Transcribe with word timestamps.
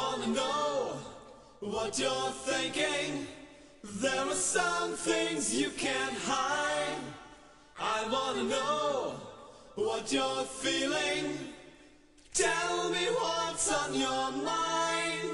wanna 0.00 0.28
know 0.28 0.92
what 1.60 1.98
you're 1.98 2.32
thinking. 2.50 3.26
There 4.02 4.24
are 4.32 4.34
some 4.56 4.92
things 4.92 5.54
you 5.54 5.70
can't 5.70 6.16
hide. 6.26 7.02
I 7.78 7.98
wanna 8.14 8.44
know 8.44 9.14
what 9.74 10.12
you're 10.12 10.44
feeling. 10.44 11.24
Tell 12.32 12.90
me 12.90 13.04
what's 13.20 13.66
on 13.80 13.94
your 13.94 14.30
mind. 14.52 15.30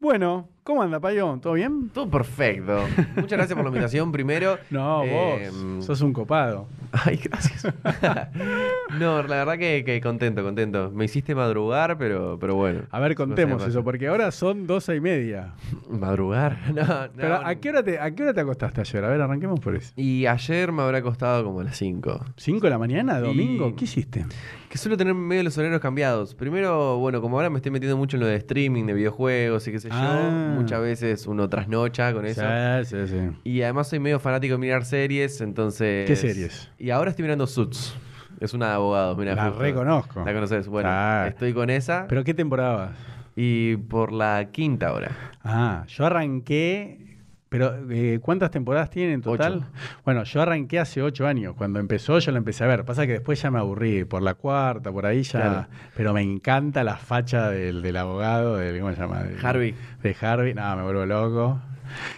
Bueno, 0.00 0.48
¿cómo 0.70 0.82
anda, 0.82 1.00
Payo? 1.00 1.38
¿Todo 1.42 1.54
bien? 1.54 1.90
Todo 1.92 2.08
perfecto. 2.08 2.84
Muchas 3.16 3.32
gracias 3.38 3.54
por 3.56 3.64
la 3.64 3.68
invitación 3.70 4.12
primero. 4.12 4.56
No, 4.70 5.02
Eh, 5.04 5.50
vos 5.76 5.84
sos 5.84 6.00
un 6.00 6.12
copado. 6.12 6.68
Ay, 6.92 7.20
gracias. 7.22 7.66
no, 8.98 9.22
la 9.22 9.36
verdad 9.36 9.58
que, 9.58 9.82
que 9.84 10.00
contento, 10.00 10.42
contento. 10.42 10.90
Me 10.92 11.04
hiciste 11.04 11.34
madrugar, 11.34 11.96
pero, 11.98 12.38
pero 12.40 12.54
bueno. 12.54 12.82
A 12.90 13.00
ver, 13.00 13.14
contemos 13.14 13.66
eso, 13.66 13.82
porque 13.84 14.08
ahora 14.08 14.30
son 14.30 14.66
doce 14.66 14.96
y 14.96 15.00
media. 15.00 15.54
¿Madrugar? 15.88 16.58
No, 16.72 16.82
no. 16.84 17.08
Pero, 17.16 17.34
¿a 17.46 17.54
qué, 17.56 17.68
hora 17.70 17.82
te, 17.82 17.98
¿a 17.98 18.10
qué 18.12 18.22
hora 18.22 18.34
te 18.34 18.40
acostaste 18.40 18.80
ayer? 18.80 19.04
A 19.04 19.08
ver, 19.08 19.20
arranquemos 19.20 19.60
por 19.60 19.74
eso. 19.76 19.92
Y 19.96 20.26
ayer 20.26 20.72
me 20.72 20.82
habrá 20.82 21.02
costado 21.02 21.44
como 21.44 21.60
a 21.60 21.64
las 21.64 21.76
5. 21.76 22.24
¿Cinco 22.36 22.66
de 22.66 22.70
la 22.70 22.78
mañana? 22.78 23.20
¿Domingo? 23.20 23.68
Y- 23.68 23.72
¿Qué 23.74 23.84
hiciste? 23.84 24.26
Que 24.68 24.78
suelo 24.78 24.96
tener 24.96 25.14
medio 25.14 25.42
los 25.42 25.56
horarios 25.58 25.80
cambiados. 25.80 26.34
Primero, 26.36 26.96
bueno, 26.98 27.20
como 27.20 27.36
ahora 27.36 27.50
me 27.50 27.56
estoy 27.56 27.72
metiendo 27.72 27.96
mucho 27.96 28.16
en 28.16 28.20
lo 28.20 28.26
de 28.26 28.36
streaming, 28.36 28.84
de 28.86 28.92
videojuegos 28.94 29.66
y 29.66 29.72
qué 29.72 29.80
sé 29.80 29.88
Ah. 29.90 30.52
yo, 30.54 30.59
muchas 30.62 30.80
veces 30.80 31.26
uno 31.26 31.48
trasnocha 31.48 32.12
con 32.12 32.24
eso. 32.26 32.42
Sí, 32.84 32.96
sí, 33.06 33.06
sí. 33.08 33.30
Y 33.44 33.62
además 33.62 33.88
soy 33.88 33.98
medio 33.98 34.18
fanático 34.20 34.52
de 34.54 34.58
mirar 34.58 34.84
series, 34.84 35.40
entonces... 35.40 36.06
¿Qué 36.06 36.16
series? 36.16 36.70
Y 36.78 36.90
ahora 36.90 37.10
estoy 37.10 37.22
mirando 37.24 37.46
Suits. 37.46 37.94
Es 38.40 38.54
una 38.54 38.68
de 38.68 38.72
abogados, 38.74 39.18
mira. 39.18 39.34
La 39.34 39.46
justo. 39.48 39.60
reconozco. 39.62 40.24
La 40.24 40.32
conoces. 40.32 40.66
Bueno, 40.66 40.88
Ah. 40.90 41.26
estoy 41.28 41.52
con 41.52 41.68
esa. 41.68 42.06
¿Pero 42.08 42.24
qué 42.24 42.32
temporada 42.32 42.74
vas? 42.74 42.90
Y 43.36 43.76
por 43.76 44.12
la 44.12 44.48
quinta 44.50 44.88
ahora. 44.88 45.10
Ah, 45.44 45.84
yo 45.88 46.06
arranqué. 46.06 47.09
Pero, 47.50 47.74
eh, 47.90 48.20
¿cuántas 48.22 48.50
temporadas 48.52 48.88
tiene 48.90 49.12
en 49.12 49.20
total? 49.22 49.54
Ocho. 49.56 49.66
Bueno, 50.04 50.22
yo 50.22 50.40
arranqué 50.40 50.78
hace 50.78 51.02
ocho 51.02 51.26
años. 51.26 51.54
Cuando 51.56 51.80
empezó, 51.80 52.18
yo 52.20 52.30
la 52.30 52.38
empecé 52.38 52.62
a 52.62 52.68
ver. 52.68 52.84
Pasa 52.84 53.06
que 53.06 53.12
después 53.14 53.42
ya 53.42 53.50
me 53.50 53.58
aburrí. 53.58 54.04
Por 54.04 54.22
la 54.22 54.34
cuarta, 54.34 54.92
por 54.92 55.04
ahí 55.04 55.24
ya. 55.24 55.40
Claro. 55.40 55.66
Pero 55.96 56.14
me 56.14 56.22
encanta 56.22 56.84
la 56.84 56.96
facha 56.96 57.50
del, 57.50 57.82
del 57.82 57.96
abogado, 57.96 58.56
del, 58.56 58.80
¿cómo 58.80 58.94
se 58.94 59.00
llama? 59.00 59.24
Del- 59.24 59.44
Harvey. 59.44 59.74
De 60.02 60.16
Harvey. 60.20 60.54
No, 60.54 60.76
me 60.76 60.84
vuelvo 60.84 61.04
loco. 61.06 61.60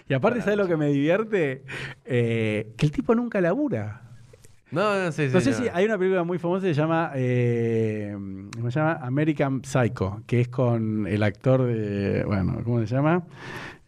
Y 0.06 0.12
aparte, 0.12 0.42
¿sabes 0.42 0.58
lo 0.58 0.68
que 0.68 0.76
me 0.76 0.88
divierte? 0.88 1.64
Eh, 2.04 2.74
que 2.76 2.84
el 2.84 2.92
tipo 2.92 3.14
nunca 3.14 3.40
labura. 3.40 4.02
No, 4.70 4.98
no 5.02 5.12
sé 5.12 5.28
No 5.28 5.40
sé 5.40 5.52
si 5.54 5.64
hay 5.72 5.84
una 5.86 5.98
película 5.98 6.24
muy 6.24 6.38
famosa 6.38 6.66
que 6.66 6.74
se 6.74 6.80
llama, 6.80 7.12
eh, 7.14 8.14
¿cómo 8.56 8.70
se 8.70 8.78
llama? 8.80 8.98
American 9.02 9.62
Psycho, 9.64 10.22
que 10.26 10.40
es 10.42 10.48
con 10.48 11.06
el 11.06 11.22
actor 11.22 11.62
de, 11.64 12.24
bueno, 12.24 12.58
¿cómo 12.64 12.80
se 12.80 12.86
llama? 12.86 13.22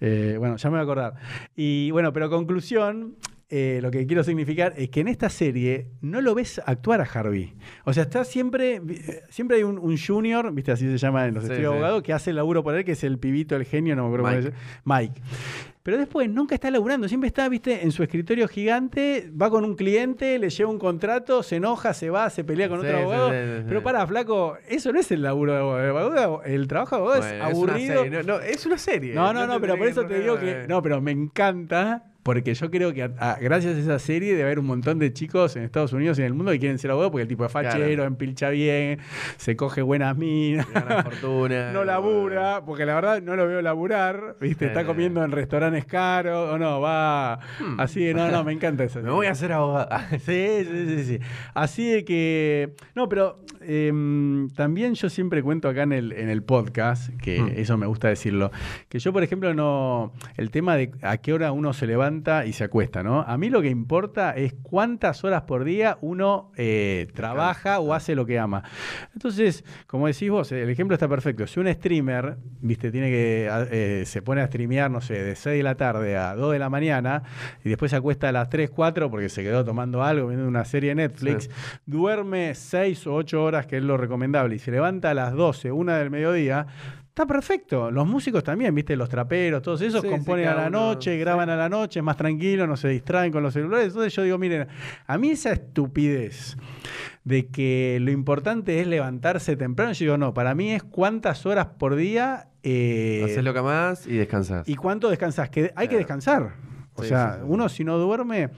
Eh, 0.01 0.37
bueno, 0.39 0.57
ya 0.57 0.69
me 0.71 0.75
voy 0.77 0.81
a 0.81 0.83
acordar. 0.83 1.15
Y 1.57 1.91
bueno, 1.93 2.13
pero 2.13 2.29
conclusión, 2.31 3.17
eh, 3.49 3.79
lo 3.83 3.91
que 3.91 4.07
quiero 4.07 4.25
significar 4.25 4.75
es 4.77 4.89
que 4.91 5.01
en 5.01 5.09
esta 5.09 5.29
serie 5.29 5.89
no 6.01 6.21
lo 6.21 6.35
ves 6.35 6.61
actuar 6.67 7.01
a 7.01 7.05
Harvey. 7.05 7.55
O 7.85 7.93
sea, 7.93 8.05
está 8.05 8.25
siempre, 8.25 8.77
eh, 8.77 9.23
siempre 9.31 9.59
hay 9.59 9.63
un, 9.63 9.79
un 9.79 9.97
junior, 9.97 10.53
viste, 10.53 10.73
así 10.73 10.87
se 10.91 10.99
llama 10.99 11.27
en 11.27 11.35
los 11.35 11.45
Sí, 11.45 11.51
estudios 11.51 11.73
de 11.73 11.79
sí. 11.79 11.83
abogado, 11.83 12.03
que 12.03 12.13
hace 12.13 12.31
el 12.31 12.37
laburo 12.37 12.63
por 12.65 12.75
él, 12.75 12.85
que 12.85 12.93
es 12.93 13.05
el 13.05 13.19
pibito, 13.19 13.55
el 13.57 13.65
genio, 13.65 13.95
no 13.97 14.03
me 14.03 14.09
acuerdo 14.09 14.25
cómo 14.25 14.37
Mike. 14.37 14.51
se 14.51 14.57
llama. 14.85 14.99
Mike. 15.01 15.23
Pero 15.85 15.99
después 15.99 16.31
nunca 16.31 16.55
está 16.55 16.71
laburando, 16.71 17.07
siempre 17.09 17.29
está, 17.29 17.47
viste, 17.47 17.85
en 17.85 17.93
su 17.93 18.03
escritorio 18.03 18.49
gigante, 18.49 19.31
va 19.41 19.51
con 19.51 19.67
un 19.67 19.77
cliente, 19.77 20.39
le 20.39 20.49
lleva 20.49 20.71
un 20.71 20.79
contrato, 20.79 21.43
se 21.43 21.57
enoja, 21.57 21.93
se 21.93 22.09
va, 22.09 22.31
se 22.31 22.43
pelea 22.43 22.71
con 22.71 22.81
Sí, 22.81 22.87
otro 22.87 23.01
abogado. 23.01 23.31
sí, 23.31 23.37
sí, 23.37 23.59
sí. 23.59 23.65
Pero 23.69 23.83
para, 23.83 24.07
flaco, 24.07 24.57
eso 24.67 24.95
no 24.95 24.99
es 24.99 25.13
el 25.13 25.21
laburo 25.21 25.53
de 25.53 25.59
abogado. 25.91 26.43
El, 26.43 26.69
trabajo 26.69 26.97
de 26.97 27.01
abogado 27.03 27.21
Bueno, 27.21 27.37
es 27.37 27.53
aburrido. 27.53 28.41
es 28.41 28.65
una 28.65 28.79
serie. 28.79 29.15
No, 29.15 29.35
no, 29.35 29.47
no, 29.47 29.61
pero 29.61 29.77
por 29.77 29.87
eso 29.87 30.07
te 30.07 30.21
digo 30.21 30.39
que. 30.39 30.63
eh. 30.63 30.67
No, 30.67 30.81
pero 30.81 31.03
me 31.03 31.11
encanta. 31.11 32.14
Porque 32.25 32.55
yo 32.55 32.71
creo 32.71 32.93
que 32.93 33.05
a- 33.05 33.13
a- 33.19 33.37
gracias 33.39 33.77
a 33.77 33.79
esa 33.79 33.99
serie 34.01 34.31
debe 34.33 34.43
haber 34.45 34.59
un 34.59 34.67
montón 34.67 34.99
de 34.99 35.13
chicos 35.13 35.55
en 35.55 35.63
Estados 35.63 35.93
Unidos 35.93 36.19
y 36.19 36.23
en 36.23 36.27
el 36.27 36.35
mundo 36.35 36.51
que 36.51 36.59
quieren 36.59 36.79
ser 36.79 36.91
abogados 36.91 37.13
porque 37.13 37.23
el 37.23 37.29
tipo 37.29 37.45
es 37.45 37.53
fachero, 37.53 37.85
Claro. 37.87 38.05
empilcha 38.05 38.49
bien, 38.51 38.99
se 39.37 39.55
coge 39.57 39.83
buenas 39.83 40.17
minas. 40.17 40.67
Gana 40.73 41.03
fortuna. 41.05 41.71
No 41.73 41.85
labura, 41.85 42.63
porque 42.65 42.85
la 42.87 42.95
verdad 42.97 43.23
no 43.23 43.37
lo 43.37 43.47
veo 43.47 43.61
laburar, 43.63 44.37
¿viste? 44.41 44.67
Está 44.67 44.85
comiendo 44.85 45.23
en 45.23 45.31
restaurantes 45.31 45.85
caros, 45.85 46.51
o 46.55 46.59
no, 46.59 46.81
va 46.81 47.39
así, 47.79 48.03
de, 48.05 48.15
no, 48.15 48.31
no, 48.31 48.43
me 48.43 48.53
encanta 48.53 48.85
esa 48.85 49.01
Me 49.05 49.11
voy 49.11 49.27
a 49.27 49.33
hacer 49.33 49.53
abogado. 49.53 49.89
Sí, 50.25 50.49
sí, 50.65 50.87
sí, 50.89 51.05
sí. 51.05 51.19
Así 51.55 51.91
de 51.91 52.05
que. 52.05 52.73
No, 52.95 53.09
pero 53.09 53.39
em, 53.67 54.49
también 54.51 54.95
yo 54.95 55.09
siempre 55.09 55.43
cuento 55.43 55.69
acá 55.69 55.83
en 55.83 55.93
el, 55.93 56.13
en 56.13 56.29
el 56.29 56.43
podcast, 56.43 57.11
que 57.21 57.41
Mm. 57.41 57.49
eso 57.57 57.77
me 57.77 57.87
gusta 57.87 58.09
decirlo, 58.09 58.51
que 58.89 58.99
yo, 58.99 59.13
por 59.13 59.23
ejemplo, 59.23 59.55
no. 59.55 60.13
El 60.37 60.51
tema 60.51 60.77
de 60.77 60.93
a 61.03 61.17
qué 61.19 61.33
hora 61.33 61.53
uno 61.53 61.73
se 61.73 61.87
levanta 61.87 62.47
y 62.47 62.53
se 62.53 62.65
acuesta, 62.65 63.03
¿no? 63.03 63.21
A 63.23 63.37
mí 63.39 63.51
lo 63.51 63.63
que 63.63 63.69
importa 63.69 64.33
es 64.33 64.55
cuántas 64.63 65.25
horas 65.25 65.43
por 65.43 65.65
día 65.65 65.99
uno 66.01 66.53
eh, 66.57 67.09
trabaja 67.15 67.81
o 67.81 67.95
hace 67.95 68.15
lo 68.15 68.27
que 68.27 68.39
ama. 68.39 68.63
Entonces, 69.15 69.65
como 69.87 70.07
decís 70.07 70.31
vos, 70.31 70.51
el 70.53 70.69
ejemplo 70.69 70.95
está 70.95 71.09
perfecto. 71.09 71.47
Si 71.47 71.61
un 71.61 71.73
streamer, 71.73 72.37
viste, 72.61 72.91
tiene 72.91 73.11
que. 73.11 73.49
eh, 73.71 74.03
se 74.07 74.23
pone 74.23 74.41
a 74.41 74.47
streamear, 74.47 74.91
no 74.91 75.01
sé, 75.01 75.23
de 75.23 75.37
6 75.37 75.57
de 75.59 75.63
la 75.63 75.75
tarde 75.77 76.17
a 76.17 76.35
2 76.35 76.53
de 76.53 76.59
la 76.59 76.69
mañana 76.71 77.23
y 77.65 77.69
después 77.69 77.91
se 77.91 77.97
acuesta 77.97 78.29
a 78.29 78.33
las 78.33 78.49
3, 78.51 78.71
4 78.71 79.11
porque 79.11 79.29
se 79.29 79.43
quedó 79.43 79.65
tomando 79.65 80.03
algo, 80.03 80.29
viendo 80.29 80.47
una 80.49 80.65
serie 80.65 80.91
de 80.91 80.95
Netflix, 80.97 81.45
Sí. 81.45 81.51
duerme 81.87 82.55
6 82.55 83.07
o 83.07 83.15
8 83.15 83.43
horas, 83.45 83.54
que 83.63 83.79
es 83.79 83.83
lo 83.83 83.97
recomendable, 83.97 84.57
y 84.57 84.59
se 84.59 84.71
levanta 84.71 85.11
a 85.11 85.15
las 85.15 85.33
12, 85.33 85.73
1 85.73 85.93
del 85.95 86.11
mediodía. 86.11 86.67
Está 87.09 87.27
perfecto. 87.27 87.93
Los 87.93 88.09
músicos 88.09 88.43
también, 88.43 88.75
¿viste? 88.75 88.97
Los 88.97 89.09
traperos, 89.09 89.63
todos 89.63 89.81
esos 89.83 90.01
Sí, 90.01 90.09
sí, 90.09 90.13
componen 90.13 90.49
a 90.49 90.55
la 90.55 90.67
uno, 90.67 90.87
noche, 90.87 91.13
sí. 91.13 91.19
graban 91.21 91.49
a 91.49 91.55
la 91.55 91.69
noche, 91.69 92.03
más 92.03 92.17
tranquilo, 92.17 92.67
no 92.67 92.77
se 92.77 92.89
distraen 92.89 93.31
con 93.31 93.41
los 93.45 93.55
celulares. 93.55 93.87
Entonces 93.89 94.13
yo 94.15 94.23
digo, 94.25 94.37
miren, 94.37 94.67
a 95.07 95.17
mí 95.17 95.31
esa 95.31 95.53
estupidez 95.53 96.57
de 97.23 97.47
que 97.47 97.99
lo 98.01 98.11
importante 98.11 98.81
es 98.81 98.89
levantarse 98.89 99.55
temprano, 99.57 99.93
yo 99.93 100.05
digo, 100.07 100.19
no, 100.19 100.35
para 100.35 100.57
mí 100.57 100.73
es 100.73 100.83
cuántas 100.83 101.47
horas 101.47 101.67
por 101.79 101.95
día 101.95 102.49
eh, 102.65 103.23
Haces 103.25 103.45
lo 103.45 103.55
que 103.55 103.63
más 103.63 104.07
y 104.09 104.17
descansas. 104.17 104.69
y 104.69 104.75
cuánto 104.75 105.09
descansas. 105.09 105.51
Que 105.51 105.73
hay 105.77 105.87
que 105.87 105.97
descansar. 105.97 106.55
O 106.97 107.03
Sí, 107.03 107.09
sea, 107.09 107.35
sí, 107.35 107.39
sí. 107.41 107.47
uno 107.49 107.69
si 107.69 107.85
no 107.85 107.99
duerme. 107.99 108.51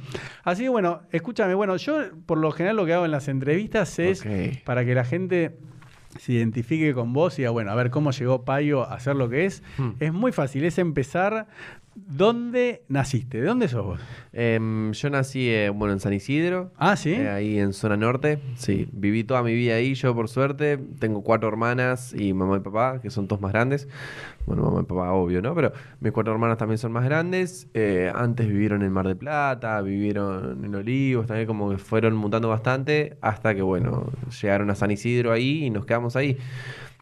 Así 0.45 0.65
que 0.65 0.69
bueno, 0.69 1.03
escúchame, 1.11 1.55
bueno, 1.55 1.77
yo 1.77 2.01
por 2.27 2.39
lo 2.39 2.51
general 2.53 2.77
lo 2.77 2.85
que 2.87 2.93
hago 2.93 3.05
en 3.05 3.11
las 3.11 3.29
entrevistas 3.29 3.99
es 3.99 4.25
para 4.65 4.85
que 4.85 4.95
la 4.95 5.05
gente 5.05 5.57
se 6.19 6.33
identifique 6.33 6.95
con 6.95 7.13
vos 7.13 7.35
y 7.39 7.43
diga, 7.43 7.51
bueno, 7.51 7.71
a 7.71 7.75
ver 7.75 7.91
cómo 7.91 8.11
llegó 8.11 8.45
Payo 8.45 8.83
a 8.89 8.95
hacer 8.95 9.17
lo 9.17 9.29
que 9.29 9.45
es. 9.47 9.63
Hmm. 9.79 9.91
Es 10.01 10.13
muy 10.13 10.33
fácil, 10.33 10.65
es 10.65 10.79
empezar 10.79 11.47
dónde 11.97 12.83
naciste, 12.89 13.41
¿de 13.41 13.47
dónde 13.47 13.69
sos 13.69 13.85
vos? 13.85 14.01
Em, 14.33 14.93
yo 14.93 15.11
nací 15.11 15.49
eh, 15.49 15.71
bueno, 15.71 15.95
en 15.95 16.01
San 16.01 16.13
Isidro. 16.13 16.73
Ah, 16.77 16.97
sí. 16.97 17.13
eh, 17.13 17.29
ahí 17.29 17.59
en 17.59 17.73
zona 17.73 17.97
norte. 17.97 18.39
Sí, 18.57 18.89
viví 18.93 19.25
toda 19.25 19.43
mi 19.43 19.55
vida 19.55 19.75
ahí. 19.75 19.95
Yo, 19.95 20.15
por 20.15 20.29
suerte, 20.29 20.79
tengo 20.99 21.23
cuatro 21.23 21.49
hermanas 21.49 22.15
y 22.17 22.33
mamá 22.35 22.59
y 22.59 22.61
papá, 22.61 23.01
que 23.01 23.11
son 23.11 23.29
todos 23.29 23.41
más 23.41 23.53
grandes. 23.53 23.89
Bueno, 24.45 24.63
mamá 24.63 24.81
y 24.83 24.85
papá, 24.85 25.13
obvio, 25.13 25.43
¿no? 25.43 25.55
Pero 25.55 25.73
mis 26.01 26.13
cuatro 26.13 26.33
hermanas 26.33 26.59
también 26.59 26.79
son 26.79 26.93
más 26.93 27.05
grandes. 27.05 27.69
Eh, 27.75 28.13
antes 28.15 28.47
vivieron 28.47 28.83
en 28.83 28.93
Mar 28.93 29.07
del 29.07 29.17
Plata, 29.17 29.81
vivieron 29.83 30.65
en 30.65 30.75
Olivos, 30.75 31.27
también 31.27 31.47
como 31.47 31.71
que 31.71 31.79
fueron 31.79 32.15
mutando 32.15 32.49
bastante 32.49 33.17
hasta 33.21 33.55
que, 33.55 33.63
bueno, 33.63 34.13
llegaron 34.41 34.71
a 34.71 34.75
San 34.75 34.91
Isidro 34.91 35.33
ahí 35.33 35.65
y 35.65 35.71
nos 35.71 35.87
quedamos 35.87 36.15
ahí. 36.15 36.37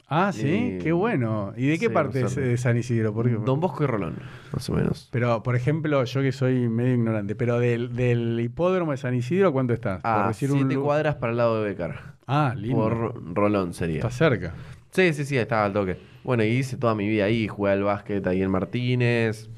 Ah, 0.09 0.32
sí, 0.32 0.78
qué 0.82 0.92
bueno. 0.92 1.53
¿Y 1.56 1.66
de 1.66 1.78
qué 1.78 1.87
sí, 1.87 1.92
parte 1.92 2.20
por 2.20 2.28
es 2.28 2.37
de 2.37 2.56
San 2.56 2.76
Isidro? 2.76 3.12
Porque, 3.15 3.34
Don 3.34 3.60
Bosco 3.60 3.84
y 3.84 3.87
Rolón, 3.87 4.16
más 4.53 4.69
o 4.70 4.75
menos. 4.75 5.09
pero, 5.10 5.42
por 5.42 5.56
ejemplo, 5.56 6.04
yo 6.04 6.22
que 6.22 6.32
soy 6.32 6.69
medio 6.69 6.94
ignorante, 6.94 7.34
pero 7.34 7.59
del, 7.59 7.94
del 7.94 8.38
hipódromo 8.41 8.92
de 8.92 8.98
San 8.98 9.15
Isidro, 9.15 9.53
¿cuánto 9.53 9.75
estás? 9.75 10.00
Por 10.03 10.10
A 10.10 10.28
decir 10.28 10.50
un 10.53 10.59
siete 10.59 10.76
cuadras 10.76 11.16
para 11.16 11.32
el 11.32 11.38
lado 11.38 11.62
de 11.62 11.70
Becar. 11.70 12.15
Ah, 12.26 12.54
lindo. 12.56 12.76
Por 12.76 13.34
Rolón 13.34 13.75
sería. 13.75 13.97
Está 13.97 14.10
cerca. 14.10 14.54
Sí, 14.91 15.12
sí, 15.12 15.25
sí, 15.25 15.37
estaba 15.37 15.65
al 15.65 15.72
toque. 15.72 15.98
Bueno, 16.22 16.44
y 16.44 16.48
hice 16.48 16.76
toda 16.76 16.94
mi 16.94 17.09
vida 17.09 17.24
ahí, 17.24 17.48
jugué 17.48 17.72
al 17.72 17.83
básquet 17.83 18.27
ahí 18.27 18.42
en 18.42 18.51
Martínez. 18.51 19.48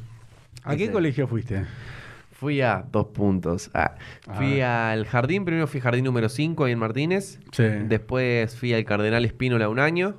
¿A 0.65 0.75
qué 0.77 0.91
colegio 0.91 1.29
fuiste? 1.29 1.65
Fui 2.33 2.61
a 2.61 2.85
dos 2.91 3.07
puntos. 3.07 3.71
Ah, 3.73 3.95
fui 4.37 4.61
al 4.61 5.07
jardín, 5.07 5.45
primero 5.45 5.67
fui 5.67 5.81
jardín 5.81 6.05
número 6.05 6.29
5 6.29 6.65
ahí 6.65 6.73
en 6.73 6.79
Martínez. 6.79 7.39
Sí. 7.53 7.65
Después 7.65 8.57
fui 8.57 8.75
al 8.75 8.85
Cardenal 8.85 9.25
Espínola 9.25 9.69
un 9.69 9.79
año. 9.79 10.17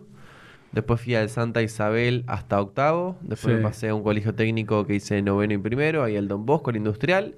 Después 0.72 1.02
fui 1.02 1.16
al 1.16 1.30
Santa 1.30 1.62
Isabel 1.62 2.24
hasta 2.28 2.60
octavo. 2.62 3.18
Después 3.22 3.54
Sí. 3.54 3.58
me 3.58 3.64
pasé 3.64 3.90
a 3.90 3.96
un 3.96 4.04
colegio 4.04 4.36
técnico 4.36 4.86
que 4.86 4.96
hice 4.96 5.22
noveno 5.22 5.54
y 5.54 5.58
primero, 5.58 6.04
ahí 6.04 6.16
el 6.16 6.28
Don 6.28 6.46
Bosco, 6.46 6.70
el 6.70 6.76
industrial. 6.78 7.36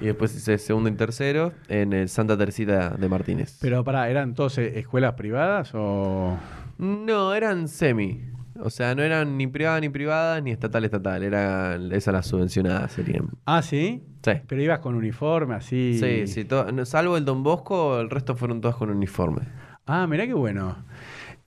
Y 0.00 0.06
después 0.06 0.34
hice 0.34 0.58
segundo 0.58 0.88
y 0.88 0.92
tercero 0.92 1.52
en 1.68 1.92
el 1.92 2.08
Santa 2.08 2.36
Teresita 2.36 2.90
de 2.90 3.08
Martínez. 3.08 3.58
Pero 3.60 3.84
pará, 3.84 4.08
¿eran 4.10 4.34
todas 4.34 4.58
eh, 4.58 4.78
escuelas 4.78 5.14
privadas 5.14 5.70
o...? 5.74 6.36
No, 6.78 7.34
eran 7.34 7.68
semi. 7.68 8.22
O 8.58 8.70
sea, 8.70 8.94
no 8.94 9.02
eran 9.02 9.36
ni 9.36 9.46
privadas 9.46 9.80
ni 9.80 9.88
privadas, 9.88 10.42
ni 10.42 10.50
estatal 10.50 10.84
estatal. 10.84 11.22
Eran 11.22 11.92
esas 11.92 12.12
las 12.14 12.26
subvencionadas 12.26 12.92
serían. 12.92 13.28
Ah, 13.46 13.62
¿sí? 13.62 14.02
Sí. 14.24 14.32
Pero 14.46 14.62
ibas 14.62 14.78
con 14.80 14.94
uniforme, 14.94 15.54
así... 15.54 15.98
Sí, 15.98 16.26
sí. 16.26 16.44
to- 16.44 16.70
no, 16.72 16.84
salvo 16.84 17.16
el 17.16 17.24
Don 17.24 17.42
Bosco, 17.42 18.00
el 18.00 18.10
resto 18.10 18.34
fueron 18.36 18.60
todas 18.60 18.76
con 18.76 18.90
uniforme. 18.90 19.42
Ah, 19.86 20.06
mirá 20.06 20.26
qué 20.26 20.34
bueno. 20.34 20.76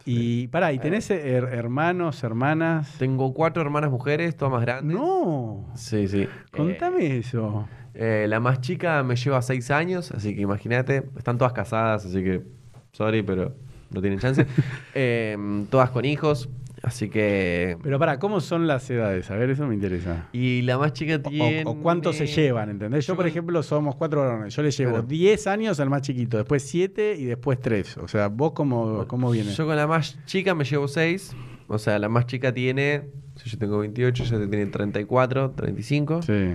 Y 0.06 0.48
pará, 0.48 0.72
¿y 0.72 0.78
tenés 0.80 1.10
her- 1.10 1.50
hermanos, 1.52 2.24
hermanas? 2.24 2.96
Tengo 3.00 3.34
cuatro 3.34 3.62
hermanas 3.64 3.90
mujeres, 3.90 4.36
todas 4.38 4.52
más 4.52 4.62
grandes. 4.62 4.96
No. 4.96 5.66
Sí, 5.76 6.08
sí. 6.08 6.28
Contame 6.52 7.18
eso. 7.18 7.68
Eh, 7.94 8.26
la 8.30 8.40
más 8.40 8.62
chica 8.62 9.02
me 9.04 9.16
lleva 9.16 9.42
seis 9.42 9.72
años, 9.72 10.12
así 10.12 10.36
que 10.36 10.42
imagínate. 10.42 11.04
Están 11.18 11.38
todas 11.38 11.54
casadas, 11.54 12.06
así 12.06 12.24
que. 12.24 12.44
Sorry, 12.92 13.24
pero 13.24 13.54
no 13.92 14.02
tienen 14.02 14.20
chance. 14.20 14.46
Eh, 14.94 15.38
todas 15.70 15.90
con 15.90 16.06
hijos, 16.06 16.50
así 16.86 17.10
que. 17.10 17.78
Pero 17.84 18.00
pará, 18.00 18.20
¿cómo 18.20 18.40
son 18.40 18.68
las 18.68 18.90
edades? 18.90 19.30
A 19.32 19.36
ver, 19.36 19.50
eso 19.50 19.66
me 19.68 19.74
interesa. 19.74 20.30
Y 20.32 20.62
la 20.62 20.78
más 20.78 20.94
chica 20.94 21.22
tiene. 21.22 21.64
O, 21.66 21.72
o 21.72 21.76
cuánto 21.82 22.14
se 22.14 22.28
llevan, 22.28 22.70
¿entendés? 22.70 23.06
Yo, 23.08 23.16
por 23.16 23.28
ejemplo, 23.28 23.62
somos 23.64 23.96
cuatro 23.96 24.22
varones. 24.22 24.56
Yo 24.56 24.62
le 24.64 24.72
llevo 24.72 24.92
Claro. 24.92 25.08
10 25.08 25.48
años 25.48 25.80
al 25.80 25.90
más 25.90 26.02
chiquito, 26.04 26.38
después 26.38 26.64
7 26.64 27.16
y 27.18 27.26
después 27.26 27.60
3. 27.60 27.98
O 27.98 28.08
sea, 28.08 28.28
¿vos 28.28 28.54
cómo, 28.54 29.06
cómo 29.08 29.32
viene? 29.32 29.52
Yo 29.54 29.66
con 29.66 29.76
la 29.76 29.88
más 29.88 30.18
chica 30.26 30.54
me 30.56 30.64
llevo 30.64 30.88
seis. 30.88 31.36
O 31.68 31.78
sea, 31.80 31.98
la 32.00 32.10
más 32.10 32.26
chica 32.28 32.54
tiene. 32.54 33.04
Si 33.36 33.50
yo 33.50 33.58
tengo 33.58 33.80
28, 33.80 34.24
ella 34.24 34.38
tiene 34.50 34.66
34, 34.68 35.52
35. 35.52 36.22
Sí. 36.22 36.54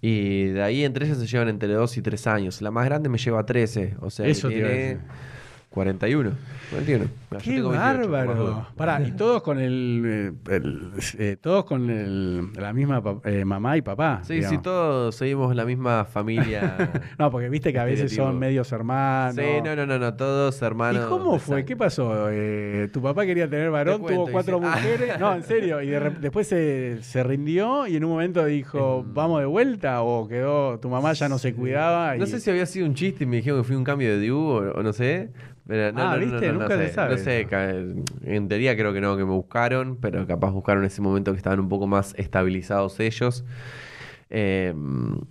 Y 0.00 0.44
de 0.46 0.62
ahí 0.62 0.84
entre 0.84 1.06
ellas 1.06 1.18
se 1.18 1.26
llevan 1.26 1.48
entre 1.48 1.68
2 1.72 1.96
y 1.96 2.02
3 2.02 2.26
años. 2.28 2.62
La 2.62 2.70
más 2.70 2.84
grande 2.84 3.08
me 3.08 3.18
lleva 3.18 3.44
13. 3.44 3.96
O 4.00 4.10
sea, 4.10 4.26
Eso 4.26 4.48
tiene. 4.48 4.98
41. 5.76 6.32
41. 6.70 7.04
Yo 7.04 7.38
¡Qué 7.38 7.54
tengo 7.56 7.68
28, 7.70 8.00
por 8.00 8.10
las 8.10 8.26
bárbaro! 8.26 8.66
Pará, 8.76 9.02
y 9.06 9.12
todos 9.12 9.42
con 9.42 9.58
el, 9.60 10.02
eh, 10.48 10.54
el- 10.56 10.90
eh, 11.18 11.36
todos 11.40 11.64
con 11.66 11.90
el- 11.90 12.52
la 12.54 12.72
misma 12.72 13.02
eh, 13.24 13.44
mamá 13.44 13.76
y 13.76 13.82
papá. 13.82 14.20
Sí, 14.24 14.42
sí, 14.42 14.56
todos 14.58 15.14
seguimos 15.14 15.54
la 15.54 15.64
misma 15.66 16.04
familia. 16.06 16.76
No, 17.18 17.30
porque 17.30 17.48
viste 17.50 17.72
que 17.72 17.78
a 17.78 17.84
veces 17.84 18.14
son 18.14 18.38
medios 18.38 18.72
hermanos. 18.72 19.34
sí, 19.36 19.60
no, 19.62 19.76
no, 19.76 19.84
no, 19.86 19.98
no, 19.98 20.14
todos 20.14 20.60
¿Y 20.60 20.64
hermanos. 20.64 21.06
cómo 21.06 21.34
de 21.34 21.38
fue? 21.40 21.64
¿Qué 21.66 21.76
pasó? 21.76 22.28
Eh, 22.30 22.88
¿Tu 22.92 23.02
papá 23.02 23.26
quería 23.26 23.48
tener 23.48 23.70
varón, 23.70 24.00
cuento, 24.00 24.22
tuvo 24.22 24.32
cuatro 24.32 24.58
dice- 24.58 24.70
Ah. 24.72 24.76
mujeres? 24.76 25.20
No, 25.20 25.34
en 25.34 25.42
serio. 25.42 25.82
Y 25.82 25.88
de 25.88 26.00
después 26.20 26.46
se, 26.48 26.98
se 27.02 27.22
rindió 27.22 27.86
y 27.86 27.96
en 27.96 28.04
un 28.04 28.10
momento 28.12 28.44
dijo. 28.46 29.04
¿vamos 29.06 29.40
de 29.40 29.46
vuelta? 29.46 30.02
¿O 30.02 30.26
quedó, 30.26 30.78
tu 30.80 30.88
mamá 30.88 31.12
ya 31.12 31.28
no 31.28 31.38
se 31.38 31.54
cuidaba? 31.54 32.16
y- 32.16 32.18
No 32.18 32.26
sé 32.26 32.40
si 32.40 32.50
había 32.50 32.64
sido 32.66 32.86
un 32.86 32.94
chiste 32.94 33.24
y 33.24 33.26
me 33.26 33.36
dijeron 33.36 33.60
que 33.60 33.64
fui 33.66 33.76
un 33.76 33.84
cambio 33.84 34.08
de 34.08 34.18
Dibu 34.20 34.38
o, 34.38 34.56
o 34.78 34.82
no 34.82 34.92
sé. 34.92 35.30
Pero 35.66 35.92
no, 35.92 36.02
Ah, 36.02 36.14
no, 36.14 36.20
¿viste? 36.20 36.46
no, 36.52 36.60
Nunca 36.60 36.76
se 36.76 36.88
sé. 36.88 36.94
sabe. 36.94 37.10
No 37.16 37.18
sé, 37.18 37.48
en 38.22 38.48
teoría 38.48 38.76
creo 38.76 38.92
que 38.92 39.00
no, 39.00 39.16
que 39.16 39.24
me 39.24 39.32
buscaron, 39.32 39.96
pero 40.00 40.26
capaz 40.26 40.50
buscaron 40.50 40.84
ese 40.84 41.02
momento 41.02 41.32
que 41.32 41.38
estaban 41.38 41.58
un 41.60 41.68
poco 41.68 41.86
más 41.86 42.14
estabilizados 42.16 43.00
ellos. 43.00 43.44
Eh, 44.28 44.74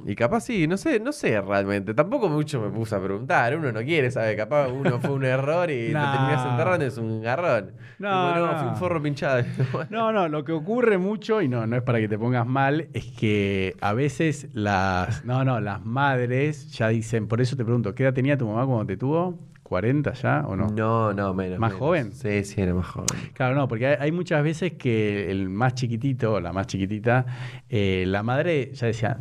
y 0.06 0.16
capaz 0.16 0.42
sí, 0.42 0.68
no 0.68 0.78
sé, 0.78 1.00
no 1.02 1.12
sé 1.12 1.40
realmente. 1.42 1.94
Tampoco 1.94 2.30
mucho 2.30 2.62
me 2.62 2.70
puse 2.70 2.96
a 2.96 3.02
preguntar. 3.02 3.56
Uno 3.58 3.72
no 3.72 3.82
quiere, 3.84 4.10
¿sabe? 4.10 4.36
Capaz 4.38 4.70
uno 4.70 5.00
fue 5.02 5.12
un 5.12 5.26
error 5.26 5.70
y 5.70 5.90
No. 5.92 6.00
te 6.02 6.18
terminas 6.18 6.46
enterrando, 6.46 6.86
es 6.86 6.98
un 6.98 7.22
garrón. 7.22 7.74
No, 8.00 8.34
Tipo, 8.34 8.46
no. 8.48 8.58
fui 8.58 8.68
un 8.70 8.76
forro 8.78 9.02
pinchado. 9.02 9.44
No, 9.90 10.12
no, 10.14 10.28
lo 10.30 10.44
que 10.46 10.52
ocurre 10.54 10.98
mucho, 10.98 11.42
y 11.42 11.48
no, 11.50 11.68
no 11.68 11.76
es 11.76 11.82
para 11.84 12.00
que 12.00 12.08
te 12.08 12.18
pongas 12.18 12.46
mal, 12.48 12.88
es 12.94 13.06
que 13.06 13.76
a 13.82 13.94
veces 13.94 14.48
las, 14.54 15.24
no, 15.26 15.44
no, 15.44 15.60
las 15.60 15.86
madres 15.86 16.72
ya 16.72 16.88
dicen, 16.90 17.28
por 17.28 17.42
eso 17.42 17.56
te 17.58 17.64
pregunto, 17.66 17.94
¿qué 17.96 18.04
edad 18.04 18.14
tenía 18.14 18.38
tu 18.38 18.48
mamá 18.48 18.66
cuando 18.66 18.86
te 18.86 18.98
tuvo? 18.98 19.40
¿40 19.66 20.14
ya 20.14 20.46
o 20.48 20.56
no? 20.56 20.68
No, 20.68 21.14
no, 21.14 21.34
menos. 21.34 21.60
¿Más 21.60 21.72
menos. 21.72 21.80
joven? 21.80 22.14
Sí, 22.14 22.44
sí, 22.44 22.62
era 22.62 22.74
más 22.74 22.86
joven. 22.88 23.08
Claro, 23.34 23.56
no, 23.56 23.68
porque 23.68 23.88
hay, 23.88 23.98
hay 24.00 24.12
muchas 24.12 24.44
veces 24.44 24.74
que 24.74 25.32
el 25.32 25.50
más 25.50 25.74
chiquitito 25.74 26.34
o 26.34 26.40
la 26.40 26.54
más 26.54 26.68
chiquitita, 26.68 27.26
eh, 27.70 28.06
la 28.08 28.22
madre 28.24 28.72
ya 28.74 28.88
decía, 28.88 29.18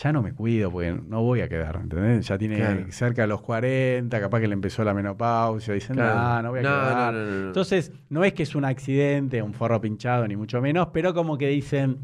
ya 0.00 0.12
no 0.12 0.22
me 0.22 0.32
cuido 0.32 0.70
porque 0.70 0.92
no 0.92 1.22
voy 1.22 1.40
a 1.40 1.48
quedar, 1.48 1.74
¿entendés? 1.82 2.28
Ya 2.28 2.38
tiene 2.38 2.54
Claro. 2.56 2.86
cerca 2.90 3.22
de 3.22 3.28
los 3.28 3.40
40, 3.42 4.20
capaz 4.20 4.38
que 4.40 4.46
le 4.46 4.54
empezó 4.54 4.84
la 4.84 4.94
menopausia, 4.94 5.74
dicen, 5.74 5.96
Claro. 5.96 6.14
no, 6.20 6.42
no 6.42 6.50
voy 6.50 6.60
a 6.60 6.62
No, 6.62 6.68
quedar. 6.68 7.14
no. 7.14 7.46
Entonces, 7.48 7.92
no 8.08 8.22
es 8.22 8.32
que 8.32 8.44
es 8.44 8.54
un 8.54 8.64
accidente, 8.64 9.42
un 9.42 9.54
forro 9.54 9.80
pinchado, 9.80 10.28
ni 10.28 10.36
mucho 10.36 10.60
menos, 10.60 10.90
pero 10.92 11.14
como 11.14 11.36
que 11.36 11.48
dicen, 11.48 11.98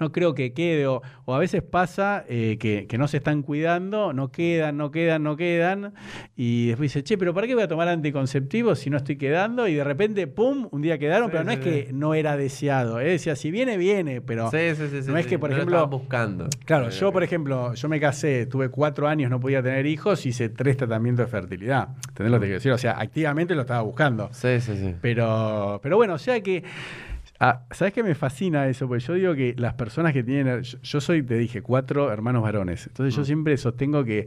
no 0.00 0.10
creo 0.10 0.32
que 0.34 0.54
quede, 0.54 0.86
o, 0.86 1.02
o 1.26 1.34
a 1.34 1.38
veces 1.38 1.62
pasa 1.62 2.24
eh, 2.28 2.56
que, 2.58 2.86
que 2.86 2.96
no 2.96 3.08
se 3.08 3.18
están 3.18 3.42
cuidando, 3.42 4.14
no 4.14 4.32
quedan, 4.32 4.78
no 4.78 4.90
quedan, 4.90 5.22
no 5.22 5.36
quedan, 5.36 5.92
y 6.36 6.68
después 6.68 6.94
dice, 6.94 7.04
che, 7.04 7.18
pero 7.18 7.34
¿para 7.34 7.46
qué 7.46 7.54
voy 7.54 7.64
a 7.64 7.68
tomar 7.68 7.88
anticonceptivos 7.88 8.78
si 8.78 8.88
no 8.88 8.96
estoy 8.96 9.16
quedando? 9.16 9.68
Y 9.68 9.74
de 9.74 9.84
repente, 9.84 10.26
¡pum!, 10.28 10.68
un 10.70 10.80
día 10.80 10.96
quedaron, 10.98 11.26
Sí, 11.28 11.32
pero 11.32 11.44
no 11.44 11.50
sí, 11.52 11.58
es 11.58 11.64
sí. 11.64 11.70
que 11.70 11.92
no 11.92 12.14
era 12.14 12.38
deseado, 12.38 13.00
¿eh? 13.00 13.04
decía, 13.10 13.36
si 13.36 13.50
viene, 13.50 13.76
viene, 13.76 14.22
pero... 14.22 14.50
No 14.50 15.18
es 15.18 15.26
que, 15.26 15.38
por 15.38 15.50
No 15.50 15.56
lo 15.56 15.60
ejemplo, 15.62 15.76
estaban 15.76 15.90
buscando. 15.90 16.48
Claro, 16.64 16.88
yo, 16.88 17.12
por 17.12 17.22
ejemplo, 17.22 17.33
yo 17.74 17.88
me 17.88 18.00
casé, 18.00 18.46
tuve 18.46 18.68
cuatro 18.68 19.08
años, 19.08 19.30
no 19.30 19.40
podía 19.40 19.62
tener 19.62 19.86
hijos, 19.86 20.24
hice 20.26 20.48
tres 20.48 20.76
tratamientos 20.76 21.26
de 21.26 21.30
fertilidad. 21.30 21.88
¿Entendés 22.08 22.30
lo 22.30 22.38
que 22.38 22.46
quiero 22.46 22.54
decir? 22.54 22.72
O 22.72 22.78
sea, 22.78 22.98
activamente 22.98 23.54
lo 23.54 23.62
estaba 23.62 23.82
buscando. 23.82 24.28
Sí, 24.32 24.60
sí, 24.60 24.76
sí. 24.76 24.94
Pero, 25.00 25.80
pero 25.82 25.96
bueno, 25.96 26.14
o 26.14 26.18
sea 26.18 26.40
que. 26.40 26.62
Ah, 27.40 27.62
¿Sabes 27.70 27.92
qué 27.94 28.02
me 28.02 28.14
fascina 28.14 28.66
eso? 28.68 28.86
Porque 28.88 29.04
yo 29.04 29.14
digo 29.14 29.34
que 29.34 29.54
las 29.58 29.74
personas 29.74 30.12
que 30.12 30.22
tienen. 30.22 30.62
Yo, 30.62 30.78
yo 30.82 31.00
soy, 31.00 31.22
te 31.22 31.36
dije, 31.36 31.62
cuatro 31.62 32.12
hermanos 32.12 32.42
varones. 32.42 32.86
Entonces 32.86 33.14
yo 33.14 33.22
Mm. 33.22 33.26
siempre 33.26 33.56
sostengo 33.56 34.04
que 34.04 34.26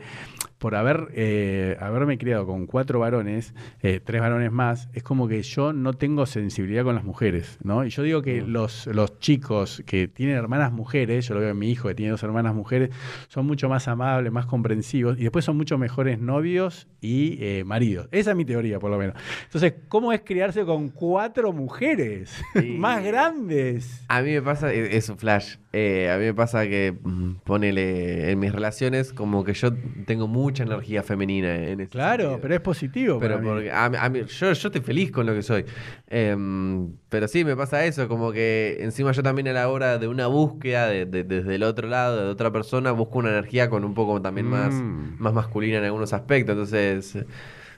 por 0.57 0.73
haber 0.73 1.09
eh, 1.13 1.77
haberme 1.79 2.17
criado 2.17 2.47
con 2.47 2.65
cuatro 2.65 2.99
varones, 2.99 3.53
eh, 3.83 3.99
tres 4.03 4.21
varones 4.21 4.51
más, 4.51 4.89
es 4.93 5.03
como 5.03 5.27
que 5.27 5.43
yo 5.43 5.71
no 5.71 5.93
tengo 5.93 6.25
sensibilidad 6.25 6.83
con 6.83 6.95
las 6.95 7.03
mujeres, 7.03 7.59
¿no? 7.63 7.85
Y 7.85 7.89
yo 7.91 8.01
digo 8.01 8.23
que 8.23 8.41
Mm. 8.41 8.47
los, 8.47 8.87
los 8.87 9.19
chicos 9.19 9.83
que 9.85 10.07
tienen 10.07 10.35
hermanas 10.35 10.71
mujeres, 10.71 11.27
yo 11.27 11.35
lo 11.35 11.41
veo 11.41 11.51
en 11.51 11.59
mi 11.59 11.69
hijo 11.69 11.87
que 11.89 11.93
tiene 11.95 12.09
dos 12.11 12.23
hermanas 12.23 12.55
mujeres, 12.55 12.89
son 13.27 13.45
mucho 13.45 13.69
más 13.69 13.87
amables, 13.87 14.31
más 14.31 14.47
comprensivos 14.47 15.19
y 15.19 15.21
después 15.23 15.45
son 15.45 15.57
mucho 15.57 15.77
mejores 15.77 16.19
novios 16.19 16.87
y 17.01 17.37
eh, 17.39 17.63
maridos. 17.63 18.07
Esa 18.11 18.31
es 18.31 18.37
mi 18.37 18.43
teoría, 18.45 18.79
por 18.79 18.89
lo 18.89 18.97
menos. 18.97 19.15
Entonces, 19.43 19.75
¿cómo 19.89 20.11
es 20.11 20.21
criarse 20.21 20.65
con 20.65 20.89
cuatro 20.89 21.53
mujeres 21.53 22.43
más 22.79 22.96
grandes? 23.03 24.03
A 24.07 24.21
mí 24.21 24.31
me 24.33 24.41
pasa, 24.41 24.73
es, 24.73 24.93
es 24.93 25.09
un 25.09 25.17
flash. 25.17 25.55
Eh, 25.73 26.09
a 26.11 26.17
mí 26.17 26.25
me 26.25 26.33
pasa 26.33 26.63
que, 26.65 26.95
mm, 27.01 27.31
ponele, 27.43 28.31
en 28.31 28.39
mis 28.39 28.51
relaciones, 28.51 29.13
como 29.13 29.43
que 29.43 29.53
yo 29.53 29.69
tengo 30.05 30.27
mucha 30.27 30.63
energía 30.63 31.03
femenina 31.03 31.55
en 31.55 31.81
ese 31.81 31.89
Claro, 31.91 32.23
sentido. 32.23 32.41
pero 32.41 32.55
es 32.55 32.61
positivo. 32.61 33.19
Pero 33.19 33.35
para 33.35 33.41
mí. 33.43 33.47
porque 33.49 33.71
a 33.71 33.89
mí- 33.89 33.97
a 33.99 34.09
mí- 34.09 34.19
yo, 34.25 34.51
yo 34.53 34.67
estoy 34.67 34.81
feliz 34.81 35.11
con 35.11 35.25
lo 35.25 35.33
que 35.33 35.43
soy. 35.43 35.65
Em, 36.09 36.93
pero 37.09 37.27
sí, 37.27 37.43
me 37.45 37.55
pasa 37.55 37.85
eso, 37.85 38.07
como 38.07 38.31
que 38.31 38.77
encima 38.79 39.11
yo 39.11 39.21
también 39.23 39.47
a 39.49 39.53
la 39.53 39.69
hora 39.69 39.97
de 39.97 40.07
una 40.07 40.27
búsqueda 40.27 40.87
de- 40.87 41.05
de- 41.05 41.23
desde 41.23 41.55
el 41.55 41.63
otro 41.63 41.87
lado, 41.87 42.25
de 42.25 42.31
otra 42.31 42.51
persona, 42.51 42.91
busco 42.91 43.19
una 43.19 43.29
energía 43.29 43.69
con 43.69 43.83
un 43.83 43.93
poco 43.93 44.21
también 44.21 44.47
más, 44.47 44.73
Mm. 44.73 45.15
más 45.19 45.33
masculina 45.33 45.77
en 45.79 45.83
algunos 45.85 46.13
aspectos. 46.13 46.53
Entonces, 46.53 47.25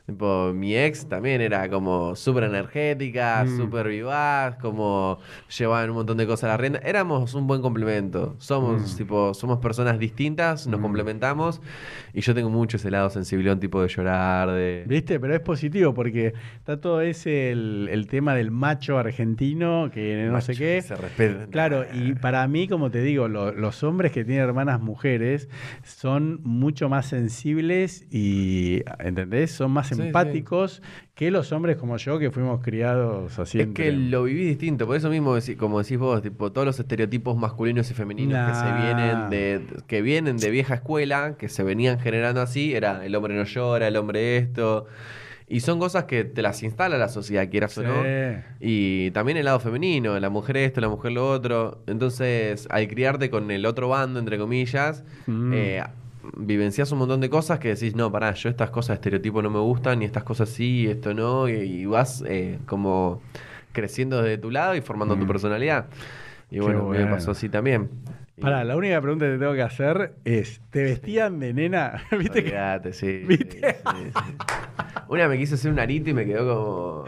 tipo, 0.10 0.52
mi 0.54 0.76
ex 0.76 1.08
también 1.08 1.40
era 1.42 1.70
como 1.70 2.16
súper 2.16 2.46
energética, 2.46 3.44
Mm. 3.46 3.58
súper 3.58 3.88
vivaz, 3.88 4.56
como 4.58 5.20
llevaban 5.58 5.90
un 5.92 5.98
montón 5.98 6.18
de 6.18 6.26
cosas 6.26 6.46
a 6.46 6.48
la 6.50 6.58
rienda. 6.58 6.80
Éramos 6.84 7.34
un 7.36 7.46
buen 7.48 7.62
complemento. 7.62 8.36
Somos, 8.40 8.94
Mm. 8.94 8.98
tipo, 8.98 9.34
somos 9.34 9.60
personas 9.60 10.00
distintas, 10.00 10.68
nos 10.68 10.80
Mm. 10.80 10.84
complementamos. 10.84 11.62
Y 12.14 12.22
yo 12.22 12.34
tengo 12.34 12.50
mucho 12.50 12.78
ese 12.78 12.90
lado 12.92 13.10
sensibilón, 13.10 13.60
tipo 13.60 13.82
de 13.82 13.88
llorar, 13.88 14.52
de... 14.52 14.84
¿Viste? 14.88 15.20
Pero 15.20 15.34
es 15.36 15.42
positivo 15.42 15.94
porque 15.94 16.34
está 16.58 16.82
todo 16.82 17.02
ese 17.02 17.52
el, 17.52 17.88
el 17.92 18.08
tema 18.08 18.34
del 18.36 18.52
macho 18.52 18.98
argentino 18.98 19.90
que 19.94 20.28
no 20.32 20.42
sé 20.42 20.56
qué. 20.56 20.82
Se 20.82 20.96
respeta. 20.96 21.46
Claro, 21.52 21.86
y 21.94 22.14
para 22.14 22.48
mí, 22.48 22.68
como 22.68 22.90
te 22.90 23.02
digo, 23.02 23.28
lo- 23.28 23.52
los 23.52 23.84
hombres 23.84 24.12
que 24.12 24.26
tienen 24.26 24.44
hermanas 24.44 24.82
mujeres 24.82 25.50
son 25.84 26.40
mucho 26.44 26.90
más 26.90 27.06
sensibles 27.06 28.06
y, 28.12 28.82
¿entendés? 29.00 29.52
Son 29.52 29.72
más 29.72 29.88
Sí. 30.02 30.08
empáticos 30.08 30.82
que 31.16 31.32
los 31.32 31.52
hombres 31.52 31.76
como 31.78 31.98
yo 31.98 32.18
que 32.20 32.32
fuimos 32.32 32.62
criados 32.62 33.38
así. 33.40 33.60
Es 33.60 33.68
que 33.68 33.92
lo 33.92 34.24
viví 34.24 34.44
distinto, 34.46 34.88
por 34.88 34.96
eso 34.96 35.10
mismo, 35.10 35.36
como 35.58 35.82
decís 35.82 35.98
vos, 35.98 36.22
tipo, 36.22 36.52
todos 36.52 36.66
los 36.66 36.80
estereotipos 36.80 37.38
masculinos 37.38 37.90
y 37.92 37.94
femeninos 37.94 38.50
que 38.50 38.56
se 38.56 38.72
vienen 38.74 39.30
de 39.30 39.62
que 39.88 40.02
vienen 40.02 40.38
de 40.38 40.50
vieja 40.50 40.76
escuela, 40.76 41.36
que 41.38 41.50
se 41.50 41.64
venían 41.64 42.00
generando 42.00 42.42
así, 42.42 42.74
era 42.74 43.06
el 43.06 43.14
hombre 43.16 43.34
no 43.36 43.44
llora, 43.44 43.88
el 43.88 43.96
hombre 43.98 44.38
esto, 44.38 44.86
y 45.52 45.62
son 45.62 45.80
cosas 45.80 46.04
que 46.04 46.26
te 46.26 46.42
las 46.44 46.62
instala 46.62 46.98
la 47.00 47.10
sociedad, 47.10 47.50
quieras 47.50 47.76
o 47.80 47.84
no. 47.84 48.04
Y 48.60 49.10
también 49.12 49.36
el 49.38 49.46
lado 49.46 49.60
femenino, 49.60 50.20
la 50.20 50.30
mujer 50.30 50.58
esto, 50.58 50.80
la 50.80 50.90
mujer 50.90 51.12
lo 51.14 51.28
otro. 51.30 51.82
Entonces, 51.88 52.68
al 52.70 52.88
criarte 52.88 53.32
con 53.32 53.50
el 53.50 53.66
otro 53.66 53.90
bando, 53.90 54.20
entre 54.20 54.38
comillas, 54.38 55.04
Mm. 55.26 55.52
eh, 55.54 55.84
vivencias 56.36 56.92
un 56.92 57.00
montón 57.00 57.22
de 57.22 57.30
cosas 57.30 57.60
que 57.60 57.70
decís, 57.70 57.96
no, 57.96 58.12
pará, 58.12 58.34
yo 58.34 58.50
estas 58.50 58.70
cosas 58.70 58.90
de 58.90 58.94
estereotipo 58.96 59.42
no 59.42 59.50
me 59.50 59.60
gustan, 59.60 60.02
y 60.02 60.06
estas 60.06 60.24
cosas 60.24 60.50
sí, 60.50 60.82
y 60.82 60.88
esto 60.88 61.14
no, 61.14 61.48
y, 61.50 61.54
y 61.54 61.86
vas 61.86 62.24
eh, 62.28 62.60
como 62.66 63.22
creciendo 63.72 64.22
desde 64.22 64.38
tu 64.38 64.52
lado 64.52 64.76
y 64.76 64.82
formando 64.82 65.18
tu 65.18 65.26
Mm. 65.26 65.28
personalidad. 65.28 65.86
Y 66.52 66.60
bueno, 66.60 66.82
mí 66.84 66.98
me 66.98 67.06
bueno. 67.06 67.16
pasó 67.16 67.32
así 67.32 67.50
también. 67.50 67.90
Pará, 68.40 68.64
la 68.64 68.76
única 68.78 69.02
pregunta 69.02 69.26
que 69.26 69.34
te 69.34 69.38
tengo 69.40 69.54
que 69.54 69.62
hacer 69.62 70.14
es, 70.26 70.62
¿te 70.70 70.84
vestían 70.84 71.40
de 71.40 71.54
nena? 71.54 72.04
¿Viste 72.18 72.44
que 72.44 72.50
Olvídate, 72.50 72.94
sí. 72.94 73.24
¿Viste? 73.28 73.76
sí, 73.76 74.12
sí. 74.14 74.34
Una 75.10 75.28
me 75.28 75.40
quiso 75.40 75.56
hacer 75.56 75.72
un 75.72 75.80
arito 75.80 76.12
y 76.12 76.14
me 76.14 76.24
quedó 76.24 76.46
como. 76.56 77.06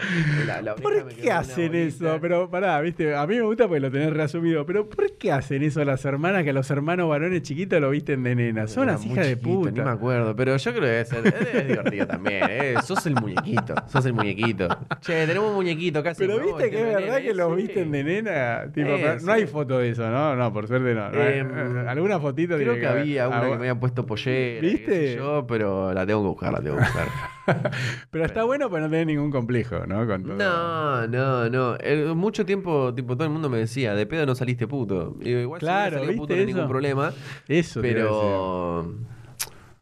la- 0.48 0.62
la 0.64 0.74
oreja 0.74 0.90
¿Por 1.04 1.08
qué 1.14 1.32
hacen 1.32 1.76
eso? 1.76 2.18
Pero 2.20 2.50
pará, 2.50 2.82
viste, 2.82 3.14
a 3.16 3.28
mí 3.28 3.36
me 3.36 3.44
gusta 3.44 3.68
porque 3.68 3.80
lo 3.80 3.92
tenés 3.92 4.12
reasumido, 4.12 4.66
pero 4.66 4.90
¿por 4.90 5.18
qué 5.18 5.32
hacen 5.32 5.62
eso 5.62 5.86
las 5.86 6.04
hermanas 6.04 6.44
que 6.44 6.50
a 6.50 6.54
los 6.54 6.70
hermanos 6.72 7.08
varones 7.10 7.44
chiquitos 7.44 7.80
lo 7.80 7.92
visten 7.92 8.24
de 8.24 8.34
nena? 8.36 8.66
Son 8.66 8.88
muy 8.88 8.96
hijas 9.06 9.28
de 9.28 9.36
chiquito, 9.36 9.50
Ni 9.60 9.66
me 9.66 9.70
puta. 9.72 9.92
acuerdo, 9.92 10.36
pero 10.36 10.58
yo 10.58 10.72
creo 10.72 10.82
que 10.82 10.88
debe 10.88 11.06
ser. 11.06 11.28
Es 11.28 11.68
divertido 11.68 12.08
también, 12.08 12.44
¿eh? 12.50 12.76
Sos 12.84 13.06
el 13.06 13.14
muñequito. 13.14 13.76
Sos 13.88 14.04
el 14.08 14.14
muñequito. 14.14 14.68
Che, 15.02 15.28
tenemos 15.28 15.50
un 15.50 15.56
muñequito 15.58 16.02
casi. 16.02 16.26
Pero 16.26 16.40
¿no? 16.40 16.46
viste 16.46 16.72
que 16.72 16.80
es 16.82 16.96
verdad 16.96 17.22
que 17.22 17.34
los 17.36 17.56
visten 17.56 17.92
de 17.92 18.04
nena. 18.04 18.64
Tipo, 18.74 18.90
Eh, 18.90 19.18
no 19.24 19.32
hay 19.32 19.46
foto 19.46 19.78
de 19.78 19.90
eso, 19.92 20.10
¿no? 20.10 20.36
No, 20.36 20.52
por 20.52 20.68
suerte 20.68 20.96
no. 20.96 21.12
No 21.22 21.82
eh, 21.84 21.90
¿Alguna 21.90 22.20
fotito? 22.20 22.56
Creo 22.58 22.76
que 22.80 22.88
había 22.88 23.28
una 23.28 23.38
Ah, 23.38 23.42
que 23.44 23.50
me 23.50 23.56
había 23.56 23.80
puesto 23.80 24.06
pollera. 24.06 24.62
¿Viste? 24.62 25.16
yo, 25.16 25.46
pero 25.48 25.94
la 25.94 26.06
tengo 26.06 26.22
que 26.22 26.28
buscar, 26.30 26.54
la 26.54 26.62
tengo 26.62 26.78
que 26.78 26.84
buscar. 26.84 27.08
Pero 28.12 28.24
está 28.26 28.44
bueno 28.44 28.70
para 28.70 28.84
no 28.84 28.90
tener 28.90 29.08
ningún 29.08 29.32
complejo, 29.32 29.86
¿no? 29.88 30.06
Con 30.08 30.24
todo. 30.24 30.36
No, 30.36 31.08
no, 31.08 31.50
no. 31.50 32.16
Mucho 32.16 32.46
tiempo, 32.46 32.94
tipo, 32.94 33.16
todo 33.16 33.26
el 33.26 33.32
mundo 33.34 33.50
me 33.50 33.58
decía, 33.58 33.94
de 33.96 34.06
pedo 34.06 34.26
no 34.26 34.36
saliste 34.36 34.68
puto. 34.68 35.18
Y 35.22 35.30
igual 35.32 35.60
si 35.60 35.66
Claro, 35.66 35.98
hubiera 35.98 36.06
salido 36.06 36.22
puto 36.22 36.34
¿viste 36.34 36.34
no 36.34 36.38
hay 36.38 36.44
eso? 36.50 36.56
ningún 36.58 36.70
problema. 36.70 37.14
Eso. 37.48 37.82
Pero. 37.82 38.86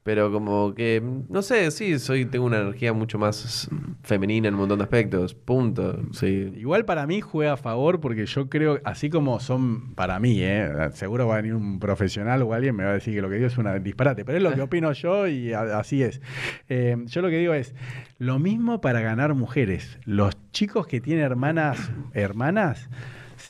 Pero 0.09 0.31
como 0.31 0.73
que, 0.73 1.03
no 1.29 1.43
sé, 1.43 1.69
sí, 1.69 1.99
soy, 1.99 2.25
tengo 2.25 2.43
una 2.47 2.57
energía 2.61 2.93
mucho 2.93 3.19
más 3.19 3.69
femenina 4.01 4.47
en 4.47 4.55
un 4.55 4.61
montón 4.61 4.79
de 4.79 4.83
aspectos. 4.85 5.35
Punto. 5.35 6.01
Sí. 6.13 6.51
Igual 6.57 6.83
para 6.85 7.05
mí 7.05 7.21
juega 7.21 7.53
a 7.53 7.57
favor 7.57 7.99
porque 7.99 8.25
yo 8.25 8.49
creo, 8.49 8.79
así 8.85 9.11
como 9.11 9.39
son 9.39 9.93
para 9.93 10.19
mí, 10.19 10.41
¿eh? 10.41 10.67
seguro 10.93 11.27
va 11.27 11.35
a 11.35 11.37
venir 11.37 11.53
un 11.53 11.79
profesional 11.79 12.41
o 12.41 12.55
alguien 12.55 12.75
me 12.75 12.85
va 12.85 12.89
a 12.89 12.93
decir 12.93 13.13
que 13.13 13.21
lo 13.21 13.29
que 13.29 13.35
digo 13.35 13.45
es 13.45 13.59
una 13.59 13.77
disparate, 13.77 14.25
pero 14.25 14.39
es 14.39 14.43
lo 14.43 14.51
que 14.55 14.61
opino 14.63 14.91
yo 14.93 15.27
y 15.27 15.53
a- 15.53 15.77
así 15.77 16.01
es. 16.01 16.21
Eh, 16.69 16.97
yo 17.05 17.21
lo 17.21 17.29
que 17.29 17.37
digo 17.37 17.53
es, 17.53 17.75
lo 18.17 18.39
mismo 18.39 18.81
para 18.81 19.01
ganar 19.01 19.35
mujeres. 19.35 19.99
Los 20.05 20.35
chicos 20.53 20.87
que 20.87 21.01
tienen 21.01 21.23
hermanas, 21.23 21.91
hermanas, 22.13 22.89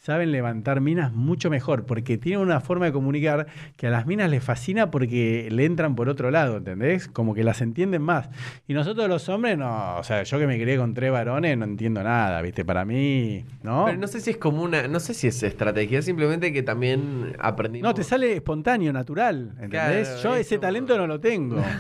saben 0.02 0.32
levantar 0.32 0.82
minas 0.82 1.12
mucho 1.14 1.50
mejor 1.50 1.86
porque 1.86 2.18
tienen 2.18 2.42
una 2.42 2.62
forma 2.62 2.86
de 2.86 2.92
comunicar 2.94 3.48
que 3.78 3.88
a 3.88 3.90
las 3.90 4.06
minas 4.08 4.30
les 4.30 4.44
fascina 4.44 4.90
porque 4.92 5.48
le 5.52 5.66
entran 5.66 5.96
por 5.96 6.10
otro 6.10 6.32
lado, 6.32 6.58
¿entendés? 6.58 7.08
Como 7.08 7.34
que 7.36 7.44
las 7.44 7.62
entienden 7.62 8.02
más. 8.02 8.30
Y 8.68 8.74
nosotros 8.74 9.08
los 9.10 9.28
hombres, 9.30 9.58
no, 9.58 9.98
o 9.98 10.04
sea, 10.04 10.24
yo 10.24 10.40
que 10.40 10.48
me 10.48 10.60
crié 10.60 10.78
con 10.78 10.94
tres 10.94 11.12
varones 11.12 11.58
no 11.58 11.66
entiendo 11.66 12.02
nada, 12.02 12.42
¿viste? 12.42 12.64
Para 12.66 12.86
mí, 12.86 13.44
¿no? 13.62 13.86
Pero 13.86 13.98
no 13.98 14.08
sé 14.08 14.22
si 14.22 14.32
es 14.32 14.38
como 14.38 14.64
una, 14.64 14.88
no 14.88 15.00
sé 15.00 15.14
si 15.14 15.28
es 15.28 15.44
estrategia, 15.44 16.02
simplemente 16.02 16.52
que 16.54 16.64
también 16.64 17.36
aprendí. 17.40 17.82
No, 17.82 17.94
te 17.94 18.04
sale 18.04 18.34
espontáneo, 18.34 18.94
natural, 18.94 19.52
¿entendés? 19.62 20.08
Claro, 20.08 20.22
yo 20.24 20.36
es 20.36 20.42
ese 20.48 20.56
como- 20.56 20.62
talento 20.68 20.98
no 20.98 21.08
lo 21.08 21.20
tengo. 21.20 21.58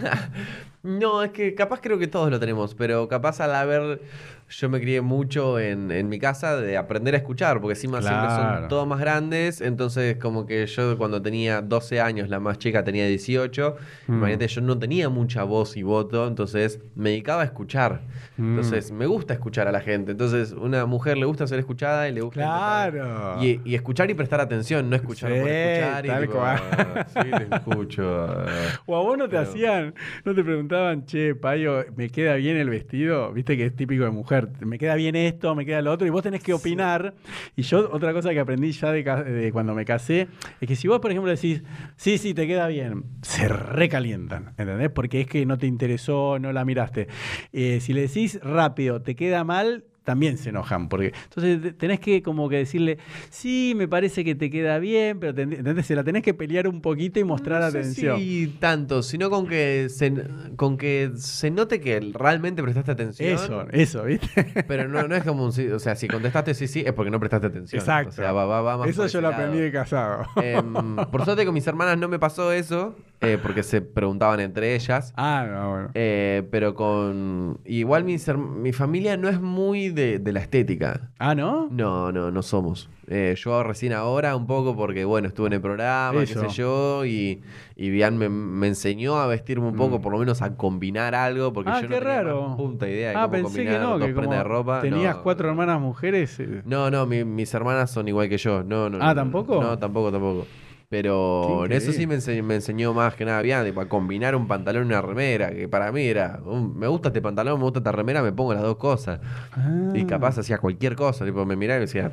No, 0.81 1.23
es 1.23 1.31
que 1.31 1.55
capaz 1.55 1.81
creo 1.81 1.99
que 1.99 2.07
todos 2.07 2.31
lo 2.31 2.39
tenemos, 2.39 2.73
pero 2.73 3.09
capaz 3.09 3.41
al 3.41 3.53
haber. 3.53 4.01
Yo 4.49 4.67
me 4.67 4.79
crié 4.81 5.01
mucho 5.01 5.59
en, 5.59 5.91
en 5.91 6.09
mi 6.09 6.17
casa 6.17 6.57
de 6.59 6.75
aprender 6.75 7.13
a 7.13 7.17
escuchar, 7.17 7.61
porque 7.61 7.73
encima 7.73 8.01
siempre 8.01 8.27
Claro. 8.27 8.59
son 8.61 8.67
todos 8.67 8.87
más 8.87 8.99
grandes. 8.99 9.61
Entonces, 9.61 10.17
como 10.17 10.45
que 10.47 10.65
yo 10.65 10.97
cuando 10.97 11.21
tenía 11.21 11.61
12 11.61 12.01
años, 12.01 12.29
la 12.29 12.39
más 12.39 12.57
chica 12.57 12.83
tenía 12.83 13.05
18. 13.07 13.75
Mm. 14.07 14.13
Imagínate, 14.13 14.47
yo 14.47 14.61
no 14.61 14.79
tenía 14.79 15.07
mucha 15.09 15.43
voz 15.43 15.77
y 15.77 15.83
voto, 15.83 16.27
entonces 16.27 16.79
me 16.95 17.11
dedicaba 17.11 17.43
a 17.43 17.45
escuchar. 17.45 18.01
Mm. 18.37 18.49
Entonces, 18.57 18.91
me 18.91 19.05
gusta 19.05 19.33
escuchar 19.33 19.67
a 19.67 19.71
la 19.71 19.81
gente. 19.81 20.13
Entonces, 20.13 20.51
una 20.51 20.85
mujer 20.87 21.17
le 21.17 21.25
gusta 21.25 21.45
ser 21.45 21.59
escuchada 21.59 22.09
y 22.09 22.13
le 22.13 22.21
gusta. 22.21 22.41
Claro. 22.41 23.43
Y, 23.43 23.61
y 23.63 23.75
escuchar 23.75 24.09
y 24.09 24.15
prestar 24.15 24.41
atención, 24.41 24.89
no 24.89 24.95
escuchar 24.95 25.29
por 25.29 25.39
Sí, 25.47 25.53
escuchar 25.53 26.05
y 26.05 26.25
tipo. 26.27 26.41
"Ah, 26.41 27.05
sí, 27.07 27.29
te 27.47 27.55
escucho. 27.55 28.25
ah". 28.27 28.45
O 28.87 28.95
a 28.97 29.01
vos 29.01 29.17
no 29.17 29.25
te 29.25 29.37
Pero- 29.37 29.41
hacían, 29.43 29.93
no 30.25 30.33
te 30.33 30.43
preguntaban, 30.43 31.05
che, 31.05 31.35
Payo, 31.35 31.85
¿me 31.95 32.09
queda 32.09 32.33
bien 32.35 32.57
el 32.57 32.69
vestido? 32.69 33.31
Viste 33.31 33.55
que 33.55 33.67
es 33.67 33.75
típico 33.75 34.03
de 34.05 34.09
mujer, 34.11 34.38
¿me 34.61 34.77
queda 34.77 34.95
bien 34.95 35.15
esto? 35.15 35.53
¿Me 35.55 35.65
queda 35.65 35.81
lo 35.81 35.91
otro? 35.91 36.07
Y 36.07 36.09
vos 36.09 36.23
tenés 36.23 36.41
que 36.41 36.53
opinar. 36.53 37.13
Y 37.55 37.63
yo, 37.63 37.89
otra 37.91 38.13
cosa 38.13 38.31
que 38.31 38.39
aprendí 38.39 38.71
ya 38.71 38.91
de, 38.91 39.03
de 39.03 39.51
cuando 39.51 39.73
me 39.75 39.85
casé, 39.85 40.27
es 40.61 40.67
que 40.67 40.75
si 40.75 40.87
vos, 40.87 40.99
por 40.99 41.11
ejemplo, 41.11 41.29
decís, 41.29 41.63
sí, 41.95 42.17
sí, 42.17 42.33
te 42.33 42.47
queda 42.47 42.67
bien, 42.67 43.03
se 43.21 43.47
recalientan, 43.47 44.53
¿entendés? 44.57 44.89
Porque 44.89 45.21
es 45.21 45.27
que 45.27 45.45
no 45.45 45.57
te 45.57 45.67
interesó, 45.67 46.39
no 46.39 46.53
la 46.53 46.65
miraste. 46.65 47.07
Eh, 47.51 47.79
si 47.81 47.93
le 47.93 48.01
decís 48.01 48.39
rápido, 48.41 49.01
te 49.01 49.15
queda 49.15 49.43
mal, 49.43 49.85
también 50.09 50.39
se 50.39 50.49
enojan. 50.49 50.89
Porque, 50.89 51.13
entonces 51.25 51.61
te- 51.61 51.73
tenés 51.73 51.99
que 51.99 52.23
como 52.23 52.49
que 52.49 52.57
decirle, 52.57 52.97
sí, 53.29 53.73
me 53.75 53.87
parece 53.87 54.23
que 54.25 54.33
te 54.33 54.49
queda 54.49 54.79
bien, 54.79 55.19
pero 55.19 55.35
ten- 55.35 55.53
¿entendés? 55.53 55.85
se 55.85 55.93
la 55.95 56.03
tenés 56.03 56.23
que 56.23 56.33
pelear 56.33 56.67
un 56.67 56.81
poquito 56.81 57.19
y 57.19 57.23
mostrar 57.23 57.61
No 57.61 57.69
sé 57.69 57.77
atención. 57.79 58.17
si 58.19 58.47
tanto, 58.59 59.03
sino 59.03 59.29
con 59.29 59.45
que 59.47 59.87
se, 59.89 60.11
con 60.55 60.77
que 60.77 61.11
se 61.15 61.51
note 61.51 61.79
que 61.79 61.99
realmente 62.13 62.63
prestaste 62.63 62.91
atención. 62.91 63.33
Eso, 63.33 63.67
eso, 63.71 64.03
¿viste? 64.05 64.63
Pero 64.67 64.87
no, 64.87 65.07
no 65.07 65.15
es 65.15 65.23
como 65.23 65.45
un 65.45 65.53
sí, 65.53 65.67
o 65.67 65.77
sea, 65.79 65.95
si 65.95 66.07
contestaste 66.07 66.53
sí, 66.55 66.67
sí, 66.67 66.83
es 66.85 66.93
porque 66.93 67.11
no 67.11 67.19
prestaste 67.19 67.47
atención. 67.47 67.79
Exacto. 67.79 68.09
O 68.09 68.13
sea, 68.13 68.31
va, 68.31 68.45
va, 68.45 68.61
va 68.61 68.77
más 68.77 68.89
Eso 68.89 69.05
yo 69.05 69.21
lo 69.21 69.27
aprendí 69.27 69.59
de 69.59 69.71
casado. 69.71 70.25
Em, 70.41 70.95
por 71.11 71.23
suerte 71.25 71.45
con 71.45 71.53
mis 71.53 71.67
hermanas 71.67 71.97
no 71.97 72.07
me 72.07 72.17
pasó 72.17 72.51
eso, 72.51 72.95
eh, 73.21 73.37
porque 73.41 73.63
se 73.63 73.81
preguntaban 73.81 74.39
entre 74.39 74.75
ellas. 74.75 75.13
ah, 75.17 75.45
no, 75.49 75.69
bueno. 75.71 75.89
Eh, 75.93 76.47
pero 76.51 76.73
con. 76.75 77.59
Igual 77.65 78.03
mis 78.05 78.27
her- 78.27 78.37
mi 78.37 78.71
familia 78.73 79.17
no 79.17 79.27
es 79.29 79.41
muy 79.41 79.89
de, 79.89 80.19
de 80.19 80.31
la 80.31 80.39
estética. 80.39 81.11
Ah, 81.19 81.35
¿no? 81.35 81.67
No, 81.71 82.11
no, 82.11 82.31
no 82.31 82.41
somos. 82.41 82.89
Eh, 83.11 83.33
yo 83.37 83.63
recién 83.63 83.91
ahora 83.93 84.35
un 84.35 84.45
poco 84.45 84.75
porque, 84.75 85.03
bueno, 85.03 85.27
estuve 85.29 85.47
en 85.47 85.53
el 85.53 85.61
programa, 85.61 86.21
Eso. 86.21 86.41
qué 86.43 86.49
sé 86.49 86.55
yo, 86.55 87.05
y, 87.05 87.41
y 87.75 87.89
Bian 87.89 88.17
me, 88.19 88.29
me 88.29 88.67
enseñó 88.67 89.17
a 89.19 89.25
vestirme 89.25 89.67
un 89.67 89.75
poco, 89.75 89.97
Mm. 89.97 90.01
por 90.01 90.11
lo 90.13 90.19
menos 90.19 90.43
a 90.43 90.55
combinar 90.55 91.15
algo, 91.15 91.51
porque 91.51 91.71
Ah, 91.71 91.81
yo 91.81 91.87
qué 91.87 91.95
no 91.95 91.99
tenía 91.99 92.13
raro. 92.21 92.57
idea 92.81 93.09
de 93.09 93.15
ah, 93.15 93.21
cómo 93.23 93.31
pensé 93.31 93.65
que 93.65 93.79
no, 93.79 93.97
que 93.97 94.13
como 94.13 94.27
prendas 94.27 94.37
de 94.39 94.43
ropa. 94.43 94.81
tenías 94.81 95.15
No, 95.17 95.23
cuatro 95.23 95.49
hermanas 95.49 95.81
mujeres. 95.81 96.39
eh. 96.39 96.61
No, 96.65 96.91
no, 96.91 97.07
mi- 97.07 97.23
mis 97.25 97.51
hermanas 97.53 97.89
son 97.89 98.07
igual 98.07 98.29
que 98.29 98.37
yo. 98.37 98.63
No, 98.63 98.89
no, 98.91 98.99
Ah, 99.01 99.15
¿tampoco? 99.15 99.59
No, 99.59 99.77
tampoco, 99.79 100.11
tampoco. 100.11 100.45
Pero 100.89 101.65
en 101.65 101.71
eso 101.71 101.91
sí 101.91 102.07
me 102.07 102.15
enseñó, 102.15 102.43
me 102.43 102.55
enseñó 102.55 102.93
más 102.95 103.13
que 103.13 103.23
nada 103.23 103.41
bien, 103.43 103.63
tipo, 103.63 103.79
a 103.79 103.87
combinar 103.87 104.35
un 104.35 104.47
pantalón 104.47 104.85
y 104.85 104.87
una 104.87 105.01
remera, 105.03 105.51
que 105.51 105.67
para 105.67 105.91
mí 105.91 106.01
era, 106.01 106.39
un- 106.43 106.77
me 106.77 106.87
gusta 106.87 107.09
este 107.09 107.21
pantalón, 107.21 107.59
me 107.59 107.63
gusta 107.65 107.77
esta 107.79 107.91
remera, 107.91 108.23
me 108.23 108.31
pongo 108.31 108.55
las 108.55 108.63
dos 108.63 108.77
cosas. 108.77 109.19
Ah. 109.53 109.91
Y 109.93 110.05
capaz 110.05 110.39
hacía 110.39 110.57
cualquier 110.57 110.95
cosa, 110.95 111.25
tipo, 111.25 111.45
me 111.45 111.55
miraba 111.55 111.77
y 111.77 111.81
me 111.81 111.85
decía, 111.85 112.11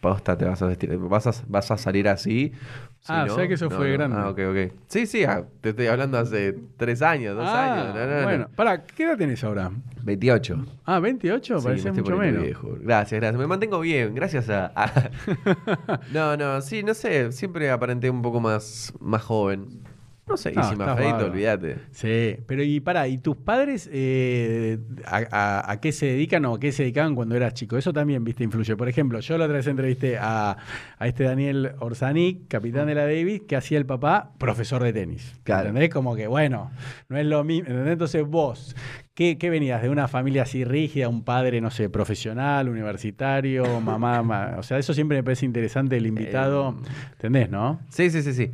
posta, 0.00 0.36
te 0.38 0.44
vas 0.44 0.60
a 0.62 0.66
vestir, 0.66 0.96
vas 0.98 1.26
a, 1.26 1.32
vas 1.48 1.70
a 1.70 1.76
salir 1.78 2.08
así. 2.08 2.52
Si 3.00 3.12
Ah, 3.12 3.22
o 3.24 3.26
no, 3.26 3.34
sea 3.36 3.46
que 3.48 3.54
eso 3.54 3.68
no, 3.68 3.76
fue 3.76 3.88
no". 3.88 3.92
grande. 3.94 4.16
Ah, 4.18 4.28
ok, 4.30 4.38
ok. 4.50 4.72
Sí, 4.88 5.06
sí, 5.06 5.24
ah, 5.24 5.44
te 5.60 5.70
estoy 5.70 5.86
hablando 5.86 6.18
hace 6.18 6.56
tres 6.76 7.00
años, 7.02 7.36
dos 7.36 7.46
Ah, 7.48 7.64
años. 7.74 7.94
No, 7.94 8.06
no, 8.06 8.16
no. 8.18 8.22
bueno, 8.24 8.48
para, 8.56 8.82
¿qué 8.82 9.04
edad 9.04 9.16
tenés 9.16 9.42
ahora? 9.44 9.70
28. 10.02 10.64
Ah, 10.84 10.98
28, 10.98 11.58
Sí, 11.58 11.64
parece 11.64 11.84
me 11.92 11.98
estoy 11.98 12.02
mucho 12.14 12.16
menos. 12.16 12.42
viejo. 12.44 12.76
Gracias, 12.80 13.20
gracias. 13.20 13.38
Me 13.40 13.46
mantengo 13.46 13.80
bien, 13.80 14.14
gracias 14.14 14.48
a. 14.50 14.72
a- 14.74 15.10
no, 16.12 16.36
no, 16.36 16.60
sí, 16.60 16.82
no 16.82 16.94
sé. 16.94 17.30
Siempre 17.32 17.70
aparenté 17.70 18.10
un 18.10 18.22
poco 18.22 18.40
más, 18.40 18.92
más 19.00 19.22
joven. 19.22 19.68
No 20.28 20.36
sé, 20.36 20.52
y 20.52 20.56
No, 20.56 20.62
si 20.64 20.68
me 20.76 20.84
estás 20.84 20.88
afeito, 20.88 21.12
bárbaro. 21.12 21.32
olvídate. 21.32 21.76
Sí, 21.90 22.36
pero 22.46 22.62
y 22.62 22.80
para, 22.80 23.08
¿y 23.08 23.18
tus 23.18 23.36
padres 23.36 23.88
eh, 23.92 24.78
a, 25.06 25.22
a- 25.30 25.70
a 25.72 25.80
qué 25.80 25.90
se 25.92 26.06
dedican 26.06 26.44
o 26.44 26.54
a 26.54 26.60
qué 26.60 26.70
se 26.72 26.82
dedicaban 26.82 27.14
cuando 27.14 27.34
eras 27.36 27.54
chico? 27.54 27.76
Eso 27.78 27.92
también, 27.92 28.24
viste, 28.24 28.44
influye. 28.44 28.76
Por 28.76 28.88
ejemplo, 28.88 29.20
yo 29.20 29.38
la 29.38 29.44
otra 29.46 29.56
vez 29.56 29.66
entrevisté 29.66 30.18
a, 30.18 30.56
a 30.98 31.06
este 31.08 31.24
Daniel 31.24 31.72
Orsanic, 31.78 32.48
capitán 32.48 32.86
de 32.88 32.94
la 32.94 33.02
Davis, 33.04 33.42
que 33.48 33.56
hacía 33.56 33.78
el 33.78 33.86
papá 33.86 34.32
profesor 34.38 34.82
de 34.82 34.92
tenis. 34.92 35.34
Claro. 35.44 35.68
¿Entendés? 35.68 35.90
Como 35.90 36.14
que, 36.14 36.26
bueno, 36.26 36.70
no 37.08 37.16
es 37.16 37.26
lo 37.26 37.42
mismo. 37.44 37.68
¿entendés? 37.70 37.92
Entonces 37.94 38.26
vos, 38.26 38.76
¿qué, 39.14 39.38
qué 39.38 39.48
venías? 39.50 39.80
¿De 39.82 39.88
una 39.88 40.08
familia 40.08 40.42
así 40.42 40.64
rígida, 40.64 41.08
un 41.08 41.24
padre, 41.24 41.60
no 41.60 41.70
sé, 41.70 41.88
profesional, 41.88 42.68
universitario, 42.68 43.80
mamá? 43.80 44.22
ma- 44.22 44.56
O 44.58 44.62
sea, 44.62 44.78
eso 44.78 44.92
siempre 44.94 45.16
me 45.16 45.22
parece 45.24 45.46
interesante 45.46 45.96
el 45.96 46.06
invitado. 46.06 46.68
Em, 46.70 46.76
¿Entendés, 47.12 47.50
no? 47.50 47.80
Sí, 47.88 48.10
sí, 48.10 48.22
sí, 48.22 48.32
sí. 48.34 48.50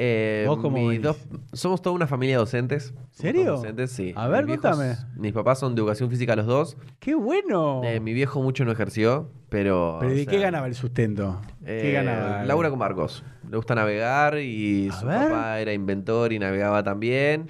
Eh, 0.00 0.44
¿Vos 0.46 0.58
cómo 0.58 0.78
mis 0.78 1.02
dos- 1.02 1.16
somos 1.52 1.82
toda 1.82 1.94
una 1.96 2.06
familia 2.06 2.36
de 2.36 2.38
docentes. 2.38 2.94
¿Serio? 3.10 3.52
Docentes, 3.56 3.90
sí. 3.90 4.12
A 4.14 4.28
ver, 4.28 4.44
Mis 4.46 4.56
viejos- 4.60 4.70
contame. 4.70 4.96
Mis 5.16 5.32
papás 5.32 5.58
son 5.58 5.74
de 5.74 5.80
educación 5.80 6.08
física 6.08 6.36
los 6.36 6.46
dos. 6.46 6.76
¡Qué 7.00 7.16
bueno! 7.16 7.80
Eh, 7.84 7.98
mi 7.98 8.12
viejo 8.12 8.40
mucho 8.40 8.64
no 8.64 8.70
ejerció, 8.70 9.28
pero. 9.48 9.96
¿Pero 9.98 10.12
de 10.14 10.22
sea, 10.22 10.30
qué 10.30 10.38
ganaba 10.38 10.68
el 10.68 10.76
sustento? 10.76 11.40
¿Qué 11.68 11.90
eh, 11.90 11.92
ganaba? 11.92 12.44
Laura 12.44 12.70
con 12.70 12.78
Marcos. 12.78 13.22
Le 13.50 13.56
gusta 13.56 13.74
navegar 13.74 14.38
y 14.38 14.88
A 14.88 14.92
su 14.92 15.06
ver. 15.06 15.18
papá 15.28 15.60
era 15.60 15.72
inventor 15.72 16.32
y 16.32 16.38
navegaba 16.38 16.82
también. 16.82 17.46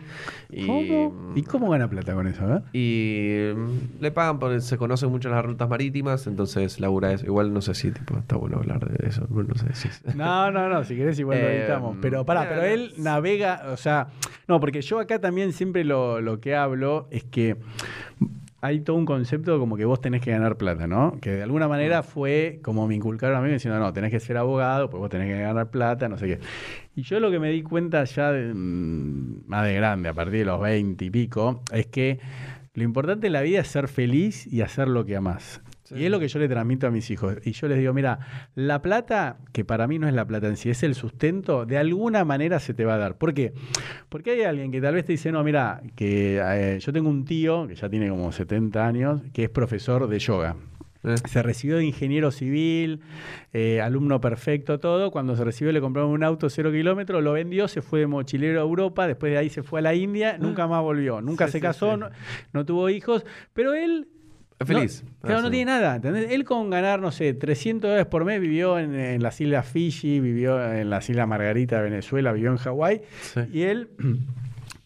Y, 0.50 0.66
¿Cómo? 0.66 1.32
¿Y 1.34 1.42
cómo 1.42 1.70
gana 1.70 1.88
plata 1.88 2.14
con 2.14 2.26
eso? 2.26 2.44
eh? 2.56 2.62
Y 2.72 3.54
mm, 3.56 4.00
le 4.02 4.10
pagan 4.12 4.38
porque 4.38 4.60
se 4.60 4.76
conocen 4.78 5.10
mucho 5.10 5.28
las 5.28 5.44
rutas 5.44 5.68
marítimas, 5.68 6.26
entonces 6.26 6.78
Laura 6.80 7.12
es. 7.12 7.22
Igual 7.24 7.52
no 7.52 7.60
sé 7.60 7.74
si 7.74 7.90
tipo, 7.90 8.16
está 8.18 8.36
bueno 8.36 8.58
hablar 8.58 8.88
de 8.88 9.08
eso. 9.08 9.26
No 9.30 9.54
sé 9.54 9.74
si. 9.74 9.88
No, 10.16 10.50
no, 10.50 10.68
no, 10.68 10.84
si 10.84 10.96
querés 10.96 11.18
igual 11.18 11.40
lo 11.40 11.48
Eh, 11.48 11.58
editamos. 11.60 11.96
Pero 12.00 12.24
pará, 12.24 12.42
no, 12.44 12.48
pero 12.48 12.62
él 12.62 12.90
es- 12.92 12.98
navega, 12.98 13.62
o 13.72 13.76
sea, 13.76 14.08
no, 14.46 14.60
porque 14.60 14.82
yo 14.82 14.98
acá 15.00 15.20
también 15.20 15.52
siempre 15.52 15.84
lo, 15.84 16.20
lo 16.20 16.40
que 16.40 16.54
hablo 16.56 17.08
es 17.10 17.24
que 17.24 17.56
hay 18.60 18.80
todo 18.80 18.96
un 18.96 19.06
concepto 19.06 19.58
como 19.58 19.76
que 19.76 19.84
vos 19.84 20.00
tenés 20.00 20.20
que 20.20 20.30
ganar 20.32 20.56
plata, 20.56 20.86
¿no? 20.86 21.18
Que 21.20 21.30
de 21.30 21.42
alguna 21.42 21.68
manera 21.68 22.02
fue 22.02 22.58
como 22.62 22.88
me 22.88 22.94
inculcaron 22.96 23.36
a 23.36 23.40
mí 23.40 23.50
diciendo, 23.50 23.78
no, 23.78 23.92
tenés 23.92 24.10
que 24.10 24.20
ser 24.20 24.36
abogado, 24.36 24.90
pues 24.90 25.00
vos 25.00 25.10
tenés 25.10 25.28
que 25.28 25.40
ganar 25.40 25.70
plata, 25.70 26.08
no 26.08 26.18
sé 26.18 26.26
qué. 26.26 26.40
Y 26.96 27.02
yo 27.02 27.20
lo 27.20 27.30
que 27.30 27.38
me 27.38 27.50
di 27.50 27.62
cuenta 27.62 28.02
ya 28.04 28.32
de, 28.32 28.52
mm, 28.54 29.42
más 29.46 29.64
de 29.64 29.74
grande, 29.74 30.08
a 30.08 30.14
partir 30.14 30.40
de 30.40 30.44
los 30.46 30.60
20 30.60 31.04
y 31.04 31.10
pico, 31.10 31.62
es 31.72 31.86
que 31.86 32.18
Lo 32.74 32.84
importante 32.84 33.26
en 33.26 33.32
la 33.32 33.42
vida 33.42 33.60
es 33.60 33.68
ser 33.68 33.88
feliz 33.88 34.46
y 34.46 34.60
hacer 34.60 34.86
lo 34.86 35.04
que 35.04 35.16
amás. 35.16 35.60
Sí. 35.88 35.94
Y 35.96 36.04
es 36.04 36.10
lo 36.10 36.20
que 36.20 36.28
yo 36.28 36.38
le 36.38 36.48
transmito 36.48 36.86
a 36.86 36.90
mis 36.90 37.10
hijos. 37.10 37.36
Y 37.44 37.52
yo 37.52 37.66
les 37.66 37.78
digo, 37.78 37.94
mira, 37.94 38.18
la 38.54 38.82
plata, 38.82 39.38
que 39.52 39.64
para 39.64 39.86
mí 39.86 39.98
no 39.98 40.06
es 40.06 40.12
la 40.12 40.26
plata 40.26 40.46
en 40.48 40.56
sí, 40.58 40.68
es 40.68 40.82
el 40.82 40.94
sustento, 40.94 41.64
de 41.64 41.78
alguna 41.78 42.24
manera 42.26 42.60
se 42.60 42.74
te 42.74 42.84
va 42.84 42.94
a 42.94 42.98
dar. 42.98 43.16
¿Por 43.16 43.32
qué? 43.32 43.54
Porque 44.10 44.32
hay 44.32 44.42
alguien 44.42 44.70
que 44.70 44.80
tal 44.82 44.94
vez 44.94 45.06
te 45.06 45.12
dice, 45.12 45.32
no, 45.32 45.42
mira, 45.42 45.80
que 45.96 46.38
eh, 46.44 46.78
yo 46.78 46.92
tengo 46.92 47.08
un 47.08 47.24
tío 47.24 47.66
que 47.66 47.74
ya 47.74 47.88
tiene 47.88 48.10
como 48.10 48.30
70 48.32 48.86
años, 48.86 49.22
que 49.32 49.44
es 49.44 49.50
profesor 49.50 50.08
de 50.08 50.18
yoga. 50.18 50.56
Eh, 51.04 51.14
Se 51.26 51.42
recibió 51.42 51.76
de 51.76 51.84
ingeniero 51.84 52.30
civil, 52.32 53.00
eh, 53.52 53.80
alumno 53.80 54.20
perfecto, 54.20 54.80
todo. 54.80 55.10
Cuando 55.10 55.36
se 55.36 55.44
recibió 55.44 55.72
le 55.72 55.80
compraron 55.80 56.10
un 56.10 56.24
auto 56.24 56.50
cero 56.50 56.70
kilómetros, 56.72 57.22
lo 57.22 57.32
vendió, 57.32 57.68
se 57.68 57.82
fue 57.82 58.00
de 58.00 58.08
mochilero 58.08 58.58
a 58.60 58.64
Europa, 58.64 59.06
después 59.06 59.32
de 59.32 59.38
ahí 59.38 59.48
se 59.48 59.62
fue 59.62 59.78
a 59.78 59.82
la 59.82 59.94
India, 59.94 60.36
nunca 60.38 60.66
más 60.66 60.82
volvió, 60.82 61.22
nunca 61.22 61.46
Sí, 61.46 61.52
se 61.52 61.58
sí, 61.58 61.62
casó, 61.62 61.94
sí. 61.94 62.00
No, 62.00 62.10
no 62.52 62.66
tuvo 62.66 62.90
hijos, 62.90 63.24
pero 63.54 63.74
él... 63.74 64.08
Es 64.60 64.66
feliz. 64.66 65.04
No, 65.22 65.26
claro, 65.28 65.42
no 65.42 65.50
tiene 65.50 65.66
nada, 65.70 65.96
¿entendés? 65.96 66.30
Él 66.32 66.44
con 66.44 66.68
ganar, 66.70 67.00
no 67.00 67.12
sé, 67.12 67.32
300 67.34 67.88
dólares 67.88 68.06
por 68.06 68.24
mes 68.24 68.40
vivió 68.40 68.78
en, 68.78 68.94
en 68.94 69.22
las 69.22 69.40
Islas 69.40 69.66
Fiji, 69.66 70.18
vivió 70.20 70.72
en 70.72 70.90
las 70.90 71.08
Islas 71.08 71.28
Margarita 71.28 71.76
de 71.76 71.82
Venezuela, 71.84 72.32
vivió 72.32 72.50
en 72.50 72.56
Hawái, 72.56 73.02
Sí. 73.22 73.40
y 73.52 73.62
él... 73.62 73.88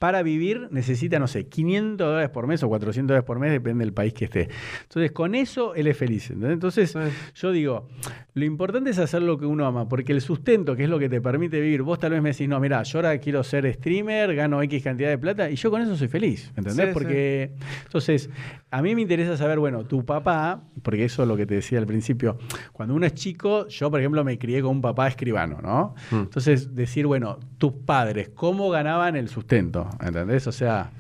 Para 0.02 0.25
vivir 0.25 0.66
necesita, 0.73 1.21
no 1.21 1.28
sé, 1.28 1.47
500 1.47 2.04
dólares 2.09 2.30
por 2.30 2.49
mes 2.49 2.61
o 2.64 2.68
400 2.68 3.06
dólares 3.06 3.25
por 3.25 3.38
mes, 3.38 3.52
depende 3.52 3.85
del 3.85 3.94
país 3.94 4.12
que 4.12 4.25
esté. 4.25 4.49
Entonces, 4.82 5.12
con 5.12 5.37
eso 5.37 5.76
él 5.76 5.87
es 5.87 5.97
feliz. 5.97 6.28
¿entendés? 6.28 6.54
Entonces, 6.54 6.90
Sí. 6.90 6.99
yo 7.37 7.52
digo, 7.52 7.88
lo 8.35 8.44
importante 8.44 8.90
es 8.90 8.99
hacer 8.99 9.23
lo 9.23 9.38
que 9.38 9.47
uno 9.47 9.64
ama, 9.64 9.88
porque 9.88 10.11
el 10.11 10.21
sustento, 10.21 10.75
que 10.75 10.82
es 10.82 10.90
lo 10.90 10.99
que 10.99 11.09
te 11.09 11.21
permite 11.21 11.61
vivir, 11.61 11.82
vos 11.82 12.00
tal 12.00 12.11
vez 12.11 12.21
me 12.21 12.30
decís, 12.30 12.49
no, 12.49 12.59
mira, 12.59 12.82
yo 12.82 12.99
ahora 12.99 13.16
quiero 13.18 13.44
ser 13.44 13.73
streamer, 13.75 14.35
gano 14.35 14.61
X 14.62 14.82
cantidad 14.82 15.09
de 15.09 15.18
plata, 15.18 15.49
y 15.49 15.54
yo 15.54 15.71
con 15.71 15.80
eso 15.82 15.94
soy 15.94 16.09
feliz, 16.09 16.49
¿entendés? 16.56 16.87
Sí, 16.88 16.92
porque, 16.92 17.52
entonces, 17.85 18.28
a 18.73 18.82
mí 18.82 18.97
me 18.97 19.02
interesa 19.02 19.37
saber, 19.37 19.61
bueno, 19.61 19.85
tu 19.85 20.04
papá, 20.04 20.64
porque 20.82 21.04
eso 21.04 21.23
es 21.23 21.28
lo 21.28 21.37
que 21.37 21.47
te 21.47 21.54
decía 21.54 21.78
al 21.78 21.87
principio, 21.87 22.38
cuando 22.73 22.97
uno 22.97 23.06
es 23.06 23.14
chico, 23.14 23.68
yo, 23.68 23.88
por 23.88 24.00
ejemplo, 24.00 24.25
me 24.25 24.37
crié 24.37 24.62
con 24.62 24.73
un 24.73 24.80
papá 24.82 25.06
escribano, 25.06 25.61
¿no? 25.62 25.94
Mm. 26.11 26.23
Entonces, 26.23 26.75
decir, 26.75 27.06
bueno, 27.06 27.38
tus 27.59 27.73
padres, 27.73 28.30
¿cómo 28.35 28.68
ganaban 28.68 29.14
el 29.14 29.28
sustento? 29.28 29.88
¿Entendés? 30.01 30.47
O 30.47 30.53
sea, 30.53 30.91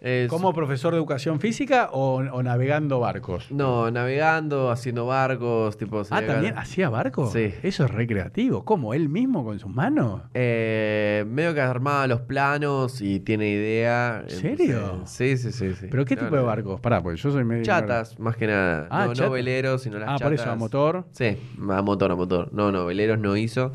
Es- 0.00 0.28
¿como 0.28 0.52
profesor 0.52 0.92
de 0.92 0.98
educación 0.98 1.40
física 1.40 1.88
o, 1.92 2.16
o 2.16 2.42
navegando 2.42 3.00
barcos? 3.00 3.50
No, 3.50 3.90
navegando, 3.90 4.70
haciendo 4.70 5.06
barcos, 5.06 5.78
tipo... 5.78 6.02
Ah, 6.10 6.20
¿también 6.26 6.58
hacía 6.58 6.90
barcos? 6.90 7.32
Sí. 7.32 7.54
Eso 7.62 7.86
es 7.86 7.90
recreativo. 7.90 8.64
¿Cómo? 8.66 8.92
¿Él 8.92 9.08
mismo 9.08 9.44
con 9.44 9.58
sus 9.58 9.70
manos? 9.70 10.20
Eh, 10.34 11.24
medio 11.26 11.54
que 11.54 11.62
armaba 11.62 12.06
los 12.06 12.20
planos 12.20 13.00
y 13.00 13.20
tiene 13.20 13.48
idea. 13.48 14.24
¿En 14.28 14.28
serio? 14.28 15.02
Sí, 15.06 15.38
sí, 15.38 15.52
sí, 15.52 15.72
sí. 15.74 15.86
¿Pero 15.90 16.04
qué 16.04 16.16
No, 16.16 16.22
tipo 16.24 16.36
de 16.36 16.42
barcos? 16.42 16.80
Pará, 16.82 17.02
porque 17.02 17.16
yo 17.18 17.30
soy 17.30 17.44
medio... 17.44 17.64
Chatas, 17.64 18.18
más 18.18 18.36
que 18.36 18.46
nada. 18.46 18.86
Ah, 18.90 19.06
no, 19.06 19.14
no 19.14 19.30
veleros, 19.30 19.80
sino 19.82 19.98
las 19.98 20.08
Ah, 20.10 20.12
chatas. 20.18 20.24
por 20.26 20.34
eso, 20.34 20.50
a 20.50 20.54
motor. 20.56 21.06
Sí, 21.12 21.38
a 21.70 21.80
motor, 21.82 22.10
a 22.12 22.14
motor. 22.16 22.52
No, 22.52 22.70
no, 22.70 22.84
veleros 22.84 23.18
no 23.18 23.36
hizo. 23.38 23.72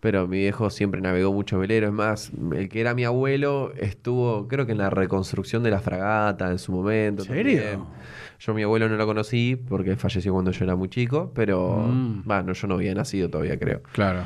Pero 0.00 0.28
mi 0.28 0.38
viejo 0.38 0.70
siempre 0.70 1.00
navegó 1.00 1.32
mucho 1.32 1.58
velero. 1.58 1.88
Es 1.88 1.92
más, 1.92 2.30
el 2.54 2.68
que 2.68 2.80
era 2.80 2.94
mi 2.94 3.04
abuelo 3.04 3.72
estuvo, 3.76 4.46
creo 4.46 4.64
que 4.64 4.72
en 4.72 4.78
la 4.78 4.90
reconstrucción 4.90 5.62
de 5.64 5.70
la 5.70 5.80
fragata 5.80 6.50
en 6.52 6.58
su 6.58 6.70
momento. 6.72 7.22
¿En 7.24 7.28
serio? 7.28 7.62
también. 7.62 7.84
Yo 8.38 8.52
a 8.52 8.54
mi 8.54 8.62
abuelo 8.62 8.88
no 8.88 8.96
lo 8.96 9.04
conocí 9.06 9.56
porque 9.56 9.96
falleció 9.96 10.32
cuando 10.32 10.52
yo 10.52 10.64
era 10.64 10.76
muy 10.76 10.88
chico, 10.88 11.32
pero 11.34 11.78
Mm. 11.88 12.22
bueno, 12.24 12.52
yo 12.52 12.68
no 12.68 12.74
había 12.74 12.94
nacido 12.94 13.28
todavía, 13.28 13.58
creo. 13.58 13.82
Claro. 13.92 14.20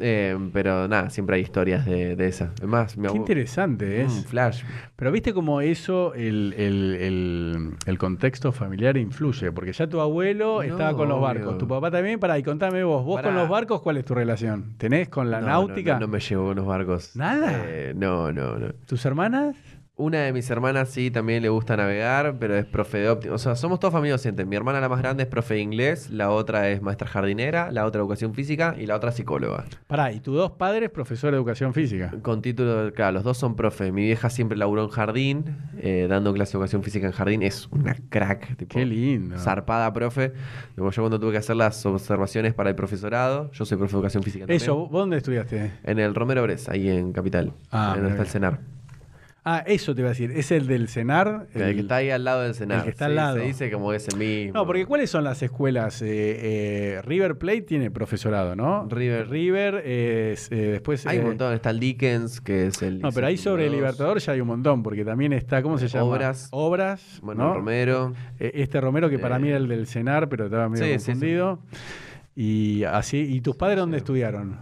Eh, 0.00 0.36
pero 0.52 0.88
nada, 0.88 1.08
siempre 1.10 1.36
hay 1.36 1.42
historias 1.42 1.86
de, 1.86 2.16
de 2.16 2.26
esas. 2.26 2.50
Es 2.60 2.66
más, 2.66 2.96
mi 2.98 3.06
Qué 3.08 3.16
interesante 3.16 4.02
es. 4.02 4.12
Mm, 4.12 4.24
flash. 4.24 4.62
Pero 4.96 5.12
viste 5.12 5.32
cómo 5.32 5.60
eso, 5.60 6.14
el, 6.14 6.52
el- 6.58 6.94
el- 7.00 7.70
el 7.86 7.98
contexto 7.98 8.50
familiar 8.50 8.96
influye. 8.96 9.52
Porque 9.52 9.72
ya 9.72 9.86
tu 9.86 10.00
abuelo 10.00 10.56
No, 10.56 10.62
estaba 10.62 10.94
con 10.96 11.08
los 11.08 11.18
obvio. 11.18 11.26
barcos, 11.26 11.58
tu 11.58 11.68
papá 11.68 11.90
también. 11.92 12.18
Pará, 12.18 12.38
y 12.38 12.42
contame 12.42 12.82
vos, 12.82 13.04
vos 13.04 13.16
Pará. 13.16 13.28
con 13.28 13.36
los 13.36 13.48
barcos, 13.48 13.82
¿cuál 13.82 13.96
es 13.98 14.04
tu 14.04 14.14
relación? 14.14 14.74
¿Tenés 14.78 15.08
con 15.08 15.30
la 15.30 15.40
No, 15.40 15.46
náutica? 15.46 15.98
No, 16.00 16.08
me 16.08 16.18
llevó 16.18 16.46
con 16.48 16.56
los 16.56 16.66
barcos. 16.66 17.14
¿Nada? 17.14 17.52
Eh, 17.66 17.92
no, 17.96 18.32
no, 18.32 18.58
no. 18.58 18.72
¿Tus 18.86 19.04
hermanas? 19.06 19.54
Una 19.96 20.22
de 20.22 20.32
mis 20.32 20.50
hermanas 20.50 20.88
sí 20.88 21.12
también 21.12 21.40
le 21.40 21.48
gusta 21.50 21.76
navegar, 21.76 22.34
pero 22.40 22.56
es 22.56 22.64
profe 22.64 22.98
de 22.98 23.10
óptica. 23.10 23.32
O 23.32 23.38
sea, 23.38 23.54
somos 23.54 23.78
todos 23.78 23.92
familia 23.92 24.14
docentes. 24.14 24.44
Mi 24.44 24.56
hermana 24.56 24.80
la 24.80 24.88
más 24.88 24.98
grande 24.98 25.22
es 25.22 25.28
profe 25.28 25.54
de 25.54 25.60
inglés, 25.60 26.10
la 26.10 26.32
otra 26.32 26.68
es 26.68 26.82
maestra 26.82 27.06
jardinera, 27.06 27.70
la 27.70 27.86
otra 27.86 28.00
educación 28.00 28.34
física 28.34 28.74
y 28.76 28.86
la 28.86 28.96
otra 28.96 29.12
psicóloga. 29.12 29.66
Pará, 29.86 30.10
y 30.10 30.18
tus 30.18 30.34
dos 30.34 30.50
padres, 30.50 30.90
profesor 30.90 31.30
de 31.30 31.36
educación 31.36 31.72
física. 31.74 32.12
Con 32.22 32.42
título, 32.42 32.92
claro, 32.92 33.12
los 33.12 33.22
dos 33.22 33.38
son 33.38 33.54
profe. 33.54 33.92
Mi 33.92 34.02
vieja 34.02 34.30
siempre 34.30 34.58
laburó 34.58 34.82
en 34.82 34.90
jardín, 34.90 35.44
eh, 35.78 36.08
dando 36.08 36.34
clase 36.34 36.54
de 36.54 36.56
educación 36.56 36.82
física 36.82 37.06
en 37.06 37.12
jardín. 37.12 37.44
Es 37.44 37.68
una 37.70 37.94
crack, 38.08 38.56
tipo. 38.56 38.74
Qué 38.74 38.84
lindo. 38.84 39.38
Zarpada 39.38 39.92
profe. 39.92 40.32
Luego 40.74 40.90
yo 40.90 41.02
cuando 41.02 41.20
tuve 41.20 41.30
que 41.30 41.38
hacer 41.38 41.54
las 41.54 41.86
observaciones 41.86 42.52
para 42.52 42.68
el 42.68 42.74
profesorado, 42.74 43.52
yo 43.52 43.64
soy 43.64 43.78
profe 43.78 43.92
de 43.92 43.98
educación 43.98 44.24
física 44.24 44.42
también. 44.42 44.60
Eso, 44.60 44.74
¿vos 44.74 44.90
dónde 44.90 45.18
estudiaste? 45.18 45.70
En 45.84 46.00
el 46.00 46.16
Romero 46.16 46.42
Bres, 46.42 46.68
ahí 46.68 46.88
en 46.88 47.12
Capital. 47.12 47.52
Ah, 47.70 47.92
en 47.94 48.02
donde 48.02 48.10
está 48.10 48.22
el. 48.24 48.28
Cenar. 48.28 48.74
Ah, 49.46 49.62
eso 49.66 49.94
te 49.94 50.00
iba 50.00 50.08
a 50.08 50.12
decir. 50.12 50.30
¿Es 50.30 50.50
el 50.52 50.66
del 50.66 50.88
CENAR? 50.88 51.48
El, 51.52 51.74
que 51.74 51.80
está 51.80 51.96
ahí 51.96 52.08
al 52.10 52.24
lado 52.24 52.40
del 52.42 52.54
Cenar. 52.54 52.78
el 52.78 52.84
que 52.84 52.90
está 52.90 53.06
al 53.06 53.14
lado. 53.14 53.36
Se 53.36 53.42
dice 53.42 53.70
como 53.70 53.90
que 53.90 53.96
es 53.96 54.08
el 54.08 54.16
mismo. 54.16 54.54
No, 54.54 54.64
porque 54.66 54.86
¿cuáles 54.86 55.10
son 55.10 55.22
las 55.22 55.42
escuelas? 55.42 56.00
Eh, 56.00 56.06
eh, 56.08 57.02
River 57.04 57.36
Plate 57.36 57.60
tiene 57.62 57.90
profesorado, 57.90 58.56
¿no? 58.56 58.88
River. 58.88 59.28
River, 59.28 59.74
es, 59.86 60.50
eh, 60.50 60.54
después... 60.72 61.06
Hay 61.06 61.18
un 61.18 61.24
eh, 61.24 61.28
montón. 61.28 61.52
Está 61.52 61.68
el 61.70 61.78
Dickens, 61.78 62.40
que 62.40 62.68
es 62.68 62.80
el. 62.80 63.00
No, 63.00 63.12
pero 63.12 63.26
ahí 63.26 63.36
sobre 63.36 63.66
el. 63.66 63.72
Libertador 63.72 64.18
ya 64.18 64.32
hay 64.32 64.40
un 64.40 64.48
montón, 64.48 64.82
porque 64.82 65.04
también 65.04 65.34
está, 65.34 65.60
¿cómo 65.62 65.76
se 65.76 65.88
llama? 65.88 66.04
Obras. 66.06 66.48
Obras, 66.50 67.18
Bueno, 67.22 67.44
¿no? 67.48 67.54
Romero. 67.54 68.14
Eh, 68.40 68.50
Este 68.54 68.80
Romero 68.80 69.10
que 69.10 69.18
para 69.18 69.36
Eh, 69.36 69.40
mí 69.40 69.48
era 69.48 69.58
el 69.58 69.68
del 69.68 69.86
CENAR, 69.86 70.30
pero 70.30 70.46
estaba 70.46 70.70
medio 70.70 70.84
sí, 70.86 70.92
sí, 70.92 70.98
sí. 71.00 71.04
confundido. 71.12 71.58
Y 72.34 72.84
así, 72.84 73.18
¿y 73.18 73.40
tus 73.42 73.56
padres 73.56 73.78
dónde 73.78 73.98
estudiaron? 73.98 74.58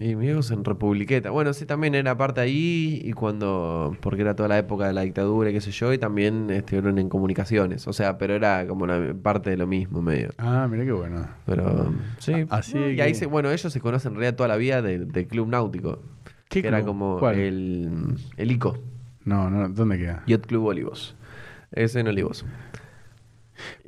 Y 0.00 0.14
mi 0.14 0.26
viejo 0.26 0.40
en 0.54 0.64
Republiqueta. 0.64 1.30
Bueno, 1.30 1.52
sí, 1.52 1.66
también 1.66 1.96
era 1.96 2.16
parte 2.16 2.40
ahí. 2.40 3.00
Y 3.04 3.12
cuando. 3.14 3.96
Porque 4.00 4.22
era 4.22 4.36
toda 4.36 4.48
la 4.48 4.56
época 4.56 4.86
de 4.86 4.92
la 4.92 5.00
dictadura 5.02 5.50
y 5.50 5.52
qué 5.52 5.60
sé 5.60 5.72
yo. 5.72 5.92
Y 5.92 5.98
también 5.98 6.50
estuvieron 6.50 6.98
en 6.98 7.08
comunicaciones. 7.08 7.88
O 7.88 7.92
sea, 7.92 8.16
pero 8.16 8.34
era 8.36 8.64
como 8.68 8.86
la 8.86 9.12
parte 9.20 9.50
de 9.50 9.56
lo 9.56 9.66
mismo, 9.66 10.00
medio. 10.00 10.30
Ah, 10.38 10.68
mira 10.70 10.84
qué 10.84 10.92
bueno. 10.92 11.26
Pero. 11.46 11.92
Sí. 12.18 12.32
Así 12.48 12.74
No, 12.78 12.88
y 12.88 12.94
que- 12.96 13.02
ahí 13.02 13.14
se, 13.16 13.26
bueno, 13.26 13.50
ellos 13.50 13.72
se 13.72 13.80
conocen 13.80 14.12
en 14.12 14.18
realidad 14.18 14.36
toda 14.36 14.48
la 14.48 14.56
vida 14.56 14.82
del, 14.82 15.08
Club 15.26 15.48
Náutico. 15.48 16.00
¿Qué 16.48 16.62
que 16.62 16.68
era 16.68 16.82
como 16.84 17.18
¿Cuál? 17.18 17.34
el. 17.36 18.14
El 18.36 18.52
ICO. 18.52 18.78
No, 19.24 19.50
no, 19.50 19.68
¿dónde 19.68 19.98
queda? 19.98 20.22
Yacht 20.28 20.46
Club 20.46 20.64
Olivos. 20.66 21.16
Es 21.72 21.96
en 21.96 22.06
Olivos. 22.06 22.46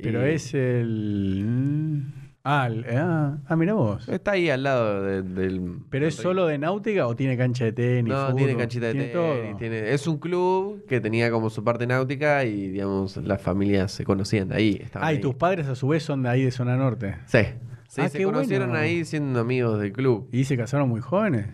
Pero 0.01 0.27
Y- 0.27 0.33
es 0.33 0.53
el... 0.53 2.03
Ah, 2.43 2.67
el- 2.71 2.85
ah, 2.97 3.37
ah, 3.47 3.55
mira 3.55 3.73
vos. 3.75 4.09
Está 4.09 4.31
ahí 4.31 4.49
al 4.49 4.63
lado 4.63 5.03
de- 5.03 5.21
del. 5.21 5.61
¿Pero 5.91 6.07
es 6.07 6.17
del- 6.17 6.23
solo 6.23 6.47
de 6.47 6.57
náutica 6.57 7.05
o 7.07 7.15
tiene 7.15 7.37
cancha 7.37 7.65
de 7.65 7.71
tenis? 7.73 8.11
No, 8.11 8.25
fútbol? 8.27 8.37
tiene 8.37 8.55
canchita 8.57 8.85
de 8.87 8.91
Tiene 8.93 9.07
tenis. 9.09 9.47
todo. 9.51 9.57
tiene- 9.57 9.91
Es 9.93 10.07
un 10.07 10.17
club 10.17 10.83
que 10.87 10.99
tenía 10.99 11.29
como 11.29 11.51
su 11.51 11.63
parte 11.63 11.85
náutica 11.85 12.43
y, 12.45 12.69
digamos, 12.69 13.17
las 13.17 13.41
familias 13.41 13.91
se 13.91 14.03
conocían 14.05 14.49
de 14.49 14.55
ahí. 14.55 14.79
estaban 14.81 15.07
Ah, 15.07 15.13
y 15.13 15.17
ahí. 15.17 15.21
tus 15.21 15.35
padres 15.35 15.67
a 15.67 15.75
su 15.75 15.87
vez 15.89 16.01
son 16.01 16.23
de 16.23 16.29
ahí 16.29 16.43
de 16.43 16.49
zona 16.51 16.75
norte. 16.77 17.15
Sí. 17.27 17.39
Sí, 17.87 18.01
Ah, 18.01 18.07
se 18.09 18.19
qué 18.19 18.23
conocieron 18.23 18.69
bueno. 18.69 18.83
ahí 18.83 19.03
siendo 19.05 19.39
amigos 19.41 19.79
del 19.79 19.91
club. 19.91 20.27
¿Y 20.31 20.45
se 20.45 20.55
casaron 20.57 20.87
muy 20.89 21.01
jóvenes? 21.01 21.45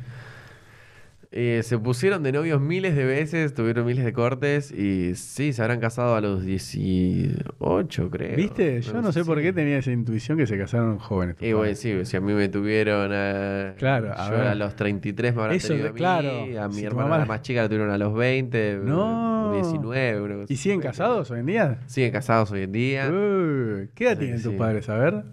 Eh, 1.39 1.61
se 1.61 1.77
pusieron 1.77 2.23
de 2.23 2.31
novios 2.31 2.59
miles 2.59 2.95
de 2.95 3.05
veces, 3.05 3.53
tuvieron 3.53 3.85
miles 3.85 4.03
de 4.03 4.11
cortes 4.11 4.71
y 4.71 5.13
sí, 5.13 5.53
se 5.53 5.61
habrán 5.61 5.79
casado 5.79 6.15
a 6.15 6.21
los 6.21 6.43
18, 6.43 8.09
creo. 8.09 8.35
¿Viste? 8.35 8.81
Yo 8.81 9.01
no 9.01 9.11
sé 9.11 9.23
por 9.23 9.39
qué 9.41 9.53
tenía 9.53 9.77
esa 9.77 9.91
intuición 9.91 10.37
que 10.37 10.47
se 10.47 10.57
casaron 10.57 10.97
jóvenes. 10.97 11.35
Y 11.39 11.53
bueno, 11.53 11.75
sí, 11.75 12.05
si 12.05 12.17
a 12.17 12.21
mí 12.21 12.33
me 12.33 12.49
tuvieron 12.49 13.11
a... 13.13 13.73
Claro, 13.77 14.13
a 14.17 14.29
yo 14.29 14.37
ver. 14.37 14.47
a 14.47 14.55
los 14.55 14.75
33 14.75 15.35
me 15.35 15.41
habrán 15.41 15.55
Eso, 15.57 15.67
tenido 15.69 15.89
a 15.89 15.91
mí, 15.91 15.97
claro. 15.97 16.29
a 16.63 16.67
mi 16.69 16.73
Si 16.73 16.85
hermana 16.85 17.07
mamá- 17.09 17.17
la 17.19 17.25
más 17.25 17.41
chica 17.43 17.61
la 17.61 17.67
tuvieron 17.67 17.91
a 17.91 17.97
los 17.99 18.15
20, 18.15 18.79
No. 18.83 19.51
19, 19.53 20.21
una 20.21 20.33
cosa 20.35 20.53
¿Y 20.53 20.55
siguen 20.57 20.81
casados 20.81 21.29
hoy 21.31 21.39
en 21.41 21.45
día? 21.45 21.79
Siguen 21.85 22.11
casados 22.11 22.51
hoy 22.51 22.63
en 22.63 22.71
día. 22.71 23.09
Uh, 23.09 23.87
¿Qué 23.93 24.05
edad 24.05 24.13
Sí, 24.13 24.19
tienen 24.19 24.41
tus 24.41 24.53
padres? 24.55 24.89
A 24.89 24.97
ver. 24.97 25.23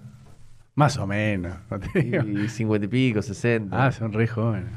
Más 0.75 0.99
o 0.99 1.07
menos. 1.07 1.57
no 1.71 1.81
te 1.81 2.03
digo. 2.03 2.23
Y 2.25 2.49
50 2.49 2.85
y 2.85 2.89
pico, 2.89 3.23
60. 3.23 3.87
Ah, 3.87 3.91
son 3.91 4.13
re 4.13 4.27
jóvenes. 4.27 4.69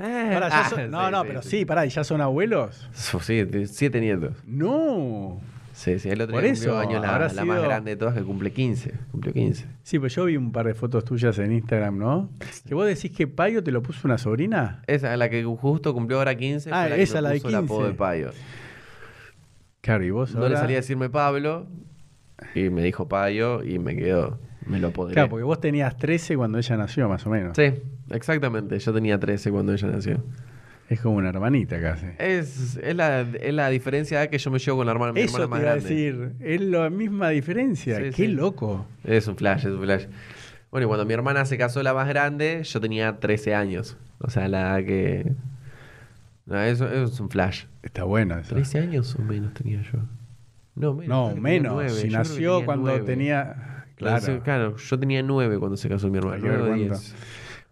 Eh, 0.00 0.30
Pará, 0.32 0.48
ya 0.48 0.60
ah, 0.60 0.70
no, 0.70 0.76
sí, 0.76 0.82
no, 0.90 1.20
sí, 1.22 1.26
pero 1.28 1.42
sí. 1.42 1.48
sí, 1.50 1.64
pará, 1.64 1.84
¿y 1.86 1.90
ya 1.90 2.02
son 2.04 2.20
abuelos? 2.20 2.88
Sí, 2.92 3.44
siete 3.66 4.00
nietos. 4.00 4.34
No. 4.46 5.40
Sí, 5.72 5.98
sí, 5.98 6.10
el 6.10 6.20
otro 6.20 6.34
Por 6.34 6.42
día 6.42 6.52
eso, 6.52 6.70
cumplió 6.70 6.78
años 6.90 7.02
la, 7.02 7.14
habrá 7.14 7.32
la 7.32 7.44
más 7.44 7.56
sido- 7.58 7.68
grande 7.68 7.90
de 7.92 7.96
todas 7.96 8.14
que 8.14 8.22
cumple 8.22 8.52
15. 8.52 8.92
Cumplió 9.12 9.32
15. 9.32 9.66
Sí, 9.82 9.98
pues 9.98 10.14
yo 10.14 10.26
vi 10.26 10.36
un 10.36 10.52
par 10.52 10.66
de 10.66 10.74
fotos 10.74 11.04
tuyas 11.06 11.38
en 11.38 11.52
Instagram, 11.52 11.96
¿no? 11.98 12.28
Que 12.68 12.74
vos 12.74 12.86
decís 12.86 13.10
que 13.16 13.26
Payo 13.26 13.62
te 13.64 13.72
lo 13.72 13.82
puso 13.82 14.00
una 14.04 14.18
sobrina. 14.18 14.82
Esa, 14.86 15.16
la 15.16 15.30
que 15.30 15.42
justo 15.44 15.94
cumplió 15.94 16.18
ahora 16.18 16.34
15. 16.34 16.70
Ah, 16.70 16.82
fue 16.82 16.90
la 16.90 16.96
que 16.96 17.02
esa, 17.02 17.14
me 17.16 17.22
la 17.22 17.28
de 17.30 17.36
puso 17.36 17.48
el 17.48 17.54
apodo 17.54 17.78
15. 17.78 17.92
de 17.92 17.94
Payo. 17.98 18.30
Claro, 19.80 20.04
y 20.04 20.10
vos 20.10 20.34
No 20.34 20.40
le 20.40 20.46
ahora- 20.48 20.60
salía 20.60 20.76
a 20.76 20.80
decirme 20.80 21.08
Pablo 21.08 21.66
y 22.54 22.68
me 22.68 22.82
dijo 22.82 23.08
Payo 23.08 23.62
y 23.62 23.78
me 23.78 23.96
quedó. 23.96 24.38
Me 24.70 24.78
lo 24.78 24.88
apoderé. 24.88 25.14
Claro, 25.14 25.28
porque 25.28 25.44
vos 25.44 25.60
tenías 25.60 25.96
13 25.96 26.36
cuando 26.36 26.58
ella 26.58 26.76
nació, 26.76 27.08
más 27.08 27.26
o 27.26 27.30
menos. 27.30 27.56
Sí, 27.56 27.72
exactamente. 28.10 28.78
Yo 28.78 28.92
tenía 28.92 29.18
13 29.18 29.50
cuando 29.50 29.72
ella 29.72 29.88
nació. 29.88 30.24
Es 30.88 31.00
como 31.00 31.16
una 31.16 31.28
hermanita 31.28 31.80
casi. 31.80 32.06
Es, 32.18 32.76
es, 32.76 32.96
la, 32.96 33.20
es 33.20 33.54
la 33.54 33.68
diferencia 33.68 34.28
que 34.28 34.38
yo 34.38 34.50
me 34.50 34.58
llevo 34.58 34.78
con 34.78 34.86
la 34.86 34.92
hermana, 34.92 35.12
mi 35.12 35.20
Eso 35.20 35.40
hermana 35.42 35.46
te 35.46 35.50
más 35.50 35.60
iba 35.60 35.70
a 35.70 35.74
grande. 35.76 35.88
decir. 35.94 36.32
Es 36.40 36.60
la 36.62 36.90
misma 36.90 37.28
diferencia. 37.28 37.96
Sí, 37.96 38.02
Qué 38.02 38.12
sí. 38.12 38.28
loco. 38.28 38.86
Es 39.04 39.28
un 39.28 39.36
flash, 39.36 39.66
es 39.66 39.72
un 39.72 39.80
flash. 39.82 40.06
Bueno, 40.72 40.86
y 40.86 40.88
cuando 40.88 41.06
mi 41.06 41.14
hermana 41.14 41.44
se 41.44 41.56
casó 41.58 41.82
la 41.82 41.94
más 41.94 42.08
grande, 42.08 42.62
yo 42.64 42.80
tenía 42.80 43.18
13 43.20 43.54
años. 43.54 43.96
O 44.18 44.30
sea, 44.30 44.48
la 44.48 44.60
edad 44.78 44.86
que... 44.86 45.32
No, 46.46 46.60
eso, 46.60 46.86
eso 46.88 47.04
es 47.04 47.20
un 47.20 47.30
flash. 47.30 47.64
Está 47.82 48.02
bueno 48.04 48.36
eso. 48.38 48.54
13 48.54 48.78
años 48.80 49.14
o 49.16 49.22
menos 49.22 49.54
tenía 49.54 49.82
yo. 49.82 50.00
No, 50.74 50.94
menos. 50.94 51.34
No, 51.34 51.40
menos. 51.40 51.92
Si 51.92 52.08
Yo 52.08 52.18
nació 52.18 52.64
cuando 52.64 53.00
tenía. 53.02 53.69
Claro. 54.00 54.24
Claro. 54.24 54.42
claro, 54.42 54.76
yo 54.76 54.98
tenía 54.98 55.22
9 55.22 55.58
cuando 55.58 55.76
se 55.76 55.88
casó 55.88 56.08
mi 56.08 56.18
ver 56.18 56.24
nueve. 56.24 56.74
10. 56.74 57.14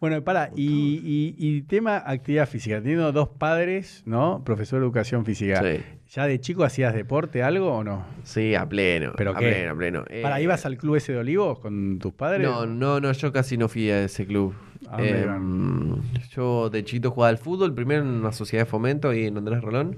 Bueno, 0.01 0.23
para, 0.23 0.51
y, 0.55 0.65
y, 1.05 1.35
y 1.39 1.63
tema 1.63 1.97
actividad 1.97 2.49
física. 2.49 2.81
Teniendo 2.81 3.11
dos 3.11 3.29
padres, 3.31 4.03
¿no? 4.07 4.43
Profesor 4.45 4.79
de 4.79 4.87
educación 4.87 5.25
física. 5.25 5.61
Sí. 5.61 5.83
¿Ya 6.11 6.27
de 6.27 6.41
chico 6.41 6.63
hacías 6.63 6.95
deporte, 6.95 7.43
algo 7.43 7.73
o 7.73 7.83
no? 7.85 8.07
Sí, 8.23 8.55
a 8.55 8.67
pleno. 8.69 9.13
¿Pero 9.17 9.33
a 9.33 9.39
qué? 9.39 9.49
pleno, 9.49 9.73
a 9.73 9.77
pleno. 9.77 10.05
¿Para, 10.23 10.39
Eh, 10.39 10.43
ibas 10.45 10.65
al 10.67 10.77
club 10.77 10.95
ese 10.95 11.13
de 11.13 11.19
Olivos 11.19 11.59
con 11.59 11.99
tus 11.99 12.13
padres? 12.13 12.49
No, 12.49 12.65
no, 12.65 13.01
no, 13.01 13.11
yo 13.11 13.33
casi 13.33 13.59
no 13.59 13.69
fui 13.69 13.91
a 13.91 14.05
ese 14.05 14.25
club. 14.25 14.55
¿A 14.89 14.99
dónde 14.99 15.23
Eh, 15.23 16.27
yo 16.31 16.71
de 16.71 16.85
chito 16.85 17.11
jugaba 17.11 17.31
al 17.31 17.39
fútbol, 17.39 17.75
primero 17.75 18.03
en 18.03 18.09
una 18.09 18.33
sociedad 18.33 18.65
de 18.65 18.71
fomento 18.71 19.11
ahí 19.11 19.27
en 19.27 19.37
Andrés 19.37 19.61
Rolón, 19.61 19.97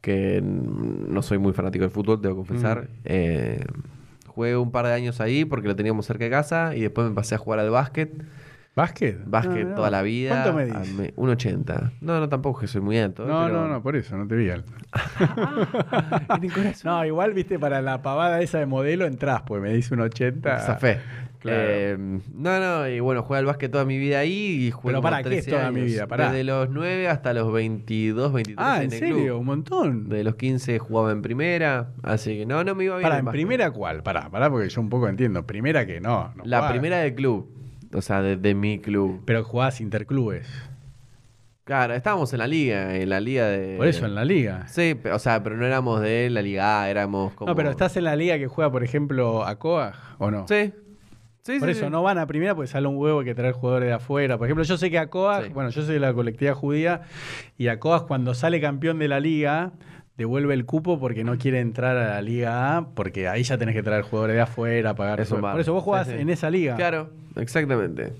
que 0.00 0.40
no 0.42 1.22
soy 1.22 1.38
muy 1.38 1.52
fanático 1.52 1.84
del 1.84 1.92
fútbol, 1.92 2.20
debo 2.20 2.36
confesar. 2.36 2.82
Mm. 2.82 2.86
Eh, 3.04 3.64
jugué 4.34 4.56
un 4.56 4.70
par 4.70 4.86
de 4.86 4.92
años 4.92 5.20
ahí 5.20 5.44
porque 5.44 5.68
lo 5.68 5.76
teníamos 5.76 6.06
cerca 6.06 6.24
de 6.24 6.30
casa 6.30 6.74
y 6.74 6.80
después 6.80 7.08
me 7.08 7.14
pasé 7.14 7.34
a 7.34 7.38
jugar 7.38 7.58
al 7.60 7.70
básquet. 7.70 8.12
¿Básquet? 8.74 9.18
Básquet 9.26 9.68
Ah, 9.70 9.74
toda 9.74 9.90
la 9.90 10.00
vida. 10.00 10.30
¿Cuánto 10.30 10.54
medís? 10.54 10.94
me- 10.94 11.12
1,80. 11.16 11.92
No, 12.00 12.18
no, 12.20 12.28
tampoco 12.30 12.60
que 12.60 12.66
soy 12.66 12.80
muy 12.80 12.98
alto. 12.98 13.24
¿eh? 13.24 13.26
No, 13.26 13.44
pero- 13.44 13.60
no, 13.62 13.68
no, 13.68 13.82
por 13.82 13.96
eso, 13.96 14.16
no 14.16 14.26
te 14.26 14.34
vi 14.34 14.48
alto. 14.48 14.72
Corazón. 16.54 16.90
No, 16.90 17.04
igual, 17.04 17.34
viste, 17.34 17.58
para 17.58 17.82
la 17.82 18.00
pavada 18.00 18.40
esa 18.40 18.58
de 18.58 18.66
modelo 18.66 19.04
entrás, 19.06 19.42
pues 19.46 19.60
me 19.62 19.72
dice 19.74 19.92
un 19.94 20.00
80. 20.00 20.58
Zafé. 20.60 21.00
Claro. 21.42 21.58
Eh, 21.60 21.96
no, 21.98 22.60
no, 22.60 22.88
y 22.88 23.00
bueno, 23.00 23.24
jugué 23.24 23.40
al 23.40 23.46
básquet 23.46 23.70
toda 23.70 23.84
mi 23.84 23.98
vida 23.98 24.20
ahí 24.20 24.66
y 24.66 24.70
jugué 24.70 24.92
Pero 24.92 25.02
pará, 25.02 25.22
¿qué 25.24 25.38
es 25.38 25.44
13 25.44 25.50
toda 25.50 25.72
mi 25.72 25.80
vida? 25.82 26.06
Pará. 26.06 26.30
Desde 26.30 26.44
los 26.44 26.70
9 26.70 27.08
hasta 27.08 27.32
los 27.32 27.52
22, 27.52 28.32
23 28.32 28.64
ah, 28.64 28.76
en 28.76 28.82
¿en 28.84 28.92
el 28.92 28.98
serio? 28.98 29.16
club. 29.16 29.40
Un 29.40 29.46
montón. 29.46 30.08
De 30.08 30.22
los 30.22 30.36
15 30.36 30.78
jugaba 30.78 31.10
en 31.10 31.20
primera, 31.20 31.90
así 32.04 32.38
que 32.38 32.46
no, 32.46 32.62
no 32.62 32.76
me 32.76 32.84
iba 32.84 32.96
bien. 32.96 33.02
Pará, 33.02 33.18
el 33.18 33.26
¿en 33.26 33.32
primera 33.32 33.70
cuál? 33.72 34.04
Pará, 34.04 34.30
pará, 34.30 34.48
porque 34.50 34.68
yo 34.68 34.80
un 34.80 34.88
poco 34.88 35.08
entiendo. 35.08 35.44
Primera 35.44 35.84
que 35.84 36.00
no. 36.00 36.32
no 36.36 36.44
La 36.44 36.70
primera 36.70 36.98
del 36.98 37.14
club, 37.16 37.50
o 37.92 38.00
sea, 38.00 38.22
de, 38.22 38.36
de 38.36 38.54
mi 38.54 38.78
club. 38.78 39.22
Pero 39.26 39.42
jugás 39.42 39.80
interclubes. 39.80 40.48
Claro, 41.64 41.94
estábamos 41.94 42.32
en 42.32 42.40
la 42.40 42.48
liga, 42.48 42.96
en 42.96 43.08
la 43.08 43.20
liga 43.20 43.46
de... 43.46 43.76
Por 43.76 43.86
eso, 43.86 44.04
en 44.04 44.16
la 44.16 44.24
liga. 44.24 44.66
Sí, 44.66 44.98
o 45.12 45.18
sea, 45.20 45.44
pero 45.44 45.56
no 45.56 45.64
éramos 45.64 46.00
de 46.00 46.28
la 46.28 46.42
liga 46.42 46.82
A, 46.82 46.90
éramos 46.90 47.34
como... 47.34 47.48
No, 47.48 47.54
pero 47.54 47.70
estás 47.70 47.96
en 47.96 48.04
la 48.04 48.16
liga 48.16 48.36
que 48.36 48.48
juega, 48.48 48.70
por 48.72 48.82
ejemplo, 48.82 49.44
a 49.46 49.58
Coag, 49.60 49.94
¿o 50.18 50.30
no? 50.30 50.46
Sí. 50.48 50.72
Sí, 51.44 51.58
Por 51.58 51.68
sí, 51.68 51.72
eso 51.72 51.86
sí. 51.86 51.90
no 51.90 52.02
van 52.04 52.18
a 52.18 52.26
primera 52.26 52.54
porque 52.54 52.68
sale 52.68 52.86
un 52.86 52.96
huevo 52.96 53.20
hay 53.20 53.24
que 53.26 53.34
traer 53.34 53.52
jugadores 53.54 53.88
de 53.88 53.94
afuera. 53.94 54.38
Por 54.38 54.46
ejemplo, 54.46 54.62
yo 54.64 54.76
sé 54.76 54.90
que 54.90 54.98
a 54.98 55.08
Coag, 55.08 55.46
Sí. 55.46 55.50
bueno, 55.52 55.70
yo 55.70 55.82
soy 55.82 55.94
de 55.94 56.00
la 56.00 56.14
colectividad 56.14 56.54
judía, 56.54 57.02
y 57.58 57.66
a 57.68 57.80
Coag 57.80 58.06
cuando 58.06 58.32
sale 58.34 58.60
campeón 58.60 58.98
de 59.00 59.08
la 59.08 59.18
liga, 59.18 59.72
devuelve 60.16 60.54
el 60.54 60.66
cupo 60.66 61.00
porque 61.00 61.24
no 61.24 61.38
quiere 61.38 61.58
entrar 61.58 61.96
a 61.96 62.10
la 62.10 62.22
liga 62.22 62.76
A, 62.76 62.86
porque 62.94 63.26
ahí 63.26 63.42
ya 63.42 63.58
tenés 63.58 63.74
que 63.74 63.82
traer 63.82 64.02
jugadores 64.02 64.36
de 64.36 64.42
afuera, 64.42 64.94
pagar. 64.94 65.18
Es 65.20 65.26
un 65.26 65.30
sueldo. 65.30 65.42
bar. 65.46 65.52
Por 65.54 65.60
eso 65.62 65.72
vos 65.72 65.82
jugás 65.82 66.06
Sí, 66.06 66.14
sí. 66.14 66.20
en 66.20 66.28
esa 66.30 66.48
liga. 66.48 66.76
Claro, 66.76 67.10
exactamente. 67.34 68.12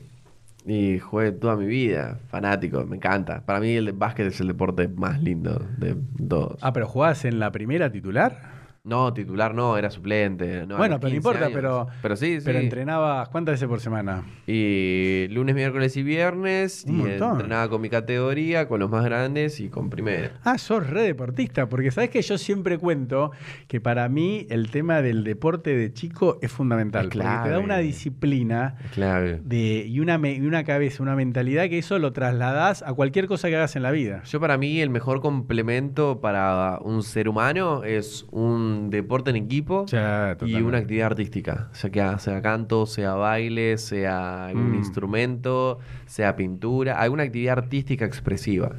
Y 0.66 0.98
jugué 0.98 1.32
toda 1.32 1.54
mi 1.56 1.66
vida, 1.66 2.18
fanático, 2.28 2.84
me 2.86 2.96
encanta. 2.96 3.42
Para 3.44 3.60
mí 3.60 3.72
el 3.74 3.92
básquet 3.92 4.26
es 4.28 4.40
el 4.40 4.48
deporte 4.48 4.88
más 4.88 5.20
lindo 5.22 5.64
de 5.78 5.96
todos. 6.28 6.58
Ah, 6.60 6.72
pero 6.72 6.86
jugás 6.88 7.24
en 7.24 7.38
la 7.38 7.50
primera 7.52 7.90
titular. 7.92 8.51
No, 8.84 9.14
titular 9.14 9.54
no, 9.54 9.76
era 9.78 9.90
suplente. 9.90 10.66
no, 10.66 10.76
bueno, 10.76 10.98
pero 10.98 11.10
no 11.10 11.14
15 11.14 11.16
importa, 11.16 11.44
años. 11.44 11.52
pero. 11.54 11.86
Pero 12.02 12.16
sí, 12.16 12.40
sí. 12.40 12.42
Pero 12.44 12.58
entrenabas, 12.58 13.28
¿cuántas 13.28 13.52
veces 13.52 13.68
por 13.68 13.78
semana? 13.80 14.24
Y 14.44 15.28
lunes, 15.30 15.54
miércoles 15.54 15.96
y 15.96 16.02
viernes. 16.02 16.84
Un 16.88 16.94
y 16.94 16.98
montón. 17.04 17.32
entrenaba 17.34 17.68
con 17.68 17.80
mi 17.80 17.88
categoría, 17.88 18.66
con 18.66 18.80
los 18.80 18.90
más 18.90 19.04
grandes 19.04 19.60
y 19.60 19.68
con 19.68 19.88
primera. 19.88 20.32
Ah, 20.42 20.58
sos 20.58 20.84
re 20.90 21.02
deportista, 21.02 21.68
porque 21.68 21.92
sabes 21.92 22.10
que 22.10 22.22
yo 22.22 22.36
siempre 22.38 22.76
cuento 22.76 23.30
que 23.68 23.80
para 23.80 24.08
mí 24.08 24.48
el 24.50 24.72
tema 24.72 25.00
del 25.00 25.22
deporte 25.22 25.76
de 25.76 25.92
chico 25.92 26.40
es 26.42 26.50
fundamental. 26.50 27.02
Es 27.02 27.10
Porque 27.12 27.18
te 27.20 27.24
da 27.24 27.42
clave. 27.44 27.58
una 27.64 27.78
disciplina 27.78 28.74
Es 28.84 28.90
clave. 28.90 29.40
de, 29.44 29.86
y, 29.86 30.00
una, 30.00 30.18
me- 30.18 30.34
y 30.34 30.40
una 30.40 30.64
cabeza, 30.64 31.04
una 31.04 31.14
mentalidad 31.14 31.68
que 31.68 31.78
eso 31.78 32.00
lo 32.00 32.12
trasladás 32.12 32.82
a 32.82 32.92
cualquier 32.94 33.28
cosa 33.28 33.48
que 33.48 33.54
hagas 33.54 33.76
en 33.76 33.84
la 33.84 33.92
vida. 33.92 34.24
Yo 34.24 34.40
para 34.40 34.58
mí 34.58 34.80
el 34.80 34.90
mejor 34.90 35.20
complemento 35.20 36.20
para 36.20 36.80
un 36.82 37.04
ser 37.04 37.28
humano 37.28 37.84
es 37.84 38.26
un 38.32 38.71
deporte 38.90 39.30
en 39.30 39.36
equipo 39.36 39.86
Ya, 39.86 40.36
y 40.44 40.54
una 40.56 40.78
actividad 40.78 41.06
artística. 41.06 41.68
O 41.72 41.74
sea, 41.74 41.90
que 41.90 42.18
sea 42.20 42.42
canto, 42.42 42.86
sea 42.86 43.14
baile, 43.14 43.78
sea 43.78 44.46
algún 44.46 44.72
Mm. 44.72 44.74
instrumento, 44.76 45.78
sea 46.06 46.36
pintura, 46.36 47.00
alguna 47.00 47.24
actividad 47.24 47.58
artística 47.58 48.04
expresiva. 48.04 48.72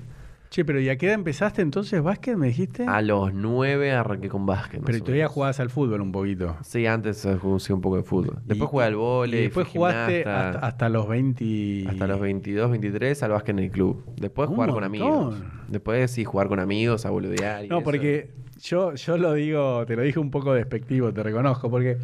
Che, 0.50 0.64
pero 0.64 0.80
¿y 0.80 0.88
a 0.90 0.98
qué 1.00 1.08
edad 1.08 1.16
empezaste 1.16 1.64
entonces 1.64 2.04
básquet, 2.04 2.38
me 2.38 2.46
dijiste? 2.46 2.86
A 2.86 3.02
los 3.02 3.34
nueve 3.34 3.92
arranqué 3.92 4.30
con 4.30 4.46
básquet. 4.46 4.82
pero 4.86 5.00
todavía 5.00 5.28
jugabas 5.28 5.60
al 5.60 5.72
fútbol 5.72 6.00
un 6.02 6.12
poquito. 6.12 6.56
Sí, 6.64 6.86
antes 6.86 7.26
eh, 7.26 7.38
jugué 7.42 7.74
un 7.74 7.82
poco 7.82 7.98
de 7.98 8.04
fútbol. 8.04 8.38
Después 8.46 8.70
jugué 8.70 8.86
al 8.86 8.96
vóley, 8.96 9.40
Y 9.40 9.44
después 9.46 9.68
jugaste 9.68 10.18
gimnasta. 10.20 10.50
hasta, 10.50 10.68
hasta 10.68 10.90
los 10.90 11.08
20. 11.08 11.86
Hasta 11.90 12.06
los 12.06 12.20
22, 12.20 12.70
23 12.70 13.24
al 13.24 13.32
básquet 13.32 13.58
en 13.58 13.64
el 13.64 13.72
club. 13.72 14.04
Después 14.16 14.48
Un 14.48 14.54
jugar 14.56 14.70
con 14.70 14.84
amigos. 14.84 15.36
Después 15.70 16.12
sí, 16.12 16.24
jugar 16.24 16.48
con 16.50 16.60
amigos, 16.60 17.08
a 17.08 17.10
boludear. 17.10 17.66
y 17.66 17.68
No, 17.70 17.78
eso. 17.78 17.84
porque 17.84 18.30
yo, 18.64 18.96
yo 18.96 19.18
lo 19.18 19.34
digo, 19.34 19.86
te 19.86 19.96
lo 19.96 20.02
dije 20.04 20.20
un 20.20 20.32
poco 20.32 20.54
despectivo, 20.54 21.14
te 21.14 21.22
reconozco, 21.22 21.70
porque 21.70 21.98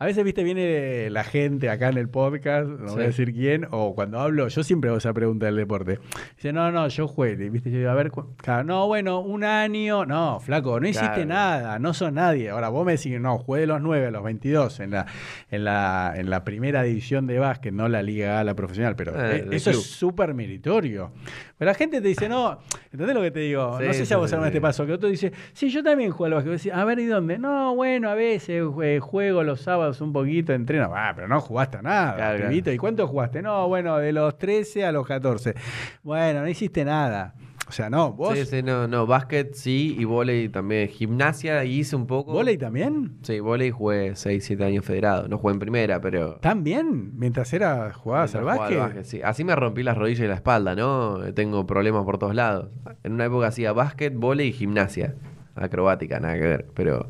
a 0.00 0.06
veces, 0.06 0.22
viste, 0.24 0.44
viene 0.44 1.10
la 1.10 1.24
gente 1.24 1.68
acá 1.70 1.88
en 1.88 1.98
el 1.98 2.08
podcast, 2.08 2.68
no 2.68 2.92
voy 2.94 3.02
a 3.02 3.06
decir 3.08 3.32
quién, 3.34 3.66
o 3.72 3.94
cuando 3.96 4.20
hablo, 4.20 4.46
yo 4.48 4.62
siempre 4.62 4.88
hago 4.90 4.98
esa 4.98 5.12
pregunta 5.12 5.46
del 5.46 5.56
deporte. 5.56 5.98
Dice, 6.36 6.52
no, 6.52 6.70
no, 6.70 6.86
yo 6.88 7.08
jugué, 7.08 7.34
viste, 7.34 7.70
yo 7.70 7.78
digo, 7.78 7.90
a 7.90 7.94
ver, 7.94 8.12
claro, 8.36 8.62
no, 8.64 8.86
bueno, 8.86 9.18
un 9.20 9.42
año, 9.44 10.06
no, 10.06 10.38
flaco, 10.40 10.78
no 10.80 10.86
hiciste 10.88 11.08
Claro. 11.08 11.26
nada, 11.26 11.78
no 11.80 11.92
sos 11.94 12.12
nadie. 12.12 12.50
Ahora 12.50 12.68
vos 12.68 12.86
me 12.86 12.92
decís, 12.92 13.20
no, 13.20 13.38
jugué 13.38 13.62
de 13.62 13.66
los 13.66 13.80
9 13.80 14.06
a 14.06 14.10
los 14.12 14.22
22 14.22 14.80
en 14.80 14.92
la, 14.92 15.06
en 15.50 15.64
la, 15.64 16.12
en 16.16 16.30
la 16.30 16.44
primera 16.44 16.84
división 16.84 17.26
de 17.26 17.38
básquet, 17.40 17.72
no 17.74 17.88
la 17.88 18.02
Liga 18.02 18.38
A, 18.38 18.44
la 18.44 18.54
profesional, 18.54 18.94
pero 18.96 19.12
Eh, 19.20 19.38
eh, 19.38 19.48
eso 19.50 19.70
club. 19.72 19.80
es 19.82 19.86
súper 19.90 20.32
meritorio. 20.32 21.10
Pero 21.58 21.70
la 21.72 21.74
gente 21.74 22.00
te 22.00 22.06
dice, 22.08 22.28
no, 22.28 22.60
¿entendés 22.92 23.16
lo 23.16 23.22
que 23.22 23.32
te 23.32 23.40
digo? 23.40 23.76
Sí, 23.80 23.84
no 23.86 23.92
sé 23.92 24.06
si 24.06 24.14
a 24.14 24.16
vos 24.16 24.30
sí, 24.30 24.34
alguna 24.34 24.46
vez 24.46 24.52
sí. 24.52 24.58
te 24.58 24.60
pasó, 24.62 24.86
que 24.86 24.92
otro 24.92 25.08
dice, 25.08 25.32
sí, 25.52 25.68
yo 25.70 25.82
también 25.82 25.97
juego 26.10 26.36
al 26.36 26.44
básquet. 26.44 26.72
A 26.72 26.84
ver, 26.84 26.98
¿y 26.98 27.06
dónde? 27.06 27.38
No, 27.38 27.74
bueno, 27.74 28.08
a 28.08 28.14
veces 28.14 28.64
eh, 28.82 28.98
juego 29.00 29.42
los 29.42 29.60
sábados 29.60 30.00
un 30.00 30.12
poquito, 30.12 30.52
entreno. 30.52 30.92
Ah, 30.94 31.12
pero 31.14 31.28
no 31.28 31.40
jugaste 31.40 31.78
a 31.78 31.82
nada, 31.82 32.14
Claro. 32.16 32.52
¿Y 32.52 32.76
cuánto 32.78 33.06
jugaste? 33.06 33.42
No, 33.42 33.68
bueno, 33.68 33.98
de 33.98 34.12
los 34.12 34.38
13 34.38 34.84
a 34.84 34.92
los 34.92 35.06
14. 35.06 35.54
Bueno, 36.02 36.42
no 36.42 36.48
hiciste 36.48 36.84
nada. 36.84 37.34
O 37.68 37.72
sea, 37.72 37.90
no, 37.90 38.12
vos, 38.12 38.36
Sí, 38.38 38.46
sí, 38.46 38.62
no, 38.62 38.88
no, 38.88 39.06
básquet 39.06 39.52
sí 39.52 39.94
y 39.98 40.04
vóley 40.04 40.48
también. 40.48 40.88
Gimnasia 40.88 41.64
hice 41.64 41.96
un 41.96 42.06
poco. 42.06 42.32
¿volei 42.32 42.56
también? 42.56 43.18
Sí, 43.22 43.40
vóley 43.40 43.70
jugué 43.70 44.16
6, 44.16 44.42
7 44.42 44.64
años 44.64 44.86
federado. 44.86 45.28
No 45.28 45.36
jugué 45.36 45.52
en 45.52 45.60
primera, 45.60 46.00
pero... 46.00 46.36
¿También? 46.36 47.18
Mientras 47.18 47.52
era 47.52 47.92
jugabas 47.92 48.34
al 48.34 48.42
jugaba 48.42 48.60
básquet. 48.60 48.80
al 48.80 49.04
sí. 49.04 49.20
Así 49.22 49.44
me 49.44 49.54
rompí 49.54 49.82
las 49.82 49.98
rodillas 49.98 50.20
y 50.20 50.28
la 50.28 50.34
espalda, 50.34 50.74
¿no? 50.74 51.18
Tengo 51.34 51.66
problemas 51.66 52.04
por 52.04 52.16
todos 52.16 52.34
lados. 52.34 52.70
En 53.04 53.12
una 53.12 53.26
época 53.26 53.48
hacía 53.48 53.74
básquet, 53.74 54.14
vóley 54.16 54.48
y 54.48 54.52
gimnasia. 54.52 55.14
Acrobática, 55.60 56.20
nada 56.20 56.34
que 56.34 56.40
ver. 56.40 56.66
Pero 56.74 57.08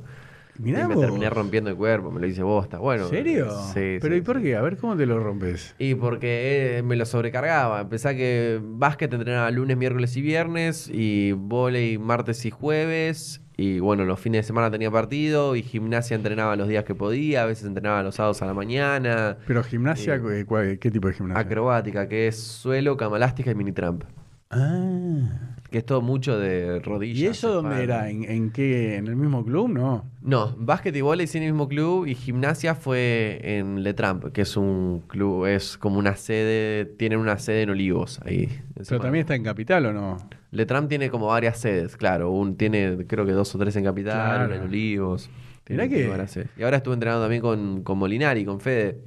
Mirá 0.58 0.82
y 0.82 0.88
me 0.88 0.94
vos. 0.94 1.04
terminé 1.04 1.30
rompiendo 1.30 1.70
el 1.70 1.76
cuerpo, 1.76 2.10
me 2.10 2.20
lo 2.20 2.26
hice 2.26 2.42
bosta. 2.42 2.78
Bueno, 2.78 3.04
¿En 3.04 3.10
serio? 3.10 3.48
Sí, 3.72 3.98
¿Pero 4.00 4.14
sí, 4.14 4.18
y 4.18 4.20
por 4.22 4.42
qué? 4.42 4.56
A 4.56 4.62
ver, 4.62 4.76
¿cómo 4.76 4.96
te 4.96 5.06
lo 5.06 5.18
rompes? 5.20 5.74
Y 5.78 5.94
porque 5.94 6.78
eh, 6.78 6.82
me 6.82 6.96
lo 6.96 7.06
sobrecargaba. 7.06 7.80
Empecé 7.82 8.08
a 8.08 8.14
que 8.16 8.60
básquet 8.62 9.12
entrenaba 9.12 9.50
lunes, 9.52 9.76
miércoles 9.76 10.16
y 10.16 10.22
viernes, 10.22 10.90
y 10.92 11.32
vóley 11.32 11.98
martes 11.98 12.44
y 12.44 12.50
jueves. 12.50 13.40
Y 13.56 13.80
bueno, 13.80 14.04
los 14.04 14.20
fines 14.20 14.40
de 14.44 14.46
semana 14.46 14.70
tenía 14.70 14.88
partido, 14.90 15.56
y 15.56 15.62
gimnasia 15.62 16.14
entrenaba 16.14 16.54
los 16.54 16.68
días 16.68 16.84
que 16.84 16.94
podía, 16.94 17.42
a 17.42 17.46
veces 17.46 17.66
entrenaba 17.66 18.02
los 18.04 18.14
sábados 18.14 18.40
a 18.42 18.46
la 18.46 18.54
mañana. 18.54 19.38
Pero 19.48 19.64
gimnasia. 19.64 20.20
¿qué, 20.22 20.44
cuál- 20.44 20.78
qué 20.78 20.90
tipo 20.92 21.08
de 21.08 21.14
gimnasia? 21.14 21.40
Acrobática, 21.40 22.08
que 22.08 22.28
es 22.28 22.40
suelo, 22.40 22.96
cama 22.96 23.16
elástica 23.16 23.50
y 23.50 23.54
mini 23.56 23.72
tramp. 23.72 24.04
Ah. 24.50 25.54
Que 25.70 25.78
es 25.78 25.84
todo 25.84 26.00
mucho 26.00 26.38
de 26.38 26.80
rodillas. 26.80 27.18
¿Y 27.18 27.26
eso 27.26 27.52
dónde 27.52 27.82
era? 27.82 28.08
¿En, 28.08 28.24
en 28.24 28.50
qué? 28.50 28.96
¿En 28.96 29.06
el 29.06 29.16
mismo 29.16 29.44
club? 29.44 29.68
No. 29.68 30.06
No, 30.22 30.54
básquet 30.58 30.96
y 30.96 31.26
sí 31.26 31.36
en 31.38 31.44
el 31.44 31.52
mismo 31.52 31.68
club 31.68 32.06
y 32.06 32.14
gimnasia 32.14 32.74
fue 32.74 33.38
en 33.42 33.82
Le 33.82 33.92
Tramp, 33.92 34.32
que 34.32 34.42
es 34.42 34.56
un 34.56 35.02
club, 35.06 35.44
es 35.44 35.76
como 35.76 35.98
una 35.98 36.16
sede, 36.16 36.86
tienen 36.86 37.18
una 37.18 37.38
sede 37.38 37.62
en 37.62 37.70
Olivos 37.70 38.18
ahí. 38.24 38.48
Pero 38.88 38.98
también 39.00 39.20
está 39.22 39.34
en 39.34 39.44
Capital 39.44 39.84
o 39.86 39.92
no? 39.92 40.16
Le 40.52 40.64
Tramp 40.64 40.88
tiene 40.88 41.10
como 41.10 41.26
varias 41.26 41.58
sedes, 41.58 41.98
claro, 41.98 42.30
un 42.30 42.56
tiene 42.56 43.04
creo 43.06 43.26
que 43.26 43.32
dos 43.32 43.54
o 43.54 43.58
tres 43.58 43.76
en 43.76 43.84
Capital, 43.84 44.14
Claro. 44.14 44.46
una 44.46 44.56
en 44.56 44.62
Olivos. 44.62 45.28
Mirá 45.68 45.86
que-. 45.86 46.10
Y 46.56 46.62
ahora 46.62 46.78
estuve 46.78 46.94
entrenando 46.94 47.22
también 47.24 47.42
con, 47.42 47.82
con 47.82 47.98
Molinari, 47.98 48.46
con 48.46 48.58
Fede. 48.58 49.00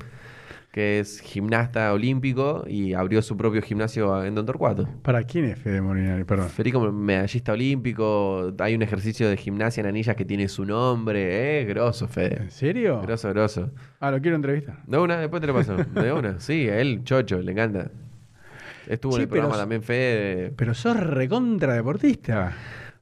Que 0.71 0.99
es 1.01 1.19
gimnasta 1.19 1.91
olímpico 1.91 2.63
y 2.67 2.93
abrió 2.93 3.21
su 3.21 3.35
propio 3.35 3.61
gimnasio 3.61 4.23
en 4.23 4.35
Don 4.35 4.45
Torcuato. 4.45 4.87
¿Para 5.01 5.23
quién 5.23 5.45
es 5.45 5.59
Fede 5.59 5.81
Molinari? 5.81 6.23
Perdón. 6.23 6.47
Federico 6.49 6.79
medallista 6.91 7.51
olímpico, 7.53 8.53
hay 8.57 8.75
un 8.75 8.81
ejercicio 8.81 9.27
de 9.29 9.35
gimnasia 9.35 9.81
en 9.81 9.87
anillas 9.87 10.15
que 10.15 10.23
tiene 10.23 10.47
su 10.47 10.63
nombre, 10.63 11.61
eh, 11.61 11.65
grosso, 11.65 12.07
Fede. 12.07 12.43
¿En 12.43 12.51
serio? 12.51 13.01
Grosso, 13.01 13.29
grosso. 13.29 13.71
Ah, 13.99 14.11
lo 14.11 14.21
quiero 14.21 14.37
entrevistar. 14.37 14.77
De 14.87 14.97
una, 14.97 15.17
después 15.17 15.41
te 15.41 15.47
lo 15.47 15.53
paso. 15.53 15.75
De 15.75 16.13
una, 16.13 16.39
sí, 16.39 16.69
a 16.69 16.79
él, 16.79 17.01
chocho, 17.03 17.41
le 17.41 17.51
encanta. 17.51 17.91
Estuvo 18.87 19.11
Sí, 19.11 19.17
en 19.17 19.21
el 19.23 19.27
programa 19.27 19.53
pero- 19.53 19.61
también, 19.63 19.83
Fede. 19.83 20.53
Pero 20.55 20.73
sos 20.73 20.97
recontra 20.97 21.73
deportista. 21.73 22.53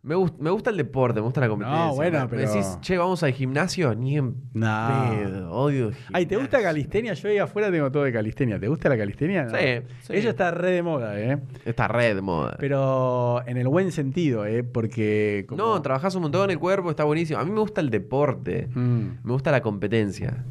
Me, 0.01 0.15
gust- 0.15 0.37
me 0.39 0.49
gusta 0.49 0.69
el 0.69 0.77
deporte, 0.77 1.19
me 1.19 1.25
gusta 1.25 1.41
la 1.41 1.49
competencia. 1.49 1.91
bueno, 1.91 2.19
Me- 2.19 2.23
me 2.23 2.29
pero- 2.29 2.49
decís, 2.53 2.77
che, 2.79 2.97
vamos 2.97 3.21
al 3.21 3.33
gimnasio, 3.33 3.93
ni 3.95 4.17
en 4.17 4.35
No. 4.53 5.09
pedo, 5.11 5.51
odio 5.51 5.87
el 5.89 5.95
Ay, 6.13 6.25
¿te 6.25 6.37
gusta 6.37 6.61
calistenia? 6.61 7.13
Yo 7.15 7.27
ahí 7.27 7.37
afuera 7.37 7.69
tengo 7.69 7.91
todo 7.91 8.03
de 8.03 8.13
calistenia. 8.13 8.57
¿Te 8.57 8.69
gusta 8.69 8.87
la 8.87 8.97
calistenia? 8.97 9.43
No. 9.43 9.57
Sí, 9.57 9.65
sí. 10.03 10.13
Ella 10.15 10.29
está 10.29 10.51
re 10.51 10.71
de 10.71 10.83
moda, 10.83 11.19
¿eh? 11.19 11.37
Esta 11.65 11.89
red 11.89 12.15
de 12.15 12.21
moda. 12.21 12.55
Pero 12.59 13.43
en 13.45 13.57
el 13.57 13.67
buen 13.67 13.91
sentido, 13.91 14.45
¿eh? 14.45 14.63
Porque... 14.63 15.45
como- 15.49 15.61
No, 15.61 15.81
trabajás 15.81 16.15
un 16.15 16.21
montón 16.21 16.49
el 16.49 16.59
cuerpo, 16.59 16.89
está 16.89 17.03
buenísimo. 17.03 17.37
A 17.39 17.43
mí 17.43 17.51
me 17.51 17.59
gusta 17.59 17.81
el 17.81 17.89
deporte, 17.89 18.69
Mm. 18.73 19.01
me 19.23 19.31
gusta 19.33 19.51
la 19.51 19.59
competencia. 19.61 20.45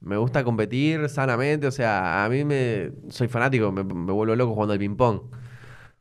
Me 0.00 0.16
gusta 0.16 0.42
competir 0.42 1.10
sanamente, 1.10 1.66
o 1.66 1.70
sea, 1.70 2.24
a 2.24 2.28
mí 2.30 2.46
me 2.46 2.92
soy 3.10 3.28
fanático, 3.28 3.70
me, 3.70 3.84
me 3.84 4.10
vuelvo 4.12 4.34
loco 4.34 4.54
jugando 4.54 4.72
al 4.72 4.78
ping-pong. 4.78 5.20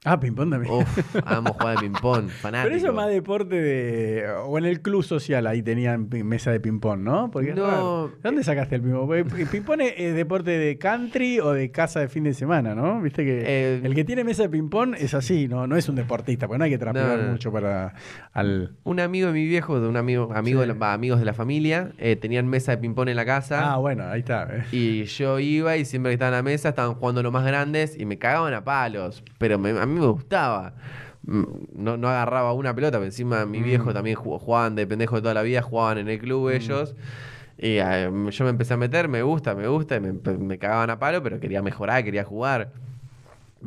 Ah, 0.05 0.17
ping-pong 0.17 0.49
también. 0.49 0.73
Uf, 0.73 1.15
amo 1.25 1.51
jugar 1.53 1.75
al 1.77 1.83
ping-pong, 1.83 2.29
fanático. 2.29 2.67
Pero 2.69 2.75
eso 2.77 2.88
es 2.88 2.93
más 2.93 3.09
deporte 3.09 3.55
de... 3.62 4.25
O 4.45 4.57
en 4.57 4.63
el 4.63 4.81
club 4.81 5.03
social 5.03 5.45
ahí 5.45 5.62
tenían 5.62 6.07
mesa 6.23 6.51
de 6.51 6.62
ping-pong, 6.62 7.01
¿no? 7.01 7.29
Porque 7.31 7.53
No. 7.53 8.07
¿De 8.07 8.13
dónde 8.23 8.43
sacaste 8.45 8.75
el 8.75 8.81
ping-pong? 8.81 9.12
El 9.38 9.47
ping-pong 9.47 9.81
es, 9.81 9.93
es 9.97 10.15
deporte 10.15 10.51
de 10.51 10.77
country 10.77 11.41
o 11.41 11.51
de 11.51 11.69
casa 11.71 11.99
de 11.99 12.07
fin 12.07 12.23
de 12.23 12.33
semana, 12.33 12.75
¿no? 12.75 13.01
Viste 13.01 13.25
que 13.25 13.43
Eh, 13.45 13.81
el 13.83 13.93
que 13.93 14.05
tiene 14.05 14.23
mesa 14.23 14.43
de 14.43 14.49
ping-pong 14.49 14.95
es 14.97 15.13
así, 15.13 15.49
¿no? 15.49 15.67
No 15.67 15.75
es 15.75 15.89
un 15.89 15.95
deportista, 15.95 16.47
porque 16.47 16.59
no 16.59 16.63
hay 16.63 16.71
que 16.77 16.85
No, 16.85 17.17
no. 17.17 17.31
mucho 17.33 17.51
para... 17.51 17.93
Al... 18.31 18.77
Un 18.85 19.01
amigo 19.01 19.27
de 19.27 19.33
mi 19.33 19.45
viejo, 19.47 19.81
de 19.81 19.88
un 19.89 19.97
amigo, 19.97 20.31
amigo 20.33 20.62
Sí. 20.63 20.67
de 20.69 20.75
la- 20.75 20.93
amigos 20.93 21.19
de 21.19 21.25
la 21.25 21.33
familia, 21.33 21.91
eh, 21.97 22.15
tenían 22.15 22.47
mesa 22.47 22.71
de 22.71 22.77
ping-pong 22.77 23.09
en 23.09 23.17
la 23.17 23.25
casa. 23.25 23.73
Ah, 23.73 23.77
bueno, 23.77 24.05
ahí 24.07 24.19
está. 24.21 24.47
¿eh? 24.49 24.63
Y 24.71 25.03
yo 25.03 25.39
iba 25.39 25.75
y 25.75 25.83
siempre 25.83 26.12
que 26.12 26.13
estaba 26.13 26.29
en 26.29 26.35
la 26.35 26.43
mesa 26.43 26.69
estaban 26.69 26.93
jugando 26.95 27.21
los 27.21 27.33
más 27.33 27.45
grandes 27.45 27.99
y 27.99 28.05
me 28.05 28.17
cagaban 28.17 28.53
a 28.53 28.63
palos. 28.63 29.25
Pero 29.38 29.59
me- 29.59 29.71
a 29.71 29.88
mí 29.89 29.99
me 29.99 30.06
gustaba. 30.08 30.73
Mm, 31.23 31.43
No, 31.73 31.97
no 31.97 32.08
agarraba 32.10 32.54
una 32.54 32.73
pelota, 32.73 32.97
pero 32.97 33.06
encima 33.06 33.45
mi 33.45 33.62
viejo 33.62 33.93
también 33.93 34.15
jugó- 34.15 34.39
jugaban 34.39 34.75
de 34.75 34.88
pendejo 34.88 35.17
de 35.17 35.21
toda 35.21 35.34
la 35.34 35.41
vida, 35.41 35.62
jugaban 35.62 35.97
en 35.97 36.10
el 36.10 36.19
club 36.19 36.49
ellos. 36.49 36.95
Y 37.58 37.78
eh, 37.80 38.10
yo 38.32 38.43
me 38.45 38.49
empecé 38.52 38.73
a 38.73 38.78
meter, 38.78 39.10
me 39.10 39.21
gusta, 39.21 39.54
me 39.54 39.67
gusta, 39.67 39.97
y 39.97 39.99
me, 39.99 40.13
me 40.13 40.58
cagaban 40.58 40.89
a 40.91 40.97
palo, 40.99 41.21
pero 41.21 41.39
quería 41.41 41.62
mejorar, 41.62 42.04
quería 42.06 42.23
jugar. 42.23 42.71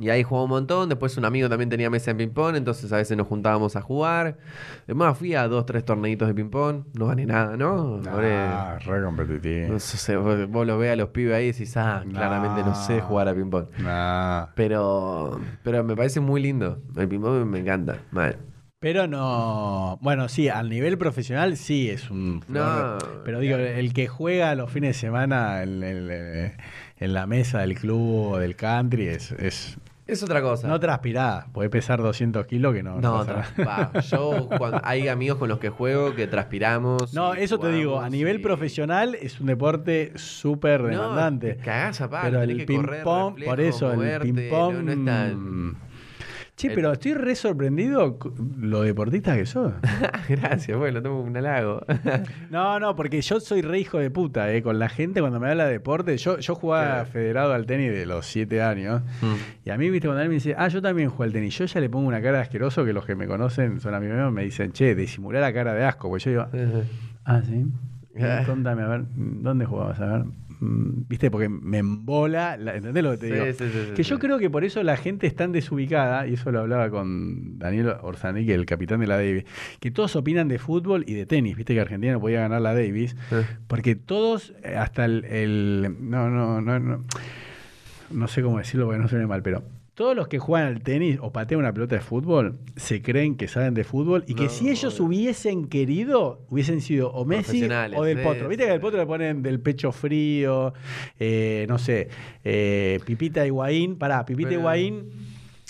Y 0.00 0.08
ahí 0.08 0.22
jugaba 0.22 0.44
un 0.44 0.50
montón. 0.50 0.88
Después 0.88 1.16
un 1.16 1.24
amigo 1.24 1.48
también 1.48 1.68
tenía 1.68 1.90
mesa 1.90 2.10
en 2.12 2.16
ping-pong, 2.16 2.56
entonces 2.56 2.90
a 2.92 2.96
veces 2.96 3.16
nos 3.16 3.26
juntábamos 3.26 3.76
a 3.76 3.82
jugar. 3.82 4.38
Además 4.84 5.18
fui 5.18 5.34
a 5.34 5.46
dos, 5.48 5.66
tres 5.66 5.84
torneitos 5.84 6.26
de 6.28 6.34
ping-pong. 6.34 6.84
No 6.98 7.06
gané 7.06 7.26
nada, 7.26 7.56
¿no? 7.56 8.00
Ah, 8.06 8.78
re 8.84 9.02
competitivo. 9.02 9.72
no 9.74 9.78
sé, 9.78 10.16
vos, 10.16 10.48
vos 10.48 10.66
los 10.66 10.78
ves 10.78 10.92
a 10.92 10.96
los 10.96 11.08
pibes 11.10 11.34
ahí 11.34 11.44
y 11.44 11.52
decís, 11.52 11.76
ah, 11.76 12.02
claramente 12.10 12.62
no 12.62 12.74
sé 12.74 13.00
jugar 13.02 13.28
a 13.28 13.34
ping-pong. 13.34 13.66
Nah. 13.78 14.46
Pero, 14.54 15.40
pero 15.62 15.84
me 15.84 15.94
parece 15.94 16.20
muy 16.20 16.40
lindo. 16.40 16.80
El 16.96 17.08
ping-pong 17.08 17.40
me, 17.40 17.44
me 17.44 17.58
encanta. 17.58 17.98
Mal. 18.12 18.36
Pero 18.80 19.06
no. 19.06 19.98
Bueno, 20.02 20.28
sí, 20.28 20.48
al 20.48 20.68
nivel 20.68 20.98
profesional 20.98 21.56
sí 21.56 21.88
es 21.88 22.10
un. 22.10 22.42
No. 22.48 22.98
Pero 23.24 23.38
digo, 23.38 23.56
el 23.56 23.92
que 23.92 24.08
juega 24.08 24.54
los 24.56 24.70
fines 24.72 24.96
de 24.96 25.00
semana 25.00 25.62
en, 25.62 25.82
en- 25.84 26.10
en- 26.10 26.52
en 26.98 27.14
la 27.14 27.26
mesa 27.26 27.60
del 27.60 27.76
club 27.78 28.32
o 28.32 28.38
del 28.38 28.56
country 28.56 29.06
es. 29.06 29.30
es 29.32 29.78
Es 30.06 30.22
otra 30.22 30.42
cosa. 30.42 30.66
no 30.68 30.80
transpirá. 30.80 31.46
Puede 31.52 31.70
pesar 31.70 32.02
200 32.02 32.44
kilos 32.46 32.74
que 32.74 32.82
no. 32.82 33.00
No, 33.00 33.24
va, 33.64 33.92
yo 34.00 34.48
cuando 34.58 34.80
hay 34.82 35.06
amigos 35.08 35.38
con 35.38 35.48
los 35.48 35.58
que 35.60 35.70
juego 35.70 36.14
que 36.14 36.26
transpiramos. 36.26 37.14
No, 37.14 37.34
eso 37.34 37.58
te 37.58 37.70
digo, 37.70 38.00
a 38.00 38.10
nivel 38.10 38.40
profesional 38.42 39.14
es 39.14 39.40
un 39.40 39.46
deporte 39.46 40.12
súper 40.16 40.82
demandante. 40.82 41.54
te 41.54 41.62
cagás 41.64 42.00
a 42.00 42.10
pero 42.10 42.40
tenés 42.40 42.58
el 42.60 42.66
que 42.66 42.74
correr, 42.76 42.96
ping-pong, 42.96 43.30
reflejo, 43.34 43.50
por 43.50 43.60
eso, 43.60 43.92
moverte, 43.94 44.28
el 44.28 44.34
ping-pong. 44.34 44.74
no- 44.74 44.82
no 44.82 44.92
es 44.92 45.04
tan- 45.04 45.76
Che, 46.62 46.68
El- 46.68 46.74
pero 46.74 46.92
estoy 46.92 47.14
re 47.14 47.34
sorprendido 47.34 48.18
lo 48.60 48.82
deportista 48.82 49.34
que 49.36 49.46
sos. 49.46 49.72
Gracias, 50.28 50.78
bueno, 50.78 51.02
tomo 51.02 51.20
un 51.22 51.36
halago. 51.36 51.84
No, 52.50 52.78
no, 52.78 52.94
porque 52.94 53.20
yo 53.20 53.40
soy 53.40 53.62
re 53.62 53.80
hijo 53.80 53.98
de 53.98 54.10
puta, 54.10 54.52
eh, 54.52 54.62
con 54.62 54.78
la 54.78 54.88
gente 54.88 55.20
cuando 55.20 55.40
me 55.40 55.48
habla 55.50 55.66
de 55.66 55.72
deporte. 55.72 56.16
Yo, 56.18 56.38
yo 56.38 56.54
jugaba 56.54 56.84
Claro. 56.84 57.06
federado 57.06 57.52
al 57.52 57.66
tenis 57.66 57.90
de 57.92 58.06
los 58.06 58.26
7 58.26 58.62
años. 58.62 59.02
Mm. 59.22 59.34
Y 59.66 59.70
a 59.70 59.76
mí, 59.78 59.90
viste, 59.90 60.06
cuando 60.06 60.22
él 60.22 60.28
me 60.28 60.34
dice, 60.34 60.54
ah, 60.56 60.68
yo 60.68 60.80
también 60.80 61.08
juego 61.08 61.24
al 61.24 61.32
tenis. 61.32 61.58
Yo 61.58 61.64
ya 61.64 61.80
le 61.80 61.88
pongo 61.90 62.06
una 62.06 62.20
cara 62.22 62.36
de 62.38 62.42
asqueroso 62.44 62.84
que 62.84 62.92
los 62.92 63.04
que 63.06 63.14
me 63.16 63.26
conocen 63.26 63.80
son 63.80 63.94
amigos 63.94 64.16
míos 64.16 64.32
me 64.32 64.44
dicen, 64.44 64.70
che, 64.72 64.94
disimular 64.94 65.40
la 65.42 65.52
cara 65.52 65.74
de 65.74 65.84
asco. 65.84 66.08
Pues 66.10 66.24
yo 66.24 66.30
digo, 66.30 66.46
ah, 67.24 67.40
sí. 67.44 67.66
Ah. 68.20 68.42
Contame, 68.46 68.82
a 68.82 68.88
ver, 68.88 69.04
¿dónde 69.16 69.64
jugabas? 69.64 69.98
A 70.00 70.06
ver. 70.18 70.24
Mm, 70.64 71.08
Viste, 71.08 71.28
porque 71.28 71.48
me 71.48 71.78
embola, 71.78 72.56
la- 72.56 72.76
¿entendés 72.76 73.02
lo 73.02 73.10
que 73.10 73.16
te 73.18 73.26
Sí, 73.26 73.32
digo? 73.32 73.46
sí, 73.46 73.52
sí, 73.52 73.84
sí, 73.88 73.94
que 73.96 74.02
yo 74.04 74.18
creo 74.20 74.38
que 74.38 74.48
por 74.48 74.62
eso 74.64 74.80
la 74.84 74.96
gente 74.96 75.26
es 75.26 75.34
tan 75.34 75.50
desubicada, 75.50 76.26
y 76.28 76.34
eso 76.34 76.52
lo 76.52 76.60
hablaba 76.60 76.88
con 76.88 77.58
Daniel 77.58 77.94
Orzanic, 78.02 78.48
el 78.48 78.64
capitán 78.64 79.00
de 79.00 79.08
la 79.08 79.16
Davis, 79.16 79.44
que 79.80 79.90
todos 79.90 80.14
opinan 80.14 80.46
de 80.46 80.60
fútbol 80.60 81.02
y 81.08 81.14
de 81.14 81.26
tenis. 81.26 81.56
Viste 81.56 81.74
que 81.74 81.80
Argentina 81.80 82.12
no 82.12 82.20
podía 82.20 82.40
ganar 82.42 82.60
la 82.62 82.74
Davis, 82.74 83.16
porque 83.66 83.96
todos, 83.96 84.54
eh, 84.62 84.76
hasta 84.76 85.04
el, 85.04 85.24
el- 85.24 85.96
no, 86.00 86.30
no, 86.30 86.60
no, 86.60 86.78
no, 86.78 87.04
no 88.10 88.28
sé 88.28 88.40
cómo 88.42 88.58
decirlo 88.58 88.86
porque 88.86 89.00
no 89.00 89.08
suene 89.08 89.26
mal, 89.26 89.42
pero 89.42 89.64
todos 89.94 90.16
los 90.16 90.26
que 90.28 90.38
juegan 90.38 90.68
al 90.68 90.82
tenis 90.82 91.18
o 91.20 91.32
patean 91.32 91.60
una 91.60 91.72
pelota 91.72 91.96
de 91.96 92.00
fútbol 92.00 92.58
se 92.76 93.02
creen 93.02 93.36
que 93.36 93.46
saben 93.46 93.74
de 93.74 93.84
fútbol 93.84 94.24
y 94.26 94.34
que 94.34 94.44
No, 94.44 94.48
si 94.48 94.70
ellos 94.70 94.94
obvio. 95.00 95.06
hubiesen 95.08 95.66
querido, 95.68 96.40
hubiesen 96.48 96.80
sido 96.80 97.10
o 97.12 97.24
Messi 97.26 97.64
o 97.96 98.04
del 98.04 98.20
Potro. 98.22 98.48
Viste 98.48 98.64
que 98.64 98.70
al 98.70 98.80
Potro 98.80 98.98
le 98.98 99.06
ponen 99.06 99.42
del 99.42 99.60
pecho 99.60 99.92
frío, 99.92 100.72
eh, 101.20 101.66
no 101.68 101.78
sé, 101.78 102.08
eh, 102.42 103.00
Pipita 103.04 103.46
Higuaín, 103.46 103.96
pará, 103.96 104.24
Pipita 104.24 104.48
Pero- 104.48 104.60
Higuaín 104.60 105.10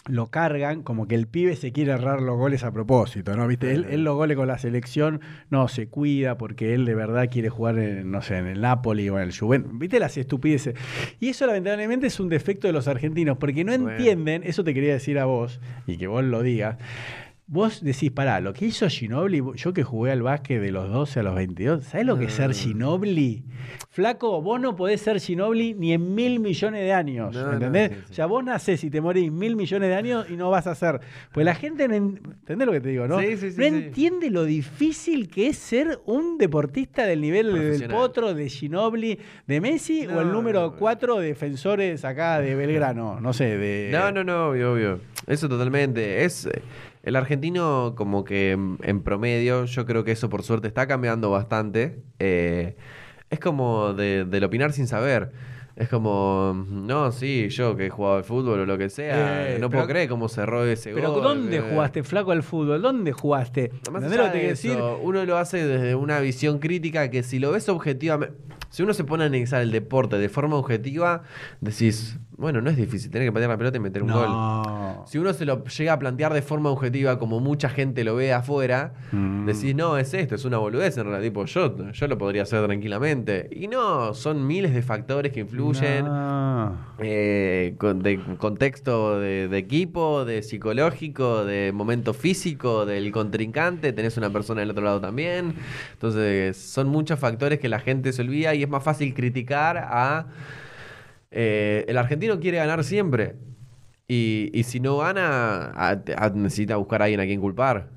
lo 0.07 0.27
cargan 0.29 0.83
como 0.83 1.07
que 1.07 1.15
el 1.15 1.29
pibe 1.29 1.55
se 1.55 1.71
quiere 1.73 1.93
errar 1.93 2.21
los 2.23 2.37
goles 2.37 2.65
a 2.65 2.73
propósito, 2.73 3.37
¿no? 3.37 3.47
¿Viste? 3.47 3.73
Él, 3.73 4.03
los 4.03 4.17
goles 4.17 4.37
con 4.37 4.49
la 4.49 4.59
selección 4.59 5.21
no 5.51 5.69
se 5.69 5.87
cuida 5.87 6.37
porque 6.37 6.75
él 6.75 6.85
de 6.85 6.95
verdad 6.95 7.29
quiere 7.31 7.51
jugar 7.51 7.79
en, 7.79 8.11
no 8.11 8.21
sé, 8.21 8.39
en 8.39 8.47
el 8.49 8.61
Napoli 8.61 9.09
o 9.09 9.19
en 9.19 9.25
el 9.29 9.37
Juventus. 9.39 9.79
¿Viste 9.79 10.01
las 10.01 10.17
estupideces? 10.17 10.75
Y 11.21 11.29
eso 11.29 11.47
lamentablemente 11.47 12.09
es 12.09 12.19
un 12.19 12.29
defecto 12.29 12.67
de 12.67 12.73
los 12.73 12.89
argentinos 12.89 13.39
porque 13.39 13.65
no 13.65 13.73
Bueno. 13.73 13.91
entienden, 13.91 14.43
eso 14.45 14.65
te 14.65 14.75
quería 14.75 14.93
decir 14.93 15.19
a 15.19 15.25
vos 15.25 15.61
y 15.87 15.97
que 15.99 16.09
vos 16.09 16.25
lo 16.25 16.43
digas. 16.43 16.79
Vos 17.53 17.83
decís, 17.85 18.11
pará, 18.11 18.41
lo 18.41 18.55
que 18.55 18.65
hizo 18.65 18.89
Ginobili, 18.89 19.43
yo 19.57 19.75
que 19.75 19.83
jugué 19.83 20.11
al 20.11 20.23
básquet 20.23 20.59
de 20.59 20.73
los 20.73 20.89
12 20.91 21.21
a 21.21 21.23
los 21.23 21.35
22, 21.35 21.85
¿sabés 21.85 22.07
lo 22.07 22.19
que 22.19 22.25
es 22.25 22.33
ser 22.33 22.49
No. 22.49 22.55
Ginobili? 22.55 23.45
Flaco, 23.91 24.41
vos 24.41 24.59
no 24.59 24.75
podés 24.75 25.03
ser 25.03 25.21
Ginobili 25.21 25.75
ni 25.75 25.93
en 25.93 26.15
mil 26.15 26.41
millones 26.41 26.81
de 26.81 26.95
años, 26.95 27.35
No, 27.35 27.49
no, 27.49 27.53
¿entendés? 27.53 27.91
sí, 27.91 27.97
sí. 28.07 28.13
O 28.13 28.15
sea, 28.15 28.25
vos 28.25 28.43
nacés 28.43 28.83
y 28.85 28.89
te 28.91 29.03
morís 29.03 29.31
mil 29.31 29.55
millones 29.55 29.91
de 29.91 29.95
años 29.95 30.31
y 30.31 30.37
no 30.39 30.49
vas 30.49 30.67
a 30.67 30.75
ser. 30.75 31.01
Pues 31.31 31.45
la 31.45 31.55
gente 31.55 31.89
no 31.89 31.95
en- 31.95 32.21
¿entendés 32.25 32.65
lo 32.67 32.73
que 32.73 32.81
te 32.81 32.89
digo, 32.89 33.07
no? 33.07 33.21
Sí, 33.21 33.37
sí, 33.37 33.51
sí, 33.51 33.59
no 33.59 33.65
entiende 33.67 34.31
lo 34.31 34.45
difícil 34.45 35.29
que 35.29 35.49
es 35.49 35.59
ser 35.59 36.01
un 36.07 36.39
deportista 36.39 37.05
del 37.05 37.21
nivel 37.21 37.53
del. 37.53 37.87
Potro, 37.91 38.33
de 38.33 38.49
Ginobili, 38.49 39.19
de 39.47 39.61
Messi 39.61 40.07
o 40.07 40.23
el 40.23 40.33
número 40.33 40.63
no. 40.63 40.77
cuatro 40.77 41.19
defensores 41.19 42.03
acá 42.07 42.41
de 42.41 42.55
Belgrano, 42.55 43.21
no 43.21 43.35
sé, 43.35 43.59
de... 43.59 43.91
No, 43.93 44.11
no, 44.11 44.25
no, 44.25 44.49
obvio, 44.49 44.73
obvio. 44.73 45.01
Eso 45.27 45.51
totalmente. 45.51 46.25
Es 46.25 46.47
eh, 46.47 46.63
el 47.03 47.17
argentino 47.17 47.95
como 47.97 48.25
que 48.25 48.53
en, 48.53 48.79
en 48.83 49.03
promedio, 49.03 49.65
yo 49.65 49.87
creo 49.87 50.05
que 50.05 50.13
eso 50.13 50.29
por 50.29 50.43
suerte 50.43 50.69
está 50.69 50.87
cambiando 50.87 51.31
bastante. 51.31 52.03
Eh, 52.19 52.77
es 53.31 53.41
como 53.41 53.93
de, 53.95 54.25
del 54.25 54.45
opinar 54.45 54.73
sin 54.73 54.87
saber. 54.87 55.33
Es 55.75 55.89
como, 55.89 56.67
no, 56.69 57.13
sí, 57.13 57.49
yo 57.49 57.75
que 57.77 57.87
he 57.87 57.91
jugado 57.91 58.17
al 58.19 58.25
fútbol 58.25 58.61
o 58.61 58.67
lo 58.67 58.77
que 58.77 58.91
sea, 58.91 59.49
Eh, 59.49 59.59
no 59.59 59.71
pero- 59.71 59.81
puedo 59.81 59.87
creer 59.89 60.07
cómo 60.11 60.29
cerró 60.29 60.67
ese 60.67 60.93
Pero 60.93 61.13
gol. 61.15 61.23
¿dónde 61.23 61.57
eh. 61.57 61.63
jugaste, 61.63 62.03
flaco, 62.03 62.31
al 62.31 62.43
fútbol? 62.43 62.83
¿Dónde 62.83 63.13
jugaste? 63.13 63.71
Más 63.91 64.03
¿Entendés 64.05 64.19
allá 64.19 64.27
lo 64.29 64.33
que 64.35 64.49
decir? 64.49 64.79
uno 65.03 65.25
lo 65.25 65.39
hace 65.39 65.67
desde 65.67 65.95
una 65.95 66.21
visión 66.21 66.59
crítica 66.59 67.09
que 67.11 67.23
si 67.23 67.39
lo 67.39 67.53
ves 67.53 67.71
objetivamente, 67.71 68.35
si 68.69 68.83
uno 68.83 68.93
se 68.93 69.05
pone 69.05 69.25
a 69.25 69.29
analizar 69.29 69.63
el 69.63 69.71
deporte 69.73 70.19
de 70.19 70.29
forma 70.29 70.57
objetiva, 70.57 71.23
decís, 71.63 72.19
bueno, 72.37 72.61
no 72.61 72.71
es 72.71 72.77
difícil, 72.77 73.11
tener 73.11 73.29
que 73.29 73.33
patear 73.33 73.51
la 73.51 73.57
pelota 73.59 73.77
y 73.77 73.81
meter 73.81 74.03
un 74.03 74.11
gol. 74.13 74.27
No. 74.29 75.05
Si 75.07 75.19
uno 75.19 75.33
se 75.33 75.45
lo 75.45 75.65
llega 75.65 75.93
a 75.93 75.99
plantear 75.99 76.33
de 76.33 76.43
forma 76.43 76.71
objetiva, 76.71 77.19
como 77.19 77.41
mucha 77.41 77.69
gente 77.69 78.05
lo 78.05 78.17
ve 78.17 78.33
afuera, 78.33 78.95
Mm. 79.13 79.47
decís, 79.47 79.75
no, 79.75 79.99
es 79.99 80.13
esto, 80.15 80.35
es 80.35 80.45
una 80.45 80.59
boludez 80.59 80.97
en 80.97 81.05
realidad. 81.05 81.23
Tipo, 81.23 81.45
yo, 81.45 81.93
yo 81.93 82.09
lo 82.09 82.19
podría 82.19 82.43
hacer 82.43 82.65
tranquilamente. 82.65 83.49
Y 83.53 83.69
no, 83.69 84.15
son 84.15 84.47
miles 84.47 84.73
de 84.75 84.83
factores 84.83 85.33
que 85.33 85.41
influyen. 85.41 86.05
No. 86.05 86.77
eh, 86.99 87.75
con- 87.79 88.03
de 88.03 88.19
contexto 88.39 89.19
de, 89.19 89.49
de 89.49 89.59
equipo, 89.59 90.25
de 90.25 90.43
psicológico, 90.43 91.45
de 91.45 91.73
momento 91.73 92.15
físico, 92.15 92.87
del 92.87 93.11
contrincante, 93.13 93.93
tenés 93.93 94.17
una 94.17 94.31
persona 94.31 94.61
del 94.61 94.71
otro 94.71 94.85
lado 94.85 95.01
también. 95.01 95.55
Entonces, 95.95 96.57
son 96.57 96.89
muchos 96.89 97.19
factores 97.19 97.59
que 97.59 97.69
la 97.69 97.81
gente 97.81 98.13
se 98.13 98.23
olvida 98.23 98.55
y 98.55 98.63
es 98.63 98.69
más 98.69 98.83
fácil 98.85 99.13
criticar 99.15 99.77
a 99.79 100.27
eh, 101.33 101.85
el 101.89 101.99
argentino 101.99 102.39
quiere 102.41 102.59
ganar 102.59 102.85
siempre. 102.85 103.37
Y, 104.09 104.51
y 104.53 104.65
si 104.65 104.81
no 104.81 104.99
gana, 104.99 105.71
a- 105.75 106.03
a- 106.17 106.31
necesita 106.35 106.77
buscar 106.77 107.01
a 107.03 107.05
alguien 107.07 107.21
a 107.21 107.25
quien 107.25 107.41
culpar. 107.41 107.89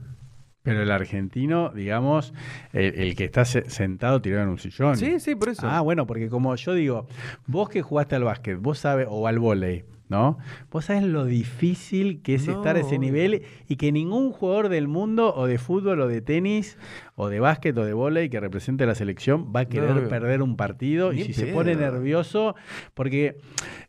Pero 0.63 0.81
el 0.81 0.89
argentino, 0.89 1.69
digamos, 1.69 2.33
el, 2.73 2.95
el 2.99 3.15
que 3.15 3.25
está 3.25 3.45
se- 3.45 3.69
sentado 3.69 4.21
tirado 4.21 4.43
en 4.43 4.49
un 4.49 4.57
sillón. 4.57 4.95
Sí, 4.97 5.19
sí, 5.19 5.35
por 5.35 5.49
eso. 5.49 5.67
Ah, 5.69 5.81
bueno, 5.81 6.07
porque 6.07 6.29
como 6.29 6.55
yo 6.55 6.73
digo, 6.73 7.07
vos 7.45 7.69
que 7.69 7.81
jugaste 7.81 8.15
al 8.15 8.23
básquet, 8.23 8.57
vos 8.59 8.79
sabes, 8.79 9.07
o 9.09 9.27
al 9.27 9.37
vóley, 9.37 9.83
¿no? 10.09 10.39
Vos 10.71 10.85
sabés 10.85 11.03
lo 11.03 11.25
difícil 11.25 12.21
que 12.23 12.35
es 12.35 12.47
No, 12.47 12.53
estar 12.53 12.77
a 12.77 12.79
ese 12.79 12.97
nivel 12.97 13.43
y 13.67 13.75
que 13.75 13.91
ningún 13.91 14.31
jugador 14.31 14.69
del 14.69 14.87
mundo, 14.87 15.35
o 15.35 15.45
de 15.45 15.59
fútbol, 15.59 15.99
o 16.01 16.07
de 16.07 16.21
tenis, 16.21 16.79
o 17.15 17.29
de 17.29 17.39
básquet, 17.39 17.77
o 17.77 17.85
de 17.85 17.93
vóley 17.93 18.29
que 18.29 18.39
represente 18.39 18.83
a 18.83 18.87
la 18.87 18.95
selección, 18.95 19.53
va 19.55 19.61
a 19.61 19.65
querer 19.65 20.09
perder 20.09 20.41
un 20.41 20.57
partido 20.57 21.13
y 21.13 21.23
si 21.23 21.33
se 21.33 21.47
pone 21.47 21.75
nervioso, 21.75 22.55
porque 22.93 23.37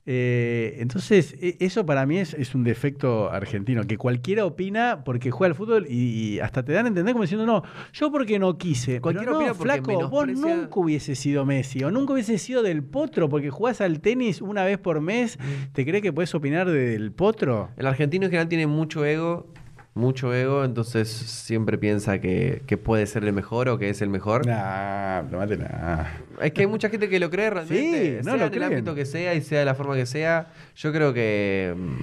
eh, 0.07 0.77
entonces 0.79 1.35
e- 1.41 1.57
eso 1.59 1.85
para 1.85 2.07
mí 2.07 2.19
es, 2.19 2.35
es 2.35 2.55
un 2.55 2.63
defecto 2.63 3.31
argentino, 3.31 3.85
que 3.85 3.99
cualquiera 3.99 4.45
opina 4.45 5.03
porque 5.05 5.33
juega 5.33 5.51
al 5.51 5.57
fútbol 5.57 5.87
y, 5.89 6.35
y 6.35 6.41
hasta 6.41 6.65
te 6.65 6.73
dan 6.73 6.85
a 6.85 6.89
entender 6.89 7.13
como 7.15 7.25
diciendo, 7.25 7.47
no, 7.47 7.65
yo 7.93 8.13
porque 8.13 8.39
no 8.39 8.57
quise. 8.57 9.01
Cualquiera 9.01 9.33
Pero 9.33 9.49
no, 9.49 9.55
flaco, 9.55 10.09
vos 10.09 10.29
nunca 10.29 10.79
hubiese 10.79 11.17
sido 11.17 11.45
Messi 11.45 11.83
o 11.83 11.91
nunca 11.91 12.13
hubiese 12.13 12.39
sido 12.39 12.63
del 12.63 12.85
potro 12.85 13.29
porque 13.29 13.51
jugás 13.51 13.81
al 13.81 14.01
tenis 14.01 14.41
una 14.41 14.65
vez 14.65 14.79
por 14.79 15.01
mes. 15.01 15.37
Mm. 15.39 15.73
¿Te 15.73 15.85
crees 15.85 16.03
que 16.03 16.13
puedes 16.13 16.33
opinar 16.35 16.71
del 16.71 17.11
potro? 17.11 17.71
El 17.77 17.87
argentino 17.87 18.27
en 18.27 18.31
general 18.31 18.49
tiene 18.49 18.69
mucho 18.69 19.05
ego, 19.05 19.49
mucho 19.97 20.33
ego, 20.35 20.65
entonces 20.65 21.09
siempre 21.09 21.79
piensa 21.79 22.21
que, 22.21 22.63
que 22.67 22.77
puede 22.77 23.07
ser 23.07 23.25
el 23.25 23.33
mejor 23.33 23.69
o 23.69 23.79
que 23.79 23.89
es 23.89 24.03
el 24.03 24.11
mejor. 24.11 24.47
Nah, 24.47 25.23
no 25.23 25.39
mate 25.39 25.57
nada. 25.57 26.13
Es 26.41 26.53
que 26.53 26.61
hay 26.61 26.67
mucha 26.67 26.89
gente 26.91 27.09
que 27.09 27.19
lo 27.19 27.31
cree 27.31 27.51
realmente, 27.51 28.19
Sí, 28.21 28.25
no 28.25 28.33
sea 28.33 28.37
lo 28.37 28.47
en 28.47 28.55
el 28.55 28.63
ámbito 28.63 28.95
que 28.95 29.07
sea 29.07 29.35
y 29.35 29.41
sea 29.41 29.59
de 29.61 29.65
la 29.65 29.75
forma 29.75 29.95
que 29.97 30.07
sea. 30.07 30.49
Yo 30.77 30.93
creo 30.93 31.13
que 31.15 31.75
mm, 31.77 31.95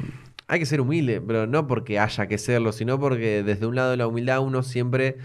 hay 0.48 0.60
que 0.60 0.66
ser 0.66 0.82
humilde, 0.82 1.22
pero 1.22 1.46
no 1.48 1.68
porque 1.68 2.00
haya 2.00 2.28
que 2.28 2.38
serlo, 2.40 2.72
sino 2.72 3.00
porque 3.00 3.44
desde 3.44 3.66
un 3.68 3.76
lado 3.76 3.92
de 3.92 3.98
la 3.98 4.08
humildad 4.08 4.40
uno 4.40 4.64
siempre 4.64 5.18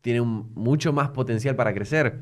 tiene 0.00 0.20
un- 0.22 0.50
mucho 0.54 0.92
más 0.94 1.10
potencial 1.10 1.54
para 1.54 1.74
crecer. 1.74 2.20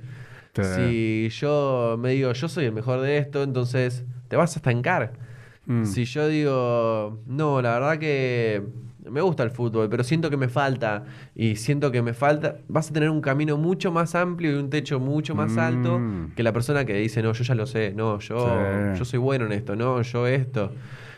Si 0.62 1.28
yo 1.30 1.96
me 1.98 2.11
digo, 2.11 2.33
yo 2.33 2.48
soy 2.48 2.64
el 2.66 2.72
mejor 2.72 3.00
de 3.00 3.18
esto, 3.18 3.42
entonces 3.42 4.04
te 4.28 4.37
vas 4.37 4.54
a 4.57 4.59
estancar. 4.59 5.12
Mm. 5.66 5.85
Si 5.85 6.04
yo 6.04 6.28
digo, 6.28 7.20
no, 7.26 7.61
la 7.62 7.74
verdad 7.78 7.98
que 7.98 8.62
me 9.11 9.21
gusta 9.21 9.43
el 9.43 9.51
fútbol, 9.51 9.88
pero 9.88 10.03
siento 10.05 10.31
que 10.31 10.37
me 10.37 10.49
falta 10.49 11.05
y 11.35 11.57
siento 11.57 11.90
que 11.93 12.03
me 12.03 12.14
falta, 12.14 12.57
vas 12.69 12.90
a 12.90 12.93
tener 12.93 13.11
un 13.11 13.21
camino 13.21 13.57
mucho 13.57 13.93
más 13.93 14.14
amplio 14.14 14.53
y 14.53 14.55
un 14.55 14.71
techo 14.71 14.99
mucho 15.01 15.35
más 15.35 15.57
alto 15.57 15.99
Mm. 15.99 16.33
que 16.35 16.43
la 16.43 16.53
persona 16.53 16.85
que 16.85 16.95
dice, 16.95 17.23
no, 17.23 17.33
yo 17.33 17.45
ya 17.45 17.55
lo 17.55 17.67
sé, 17.67 17.93
no, 17.95 18.19
yo, 18.21 18.38
Sí. 18.95 18.99
yo 18.99 19.05
soy 19.05 19.19
bueno 19.19 19.47
en 19.47 19.53
esto, 19.53 19.77
no, 19.77 20.01
yo 20.03 20.27
esto. 20.27 20.73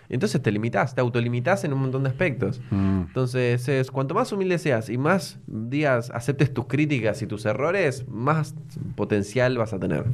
Entonces 0.09 0.41
te 0.41 0.53
limitas, 0.53 0.95
te 0.95 1.01
autolimitas 1.01 1.65
en 1.65 1.73
un 1.73 1.81
montón 1.81 2.05
de 2.05 2.11
aspectos. 2.11 2.61
Mm. 2.71 3.01
Entonces, 3.09 3.69
es, 3.69 3.91
cuanto 3.91 4.15
más 4.15 4.31
humilde 4.31 4.59
seas 4.59 4.89
y 4.89 4.99
más 4.99 5.41
días 5.49 6.11
aceptes 6.15 6.55
tus 6.55 6.67
críticas 6.67 7.23
y 7.23 7.27
tus 7.27 7.45
errores, 7.45 8.07
más 8.09 8.55
potencial 8.95 9.59
vas 9.59 9.73
a 9.73 9.81
tener. 9.81 10.05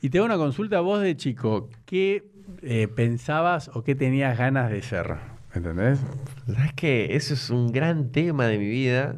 Y 0.00 0.08
te 0.08 0.18
hago 0.18 0.24
una 0.24 0.38
consulta, 0.38 0.80
vos 0.80 1.02
de 1.02 1.16
chico, 1.18 1.68
¿qué 1.84 2.30
eh, 2.62 2.88
pensabas 2.88 3.70
o 3.74 3.82
qué 3.84 3.94
tenías 3.94 4.38
ganas 4.38 4.70
de 4.70 4.80
ser? 4.80 5.16
¿Entendés? 5.54 5.98
¿Sabes 6.46 6.72
que 6.74 7.14
Eso 7.14 7.34
es 7.34 7.50
un 7.50 7.72
gran 7.72 8.10
tema 8.10 8.46
de 8.46 8.58
mi 8.58 8.68
vida. 8.68 9.16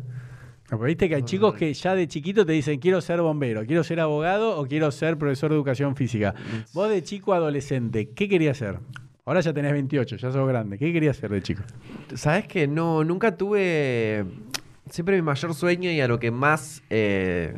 Porque 0.69 0.87
Viste 0.87 1.09
que 1.09 1.15
hay 1.17 1.23
chicos 1.23 1.55
que 1.55 1.73
ya 1.73 1.95
de 1.95 2.09
chiquito 2.09 2.45
te 2.45 2.53
dicen 2.53 2.81
quiero 2.81 3.01
ser 3.01 3.21
bombero, 3.21 3.65
quiero 3.67 3.85
ser 3.85 4.01
abogado 4.01 4.59
o 4.59 4.67
quiero 4.67 4.91
ser 4.91 5.17
profesor 5.19 5.51
de 5.51 5.57
educación 5.57 5.95
física. 5.95 6.35
Vos 6.73 6.89
de 6.89 7.03
chico 7.03 7.33
adolescente, 7.35 8.11
¿qué 8.11 8.29
querías 8.29 8.57
ser? 8.59 8.79
Ahora 9.27 9.41
ya 9.41 9.53
tenés 9.53 9.73
28, 9.73 10.17
ya 10.17 10.33
sos 10.33 10.49
grande. 10.49 10.77
¿Qué 10.77 10.93
querías 10.93 11.17
ser 11.17 11.31
de 11.31 11.43
chico? 11.43 11.63
¿Sabes 12.15 12.47
que 12.47 12.67
No, 12.67 13.05
nunca 13.05 13.37
tuve. 13.37 14.25
Siempre 14.91 15.17
mi 15.17 15.23
mayor 15.23 15.55
sueño 15.55 15.91
y 15.91 16.01
a 16.01 16.09
lo 16.09 16.19
que 16.19 16.31
más, 16.31 16.83
eh, 16.91 17.55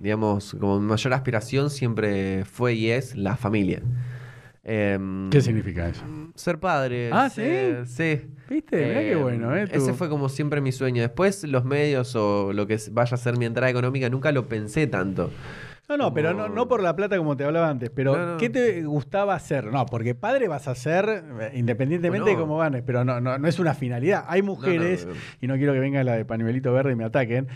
digamos, 0.00 0.56
como 0.58 0.80
mi 0.80 0.86
mayor 0.86 1.12
aspiración 1.12 1.70
siempre 1.70 2.44
fue 2.44 2.74
y 2.74 2.90
es 2.90 3.14
la 3.16 3.36
familia. 3.36 3.82
Em, 4.68 5.30
¿Qué 5.30 5.40
significa 5.40 5.88
eso? 5.88 6.02
Ser 6.34 6.58
padre. 6.58 7.10
Ah, 7.12 7.30
ser- 7.30 7.86
Sí. 7.86 8.22
¿Viste? 8.50 8.76
Mirá 8.84 9.00
qué 9.00 9.12
Em, 9.12 9.22
bueno, 9.22 9.56
¿eh? 9.56 9.68
Ese 9.70 9.92
fue 9.94 10.08
como 10.08 10.28
siempre 10.28 10.60
mi 10.60 10.72
sueño. 10.72 11.02
Después 11.02 11.44
los 11.44 11.64
medios 11.64 12.16
o 12.16 12.52
lo 12.52 12.66
que 12.66 12.76
vaya 12.90 13.14
a 13.14 13.16
ser 13.16 13.36
mi 13.38 13.44
entrada 13.44 13.70
económica 13.70 14.10
nunca 14.10 14.32
lo 14.32 14.48
pensé 14.48 14.88
tanto. 14.88 15.30
No, 15.88 15.96
no, 15.96 16.12
pero 16.12 16.34
no, 16.34 16.48
no 16.48 16.66
por 16.66 16.82
la 16.82 16.96
plata 16.96 17.16
como 17.16 17.36
te 17.36 17.44
hablaba 17.44 17.68
antes, 17.68 17.90
pero 17.90 18.16
No, 18.16 18.26
no. 18.32 18.36
¿qué 18.38 18.50
te 18.50 18.82
gustaba 18.82 19.34
hacer? 19.34 19.66
No, 19.66 19.86
porque 19.86 20.16
padre 20.16 20.48
vas 20.48 20.66
a 20.66 20.74
ser 20.74 21.24
eh, 21.40 21.52
independientemente 21.54 22.30
de 22.30 22.36
cómo 22.36 22.58
ganes, 22.58 22.82
pero 22.84 23.04
no, 23.04 23.20
no, 23.20 23.38
no 23.38 23.48
es 23.48 23.60
una 23.60 23.72
finalidad. 23.72 24.24
Hay 24.26 24.42
mujeres, 24.42 25.06
y 25.40 25.46
no 25.46 25.54
quiero 25.56 25.72
que 25.74 25.78
venga 25.78 26.02
la 26.02 26.16
de 26.16 26.24
pañuelito 26.24 26.72
verde 26.72 26.92
y 26.92 26.96
me 26.96 27.04
ataquen, 27.04 27.46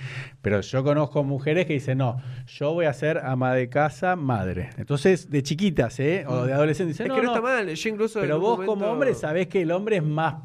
pero 0.42 0.60
yo 0.60 0.84
conozco 0.84 1.24
mujeres 1.24 1.66
que 1.66 1.72
dicen, 1.72 1.98
no, 1.98 2.18
yo 2.46 2.72
voy 2.72 2.86
a 2.86 2.92
ser 2.92 3.18
ama 3.18 3.52
de 3.52 3.68
casa, 3.68 4.14
madre. 4.14 4.70
Entonces, 4.78 5.28
de 5.28 5.42
chiquitas, 5.42 5.98
¿eh? 5.98 6.24
O 6.28 6.44
de 6.44 6.52
adolescentes, 6.52 6.98
dicen, 6.98 7.06
es 7.06 7.10
no, 7.10 7.16
que 7.16 7.26
no, 7.26 7.34
está 7.34 7.42
mal. 7.42 7.74
Yo 7.74 7.88
incluso. 7.88 8.20
pero 8.20 8.38
vos 8.38 8.64
como 8.64 8.86
hombre 8.86 9.14
sabés 9.14 9.48
que 9.48 9.62
el 9.62 9.72
hombre 9.72 9.96
es 9.96 10.04
más... 10.04 10.36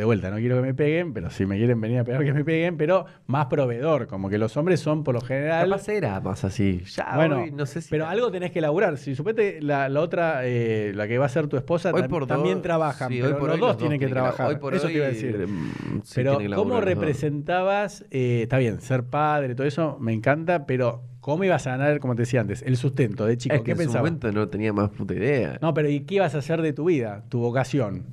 De 0.00 0.06
vuelta, 0.06 0.30
no 0.30 0.38
quiero 0.38 0.56
que 0.56 0.62
me 0.62 0.72
peguen, 0.72 1.12
pero 1.12 1.28
si 1.28 1.44
me 1.44 1.58
quieren 1.58 1.78
venir 1.78 1.98
a 1.98 2.04
pegar 2.04 2.24
que 2.24 2.32
me 2.32 2.42
peguen, 2.42 2.78
pero 2.78 3.04
más 3.26 3.46
proveedor, 3.46 4.06
como 4.06 4.30
que 4.30 4.38
los 4.38 4.56
hombres 4.56 4.80
son 4.80 5.04
por 5.04 5.14
lo 5.14 5.20
general... 5.20 5.68
Capaz 5.68 5.88
era 5.90 6.18
más 6.20 6.42
así. 6.42 6.80
Ya, 6.96 7.12
Bueno, 7.16 7.42
hoy 7.42 7.50
no 7.52 7.66
sé 7.66 7.82
si. 7.82 7.90
pero 7.90 8.04
era. 8.04 8.12
algo 8.12 8.30
tenés 8.30 8.50
que 8.50 8.62
laburar. 8.62 8.96
Si 8.96 9.14
supete 9.14 9.60
la, 9.60 9.90
la 9.90 10.00
otra, 10.00 10.46
eh, 10.46 10.92
la 10.94 11.06
que 11.06 11.18
va 11.18 11.26
a 11.26 11.28
ser 11.28 11.48
tu 11.48 11.58
esposa, 11.58 11.92
tam- 11.92 12.26
también 12.26 12.54
dos- 12.56 12.62
trabajan. 12.62 13.08
sí, 13.10 13.18
pero 13.20 13.34
hoy 13.34 13.40
por 13.40 13.48
los 13.50 13.54
hoy 13.56 13.60
dos 13.60 13.76
tienen 13.76 14.00
que 14.00 14.08
trabajar. 14.08 14.46
Hoy 14.48 14.56
por 14.56 14.74
eso 14.74 14.86
te 14.86 14.94
iba 14.94 15.04
a 15.04 15.08
decir. 15.08 15.46
mm, 15.46 16.00
sí 16.02 16.12
pero, 16.14 16.38
¿cómo 16.38 16.46
los 16.46 16.56
dos. 16.80 16.84
representabas? 16.84 18.06
eh, 18.10 18.40
está 18.44 18.56
bien, 18.56 18.80
ser 18.80 19.04
padre, 19.04 19.54
todo 19.54 19.66
eso 19.66 19.98
me 20.00 20.14
encanta, 20.14 20.64
pero 20.64 21.02
¿cómo 21.20 21.44
ibas 21.44 21.66
a 21.66 21.72
ganar, 21.76 22.00
como 22.00 22.14
te 22.14 22.22
decía 22.22 22.40
antes, 22.40 22.62
el 22.62 22.78
sustento 22.78 23.26
de 23.26 23.36
chico? 23.36 23.54
Es 23.54 23.60
que 23.60 23.74
¿Qué 23.74 23.82
en 23.82 23.88
su 23.90 23.96
momento 23.98 24.32
no 24.32 24.48
tenía 24.48 24.72
más 24.72 24.88
puta 24.88 25.12
idea. 25.12 25.58
No, 25.60 25.74
pero 25.74 25.90
¿y 25.90 26.00
qué 26.00 26.14
ibas 26.14 26.34
a 26.34 26.38
hacer 26.38 26.62
de 26.62 26.72
tu 26.72 26.86
vida? 26.86 27.24
Tu 27.28 27.38
vocación. 27.38 28.06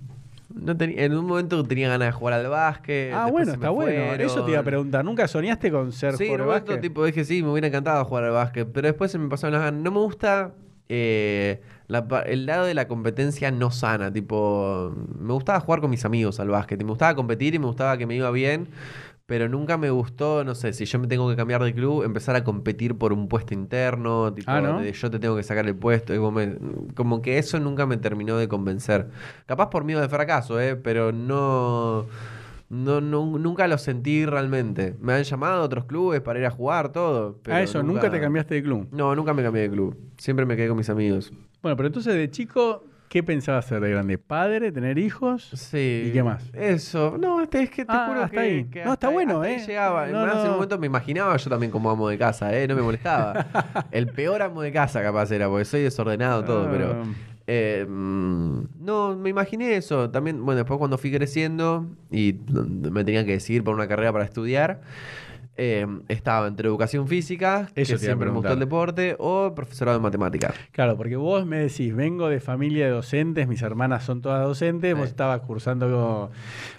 No 0.59 0.75
tenía- 0.75 1.03
en 1.05 1.15
un 1.17 1.25
momento 1.25 1.63
tenía 1.63 1.89
ganas 1.89 2.07
de 2.09 2.11
jugar 2.11 2.33
al 2.35 2.47
básquet. 2.47 3.13
ah, 3.13 3.27
bueno, 3.31 3.53
está 3.53 3.69
bueno. 3.69 4.13
Eso 4.15 4.43
te 4.43 4.51
iba 4.51 4.59
a 4.59 4.63
preguntar. 4.63 5.03
¿Nunca 5.05 5.27
soñaste 5.27 5.71
con 5.71 5.91
ser 5.91 6.15
Sí, 6.17 6.25
jugador 6.27 6.45
de 6.47 6.51
básquet? 6.53 6.81
tipo 6.81 7.05
dije, 7.05 7.23
sí, 7.25 7.43
me 7.43 7.49
hubiera 7.51 7.67
encantado 7.67 8.03
jugar 8.05 8.25
al 8.25 8.31
básquet. 8.31 8.67
Pero 8.71 8.87
después 8.87 9.11
se 9.11 9.17
me 9.19 9.29
pasaron 9.29 9.53
las 9.53 9.61
ganas. 9.63 9.81
No 9.81 9.91
me 9.91 9.99
gusta 9.99 10.53
eh, 10.89 11.61
la 11.87 12.05
el 12.27 12.45
lado 12.45 12.65
de 12.65 12.73
la 12.73 12.87
competencia 12.87 13.51
no 13.51 13.71
sana. 13.71 14.11
Tipo, 14.11 14.93
me 15.19 15.33
gustaba 15.33 15.59
jugar 15.59 15.81
con 15.81 15.89
mis 15.89 16.05
amigos 16.05 16.39
al 16.39 16.47
básquet. 16.49 16.79
Me 16.81 16.89
gustaba 16.89 17.13
competir 17.15 17.55
y 17.55 17.59
me 17.59 17.65
gustaba 17.65 17.97
que 17.97 18.05
me 18.05 18.15
iba 18.15 18.31
bien. 18.31 18.69
Pero 19.27 19.49
nunca 19.49 19.77
me 19.77 19.89
gustó, 19.89 20.45
no 20.45 20.55
sé, 20.55 20.71
si 20.71 20.85
yo 20.85 20.99
me 20.99 21.07
tengo 21.07 21.29
que 21.29 21.35
cambiar 21.35 21.61
de 21.61 21.73
club, 21.73 22.03
empezar 22.03 22.37
a 22.37 22.45
competir 22.45 22.97
por 22.97 23.11
un 23.11 23.27
puesto 23.27 23.53
interno, 23.53 24.33
tipo, 24.33 24.49
Ah, 24.49 24.61
¿no? 24.61 24.79
de 24.79 24.93
yo 24.93 25.11
te 25.11 25.19
tengo 25.19 25.35
que 25.35 25.43
sacar 25.43 25.67
el 25.67 25.75
puesto. 25.75 26.13
me- 26.31 26.55
como 26.95 27.21
que 27.21 27.37
eso 27.37 27.59
nunca 27.59 27.85
me 27.85 27.97
terminó 27.97 28.37
de 28.37 28.47
convencer. 28.47 29.09
Capaz 29.45 29.69
por 29.69 29.83
miedo 29.83 29.99
de 29.99 30.07
fracaso, 30.07 30.61
¿eh? 30.61 30.77
Pero 30.77 31.11
no, 31.11 32.05
no, 32.69 33.01
no- 33.01 33.37
nunca 33.37 33.67
lo 33.67 33.77
sentí 33.77 34.25
realmente. 34.25 34.95
Me 35.01 35.11
han 35.11 35.23
llamado 35.23 35.61
a 35.61 35.65
otros 35.65 35.83
clubes 35.83 36.21
para 36.21 36.39
ir 36.39 36.45
a 36.45 36.51
jugar, 36.51 36.93
todo. 36.93 37.37
pero 37.43 37.57
ah, 37.57 37.61
eso, 37.61 37.83
nunca... 37.83 38.09
te 38.09 38.21
cambiaste 38.21 38.55
de 38.55 38.63
club. 38.63 38.87
No, 38.93 39.13
nunca 39.13 39.33
me 39.33 39.43
cambié 39.43 39.63
de 39.63 39.71
club. 39.71 39.93
Siempre 40.17 40.45
me 40.45 40.55
quedé 40.55 40.69
con 40.69 40.77
mis 40.77 40.89
amigos. 40.89 41.33
Bueno, 41.61 41.75
pero 41.75 41.87
entonces 41.87 42.13
de 42.13 42.29
chico, 42.31 42.85
¿qué 43.17 43.23
pensabas 43.23 43.65
ser 43.65 43.79
de 43.81 43.89
grande? 43.89 44.19
¿Padre? 44.19 44.71
¿Tener 44.71 44.99
hijos? 44.99 45.49
Sí. 45.55 46.03
¿Y 46.05 46.11
qué 46.11 46.21
más? 46.21 46.51
Eso. 46.53 47.17
No, 47.19 47.41
este 47.41 47.63
es 47.63 47.71
que 47.71 47.83
te 47.83 47.91
Ah, 47.91 48.05
juro 48.07 48.19
hasta 48.25 48.31
que, 48.31 48.39
ahí. 48.39 48.63
que 48.65 48.85
No, 48.85 48.93
está 48.93 49.07
ahí- 49.07 49.13
bueno, 49.15 49.41
hasta 49.41 49.47
ahí 49.47 49.55
¿eh? 49.55 49.65
llegaba. 49.65 50.05
No, 50.05 50.21
en 50.21 50.27
no. 50.37 50.43
un 50.43 50.49
momento 50.51 50.77
me 50.77 50.85
imaginaba 50.85 51.35
yo 51.35 51.49
también 51.49 51.71
como 51.71 51.89
amo 51.89 52.07
de 52.09 52.17
casa, 52.19 52.55
¿eh? 52.55 52.67
No 52.67 52.75
me 52.75 52.83
molestaba. 52.83 53.47
El 53.91 54.05
peor 54.09 54.43
amo 54.43 54.61
de 54.61 54.71
casa 54.71 55.01
capaz 55.01 55.31
era, 55.31 55.49
porque 55.49 55.65
soy 55.65 55.81
desordenado 55.81 56.43
todo, 56.43 56.69
pero... 56.69 56.91
Ah. 57.03 57.05
eh, 57.47 57.87
mm, 57.89 58.59
no, 58.81 59.15
me 59.15 59.29
imaginé 59.31 59.75
eso. 59.77 60.11
También, 60.11 60.45
bueno, 60.45 60.59
después 60.59 60.77
cuando 60.77 60.99
fui 60.99 61.11
creciendo 61.11 61.87
y 62.11 62.35
me 62.91 63.03
tenía 63.03 63.25
que 63.25 63.31
decidir 63.31 63.63
por 63.63 63.73
una 63.73 63.87
carrera 63.87 64.13
para 64.13 64.25
estudiar, 64.25 64.81
eh, 65.57 65.85
estaba 66.07 66.47
entre 66.47 66.67
educación 66.67 67.07
física, 67.07 67.67
Eso 67.75 67.93
que 67.93 67.99
siempre 67.99 68.29
me 68.29 68.35
gustó 68.35 68.53
el 68.53 68.59
deporte, 68.59 69.15
o 69.19 69.53
profesorado 69.55 69.97
de 69.97 70.01
matemáticas. 70.03 70.53
Claro, 70.71 70.95
porque 70.97 71.15
vos 71.15 71.45
me 71.45 71.57
decís, 71.57 71.95
vengo 71.95 72.29
de 72.29 72.39
familia 72.39 72.85
de 72.85 72.91
docentes, 72.91 73.47
mis 73.47 73.61
hermanas 73.61 74.03
son 74.03 74.21
todas 74.21 74.43
docentes, 74.45 74.95
vos 74.95 75.07
estabas 75.07 75.41
cursando 75.41 76.29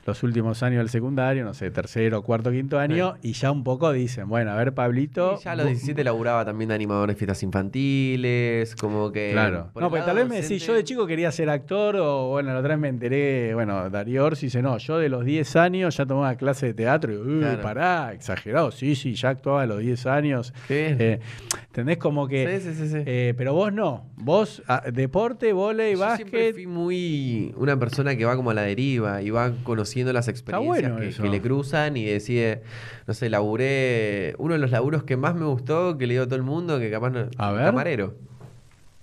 los 0.06 0.22
últimos 0.22 0.62
años 0.62 0.78
del 0.78 0.88
secundario, 0.88 1.44
no 1.44 1.54
sé, 1.54 1.70
tercero, 1.70 2.22
cuarto, 2.22 2.50
quinto 2.50 2.78
año, 2.78 3.16
y 3.22 3.32
ya 3.32 3.50
un 3.50 3.64
poco 3.64 3.92
dicen, 3.92 4.28
bueno, 4.28 4.52
a 4.52 4.56
ver, 4.56 4.72
Pablito. 4.74 5.36
Y 5.40 5.44
ya 5.44 5.52
a 5.52 5.56
los 5.56 5.64
vos- 5.66 5.72
17 5.72 6.04
laburaba 6.04 6.44
también 6.44 6.68
de 6.68 6.74
animador 6.74 7.08
de 7.08 7.14
fiestas 7.16 7.42
infantiles, 7.42 8.74
como 8.76 9.10
que... 9.12 9.30
Claro. 9.32 9.70
No, 9.74 9.90
porque 9.90 10.04
tal 10.04 10.16
vez 10.16 10.28
me 10.28 10.40
decís, 10.40 10.64
yo 10.66 10.74
de 10.74 10.84
chico 10.84 11.06
quería 11.06 11.30
ser 11.32 11.50
actor, 11.50 11.96
o 11.96 12.28
bueno, 12.28 12.52
la 12.52 12.58
otra 12.60 12.70
vez 12.70 12.78
me 12.78 12.88
enteré, 12.88 13.54
bueno, 13.54 13.90
Darío 13.90 14.24
Orsi 14.24 14.46
dice, 14.46 14.62
no, 14.62 14.78
yo 14.78 14.98
de 14.98 15.08
los 15.08 15.24
10 15.24 15.56
años 15.56 15.96
ya 15.96 16.06
tomaba 16.06 16.34
clase 16.36 16.66
de 16.66 16.74
teatro, 16.74 17.12
y, 17.12 17.16
uy, 17.16 17.38
Claro. 17.40 17.62
pará, 17.62 18.12
exagerado, 18.12 18.67
sí, 18.70 18.94
sí, 18.94 19.14
ya 19.14 19.30
actuaba 19.30 19.62
a 19.62 19.66
los 19.66 19.80
10 19.80 20.06
años. 20.06 20.52
Eh, 20.68 21.20
¿Entendés? 21.66 21.98
Como 21.98 22.28
que... 22.28 22.60
Sí, 22.60 22.68
sí, 22.68 22.74
sí, 22.74 22.88
sí. 22.88 23.02
eh, 23.06 23.34
pero 23.36 23.54
vos 23.54 23.72
no. 23.72 24.06
Vos, 24.16 24.62
ah, 24.68 24.82
deporte, 24.92 25.52
volei, 25.52 25.96
Yo 25.96 26.16
siempre 26.16 26.38
básquet... 26.38 26.54
fui 26.54 26.66
muy 26.66 27.54
una 27.56 27.78
persona 27.78 28.16
que 28.16 28.24
va 28.24 28.36
como 28.36 28.50
a 28.50 28.54
la 28.54 28.62
deriva 28.62 29.22
y 29.22 29.30
va 29.30 29.52
conociendo 29.62 30.12
las 30.12 30.28
experiencias 30.28 30.92
bueno 30.92 31.22
que, 31.22 31.28
le 31.28 31.40
cruzan 31.40 31.96
y 31.96 32.04
decide, 32.04 32.62
no 33.06 33.14
sé, 33.14 33.30
laburé, 33.30 34.34
uno 34.38 34.54
de 34.54 34.60
los 34.60 34.70
laburos 34.70 35.04
que 35.04 35.16
más 35.16 35.34
me 35.34 35.44
gustó, 35.44 35.98
que 35.98 36.06
le 36.06 36.14
digo 36.14 36.24
a 36.24 36.26
todo 36.26 36.36
el 36.36 36.42
mundo, 36.42 36.78
que 36.78 36.90
capaz 36.90 37.10
no, 37.10 37.28
A 37.36 37.52
ver. 37.52 37.64
camarero. 37.64 38.14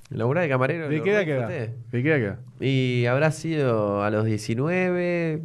Laburé 0.10 0.42
de 0.42 0.50
camarero. 0.50 0.90
¿De 0.90 1.02
qué 1.02 1.12
edad 1.12 1.26
queda? 1.26 1.48
¿De 1.48 1.74
qué 1.92 2.10
edad 2.10 2.18
queda? 2.18 2.40
Y 2.60 3.06
habrá 3.08 3.32
sido 3.32 4.04
a 4.04 4.12
los 4.12 4.26
19, 4.26 5.42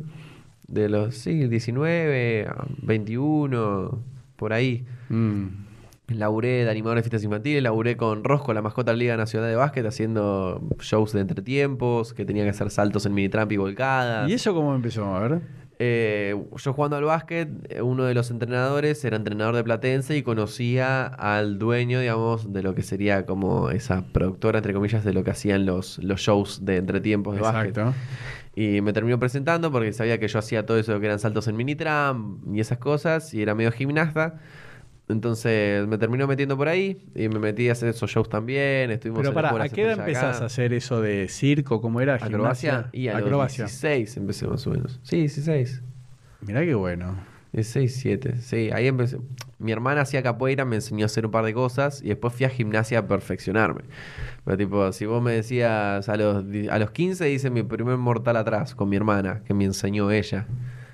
de 0.70 0.88
los, 0.88 1.14
sí, 1.16 1.48
19, 1.48 2.46
a 2.48 2.66
21, 2.82 4.02
por 4.36 4.52
ahí. 4.52 4.86
Mm. 5.08 5.46
Laburé 6.08 6.64
de 6.64 6.70
animador 6.70 6.96
de 6.96 7.02
fiestas 7.02 7.22
infantiles, 7.22 7.62
laburé 7.62 7.96
con 7.96 8.24
Rosco, 8.24 8.52
la 8.52 8.62
mascota 8.62 8.90
de 8.90 8.96
la 8.96 9.00
Liga 9.00 9.16
Nacional 9.16 9.48
de 9.48 9.56
Básquet, 9.56 9.86
haciendo 9.86 10.60
shows 10.80 11.12
de 11.12 11.20
entretiempos, 11.20 12.14
que 12.14 12.24
tenía 12.24 12.42
que 12.42 12.50
hacer 12.50 12.70
saltos 12.70 13.06
en 13.06 13.14
mini 13.14 13.28
tramp 13.28 13.52
y 13.52 13.58
volcadas. 13.58 14.28
¿Y 14.28 14.32
eso 14.32 14.52
cómo 14.54 14.74
empezó? 14.74 15.04
A 15.14 15.20
ver. 15.20 15.40
Eh, 15.82 16.36
yo 16.56 16.72
jugando 16.74 16.96
al 16.96 17.04
básquet, 17.04 17.48
eh, 17.70 17.80
uno 17.80 18.04
de 18.04 18.12
los 18.12 18.30
entrenadores 18.30 19.02
era 19.02 19.16
entrenador 19.16 19.56
de 19.56 19.64
Platense 19.64 20.14
y 20.14 20.22
conocía 20.22 21.06
al 21.06 21.58
dueño, 21.58 22.00
digamos, 22.00 22.52
de 22.52 22.62
lo 22.62 22.74
que 22.74 22.82
sería 22.82 23.24
como 23.24 23.70
esa 23.70 24.04
productora, 24.12 24.58
entre 24.58 24.74
comillas, 24.74 25.04
de 25.04 25.14
lo 25.14 25.24
que 25.24 25.30
hacían 25.30 25.64
los, 25.64 25.96
los 26.04 26.20
shows 26.20 26.66
de 26.66 26.76
entretiempos 26.76 27.34
de 27.34 27.40
básquet. 27.40 27.78
Y 28.54 28.80
me 28.80 28.92
terminó 28.92 29.18
presentando 29.18 29.70
porque 29.70 29.92
sabía 29.92 30.18
que 30.18 30.26
yo 30.28 30.38
hacía 30.38 30.66
todo 30.66 30.78
eso 30.78 30.98
que 30.98 31.06
eran 31.06 31.18
saltos 31.18 31.46
en 31.48 31.56
mini 31.56 31.76
tram 31.76 32.40
y 32.52 32.60
esas 32.60 32.78
cosas, 32.78 33.32
y 33.32 33.42
era 33.42 33.54
medio 33.54 33.72
gimnasta. 33.72 34.40
Entonces 35.08 35.86
me 35.88 35.98
terminó 35.98 36.26
metiendo 36.26 36.56
por 36.56 36.68
ahí 36.68 37.04
y 37.14 37.28
me 37.28 37.38
metí 37.40 37.68
a 37.68 37.72
hacer 37.72 37.88
esos 37.88 38.10
shows 38.10 38.28
también. 38.28 38.90
Estuvimos 38.90 39.22
Pero 39.22 39.34
para, 39.34 39.62
¿a 39.62 39.68
qué 39.68 39.82
edad 39.82 39.98
empezás 39.98 40.36
acá. 40.36 40.44
a 40.44 40.46
hacer 40.46 40.72
eso 40.72 41.00
de 41.00 41.28
circo? 41.28 41.80
¿Cómo 41.80 42.00
era? 42.00 42.14
Acrobacia 42.14 42.88
y 42.92 43.08
a 43.08 43.14
los 43.14 43.22
Acrobacia. 43.22 43.64
16 43.64 44.16
empecé 44.16 44.46
más 44.46 44.66
o 44.66 44.70
menos. 44.70 45.00
Sí, 45.02 45.18
16. 45.18 45.82
Mirá 46.42 46.64
qué 46.64 46.74
bueno. 46.74 47.16
16, 47.52 47.96
7. 47.96 48.36
Sí, 48.40 48.70
ahí 48.72 48.86
empecé. 48.86 49.18
Mi 49.58 49.72
hermana 49.72 50.02
hacía 50.02 50.22
capoeira, 50.22 50.64
me 50.64 50.76
enseñó 50.76 51.04
a 51.04 51.06
hacer 51.06 51.26
un 51.26 51.32
par 51.32 51.44
de 51.44 51.52
cosas 51.52 52.00
y 52.02 52.08
después 52.08 52.32
fui 52.32 52.46
a 52.46 52.48
gimnasia 52.48 53.00
a 53.00 53.06
perfeccionarme. 53.08 53.82
Pero 54.44 54.56
tipo, 54.56 54.92
si 54.92 55.06
vos 55.06 55.22
me 55.22 55.32
decías 55.32 56.08
a 56.08 56.16
los, 56.16 56.44
a 56.70 56.78
los 56.78 56.90
15 56.92 57.30
hice 57.30 57.50
mi 57.50 57.62
primer 57.62 57.96
mortal 57.96 58.36
atrás 58.36 58.74
con 58.74 58.88
mi 58.88 58.96
hermana, 58.96 59.42
que 59.44 59.54
me 59.54 59.64
enseñó 59.64 60.10
ella. 60.10 60.46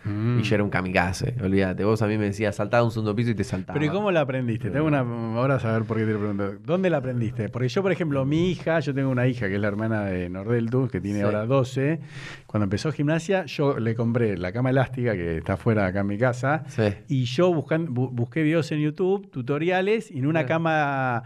Mm. 0.06 0.38
Y 0.38 0.42
yo 0.42 0.54
era 0.54 0.64
un 0.64 0.70
kamikaze, 0.70 1.34
olvídate. 1.42 1.84
Vos 1.84 2.00
a 2.02 2.06
mí 2.06 2.16
me 2.16 2.26
decías 2.26 2.54
saltaba 2.56 2.84
un 2.84 2.90
segundo 2.90 3.14
piso 3.14 3.30
y 3.30 3.34
te 3.34 3.44
saltaba. 3.44 3.74
Pero 3.78 3.86
¿y 3.86 3.94
cómo 3.94 4.10
la 4.10 4.20
aprendiste? 4.20 4.70
Tengo 4.70 4.86
una 4.86 5.00
ahora 5.00 5.56
a 5.56 5.60
saber 5.60 5.82
por 5.84 5.96
qué 5.96 6.04
te 6.04 6.12
lo 6.12 6.18
pregunto. 6.18 6.54
¿Dónde 6.64 6.88
la 6.90 6.98
aprendiste? 6.98 7.48
Porque 7.48 7.68
yo, 7.68 7.82
por 7.82 7.92
ejemplo, 7.92 8.24
mi 8.24 8.50
hija, 8.50 8.80
yo 8.80 8.94
tengo 8.94 9.10
una 9.10 9.26
hija 9.26 9.48
que 9.48 9.56
es 9.56 9.60
la 9.60 9.68
hermana 9.68 10.04
de 10.04 10.28
Nordeltu, 10.28 10.88
que 10.88 11.00
tiene 11.00 11.18
Sí. 11.18 11.24
ahora 11.24 11.44
12. 11.46 12.00
Cuando 12.46 12.64
empezó 12.64 12.92
gimnasia, 12.92 13.44
yo 13.46 13.78
le 13.78 13.94
compré 13.94 14.38
la 14.38 14.52
cama 14.52 14.70
elástica 14.70 15.12
que 15.14 15.38
está 15.38 15.54
afuera 15.54 15.86
acá 15.86 16.00
en 16.00 16.06
mi 16.06 16.18
casa. 16.18 16.64
Sí. 16.68 16.84
Y 17.08 17.24
yo 17.24 17.50
buscan- 17.52 17.88
bu- 17.88 18.10
busqué 18.12 18.42
videos 18.42 18.70
en 18.72 18.80
YouTube, 18.80 19.30
tutoriales, 19.30 20.10
y 20.10 20.18
en 20.20 20.26
una 20.26 20.40
Sí. 20.42 20.46
cama 20.46 21.22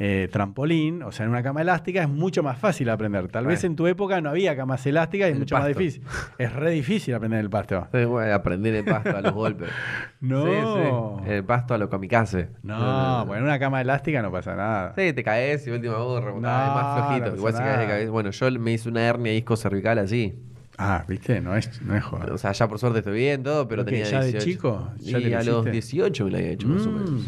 eh, 0.00 0.28
trampolín, 0.32 1.04
o 1.04 1.12
sea, 1.12 1.24
en 1.24 1.30
una 1.30 1.42
cama 1.44 1.62
elástica, 1.62 2.02
es 2.02 2.08
mucho 2.08 2.42
más 2.42 2.58
fácil 2.58 2.88
aprender. 2.90 3.28
Tal 3.28 3.46
vez 3.46 3.62
en 3.62 3.76
tu 3.76 3.86
época 3.86 4.20
no 4.20 4.28
había 4.30 4.56
camas 4.56 4.84
elásticas 4.86 5.28
y 5.28 5.30
es 5.30 5.34
El 5.34 5.38
mucho 5.38 5.56
más 5.56 5.68
difícil. 5.68 6.02
Es 6.36 6.52
re 6.52 6.72
difícil 6.72 7.14
aprender 7.14 7.38
el 7.38 7.48
pasto. 7.48 7.86
Sí, 7.92 8.04
bueno, 8.04 8.23
aprendí 8.32 8.68
en 8.70 8.76
el 8.76 8.84
pasto 8.84 9.16
a 9.16 9.20
los 9.20 9.32
golpes. 9.34 9.68
No. 10.20 10.42
Sí, 10.44 10.50
sí. 10.50 11.26
En 11.30 11.32
el 11.32 11.44
pasto 11.44 11.74
a 11.74 11.78
los 11.78 11.88
kamikaze. 11.88 12.48
No, 12.62 13.24
bueno, 13.26 13.40
en 13.42 13.44
una 13.44 13.58
cama 13.58 13.80
elástica 13.80 14.22
no 14.22 14.30
pasa 14.32 14.54
nada. 14.56 14.92
Sí, 14.96 15.12
te 15.12 15.22
caes 15.22 15.66
y 15.66 15.70
última 15.70 15.96
vos 15.98 16.22
rebotás, 16.24 16.42
No, 16.50 16.66
es 16.66 16.74
más 16.84 16.94
flojito. 17.06 17.30
no 17.30 17.36
Igual 17.36 17.52
si 17.54 17.58
caes 17.60 17.78
de 17.80 17.86
cabeza. 17.86 18.10
Bueno, 18.10 18.30
yo 18.30 18.50
me 18.60 18.72
hice 18.72 18.88
una 18.88 19.02
hernia 19.02 19.32
disco 19.32 19.56
cervical 19.56 19.98
así. 19.98 20.34
Ah, 20.76 21.04
viste, 21.06 21.40
no 21.40 21.56
es, 21.56 21.80
no 21.82 21.94
es 21.96 22.02
joda. 22.02 22.32
O 22.32 22.38
sea, 22.38 22.50
ya 22.50 22.66
por 22.66 22.80
suerte 22.80 22.98
estoy 22.98 23.14
bien, 23.14 23.42
todo, 23.44 23.68
pero 23.68 23.84
¿Pero 23.84 23.96
qué, 23.96 24.02
tenía 24.02 24.10
ya 24.10 24.20
de 24.24 24.32
18. 24.32 24.44
chico? 24.44 24.90
¿Ya 24.98 25.18
y 25.18 25.30
lo 25.30 25.38
a 25.38 25.42
los 25.44 25.54
hiciste? 25.66 25.70
18 25.70 26.24
me 26.24 26.30
la 26.32 26.38
había 26.38 26.50
hecho, 26.50 26.68
más 26.68 26.84
o 26.86 26.90
Mm. 26.90 26.94
menos. 26.94 27.26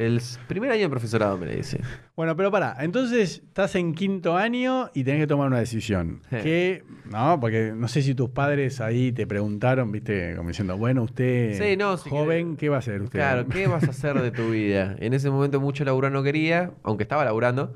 El 0.00 0.18
primer 0.48 0.70
año 0.70 0.80
de 0.80 0.88
profesorado 0.88 1.36
me 1.36 1.44
la 1.44 1.54
hice. 1.54 1.78
Bueno, 2.16 2.34
pero 2.34 2.50
pará, 2.50 2.74
entonces 2.80 3.42
estás 3.46 3.74
en 3.74 3.94
quinto 3.94 4.34
año 4.34 4.90
y 4.94 5.04
tenés 5.04 5.20
que 5.20 5.26
tomar 5.26 5.48
una 5.48 5.58
decisión. 5.58 6.22
Que, 6.30 6.84
no, 7.04 7.38
porque 7.38 7.74
no 7.76 7.86
sé 7.86 8.00
si 8.00 8.14
tus 8.14 8.30
padres 8.30 8.80
ahí 8.80 9.12
te 9.12 9.26
preguntaron, 9.26 9.92
viste, 9.92 10.34
como 10.36 10.48
diciendo, 10.48 10.78
bueno, 10.78 11.02
usted, 11.02 11.58
Sí, 11.58 11.76
no, 11.76 11.98
si 11.98 12.08
joven, 12.08 12.56
¿qué 12.56 12.70
va 12.70 12.76
a 12.76 12.78
hacer 12.78 13.02
usted? 13.02 13.18
Claro, 13.18 13.46
¿qué 13.46 13.66
vas 13.66 13.84
a 13.84 13.90
hacer 13.90 14.20
de 14.22 14.30
tu 14.30 14.50
vida? 14.50 14.96
En 15.00 15.12
ese 15.12 15.28
momento 15.28 15.60
mucho 15.60 15.84
laburar 15.84 16.12
no 16.12 16.22
quería, 16.22 16.70
aunque 16.82 17.02
estaba 17.02 17.22
laburando. 17.24 17.74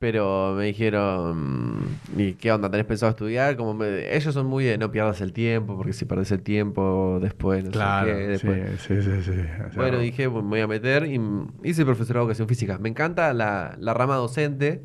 Pero 0.00 0.54
me 0.56 0.64
dijeron, 0.64 1.76
¿y 2.16 2.32
qué 2.32 2.50
onda? 2.50 2.70
¿Tenés 2.70 2.86
pensado 2.86 3.10
estudiar? 3.10 3.54
Como 3.58 3.74
me- 3.74 4.16
ellos 4.16 4.32
son 4.32 4.46
muy 4.46 4.64
de 4.64 4.78
no 4.78 4.90
pierdas 4.90 5.20
el 5.20 5.34
tiempo, 5.34 5.76
porque 5.76 5.92
si 5.92 6.06
perdés 6.06 6.32
el 6.32 6.40
tiempo 6.40 7.18
después, 7.20 7.62
no 7.64 7.70
Claro, 7.70 8.06
sé 8.06 8.12
qué, 8.14 8.26
después. 8.28 8.80
sí, 8.80 8.94
sí, 9.02 9.02
sí, 9.02 9.22
sí. 9.22 9.30
O 9.40 9.70
sea, 9.72 9.82
Bueno, 9.82 9.98
dije, 9.98 10.30
pues 10.30 10.42
me 10.42 10.48
voy 10.48 10.60
a 10.60 10.66
meter 10.66 11.04
y 11.04 11.16
m- 11.16 11.48
hice 11.62 11.84
profesorado 11.84 12.24
de 12.24 12.30
educación 12.30 12.48
física. 12.48 12.78
Me 12.78 12.88
encanta 12.88 13.34
la, 13.34 13.76
la 13.78 13.92
rama 13.92 14.16
docente. 14.16 14.84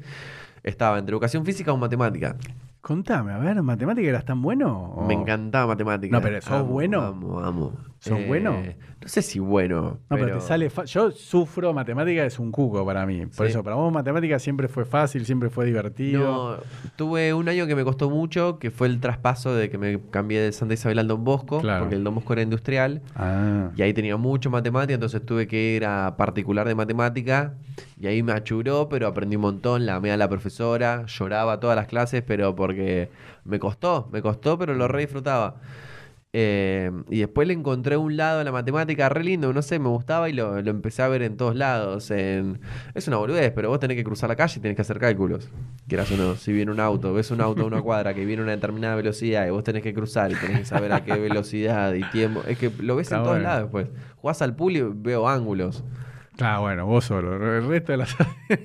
Estaba 0.63 0.99
entre 0.99 1.13
educación 1.13 1.45
física 1.45 1.71
o 1.71 1.77
matemática. 1.77 2.35
Contame, 2.81 3.31
a 3.31 3.37
ver, 3.37 3.61
¿matemática 3.63 4.09
eras 4.09 4.25
tan 4.25 4.41
bueno? 4.41 4.91
o- 4.97 5.07
Me 5.07 5.13
encantaba 5.13 5.67
matemática. 5.67 6.11
No, 6.13 6.21
pero 6.21 6.41
¿sos 6.41 6.67
bueno? 6.67 7.01
Amo, 7.01 7.39
amo. 7.39 7.73
¿Sos 8.09 8.27
bueno? 8.27 8.61
No 9.01 9.07
sé 9.09 9.21
si 9.21 9.39
bueno. 9.39 9.99
No, 10.09 10.17
pero, 10.17 10.35
te 10.39 10.41
sale 10.41 10.69
Yo 10.85 11.11
sufro, 11.11 11.73
matemática 11.73 12.25
es 12.25 12.39
un 12.39 12.51
cuco 12.51 12.85
para 12.85 13.05
mí. 13.05 13.25
Por 13.25 13.45
Sí. 13.45 13.51
eso, 13.51 13.63
para 13.63 13.75
vos 13.75 13.91
matemática 13.93 14.39
siempre 14.39 14.67
fue 14.67 14.85
fácil, 14.85 15.25
siempre 15.25 15.49
fue 15.49 15.65
divertido. 15.65 16.57
No, 16.57 16.63
tuve 16.95 17.33
un 17.33 17.47
año 17.49 17.67
que 17.67 17.75
me 17.75 17.83
costó 17.83 18.09
mucho, 18.09 18.57
que 18.57 18.71
fue 18.71 18.87
el 18.87 18.99
traspaso 18.99 19.53
de 19.55 19.69
que 19.69 19.77
me 19.77 19.99
cambié 20.11 20.39
de 20.41 20.51
Santa 20.51 20.73
Isabel 20.73 20.99
al 20.99 21.07
Don 21.07 21.23
Bosco, 21.23 21.59
Claro. 21.61 21.81
porque 21.81 21.95
el 21.95 22.03
Don 22.03 22.15
Bosco 22.15 22.33
era 22.33 22.41
industrial. 22.41 23.01
Ah. 23.15 23.69
Y 23.75 23.81
ahí 23.83 23.93
tenía 23.93 24.17
mucho 24.17 24.49
matemática, 24.49 24.93
entonces 24.95 25.23
tuve 25.25 25.47
que 25.47 25.75
ir 25.75 25.85
a 25.85 26.15
particular 26.17 26.67
de 26.67 26.75
matemática. 26.75 27.53
Y 27.99 28.07
ahí 28.07 28.23
me 28.23 28.31
achuró, 28.33 28.89
pero 28.89 29.07
aprendí 29.07 29.35
un 29.35 29.43
montón. 29.43 29.85
La 29.85 29.95
amé 29.95 30.11
a 30.11 30.17
la 30.17 30.27
profesora, 30.29 31.05
lloraba 31.07 31.59
todas 31.59 31.75
las 31.75 31.87
clases, 31.87 32.23
pero 32.25 32.55
porque 32.55 33.09
me 33.45 33.59
costó, 33.59 34.09
me 34.11 34.21
costó, 34.21 34.57
pero 34.57 34.73
lo 34.73 34.87
re 34.87 35.01
disfrutaba. 35.01 35.55
Eh, 36.37 36.91
y 37.09 37.19
después 37.19 37.47
le 37.47 37.53
encontré 37.53 37.95
un 37.95 38.17
lado 38.17 38.41
a 38.41 38.43
la 38.43 38.51
matemática 38.51 39.07
re 39.07 39.23
lindo, 39.23 39.53
no 39.53 39.61
sé, 39.61 39.79
me 39.79 39.87
gustaba 39.87 40.27
y 40.27 40.33
lo, 40.33 40.61
lo 40.61 40.69
empecé 40.69 41.01
a 41.01 41.07
ver 41.07 41.21
en 41.21 41.37
todos 41.37 41.55
lados. 41.55 42.11
En... 42.11 42.59
Es 42.93 43.07
una 43.07 43.15
boludez, 43.15 43.53
pero 43.55 43.69
vos 43.69 43.79
tenés 43.79 43.95
que 43.95 44.03
cruzar 44.03 44.27
la 44.27 44.35
calle 44.35 44.59
y 44.59 44.61
tenés 44.61 44.75
que 44.75 44.81
hacer 44.81 44.99
cálculos. 44.99 45.47
Quieras 45.87 46.11
o 46.11 46.17
no, 46.17 46.35
si 46.35 46.51
viene 46.51 46.73
un 46.73 46.81
auto, 46.81 47.13
ves 47.13 47.31
un 47.31 47.39
auto 47.39 47.61
a 47.61 47.65
una 47.65 47.81
cuadra 47.81 48.13
que 48.13 48.25
viene 48.25 48.41
a 48.41 48.43
una 48.43 48.51
determinada 48.51 48.97
velocidad 48.97 49.47
y 49.47 49.51
vos 49.51 49.63
tenés 49.63 49.81
que 49.81 49.93
cruzar 49.93 50.29
y 50.29 50.35
tenés 50.35 50.59
que 50.59 50.65
saber 50.65 50.91
a 50.91 51.05
qué 51.05 51.13
velocidad 51.13 51.93
y 51.93 52.03
tiempo. 52.09 52.43
Es 52.45 52.57
que 52.57 52.69
lo 52.79 52.97
ves 52.97 53.05
Está 53.07 53.19
en 53.19 53.23
todos 53.23 53.41
lados 53.41 53.61
después. 53.61 53.87
Jugás 54.17 54.41
al 54.41 54.57
pool 54.57 54.75
y 54.75 54.81
veo 54.81 55.29
ángulos. 55.29 55.85
Claro, 56.37 56.61
bueno, 56.61 56.85
vos 56.85 57.05
solo. 57.05 57.33
El 57.57 57.67
resto 57.67 57.91
de 57.93 57.97
las. 57.99 58.15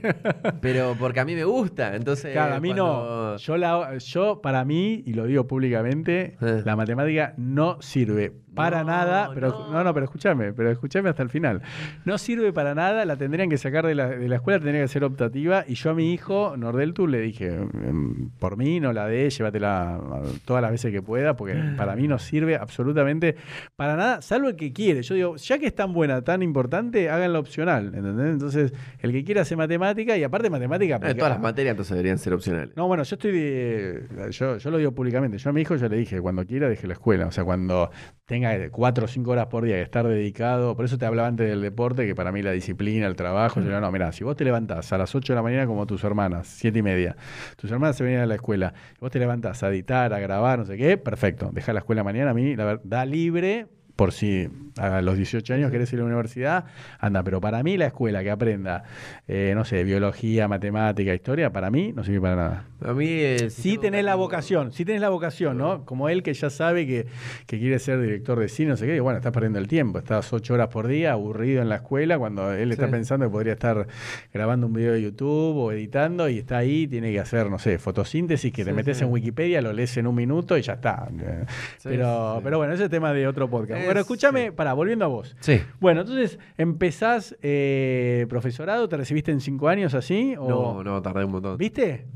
Pero 0.61 0.97
porque 0.99 1.21
a 1.21 1.25
mí 1.25 1.35
me 1.35 1.45
gusta, 1.45 1.95
entonces. 1.95 2.33
Claro, 2.33 2.55
a 2.57 2.61
mí 2.61 2.73
no. 2.75 3.37
Yo, 3.37 3.57
la, 3.57 3.97
yo, 3.99 4.41
para 4.43 4.65
mí, 4.65 5.03
y 5.07 5.13
lo 5.15 5.25
digo 5.27 5.47
públicamente, 5.47 6.37
Eh. 6.41 6.63
la 6.65 6.77
matemática 6.77 7.35
no 7.37 7.81
sirve 7.81 8.33
para 8.55 8.81
No, 8.81 8.87
nada. 8.91 9.31
Pero, 9.35 9.49
no. 9.51 9.73
no. 9.73 9.85
no, 9.85 9.95
pero 9.95 10.05
escúchame, 10.05 10.53
pero 10.53 10.71
escúchame 10.71 11.09
hasta 11.09 11.23
el 11.23 11.29
final. 11.31 11.63
No 12.05 12.19
sirve 12.19 12.53
para 12.53 12.75
nada, 12.75 13.05
la 13.05 13.17
tendrían 13.17 13.49
que 13.49 13.59
sacar 13.59 13.87
de 13.87 13.95
la, 13.95 14.09
de 14.09 14.29
la 14.29 14.37
escuela, 14.37 14.59
tendría 14.59 14.83
que 14.83 14.89
ser 14.89 15.05
optativa. 15.05 15.65
Y 15.67 15.75
yo 15.75 15.91
a 15.91 15.95
mi 15.95 16.13
hijo, 16.13 16.57
Nordeltu, 16.57 17.07
le 17.07 17.21
dije, 17.21 17.47
"Em, 17.55 18.31
por 18.39 18.57
mí 18.57 18.81
no 18.81 18.93
la 18.93 19.07
dé, 19.07 19.31
llévatela 19.31 20.01
todas 20.45 20.63
las 20.63 20.71
veces 20.71 20.93
que 20.93 21.03
pueda, 21.03 21.35
porque 21.37 21.55
para 21.77 21.95
mí 21.97 22.09
no 22.09 22.19
sirve 22.19 22.57
absolutamente 22.57 23.37
para 23.77 23.97
nada, 23.97 24.23
salvo 24.23 24.49
el 24.49 24.57
que 24.57 24.73
quiere. 24.73 25.03
Yo 25.03 25.15
digo, 25.15 25.37
ya 25.37 25.59
que 25.59 25.67
es 25.67 25.75
tan 25.75 25.93
buena, 25.93 26.23
tan 26.23 26.43
importante, 26.43 27.09
háganla 27.11 27.39
opcional, 27.39 27.87
¿entendés? 27.95 28.33
Entonces, 28.33 28.73
el 29.01 29.13
que 29.13 29.25
quiera 29.25 29.43
hacer 29.43 29.57
matemática, 29.59 30.17
y 30.17 30.25
aparte 30.25 30.51
matemática... 30.51 30.97
Eh, 30.97 30.99
porque- 31.01 31.15
todas 31.15 31.31
las 31.33 31.41
materias 31.41 31.73
entonces 31.73 31.91
deberían 31.97 32.19
ser 32.19 32.33
opcionales. 32.33 32.77
no, 32.77 32.87
bueno, 32.87 33.03
yo 33.03 33.15
estoy 33.15 33.33
de, 33.33 34.05
yo, 34.31 34.57
yo 34.59 34.71
lo 34.71 34.79
digo 34.79 34.93
públicamente. 34.93 35.39
Yo 35.39 35.51
a 35.51 35.53
mi 35.53 35.61
hijo 35.63 35.77
ya 35.77 35.89
le 35.89 35.97
dije, 35.97 36.21
cuando 36.21 36.45
quiera 36.47 36.69
deje 36.69 36.87
la 36.87 36.95
escuela. 36.95 37.27
O 37.27 37.31
sea, 37.33 37.45
cuando 37.45 37.91
tenga 38.27 38.40
cuatro 38.71 39.05
o 39.05 39.09
cinco 39.09 39.33
horas 39.33 39.47
por 39.47 39.65
día 39.65 39.77
que 39.77 39.83
estar 39.83 40.07
dedicado. 40.07 40.77
Por 40.77 40.85
eso 40.85 40.99
te 40.99 41.07
hablaba 41.07 41.29
antes 41.29 41.49
del 41.49 41.61
deporte, 41.63 42.07
que 42.07 42.15
para 42.15 42.33
mí 42.33 42.43
la 42.43 42.53
disciplina, 42.53 43.07
el 43.07 43.17
trabajo. 43.17 43.61
Yo 43.61 43.81
no, 43.81 43.93
mira, 43.93 44.13
si 44.13 44.25
vos 44.25 44.37
te 44.37 44.45
levantás 44.45 44.93
a 44.93 44.99
las 44.99 45.15
8 45.15 45.33
de 45.33 45.37
la 45.37 45.43
mañana 45.43 45.67
como 45.67 45.87
tus 45.87 46.05
hermanas, 46.05 46.47
siete 46.47 46.81
y 46.81 46.83
media, 46.83 47.17
tus 47.57 47.71
hermanas 47.71 47.97
se 47.97 48.05
venían 48.05 48.23
a 48.23 48.27
la 48.27 48.35
escuela, 48.35 48.75
vos 49.01 49.11
te 49.11 49.19
levantás 49.19 49.63
a 49.63 49.69
editar, 49.69 50.13
a 50.13 50.19
grabar, 50.19 50.61
no 50.61 50.65
sé 50.65 50.77
qué, 50.77 50.97
perfecto. 50.97 51.51
Deja 51.53 51.73
la 51.73 51.81
escuela 51.81 52.05
mañana 52.05 52.31
a 52.31 52.35
mí, 52.35 52.57
la 52.57 52.65
verdad, 52.65 52.83
da 52.85 53.05
libre. 53.05 53.67
Por 54.01 54.13
si 54.13 54.49
a 54.79 55.03
los 55.03 55.15
18 55.19 55.53
años 55.53 55.71
querés 55.71 55.93
ir 55.93 55.99
a 55.99 56.03
la 56.03 56.07
universidad, 56.07 56.65
anda, 57.01 57.23
pero 57.23 57.39
para 57.39 57.63
mí 57.63 57.77
la 57.77 57.85
escuela 57.89 58.23
que 58.23 58.31
aprenda, 58.31 58.85
eh, 59.29 59.53
no 59.55 59.67
sé, 59.67 59.85
biología, 59.85 60.49
matemática, 60.49 61.13
historia, 61.13 61.53
para 61.53 61.71
mí 61.71 61.93
no 61.95 62.03
sirve 62.03 62.23
para 62.23 62.37
nada. 62.37 62.65
A 62.83 62.95
mí 62.95 63.07
eh, 63.11 63.51
Sí 63.51 63.77
tenés 63.77 64.03
la 64.07 64.15
vocación, 64.15 64.73
sí 64.73 64.87
tenés 64.87 65.03
la 65.03 65.11
vocación, 65.11 65.59
¿no? 65.59 65.85
Como 65.85 66.09
él 66.09 66.23
que 66.23 66.33
ya 66.33 66.49
sabe 66.49 66.87
que, 66.87 67.05
que 67.47 67.59
quiere 67.59 67.79
ser 67.79 68.01
director 68.01 68.39
de 68.39 68.49
cine, 68.49 68.71
no 68.71 68.77
sé 68.79 68.87
qué, 68.87 68.97
y 68.97 69.01
bueno, 69.01 69.19
estás 69.19 69.33
perdiendo 69.33 69.59
el 69.59 69.69
tiempo, 69.69 69.99
estás 69.99 70.33
ocho 70.33 70.55
horas 70.55 70.69
por 70.69 70.87
día 70.87 71.13
aburrido 71.13 71.61
en 71.61 71.69
la 71.69 71.75
escuela 71.77 72.19
cuando 72.19 72.55
él 72.55 72.73
está 72.73 72.87
Sí. 72.87 72.93
pensando 72.93 73.27
que 73.27 73.33
podría 73.33 73.53
estar 73.53 73.87
grabando 74.33 74.67
un 74.67 74.73
video 74.73 74.95
de 74.95 75.03
YouTube 75.03 75.57
o 75.59 75.73
editando 75.73 76.27
y 76.31 76.39
está 76.39 76.57
ahí, 76.57 76.87
tiene 76.87 77.13
que 77.13 77.21
hacer, 77.21 77.51
no 77.51 77.59
sé, 77.59 77.79
fotosíntesis, 77.79 78.51
que 78.51 78.65
te 78.65 78.71
Sí, 78.71 78.77
metes 78.77 78.97
sí. 78.97 79.05
en 79.05 79.11
Wikipedia, 79.13 79.61
lo 79.61 79.75
lees 79.75 79.95
en 79.99 80.07
un 80.07 80.15
minuto 80.15 80.57
y 80.57 80.63
ya 80.63 80.73
está. 80.75 81.07
Pero, 81.83 82.41
pero 82.43 82.57
bueno, 82.57 82.73
ese 82.73 82.85
es 82.85 82.91
tema 82.91 83.13
de 83.13 83.27
otro 83.27 83.51
podcast. 83.51 83.83
Es- 83.83 83.90
bueno, 83.91 84.01
escúchame, 84.01 84.47
sí. 84.47 84.51
para, 84.53 84.73
volviendo 84.73 85.05
a 85.05 85.09
vos. 85.09 85.37
Sí. 85.41 85.61
Bueno, 85.81 86.03
entonces, 86.03 86.39
¿empezás 86.57 87.37
eh, 87.43 88.27
profesorado? 88.29 88.89
¿Te 88.89 88.97
recibiste 88.97 89.33
en 89.33 89.41
cinco 89.41 89.69
años 89.69 89.95
así? 89.95 90.35
O... 90.39 90.49
No, 90.49 90.85
no, 90.85 91.03
tardé 91.03 91.25
un 91.25 91.33
montón. 91.33 91.57
¿Viste? 91.59 92.07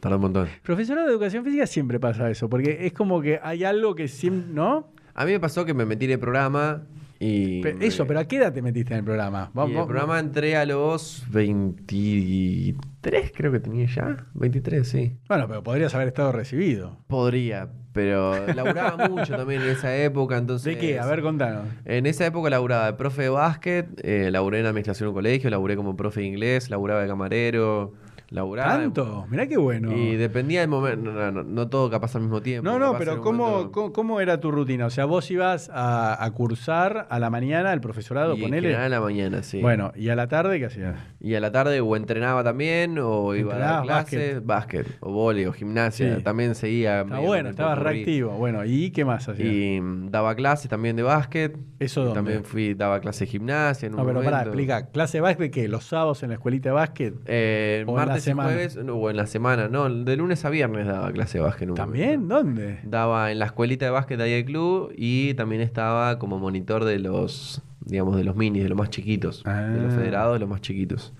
Tardé 0.00 0.16
un 0.16 0.22
montón. 0.22 0.48
Profesorado 0.62 1.06
de 1.06 1.12
educación 1.12 1.44
física 1.44 1.66
siempre 1.66 2.00
pasa 2.00 2.30
eso, 2.30 2.48
porque 2.48 2.86
es 2.86 2.92
como 2.92 3.20
que 3.20 3.40
hay 3.42 3.64
algo 3.64 3.94
que 3.94 4.08
siempre, 4.08 4.52
¿no? 4.52 4.88
A 5.14 5.24
mí 5.24 5.32
me 5.32 5.40
pasó 5.40 5.64
que 5.64 5.74
me 5.74 5.86
metí 5.86 6.06
en 6.06 6.12
el 6.12 6.18
programa 6.18 6.82
y... 7.20 7.62
Eso, 7.84 8.06
pero 8.06 8.20
¿a 8.20 8.24
qué 8.24 8.36
edad 8.36 8.52
te 8.52 8.62
metiste 8.62 8.94
en 8.94 8.98
el 8.98 9.04
programa? 9.04 9.50
Y 9.54 9.60
en 9.60 9.78
el 9.78 9.86
programa 9.86 10.18
entré 10.18 10.56
a 10.56 10.66
los 10.66 11.24
23, 11.30 13.32
creo 13.34 13.52
que 13.52 13.60
tenía 13.60 13.86
ya. 13.86 14.26
23, 14.34 14.86
sí. 14.86 15.16
Bueno, 15.28 15.46
pero 15.48 15.62
podrías 15.62 15.94
haber 15.94 16.08
estado 16.08 16.32
recibido. 16.32 16.98
Podría, 17.06 17.68
pero 17.92 18.46
laburaba 18.52 19.08
mucho 19.08 19.36
también 19.36 19.62
en 19.62 19.68
esa 19.68 19.96
época, 19.96 20.36
entonces... 20.36 20.74
¿De 20.74 20.80
qué? 20.80 20.98
A 20.98 21.06
ver, 21.06 21.22
contanos. 21.22 21.66
En 21.84 22.06
esa 22.06 22.26
época 22.26 22.50
laburaba 22.50 22.86
de 22.86 22.94
profe 22.94 23.22
de 23.22 23.28
básquet, 23.28 23.86
eh, 24.02 24.30
laburé 24.30 24.60
en 24.60 24.66
administración 24.66 25.06
de 25.06 25.08
un 25.10 25.14
colegio, 25.14 25.50
laburé 25.50 25.76
como 25.76 25.96
profe 25.96 26.20
de 26.20 26.26
inglés, 26.26 26.70
laburaba 26.70 27.02
de 27.02 27.08
camarero, 27.08 27.92
laburaba... 28.34 28.74
¿Tanto? 28.78 29.24
Mirá 29.30 29.46
qué 29.46 29.56
bueno. 29.56 29.92
Y 29.96 30.16
dependía 30.16 30.60
del 30.60 30.68
momento, 30.68 31.10
no, 31.12 31.30
no, 31.32 31.42
no 31.44 31.68
todo 31.68 31.88
capaz 31.90 32.14
al 32.16 32.22
mismo 32.22 32.42
tiempo. 32.42 32.68
No, 32.68 32.78
no, 32.78 32.98
pero 32.98 33.20
¿cómo, 33.20 33.48
momento- 33.50 33.72
cómo, 33.72 33.92
cómo 33.92 34.20
era 34.20 34.40
tu 34.40 34.50
rutina? 34.50 34.86
O 34.86 34.90
sea, 34.90 35.04
vos 35.04 35.30
ibas 35.30 35.70
a, 35.72 36.22
a 36.22 36.30
cursar 36.32 37.06
a 37.08 37.18
la 37.18 37.30
mañana 37.30 37.72
el 37.72 37.80
profesorado, 37.80 38.36
Y 38.36 38.42
ponele. 38.42 38.74
a 38.76 38.88
la 38.88 39.00
mañana, 39.00 39.42
sí. 39.42 39.60
Bueno, 39.60 39.92
¿y 39.96 40.08
a 40.08 40.16
la 40.16 40.28
tarde 40.28 40.58
qué 40.58 40.66
hacías? 40.66 40.96
Y 41.20 41.34
a 41.34 41.40
la 41.40 41.52
tarde 41.52 41.80
o 41.80 41.96
entrenaba 41.96 42.42
también, 42.44 42.98
o 42.98 43.34
iba 43.34 43.54
a 43.54 43.58
dar 43.58 43.82
clases, 43.84 44.44
básquet, 44.44 44.86
o 45.00 45.12
vóley, 45.12 45.46
o 45.46 45.52
gimnasia. 45.52 46.16
Sí. 46.16 46.22
También 46.22 46.54
seguía. 46.54 47.02
Está 47.02 47.18
bueno, 47.20 47.48
estabas 47.50 47.78
reactivo. 47.78 48.32
Bueno, 48.32 48.64
¿y 48.64 48.90
qué 48.90 49.04
más 49.04 49.28
hacías? 49.28 49.48
Y 49.48 49.80
mm, 49.80 50.10
daba 50.10 50.34
clases 50.34 50.68
también 50.68 50.96
de 50.96 51.02
básquet. 51.02 51.56
¿Eso 51.78 52.00
dónde? 52.02 52.14
También 52.16 52.44
fui, 52.44 52.74
daba 52.74 53.00
clases 53.00 53.20
de 53.20 53.26
gimnasia 53.26 53.86
en 53.86 53.94
un 53.94 54.00
no, 54.00 54.06
pero 54.06 54.18
pará, 54.20 54.30
momento. 54.38 54.50
explica. 54.50 54.86
¿Clase 54.90 55.18
de 55.18 55.22
básquet 55.22 55.52
qué? 55.52 55.68
¿Los 55.68 55.84
sábados 55.84 56.22
en 56.22 56.30
la 56.30 56.34
escuelita 56.34 56.70
de 56.70 56.74
básquet? 56.74 57.14
Eh, 57.26 57.84
O 57.86 57.92
la 58.30 58.34
martes 58.36 58.56
y 58.56 58.70
semana. 58.70 58.76
jueves, 58.76 58.76
no, 58.84 58.94
o 58.96 59.10
en 59.10 59.16
la 59.16 59.26
semana, 59.26 59.68
no, 59.68 59.88
de 59.88 60.16
lunes 60.16 60.44
a 60.44 60.50
viernes 60.50 60.86
daba 60.86 61.10
clase 61.12 61.38
de 61.38 61.44
básquet. 61.44 61.68
un 61.68 61.74
¿También? 61.74 62.28
¿Dónde? 62.28 62.80
Daba 62.84 63.30
en 63.32 63.38
la 63.38 63.46
escuelita 63.46 63.84
de 63.84 63.90
básquet 63.90 64.18
de 64.18 64.24
ahí 64.24 64.32
del 64.32 64.44
club 64.44 64.92
y 64.96 65.34
también 65.34 65.60
estaba 65.62 66.18
como 66.18 66.38
monitor 66.38 66.84
de 66.84 66.98
los, 66.98 67.62
digamos, 67.84 68.16
de 68.16 68.24
los 68.24 68.36
minis, 68.36 68.62
de 68.62 68.68
los 68.68 68.78
más 68.78 68.90
chiquitos. 68.90 69.42
De 69.44 69.80
los 69.82 69.92
Ah. 69.92 69.96
federados, 69.96 70.34
de 70.34 70.38
los 70.40 70.48
más 70.48 70.60
chiquitos. 70.60 71.12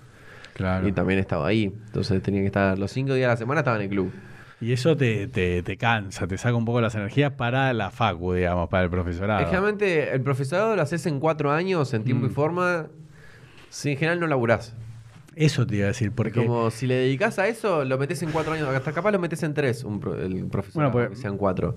Claro. 0.55 0.87
Y 0.87 0.93
también 0.93 1.19
estaba 1.19 1.47
ahí. 1.49 1.73
Entonces 1.87 2.23
tenía 2.23 2.41
que 2.41 2.47
estar 2.47 2.79
los 2.79 2.91
cinco 2.93 3.15
días 3.15 3.27
de 3.29 3.33
la 3.33 3.37
semana 3.37 3.61
estaba 3.61 3.77
en 3.77 3.83
el 3.83 3.89
club. 3.89 4.13
Y 4.61 4.73
eso 4.73 4.97
te, 4.97 5.27
te, 5.27 5.63
te 5.63 5.77
cansa, 5.77 6.27
te 6.29 6.39
saca 6.39 6.55
un 6.55 6.65
poco 6.65 6.81
las 6.81 6.95
energías 6.95 7.33
para 7.33 7.73
la 7.73 7.91
facu, 7.91 8.33
digamos, 8.35 8.69
para 8.69 8.85
el 8.85 8.89
profesorado. 8.91 9.41
Generalmente 9.41 10.15
el 10.15 10.23
profesorado 10.23 10.75
lo 10.77 10.81
haces 10.81 11.05
en 11.07 11.19
cuatro 11.21 11.51
años, 11.51 11.93
en 11.93 12.05
tiempo 12.05 12.27
y 12.27 12.29
Mm. 12.29 12.33
forma. 12.33 12.87
Si 13.69 13.91
en 13.91 13.97
general 13.97 14.21
no 14.21 14.27
laburás. 14.29 14.77
Eso 15.37 15.67
te 15.67 15.77
iba 15.77 15.85
a 15.85 15.89
decir, 15.89 16.13
porque... 16.13 16.45
Como 16.47 16.71
si 16.71 16.87
le 16.87 16.95
dedicas 16.95 17.39
a 17.39 17.49
eso, 17.49 17.85
lo 17.85 17.99
metes 17.99 18.23
en 18.23 18.31
cuatro 18.31 18.53
años. 18.53 18.69
Hasta 18.69 18.93
capaz 18.93 19.11
lo 19.13 19.19
metes 19.19 19.43
en 19.43 19.55
tres, 19.55 19.85
un 19.85 20.01
pro- 20.01 20.21
el 20.21 20.47
profesorado, 20.47 20.93
Bueno, 20.93 21.09
pues- 21.09 21.19
que 21.19 21.23
sean 21.23 21.37
cuatro. 21.37 21.77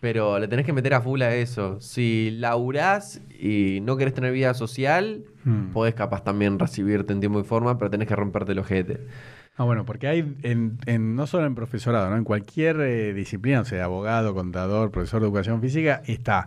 Pero 0.00 0.38
le 0.38 0.48
tenés 0.48 0.66
que 0.66 0.72
meter 0.74 0.92
a 0.94 1.00
full 1.00 1.22
a 1.22 1.34
eso. 1.34 1.80
Si 1.80 2.30
laburás 2.32 3.22
y 3.40 3.78
no 3.82 3.96
querés 3.96 4.12
tener 4.12 4.32
vida 4.32 4.52
social, 4.52 5.24
Mm. 5.44 5.72
podés 5.72 5.94
capaz 5.94 6.24
también 6.24 6.58
recibirte 6.58 7.12
en 7.12 7.20
tiempo 7.20 7.40
y 7.40 7.44
forma, 7.44 7.78
pero 7.78 7.90
tenés 7.90 8.06
que 8.08 8.16
romperte 8.16 8.52
el 8.52 8.58
ojete. 8.58 9.06
Ah, 9.56 9.62
bueno, 9.64 9.84
porque 9.84 10.08
hay, 10.08 10.34
en, 10.42 10.78
en- 10.86 11.14
no 11.14 11.26
solo 11.26 11.46
en 11.46 11.54
profesorado, 11.54 12.10
¿no? 12.10 12.16
en 12.16 12.24
cualquier 12.24 12.80
eh, 12.80 13.14
disciplina, 13.14 13.60
o 13.60 13.64
sea, 13.64 13.84
abogado, 13.84 14.34
contador, 14.34 14.90
profesor 14.90 15.20
de 15.20 15.26
educación 15.28 15.60
física, 15.60 16.02
está. 16.06 16.46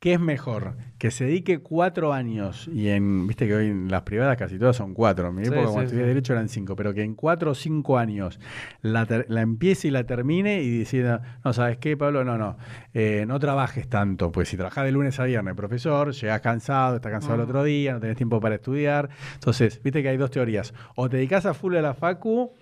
¿Qué 0.00 0.12
es 0.12 0.20
mejor? 0.20 0.76
Que 0.96 1.10
se 1.10 1.24
dedique 1.24 1.58
cuatro 1.58 2.12
años, 2.12 2.68
y 2.72 2.88
en, 2.88 3.26
viste 3.26 3.48
que 3.48 3.54
hoy 3.56 3.66
en 3.66 3.88
las 3.90 4.02
privadas 4.02 4.36
casi 4.36 4.56
todas 4.56 4.76
son 4.76 4.94
cuatro, 4.94 5.28
en 5.28 5.34
mi 5.34 5.42
Sí, 5.44 5.48
época 5.48 5.66
sí, 5.66 5.72
cuando 5.72 5.82
estudié 5.82 6.02
sí. 6.04 6.08
Derecho 6.08 6.32
eran 6.34 6.48
cinco, 6.48 6.76
pero 6.76 6.94
que 6.94 7.02
en 7.02 7.16
cuatro 7.16 7.50
o 7.50 7.54
cinco 7.56 7.98
años 7.98 8.38
la, 8.80 9.06
ter- 9.06 9.26
la 9.28 9.40
empiece 9.40 9.88
y 9.88 9.90
la 9.90 10.04
termine 10.04 10.62
y 10.62 10.78
decida, 10.78 11.40
no, 11.44 11.52
¿sabes 11.52 11.78
qué, 11.78 11.96
Pablo? 11.96 12.22
No, 12.24 12.38
no, 12.38 12.58
eh, 12.94 13.24
no 13.26 13.40
trabajes 13.40 13.88
tanto, 13.88 14.30
pues 14.30 14.48
si 14.48 14.56
trabajás 14.56 14.84
de 14.84 14.92
lunes 14.92 15.18
a 15.18 15.24
viernes, 15.24 15.54
profesor, 15.56 16.12
llegás 16.12 16.40
cansado, 16.42 16.96
estás 16.96 17.10
cansado 17.10 17.34
el 17.34 17.40
otro 17.40 17.64
día, 17.64 17.92
no 17.94 17.98
tenés 18.00 18.16
tiempo 18.16 18.38
para 18.40 18.54
estudiar. 18.54 19.08
Entonces, 19.34 19.82
viste 19.82 20.00
que 20.02 20.10
hay 20.10 20.16
dos 20.16 20.30
teorías. 20.30 20.74
O 20.94 21.08
te 21.08 21.16
dedicas 21.16 21.44
a 21.44 21.54
full 21.54 21.74
a 21.74 21.82
la 21.82 21.94
facu 21.94 22.52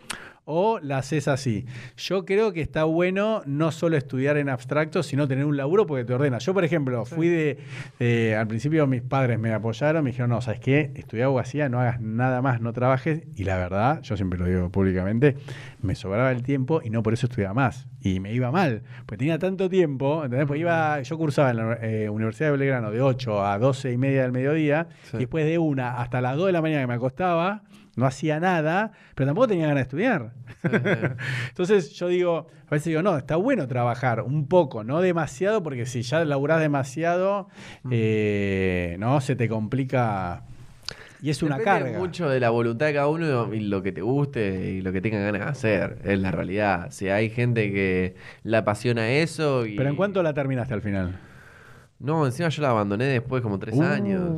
o 0.49 0.79
la 0.81 0.99
haces 0.99 1.27
así. 1.29 1.67
Yo 1.97 2.25
creo 2.25 2.53
que 2.53 2.61
está 2.61 2.85
bueno 2.85 3.43
no 3.47 3.73
solo 3.73 3.97
estudiar 3.97 4.37
en 4.37 4.49
abstracto, 4.49 5.03
sino 5.03 5.27
tener 5.27 5.45
un 5.45 5.57
laburo 5.57 5.87
porque 5.87 6.05
te 6.05 6.15
ordena. 6.15 6.39
Yo, 6.39 6.55
por 6.55 6.65
ejemplo, 6.65 7.05
fui 7.05 7.29
de, 7.29 7.59
de- 7.99 8.37
Al 8.37 8.47
principio 8.47 8.87
mis 8.87 9.03
padres 9.03 9.39
me 9.41 9.53
apoyaron, 9.53 10.05
me 10.05 10.11
dijeron, 10.11 10.31
no, 10.31 10.41
¿sabes 10.41 10.61
qué? 10.61 10.93
Estudia 10.95 11.25
abogacía, 11.25 11.69
no 11.69 11.81
hagas 11.81 12.01
nada 12.01 12.43
más, 12.43 12.61
no 12.61 12.73
trabajes. 12.73 13.23
Y 13.35 13.43
la 13.45 13.57
verdad, 13.57 14.01
yo 14.03 14.17
siempre 14.17 14.39
lo 14.39 14.47
digo 14.47 14.71
públicamente, 14.71 15.37
me 15.83 15.95
sobraba 15.97 16.31
el 16.31 16.43
tiempo 16.45 16.81
y 16.83 16.91
no 16.91 17.03
por 17.03 17.13
eso 17.13 17.27
estudiaba 17.27 17.53
más. 17.53 17.89
Y 18.01 18.21
me 18.21 18.33
iba 18.33 18.53
mal, 18.53 18.83
porque 19.05 19.19
tenía 19.19 19.41
tanto 19.41 19.69
tiempo, 19.69 20.23
¿entendés? 20.25 20.47
Porque 20.47 20.61
iba, 20.61 21.03
yo 21.03 21.19
cursaba 21.19 21.51
en 21.51 21.57
la 21.57 21.79
eh, 21.83 22.09
Universidad 22.09 22.53
de 22.53 22.57
Belgrano 22.57 22.93
de 22.93 23.03
8 23.03 23.45
a 23.45 23.59
12 23.59 23.91
y 23.91 23.97
media 23.99 24.23
del 24.23 24.31
mediodía, 24.31 24.87
Sí. 25.11 25.17
y 25.17 25.21
después 25.21 25.45
de 25.45 25.59
una 25.59 26.01
hasta 26.01 26.21
las 26.21 26.37
2 26.37 26.47
de 26.47 26.53
la 26.53 26.63
mañana 26.63 26.83
que 26.83 26.87
me 26.87 26.95
acostaba, 26.95 27.63
no 27.97 28.07
hacía 28.07 28.39
nada, 28.39 28.93
pero 29.15 29.27
tampoco 29.27 29.49
tenía 29.49 29.67
ganas 29.67 29.79
de 29.79 29.83
estudiar. 29.83 30.33
Entonces 31.49 31.93
yo 31.93 32.09
digo, 32.09 32.47
a 32.67 32.71
veces 32.71 32.87
digo, 32.87 33.03
no, 33.03 33.17
está 33.17 33.37
bueno 33.37 33.67
trabajar 33.67 34.21
un 34.21 34.47
poco, 34.47 34.85
no 34.85 35.01
demasiado, 35.01 35.63
porque 35.63 35.87
si 35.87 36.03
ya 36.03 36.25
laburás 36.25 36.61
demasiado, 36.61 37.49
eh, 37.91 38.97
no, 38.99 39.21
se 39.21 39.35
te 39.35 39.49
complica 39.49 40.45
y 41.23 41.31
es 41.31 41.43
una 41.43 41.57
Depende 41.59 41.81
carga. 41.81 41.99
mucho 41.99 42.29
de 42.29 42.41
la 42.41 42.51
voluntad 42.51 42.87
de 42.87 42.95
cada 42.95 43.09
uno 43.09 43.53
y 43.53 43.61
lo 43.61 43.83
que 43.83 43.93
te 43.93 44.03
guste 44.03 44.73
y 44.73 44.83
lo 44.83 44.93
que 44.93 45.01
tenga 45.01 45.19
ganas 45.19 45.41
de 45.41 45.49
hacer. 45.49 45.99
Es 46.05 46.19
la 46.19 46.31
realidad. 46.31 46.91
Si 46.91 47.09
hay 47.09 47.31
gente 47.31 47.73
que 47.73 48.17
la 48.43 48.59
apasiona 48.59 49.11
eso 49.11 49.67
y... 49.67 49.77
Pero 49.77 49.89
¿en 49.89 49.97
cuánto 49.97 50.23
la 50.23 50.35
terminaste 50.35 50.75
al 50.75 50.83
final? 50.83 51.19
No, 51.99 52.27
encima 52.27 52.51
yo 52.51 52.61
la 52.63 52.71
abandoné 52.71 53.07
después 53.07 53.43
como 53.43 53.59
tres 53.59 53.75
Uh. 53.75 53.83
años. 53.83 54.31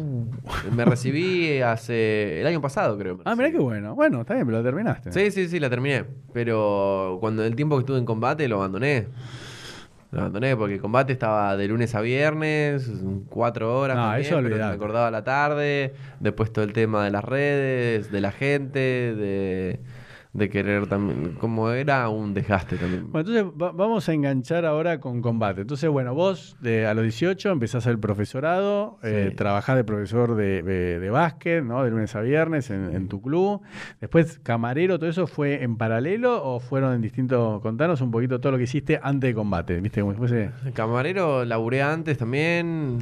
Me 0.74 0.84
recibí 0.84 1.60
hace... 1.60 2.40
el 2.40 2.46
año 2.46 2.60
pasado 2.60 2.96
creo. 2.96 3.16
me 3.16 3.22
Ah, 3.24 3.34
mirá 3.34 3.46
recibí. 3.48 3.58
qué 3.58 3.64
bueno. 3.64 3.94
Bueno, 3.96 4.20
está 4.20 4.34
bien, 4.34 4.46
pero 4.46 4.58
la 4.58 4.64
terminaste. 4.64 5.10
Sí, 5.12 5.30
sí, 5.32 5.48
sí, 5.48 5.58
la 5.58 5.68
terminé. 5.68 6.04
Pero 6.32 7.18
cuando 7.20 7.44
el 7.44 7.56
tiempo 7.56 7.76
que 7.76 7.80
estuve 7.80 7.98
en 7.98 8.04
combate 8.04 8.46
lo 8.46 8.56
abandoné. 8.58 9.08
Lo 10.12 10.20
abandoné 10.20 10.56
porque 10.56 10.74
el 10.76 10.80
combate 10.80 11.12
estaba 11.12 11.56
de 11.56 11.68
lunes 11.68 11.94
a 11.94 12.00
viernes, 12.00 12.90
cuatro 13.28 13.78
horas. 13.78 13.96
No, 13.96 14.04
también, 14.04 14.26
eso 14.26 14.36
pero 14.36 14.46
olvidate. 14.46 14.70
Me 14.70 14.74
acordaba 14.76 15.08
a 15.08 15.10
la 15.10 15.24
tarde. 15.24 15.94
Después 16.20 16.52
todo 16.52 16.64
el 16.64 16.72
tema 16.72 17.04
de 17.04 17.10
las 17.10 17.24
redes, 17.24 18.10
de 18.10 18.20
la 18.20 18.30
gente, 18.32 18.78
de, 18.78 19.80
de 20.32 20.48
querer 20.50 20.86
también. 20.86 21.34
Como 21.40 21.70
era 21.70 22.08
un 22.08 22.34
desgaste 22.34 22.76
también. 22.76 23.10
Bueno, 23.10 23.28
entonces 23.30 23.60
va- 23.60 23.72
vamos 23.72 24.08
a 24.08 24.12
enganchar 24.12 24.64
ahora 24.66 25.00
con 25.00 25.22
combate. 25.22 25.62
Entonces, 25.62 25.88
bueno, 25.90 26.14
vos 26.14 26.56
de, 26.60 26.86
a 26.86 26.94
los 26.94 27.02
18 27.04 27.50
empezás 27.50 27.86
el 27.86 27.98
profesorado, 27.98 28.98
eh, 29.02 29.32
trabajás 29.36 29.76
de 29.76 29.84
profesor 29.84 30.34
de, 30.36 30.62
de- 30.62 30.98
de 31.00 31.10
básquet, 31.10 31.64
¿no? 31.64 31.82
De 31.82 31.90
lunes 31.90 32.14
a 32.14 32.20
viernes 32.20 32.70
en, 32.70 32.94
en 32.94 33.08
tu 33.08 33.20
club. 33.22 33.62
Después, 34.00 34.38
camarero, 34.42 34.98
¿todo 34.98 35.08
eso 35.10 35.26
fue 35.26 35.62
en 35.62 35.76
paralelo 35.76 36.44
o 36.44 36.60
fueron 36.60 36.94
en 36.94 37.00
distintos... 37.00 37.60
Contanos 37.62 38.00
un 38.00 38.10
poquito 38.10 38.40
todo 38.40 38.52
lo 38.52 38.58
que 38.58 38.64
hiciste 38.64 39.00
antes 39.02 39.28
de 39.30 39.34
combate, 39.34 39.80
¿viste? 39.80 40.00
Como 40.00 40.12
si 40.12 40.18
fuese... 40.18 40.50
Camarero 40.74 41.44
laburé 41.44 41.82
antes 41.82 42.18
también. 42.18 42.98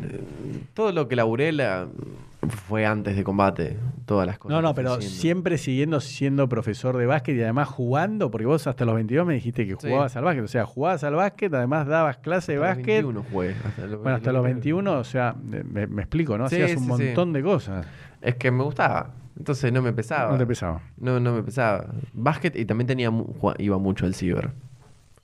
Todo 0.74 0.92
lo 0.92 1.08
que 1.08 1.16
laburé 1.16 1.52
la- 1.52 1.86
fue 2.50 2.86
antes 2.86 3.16
de 3.16 3.24
combate. 3.24 3.76
Todas 4.04 4.26
las 4.26 4.38
cosas. 4.38 4.54
No, 4.54 4.62
no, 4.62 4.74
pero 4.74 5.00
siempre 5.00 5.58
siguiendo 5.58 6.00
siendo 6.00 6.48
profesor 6.48 6.96
de 6.96 7.06
básquet 7.06 7.36
y 7.36 7.42
además 7.42 7.68
jugando, 7.68 8.30
porque 8.30 8.46
vos 8.46 8.66
hasta 8.66 8.84
los 8.84 8.94
22 8.94 9.26
me 9.26 9.34
dijiste 9.34 9.66
que 9.66 9.76
Sí. 9.78 9.88
jugabas 9.88 10.16
al 10.16 10.24
básquet, 10.24 10.44
o 10.44 10.48
sea, 10.48 10.64
jugabas 10.66 11.04
al 11.04 11.14
básquet, 11.14 11.52
además 11.54 11.86
dabas 11.86 12.18
clase 12.18 12.52
de 12.52 12.58
Hasta 12.58 12.68
los 12.68 12.76
básquet. 12.78 13.04
21 13.04 13.24
jugué, 13.30 13.54
hasta 13.64 13.86
los 13.86 14.02
Bueno, 14.02 14.16
hasta 14.16 14.32
los 14.32 14.44
21. 14.44 14.90
21, 14.92 15.00
o 15.00 15.04
sea, 15.04 15.34
me, 15.42 15.86
me 15.86 16.02
explico, 16.02 16.38
¿no? 16.38 16.48
Sí, 16.48 16.56
Hacías 16.62 16.76
un 16.78 16.84
sí, 16.84 16.88
montón 17.04 17.32
de 17.32 17.42
cosas. 17.42 17.86
Es 18.22 18.34
que 18.36 18.50
me 18.50 18.62
gustaba. 18.64 19.10
Entonces 19.38 19.70
no 19.72 19.82
me 19.82 19.92
pesaba. 19.92 20.32
No 20.32 20.38
te 20.38 20.46
pesaba. 20.46 20.80
No, 20.98 21.20
no 21.20 21.34
me 21.34 21.42
pesaba. 21.42 21.86
Básquet 22.14 22.56
y 22.56 22.64
también 22.64 22.86
tenía 22.86 23.10
iba 23.58 23.78
mucho 23.78 24.06
al 24.06 24.14
ciber. 24.14 24.50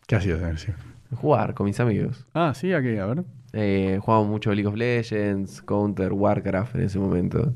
¿Qué 0.06 0.16
hacías 0.16 0.40
en 0.42 0.48
el 0.48 0.58
ciber? 0.58 0.76
Jugar 1.14 1.54
con 1.54 1.66
mis 1.66 1.78
amigos. 1.80 2.26
Ah, 2.34 2.52
sí, 2.54 2.72
aquí, 2.72 2.96
a 2.98 3.06
ver. 3.06 3.24
Eh, 3.52 3.98
jugábamos 4.00 4.30
mucho 4.30 4.52
League 4.52 4.66
of 4.68 4.76
Legends, 4.76 5.60
Counter, 5.62 6.12
Warcraft 6.12 6.74
en 6.76 6.80
ese 6.82 6.98
momento. 6.98 7.52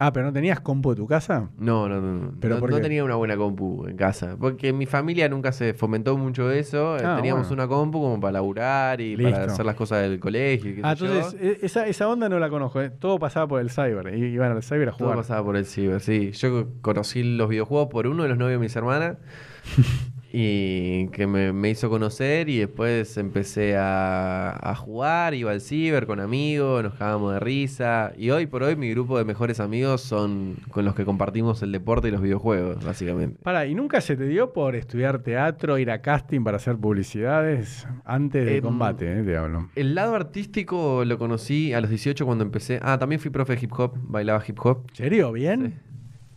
Ah, 0.00 0.12
pero 0.12 0.26
no 0.26 0.32
tenías 0.32 0.60
compu 0.60 0.90
de 0.90 0.96
tu 0.96 1.08
casa. 1.08 1.50
No, 1.58 1.88
no, 1.88 2.00
no. 2.00 2.32
¿Pero 2.38 2.54
no, 2.54 2.60
por 2.60 2.70
no 2.70 2.76
qué? 2.76 2.82
tenía 2.82 3.02
una 3.02 3.16
buena 3.16 3.36
compu 3.36 3.84
en 3.88 3.96
casa. 3.96 4.36
Porque 4.38 4.68
en 4.68 4.78
mi 4.78 4.86
familia 4.86 5.28
nunca 5.28 5.50
se 5.50 5.74
fomentó 5.74 6.16
mucho 6.16 6.52
eso. 6.52 6.96
Eh, 6.96 7.02
Ah, 7.04 7.16
Teníamos 7.16 7.48
bueno. 7.48 7.64
una 7.64 7.68
compu 7.68 8.00
como 8.00 8.20
para 8.20 8.30
laburar 8.34 9.00
y 9.00 9.16
para 9.16 9.46
hacer 9.46 9.66
las 9.66 9.74
cosas 9.74 10.02
del 10.02 10.20
colegio. 10.20 10.70
y 10.70 10.74
qué 10.76 10.80
Ah, 10.84 10.94
sé 10.94 11.04
entonces, 11.06 11.40
e- 11.40 11.58
esa, 11.66 11.88
esa 11.88 12.08
onda 12.08 12.28
no 12.28 12.38
la 12.38 12.48
conozco. 12.48 12.80
¿eh? 12.80 12.90
Todo 12.90 13.18
pasaba 13.18 13.48
por 13.48 13.60
el 13.60 13.70
cyber. 13.70 14.14
i- 14.16 14.34
Iban 14.34 14.52
al 14.52 14.62
cyber 14.62 14.88
a 14.90 14.92
Todo 14.92 14.98
jugar. 15.08 15.16
pasaba 15.16 15.42
por 15.44 15.56
el 15.56 15.64
ciber, 15.66 16.00
sí. 16.00 16.30
Yo 16.30 16.68
conocí 16.80 17.24
los 17.24 17.48
videojuegos 17.48 17.88
por 17.88 18.06
uno 18.06 18.22
de 18.22 18.28
los 18.28 18.38
novios 18.38 18.60
de 18.60 18.64
mis 18.64 18.76
hermanas. 18.76 19.16
y 20.30 21.08
que 21.08 21.26
me, 21.26 21.52
me 21.54 21.70
hizo 21.70 21.88
conocer 21.88 22.50
y 22.50 22.58
después 22.58 23.16
empecé 23.16 23.76
a, 23.76 24.50
a 24.60 24.74
jugar, 24.74 25.32
iba 25.32 25.50
al 25.52 25.62
ciber 25.62 26.06
con 26.06 26.20
amigos, 26.20 26.82
nos 26.82 26.94
cagábamos 26.94 27.32
de 27.32 27.40
risa. 27.40 28.12
Y 28.16 28.30
hoy 28.30 28.46
por 28.46 28.62
hoy 28.62 28.76
mi 28.76 28.90
grupo 28.90 29.16
de 29.16 29.24
mejores 29.24 29.58
amigos 29.58 30.02
son 30.02 30.56
con 30.70 30.84
los 30.84 30.94
que 30.94 31.06
compartimos 31.06 31.62
el 31.62 31.72
deporte 31.72 32.08
y 32.08 32.10
los 32.10 32.20
videojuegos, 32.20 32.84
básicamente. 32.84 33.38
Para, 33.42 33.64
¿y 33.66 33.74
nunca 33.74 34.02
se 34.02 34.16
te 34.16 34.24
dio 34.26 34.52
por 34.52 34.76
estudiar 34.76 35.22
teatro, 35.22 35.78
ir 35.78 35.90
a 35.90 36.02
casting 36.02 36.44
para 36.44 36.58
hacer 36.58 36.76
publicidades 36.76 37.86
antes 38.04 38.44
de 38.44 38.56
Em, 38.58 38.62
combate, 38.62 39.20
eh, 39.20 39.22
te 39.22 39.36
hablo? 39.36 39.70
El 39.76 39.94
lado 39.94 40.14
artístico 40.14 41.04
lo 41.06 41.16
conocí 41.18 41.72
a 41.72 41.80
los 41.80 41.88
18 41.88 42.26
cuando 42.26 42.44
empecé. 42.44 42.80
Ah, 42.82 42.98
también 42.98 43.20
fui 43.20 43.30
profe 43.30 43.56
de 43.56 43.64
hip 43.64 43.72
hop, 43.72 43.96
bailaba 44.02 44.42
hip 44.46 44.58
hop. 44.62 44.84
¿En 44.90 44.96
serio? 44.96 45.32
¿Bien? 45.32 45.80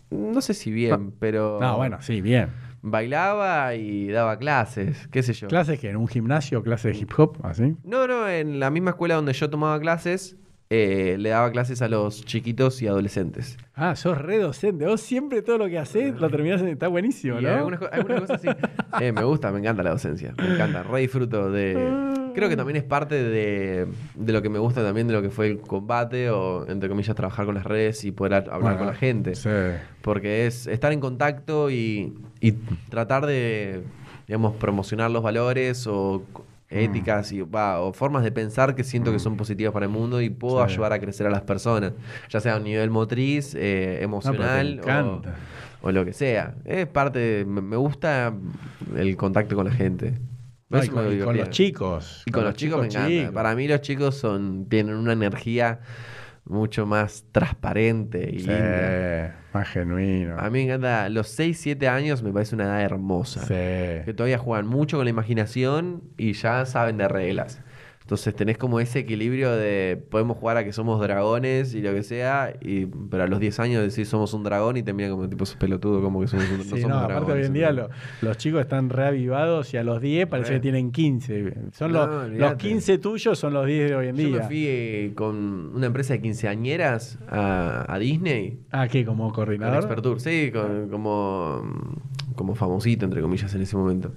No 0.09 0.41
sé 0.41 0.53
si 0.53 0.71
bien, 0.71 1.13
pero... 1.19 1.57
No, 1.61 1.77
bueno, 1.77 2.01
sí, 2.01 2.21
bien. 2.21 2.49
Bailaba 2.81 3.75
y 3.75 4.07
daba 4.09 4.37
clases, 4.37 5.07
qué 5.11 5.23
sé 5.23 5.33
yo. 5.33 5.47
¿Clases 5.47 5.79
que 5.79 5.89
en 5.89 5.97
un 5.97 6.07
gimnasio, 6.07 6.63
clases 6.63 6.93
de 6.95 6.99
hip 7.03 7.11
hop, 7.17 7.37
así? 7.43 7.75
No, 7.83 8.07
no, 8.07 8.27
en 8.27 8.59
la 8.59 8.69
misma 8.69 8.91
escuela 8.91 9.15
donde 9.15 9.33
yo 9.33 9.49
tomaba 9.49 9.79
clases, 9.79 10.35
eh, 10.69 11.15
le 11.19 11.29
daba 11.29 11.51
clases 11.51 11.81
a 11.81 11.87
los 11.89 12.25
chiquitos 12.25 12.81
y 12.81 12.87
adolescentes. 12.87 13.57
Ah, 13.75 13.95
sos 13.95 14.17
re 14.17 14.37
docente. 14.39 14.85
Vos 14.85 15.01
siempre 15.01 15.41
todo 15.41 15.57
lo 15.57 15.67
que 15.67 15.77
haces 15.77 16.15
lo 16.19 16.29
terminás 16.29 16.61
en... 16.61 16.69
Está 16.69 16.87
buenísimo, 16.87 17.39
Y 17.39 17.43
¿no? 17.43 17.49
algunas, 17.49 17.79
co- 17.79 17.89
algunas 17.91 18.21
cosas 18.21 18.37
así. 18.43 18.47
Eh, 18.99 19.11
me 19.13 19.23
gusta, 19.23 19.51
me 19.51 19.59
encanta 19.59 19.83
la 19.83 19.91
docencia. 19.91 20.33
Me 20.37 20.53
encanta, 20.55 20.83
re 20.83 20.99
disfruto 21.01 21.49
de... 21.51 21.73
Creo 22.33 22.49
que 22.49 22.55
también 22.57 22.77
es 22.77 22.83
parte 22.83 23.15
de, 23.23 23.87
de 24.15 24.33
lo 24.33 24.41
que 24.41 24.49
me 24.49 24.59
gusta 24.59 24.83
también 24.83 25.07
de 25.07 25.13
lo 25.13 25.21
que 25.21 25.29
fue 25.29 25.47
el 25.47 25.59
combate 25.59 26.29
o, 26.29 26.67
entre 26.67 26.89
comillas, 26.89 27.15
trabajar 27.15 27.45
con 27.45 27.55
las 27.55 27.65
redes 27.65 28.03
y 28.05 28.11
poder 28.11 28.33
hablar 28.33 28.61
Bueno, 28.61 28.77
con 28.77 28.87
la 28.87 28.93
gente. 28.95 29.35
Sí. 29.35 29.49
Porque 30.01 30.47
es 30.47 30.67
estar 30.67 30.91
en 30.91 30.99
contacto 30.99 31.69
y, 31.69 32.13
y 32.39 32.51
tratar 32.89 33.25
de, 33.25 33.81
digamos, 34.27 34.55
promocionar 34.55 35.11
los 35.11 35.23
valores 35.23 35.85
o 35.87 36.23
éticas 36.69 37.33
y, 37.33 37.41
o 37.41 37.91
formas 37.93 38.23
de 38.23 38.31
pensar 38.31 38.75
que 38.75 38.85
siento 38.85 39.11
que 39.11 39.19
son 39.19 39.35
positivas 39.35 39.73
para 39.73 39.85
el 39.87 39.91
mundo 39.91 40.21
y 40.21 40.29
puedo 40.29 40.65
Sí. 40.65 40.73
ayudar 40.73 40.93
a 40.93 40.99
crecer 40.99 41.27
a 41.27 41.29
las 41.29 41.41
personas, 41.41 41.91
ya 42.29 42.39
sea 42.39 42.53
a 42.53 42.57
un 42.57 42.63
nivel 42.63 42.89
motriz, 42.89 43.53
eh, 43.59 43.97
No, 43.99 44.05
emocional 44.05 44.81
o, 45.81 45.91
lo 45.91 46.05
que 46.05 46.13
sea. 46.13 46.55
Es 46.63 46.87
parte, 46.87 47.19
de- 47.19 47.45
me 47.45 47.75
gusta 47.75 48.33
el 48.95 49.17
contacto 49.17 49.55
con 49.55 49.65
la 49.65 49.71
gente. 49.73 50.13
No, 50.71 50.77
y 50.77 50.81
Eso 50.81 50.91
con, 50.93 51.11
y 51.13 51.37
los 51.37 51.49
chicos. 51.49 52.23
Y 52.25 52.31
con 52.31 52.43
los 52.45 52.53
chicos 52.55 52.79
me 52.79 52.87
encanta. 52.87 53.07
chicos. 53.09 53.31
Para 53.33 53.55
mí 53.55 53.67
los 53.67 53.81
chicos 53.81 54.15
son 54.15 54.67
tienen 54.69 54.95
una 54.95 55.13
energía 55.13 55.81
mucho 56.45 56.85
más 56.85 57.25
transparente 57.31 58.29
y 58.33 58.39
Sí, 58.39 58.47
linda. 58.47 59.35
más 59.53 59.67
genuino. 59.67 60.37
A 60.39 60.49
mí 60.49 60.59
me 60.59 60.63
encanta. 60.63 61.07
Los 61.09 61.27
6, 61.29 61.59
7 61.59 61.87
años 61.87 62.23
me 62.23 62.31
parece 62.33 62.55
una 62.55 62.63
edad 62.65 62.81
hermosa. 62.81 63.41
Sí. 63.41 63.53
Que 64.05 64.13
todavía 64.15 64.37
juegan 64.37 64.65
mucho 64.67 64.97
con 64.97 65.05
la 65.05 65.09
imaginación 65.11 66.01
y 66.17 66.33
ya 66.33 66.65
saben 66.65 66.97
de 66.97 67.07
reglas. 67.07 67.61
Entonces 68.01 68.35
tenés 68.35 68.57
como 68.57 68.79
ese 68.81 68.99
equilibrio 68.99 69.51
de 69.51 70.03
podemos 70.09 70.35
jugar 70.35 70.57
a 70.57 70.65
que 70.65 70.73
somos 70.73 70.99
dragones 70.99 71.73
y 71.75 71.81
lo 71.81 71.93
que 71.93 72.03
sea, 72.03 72.51
y, 72.59 72.85
pero 72.87 73.23
a 73.23 73.27
los 73.27 73.39
10 73.39 73.59
años 73.61 73.83
decís 73.87 74.09
somos 74.09 74.33
un 74.33 74.43
dragón 74.43 74.75
y 74.75 74.83
te 74.83 74.91
miran 74.91 75.11
como 75.11 75.29
tipo 75.29 75.45
sos 75.45 75.55
pelotudo, 75.55 76.01
como 76.01 76.19
que 76.19 76.27
somos 76.27 76.49
un, 76.49 76.57
no 76.57 76.63
Sí, 76.63 76.69
somos 76.81 76.87
no, 76.89 76.97
aparte 76.99 77.31
hoy 77.31 77.43
en 77.45 77.53
día 77.53 77.71
los 78.21 78.37
chicos 78.37 78.59
están 78.61 78.89
reavivados 78.89 79.73
y 79.73 79.77
a 79.77 79.83
los 79.83 80.01
10 80.01 80.27
parece 80.27 80.49
Re. 80.49 80.55
que 80.57 80.61
tienen 80.61 80.91
15. 80.91 81.53
Son 81.73 81.91
No, 81.93 81.99
los, 81.99 82.15
los 82.15 82.25
olvídate. 82.25 82.57
15 82.57 82.97
tuyos 82.97 83.39
son 83.39 83.53
los 83.53 83.65
10 83.65 83.89
de 83.91 83.95
hoy 83.95 84.07
en 84.07 84.17
Yo 84.17 84.27
día. 84.27 84.37
me 84.39 84.43
fui 84.43 84.65
eh, 84.67 85.11
con 85.15 85.71
una 85.75 85.85
empresa 85.85 86.13
de 86.13 86.21
quinceañeras 86.21 87.17
a, 87.29 87.85
a 87.87 87.99
Disney 87.99 88.59
Ah, 88.71 88.87
¿qué? 88.89 89.05
¿Como 89.05 89.25
Con 89.25 89.33
coordinador? 89.35 89.75
Expert 89.77 90.01
Tour, 90.01 90.19
sí, 90.19 90.49
con- 90.51 90.89
como, 90.89 91.61
como 92.35 92.55
famosito, 92.55 93.05
entre 93.05 93.21
comillas, 93.21 93.53
en 93.55 93.61
ese 93.61 93.77
momento. 93.77 94.11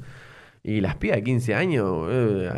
Y 0.67 0.81
las 0.81 0.97
pibas 0.97 1.19
de 1.19 1.25
15 1.25 1.55
años, 1.55 2.09
eh, 2.11 2.49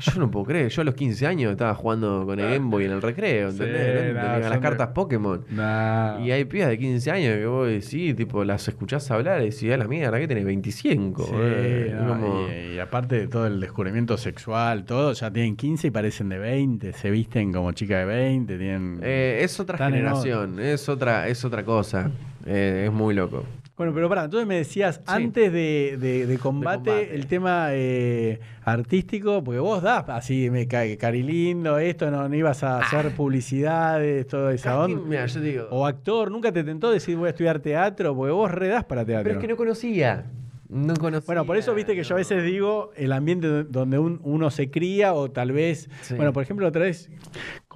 yo 0.00 0.12
no 0.20 0.30
puedo 0.30 0.44
creer. 0.44 0.68
Yo 0.68 0.82
a 0.82 0.84
los 0.84 0.94
15 0.94 1.26
años 1.26 1.52
estaba 1.52 1.74
jugando 1.74 2.26
con 2.26 2.38
el 2.38 2.50
Game 2.50 2.68
Boy 2.70 2.84
en 2.84 2.90
el 2.92 3.00
recreo, 3.00 3.50
Sí, 3.50 3.56
¿entendés? 3.62 3.94
No, 3.94 4.00
entendía 4.20 4.42
son 4.42 4.50
las 4.50 4.58
cartas 4.58 4.88
Pokémon. 4.88 5.42
Nah. 5.48 6.20
Y 6.20 6.32
hay 6.32 6.44
pibas 6.44 6.68
de 6.68 6.76
15 6.76 7.10
años 7.10 7.34
que 7.34 7.46
vos 7.46 7.66
decís, 7.66 8.14
tipo, 8.14 8.44
las 8.44 8.68
escuchás 8.68 9.10
hablar 9.10 9.40
y 9.40 9.46
decís, 9.48 9.72
a 9.72 9.78
la 9.78 9.88
mierda, 9.88 10.18
que 10.18 10.28
tenés 10.28 10.44
25. 10.44 11.24
Sí, 11.24 11.32
eh". 11.34 11.96
no, 11.98 12.08
Como- 12.08 12.46
y, 12.50 12.74
y 12.74 12.78
aparte 12.78 13.20
de 13.20 13.26
todo 13.26 13.46
el 13.46 13.58
descubrimiento 13.58 14.18
sexual, 14.18 14.84
todo, 14.84 15.14
ya 15.14 15.30
tienen 15.32 15.56
15 15.56 15.86
y 15.86 15.90
parecen 15.90 16.28
de 16.28 16.38
20, 16.38 16.92
se 16.92 17.10
visten 17.10 17.54
como 17.54 17.72
chica 17.72 17.98
de 18.00 18.04
20, 18.04 18.58
tienen... 18.58 19.00
Eh, 19.02 19.38
es 19.40 19.58
otra 19.58 19.78
generación, 19.78 20.60
es 20.60 20.90
otra, 20.90 21.26
es 21.28 21.42
otra 21.42 21.64
cosa. 21.64 22.10
Eh, 22.44 22.84
es 22.86 22.92
muy 22.92 23.14
loco. 23.14 23.44
Bueno, 23.76 23.92
pero 23.92 24.08
pará, 24.08 24.24
entonces 24.24 24.46
me 24.46 24.54
decías, 24.56 25.02
antes 25.06 25.52
de, 25.52 25.98
de- 26.00 26.26
de 26.26 26.38
combate, 26.38 26.76
combate. 26.90 27.14
el 27.14 27.26
tema 27.26 27.68
eh, 27.72 28.40
artístico, 28.64 29.44
porque 29.44 29.60
vos 29.60 29.82
das 29.82 30.08
así, 30.08 30.48
me 30.48 30.66
cae 30.66 30.96
carilindo, 30.96 31.76
esto, 31.78 32.10
no, 32.10 32.26
no 32.26 32.34
ibas 32.34 32.62
a 32.62 32.78
hacer 32.78 33.14
publicidades, 33.14 34.26
toda 34.26 34.54
esa 34.54 34.80
onda. 34.80 35.00
mira, 35.06 35.26
yo 35.26 35.40
digo. 35.40 35.66
O 35.70 35.84
actor, 35.86 36.30
nunca 36.30 36.50
te 36.52 36.64
tentó 36.64 36.90
decir 36.90 37.16
voy 37.18 37.26
a 37.26 37.30
estudiar 37.30 37.60
teatro, 37.60 38.16
porque 38.16 38.32
vos 38.32 38.50
redás 38.50 38.84
para 38.84 39.04
teatro. 39.04 39.24
Pero 39.24 39.38
es 39.38 39.42
que 39.42 39.48
no 39.48 39.56
conocía. 39.56 40.24
No 40.68 40.94
conocía. 40.94 41.26
Bueno, 41.26 41.44
por 41.44 41.56
eso 41.56 41.72
viste 41.74 41.94
que 41.94 42.02
yo 42.02 42.14
a 42.14 42.18
veces 42.18 42.42
digo 42.42 42.90
el 42.96 43.12
ambiente 43.12 43.46
do- 43.46 43.62
donde 43.64 43.98
un- 44.00 44.20
uno 44.24 44.50
se 44.50 44.68
cría 44.70 45.12
o 45.14 45.30
tal 45.30 45.52
vez, 45.52 45.88
Sí. 46.00 46.14
bueno, 46.14 46.32
por 46.32 46.42
ejemplo, 46.42 46.66
otra 46.66 46.82
vez 46.82 47.08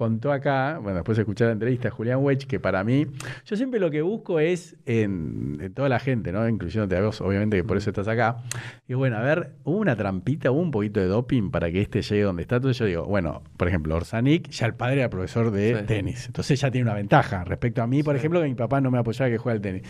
contó 0.01 0.31
acá, 0.31 0.79
bueno, 0.81 0.95
después 0.95 1.15
de 1.15 1.21
escuchar 1.21 1.45
la 1.49 1.53
entrevista 1.53 1.91
Julián 1.91 2.23
Wedge, 2.23 2.47
que 2.47 2.59
para 2.59 2.83
mí, 2.83 3.05
yo 3.45 3.55
siempre 3.55 3.79
lo 3.79 3.91
que 3.91 4.01
busco 4.01 4.39
es 4.39 4.75
en, 4.87 5.59
en 5.61 5.71
toda 5.75 5.89
la 5.89 5.99
gente, 5.99 6.31
¿no? 6.31 6.49
Incluyéndote 6.49 6.97
a 6.97 7.01
vos, 7.03 7.21
obviamente 7.21 7.55
que 7.57 7.63
por 7.63 7.77
eso 7.77 7.91
estás 7.91 8.07
acá. 8.07 8.37
Y 8.87 8.95
bueno, 8.95 9.17
a 9.17 9.21
ver, 9.21 9.51
hubo 9.63 9.77
una 9.77 9.95
trampita, 9.95 10.49
hubo 10.49 10.59
un 10.59 10.71
poquito 10.71 10.99
de 10.99 11.05
doping 11.05 11.51
para 11.51 11.71
que 11.71 11.81
este 11.81 12.01
llegue 12.01 12.23
donde 12.23 12.41
está. 12.41 12.55
Entonces 12.55 12.79
yo 12.79 12.85
digo, 12.87 13.05
bueno, 13.05 13.43
por 13.57 13.67
ejemplo, 13.67 13.95
Orsanic, 13.95 14.49
ya 14.49 14.65
el 14.65 14.73
padre 14.73 15.01
era 15.01 15.09
profesor 15.11 15.51
de 15.51 15.77
Sí. 15.81 15.85
tenis. 15.85 16.25
Entonces 16.25 16.59
ya 16.59 16.71
tiene 16.71 16.85
una 16.89 16.95
ventaja 16.95 17.43
respecto 17.43 17.83
a 17.83 17.87
mí, 17.87 18.01
por 18.01 18.15
Sí. 18.15 18.19
ejemplo, 18.21 18.41
que 18.41 18.47
mi 18.47 18.55
papá 18.55 18.81
no 18.81 18.89
me 18.89 18.97
apoyaba 18.97 19.29
que 19.29 19.37
juegue 19.37 19.57
al 19.57 19.61
tenis. 19.61 19.83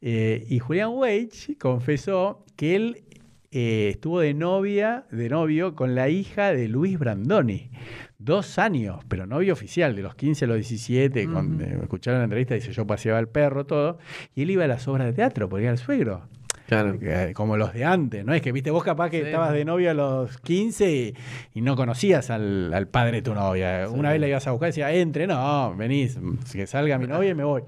Eh, 0.00 0.46
y 0.48 0.60
Julián 0.60 0.92
Weich 0.94 1.58
confesó 1.58 2.46
que 2.56 2.74
él 2.74 3.04
eh, 3.52 3.90
estuvo 3.90 4.20
de 4.20 4.34
novia, 4.34 5.04
de 5.10 5.28
novio 5.28 5.74
con 5.74 5.94
la 5.94 6.08
hija 6.08 6.52
de 6.52 6.68
Luis 6.68 6.98
Brandoni. 6.98 7.70
Dos 8.18 8.58
años, 8.58 9.04
pero 9.08 9.26
novio 9.26 9.52
oficial, 9.52 9.94
de 9.94 10.02
los 10.02 10.14
15 10.14 10.44
a 10.44 10.48
los 10.48 10.56
17, 10.56 11.26
con, 11.26 11.54
Ujú. 11.56 11.62
eh, 11.62 11.78
escucharon 11.82 12.20
la 12.20 12.24
entrevista, 12.24 12.54
dice 12.54 12.72
yo 12.72 12.86
paseaba 12.86 13.18
al 13.18 13.28
perro, 13.28 13.66
todo, 13.66 13.98
y 14.34 14.42
él 14.42 14.50
iba 14.52 14.64
a 14.64 14.68
las 14.68 14.86
obras 14.88 15.06
de 15.08 15.12
teatro, 15.12 15.48
porque 15.48 15.64
era 15.64 15.72
el 15.72 15.78
suegro. 15.78 16.22
Claro. 16.72 16.98
Eh, 17.02 17.32
Como 17.34 17.56
los 17.56 17.72
de 17.74 17.84
antes, 17.84 18.24
¿no? 18.24 18.32
Es 18.34 18.40
que, 18.42 18.50
viste, 18.52 18.70
vos 18.70 18.82
capaz 18.84 19.10
que 19.10 19.20
Sí. 19.20 19.26
estabas 19.26 19.52
de 19.52 19.64
novio 19.64 19.90
a 19.90 19.94
los 19.94 20.38
15 20.38 20.90
y, 20.90 21.14
y 21.54 21.60
no 21.60 21.76
conocías 21.76 22.30
al, 22.30 22.72
al 22.72 22.88
padre 22.88 23.18
de 23.18 23.22
tu 23.22 23.34
novia. 23.34 23.86
Sí. 23.86 23.94
Una 23.94 24.10
vez 24.10 24.20
la 24.20 24.28
ibas 24.28 24.46
a 24.46 24.52
buscar 24.52 24.68
y 24.68 24.70
decía, 24.70 24.92
entre, 24.92 25.26
no, 25.26 25.74
venís, 25.76 26.18
que 26.52 26.66
salga 26.66 26.98
mi 26.98 27.06
novia 27.06 27.30
y 27.30 27.34
me 27.34 27.44
voy. 27.44 27.62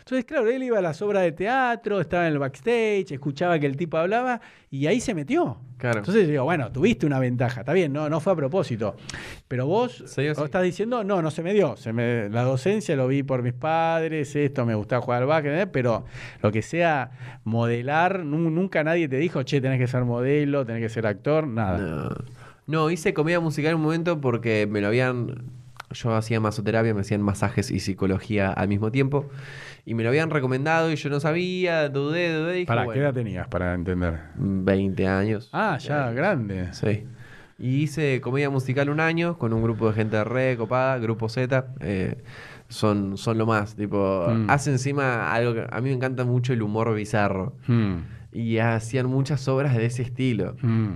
Entonces, 0.00 0.24
claro, 0.24 0.48
él 0.48 0.62
iba 0.62 0.78
a 0.78 0.82
las 0.82 1.00
obras 1.02 1.22
de 1.22 1.32
teatro, 1.32 2.00
estaba 2.00 2.26
en 2.26 2.32
el 2.34 2.38
backstage, 2.38 3.12
escuchaba 3.12 3.58
que 3.58 3.66
el 3.66 3.76
tipo 3.76 3.96
hablaba 3.96 4.40
y 4.70 4.86
ahí 4.86 5.00
se 5.00 5.14
metió. 5.14 5.58
Claro. 5.82 5.98
Entonces 5.98 6.28
digo, 6.28 6.44
bueno, 6.44 6.70
tuviste 6.70 7.06
una 7.06 7.18
ventaja, 7.18 7.60
está 7.62 7.72
bien, 7.72 7.92
no, 7.92 8.08
no 8.08 8.20
fue 8.20 8.32
a 8.34 8.36
propósito. 8.36 8.94
Pero 9.48 9.66
vos, 9.66 10.00
así. 10.02 10.22
estás 10.26 10.62
diciendo, 10.62 11.02
no, 11.02 11.20
no 11.22 11.32
se 11.32 11.42
me 11.42 11.52
dio. 11.52 11.76
Se 11.76 11.92
me, 11.92 12.28
la 12.28 12.44
docencia 12.44 12.94
lo 12.94 13.08
vi 13.08 13.24
por 13.24 13.42
mis 13.42 13.52
padres, 13.52 14.36
esto 14.36 14.64
me 14.64 14.76
gustaba 14.76 15.02
jugar 15.02 15.22
al 15.22 15.26
básquet, 15.28 15.52
¿eh? 15.52 15.66
pero 15.66 16.04
lo 16.40 16.52
que 16.52 16.62
sea 16.62 17.10
modelar, 17.42 18.24
nu- 18.24 18.48
nunca 18.50 18.84
nadie 18.84 19.08
te 19.08 19.16
dijo, 19.16 19.42
che, 19.42 19.60
tenés 19.60 19.80
que 19.80 19.88
ser 19.88 20.04
modelo, 20.04 20.64
tenés 20.64 20.82
que 20.82 20.88
ser 20.88 21.04
actor, 21.04 21.48
nada. 21.48 21.78
No. 21.78 22.08
No, 22.68 22.90
hice 22.90 23.12
comedia 23.12 23.40
musical 23.40 23.72
en 23.72 23.78
un 23.78 23.82
momento 23.82 24.20
porque 24.20 24.68
me 24.70 24.80
lo 24.80 24.86
habían. 24.86 25.42
Yo 25.90 26.14
hacía 26.14 26.38
masoterapia, 26.38 26.94
me 26.94 27.00
hacían 27.00 27.20
masajes 27.22 27.72
y 27.72 27.80
psicología 27.80 28.50
al 28.52 28.68
mismo 28.68 28.92
tiempo. 28.92 29.28
Y 29.84 29.94
me 29.94 30.02
lo 30.04 30.10
habían 30.10 30.30
recomendado 30.30 30.92
y 30.92 30.96
yo 30.96 31.10
no 31.10 31.18
sabía, 31.18 31.88
dudé, 31.88 32.32
dudé. 32.32 32.52
Y 32.52 32.58
dije, 32.60 32.66
¿Para 32.66 32.86
qué 32.86 33.00
edad 33.00 33.12
tenías 33.14 33.48
para 33.48 33.74
entender? 33.74 34.20
20 34.36 35.08
años. 35.08 35.50
Ah, 35.52 35.76
ya, 35.78 36.10
grande. 36.12 36.72
Sí. 36.72 37.04
Y 37.58 37.82
hice 37.82 38.20
comedia 38.20 38.48
musical 38.50 38.90
un 38.90 39.00
año 39.00 39.38
con 39.38 39.52
un 39.52 39.62
grupo 39.62 39.88
de 39.88 39.94
gente 39.94 40.22
re 40.24 40.56
copada, 40.56 40.98
Grupo 40.98 41.28
Z. 41.28 41.66
eh, 41.80 42.16
son, 42.68 43.18
son 43.18 43.36
lo 43.38 43.44
más, 43.46 43.74
tipo, 43.76 44.26
Mm. 44.28 44.48
hace 44.48 44.70
encima 44.70 45.30
algo 45.32 45.52
que 45.54 45.66
a 45.70 45.80
mí 45.80 45.90
me 45.90 45.94
encanta 45.96 46.24
mucho 46.24 46.52
el 46.52 46.62
humor 46.62 46.94
bizarro. 46.94 47.54
Hmm, 47.66 47.96
Y 48.32 48.58
hacían 48.58 49.06
muchas 49.06 49.46
obras 49.48 49.76
de 49.76 49.84
ese 49.84 50.02
estilo. 50.02 50.56
hmm. 50.62 50.88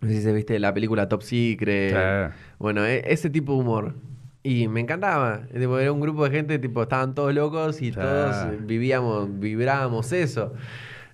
No 0.00 0.08
sé 0.08 0.16
si 0.16 0.22
se 0.22 0.32
viste 0.32 0.58
la 0.60 0.72
película 0.74 1.08
Top 1.08 1.22
Secret. 1.22 1.90
Sí. 2.30 2.34
Bueno, 2.58 2.84
e- 2.84 3.02
ese 3.12 3.30
tipo 3.30 3.54
de 3.54 3.58
humor. 3.60 3.94
Y 4.46 4.68
me 4.68 4.80
encantaba. 4.80 5.46
Tipo, 5.52 5.78
era 5.78 5.90
un 5.90 6.00
grupo 6.00 6.24
de 6.24 6.30
gente, 6.30 6.58
tipo, 6.58 6.82
estaban 6.82 7.14
todos 7.14 7.32
locos 7.34 7.80
y 7.80 7.90
Claro. 7.90 8.30
todos 8.30 8.66
vivíamos, 8.66 9.40
vibrábamos 9.40 10.12
eso. 10.12 10.52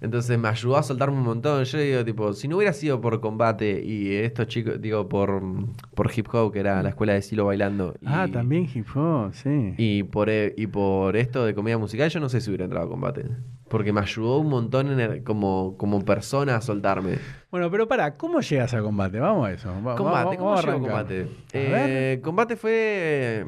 Entonces 0.03 0.39
me 0.39 0.49
ayudó 0.49 0.79
a 0.79 0.83
soltarme 0.83 1.19
un 1.19 1.25
montón. 1.25 1.63
Yo 1.65 1.79
digo, 1.79 2.05
tipo, 2.05 2.33
si 2.33 2.49
no 2.49 2.57
hubiera 2.57 2.73
sido 2.73 3.01
por 3.03 3.21
combate 3.21 3.83
y 3.85 4.15
estos 4.15 4.47
chicos, 4.47 4.81
digo, 4.81 5.09
por, 5.11 5.43
por 5.95 6.11
hip 6.17 6.27
hop, 6.33 6.53
que 6.53 6.61
era 6.61 6.83
la 6.83 6.89
escuela 6.89 7.13
de 7.13 7.21
Silo 7.23 7.45
bailando. 7.47 7.95
y- 8.01 8.07
Ah, 8.07 8.27
también 8.33 8.67
hip 8.75 8.87
hop, 8.95 9.35
sí. 9.35 9.75
Y 9.77 10.03
por, 10.05 10.31
e- 10.31 10.55
y 10.57 10.67
por 10.69 11.17
esto 11.17 11.45
de 11.45 11.55
comedia 11.55 11.77
musical, 11.77 12.09
yo 12.09 12.19
no 12.19 12.29
sé 12.31 12.41
si 12.41 12.49
hubiera 12.49 12.65
entrado 12.65 12.87
a 12.87 12.89
combate. 12.89 13.27
Porque 13.69 13.93
me 13.93 14.01
ayudó 14.01 14.39
un 14.39 14.49
montón 14.49 14.91
en 14.91 15.01
el- 15.01 15.23
como, 15.23 15.77
como 15.77 16.03
persona 16.05 16.57
a 16.57 16.61
soltarme. 16.63 17.19
Bueno, 17.51 17.71
pero 17.71 17.87
para, 17.87 18.17
¿cómo 18.17 18.41
llegas 18.41 18.73
a 18.73 18.81
combate? 18.81 19.21
Vamos 19.21 19.49
a 19.49 19.53
eso. 19.53 19.69
Va- 19.87 19.97
Combate, 19.97 20.25
vamos- 20.25 20.37
¿cómo 20.39 20.57
llegó 20.63 20.81
combate? 20.81 21.29
Eh, 21.53 22.21
combate 22.25 22.57
fue. 22.57 23.45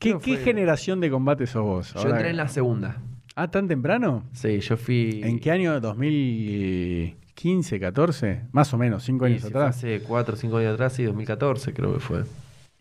¿Qué, 0.00 0.14
qué 0.14 0.18
fue- 0.18 0.36
generación 0.38 1.00
de 1.00 1.08
combate 1.08 1.46
sos 1.46 1.62
vos? 1.62 1.94
Yo 1.94 2.00
entré 2.10 2.30
en 2.30 2.36
la 2.36 2.48
segunda. 2.48 3.00
Ah, 3.36 3.50
¿tan 3.50 3.66
temprano? 3.66 4.22
Sí, 4.32 4.60
yo 4.60 4.76
fui. 4.76 5.20
¿En 5.24 5.40
qué 5.40 5.50
año? 5.50 5.80
¿2015, 5.80 7.80
14? 7.80 8.42
Más 8.52 8.72
o 8.72 8.78
menos, 8.78 9.02
cinco 9.02 9.26
Sí, 9.26 9.32
años 9.32 9.42
sí, 9.42 9.48
atrás. 9.48 9.76
hace 9.76 10.00
4 10.02 10.34
o 10.34 10.36
5 10.36 10.56
años 10.58 10.74
atrás, 10.74 10.92
sí, 10.92 11.02
2014 11.04 11.72
creo 11.74 11.94
que 11.94 12.00
fue. 12.00 12.22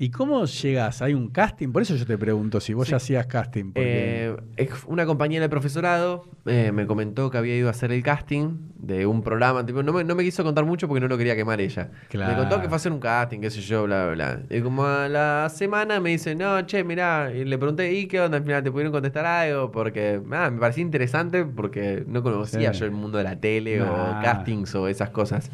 ¿Y 0.04 0.10
cómo 0.12 0.44
llegas? 0.44 1.02
¿Hay 1.02 1.14
un 1.14 1.30
casting? 1.30 1.70
Por 1.72 1.82
eso 1.82 1.96
yo 1.96 2.06
te 2.06 2.18
pregunto 2.18 2.60
si 2.60 2.74
vos 2.74 2.88
Sí. 2.88 2.92
ya 2.92 2.98
hacías 2.98 3.26
casting. 3.28 3.72
porque- 3.72 4.36
Eh, 4.58 4.70
una 4.88 5.06
compañera 5.06 5.44
de 5.44 5.50
profesorado 5.50 6.26
eh, 6.46 6.74
me 6.74 6.86
comentó 6.86 7.32
que 7.32 7.38
había 7.38 7.56
ido 7.56 7.70
a 7.70 7.72
hacer 7.72 7.90
el 7.94 8.04
casting 8.04 8.58
de 8.76 9.06
un 9.06 9.24
programa. 9.24 9.66
tipo, 9.66 9.82
no, 9.82 9.94
me, 9.94 10.04
no 10.04 10.14
me 10.14 10.24
quiso 10.24 10.44
contar 10.44 10.66
mucho 10.66 10.90
porque 10.90 11.00
no 11.00 11.08
lo 11.08 11.18
quería 11.18 11.38
quemar 11.38 11.62
ella. 11.62 11.90
Claro. 12.10 12.34
Me 12.34 12.38
contó 12.38 12.58
que 12.62 12.68
fue 12.68 12.74
a 12.74 12.76
hacer 12.76 12.92
un 12.92 13.00
casting, 13.00 13.40
qué 13.40 13.50
sé 13.50 13.62
yo, 13.62 13.84
bla, 13.86 14.08
bla, 14.12 14.36
bla. 14.36 14.58
Y 14.58 14.62
como 14.62 14.84
a 14.86 15.08
la 15.08 15.48
semana 15.50 16.02
me 16.02 16.10
dice, 16.10 16.36
no, 16.36 16.62
che, 16.66 16.84
mirá. 16.84 17.32
Y 17.34 17.46
le 17.46 17.58
pregunté, 17.58 17.94
¿y 17.94 18.08
qué 18.08 18.20
onda? 18.20 18.36
Al 18.40 18.44
final 18.44 18.62
te 18.62 18.72
pudieron 18.72 18.92
contestar 18.92 19.26
algo 19.26 19.72
porque 19.72 20.20
ah, 20.34 20.50
me 20.52 20.60
parecía 20.60 20.82
interesante 20.82 21.46
porque 21.46 22.04
no 22.08 22.22
conocía 22.24 22.74
Sí. 22.74 22.80
yo 22.82 22.86
el 22.88 22.92
mundo 22.92 23.18
de 23.20 23.24
la 23.24 23.40
tele 23.40 23.78
Nah. 23.80 24.20
o 24.20 24.22
castings 24.22 24.76
o 24.76 24.90
esas 24.90 25.12
cosas. 25.12 25.50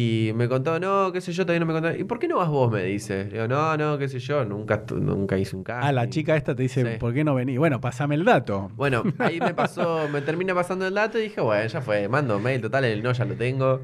Y 0.00 0.30
me 0.36 0.48
contó, 0.48 0.78
no, 0.78 1.10
qué 1.12 1.20
sé 1.20 1.32
yo, 1.32 1.44
todavía 1.44 1.58
no 1.58 1.66
me 1.66 1.72
contó. 1.72 1.90
¿Y 1.98 2.04
por 2.04 2.20
qué 2.20 2.28
no 2.28 2.36
vas 2.36 2.48
vos? 2.48 2.70
Me 2.70 2.84
dice. 2.84 3.24
Le 3.24 3.30
digo, 3.32 3.48
no, 3.48 3.76
no, 3.76 3.98
qué 3.98 4.06
sé 4.06 4.20
yo, 4.20 4.44
nunca, 4.44 4.84
nunca 4.94 5.36
hice 5.36 5.56
un 5.56 5.64
casting. 5.64 5.88
Ah, 5.88 5.90
la 5.92 6.08
chica 6.08 6.36
esta 6.36 6.54
te 6.54 6.62
dice, 6.62 6.84
Sí. 6.92 6.98
¿por 7.00 7.12
qué 7.12 7.24
no 7.24 7.34
venís? 7.34 7.58
Bueno, 7.58 7.80
pasame 7.80 8.14
el 8.14 8.24
dato. 8.24 8.70
Bueno, 8.76 9.02
ahí 9.18 9.40
me 9.40 9.54
pasó, 9.62 10.08
me 10.12 10.20
termina 10.20 10.54
pasando 10.54 10.86
el 10.86 10.94
dato 10.94 11.18
y 11.18 11.22
dije, 11.22 11.40
bueno, 11.40 11.66
ya 11.66 11.80
fue, 11.80 12.06
mando 12.08 12.38
mail, 12.38 12.60
total, 12.60 12.84
el 12.84 13.02
no 13.02 13.10
ya 13.12 13.24
lo 13.24 13.34
tengo 13.34 13.80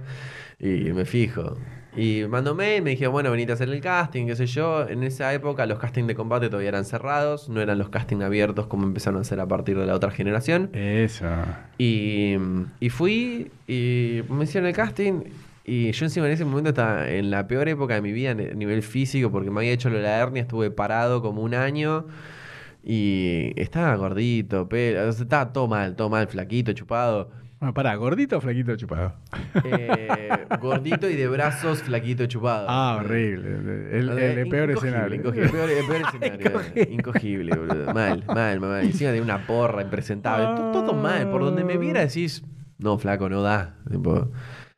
y 0.60 0.92
me 0.92 1.04
fijo. 1.04 1.56
Y 1.96 2.22
mando 2.28 2.54
mail, 2.54 2.82
me 2.82 2.90
dije, 2.90 3.08
bueno, 3.08 3.32
venite 3.32 3.50
a 3.50 3.54
hacer 3.56 3.68
el 3.68 3.80
casting, 3.80 4.26
qué 4.26 4.36
sé 4.36 4.46
yo. 4.46 4.88
En 4.88 5.02
esa 5.02 5.34
época 5.34 5.66
los 5.66 5.80
castings 5.80 6.06
de 6.06 6.14
combate 6.14 6.46
todavía 6.48 6.68
eran 6.68 6.84
cerrados, 6.84 7.48
no 7.48 7.60
eran 7.60 7.76
los 7.78 7.88
castings 7.88 8.22
abiertos 8.22 8.68
como 8.68 8.84
empezaron 8.84 9.18
a 9.18 9.22
hacer 9.22 9.40
a 9.40 9.48
partir 9.48 9.76
de 9.76 9.86
la 9.86 9.94
otra 9.96 10.12
generación. 10.12 10.70
Eso. 10.74 11.26
Y, 11.78 12.36
y 12.78 12.88
fui 12.90 13.50
y 13.66 14.22
me 14.28 14.44
hicieron 14.44 14.68
el 14.68 14.76
casting. 14.76 15.22
Y 15.64 15.92
yo 15.92 16.04
encima 16.04 16.26
en 16.26 16.32
ese 16.32 16.44
momento 16.44 16.70
estaba 16.70 17.08
en 17.08 17.30
la 17.30 17.46
peor 17.46 17.68
época 17.68 17.94
de 17.94 18.02
mi 18.02 18.12
vida 18.12 18.32
a 18.32 18.34
nivel 18.34 18.82
físico 18.82 19.30
porque 19.30 19.50
me 19.50 19.60
había 19.60 19.72
hecho 19.72 19.88
lo 19.88 19.96
de 19.96 20.02
la 20.02 20.18
hernia, 20.18 20.42
estuve 20.42 20.70
parado 20.70 21.22
como 21.22 21.40
un 21.42 21.54
año 21.54 22.06
y 22.82 23.52
estaba 23.56 23.94
gordito, 23.96 24.68
pelo, 24.68 25.08
o 25.08 25.12
sea, 25.12 25.22
estaba 25.22 25.52
todo 25.52 25.66
mal, 25.68 25.96
todo 25.96 26.10
mal, 26.10 26.26
flaquito, 26.28 26.72
chupado. 26.74 27.30
Bueno, 27.60 27.72
pará, 27.72 27.94
gordito 27.94 28.36
o 28.36 28.40
flaquito 28.42 28.76
chupado. 28.76 29.14
Eh, 29.64 30.28
gordito 30.60 31.08
y 31.08 31.16
de 31.16 31.28
brazos, 31.28 31.80
flaquito, 31.82 32.26
chupado. 32.26 32.66
Ah, 32.68 32.98
horrible. 33.00 33.48
El, 33.98 34.08
el- 34.10 34.18
el 34.18 34.48
peor 34.48 34.70
escenario. 34.72 35.14
incogible, 35.16 35.44
el 35.46 35.50
peor, 35.50 35.70
el 35.70 35.86
peor 35.86 36.02
escenario. 36.14 36.92
incogible, 36.92 37.56
boludo. 37.56 37.94
Mal, 37.94 38.22
mal, 38.26 38.60
mal. 38.60 38.84
Encima 38.84 39.12
de 39.12 39.22
una 39.22 39.46
porra 39.46 39.80
impresentable. 39.80 40.44
to- 40.56 40.72
Todo 40.72 40.92
mal. 40.92 41.30
Por 41.30 41.40
donde 41.42 41.64
me 41.64 41.78
viera 41.78 42.00
decís, 42.02 42.44
no, 42.78 42.98
flaco, 42.98 43.30
no 43.30 43.40
da. 43.40 43.76
Tipo, 43.90 44.30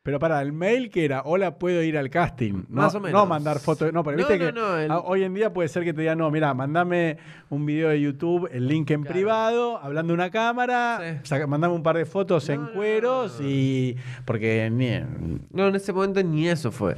Pero 0.07 0.19
para 0.19 0.41
el 0.41 0.53
mail 0.53 0.89
que 0.89 1.03
era, 1.03 1.23
hola, 1.25 1.59
puedo 1.59 1.83
ir 1.83 1.97
al 1.97 2.09
casting. 2.09 2.63
No, 2.69 2.83
Más 2.83 2.95
o 2.95 3.01
menos. 3.01 3.19
No 3.19 3.25
mandar 3.27 3.59
fotos. 3.59 3.91
No, 3.91 4.05
pero 4.05 4.15
No, 4.15 4.25
viste 4.25 4.39
no, 4.39 4.45
que 4.45 4.51
no, 4.53 4.77
el- 4.77 4.91
hoy 5.03 5.23
en 5.23 5.33
día 5.33 5.51
puede 5.51 5.67
ser 5.67 5.83
que 5.83 5.91
te 5.93 5.99
digan, 5.99 6.17
no, 6.17 6.31
mira, 6.31 6.53
mandame 6.53 7.17
un 7.49 7.65
video 7.65 7.89
de 7.89 7.99
YouTube, 7.99 8.47
el 8.53 8.69
link 8.69 8.89
en 8.91 9.01
Claro. 9.01 9.13
privado, 9.13 9.77
hablando 9.83 10.11
de 10.11 10.13
una 10.13 10.29
cámara, 10.29 11.19
Sí. 11.23 11.33
mandame 11.45 11.73
un 11.73 11.83
par 11.83 11.97
de 11.97 12.05
fotos 12.05 12.47
en 12.47 12.67
cueros 12.67 13.35
no, 13.41 13.43
no. 13.45 13.51
y. 13.51 13.97
Porque. 14.23 14.69
ni- 14.71 15.37
no, 15.51 15.67
en 15.67 15.75
ese 15.75 15.91
momento 15.91 16.23
ni 16.23 16.47
eso 16.47 16.71
fue. 16.71 16.95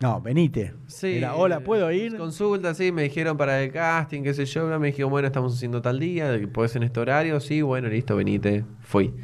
no, 0.00 0.20
venite. 0.20 0.74
Sí. 0.88 1.18
Era, 1.18 1.36
hola, 1.36 1.60
¿puedo 1.60 1.92
ir? 1.92 2.16
Consulta, 2.16 2.74
sí, 2.74 2.90
me 2.90 3.02
dijeron 3.04 3.36
para 3.36 3.62
el 3.62 3.70
casting, 3.70 4.24
qué 4.24 4.34
sé 4.34 4.46
yo. 4.46 4.66
Me 4.80 4.88
dijeron, 4.88 5.12
bueno, 5.12 5.28
estamos 5.28 5.54
haciendo 5.54 5.80
tal 5.80 6.00
día, 6.00 6.36
podés 6.52 6.74
en 6.74 6.82
este 6.82 6.98
horario. 6.98 7.38
Sí, 7.38 7.62
bueno, 7.62 7.86
listo, 7.88 8.16
venite. 8.16 8.64
Fui. 8.80 9.14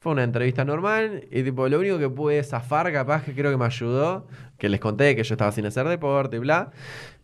Fue 0.00 0.12
una 0.12 0.22
entrevista 0.22 0.64
normal 0.64 1.24
y 1.30 1.42
tipo, 1.42 1.68
lo 1.68 1.80
único 1.80 1.98
que 1.98 2.08
pude 2.08 2.42
zafar, 2.44 2.92
capaz 2.92 3.24
que 3.24 3.34
creo 3.34 3.50
que 3.50 3.56
me 3.56 3.64
ayudó, 3.64 4.28
que 4.56 4.68
les 4.68 4.78
conté 4.78 5.16
que 5.16 5.24
yo 5.24 5.34
estaba 5.34 5.50
sin 5.50 5.66
hacer 5.66 5.88
deporte 5.88 6.36
y 6.36 6.38
bla. 6.38 6.70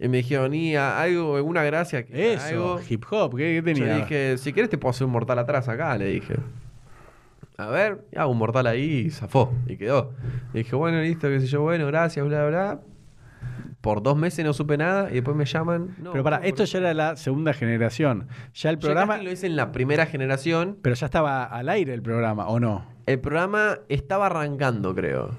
Y 0.01 0.09
me 0.09 0.17
dijeron, 0.19 0.53
y 0.55 0.75
a- 0.75 1.01
algo, 1.01 1.37
alguna 1.37 1.63
gracia 1.63 2.05
que 2.05 2.33
Eso, 2.35 2.45
algo. 2.79 2.81
hip 2.89 3.05
hop, 3.11 3.37
¿qué, 3.37 3.45
qué 3.45 3.55
Yo 3.57 3.63
tenía? 3.63 3.87
le 3.87 3.95
dije, 4.01 4.39
si 4.39 4.53
quieres 4.53 4.71
te 4.71 4.77
puedo 4.79 4.91
hacer 4.91 5.07
un 5.07 5.13
mortal 5.13 5.39
atrás 5.39 5.69
acá, 5.69 5.97
le 5.97 6.07
dije. 6.07 6.35
A 7.57 7.69
ver, 7.69 8.05
y 8.11 8.19
hago 8.19 8.33
un 8.33 8.39
mortal 8.39 8.67
ahí 8.67 9.05
y 9.07 9.11
zafó, 9.11 9.55
y 9.69 9.77
quedó. 9.77 10.13
Le 10.53 10.65
dije, 10.65 10.75
bueno, 10.75 11.01
listo, 11.01 11.29
qué 11.29 11.39
sé 11.39 11.47
yo, 11.47 11.63
bueno, 11.63 11.87
gracias, 11.87 12.27
bla, 12.27 12.45
bla. 12.49 12.81
Por 13.85 14.03
dos 14.03 14.17
meses 14.17 14.43
no 14.47 14.55
supe 14.55 14.79
nada 14.79 15.11
y 15.11 15.17
después 15.17 15.37
me 15.37 15.45
llaman. 15.45 15.95
No, 16.03 16.13
pero 16.13 16.25
para, 16.25 16.39
no, 16.39 16.45
esto 16.47 16.65
ya 16.65 16.79
era 16.79 16.95
la 16.95 17.17
segunda 17.17 17.53
generación. 17.53 18.29
Ya 18.55 18.71
el 18.71 18.77
Yo 18.77 18.81
programa. 18.81 19.13
casting 19.13 19.27
lo 19.27 19.33
hice 19.33 19.47
en 19.47 19.57
la 19.57 19.73
primera 19.73 20.07
generación. 20.07 20.79
Pero 20.81 20.95
ya 20.95 21.05
estaba 21.05 21.45
al 21.45 21.69
aire 21.69 21.93
el 21.93 22.01
programa, 22.01 22.49
¿o 22.49 22.59
no? 22.59 22.87
El 23.05 23.21
programa 23.21 23.81
estaba 23.91 24.25
arrancando, 24.27 24.95
creo. 24.95 25.33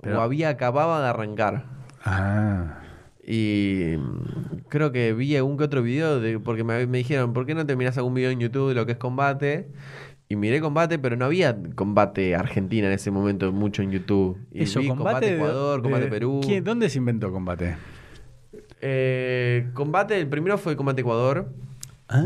Pero- 0.00 0.18
O 0.18 0.22
había 0.22 0.48
acabado 0.48 1.00
de 1.00 1.06
arrancar. 1.08 1.66
Ah. 2.04 2.80
Y 3.24 3.94
mm, 3.96 4.58
creo 4.68 4.90
que 4.90 5.12
vi 5.12 5.36
algún 5.36 5.56
que 5.56 5.62
otro 5.62 5.80
video 5.80 6.18
de, 6.18 6.40
porque 6.40 6.64
me, 6.64 6.86
me 6.88 6.98
dijeron, 6.98 7.32
¿por 7.32 7.46
qué 7.46 7.54
no 7.54 7.64
te 7.64 7.76
mirás 7.76 7.96
algún 7.96 8.14
video 8.14 8.30
en 8.32 8.40
YouTube 8.40 8.70
de 8.70 8.74
lo 8.74 8.86
que 8.86 8.92
es 8.92 8.98
combate? 8.98 9.68
Y 10.28 10.36
miré 10.36 10.60
combate, 10.60 10.98
pero 10.98 11.16
no 11.16 11.26
había 11.26 11.56
combate 11.74 12.34
Argentina 12.34 12.86
en 12.86 12.94
ese 12.94 13.10
momento 13.10 13.52
mucho 13.52 13.82
en 13.82 13.90
YouTube. 13.90 14.38
Y 14.50 14.62
Eso, 14.64 14.80
vi 14.80 14.88
combate, 14.88 15.26
de- 15.26 15.34
Ecuador, 15.36 15.78
de- 15.78 15.82
combate 15.82 16.06
Perú. 16.06 16.40
¿Quién- 16.44 16.64
¿Dónde 16.64 16.88
se 16.88 16.98
inventó 16.98 17.30
combate? 17.30 17.76
Eh, 18.80 19.68
combate, 19.74 20.18
el 20.18 20.26
primero 20.28 20.58
fue 20.58 20.76
combate 20.76 21.00
Ecuador. 21.02 21.48
Ah. 22.06 22.22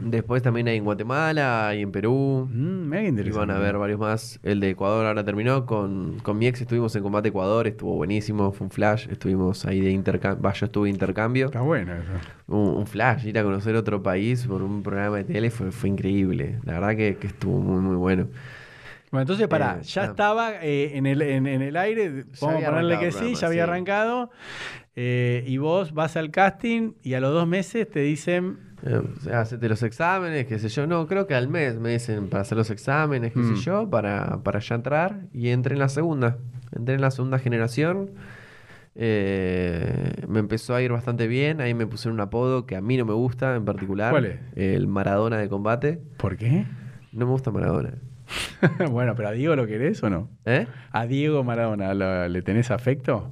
Después 0.00 0.42
también 0.42 0.68
hay 0.68 0.76
en 0.76 0.84
Guatemala 0.84 1.74
y 1.74 1.82
en 1.82 1.90
Perú. 1.90 2.48
Mm, 2.50 2.88
mira 2.88 3.00
qué 3.00 3.06
Y 3.06 3.08
interesante. 3.10 3.38
van 3.46 3.50
a 3.50 3.58
ver 3.58 3.76
varios 3.76 3.98
más. 3.98 4.38
El 4.44 4.60
de 4.60 4.70
Ecuador 4.70 5.06
ahora 5.06 5.24
terminó. 5.24 5.66
Con, 5.66 6.18
con 6.22 6.38
mi 6.38 6.46
ex 6.46 6.60
estuvimos 6.60 6.94
en 6.94 7.02
combate 7.02 7.28
Ecuador. 7.28 7.66
Estuvo 7.66 7.96
buenísimo. 7.96 8.52
Fue 8.52 8.66
un 8.66 8.70
flash. 8.70 9.08
Estuvimos 9.10 9.64
ahí 9.66 9.80
de 9.80 9.90
intercambio. 9.90 10.52
Yo 10.52 10.66
estuve 10.66 10.86
de 10.86 10.92
intercambio. 10.94 11.46
Está 11.46 11.60
bueno 11.62 11.94
eso. 11.94 12.04
Un, 12.46 12.76
un 12.76 12.86
flash. 12.86 13.26
Ir 13.26 13.38
a 13.38 13.42
conocer 13.42 13.74
otro 13.74 14.02
país 14.02 14.46
por 14.46 14.62
un 14.62 14.82
programa 14.84 15.16
de 15.18 15.24
tele 15.24 15.50
fue, 15.50 15.72
fue 15.72 15.88
increíble. 15.88 16.60
La 16.64 16.74
verdad 16.74 16.96
que, 16.96 17.16
que 17.16 17.26
estuvo 17.26 17.60
muy, 17.60 17.80
muy 17.80 17.96
bueno. 17.96 18.28
Bueno, 19.10 19.22
entonces, 19.22 19.48
pará, 19.48 19.78
Eh, 19.80 19.84
ya 19.84 20.02
ah. 20.02 20.06
estaba 20.06 20.52
eh, 20.62 20.96
en, 20.96 21.06
el, 21.06 21.22
en, 21.22 21.46
en 21.46 21.62
el 21.62 21.76
aire, 21.78 22.24
vamos 22.42 22.62
a 22.62 22.66
ponerle 22.68 22.98
que 22.98 23.10
sí, 23.10 23.34
ya 23.36 23.46
había 23.46 23.64
sí. 23.64 23.70
arrancado, 23.70 24.30
eh, 24.96 25.44
y 25.46 25.56
vos 25.56 25.94
vas 25.94 26.18
al 26.18 26.30
casting 26.30 26.92
y 27.02 27.14
a 27.14 27.20
los 27.20 27.32
dos 27.32 27.46
meses 27.48 27.88
te 27.90 28.00
dicen, 28.00 28.58
Eh, 28.84 29.02
hacete 29.32 29.68
los 29.68 29.82
exámenes, 29.82 30.46
qué 30.46 30.58
sé 30.58 30.68
yo. 30.68 30.86
No, 30.86 31.06
creo 31.06 31.26
que 31.26 31.34
al 31.34 31.48
mes 31.48 31.78
me 31.78 31.90
dicen 31.90 32.28
para 32.28 32.42
hacer 32.42 32.56
los 32.58 32.70
exámenes, 32.70 33.32
qué 33.32 33.40
Mm. 33.40 33.56
sé 33.56 33.62
yo, 33.62 33.90
para, 33.90 34.38
para 34.42 34.60
ya 34.60 34.74
entrar. 34.76 35.20
Y 35.32 35.48
entré 35.48 35.74
en 35.74 35.80
la 35.80 35.88
segunda. 35.88 36.38
Entré 36.76 36.94
en 36.94 37.00
la 37.00 37.10
segunda 37.10 37.38
generación. 37.38 38.10
Eh, 39.00 40.24
me 40.28 40.40
empezó 40.40 40.74
a 40.74 40.82
ir 40.82 40.92
bastante 40.92 41.26
bien. 41.28 41.60
Ahí 41.60 41.74
me 41.74 41.86
pusieron 41.86 42.14
un 42.14 42.20
apodo 42.20 42.66
que 42.66 42.76
a 42.76 42.80
mí 42.80 42.96
no 42.96 43.04
me 43.04 43.12
gusta 43.14 43.54
en 43.56 43.64
particular. 43.64 44.10
¿Cuál 44.10 44.26
es? 44.26 44.38
El 44.56 44.86
Maradona 44.86 45.38
de 45.38 45.48
combate. 45.48 46.00
¿por 46.16 46.36
qué? 46.36 46.66
No 47.12 47.26
me 47.26 47.32
gusta 47.32 47.50
Maradona. 47.50 47.94
bueno, 48.90 49.14
pero 49.14 49.28
a 49.28 49.32
Diego 49.32 49.56
lo 49.56 49.66
querés 49.66 50.02
o 50.02 50.10
no? 50.10 50.28
¿Eh? 50.44 50.66
¿A 50.92 51.06
Diego 51.06 51.42
Maradona 51.44 51.94
lo- 51.94 52.28
le 52.28 52.42
tenés 52.42 52.70
afecto? 52.70 53.30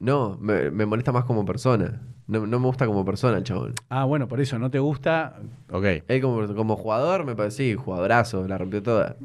No, 0.00 0.36
me, 0.40 0.70
me 0.70 0.86
molesta 0.86 1.12
más 1.12 1.24
como 1.24 1.44
persona. 1.44 2.00
No, 2.28 2.46
no 2.46 2.60
me 2.60 2.66
gusta 2.66 2.86
como 2.86 3.04
persona 3.04 3.36
el 3.38 3.44
chabón. 3.44 3.74
Ah, 3.88 4.04
bueno, 4.04 4.28
por 4.28 4.40
eso, 4.40 4.58
¿no 4.58 4.70
te 4.70 4.78
gusta? 4.78 5.36
Ok. 5.70 5.84
Él 6.08 6.20
como, 6.20 6.54
como 6.54 6.76
jugador 6.76 7.24
me 7.24 7.34
parece, 7.34 7.56
sí, 7.56 7.74
jugadorazo, 7.74 8.46
la 8.46 8.58
rompió 8.58 8.82
toda. 8.82 9.16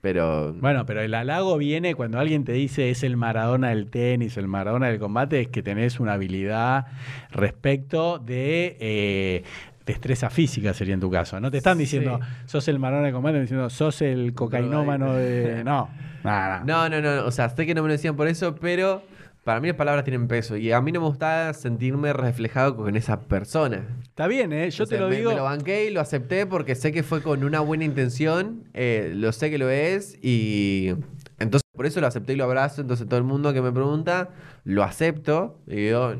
Pero 0.00 0.52
Bueno, 0.52 0.84
pero 0.84 1.00
el 1.00 1.14
halago 1.14 1.56
viene 1.56 1.94
cuando 1.94 2.18
alguien 2.18 2.44
te 2.44 2.52
dice 2.52 2.90
es 2.90 3.02
el 3.02 3.16
Maradona 3.16 3.70
del 3.70 3.86
tenis, 3.88 4.36
el 4.36 4.46
Maradona 4.48 4.88
del 4.88 4.98
combate, 4.98 5.40
es 5.40 5.48
que 5.48 5.62
tenés 5.62 5.98
una 5.98 6.12
habilidad 6.12 6.86
respecto 7.30 8.18
de 8.18 8.76
eh, 8.80 9.44
destreza 9.86 10.28
física, 10.28 10.74
sería 10.74 10.92
en 10.92 11.00
tu 11.00 11.10
caso. 11.10 11.40
No 11.40 11.50
te 11.50 11.56
están 11.56 11.78
diciendo 11.78 12.20
Sí. 12.22 12.28
sos 12.50 12.68
el 12.68 12.78
Maradona 12.78 13.06
del 13.06 13.14
combate, 13.14 13.40
diciendo 13.40 13.70
sos 13.70 14.02
el 14.02 14.34
cocainómano 14.34 15.14
de. 15.14 15.64
No, 15.64 15.88
nada. 16.22 16.62
No, 16.66 16.86
no, 16.90 17.00
no, 17.00 17.24
o 17.24 17.30
sea, 17.30 17.48
sé 17.48 17.64
que 17.64 17.74
no 17.74 17.80
me 17.82 17.88
lo 17.88 17.92
decían 17.92 18.14
por 18.14 18.28
eso, 18.28 18.54
pero 18.56 19.02
Para 19.44 19.60
mí 19.60 19.68
las 19.68 19.76
palabras 19.76 20.04
tienen 20.04 20.26
peso 20.26 20.56
y 20.56 20.72
a 20.72 20.80
mí 20.80 20.90
no 20.90 21.00
me 21.02 21.06
gusta 21.06 21.52
sentirme 21.52 22.12
reflejado 22.14 22.76
con 22.76 22.96
esa 22.96 23.20
persona. 23.20 23.84
Está 24.02 24.26
bien, 24.26 24.52
¿eh? 24.54 24.70
Yo 24.70 24.86
te 24.86 24.96
Entonces, 24.96 25.00
lo 25.00 25.08
me- 25.08 25.16
digo. 25.16 25.30
Me 25.30 25.36
lo 25.36 25.44
banqué 25.44 25.84
y 25.86 25.90
lo 25.90 26.00
acepté 26.00 26.46
porque 26.46 26.74
sé 26.74 26.92
que 26.92 27.02
fue 27.02 27.20
con 27.22 27.44
una 27.44 27.60
buena 27.60 27.84
intención, 27.84 28.64
eh, 28.72 29.12
lo 29.14 29.32
sé 29.32 29.50
que 29.50 29.58
lo 29.58 29.68
es 29.68 30.18
y 30.22 30.94
entonces 31.38 31.68
por 31.76 31.84
eso 31.84 32.00
lo 32.00 32.06
acepté 32.06 32.32
y 32.32 32.36
lo 32.36 32.44
abrazo. 32.44 32.80
Entonces 32.80 33.06
todo 33.06 33.18
el 33.18 33.24
mundo 33.24 33.52
que 33.52 33.60
me 33.60 33.70
pregunta, 33.70 34.30
lo 34.64 34.82
acepto 34.82 35.58
y 35.66 35.76
digo, 35.76 36.14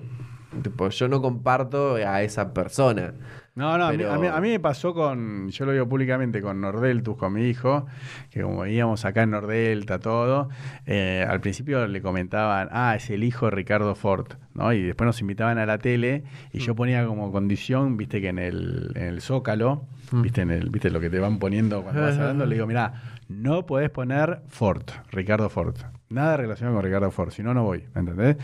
tipo, 0.63 0.89
yo 0.91 1.09
no 1.09 1.23
comparto 1.23 1.95
a 1.97 2.23
esa 2.23 2.53
persona. 2.53 3.15
No, 3.57 3.79
no, 3.79 3.85
a 3.87 3.93
mí- 3.93 4.03
a, 4.03 4.19
mí, 4.19 4.27
a 4.27 4.41
mí 4.41 4.49
me 4.51 4.59
pasó 4.59 4.93
con, 4.95 5.49
yo 5.49 5.65
lo 5.65 5.71
digo 5.73 5.89
públicamente, 5.89 6.43
con 6.43 6.61
Nordeltus, 6.61 7.17
con 7.17 7.33
mi 7.35 7.45
hijo, 7.49 7.87
que 8.31 8.43
como 8.43 8.67
íbamos 8.67 9.05
acá 9.05 9.23
en 9.23 9.31
Nordelta, 9.31 10.01
todo, 10.01 10.49
eh, 10.87 11.25
al 11.29 11.41
principio 11.41 11.87
le 11.87 12.03
comentaban, 12.03 12.69
ah, 12.73 12.97
es 12.97 13.11
el 13.11 13.23
hijo 13.23 13.47
de 13.47 13.53
Ricardo 13.53 13.95
Ford, 13.95 14.27
¿no? 14.55 14.73
Y 14.73 14.83
después 14.83 15.07
nos 15.07 15.21
invitaban 15.21 15.59
a 15.59 15.67
la 15.67 15.79
tele 15.79 16.25
y 16.53 16.59
Mm. 16.59 16.61
yo 16.63 16.75
ponía 16.75 17.07
como 17.07 17.31
condición, 17.31 17.97
viste, 17.97 18.21
que 18.21 18.29
en 18.31 18.41
el, 18.41 18.91
en 18.97 19.05
el 19.05 19.21
Zócalo, 19.21 19.87
Mm. 20.11 20.23
viste, 20.23 20.41
en 20.41 20.51
el, 20.51 20.71
viste 20.71 20.91
lo 20.91 20.99
que 20.99 21.09
te 21.09 21.21
van 21.21 21.39
poniendo 21.39 21.83
cuando 21.85 22.01
vas 22.03 22.19
hablando, 22.19 22.47
le 22.47 22.57
digo, 22.57 22.67
mirá, 22.67 22.95
no 23.29 23.67
podés 23.67 23.89
poner 23.91 24.41
Ford, 24.49 24.83
Ricardo 25.13 25.49
Ford. 25.49 25.77
Nada 26.11 26.37
relacionado 26.37 26.77
con 26.77 26.85
Ricardo 26.85 27.11
Ford, 27.13 27.31
si 27.31 27.43
no, 27.45 27.55
no 27.55 27.63
voy, 27.65 27.85
¿entendés? 27.95 28.37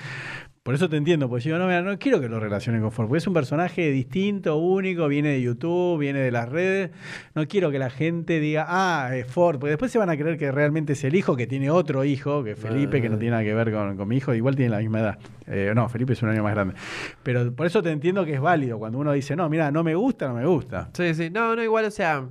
Por 0.62 0.74
eso 0.74 0.90
te 0.90 0.98
entiendo, 0.98 1.26
porque 1.30 1.48
yo 1.48 1.58
no, 1.58 1.64
mira, 1.66 1.80
no 1.80 1.98
quiero 1.98 2.20
que 2.20 2.28
lo 2.28 2.38
relacionen 2.38 2.82
con 2.82 2.92
Ford, 2.92 3.06
porque 3.08 3.16
es 3.16 3.26
un 3.26 3.32
personaje 3.32 3.90
distinto, 3.90 4.58
único, 4.58 5.08
viene 5.08 5.30
de 5.30 5.40
YouTube, 5.40 5.98
viene 5.98 6.18
de 6.20 6.30
las 6.30 6.50
redes. 6.50 6.90
No 7.34 7.48
quiero 7.48 7.70
que 7.70 7.78
la 7.78 7.88
gente 7.88 8.40
diga, 8.40 8.66
ah, 8.68 9.16
es 9.16 9.26
Ford, 9.26 9.58
porque 9.58 9.70
después 9.70 9.90
se 9.90 9.96
van 9.98 10.10
a 10.10 10.18
creer 10.18 10.36
que 10.36 10.52
realmente 10.52 10.92
es 10.92 11.02
el 11.04 11.14
hijo, 11.14 11.34
que 11.34 11.46
tiene 11.46 11.70
otro 11.70 12.04
hijo, 12.04 12.44
que 12.44 12.50
es 12.50 12.58
Felipe, 12.58 13.00
que 13.00 13.08
no 13.08 13.16
tiene 13.16 13.30
nada 13.30 13.42
que 13.42 13.54
ver 13.54 13.72
con, 13.72 13.96
con 13.96 14.06
mi 14.06 14.18
hijo, 14.18 14.34
igual 14.34 14.54
tiene 14.54 14.70
la 14.72 14.80
misma 14.80 15.00
edad. 15.00 15.18
Eh, 15.46 15.72
no, 15.74 15.88
Felipe 15.88 16.12
es 16.12 16.22
un 16.22 16.28
año 16.28 16.42
más 16.42 16.52
grande. 16.52 16.74
Pero 17.22 17.50
por 17.54 17.64
eso 17.66 17.82
te 17.82 17.90
entiendo 17.90 18.26
que 18.26 18.34
es 18.34 18.40
válido 18.42 18.78
cuando 18.78 18.98
uno 18.98 19.12
dice, 19.12 19.34
no, 19.36 19.48
mira, 19.48 19.70
no 19.70 19.82
me 19.82 19.94
gusta, 19.94 20.28
no 20.28 20.34
me 20.34 20.44
gusta. 20.44 20.90
Sí, 20.92 21.14
sí, 21.14 21.30
no, 21.30 21.56
no, 21.56 21.62
igual, 21.64 21.86
o 21.86 21.90
sea, 21.90 22.26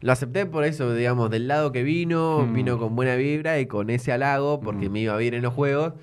lo 0.00 0.12
acepté 0.12 0.46
por 0.46 0.62
eso, 0.62 0.94
digamos, 0.94 1.28
del 1.28 1.48
lado 1.48 1.72
que 1.72 1.82
vino, 1.82 2.46
Mm. 2.46 2.52
vino 2.54 2.78
con 2.78 2.94
buena 2.94 3.16
vibra 3.16 3.58
y 3.58 3.66
con 3.66 3.90
ese 3.90 4.12
halago, 4.12 4.60
porque 4.60 4.88
Mm. 4.88 4.92
me 4.92 5.00
iba 5.00 5.16
bien 5.16 5.34
en 5.34 5.42
los 5.42 5.52
juegos, 5.52 5.94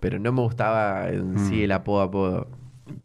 pero 0.00 0.18
no 0.18 0.32
me 0.32 0.40
gustaba 0.40 1.08
en 1.10 1.38
sí 1.38 1.56
Mm. 1.60 1.64
el 1.64 1.72
apodo 1.72 2.00
apodo. 2.02 2.48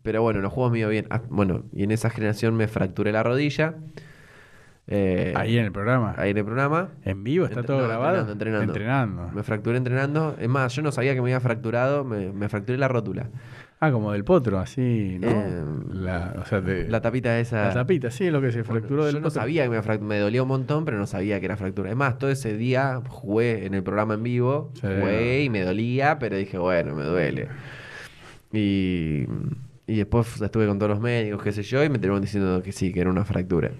Pero 0.01 0.21
bueno, 0.23 0.39
en 0.39 0.43
los 0.43 0.51
juegos 0.53 0.71
me 0.71 0.79
iba 0.79 0.89
bien. 0.89 1.05
Ah, 1.11 1.21
bueno, 1.29 1.63
y 1.71 1.83
en 1.83 1.91
esa 1.91 2.09
generación 2.09 2.55
me 2.55 2.67
fracturé 2.67 3.11
la 3.11 3.21
rodilla. 3.23 3.75
Eh, 4.87 5.33
Ahí 5.35 5.57
en 5.57 5.65
el 5.65 5.71
programa. 5.71 6.13
ahí 6.17 6.29
en 6.31 6.37
el 6.37 6.45
programa. 6.45 6.89
En 7.03 7.23
vivo, 7.23 7.45
está 7.45 7.63
todo 7.63 7.81
no, 7.81 7.87
grabado. 7.87 8.31
entrenando, 8.31 8.63
entrenando. 8.65 9.29
Me 9.33 9.41
fracturé 9.43 9.77
entrenando. 9.77 10.35
Es 10.39 10.47
más, 10.47 10.75
yo 10.75 10.81
no 10.83 10.91
sabía 10.91 11.13
que 11.15 11.21
me 11.21 11.27
había 11.29 11.39
fracturado, 11.39 12.03
me, 12.03 12.31
me 12.31 12.49
fracturé 12.49 12.77
la 12.77 12.87
rótula. 12.87 13.27
Ah, 13.85 13.91
como 13.91 14.11
del 14.11 14.23
potro, 14.23 14.59
así, 14.59 15.17
¿no? 15.19 15.27
Eh, 15.29 15.63
la, 15.93 16.35
o 16.41 16.45
sea, 16.45 16.61
La 16.61 17.01
tapita 17.01 17.39
esa. 17.39 17.67
la 17.67 17.73
tapita, 17.73 18.09
sí, 18.11 18.29
lo 18.31 18.41
que 18.41 18.51
se 18.51 18.61
Bueno, 18.63 18.79
fracturó 18.79 19.05
del 19.05 19.15
yo 19.15 19.19
no 19.19 19.25
potro. 19.25 19.41
sabía 19.41 19.63
que 19.63 19.69
me, 19.69 19.97
me 19.99 20.19
dolía 20.19 20.41
un 20.43 20.47
montón, 20.47 20.85
pero 20.85 20.97
no 20.97 21.05
sabía 21.07 21.39
que 21.39 21.45
era 21.45 21.57
fractura. 21.57 21.89
Es 21.89 21.95
más, 21.95 22.17
todo 22.17 22.29
ese 22.31 22.55
día 22.57 23.01
jugué 23.07 23.65
en 23.65 23.73
el 23.73 23.83
programa 23.83 24.13
en 24.15 24.23
vivo, 24.23 24.71
Sí. 24.75 24.81
jugué 24.81 25.43
y 25.43 25.49
me 25.49 25.61
dolía, 25.61 26.17
pero 26.19 26.35
dije, 26.37 26.57
bueno, 26.57 26.95
me 26.95 27.03
duele. 27.03 27.47
Y, 28.51 29.25
y 29.87 29.95
después 29.97 30.41
estuve 30.41 30.67
con 30.67 30.79
todos 30.79 30.89
los 30.91 30.99
médicos, 31.01 31.43
qué 31.43 31.51
sé 31.51 31.63
yo, 31.63 31.83
y 31.83 31.89
me 31.89 31.99
terminaron 31.99 32.21
diciendo 32.21 32.61
que 32.63 32.71
sí, 32.71 32.93
que 32.93 33.01
era 33.01 33.09
una 33.09 33.25
fractura. 33.25 33.71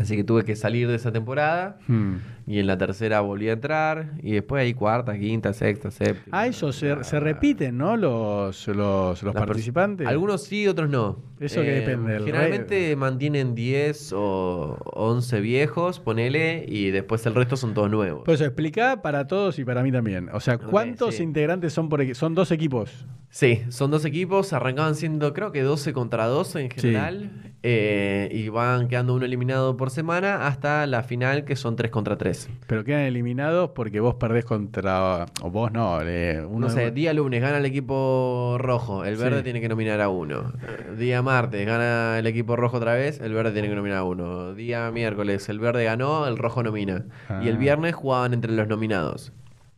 Así 0.00 0.16
que 0.16 0.24
tuve 0.24 0.44
que 0.44 0.56
salir 0.56 0.88
de 0.88 0.96
esa 0.96 1.12
temporada 1.12 1.78
Hmm. 1.86 2.16
Y 2.46 2.58
en 2.58 2.66
la 2.66 2.76
tercera 2.76 3.20
volví 3.20 3.48
a 3.48 3.52
entrar 3.54 4.12
y 4.22 4.32
después 4.32 4.60
ahí 4.62 4.74
cuarta, 4.74 5.18
quinta, 5.18 5.52
sexta, 5.52 5.90
séptima. 5.90 6.26
Ah, 6.40 6.46
eso, 6.46 6.72
se, 6.72 7.02
se 7.04 7.18
repiten, 7.20 7.78
¿no? 7.78 7.96
Los, 7.96 8.68
los, 8.68 9.22
los 9.22 9.34
participantes. 9.34 10.06
Algunos 10.06 10.42
sí, 10.44 10.66
otros 10.68 10.90
no. 10.90 11.22
Eh, 11.40 11.46
Eso 11.46 11.62
que 11.62 11.70
depende 11.70 12.12
del 12.12 12.24
Generalmente 12.24 12.94
mantienen 12.96 13.54
10 13.54 14.12
o 14.14 14.78
11 14.94 15.40
viejos, 15.40 16.00
ponele, 16.00 16.64
y 16.68 16.90
después 16.90 17.24
el 17.26 17.34
resto 17.34 17.56
son 17.56 17.74
todos 17.74 17.90
nuevos. 17.90 18.22
Pues 18.24 18.40
eso, 18.40 18.44
explica 18.46 19.02
para 19.02 19.26
todos 19.26 19.58
y 19.58 19.64
para 19.64 19.82
mí 19.82 19.90
también. 19.90 20.28
O 20.32 20.40
sea, 20.40 20.58
¿cuántos 20.58 21.16
sí. 21.16 21.22
integrantes 21.22 21.72
son 21.72 21.88
por 21.88 22.00
equipo? 22.02 22.14
Son 22.18 22.34
dos 22.34 22.50
equipos. 22.50 23.06
Sí, 23.30 23.62
son 23.68 23.90
dos 23.90 24.04
equipos, 24.04 24.52
arrancaban 24.52 24.94
siendo 24.94 25.32
creo 25.34 25.50
que 25.50 25.62
12 25.62 25.92
contra 25.92 26.26
12 26.26 26.60
en 26.60 26.70
Sí. 26.70 26.76
general, 26.80 27.30
eh, 27.64 28.28
y 28.32 28.48
van 28.48 28.86
quedando 28.86 29.12
uno 29.14 29.24
eliminado 29.24 29.76
por 29.76 29.90
semana 29.90 30.46
hasta 30.46 30.86
la 30.86 31.02
final 31.02 31.44
que 31.44 31.56
son 31.56 31.74
3 31.74 31.90
contra 31.90 32.16
3. 32.16 32.33
Pero 32.66 32.84
quedan 32.84 33.02
eliminados 33.02 33.70
porque 33.74 34.00
vos 34.00 34.14
perdés 34.16 34.44
contra. 34.44 35.26
O 35.42 35.50
vos 35.50 35.72
no. 35.72 36.00
eh, 36.02 36.44
uno 36.48 36.66
No 36.68 36.72
sé, 36.72 36.80
de- 36.80 36.90
día 36.90 37.12
lunes 37.12 37.40
gana 37.42 37.58
el 37.58 37.64
equipo 37.66 38.56
rojo, 38.58 39.04
el 39.04 39.16
verde 39.16 39.38
Sí. 39.38 39.44
tiene 39.44 39.60
que 39.60 39.68
nominar 39.68 40.00
a 40.00 40.08
uno. 40.08 40.52
Día 40.98 41.22
martes 41.22 41.66
gana 41.66 42.18
el 42.18 42.26
equipo 42.26 42.56
rojo 42.56 42.76
otra 42.78 42.94
vez, 42.94 43.20
el 43.20 43.32
verde 43.32 43.52
tiene 43.52 43.68
que 43.68 43.74
nominar 43.74 43.98
a 43.98 44.04
uno. 44.04 44.54
Día 44.54 44.90
miércoles 44.90 45.48
el 45.48 45.58
verde 45.60 45.84
ganó, 45.84 46.26
el 46.26 46.38
rojo 46.38 46.62
nomina. 46.62 47.04
Y 47.42 47.48
el 47.48 47.56
Ah. 47.56 47.58
viernes 47.58 47.94
jugaban 47.94 48.34
entre 48.34 48.52
los 48.52 48.68
nominados. 48.68 49.32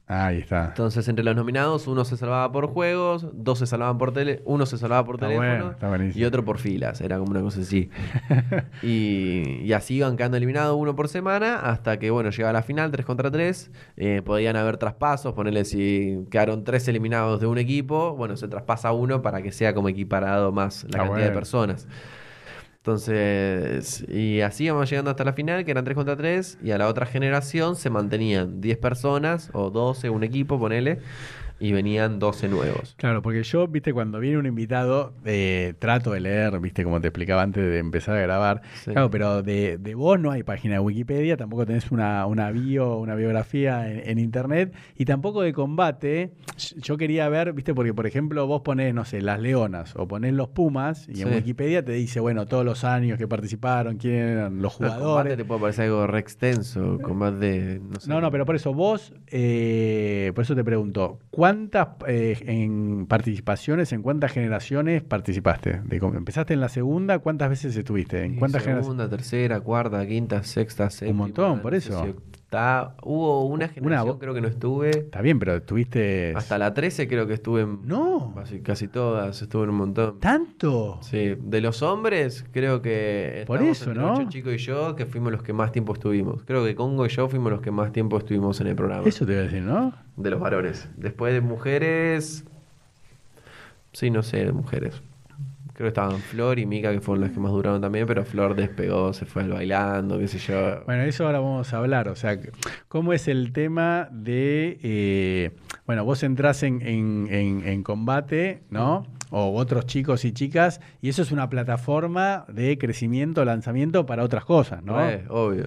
Ahí 0.09 0.39
está. 0.39 0.67
Entonces, 0.67 1.09
entre 1.09 1.25
los 1.25 1.35
nominados, 1.35 1.89
uno 1.89 2.05
se 2.05 2.17
salvaba 2.17 2.53
por 2.53 2.69
juegos, 2.69 3.27
dos 3.33 3.59
se 3.59 3.67
salvaban 3.67 3.99
por 3.99 4.13
tele, 4.13 4.41
uno 4.45 4.65
se 4.65 4.79
salvaba 4.79 5.05
por 5.05 5.17
Está 5.17 5.27
teléfono 5.27 5.75
bueno, 5.81 6.13
y 6.15 6.23
otro 6.23 6.45
por 6.45 6.59
filas. 6.59 7.01
Era 7.01 7.19
como 7.19 7.33
una 7.33 7.41
cosa 7.41 7.61
así. 7.63 7.91
y, 8.85 9.63
y 9.65 9.73
así 9.73 9.97
iban 9.97 10.17
quedando 10.17 10.37
eliminados 10.37 10.77
uno 10.79 10.95
por 10.95 11.09
semana 11.09 11.59
hasta 11.59 11.99
que, 11.99 12.13
bueno, 12.13 12.31
llegaba 12.31 12.53
la 12.53 12.63
final, 12.63 12.93
3 12.93 13.05
contra 13.05 13.33
3. 13.33 13.71
eh, 13.97 14.23
podían 14.25 14.55
haber 14.55 14.77
traspasos, 14.77 15.35
ponerle 15.35 15.65
si 15.65 16.25
quedaron 16.31 16.63
tres 16.63 16.87
eliminados 16.87 17.41
de 17.41 17.49
un 17.49 17.59
equipo, 17.59 18.15
bueno, 18.15 18.37
se 18.37 18.47
traspasa 18.47 18.93
uno 18.93 19.23
para 19.23 19.43
que 19.43 19.51
sea 19.51 19.75
como 19.75 19.89
equiparado 19.89 20.53
más 20.53 20.85
la 20.85 20.89
Está 20.91 20.99
cantidad 20.99 21.27
de 21.27 21.33
personas. 21.33 21.89
Entonces, 22.87 24.05
y 24.09 24.43
así 24.43 24.63
íbamos 24.63 24.89
llegando 24.89 25.11
hasta 25.11 25.25
la 25.25 25.33
final, 25.33 25.65
que 25.65 25.73
eran 25.73 25.85
3 25.85 25.97
contra 25.97 26.17
3, 26.17 26.59
y 26.63 26.71
a 26.71 26.79
la 26.79 26.87
otra 26.87 27.05
generación 27.05 27.75
se 27.75 27.91
mantenían 27.91 28.61
10 28.61 28.79
personas, 28.79 29.51
o 29.55 29.71
12, 29.71 30.09
un 30.09 30.23
equipo, 30.23 30.57
ponele, 30.57 31.01
y 31.59 31.73
venían 31.73 32.19
12 32.19 32.49
nuevos. 32.49 32.95
Claro, 32.99 33.23
porque 33.23 33.43
yo, 33.43 33.67
viste, 33.67 33.93
cuando 33.93 34.19
viene 34.21 34.39
un 34.39 34.47
invitado, 34.47 35.15
eh, 35.25 35.75
trato 35.79 36.11
de 36.13 36.21
leer, 36.21 36.59
viste, 36.61 36.85
como 36.85 37.01
te 37.01 37.09
explicaba 37.09 37.43
antes 37.43 37.65
de 37.65 37.79
empezar 37.79 38.17
a 38.17 38.21
grabar. 38.21 38.63
Sí. 38.85 38.91
Claro, 38.93 39.11
pero 39.11 39.43
de, 39.43 39.79
de 39.79 39.95
vos 39.95 40.21
no 40.21 40.31
hay 40.31 40.43
página 40.43 40.75
de 40.75 40.81
Wikipedia, 40.81 41.37
tampoco 41.37 41.65
tenés 41.67 41.91
una, 41.91 42.27
una 42.27 42.51
bio, 42.51 42.99
una 42.99 43.15
biografía 43.15 43.91
en, 43.91 44.09
en 44.11 44.19
internet, 44.19 44.75
y 44.97 45.05
tampoco 45.07 45.43
de 45.43 45.53
combate. 45.53 46.33
Yo 46.77 46.97
quería 46.97 47.29
ver, 47.29 47.53
viste, 47.53 47.75
porque 47.75 47.95
por 47.95 48.07
ejemplo 48.07 48.47
vos 48.47 48.63
ponés, 48.63 48.93
no 48.95 49.05
sé, 49.05 49.23
las 49.23 49.41
leonas 49.41 49.95
o 49.97 50.07
ponés 50.07 50.35
los 50.35 50.49
pumas, 50.49 51.09
y 51.09 51.23
en. 51.23 51.33
Wikipedia 51.33 51.85
te 51.85 51.93
dice, 51.93 52.21
bueno, 52.21 52.47
todos 52.47 52.65
los 52.65 52.85
años 52.85 53.19
que 53.19 53.29
participaron, 53.29 53.97
quién 53.97 54.15
eran 54.15 54.63
los 54.63 54.79
No, 54.81 54.87
el 54.87 54.93
combate 54.93 55.01
jugadores. 55.05 55.37
te 55.37 55.45
puede 55.45 55.61
parecer 55.61 55.85
algo 55.87 56.07
re 56.07 56.19
extenso, 56.19 56.99
combate, 57.03 57.81
no 57.83 58.01
sé. 58.01 58.09
No, 58.11 58.21
no, 58.21 58.31
pero 58.31 58.45
por 58.47 58.57
eso 58.57 58.73
vos, 58.75 59.13
eh, 59.29 60.33
por 60.35 60.43
eso 60.45 60.55
te 60.55 60.65
pregunto, 60.65 61.19
¿cuántas 61.47 61.89
eh, 62.07 62.37
en 62.47 63.07
participaciones, 63.07 63.93
en 63.93 64.03
cuántas 64.03 64.33
generaciones 64.33 65.03
participaste? 65.03 65.81
De 65.85 65.97
empezaste 66.17 66.55
en 66.55 66.61
la 66.61 66.69
segunda, 66.69 67.19
¿cuántas 67.19 67.49
veces 67.49 67.77
estuviste? 67.77 68.25
¿En 68.25 68.37
cuántas 68.37 68.63
generaciones? 68.63 68.87
Segunda, 68.87 69.09
tercera, 69.09 69.61
cuarta, 69.61 70.07
quinta, 70.07 70.43
sexta, 70.43 70.91
séptima. 70.91 71.19
montón, 71.19 71.61
por 71.61 71.75
eso. 71.75 72.07
Octa- 72.51 72.95
Hubo 73.03 73.47
una 73.47 73.69
generación, 73.69 74.09
vo- 74.17 74.19
creo 74.19 74.35
que 74.35 74.41
no 74.41 74.49
estuve. 74.49 74.91
Está 74.91 75.21
bien, 75.21 75.39
pero 75.39 75.57
estuviste... 75.57 76.33
Hasta 76.37 76.59
la 76.59 76.73
13 76.75 77.09
creo 77.09 77.27
que 77.27 77.35
estuve 77.35 77.63
en 77.63 77.81
No, 77.87 78.33
casi, 78.35 78.61
casi 78.61 78.89
todas, 78.89 79.41
estuve 79.43 79.65
en 79.65 79.71
un 79.71 79.77
montón. 79.77 80.21
tanto. 80.21 80.99
Sí, 81.03 81.37
de 81.39 81.61
los 81.61 81.83
hombres, 81.83 82.45
creo 82.53 82.81
que. 82.83 83.45
Por 83.47 83.63
eso, 83.63 83.91
entre 83.91 84.03
¿no? 84.03 84.15
Ocho 84.15 84.29
chico 84.29 84.51
y 84.53 84.59
yo, 84.59 84.95
que 84.97 85.07
fuimos 85.07 85.33
los 85.33 85.43
que 85.43 85.53
más 85.53 85.73
tiempo 85.73 85.93
estuvimos. 85.93 86.43
Creo 86.45 86.65
que 86.65 86.75
Congo 86.75 87.05
y 87.07 87.09
yo 87.09 87.29
fuimos 87.29 87.51
los 87.53 87.61
que 87.61 87.71
más 87.71 87.93
tiempo 87.93 88.19
estuvimos 88.19 88.61
en 88.61 88.69
el 88.69 88.77
programa. 88.77 89.07
Eso 89.07 89.27
te 89.27 89.33
iba 89.33 89.41
a 89.43 89.45
decir, 89.45 89.63
¿no? 89.63 89.93
De 90.17 90.31
los 90.31 90.41
varones. 90.41 90.89
Después 90.97 91.33
de 91.35 91.41
mujeres. 91.41 92.45
Sí, 93.93 94.11
no 94.11 94.23
sé, 94.23 94.45
de 94.45 94.53
mujeres. 94.53 95.03
Creo 95.77 95.85
que 95.85 95.89
estaban 95.89 96.19
Flor 96.21 96.59
y 96.59 96.65
Mika, 96.65 96.91
que 96.91 97.03
fueron 97.03 97.21
las 97.21 97.33
que 97.33 97.39
más 97.39 97.53
duraron 97.53 97.83
también, 97.83 98.07
pero 98.07 98.25
Flor 98.25 98.57
despegó, 98.57 99.13
se 99.13 99.27
fue 99.27 99.43
al 99.43 99.51
bailando, 99.53 100.19
qué 100.19 100.27
sé 100.27 100.39
yo. 100.39 100.83
Bueno, 100.87 101.03
eso 101.03 101.27
ahora 101.27 101.39
vamos 101.41 101.71
a 101.75 101.77
hablar. 101.77 102.09
O 102.09 102.17
sea, 102.17 102.39
¿cómo 102.89 103.13
es 103.13 103.29
el 103.29 103.53
tema 103.53 104.09
de. 104.11 104.79
eh, 104.83 105.51
bueno, 105.87 106.03
vos 106.07 106.23
entrás 106.23 106.63
en, 106.63 106.81
en- 106.81 107.29
en- 107.31 107.69
en 107.69 107.83
combate, 107.83 108.63
¿no? 108.71 109.07
O 109.31 109.55
otros 109.55 109.85
chicos 109.87 110.25
y 110.25 110.33
chicas, 110.33 110.81
y 111.03 111.11
eso 111.11 111.21
es 111.21 111.31
una 111.31 111.51
plataforma 111.51 112.47
de 112.49 112.79
crecimiento, 112.79 113.45
lanzamiento 113.45 114.07
para 114.07 114.23
otras 114.23 114.45
cosas, 114.47 114.83
¿no? 114.83 114.97
Re, 114.97 115.25
obvio. 115.29 115.67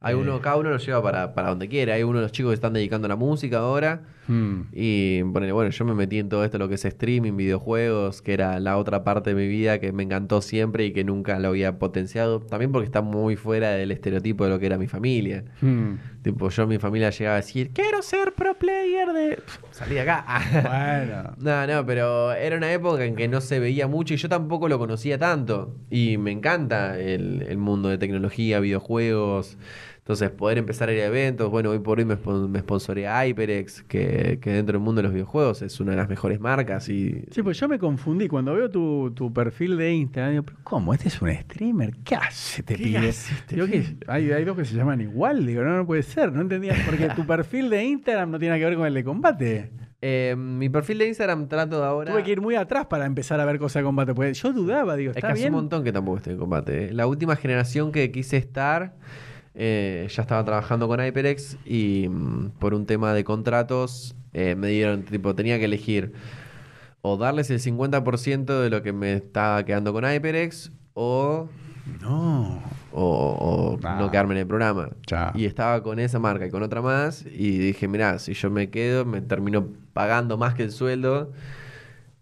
Hay 0.00 0.14
Eh. 0.14 0.18
uno, 0.18 0.40
cada 0.40 0.54
uno 0.56 0.70
lo 0.70 0.76
lleva 0.78 1.02
para, 1.02 1.34
para 1.34 1.48
donde 1.48 1.68
quiera. 1.68 1.94
Hay 1.94 2.04
uno 2.04 2.18
de 2.18 2.22
los 2.22 2.32
chicos 2.32 2.50
que 2.50 2.54
están 2.54 2.74
dedicando 2.74 3.06
a 3.06 3.08
la 3.08 3.16
música 3.16 3.58
ahora. 3.58 4.02
Hmm. 4.28 4.64
Y 4.72 5.22
ponele, 5.24 5.52
bueno, 5.52 5.70
yo 5.70 5.84
me 5.84 5.94
metí 5.94 6.18
en 6.18 6.28
todo 6.28 6.44
esto, 6.44 6.58
lo 6.58 6.68
que 6.68 6.74
es 6.74 6.84
streaming, 6.84 7.36
videojuegos, 7.36 8.22
que 8.22 8.34
era 8.34 8.60
la 8.60 8.76
otra 8.76 9.02
parte 9.02 9.30
de 9.30 9.36
mi 9.36 9.48
vida 9.48 9.80
que 9.80 9.90
me 9.92 10.02
encantó 10.02 10.42
siempre 10.42 10.84
y 10.84 10.92
que 10.92 11.02
nunca 11.02 11.38
lo 11.38 11.48
había 11.48 11.78
potenciado. 11.78 12.40
También 12.40 12.70
porque 12.70 12.86
está 12.86 13.00
muy 13.00 13.36
fuera 13.36 13.70
del 13.70 13.90
estereotipo 13.90 14.44
de 14.44 14.50
lo 14.50 14.58
que 14.58 14.66
era 14.66 14.78
mi 14.78 14.86
familia. 14.86 15.44
Hmm. 15.60 15.94
Tipo, 16.22 16.50
yo 16.50 16.66
mi 16.66 16.78
familia 16.78 17.10
llegaba 17.10 17.36
a 17.36 17.40
decir, 17.40 17.70
quiero 17.72 18.02
ser 18.02 18.34
pro 18.34 18.54
player 18.58 19.12
de... 19.12 19.38
Salí 19.70 19.94
de 19.94 20.02
acá. 20.02 20.24
Bueno. 20.68 21.34
No, 21.38 21.66
no, 21.66 21.86
pero 21.86 22.32
era 22.32 22.56
una 22.56 22.70
época 22.72 23.04
en 23.04 23.16
que 23.16 23.28
no 23.28 23.40
se 23.40 23.58
veía 23.58 23.86
mucho 23.86 24.14
y 24.14 24.16
yo 24.16 24.28
tampoco 24.28 24.68
lo 24.68 24.78
conocía 24.78 25.18
tanto. 25.18 25.74
Y 25.90 26.18
me 26.18 26.32
encanta 26.32 26.98
el, 26.98 27.46
el 27.48 27.58
mundo 27.58 27.88
de 27.88 27.98
tecnología, 27.98 28.60
videojuegos. 28.60 29.56
Entonces, 30.08 30.30
poder 30.30 30.56
empezar 30.56 30.88
a 30.88 30.94
ir 30.94 31.02
a 31.02 31.04
eventos. 31.04 31.50
Bueno, 31.50 31.68
hoy 31.68 31.80
por 31.80 31.98
hoy 31.98 32.06
me, 32.06 32.16
me 32.16 32.60
sponsorea 32.60 33.26
HyperX, 33.26 33.82
que, 33.82 34.38
que 34.40 34.50
dentro 34.52 34.72
del 34.72 34.80
mundo 34.80 35.00
de 35.00 35.02
los 35.02 35.12
videojuegos 35.12 35.60
es 35.60 35.78
una 35.80 35.90
de 35.90 35.98
las 35.98 36.08
mejores 36.08 36.40
marcas. 36.40 36.88
Y 36.88 37.24
Sí, 37.30 37.42
pues 37.42 37.60
yo 37.60 37.68
me 37.68 37.78
confundí. 37.78 38.26
Cuando 38.26 38.54
veo 38.54 38.70
tu, 38.70 39.12
tu 39.14 39.30
perfil 39.30 39.76
de 39.76 39.92
Instagram, 39.92 40.30
digo, 40.30 40.44
¿pero 40.44 40.56
cómo? 40.64 40.94
¿Este 40.94 41.08
es 41.08 41.20
un 41.20 41.30
streamer? 41.30 41.94
¿Qué 42.04 42.14
hace 42.14 42.62
este 42.62 42.76
¿Qué 42.76 42.84
pibe? 42.84 42.98
hace 43.10 43.34
este 43.34 43.54
Digo, 43.56 43.66
¿qué? 43.66 43.84
Hay, 44.06 44.32
hay 44.32 44.44
dos 44.46 44.56
que 44.56 44.64
se 44.64 44.74
llaman 44.76 45.02
igual. 45.02 45.44
Digo, 45.44 45.62
no, 45.62 45.76
no 45.76 45.86
puede 45.86 46.02
ser. 46.02 46.32
No 46.32 46.40
entendía. 46.40 46.74
Porque 46.86 47.10
tu 47.10 47.26
perfil 47.26 47.68
de 47.68 47.84
Instagram 47.84 48.30
no 48.30 48.38
tiene 48.38 48.52
nada 48.52 48.60
que 48.60 48.64
ver 48.64 48.76
con 48.78 48.86
el 48.86 48.94
de 48.94 49.04
combate. 49.04 49.70
Eh, 50.00 50.34
mi 50.38 50.70
perfil 50.70 50.96
de 51.00 51.08
Instagram 51.08 51.48
trato 51.48 51.80
de 51.80 51.86
ahora... 51.86 52.12
Tuve 52.12 52.22
que 52.22 52.30
ir 52.30 52.40
muy 52.40 52.54
atrás 52.54 52.86
para 52.86 53.04
empezar 53.04 53.40
a 53.40 53.44
ver 53.44 53.58
cosas 53.58 53.82
de 53.82 53.84
combate. 53.84 54.14
Porque 54.14 54.32
yo 54.32 54.54
dudaba, 54.54 54.96
digo, 54.96 55.10
Es 55.10 55.18
¿está 55.18 55.26
que 55.28 55.32
hace 55.34 55.42
bien? 55.42 55.52
un 55.52 55.60
montón 55.60 55.84
que 55.84 55.92
tampoco 55.92 56.16
estoy 56.16 56.32
en 56.32 56.38
combate. 56.38 56.86
¿eh? 56.86 56.92
La 56.94 57.06
última 57.06 57.36
generación 57.36 57.92
que 57.92 58.10
quise 58.10 58.38
estar, 58.38 58.94
eh, 59.54 60.06
ya 60.10 60.22
estaba 60.22 60.44
trabajando 60.44 60.86
con 60.88 61.00
HyperX 61.00 61.56
y 61.64 62.06
mm, 62.08 62.50
por 62.58 62.74
un 62.74 62.86
tema 62.86 63.12
de 63.14 63.24
contratos 63.24 64.14
eh, 64.32 64.54
me 64.54 64.68
dieron, 64.68 65.02
tipo, 65.02 65.34
tenía 65.34 65.58
que 65.58 65.64
elegir 65.66 66.12
o 67.00 67.16
darles 67.16 67.50
el 67.50 67.60
50% 67.60 68.60
de 68.60 68.70
lo 68.70 68.82
que 68.82 68.92
me 68.92 69.14
estaba 69.14 69.64
quedando 69.64 69.92
con 69.92 70.04
HyperX 70.04 70.72
o, 70.94 71.48
No. 72.02 72.62
o, 72.92 73.02
o 73.02 73.78
Ah. 73.84 73.96
no 73.98 74.10
quedarme 74.10 74.34
en 74.34 74.40
el 74.40 74.46
programa. 74.46 74.90
Ya. 75.06 75.32
Y 75.34 75.44
estaba 75.46 75.82
con 75.82 75.98
esa 76.00 76.18
marca 76.18 76.46
y 76.46 76.50
con 76.50 76.62
otra 76.62 76.82
más 76.82 77.24
y 77.24 77.58
dije, 77.58 77.86
mirá, 77.88 78.18
si 78.18 78.34
yo 78.34 78.50
me 78.50 78.68
quedo, 78.70 79.04
me 79.04 79.20
termino 79.22 79.68
pagando 79.92 80.36
más 80.36 80.54
que 80.54 80.64
el 80.64 80.72
sueldo. 80.72 81.32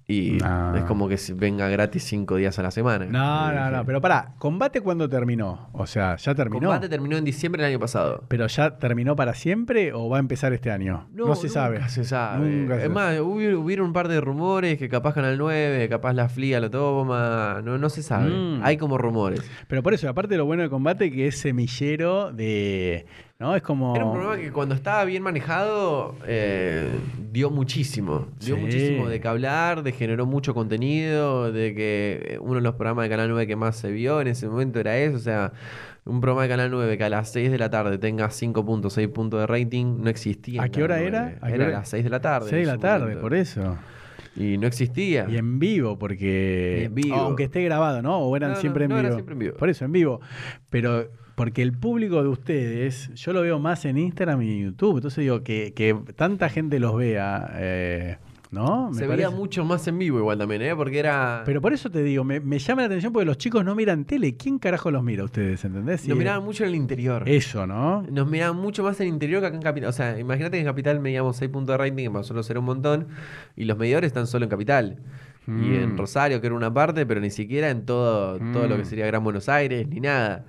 Y 0.08 0.38
Ah. 0.44 0.72
es 0.76 0.84
como 0.84 1.08
que 1.08 1.16
venga 1.34 1.68
gratis 1.68 2.04
cinco 2.04 2.36
días 2.36 2.56
a 2.60 2.62
la 2.62 2.70
semana. 2.70 3.06
No, 3.06 3.52
no, 3.52 3.70
no. 3.72 3.84
Pero 3.84 4.00
pará, 4.00 4.34
¿combate 4.38 4.80
cuándo 4.80 5.08
terminó? 5.08 5.68
O 5.72 5.84
sea, 5.88 6.14
¿ya 6.14 6.32
terminó? 6.32 6.68
Combate 6.68 6.88
terminó 6.88 7.16
en 7.16 7.24
diciembre 7.24 7.60
del 7.64 7.72
año 7.72 7.80
pasado. 7.80 8.22
¿Pero 8.28 8.46
ya 8.46 8.78
terminó 8.78 9.16
para 9.16 9.34
siempre 9.34 9.92
o 9.92 10.08
va 10.08 10.18
a 10.18 10.20
empezar 10.20 10.52
este 10.52 10.70
año? 10.70 11.08
No, 11.12 11.34
se 11.34 11.48
nunca 11.48 11.52
sabe. 11.52 11.88
se 11.88 12.04
sabe. 12.04 12.48
Nunca 12.48 12.76
es 12.76 12.82
se- 12.82 12.88
más, 12.88 13.18
hubo- 13.18 13.58
hubieron 13.58 13.86
un 13.86 13.92
par 13.92 14.06
de 14.06 14.20
rumores 14.20 14.78
que 14.78 14.88
capaz 14.88 15.14
Canal 15.14 15.38
9, 15.38 15.88
capaz 15.88 16.12
la 16.12 16.28
FLIA 16.28 16.60
lo 16.60 16.70
toma. 16.70 17.60
No, 17.64 17.76
no 17.76 17.88
se 17.88 18.04
sabe. 18.04 18.30
Mm. 18.30 18.60
Hay 18.62 18.76
como 18.76 18.98
rumores. 18.98 19.42
Pero 19.66 19.82
por 19.82 19.92
eso, 19.92 20.08
aparte 20.08 20.36
lo 20.36 20.44
bueno 20.46 20.62
de 20.62 20.70
combate 20.70 21.10
que 21.10 21.26
es 21.26 21.38
semillero 21.38 22.30
de. 22.32 23.06
¿No? 23.38 23.54
Es 23.54 23.62
como. 23.62 23.94
Era 23.94 24.04
un 24.06 24.12
programa 24.12 24.40
que 24.40 24.50
cuando 24.50 24.74
estaba 24.74 25.04
bien 25.04 25.22
manejado 25.22 26.14
eh, 26.26 26.88
dio 27.32 27.50
muchísimo. 27.50 28.28
Dio 28.40 28.54
Sí. 28.56 28.60
muchísimo 28.62 29.08
de 29.08 29.20
que 29.20 29.28
hablar, 29.28 29.82
de 29.82 29.92
generó 29.92 30.24
mucho 30.24 30.54
contenido, 30.54 31.52
de 31.52 31.74
que 31.74 32.38
uno 32.40 32.54
de 32.54 32.60
los 32.62 32.74
programas 32.76 33.04
de 33.04 33.10
Canal 33.10 33.28
9 33.28 33.46
que 33.46 33.56
más 33.56 33.76
se 33.76 33.90
vio 33.90 34.20
en 34.22 34.28
ese 34.28 34.48
momento 34.48 34.80
era 34.80 34.96
eso. 34.96 35.16
O 35.16 35.20
sea, 35.20 35.52
un 36.06 36.20
programa 36.22 36.44
de 36.44 36.48
Canal 36.48 36.70
9 36.70 36.96
que 36.96 37.04
a 37.04 37.10
las 37.10 37.30
6 37.32 37.50
de 37.50 37.58
la 37.58 37.68
tarde 37.68 37.98
tenga 37.98 38.30
5 38.30 38.64
puntos, 38.64 38.94
6 38.94 39.08
puntos 39.08 39.40
de 39.40 39.46
rating, 39.46 39.98
no 40.02 40.08
existía. 40.08 40.62
¿A 40.62 40.68
qué 40.70 40.82
hora 40.82 41.00
era? 41.00 41.22
9. 41.24 41.38
¿A 41.42 41.46
qué 41.48 41.54
Era 41.54 41.66
a 41.66 41.70
las 41.80 41.88
6 41.90 42.04
de 42.04 42.10
la 42.10 42.20
tarde. 42.20 42.48
6 42.48 42.66
de 42.66 42.72
la 42.72 42.78
tarde, 42.78 43.00
momento. 43.04 43.20
por 43.20 43.34
eso. 43.34 43.76
Y 44.34 44.56
no 44.58 44.66
existía. 44.66 45.26
Y 45.28 45.36
en 45.36 45.58
vivo, 45.58 45.98
porque. 45.98 46.84
En 46.84 46.94
vivo. 46.94 47.16
Aunque 47.16 47.44
esté 47.44 47.62
grabado, 47.64 48.00
¿no? 48.02 48.18
O 48.18 48.34
eran 48.36 48.50
No, 48.50 48.54
no, 48.56 48.60
siempre 48.62 48.84
en 48.84 48.90
no, 48.90 48.96
vivo. 48.96 49.06
era 49.08 49.14
siempre 49.14 49.32
en 49.34 49.38
vivo. 49.40 49.56
Por 49.56 49.68
eso, 49.68 49.84
en 49.84 49.92
vivo. 49.92 50.20
Pero. 50.70 51.10
Porque 51.36 51.62
el 51.62 51.72
público 51.72 52.22
de 52.22 52.28
ustedes, 52.28 53.12
yo 53.14 53.32
lo 53.32 53.42
veo 53.42 53.58
más 53.60 53.84
en 53.84 53.98
Instagram 53.98 54.42
y 54.42 54.50
en 54.52 54.64
YouTube. 54.70 54.96
Entonces 54.96 55.22
digo, 55.22 55.42
que, 55.44 55.72
que 55.76 55.94
tanta 56.16 56.48
gente 56.48 56.80
los 56.80 56.96
vea, 56.96 57.50
eh, 57.56 58.16
¿no? 58.50 58.88
Me 58.90 58.96
Se 58.98 59.06
veía 59.06 59.28
mucho 59.28 59.62
más 59.62 59.86
en 59.86 59.98
vivo 59.98 60.18
igual 60.18 60.38
también, 60.38 60.62
¿eh? 60.62 60.74
Porque 60.74 60.98
era... 60.98 61.42
Pero 61.44 61.60
por 61.60 61.74
eso 61.74 61.90
te 61.90 62.02
digo, 62.02 62.24
me, 62.24 62.40
me 62.40 62.58
llama 62.58 62.80
la 62.82 62.86
atención 62.86 63.12
porque 63.12 63.26
los 63.26 63.36
chicos 63.36 63.62
no 63.66 63.74
miran 63.74 64.06
tele. 64.06 64.34
¿Quién 64.38 64.58
carajo 64.58 64.90
los 64.90 65.02
mira 65.04 65.20
a 65.22 65.24
ustedes? 65.26 65.62
¿Entendés? 65.66 66.00
Si- 66.00 66.08
Nos 66.08 66.16
miraban 66.16 66.42
mucho 66.42 66.64
en 66.64 66.70
el 66.70 66.74
interior. 66.76 67.28
Eso, 67.28 67.66
¿no? 67.66 68.00
Nos 68.10 68.26
miraban 68.30 68.56
mucho 68.56 68.82
más 68.82 68.98
en 69.00 69.08
el 69.08 69.12
interior 69.12 69.42
que 69.42 69.48
acá 69.48 69.56
en 69.56 69.62
Capital. 69.62 69.90
O 69.90 69.92
sea, 69.92 70.18
imagínate 70.18 70.56
que 70.56 70.60
en 70.60 70.66
Capital 70.66 71.00
medíamos 71.00 71.36
6 71.36 71.50
puntos 71.50 71.74
de 71.74 71.76
rating, 71.76 72.04
que 72.04 72.10
para 72.10 72.20
nosotros 72.20 72.48
era 72.48 72.60
un 72.60 72.66
montón, 72.66 73.08
y 73.56 73.66
los 73.66 73.76
medidores 73.76 74.08
están 74.08 74.26
solo 74.26 74.46
en 74.46 74.50
Capital. 74.50 75.00
Y 75.46 75.50
Mm. 75.50 75.74
en 75.74 75.98
Rosario, 75.98 76.40
que 76.40 76.46
era 76.46 76.56
una 76.56 76.72
parte, 76.72 77.04
pero 77.04 77.20
ni 77.20 77.30
siquiera 77.30 77.68
en 77.68 77.84
todo, 77.84 78.38
todo 78.54 78.66
lo 78.68 78.76
que 78.76 78.82
Mm. 78.82 78.86
sería 78.86 79.06
Gran 79.06 79.22
Buenos 79.22 79.50
Aires, 79.50 79.86
ni 79.86 80.00
nada. 80.00 80.46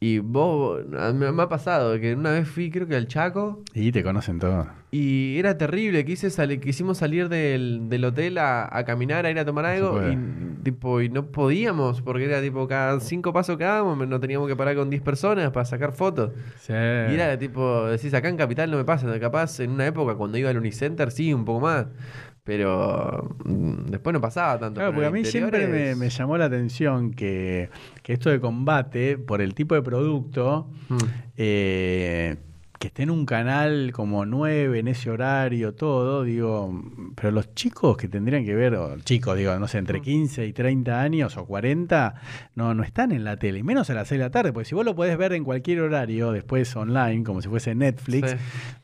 Y 0.00 0.20
vos, 0.20 0.80
me 0.86 1.26
ha 1.42 1.48
pasado 1.48 1.98
que 1.98 2.14
una 2.14 2.30
vez 2.30 2.46
fui, 2.46 2.70
creo 2.70 2.86
que 2.86 2.94
al 2.94 3.08
Chaco, 3.08 3.64
Y 3.74 3.90
te 3.90 4.04
conocen 4.04 4.38
todos. 4.38 4.68
y 4.92 5.36
era 5.38 5.58
terrible. 5.58 6.04
Quise 6.04 6.30
sali- 6.30 6.60
quisimos 6.60 6.98
salir 6.98 7.28
del, 7.28 7.88
del 7.88 8.04
hotel 8.04 8.38
a, 8.38 8.68
a 8.70 8.84
caminar, 8.84 9.26
a 9.26 9.30
ir 9.32 9.38
a 9.40 9.44
tomar 9.44 9.64
algo, 9.66 10.00
y, 10.08 10.16
tipo, 10.62 11.00
y 11.00 11.08
no 11.08 11.26
podíamos, 11.26 12.00
porque 12.00 12.26
era 12.26 12.40
tipo, 12.40 12.68
cada 12.68 13.00
cinco 13.00 13.32
pasos 13.32 13.56
que 13.58 13.64
dábamos, 13.64 14.06
no 14.06 14.20
teníamos 14.20 14.46
que 14.46 14.54
parar 14.54 14.76
con 14.76 14.88
10 14.88 15.02
personas 15.02 15.50
para 15.50 15.64
sacar 15.64 15.90
fotos. 15.92 16.30
Sí. 16.60 16.72
Y 16.74 17.14
era 17.14 17.36
tipo, 17.36 17.86
decís, 17.86 18.14
acá 18.14 18.28
en 18.28 18.36
Capital 18.36 18.70
no 18.70 18.76
me 18.76 18.84
pasa, 18.84 19.18
capaz 19.18 19.58
en 19.58 19.72
una 19.72 19.84
época 19.88 20.14
cuando 20.14 20.38
iba 20.38 20.48
al 20.48 20.58
Unicenter 20.58 21.10
sí, 21.10 21.34
un 21.34 21.44
poco 21.44 21.58
más. 21.58 21.86
Pero 22.48 23.36
mm, 23.44 23.90
después 23.90 24.14
no 24.14 24.22
pasaba 24.22 24.58
tanto. 24.58 24.80
Claro, 24.80 24.94
porque 24.94 25.06
a 25.06 25.10
mí 25.10 25.22
siempre 25.22 25.66
me, 25.94 26.08
llamó 26.08 26.38
la 26.38 26.46
atención 26.46 27.10
que, 27.10 27.68
que 28.02 28.14
esto 28.14 28.30
de 28.30 28.40
combate, 28.40 29.18
por 29.18 29.42
el 29.42 29.52
tipo 29.54 29.74
de 29.74 29.82
producto, 29.82 30.66
Mm. 30.88 30.96
eh, 31.36 32.36
que 32.78 32.86
esté 32.86 33.02
en 33.02 33.10
un 33.10 33.26
canal 33.26 33.90
como 33.92 34.24
9, 34.24 34.78
en 34.78 34.88
ese 34.88 35.10
horario, 35.10 35.74
todo, 35.74 36.22
digo, 36.22 36.82
pero 37.16 37.32
los 37.32 37.52
chicos 37.54 37.96
que 37.98 38.08
tendrían 38.08 38.44
que 38.46 38.54
ver, 38.54 38.76
o 38.76 38.96
chicos, 39.00 39.36
digo, 39.36 39.58
no 39.58 39.68
sé, 39.68 39.76
entre 39.78 40.00
15 40.00 40.46
y 40.46 40.52
30 40.54 41.00
años 41.02 41.36
o 41.36 41.44
40, 41.44 42.14
no, 42.54 42.72
no 42.74 42.82
están 42.84 43.10
en 43.12 43.24
la 43.24 43.36
tele, 43.36 43.58
y 43.58 43.62
menos 43.62 43.90
a 43.90 43.94
las 43.94 44.08
6 44.08 44.20
de 44.20 44.24
la 44.24 44.30
tarde, 44.30 44.52
porque 44.54 44.68
si 44.68 44.74
vos 44.74 44.84
lo 44.86 44.94
podés 44.94 45.18
ver 45.18 45.32
en 45.34 45.44
cualquier 45.44 45.80
horario, 45.80 46.30
después 46.32 46.74
online, 46.76 47.24
como 47.24 47.42
si 47.42 47.48
fuese 47.48 47.74
Netflix, 47.74 48.30
Sí. 48.30 48.36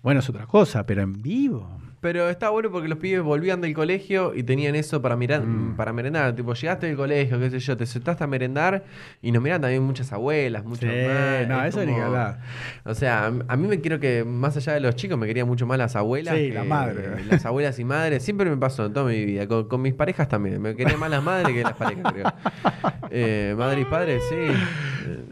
bueno, 0.03 0.21
es 0.21 0.29
otra 0.29 0.47
cosa, 0.47 0.85
pero 0.85 1.01
en 1.01 1.23
vivo. 1.23 1.79
Pero 2.05 2.29
está 2.29 2.51
bueno 2.51 2.71
porque 2.71 2.87
los 2.87 2.99
pibes 2.99 3.23
volvían 3.23 3.63
del 3.63 3.73
colegio 3.73 4.35
y 4.35 4.43
tenían 4.43 4.75
eso 4.75 5.01
para 5.01 5.17
mirar, 5.17 5.41
Mm. 5.41 5.75
para 5.75 5.91
merendar. 5.95 6.35
Tipo, 6.37 6.53
llegaste 6.53 6.87
del 6.87 6.97
colegio, 6.97 7.41
qué 7.41 7.49
sé 7.49 7.59
yo, 7.61 7.79
te 7.79 7.87
sentaste 7.87 8.23
a 8.25 8.27
merendar 8.27 8.85
y 9.23 9.33
nos 9.33 9.43
miran 9.43 9.63
también 9.63 9.83
muchas 9.83 10.13
abuelas, 10.13 10.65
muchas 10.67 10.91
Sí, 10.93 11.01
mamás, 11.01 11.49
no, 11.49 11.65
es 11.65 11.69
eso 11.75 11.87
ni 11.87 11.99
hablar. 11.99 12.41
O 12.85 12.95
sea, 12.95 13.33
a 13.49 13.57
mí 13.57 13.67
me 13.67 13.81
quiero 13.81 13.99
que, 14.01 14.23
más 14.23 14.55
allá 14.59 14.75
de 14.75 14.81
los 14.81 14.97
chicos, 14.97 15.17
me 15.17 15.27
quería 15.27 15.47
mucho 15.47 15.67
más 15.67 15.79
las 15.79 15.97
abuelas. 15.97 16.35
Sí, 16.37 16.49
que- 16.49 16.53
la 16.55 16.65
madre. 16.65 17.25
Las 17.31 17.47
abuelas 17.47 17.79
y 17.79 17.85
madres. 17.85 18.23
Siempre 18.23 18.51
me 18.51 18.59
pasó 18.59 18.85
en 18.85 18.93
toda 18.93 19.07
mi 19.11 19.25
vida. 19.25 19.49
Con, 19.49 19.67
con 19.67 19.81
mis 19.81 19.95
parejas 19.95 20.29
también. 20.29 20.61
Me 20.61 20.77
quería 20.77 20.99
más 20.99 21.11
las 21.11 21.23
madres 21.25 21.55
que 21.55 21.63
las 21.63 21.73
parejas, 21.73 22.13
creo. 22.13 22.27
Eh, 23.17 23.55
madre 23.57 23.83
y 23.83 23.85
padre, 23.85 24.19
sí. 24.29 24.53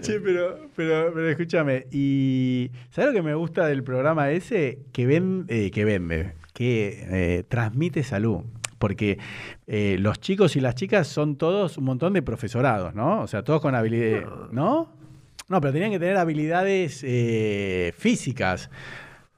Sí, 0.01 0.13
pero, 0.23 0.69
pero, 0.77 1.11
pero 1.13 1.29
escúchame, 1.29 1.87
y 1.91 2.71
¿sabes 2.91 3.11
lo 3.11 3.17
que 3.17 3.23
me 3.23 3.35
gusta 3.35 3.67
del 3.67 3.83
programa 3.83 4.31
ese? 4.31 4.79
Que, 4.93 5.05
ven, 5.07 5.47
eh, 5.49 5.71
que 5.73 5.85
vende, 5.85 6.33
que 6.63 7.07
eh, 7.11 7.45
transmite 7.49 8.03
salud. 8.03 8.43
Porque 8.79 9.19
eh, 9.67 9.97
los 9.99 10.21
chicos 10.21 10.57
y 10.57 10.61
las 10.61 10.75
chicas 10.75 11.07
son 11.07 11.37
todos 11.37 11.79
un 11.79 11.85
montón 11.85 12.13
de 12.13 12.23
profesorados, 12.23 12.95
¿no? 12.95 13.21
O 13.21 13.27
sea, 13.27 13.43
todos 13.45 13.61
con 13.61 13.75
habilidades, 13.75 14.27
¿no? 14.51 14.89
No, 15.49 15.61
pero 15.61 15.73
tenían 15.73 15.91
que 15.91 15.99
tener 15.99 16.17
habilidades 16.17 17.03
eh, 17.05 17.93
físicas. 17.97 18.71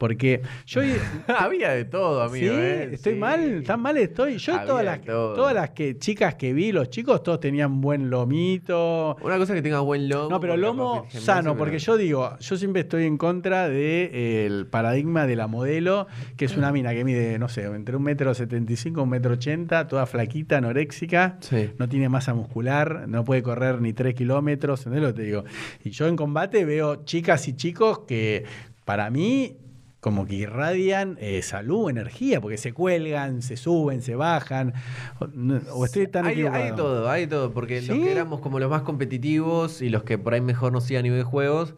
Porque 0.04 0.42
yo... 0.66 0.82
Había 1.38 1.70
de 1.70 1.86
todo, 1.86 2.20
amigo. 2.22 2.46
sí, 2.54 2.60
¿eh? 2.60 2.90
estoy 2.92 3.14
Sí. 3.14 3.18
mal, 3.18 3.62
tan 3.66 3.80
mal 3.80 3.96
estoy. 3.96 4.36
Yo 4.36 4.52
Había 4.52 4.66
todas 4.66 4.84
las, 4.84 5.00
todas 5.00 5.54
las 5.54 5.70
que, 5.70 5.96
chicas 5.96 6.34
que 6.34 6.52
vi, 6.52 6.72
los 6.72 6.90
chicos, 6.90 7.22
todos 7.22 7.40
tenían 7.40 7.80
buen 7.80 8.10
lomito, 8.10 9.16
Una 9.22 9.38
cosa 9.38 9.54
es 9.54 9.58
que 9.58 9.62
tenga 9.62 9.80
buen 9.80 10.06
lomo. 10.10 10.28
no, 10.28 10.40
pero 10.40 10.58
lomo 10.58 11.04
gimnasio, 11.04 11.20
sano, 11.22 11.52
pero- 11.52 11.56
porque 11.64 11.78
yo 11.78 11.96
digo, 11.96 12.36
yo 12.38 12.56
siempre 12.58 12.82
estoy 12.82 13.04
en 13.06 13.16
contra 13.16 13.66
del 13.70 14.66
paradigma 14.66 15.26
de 15.26 15.36
la 15.36 15.46
modelo, 15.46 16.06
que 16.36 16.44
es 16.44 16.54
una 16.58 16.70
mina 16.70 16.92
que 16.92 17.02
mide, 17.02 17.38
no 17.38 17.48
sé, 17.48 17.62
entre 17.64 17.96
un 17.96 18.02
metro 18.02 18.34
setenta 18.34 18.72
y 18.72 18.76
cinco, 18.76 19.02
un 19.04 19.08
metro 19.08 19.32
ochenta, 19.32 19.86
toda 19.88 20.04
flaquita, 20.04 20.58
anoréxica, 20.58 21.38
Sí. 21.40 21.70
no 21.78 21.88
tiene 21.88 22.10
masa 22.10 22.34
muscular, 22.34 23.08
no 23.08 23.24
puede 23.24 23.42
correr 23.42 23.80
ni 23.80 23.94
tres 23.94 24.14
kilómetros, 24.14 24.80
¿entendés 24.80 25.02
lo 25.02 25.14
que 25.14 25.20
te 25.22 25.26
digo? 25.26 25.44
Y 25.82 25.90
yo 25.92 26.06
en 26.08 26.16
combate 26.16 26.66
veo 26.66 27.04
chicas 27.06 27.48
y 27.48 27.54
chicos 27.56 28.00
que 28.00 28.44
para 28.84 29.08
mí 29.08 29.56
como 30.04 30.26
que 30.26 30.34
irradian 30.34 31.16
eh, 31.18 31.40
salud, 31.40 31.88
energía, 31.88 32.38
porque 32.38 32.58
se 32.58 32.74
cuelgan, 32.74 33.40
se 33.40 33.56
suben, 33.56 34.02
se 34.02 34.14
bajan, 34.14 34.74
o, 35.18 35.24
o 35.72 35.84
estoy 35.86 36.08
tan 36.08 36.26
Hay, 36.26 36.34
equivocado. 36.34 36.62
hay 36.62 36.72
todo, 36.72 37.10
hay 37.10 37.26
todo, 37.26 37.52
porque 37.54 37.80
los 37.80 37.96
que 37.96 38.12
éramos 38.12 38.40
como 38.40 38.58
los 38.58 38.68
más 38.68 38.82
competitivos 38.82 39.80
y 39.80 39.88
los 39.88 40.02
que 40.02 40.18
por 40.18 40.34
ahí 40.34 40.42
mejor 40.42 40.72
nos 40.74 40.90
iban 40.90 41.00
a 41.00 41.02
nivel 41.04 41.20
de 41.20 41.24
juegos, 41.24 41.72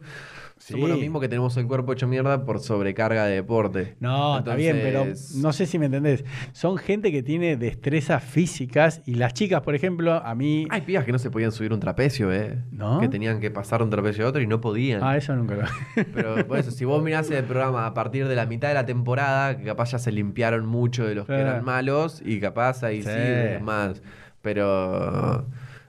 Somos 0.59 0.87
Sí. 0.89 0.95
lo 0.95 0.99
mismo 0.99 1.19
que 1.19 1.29
tenemos 1.29 1.55
el 1.57 1.67
cuerpo 1.67 1.93
hecho 1.93 2.07
mierda 2.07 2.43
por 2.43 2.59
sobrecarga 2.59 3.25
de 3.25 3.35
deporte. 3.35 3.95
No, 3.99 4.39
está 4.39 4.55
bien, 4.55 4.79
pero 4.81 5.05
no 5.35 5.53
sé 5.53 5.65
si 5.65 5.77
me 5.79 5.85
entendés. 5.85 6.25
Son 6.51 6.77
gente 6.77 7.11
que 7.11 7.21
tiene 7.23 7.57
destrezas 7.57 8.23
físicas 8.23 9.01
y 9.05 9.15
las 9.15 9.33
chicas, 9.33 9.61
por 9.61 9.75
ejemplo, 9.75 10.13
a 10.13 10.33
mí... 10.35 10.67
Hay 10.69 10.81
pibas 10.81 11.05
que 11.05 11.11
no 11.11 11.19
se 11.19 11.29
podían 11.29 11.51
subir 11.51 11.71
un 11.73 11.79
trapecio, 11.79 12.33
¿eh? 12.33 12.57
¿No? 12.71 12.99
Que 12.99 13.07
tenían 13.07 13.39
que 13.39 13.51
pasar 13.51 13.83
un 13.83 13.89
trapecio 13.89 14.25
a 14.25 14.29
otro 14.29 14.41
y 14.41 14.47
no 14.47 14.59
podían. 14.59 15.03
Ah, 15.03 15.15
eso 15.15 15.35
nunca 15.35 15.55
lo... 15.55 15.63
Pero 16.13 16.47
por 16.47 16.57
eso, 16.57 16.71
si 16.71 16.85
vos 16.85 17.03
mirás 17.03 17.29
el 17.31 17.43
programa 17.43 17.85
a 17.85 17.93
partir 17.93 18.27
de 18.27 18.35
la 18.35 18.45
mitad 18.45 18.67
de 18.67 18.73
la 18.73 18.85
temporada, 18.85 19.57
que 19.57 19.63
capaz 19.63 19.91
ya 19.91 19.99
se 19.99 20.11
limpiaron 20.11 20.65
mucho 20.65 21.05
de 21.05 21.15
los 21.15 21.27
que 21.27 21.33
eran 21.35 21.63
malos 21.63 22.21
y 22.25 22.39
capaz 22.39 22.83
ahí 22.83 23.03
sí, 23.03 23.09
Sí. 23.09 23.15
es 23.15 23.61
más. 23.61 24.01
Pero 24.41 25.45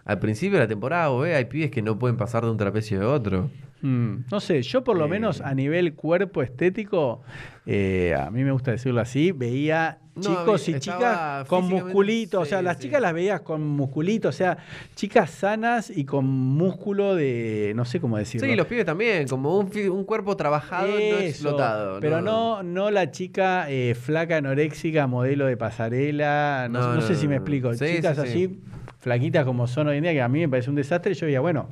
al 0.08 0.18
principio 0.18 0.58
de 0.58 0.64
la 0.64 0.68
temporada, 0.68 1.08
vos 1.08 1.22
ves, 1.22 1.36
hay 1.36 1.44
pibes 1.44 1.70
que 1.70 1.82
no 1.82 1.98
pueden 1.98 2.16
pasar 2.16 2.42
de 2.44 2.50
un 2.50 2.56
trapecio 2.56 3.00
a 3.02 3.12
otro. 3.12 3.50
Mm, 3.82 4.24
no 4.32 4.40
sé, 4.40 4.60
yo 4.62 4.82
por 4.82 4.96
lo 4.98 5.04
Eh. 5.04 5.08
menos 5.08 5.40
a 5.40 5.54
nivel 5.54 5.94
cuerpo 5.94 6.42
estético, 6.42 7.22
eh, 7.64 8.12
a 8.18 8.28
mí 8.30 8.42
me 8.42 8.50
gusta 8.50 8.72
decirlo 8.72 9.00
así, 9.00 9.30
veía 9.30 9.98
No, 10.16 10.22
chicos 10.22 10.68
y 10.68 10.80
chicas 10.80 11.46
con 11.46 11.68
musculitos, 11.68 12.42
o 12.42 12.44
sea, 12.44 12.60
las 12.60 12.78
sí. 12.78 12.84
chicas 12.84 13.00
las 13.00 13.12
veías 13.14 13.40
con 13.42 13.64
musculitos, 13.64 14.34
o 14.34 14.36
sea, 14.36 14.58
chicas 14.96 15.30
sanas 15.30 15.90
y 15.96 16.04
con 16.06 16.26
músculo 16.26 17.14
de, 17.14 17.72
no 17.76 17.84
sé 17.84 18.00
cómo 18.00 18.16
decirlo. 18.18 18.48
Sí, 18.48 18.56
los 18.56 18.66
pibes 18.66 18.84
también, 18.84 19.28
como 19.28 19.56
un, 19.58 19.70
un 19.92 20.04
cuerpo 20.04 20.36
trabajado, 20.36 20.88
no 20.88 20.96
Eso, 20.98 21.18
explotado. 21.20 22.00
Pero 22.00 22.20
no, 22.20 22.64
no 22.64 22.90
la 22.90 23.12
chica 23.12 23.70
eh, 23.70 23.94
flaca, 23.94 24.38
anoréxica, 24.38 25.06
modelo 25.06 25.46
de 25.46 25.56
pasarela. 25.56 26.66
No, 26.68 26.80
No, 26.80 26.94
no 26.96 27.00
sé 27.02 27.12
no, 27.12 27.18
si 27.20 27.28
me 27.28 27.36
no. 27.36 27.42
explico. 27.42 27.74
Sí, 27.74 27.84
Chicas 27.96 28.16
sí, 28.16 28.22
sí. 28.24 28.28
así, 28.28 28.60
flaquitas 29.08 29.44
como 29.46 29.66
son 29.66 29.88
hoy 29.88 29.96
en 29.96 30.02
día, 30.02 30.12
que 30.12 30.20
a 30.22 30.28
mí 30.28 30.40
me 30.40 30.48
parece 30.50 30.68
un 30.70 30.76
desastre. 30.76 31.14
Yo 31.14 31.24
diría, 31.26 31.40
bueno, 31.40 31.68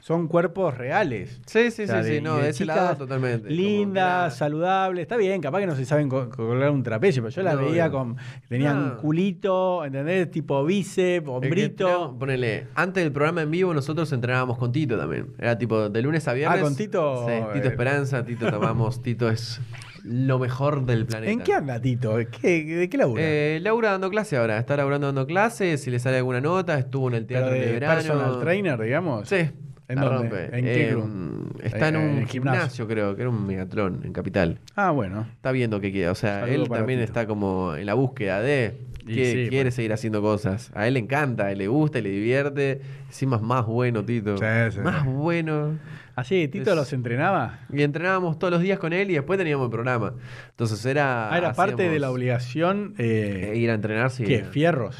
son 0.00 0.28
cuerpos 0.28 0.76
reales. 0.78 1.40
Sí, 1.46 1.70
sí, 1.70 1.82
O 1.82 1.86
sea, 1.86 2.02
sí, 2.02 2.10
de- 2.10 2.16
sí, 2.18 2.22
no, 2.22 2.36
de 2.36 2.44
de 2.44 2.48
ese 2.50 2.64
lado 2.64 2.96
totalmente. 2.96 3.50
Lindas, 3.50 4.32
que 4.32 4.38
saludables, 4.38 5.02
está 5.02 5.16
bien, 5.16 5.40
capaz 5.40 5.60
que 5.60 5.66
no 5.66 5.74
se 5.76 5.84
saben 5.84 6.08
co- 6.08 6.30
colgar 6.30 6.70
un 6.70 6.82
trapecio, 6.82 7.22
pero 7.22 7.34
yo 7.34 7.42
No, 7.42 7.58
veía 7.66 7.86
no. 7.88 7.92
con. 7.92 8.16
Tenían 8.48 8.88
No. 8.88 8.96
culito, 8.98 9.84
¿entendés? 9.84 10.30
Tipo 10.30 10.64
bíceps, 10.64 11.28
hombrito. 11.28 12.16
ponele, 12.18 12.68
antes 12.74 13.02
del 13.04 13.12
programa 13.12 13.42
en 13.42 13.50
vivo 13.50 13.74
nosotros 13.74 14.10
entrenábamos 14.12 14.58
con 14.58 14.72
Tito 14.72 14.96
también. 14.96 15.26
Era 15.38 15.58
tipo 15.58 15.88
de 15.90 16.02
lunes 16.02 16.26
a 16.28 16.32
viernes. 16.32 16.60
Ah, 16.60 16.62
con 16.62 16.76
Tito, 16.76 17.26
Sí, 17.28 17.34
Tito 17.54 17.66
eh. 17.66 17.70
Esperanza, 17.70 18.24
Tito 18.24 18.50
tomamos, 18.50 19.02
Tito 19.02 19.28
es 19.28 19.60
lo 20.04 20.38
mejor 20.38 20.86
del 20.86 21.06
planeta. 21.06 21.32
¿En 21.32 21.40
qué 21.40 21.54
anda 21.54 21.80
Tito? 21.80 22.16
¿Qué, 22.40 22.64
¿De 22.64 22.88
qué 22.88 22.96
labura? 22.98 23.22
Eh, 23.24 23.58
Laura 23.62 23.92
dando 23.92 24.10
clase 24.10 24.36
ahora, 24.36 24.58
está 24.58 24.76
laburando 24.76 25.06
dando 25.08 25.26
clases, 25.26 25.82
si 25.82 25.90
le 25.90 25.98
sale 25.98 26.16
alguna 26.18 26.40
nota, 26.40 26.78
estuvo 26.78 27.08
en 27.08 27.14
el 27.14 27.26
teatro 27.26 27.52
de, 27.52 27.60
de 27.60 27.72
verano. 27.72 27.94
personal 27.94 28.40
trainer, 28.40 28.78
digamos. 28.80 29.28
Sí. 29.28 29.50
¿En 29.88 29.96
la 29.96 30.04
dónde? 30.04 30.28
rompe. 30.46 30.58
¿En 30.58 30.64
qué 30.64 30.90
Eh? 30.90 31.66
Está 31.66 31.88
en 31.88 31.96
Eh, 31.96 31.98
un 31.98 32.04
en 32.04 32.18
el 32.18 32.26
gimnasio. 32.28 32.60
gimnasio, 32.60 32.86
creo, 32.88 33.16
que 33.16 33.22
era 33.22 33.30
un 33.30 33.44
megatlón 33.44 34.02
en 34.04 34.12
Capital. 34.12 34.60
Ah, 34.76 34.92
bueno. 34.92 35.26
Está 35.32 35.50
viendo 35.50 35.80
qué 35.80 35.90
quiere. 35.90 36.08
O 36.10 36.14
sea, 36.14 36.40
Saludo 36.40 36.62
él 36.62 36.68
también 36.68 37.00
Tito. 37.00 37.10
está 37.10 37.26
como 37.26 37.74
en 37.74 37.86
la 37.86 37.94
búsqueda 37.94 38.40
de 38.40 38.76
que 39.04 39.24
sí, 39.24 39.32
quiere 39.48 39.56
bueno. 39.64 39.70
seguir 39.72 39.92
haciendo 39.92 40.22
cosas. 40.22 40.70
A 40.74 40.86
él 40.86 40.94
le 40.94 41.00
encanta, 41.00 41.46
a 41.46 41.52
él 41.52 41.58
le 41.58 41.66
gusta 41.66 41.98
y 41.98 42.02
le 42.02 42.10
divierte. 42.10 42.80
Encima 43.08 43.34
es 43.36 43.42
más 43.42 43.66
bueno, 43.66 44.04
Tito. 44.04 44.36
Sí, 44.36 44.44
sí. 44.70 44.78
Más 44.78 45.04
bueno. 45.04 45.76
Así, 46.20 46.48
¿Tito 46.48 46.70
Es- 46.70 46.76
los 46.76 46.92
entrenaba? 46.92 47.60
Y 47.72 47.82
entrenábamos 47.82 48.38
todos 48.38 48.52
los 48.52 48.60
días 48.62 48.78
con 48.78 48.92
él 48.92 49.10
y 49.10 49.14
después 49.14 49.38
teníamos 49.38 49.64
el 49.66 49.70
programa. 49.70 50.14
Entonces 50.50 50.84
era. 50.84 51.32
Ah, 51.32 51.38
era 51.38 51.52
parte 51.52 51.88
de 51.88 51.98
la 51.98 52.10
obligación. 52.10 52.94
eh, 52.98 53.50
Eh, 53.52 53.56
ir 53.58 53.70
a 53.70 53.74
entrenar, 53.74 54.10
sí. 54.10 54.24
¿Qué? 54.24 54.44
¿Fierros? 54.44 54.96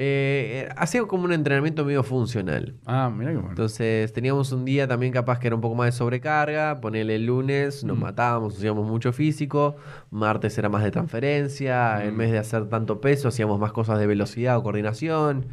Eh, 0.00 0.68
hacía 0.76 1.02
como 1.06 1.24
un 1.24 1.32
entrenamiento 1.32 1.84
medio 1.84 2.04
funcional. 2.04 2.76
Ah, 2.86 3.10
mira 3.12 3.32
qué 3.32 3.36
bueno. 3.36 3.50
Entonces 3.50 4.12
teníamos 4.12 4.52
un 4.52 4.64
día 4.64 4.86
también 4.86 5.12
capaz 5.12 5.40
que 5.40 5.48
era 5.48 5.56
un 5.56 5.60
poco 5.60 5.74
más 5.74 5.86
de 5.86 5.92
sobrecarga, 5.92 6.80
ponerle 6.80 7.16
el 7.16 7.26
lunes, 7.26 7.82
nos 7.82 7.96
Mm. 7.96 8.00
matábamos, 8.02 8.56
hacíamos 8.56 8.86
mucho 8.88 9.12
físico, 9.12 9.74
martes 10.12 10.56
era 10.56 10.68
más 10.68 10.84
de 10.84 10.92
transferencia, 10.92 11.98
Mm. 11.98 12.08
en 12.10 12.16
vez 12.16 12.30
de 12.30 12.38
hacer 12.38 12.68
tanto 12.68 13.00
peso 13.00 13.26
hacíamos 13.26 13.58
más 13.58 13.72
cosas 13.72 13.98
de 13.98 14.06
velocidad 14.06 14.56
o 14.56 14.62
coordinación. 14.62 15.46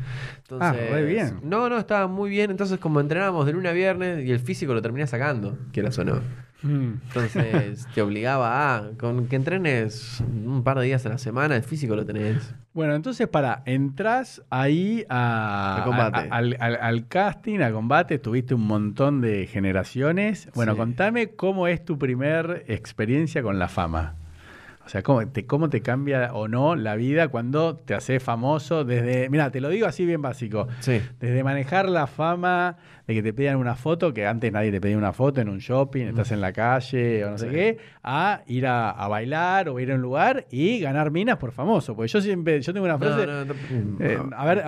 Ah, 0.59 0.73
re 0.73 1.03
bien. 1.05 1.39
No, 1.41 1.67
no, 1.67 1.79
estaba 1.79 2.05
muy 2.05 2.29
bien, 2.29 2.51
entonces 2.51 2.77
como 2.77 2.99
entrenábamos 2.99 3.47
de 3.47 3.53
lunes 3.53 3.71
a 3.71 3.73
viernes 3.73 4.23
y 4.27 4.31
el 4.31 4.39
físico 4.39 4.75
lo 4.75 4.81
terminé 4.83 5.07
sacando, 5.07 5.57
quieras 5.71 5.97
o 5.97 6.05
no. 6.05 6.19
Entonces 6.63 7.87
te 7.93 8.01
obligaba 8.01 8.75
a, 8.77 8.89
con 8.97 9.27
que 9.27 9.35
entrenes 9.35 10.23
un 10.27 10.63
par 10.63 10.79
de 10.79 10.85
días 10.85 11.05
a 11.05 11.09
la 11.09 11.17
semana, 11.17 11.55
el 11.55 11.63
físico 11.63 11.95
lo 11.95 12.05
tenés. 12.05 12.53
Bueno, 12.73 12.95
entonces 12.95 13.27
para, 13.27 13.61
entras 13.65 14.41
ahí 14.49 15.05
a, 15.09 15.81
A 15.81 15.83
combate. 15.85 16.27
a- 16.29 16.35
al, 16.35 16.57
al- 16.59 16.77
al 16.81 17.07
casting, 17.07 17.59
a 17.59 17.71
combate, 17.71 18.19
tuviste 18.19 18.53
un 18.53 18.65
montón 18.67 19.21
de 19.21 19.47
generaciones. 19.47 20.49
Bueno, 20.55 20.73
Sí. 20.73 20.77
contame 20.79 21.29
cómo 21.35 21.67
es 21.67 21.83
tu 21.85 21.97
primer 21.97 22.65
experiencia 22.67 23.41
con 23.43 23.59
la 23.59 23.67
fama. 23.67 24.15
O 24.85 24.89
sea, 24.89 25.01
¿cómo 25.01 25.25
te, 25.27 25.47
cómo 25.47 25.69
te 25.71 25.81
cambia 25.81 26.31
o 26.33 26.47
no 26.47 26.75
la 26.75 26.95
vida 26.95 27.29
cuando 27.29 27.75
te 27.75 27.95
haces 27.95 28.21
famoso 28.21 28.83
desde... 28.85 29.29
Mira, 29.31 29.49
te 29.49 29.59
lo 29.59 29.69
digo 29.69 29.87
así 29.87 30.05
bien 30.05 30.21
básico. 30.21 30.67
Sí. 30.81 31.01
Desde 31.19 31.43
manejar 31.43 31.89
la 31.89 32.05
fama 32.05 32.77
de 33.07 33.13
que 33.13 33.21
te 33.23 33.33
pidan 33.33 33.57
una 33.57 33.75
foto, 33.75 34.13
que 34.13 34.25
antes 34.25 34.51
nadie 34.51 34.71
te 34.71 34.81
pedía 34.81 34.97
una 34.97 35.13
foto 35.13 35.41
en 35.41 35.49
un 35.49 35.59
shopping, 35.59 36.05
estás 36.07 36.31
en 36.31 36.41
la 36.41 36.51
calle 36.53 37.23
o 37.25 37.31
no 37.31 37.37
sé 37.37 37.49
qué, 37.49 37.77
a 38.03 38.41
ir 38.47 38.65
a, 38.67 38.89
a 38.91 39.07
bailar 39.07 39.69
o 39.69 39.79
ir 39.79 39.91
a 39.91 39.95
un 39.95 40.01
lugar 40.01 40.45
y 40.51 40.79
ganar 40.79 41.11
minas 41.11 41.37
por 41.37 41.51
famoso. 41.51 41.95
Porque 41.95 42.09
yo 42.11 42.21
siempre, 42.21 42.61
yo 42.61 42.73
tengo 42.73 42.85
una 42.85 42.97
frase... 42.97 43.27
No, 43.27 43.45
no, 43.45 43.53
no, 43.53 44.05
eh, 44.05 44.19
a 44.35 44.45
ver, 44.45 44.63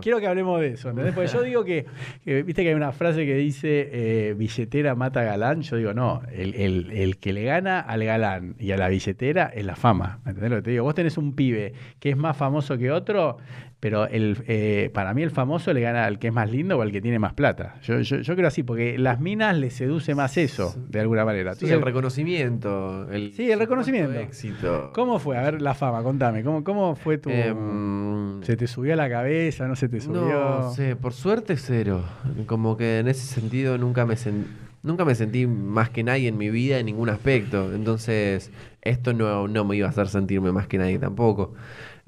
quiero 0.00 0.20
que 0.20 0.26
hablemos 0.26 0.60
de 0.60 0.68
eso, 0.68 0.90
¿entendés? 0.90 1.14
Porque 1.14 1.28
yo 1.30 1.42
digo 1.42 1.64
que, 1.64 1.86
que, 2.24 2.42
viste 2.42 2.62
que 2.62 2.68
hay 2.68 2.74
una 2.74 2.92
frase 2.92 3.24
que 3.24 3.34
dice 3.34 3.88
eh, 3.92 4.34
billetera 4.36 4.94
mata 4.94 5.22
galán, 5.22 5.62
yo 5.62 5.76
digo, 5.76 5.94
no, 5.94 6.22
el, 6.32 6.54
el- 6.54 6.90
el 6.92 7.16
que 7.18 7.32
le 7.32 7.44
gana 7.44 7.80
al 7.80 8.04
galán 8.04 8.54
y 8.58 8.72
a 8.72 8.76
la 8.76 8.88
billetera 8.88 9.46
es 9.54 9.64
la 9.64 9.76
fama, 9.76 10.18
¿entendés 10.26 10.50
lo 10.50 10.56
que 10.56 10.62
te 10.62 10.70
digo? 10.72 10.84
Vos 10.84 10.94
tenés 10.94 11.16
un 11.18 11.34
pibe 11.34 11.72
que 11.98 12.10
es 12.10 12.16
más 12.16 12.36
famoso 12.36 12.76
que 12.76 12.90
otro, 12.90 13.38
pero 13.80 14.06
el, 14.08 14.38
eh, 14.48 14.90
para 14.92 15.14
mí 15.14 15.22
el 15.22 15.30
famoso 15.30 15.72
le 15.72 15.80
gana 15.80 16.04
al 16.04 16.18
que 16.18 16.28
es 16.28 16.32
más 16.32 16.50
lindo 16.50 16.76
o 16.78 16.82
al 16.82 16.90
que 16.90 17.00
tiene 17.00 17.18
más 17.20 17.32
plata. 17.34 17.76
Yo, 17.82 18.00
yo, 18.00 18.16
yo 18.18 18.34
creo 18.34 18.48
así, 18.48 18.62
porque 18.64 18.98
las 18.98 19.20
minas 19.20 19.56
les 19.56 19.74
seduce 19.74 20.14
más 20.16 20.36
eso, 20.36 20.74
de 20.88 20.98
alguna 21.00 21.24
manera. 21.24 21.52
Sí, 21.54 21.66
Entonces, 21.66 21.76
el 21.78 21.82
reconocimiento. 21.84 23.08
El 23.10 23.32
Sí, 23.32 23.50
el 23.50 23.58
reconocimiento. 23.58 24.18
Éxito. 24.18 24.90
¿Cómo 24.94 25.18
fue? 25.18 25.36
A 25.36 25.42
ver, 25.42 25.62
la 25.62 25.74
fama, 25.74 26.02
contame, 26.02 26.42
¿cómo, 26.42 26.64
cómo 26.64 26.96
fue 26.96 27.18
tu... 27.18 27.30
Em, 27.30 28.42
¿Se 28.42 28.56
te 28.56 28.66
subió 28.66 28.94
a 28.94 28.96
la 28.96 29.08
cabeza? 29.08 29.68
¿No 29.68 29.76
se 29.76 29.88
te 29.88 30.00
subió? 30.00 30.20
no 30.20 30.70
sé, 30.72 30.96
por 30.96 31.12
suerte 31.12 31.56
cero. 31.56 32.04
Como 32.46 32.76
que 32.76 32.98
en 32.98 33.08
ese 33.08 33.26
sentido 33.26 33.78
nunca 33.78 34.06
me 34.06 34.14
sen- 34.14 34.46
nunca 34.82 35.04
me 35.04 35.14
sentí 35.14 35.46
más 35.46 35.90
que 35.90 36.02
nadie 36.02 36.28
en 36.28 36.38
mi 36.38 36.50
vida 36.50 36.78
en 36.78 36.86
ningún 36.86 37.08
aspecto. 37.10 37.72
Entonces, 37.74 38.50
esto 38.82 39.12
no, 39.12 39.46
no 39.48 39.64
me 39.64 39.76
iba 39.76 39.86
a 39.86 39.90
hacer 39.90 40.08
sentirme 40.08 40.50
más 40.52 40.66
que 40.66 40.78
nadie 40.78 40.98
tampoco. 40.98 41.54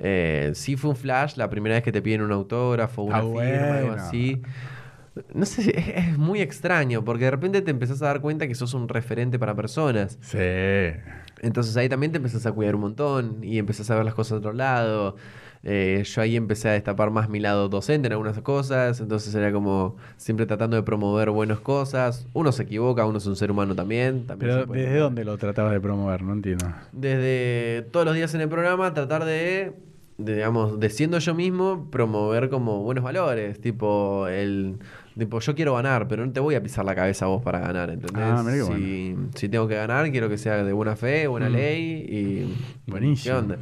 Eh, 0.03 0.53
sí 0.55 0.77
fue 0.77 0.91
un 0.91 0.97
flash 0.97 1.37
la 1.37 1.49
primera 1.51 1.75
vez 1.75 1.85
que 1.85 1.93
te 1.93 2.01
piden 2.01 2.23
un 2.23 2.33
autógrafo, 2.33 3.03
una 3.03 3.19
Ah, 3.19 3.21
firma, 3.23 3.77
algo 3.77 3.89
bueno. 3.89 4.03
así. 4.03 4.41
No 5.35 5.45
sé, 5.45 5.77
es, 5.79 5.89
es 6.09 6.19
muy 6.19 6.41
extraño 6.41 7.05
porque 7.05 7.25
de 7.27 7.33
repente 7.33 7.61
te 7.61 7.71
empezás 7.71 8.01
a 8.01 8.07
dar 8.07 8.21
cuenta 8.21 8.47
que 8.49 8.55
sos 8.55 8.73
un 8.75 8.89
referente 8.89 9.39
para 9.39 9.55
personas. 9.55 10.19
Sí. 10.23 10.39
Entonces 11.43 11.77
ahí 11.77 11.89
también 11.89 12.13
te 12.13 12.19
empezás 12.19 12.47
a 12.47 12.53
cuidar 12.53 12.75
un 12.75 12.83
montón 12.83 13.39
y 13.43 13.59
empezás 13.59 13.91
a 13.91 13.97
ver 13.97 14.05
las 14.05 14.15
cosas 14.15 14.33
de 14.33 14.37
otro 14.39 14.53
lado. 14.53 15.17
Eh, 15.63 16.05
yo 16.07 16.23
ahí 16.23 16.37
empecé 16.37 16.71
a 16.71 16.73
destapar 16.73 17.11
más 17.11 17.29
mi 17.29 17.39
lado 17.39 17.69
docente 17.69 18.07
en 18.07 18.13
algunas 18.13 18.39
cosas, 18.41 18.99
entonces 19.01 19.35
era 19.35 19.53
como 19.53 19.97
siempre 20.17 20.47
tratando 20.47 20.77
de 20.77 20.83
promover 20.83 21.29
buenas 21.31 21.59
cosas. 21.61 22.27
Uno 22.33 22.51
se 22.53 22.63
equivoca, 22.63 23.05
uno 23.05 23.19
es 23.19 23.27
un 23.27 23.37
ser 23.37 23.51
humano 23.51 23.75
también. 23.75 24.27
también 24.27 24.53
Pero 24.53 24.73
¿desde 24.73 24.97
dónde 24.99 25.25
lo 25.27 25.37
tratabas 25.37 25.73
de 25.73 25.81
promover? 25.81 26.23
No 26.23 26.33
entiendo. 26.33 26.67
Desde 26.93 27.83
todos 27.91 28.07
los 28.07 28.15
días 28.15 28.33
en 28.35 28.41
el 28.41 28.49
programa 28.49 28.95
tratar 28.95 29.25
de, 29.27 29.73
de, 30.25 30.35
digamos, 30.37 30.79
de 30.81 30.91
siendo 30.91 31.19
yo 31.19 31.35
mismo, 31.35 31.89
promover 31.91 32.49
como 32.51 32.83
buenos 32.83 33.05
valores, 33.05 33.61
tipo 33.61 34.27
el... 34.29 34.79
Tipo, 35.19 35.41
yo 35.41 35.55
quiero 35.55 35.75
ganar, 35.75 36.09
pero 36.09 36.25
no 36.25 36.33
te 36.33 36.41
voy 36.41 36.55
a 36.55 36.63
pisar 36.63 36.85
la 36.85 36.95
cabeza 36.95 37.27
a 37.27 37.29
vos 37.29 37.43
para 37.43 37.59
ganar, 37.59 37.91
¿entendés? 37.91 38.25
Ah, 38.25 38.43
si, 38.75 39.15
si 39.35 39.49
tengo 39.49 39.67
que 39.69 39.75
ganar, 39.75 40.11
quiero 40.13 40.29
que 40.31 40.39
sea 40.39 40.63
de 40.65 40.73
buena 40.73 40.97
fe, 40.97 41.27
buena 41.27 41.49
Mm. 41.49 41.53
ley 41.53 41.83
y... 42.09 42.91
Buenísimo. 42.91 43.35
¿Qué 43.35 43.39
onda? 43.39 43.59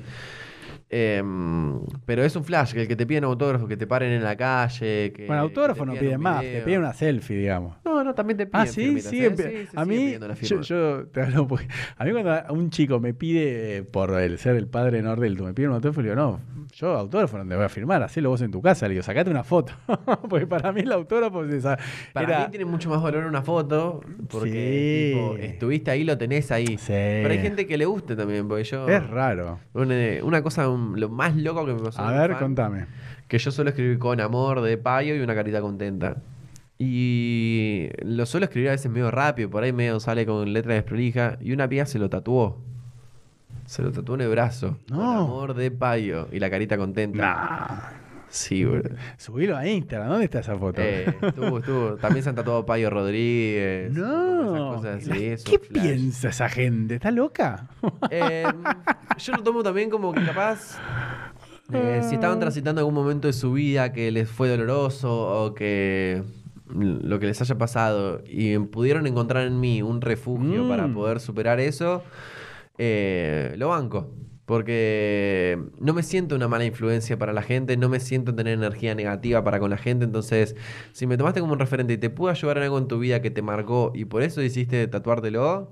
Em, 0.90 1.80
pero 2.06 2.24
es 2.24 2.34
un 2.34 2.44
flash, 2.44 2.72
que 2.72 2.82
el 2.82 2.88
que 2.88 2.96
te 2.96 3.06
piden 3.06 3.24
autógrafo, 3.24 3.68
que 3.68 3.76
te 3.76 3.86
paren 3.86 4.10
en 4.12 4.22
la 4.22 4.36
calle. 4.36 5.12
Que, 5.14 5.26
Bueno, 5.26 5.42
autógrafo 5.42 5.80
que 5.84 5.86
no 5.86 5.94
piden 5.98 6.20
más, 6.20 6.40
te 6.42 6.62
piden 6.62 6.80
una 6.80 6.94
selfie, 6.94 7.36
digamos. 7.36 7.76
No, 7.84 8.02
no, 8.02 8.14
también 8.14 8.38
te 8.38 8.46
piden. 8.46 8.60
Ah, 8.60 8.66
sí, 8.66 8.96
¿eh? 8.96 9.00
Sí, 9.00 9.66
se 9.70 9.78
a 9.78 9.84
mí, 9.84 10.16
yo, 10.62 11.06
te 11.08 11.22
hablo 11.22 11.46
porque- 11.46 11.68
a 11.96 12.04
mí 12.04 12.12
cuando 12.12 12.52
un 12.54 12.70
chico 12.70 13.00
me 13.00 13.12
pide 13.12 13.76
eh, 13.78 13.82
por 13.82 14.18
el 14.18 14.38
ser 14.38 14.56
el 14.56 14.66
padre 14.66 14.98
de 14.98 15.02
Nordelto, 15.02 15.44
me 15.44 15.52
pide 15.52 15.68
un 15.68 15.74
autógrafo, 15.74 16.00
le 16.00 16.08
digo, 16.10 16.16
no, 16.20 16.40
yo 16.72 16.94
autógrafo 16.96 17.36
no 17.38 17.46
te 17.46 17.54
voy 17.54 17.64
a 17.64 17.68
firmar, 17.68 18.02
hacelo 18.02 18.30
vos 18.30 18.40
en 18.40 18.50
tu 18.50 18.62
casa, 18.62 18.86
le 18.88 18.94
digo, 18.94 19.02
sacate 19.02 19.30
una 19.30 19.44
foto, 19.44 19.74
porque 20.30 20.46
para 20.46 20.72
mí 20.72 20.80
el 20.80 20.92
autógrafo 20.92 21.44
es 21.44 21.52
esa- 21.54 21.78
Para 22.14 22.26
era- 22.26 22.44
mí 22.46 22.50
tiene 22.50 22.64
mucho 22.64 22.88
más 22.88 23.02
valor 23.02 23.24
una 23.26 23.42
foto, 23.42 24.00
porque 24.30 25.12
tipo, 25.14 25.36
estuviste 25.36 25.90
ahí, 25.90 26.04
lo 26.04 26.16
tenés 26.16 26.50
ahí. 26.50 26.78
Pero 26.86 27.28
hay 27.30 27.38
gente 27.40 27.66
que 27.66 27.76
le 27.76 27.84
guste 27.84 28.16
también, 28.16 28.48
porque 28.48 28.64
yo... 28.64 28.88
es 28.88 29.06
raro. 29.10 29.58
Una, 29.74 29.94
una 30.22 30.42
cosa, 30.42 30.68
un- 30.78 31.00
lo 31.00 31.08
más 31.08 31.36
loco 31.36 31.66
que 31.66 31.74
me 31.74 31.80
pasó. 31.80 32.00
A 32.02 32.12
ver, 32.12 32.30
fan, 32.32 32.40
contame. 32.40 32.86
Que 33.26 33.38
yo 33.38 33.50
suelo 33.50 33.70
escribir 33.70 33.98
con 33.98 34.20
amor 34.20 34.60
de 34.62 34.78
payo 34.78 35.14
y 35.14 35.20
una 35.20 35.34
carita 35.34 35.60
contenta. 35.60 36.16
Y 36.78 37.88
lo 38.02 38.24
suelo 38.24 38.44
escribir 38.44 38.68
a 38.68 38.72
veces 38.72 38.90
medio 38.90 39.10
rápido, 39.10 39.50
por 39.50 39.64
ahí 39.64 39.72
medio 39.72 39.98
sale 40.00 40.24
con 40.24 40.52
letra 40.52 40.74
desprolija. 40.74 41.36
Y 41.40 41.52
una 41.52 41.68
piba 41.68 41.84
se 41.86 41.98
lo 41.98 42.08
tatuó. 42.08 42.58
Se 43.66 43.82
lo 43.82 43.90
tatuó 43.92 44.14
en 44.14 44.22
el 44.22 44.30
brazo. 44.30 44.78
Con 44.88 45.00
amor 45.00 45.54
de 45.54 45.70
payo. 45.70 46.28
Y 46.32 46.38
la 46.38 46.48
carita 46.50 46.78
contenta. 46.78 47.18
Nah. 47.18 47.98
Sí, 48.30 48.64
boludo. 48.64 48.90
Subilo 49.16 49.56
a 49.56 49.66
Instagram. 49.66 50.08
¿Dónde 50.10 50.24
está 50.26 50.40
esa 50.40 50.56
foto? 50.56 50.80
Eh, 50.82 51.06
estuvo, 51.22 51.58
estuvo. 51.58 51.94
También 51.96 52.22
se 52.22 52.28
han 52.30 52.34
tatuado 52.36 52.66
Payo 52.66 52.90
Rodríguez. 52.90 53.90
esas 53.92 53.96
no. 53.98 54.74
cosas 54.76 54.96
así, 55.08 55.10
¿Qué 55.44 55.58
flash. 55.58 55.82
piensa 55.82 56.28
esa 56.28 56.48
gente? 56.48 56.96
¿Está 56.96 57.10
loca? 57.10 57.68
Eh, 58.10 58.44
yo 59.18 59.32
lo 59.34 59.42
tomo 59.42 59.62
también 59.62 59.88
como 59.90 60.12
que 60.12 60.24
capaz. 60.24 60.78
eh, 61.72 62.00
si 62.08 62.14
estaban 62.16 62.38
transitando 62.40 62.80
algún 62.80 62.94
momento 62.94 63.28
de 63.28 63.32
su 63.32 63.52
vida 63.52 63.92
que 63.92 64.10
les 64.10 64.28
fue 64.28 64.48
doloroso 64.48 65.44
o 65.44 65.54
que 65.54 66.22
mm, 66.68 66.98
lo 67.06 67.18
que 67.18 67.26
les 67.26 67.40
haya 67.40 67.56
pasado 67.58 68.22
y 68.26 68.56
pudieron 68.58 69.06
encontrar 69.06 69.46
en 69.46 69.58
mí 69.60 69.82
un 69.82 70.00
refugio 70.00 70.64
Mm. 70.64 70.68
para 70.68 70.88
poder 70.88 71.20
superar 71.20 71.60
eso, 71.60 72.02
eh, 72.78 73.54
lo 73.56 73.68
banco. 73.68 74.10
Porque 74.48 75.58
no 75.78 75.92
me 75.92 76.02
siento 76.02 76.34
una 76.34 76.48
mala 76.48 76.64
influencia 76.64 77.18
para 77.18 77.34
la 77.34 77.42
gente, 77.42 77.76
no 77.76 77.90
me 77.90 78.00
siento 78.00 78.34
tener 78.34 78.54
energía 78.54 78.94
negativa 78.94 79.44
para 79.44 79.60
con 79.60 79.68
la 79.68 79.76
gente. 79.76 80.06
Entonces, 80.06 80.56
si 80.92 81.06
me 81.06 81.18
tomaste 81.18 81.40
como 81.40 81.52
un 81.52 81.58
referente 81.58 81.92
y 81.92 81.98
te 81.98 82.08
pudo 82.08 82.30
ayudar 82.30 82.56
en 82.56 82.62
algo 82.62 82.78
en 82.78 82.88
tu 82.88 82.98
vida 82.98 83.20
que 83.20 83.30
te 83.30 83.42
marcó 83.42 83.92
y 83.94 84.06
por 84.06 84.22
eso 84.22 84.40
hiciste 84.40 84.88
tatuártelo, 84.88 85.70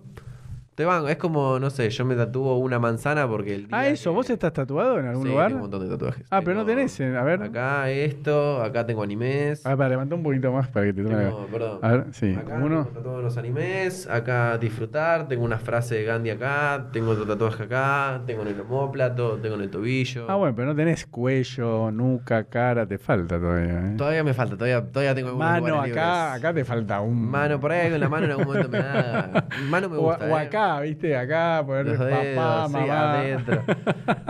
te 0.76 0.84
van. 0.84 1.08
Es 1.08 1.16
como, 1.16 1.58
no 1.58 1.70
sé, 1.70 1.90
yo 1.90 2.04
me 2.04 2.14
tatúo 2.14 2.56
una 2.58 2.78
manzana 2.78 3.26
porque 3.26 3.54
el 3.54 3.66
día 3.66 3.76
Ah, 3.78 3.88
eso. 3.88 4.10
que- 4.10 4.16
¿Vos 4.16 4.30
estás 4.30 4.52
tatuado 4.52 5.00
en 5.00 5.06
algún 5.06 5.24
Sí, 5.24 5.28
lugar? 5.30 5.46
tengo 5.48 5.56
un 5.56 5.62
montón 5.62 5.82
de 5.88 5.88
tatuajes. 5.88 6.24
Ah, 6.30 6.40
pero 6.42 6.54
no 6.54 6.64
Tengo 6.64 6.76
tenés, 6.78 7.00
eh, 7.00 7.16
a 7.16 7.22
ver. 7.24 7.42
Acá 7.42 7.90
esto, 7.90 8.62
acá 8.62 8.86
tengo 8.86 9.02
animes. 9.02 9.64
Ah, 9.66 9.76
para, 9.76 9.88
levantá 9.88 10.14
un 10.14 10.22
poquito 10.22 10.52
más 10.52 10.68
para 10.68 10.86
que 10.86 10.92
te 10.92 11.02
tome 11.02 11.16
Tengo, 11.16 11.46
perdón. 11.46 11.78
A 11.82 11.88
ver, 11.92 12.04
sí. 12.12 12.34
Acá 12.38 12.54
Uno. 12.62 12.84
tengo 12.84 12.96
tatuados 12.98 13.24
los 13.24 13.36
animes, 13.38 14.06
acá 14.08 14.58
disfrutar, 14.58 15.26
tengo 15.28 15.44
una 15.44 15.58
frase 15.58 15.96
de 15.96 16.04
Gandhi 16.04 16.30
acá, 16.30 16.86
tengo 16.92 17.10
otro 17.12 17.26
tatuaje 17.26 17.62
acá, 17.64 18.20
tengo 18.26 18.42
en 18.42 18.48
el 18.48 18.60
homóplato, 18.60 19.38
tengo 19.38 19.54
en 19.56 19.62
el 19.62 19.70
tobillo. 19.70 20.26
Ah, 20.28 20.34
bueno, 20.36 20.54
pero 20.54 20.68
no 20.68 20.74
tenés 20.76 21.06
cuello, 21.06 21.90
nuca, 21.90 22.44
cara, 22.44 22.86
te 22.86 22.98
falta 22.98 23.38
todavía. 23.38 23.92
¿eh? 23.92 23.94
Todavía 23.96 24.22
me 24.22 24.34
falta, 24.34 24.54
todavía, 24.56 24.82
todavía 24.86 25.14
tengo 25.14 25.28
algunos 25.30 25.48
Mano, 25.50 25.66
lugares 25.68 25.92
acá, 25.96 26.24
libres. 26.26 26.38
acá 26.44 26.54
te 26.54 26.64
falta 26.64 27.00
un. 27.00 27.30
Mano, 27.30 27.58
por 27.58 27.72
ahí 27.72 27.90
con 27.90 28.00
la 28.00 28.08
mano 28.10 28.26
en 28.26 28.30
algún 28.32 28.46
momento 28.46 28.68
me 28.68 28.78
da. 28.78 29.46
Mano 29.70 29.88
me 29.88 29.96
o, 29.96 30.00
gusta. 30.02 30.24
o 30.26 30.28
eh. 30.28 30.42
acá, 30.42 30.65
¿viste? 30.82 31.16
Acá, 31.16 31.62
ponerle 31.66 31.92
Los 31.96 32.00
papá, 32.00 32.22
dedos, 32.22 32.66
sí, 32.66 32.72
mamá. 32.74 33.12
adentro. 33.20 33.62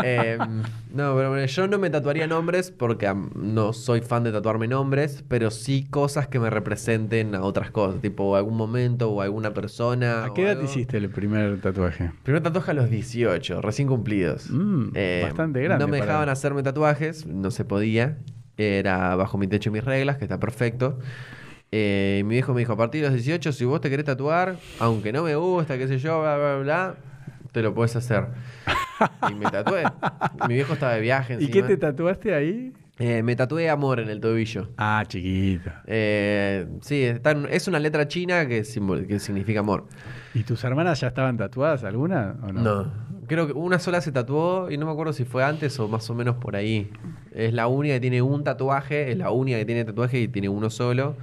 Eh, 0.05 0.39
no, 0.39 1.17
pero 1.17 1.31
bueno, 1.31 1.45
yo 1.47 1.67
no 1.69 1.79
me 1.79 1.91
tatuaría 1.91 2.27
nombres 2.27 2.71
porque 2.71 3.13
no 3.35 3.73
soy 3.73 4.03
fan 4.03 4.23
de 4.25 4.31
tatuarme 4.33 4.69
nombres, 4.69 5.25
pero 5.27 5.51
sí 5.51 5.87
cosas 5.89 6.29
que 6.29 6.39
me 6.39 6.49
representen 6.51 7.35
a 7.35 7.43
otras 7.43 7.71
cosas, 7.71 8.01
tipo 8.01 8.37
algún 8.37 8.57
momento 8.57 9.11
o 9.11 9.21
alguna 9.23 9.53
persona. 9.55 10.25
¿A 10.27 10.35
qué 10.35 10.43
edad 10.43 10.53
te 10.53 10.59
algo. 10.61 10.71
hiciste 10.71 10.97
el 10.99 11.09
primer 11.11 11.61
tatuaje? 11.61 12.13
Primer 12.23 12.43
tatuaje 12.43 12.71
a 12.71 12.75
los 12.75 12.91
18, 12.91 13.61
recién 13.63 13.89
cumplidos. 13.89 14.49
Eh, 14.95 15.23
Mm, 15.23 15.27
bastante 15.29 15.63
grande 15.63 15.85
No 15.85 15.89
me 15.91 15.99
para- 15.99 16.07
dejaban 16.13 16.29
hacerme 16.29 16.63
tatuajes, 16.63 17.27
no 17.27 17.51
se 17.51 17.65
podía. 17.65 18.19
Era 18.59 19.17
bajo 19.17 19.37
mi 19.39 19.47
techo 19.49 19.71
y 19.71 19.73
mis 19.73 19.85
reglas, 19.85 20.17
que 20.19 20.25
está 20.25 20.39
perfecto. 20.41 20.99
Eh, 21.73 22.23
mi 22.25 22.35
viejo 22.35 22.55
me 22.55 22.61
dijo, 22.61 22.73
a 22.73 22.77
partir 22.77 23.03
de 23.03 23.09
los 23.09 23.15
18, 23.15 23.53
si 23.53 23.65
vos 23.65 23.81
te 23.81 23.91
querés 23.91 24.07
tatuar, 24.07 24.57
aunque 24.79 25.13
no 25.13 25.23
me 25.25 25.35
gusta, 25.35 25.77
qué 25.77 25.89
sé 25.89 25.99
yo, 25.99 26.21
bla, 26.23 26.37
bla, 26.37 26.57
bla, 26.59 26.95
te 27.53 27.63
lo 27.63 27.75
puedes 27.75 27.97
hacer. 27.97 28.27
y 29.31 29.35
me 29.35 29.51
tatué. 29.51 29.85
Mi 30.49 30.55
viejo 30.55 30.75
estaba 30.75 30.95
de 30.95 31.01
viaje 31.01 31.35
¿Y 31.35 31.49
qué 31.49 31.59
encima. 31.61 31.67
te 31.67 31.77
tatuaste 31.77 32.35
ahí? 32.35 32.73
Eh, 32.99 33.23
me 33.23 33.37
tatué 33.37 33.69
amor 33.69 34.01
en 34.01 34.09
el 34.09 34.21
tobillo. 34.21 34.71
Ah, 34.79 35.05
chiquita. 35.07 35.83
Eh, 35.87 36.67
sí, 36.81 37.03
está 37.03 37.33
en- 37.33 37.47
es 37.51 37.69
una 37.69 37.79
letra 37.79 38.09
china 38.09 38.47
que, 38.49 38.63
simbol- 38.63 39.07
que 39.07 39.19
significa 39.19 39.61
amor. 39.61 39.87
¿Y 40.33 40.45
tus 40.45 40.65
hermanas 40.65 41.01
ya 41.01 41.09
estaban 41.09 41.37
tatuadas 41.37 41.85
alguna 41.85 42.37
o 42.43 42.53
no? 42.53 42.63
No. 42.63 42.93
Creo 43.27 43.47
que 43.49 43.53
una 43.53 43.79
sola 43.81 44.01
se 44.01 44.13
tatuó 44.13 44.71
y 44.71 44.79
no 44.79 44.87
me 44.87 44.93
acuerdo 44.93 45.13
si 45.13 45.25
fue 45.27 45.45
antes 45.45 45.79
o 45.79 45.89
más 45.89 46.09
o 46.09 46.15
menos 46.15 46.37
por 46.37 46.57
ahí. 46.57 46.91
Es 47.33 47.53
la 47.53 47.67
única 47.67 47.97
que 47.97 48.01
tiene 48.01 48.23
un 48.23 48.45
tatuaje, 48.45 49.11
es 49.11 49.19
la 49.19 49.31
única 49.31 49.59
que 49.59 49.67
tiene 49.67 49.85
tatuaje 49.85 50.21
y 50.21 50.29
tiene 50.29 50.49
uno 50.49 50.71
solo. 50.71 51.17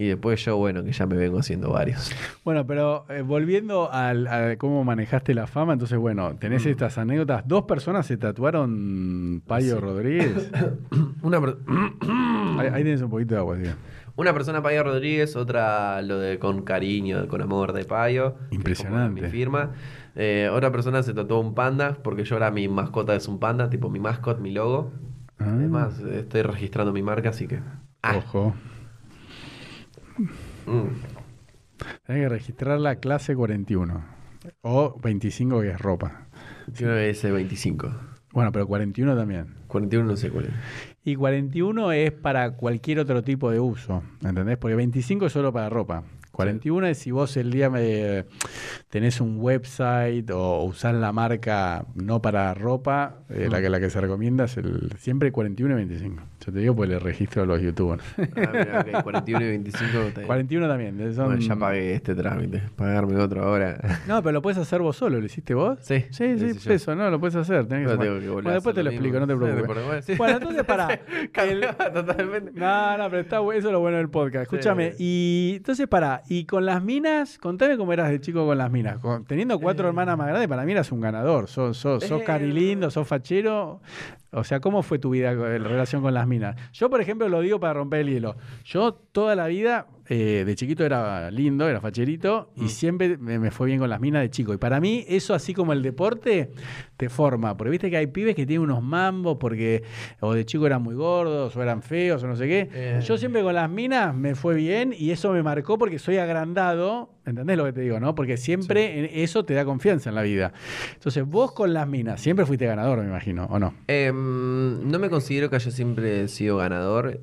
Y 0.00 0.06
después 0.06 0.42
yo, 0.44 0.56
bueno, 0.56 0.84
que 0.84 0.92
ya 0.92 1.06
me 1.06 1.16
vengo 1.16 1.40
haciendo 1.40 1.70
varios. 1.72 2.12
Bueno, 2.44 2.66
pero 2.66 3.04
eh, 3.10 3.20
volviendo 3.22 3.90
al, 3.92 4.26
a 4.28 4.56
cómo 4.56 4.82
manejaste 4.84 5.34
la 5.34 5.46
fama, 5.48 5.72
entonces, 5.74 5.98
bueno, 5.98 6.36
tenés 6.36 6.64
Mm. 6.64 6.68
estas 6.68 6.96
anécdotas. 6.98 7.46
Dos 7.48 7.64
personas 7.64 8.06
se 8.06 8.16
tatuaron 8.16 9.42
Payo 9.46 9.80
Rodríguez. 9.80 10.50
Una, 11.22 11.38
ahí, 12.58 12.68
ahí 12.72 12.84
tenés 12.84 13.02
un 13.02 13.10
poquito 13.10 13.34
de 13.34 13.40
agua, 13.40 13.56
tío. 13.58 13.72
una 14.16 14.32
persona 14.32 14.62
Payo 14.62 14.82
Rodríguez, 14.84 15.36
otra 15.36 16.00
lo 16.02 16.18
de 16.18 16.38
con 16.38 16.62
cariño, 16.62 17.26
con 17.28 17.42
amor 17.42 17.72
de 17.72 17.84
Payo. 17.84 18.36
Impresionante. 18.50 19.20
Mi 19.20 19.28
firma. 19.28 19.72
Eh, 20.14 20.48
otra 20.52 20.70
persona 20.72 21.02
se 21.02 21.12
tatuó 21.12 21.40
un 21.40 21.54
panda, 21.54 21.98
porque 22.02 22.24
yo 22.24 22.36
ahora 22.36 22.50
mi 22.50 22.66
mascota 22.68 23.14
es 23.14 23.28
un 23.28 23.38
panda, 23.38 23.68
tipo 23.68 23.90
mi 23.90 23.98
mascot, 24.00 24.38
mi 24.40 24.52
logo. 24.52 24.90
Ah. 25.38 25.44
Además, 25.54 25.98
estoy 26.00 26.42
registrando 26.42 26.92
mi 26.92 27.02
marca, 27.02 27.28
así 27.30 27.46
que. 27.46 27.60
Ah, 28.02 28.16
Ojo. 28.16 28.54
Mm. 30.18 30.88
Tenés 32.06 32.22
que 32.22 32.28
registrar 32.28 32.80
la 32.80 32.96
clase 32.96 33.34
41. 33.34 34.04
O 34.62 34.98
25 35.00 35.60
que 35.60 35.70
es 35.70 35.78
ropa. 35.78 36.26
Creo 36.74 36.94
que 36.94 37.10
es 37.10 37.24
el 37.24 37.32
25. 37.32 37.92
Bueno, 38.32 38.52
pero 38.52 38.66
41 38.66 39.16
también. 39.16 39.54
41 39.68 40.08
no 40.08 40.16
sé 40.16 40.30
cuál 40.30 40.46
es. 40.46 40.50
Y 41.04 41.16
41 41.16 41.92
es 41.92 42.12
para 42.12 42.52
cualquier 42.52 43.00
otro 43.00 43.22
tipo 43.22 43.50
de 43.50 43.60
uso, 43.60 44.02
¿entendés? 44.22 44.58
Porque 44.58 44.74
25 44.76 45.26
es 45.26 45.32
solo 45.32 45.52
para 45.52 45.68
ropa. 45.68 46.04
41 46.32 46.86
es 46.86 46.98
si 46.98 47.10
vos 47.10 47.36
el 47.36 47.50
día 47.50 47.68
me, 47.68 48.24
tenés 48.90 49.20
un 49.20 49.40
website 49.40 50.30
o 50.30 50.62
usás 50.62 50.94
la 50.94 51.12
marca 51.12 51.84
no 51.96 52.22
para 52.22 52.54
ropa, 52.54 53.16
eh, 53.28 53.48
la, 53.50 53.60
que, 53.60 53.68
la 53.68 53.80
que 53.80 53.90
se 53.90 54.00
recomienda 54.00 54.44
es 54.44 54.56
el 54.56 54.92
siempre 54.98 55.32
41 55.32 55.74
y 55.74 55.76
25. 55.76 56.22
Yo 56.48 56.54
te 56.54 56.60
digo 56.60 56.74
pues 56.74 56.88
le 56.88 56.98
registro 56.98 57.42
a 57.42 57.46
los 57.46 57.60
youtubers. 57.60 58.02
Ah, 58.16 58.22
mira, 58.54 58.86
ok, 58.96 59.02
41 59.02 59.44
y 59.44 59.48
25. 59.50 59.84
está 59.98 60.20
bien. 60.20 60.26
41 60.26 60.66
también. 60.68 61.14
son- 61.14 61.26
Bueno, 61.26 61.40
ya 61.42 61.56
pagué 61.56 61.94
este 61.94 62.14
trámite. 62.14 62.62
Pagarme 62.74 63.16
otro 63.16 63.44
ahora. 63.44 63.78
No, 64.06 64.22
pero 64.22 64.32
lo 64.32 64.40
puedes 64.40 64.56
hacer 64.56 64.80
vos 64.80 64.96
solo, 64.96 65.20
¿lo 65.20 65.26
hiciste 65.26 65.52
vos? 65.52 65.78
Sí, 65.82 66.06
Sí, 66.10 66.38
sí, 66.58 66.72
eso, 66.72 66.94
no, 66.96 67.10
lo 67.10 67.20
puedes 67.20 67.36
hacer. 67.36 67.66
tenés 67.66 67.84
No 67.86 67.98
tengo 67.98 68.18
que 68.18 68.28
volver 68.30 68.32
bueno, 68.44 68.50
después 68.52 68.74
te 68.74 68.82
lo 68.82 68.88
explico, 68.88 69.20
no 69.20 69.26
te 69.26 69.36
preocupes. 69.36 69.66
bueno, 69.86 70.02
sí. 70.02 70.14
Bueno, 70.16 70.36
entonces 70.38 70.64
para. 70.64 70.98
Cambiaba 71.32 71.92
totalmente. 71.92 72.52
No, 72.54 72.96
no, 72.96 73.10
pero 73.10 73.20
está 73.20 73.36
eso 73.36 73.66
es 73.68 73.72
lo 73.72 73.80
bueno 73.80 73.98
del 73.98 74.08
podcast. 74.08 74.44
Escúchame, 74.44 74.92
Sí. 74.92 74.96
y 75.00 75.54
entonces 75.58 75.86
para, 75.86 76.22
y 76.30 76.46
con 76.46 76.64
las 76.64 76.82
minas, 76.82 77.36
contame 77.36 77.76
cómo 77.76 77.92
eras 77.92 78.08
de 78.08 78.22
chico 78.22 78.46
con 78.46 78.56
las 78.56 78.70
minas. 78.70 79.00
Con- 79.00 79.26
teniendo 79.26 79.60
cuatro 79.60 79.84
Eh. 79.84 79.88
hermanas 79.88 80.16
más 80.16 80.28
grandes, 80.28 80.48
para 80.48 80.64
mí 80.64 80.72
eras 80.72 80.90
un 80.92 81.02
ganador. 81.02 81.46
Sos, 81.48 81.76
sos, 81.76 82.04
sos 82.04 82.22
Eh. 82.22 82.24
carilindo, 82.24 82.90
sos 82.90 83.06
fachero. 83.06 83.82
O 84.30 84.44
sea, 84.44 84.60
¿cómo 84.60 84.82
fue 84.82 84.98
tu 84.98 85.10
vida 85.10 85.30
en 85.30 85.64
relación 85.64 86.02
con 86.02 86.12
las 86.12 86.26
minas? 86.26 86.56
Yo, 86.72 86.90
por 86.90 87.00
ejemplo, 87.00 87.28
lo 87.28 87.40
digo 87.40 87.58
para 87.58 87.74
romper 87.74 88.00
el 88.00 88.10
hielo. 88.10 88.36
Yo 88.64 88.92
toda 88.92 89.34
la 89.34 89.46
vida, 89.46 89.86
eh, 90.08 90.44
de 90.46 90.54
chiquito 90.54 90.84
era 90.84 91.30
lindo, 91.30 91.68
era 91.68 91.80
facherito, 91.80 92.50
y 92.56 92.62
Mm. 92.64 92.68
siempre 92.68 93.16
me, 93.18 93.38
me 93.38 93.50
fue 93.50 93.66
bien 93.66 93.78
con 93.78 93.90
las 93.90 94.00
minas 94.00 94.22
de 94.22 94.30
chico. 94.30 94.54
Y 94.54 94.56
para 94.56 94.80
mí, 94.80 95.04
eso 95.08 95.34
así 95.34 95.52
como 95.54 95.72
el 95.72 95.82
deporte, 95.82 96.50
te 96.96 97.08
forma. 97.08 97.56
Porque 97.56 97.70
viste 97.70 97.90
que 97.90 97.96
hay 97.98 98.06
pibes 98.06 98.34
que 98.34 98.46
tienen 98.46 98.62
unos 98.64 98.82
mambos 98.82 99.36
porque 99.38 99.82
o 100.20 100.32
de 100.34 100.44
chico 100.46 100.66
eran 100.66 100.82
muy 100.82 100.94
gordos, 100.94 101.54
o 101.56 101.62
eran 101.62 101.82
feos, 101.82 102.22
o 102.22 102.26
no 102.26 102.36
sé 102.36 102.46
qué. 102.48 102.68
Eh. 102.72 103.00
Yo 103.04 103.18
siempre 103.18 103.42
con 103.42 103.54
las 103.54 103.68
minas 103.70 104.14
me 104.14 104.34
fue 104.34 104.54
bien 104.54 104.94
y 104.96 105.10
eso 105.10 105.32
me 105.32 105.42
marcó 105.42 105.78
porque 105.78 105.98
soy 105.98 106.16
agrandado. 106.16 107.14
¿Entendés 107.26 107.58
lo 107.58 107.64
que 107.66 107.74
te 107.74 107.80
digo, 107.82 108.00
no? 108.00 108.14
Porque 108.14 108.38
siempre 108.38 109.22
eso 109.22 109.44
te 109.44 109.52
da 109.52 109.66
confianza 109.66 110.08
en 110.08 110.14
la 110.14 110.22
vida. 110.22 110.54
Entonces, 110.94 111.26
vos 111.26 111.52
con 111.52 111.74
las 111.74 111.86
minas, 111.86 112.22
siempre 112.22 112.46
fuiste 112.46 112.64
ganador, 112.64 113.00
me 113.00 113.04
imagino, 113.04 113.44
¿o 113.50 113.58
no? 113.58 113.74
Em, 113.86 114.88
no 114.90 114.98
me 114.98 115.10
considero 115.10 115.50
que 115.50 115.56
haya 115.56 115.70
siempre 115.70 116.26
sido 116.28 116.56
ganador. 116.56 117.20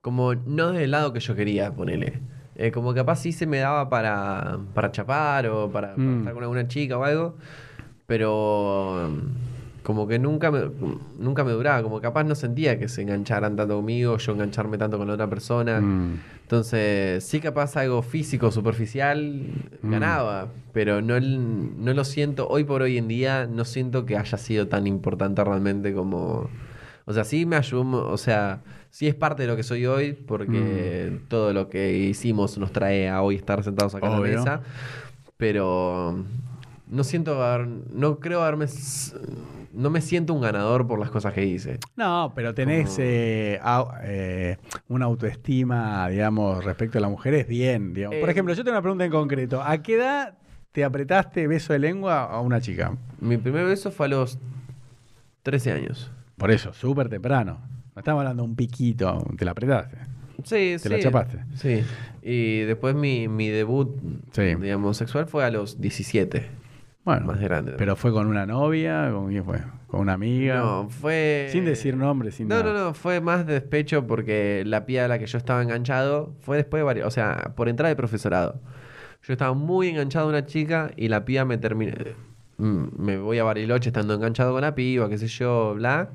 Como 0.00 0.34
no 0.34 0.72
del 0.72 0.90
lado 0.92 1.12
que 1.12 1.20
yo 1.20 1.34
quería, 1.36 1.72
ponele. 1.72 2.20
Eh, 2.56 2.70
como 2.72 2.92
capaz 2.94 3.16
sí 3.16 3.32
se 3.32 3.46
me 3.46 3.58
daba 3.58 3.88
para, 3.88 4.58
para 4.74 4.90
chapar 4.92 5.46
o 5.46 5.70
para, 5.70 5.94
para 5.94 6.02
Mm. 6.02 6.18
estar 6.20 6.34
con 6.34 6.42
alguna 6.42 6.68
chica 6.68 6.98
o 6.98 7.04
algo. 7.04 7.36
Pero 8.06 9.06
em, 9.06 9.20
como 9.82 10.06
que 10.06 10.18
nunca 10.18 10.50
me, 10.50 10.62
nunca 11.18 11.44
me 11.44 11.52
duraba. 11.52 11.82
Como 11.82 12.00
capaz 12.00 12.24
no 12.24 12.34
sentía 12.34 12.78
que 12.78 12.88
se 12.88 13.02
engancharan 13.02 13.56
tanto 13.56 13.76
conmigo, 13.76 14.16
yo 14.18 14.32
engancharme 14.32 14.78
tanto 14.78 14.98
con 14.98 15.06
la 15.08 15.14
otra 15.14 15.28
persona. 15.28 15.80
Mm. 15.80 16.18
Entonces, 16.42 17.22
sí 17.24 17.40
capaz 17.40 17.76
algo 17.76 18.02
físico, 18.02 18.50
superficial, 18.50 19.44
Mm. 19.82 19.90
ganaba, 19.92 20.48
pero 20.72 21.00
no, 21.00 21.18
no 21.20 21.92
lo 21.94 22.04
siento, 22.04 22.48
hoy 22.48 22.64
por 22.64 22.82
hoy 22.82 22.98
en 22.98 23.06
día, 23.08 23.46
no 23.46 23.64
siento 23.64 24.04
que 24.04 24.16
haya 24.16 24.36
sido 24.38 24.66
tan 24.68 24.86
importante 24.86 25.42
realmente 25.44 25.94
como... 25.94 26.50
O 27.06 27.12
sea, 27.12 27.24
sí 27.24 27.46
me 27.46 27.56
ayudó, 27.56 28.08
o 28.10 28.16
sea, 28.18 28.60
sí 28.90 29.06
es 29.08 29.14
parte 29.14 29.42
de 29.42 29.48
lo 29.48 29.56
que 29.56 29.62
soy 29.62 29.86
hoy, 29.86 30.12
porque 30.12 31.10
Mm. 31.12 31.28
todo 31.28 31.52
lo 31.52 31.68
que 31.68 31.92
hicimos 31.96 32.58
nos 32.58 32.72
trae 32.72 33.08
a 33.08 33.22
hoy 33.22 33.36
estar 33.36 33.62
sentados 33.64 33.94
acá 33.94 34.06
en 34.06 34.12
Obvio. 34.12 34.32
la 34.34 34.38
mesa, 34.38 34.60
pero 35.36 36.24
no 36.88 37.04
siento, 37.04 37.42
haber- 37.42 37.68
no 37.92 38.18
creo 38.18 38.42
haberme 38.42 38.66
no 39.72 39.88
me 39.88 40.00
siento 40.00 40.34
un 40.34 40.40
ganador 40.40 40.88
por 40.88 40.98
las 40.98 41.10
cosas 41.10 41.32
que 41.32 41.44
hice. 41.46 41.78
No, 41.94 42.32
pero 42.34 42.52
tenés 42.52 42.96
eh, 42.98 43.60
au- 43.62 43.92
eh, 44.02 44.56
una 44.88 45.04
autoestima, 45.04 46.08
digamos, 46.08 46.64
respecto 46.64 46.98
a 46.98 47.00
las 47.00 47.10
mujeres 47.10 47.46
bien. 47.46 47.94
Digamos. 47.94 48.18
Por 48.18 48.28
Eh, 48.28 48.32
ejemplo, 48.32 48.52
yo 48.52 48.64
tengo 48.64 48.74
una 48.74 48.82
pregunta 48.82 49.04
en 49.04 49.12
concreto. 49.12 49.62
¿A 49.62 49.80
qué 49.80 49.94
edad 49.94 50.34
te 50.72 50.82
apretaste 50.82 51.46
beso 51.46 51.72
de 51.72 51.78
lengua 51.78 52.24
a 52.24 52.40
una 52.40 52.60
chica? 52.60 52.96
Mi 53.20 53.36
primer 53.36 53.64
beso 53.64 53.92
fue 53.92 54.06
a 54.06 54.08
los 54.08 54.40
13 55.44 55.70
años. 55.70 56.10
Por 56.36 56.50
eso, 56.50 56.72
súper 56.72 57.08
temprano. 57.08 57.60
Estamos 58.00 58.20
hablando 58.20 58.42
de 58.42 58.48
un 58.48 58.56
piquito, 58.56 59.24
te 59.38 59.44
la 59.44 59.50
apretaste. 59.52 59.96
Sí, 60.42 60.72
¿Te 60.72 60.78
sí. 60.78 60.88
la 60.88 60.98
chapaste? 61.00 61.44
Sí. 61.54 61.82
Y 62.22 62.60
después 62.60 62.94
mi, 62.94 63.28
mi 63.28 63.48
debut, 63.48 63.90
Sí. 64.32 64.54
digamos, 64.54 64.96
sexual 64.96 65.26
fue 65.26 65.44
a 65.44 65.50
los 65.50 65.80
17. 65.80 66.46
Bueno, 67.04 67.26
Más 67.26 67.40
grande. 67.40 67.72
pero 67.78 67.96
fue 67.96 68.12
con 68.12 68.26
una 68.26 68.46
novia, 68.46 69.10
¿con 69.12 69.28
quién 69.28 69.44
fue? 69.44 69.58
¿Con 69.86 70.00
una 70.00 70.12
amiga? 70.14 70.56
No, 70.56 70.88
fue... 70.90 71.48
Sin 71.50 71.64
decir 71.64 71.96
nombres, 71.96 72.34
sin 72.36 72.48
No, 72.48 72.60
nada. 72.60 72.72
no, 72.72 72.84
no, 72.86 72.94
fue 72.94 73.20
más 73.20 73.46
de 73.46 73.54
despecho 73.54 74.06
porque 74.06 74.62
la 74.66 74.86
pía 74.86 75.06
a 75.06 75.08
la 75.08 75.18
que 75.18 75.26
yo 75.26 75.36
estaba 75.38 75.62
enganchado 75.62 76.34
fue 76.40 76.56
después 76.58 76.80
de 76.80 76.84
varios, 76.84 77.06
o 77.06 77.10
sea, 77.10 77.52
por 77.56 77.68
entrar 77.68 77.88
de 77.88 77.96
profesorado. 77.96 78.60
Yo 79.22 79.32
estaba 79.32 79.52
muy 79.54 79.88
enganchado 79.88 80.26
a 80.26 80.28
una 80.28 80.46
chica 80.46 80.90
y 80.96 81.08
la 81.08 81.24
pía 81.24 81.44
me 81.44 81.58
termina... 81.58 81.94
mm, 82.58 82.84
Me 82.98 83.18
voy 83.18 83.38
a 83.38 83.44
Bariloche 83.44 83.88
estando 83.90 84.14
enganchado 84.14 84.52
con 84.52 84.60
la 84.62 84.74
piba, 84.74 85.08
qué 85.08 85.18
sé 85.18 85.26
yo, 85.26 85.74
bla. 85.74 86.10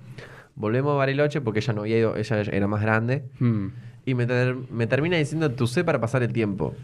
Volvemos 0.55 0.93
a 0.93 0.95
Bariloche 0.95 1.41
porque 1.41 1.59
ella 1.59 1.73
no 1.73 1.81
había 1.81 1.97
ido, 1.99 2.15
ella 2.15 2.41
era 2.41 2.67
más 2.67 2.81
grande. 2.81 3.23
Mm. 3.39 3.67
Y 4.05 4.13
me, 4.15 4.25
ter- 4.25 4.55
me 4.71 4.87
termina 4.87 5.17
diciendo 5.17 5.51
tu 5.51 5.67
sé 5.67 5.83
para 5.83 5.99
pasar 5.99 6.23
el 6.23 6.31
tiempo. 6.31 6.75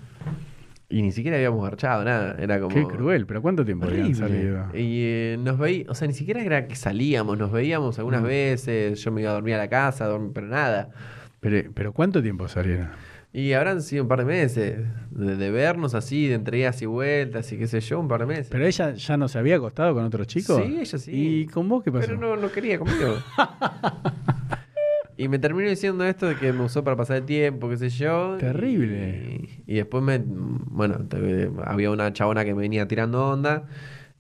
Y 0.89 1.01
ni 1.03 1.13
siquiera 1.13 1.37
habíamos 1.37 1.63
garchado, 1.63 2.03
nada. 2.03 2.35
Era 2.37 2.59
como. 2.59 2.75
Qué 2.75 2.83
cruel, 2.85 3.25
pero 3.25 3.41
¿cuánto 3.41 3.63
tiempo 3.63 3.85
habían 3.87 4.13
salido? 4.13 4.65
Y 4.73 5.03
eh, 5.05 5.37
nos 5.39 5.57
veíamos, 5.57 5.91
o 5.91 5.95
sea, 5.95 6.07
ni 6.07 6.13
siquiera 6.13 6.43
era 6.43 6.67
que 6.67 6.75
salíamos, 6.75 7.37
nos 7.37 7.49
veíamos 7.51 7.97
algunas 7.97 8.21
Mm. 8.21 8.25
veces, 8.25 8.99
yo 9.01 9.11
me 9.11 9.21
iba 9.21 9.31
a 9.31 9.33
dormir 9.35 9.53
a 9.55 9.59
la 9.59 9.69
casa, 9.69 10.09
dorm- 10.09 10.31
pero 10.33 10.47
nada. 10.47 10.89
Pero, 11.39 11.71
pero 11.73 11.93
¿cuánto 11.93 12.21
tiempo 12.21 12.47
salieron? 12.49 12.89
Y 13.33 13.53
habrán 13.53 13.81
sido 13.81 14.03
un 14.03 14.09
par 14.09 14.19
de 14.19 14.25
meses 14.25 14.77
de, 15.09 15.35
de 15.37 15.51
vernos 15.51 15.95
así, 15.95 16.27
de 16.27 16.35
entre 16.35 16.59
idas 16.59 16.81
y 16.81 16.85
vueltas 16.85 17.49
y 17.53 17.57
qué 17.57 17.65
sé 17.65 17.79
yo, 17.79 17.99
un 17.99 18.09
par 18.09 18.21
de 18.21 18.25
meses. 18.25 18.47
¿Pero 18.51 18.65
ella 18.65 18.93
ya 18.93 19.15
no 19.15 19.29
se 19.29 19.39
había 19.39 19.55
acostado 19.55 19.93
con 19.93 20.03
otro 20.03 20.25
chico? 20.25 20.61
Sí, 20.61 20.79
ella 20.81 20.97
sí. 20.97 21.11
¿Y 21.13 21.45
con 21.47 21.69
vos 21.69 21.81
qué 21.81 21.91
pasó? 21.93 22.07
Pero 22.07 22.19
no, 22.19 22.35
no 22.35 22.51
quería 22.51 22.77
conmigo. 22.77 23.15
y 25.17 25.29
me 25.29 25.39
terminó 25.39 25.69
diciendo 25.69 26.03
esto 26.03 26.27
de 26.27 26.35
que 26.35 26.51
me 26.51 26.65
usó 26.65 26.83
para 26.83 26.97
pasar 26.97 27.17
el 27.17 27.25
tiempo, 27.25 27.69
qué 27.69 27.77
sé 27.77 27.89
yo. 27.89 28.35
Terrible. 28.37 29.39
Y, 29.65 29.73
y 29.73 29.75
después 29.75 30.03
me. 30.03 30.21
Bueno, 30.25 31.07
había 31.63 31.89
una 31.89 32.11
chabona 32.11 32.43
que 32.43 32.53
me 32.53 32.61
venía 32.61 32.85
tirando 32.89 33.29
onda. 33.29 33.63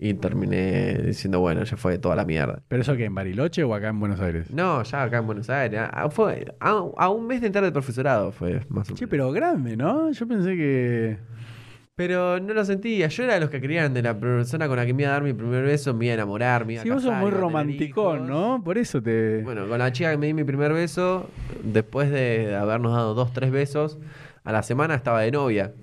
Y 0.03 0.15
terminé 0.15 0.93
diciendo, 1.05 1.39
bueno, 1.41 1.63
ya 1.63 1.77
fue 1.77 1.99
toda 1.99 2.15
la 2.15 2.25
mierda. 2.25 2.63
¿Pero 2.67 2.81
eso 2.81 2.95
qué, 2.97 3.05
en 3.05 3.13
Bariloche 3.13 3.63
o 3.63 3.75
acá 3.75 3.89
en 3.89 3.99
Buenos 3.99 4.19
Aires? 4.19 4.49
No, 4.49 4.81
ya 4.81 5.03
acá 5.03 5.19
en 5.19 5.27
Buenos 5.27 5.47
Aires. 5.51 5.79
a- 5.79 6.09
fue 6.09 6.55
a, 6.59 6.69
a 6.97 7.09
un 7.09 7.27
mes 7.27 7.39
de 7.41 7.47
entrar 7.47 7.63
del 7.63 7.71
profesorado 7.71 8.31
fue 8.31 8.61
más 8.69 8.87
o 8.87 8.93
menos. 8.93 8.99
Sí, 8.99 9.05
pero 9.05 9.31
grande, 9.31 9.77
¿no? 9.77 10.11
Yo 10.11 10.27
pensé 10.27 10.55
que... 10.57 11.17
Pero 11.93 12.39
no 12.39 12.53
lo 12.55 12.65
sentía. 12.65 13.09
Yo 13.09 13.23
era 13.25 13.35
de 13.35 13.41
los 13.41 13.51
que 13.51 13.61
creían 13.61 13.93
de 13.93 14.01
la 14.01 14.17
persona 14.19 14.67
con 14.67 14.77
la 14.77 14.87
que 14.87 14.93
me 14.95 15.03
iba 15.03 15.11
a 15.11 15.13
dar 15.13 15.23
mi 15.23 15.33
primer 15.33 15.63
beso, 15.65 15.93
me 15.93 16.05
iba 16.05 16.13
a 16.13 16.15
enamorar, 16.15 16.65
me 16.65 16.73
iba 16.73 16.81
Sí, 16.83 16.89
a 16.89 16.93
vos 16.93 17.03
sos 17.03 17.11
casar, 17.11 17.21
muy 17.23 17.29
iba 17.29 17.37
a 17.37 17.41
tener 17.41 17.51
romanticón. 17.51 18.27
¿no? 18.27 18.61
Por 18.63 18.79
eso 18.79 19.03
te... 19.03 19.43
Bueno, 19.43 19.67
con 19.67 19.77
la 19.77 19.91
chica 19.91 20.09
que 20.09 20.17
me 20.17 20.25
di 20.25 20.33
mi 20.33 20.43
primer 20.43 20.73
beso, 20.73 21.29
después 21.63 22.09
de 22.09 22.55
habernos 22.55 22.93
dado 22.93 23.13
dos, 23.13 23.33
tres 23.33 23.51
besos, 23.51 23.99
a 24.43 24.51
la 24.51 24.63
semana 24.63 24.95
estaba 24.95 25.21
de 25.21 25.29
novia. 25.31 25.73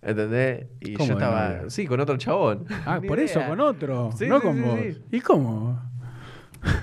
¿Entendés? 0.00 0.66
Y 0.80 0.94
¿Cómo 0.94 1.08
yo 1.08 1.14
estaba, 1.14 1.70
sí, 1.70 1.86
con 1.86 2.00
otro 2.00 2.16
chabón. 2.16 2.64
ah, 2.86 3.00
por 3.06 3.18
eso, 3.18 3.40
idea. 3.40 3.48
con 3.48 3.60
otro, 3.60 4.10
Sí, 4.16 4.26
no 4.28 4.36
sí, 4.36 4.42
con 4.46 4.56
sí, 4.56 4.62
vos. 4.62 5.00
¿Y 5.10 5.20
cómo? 5.20 5.80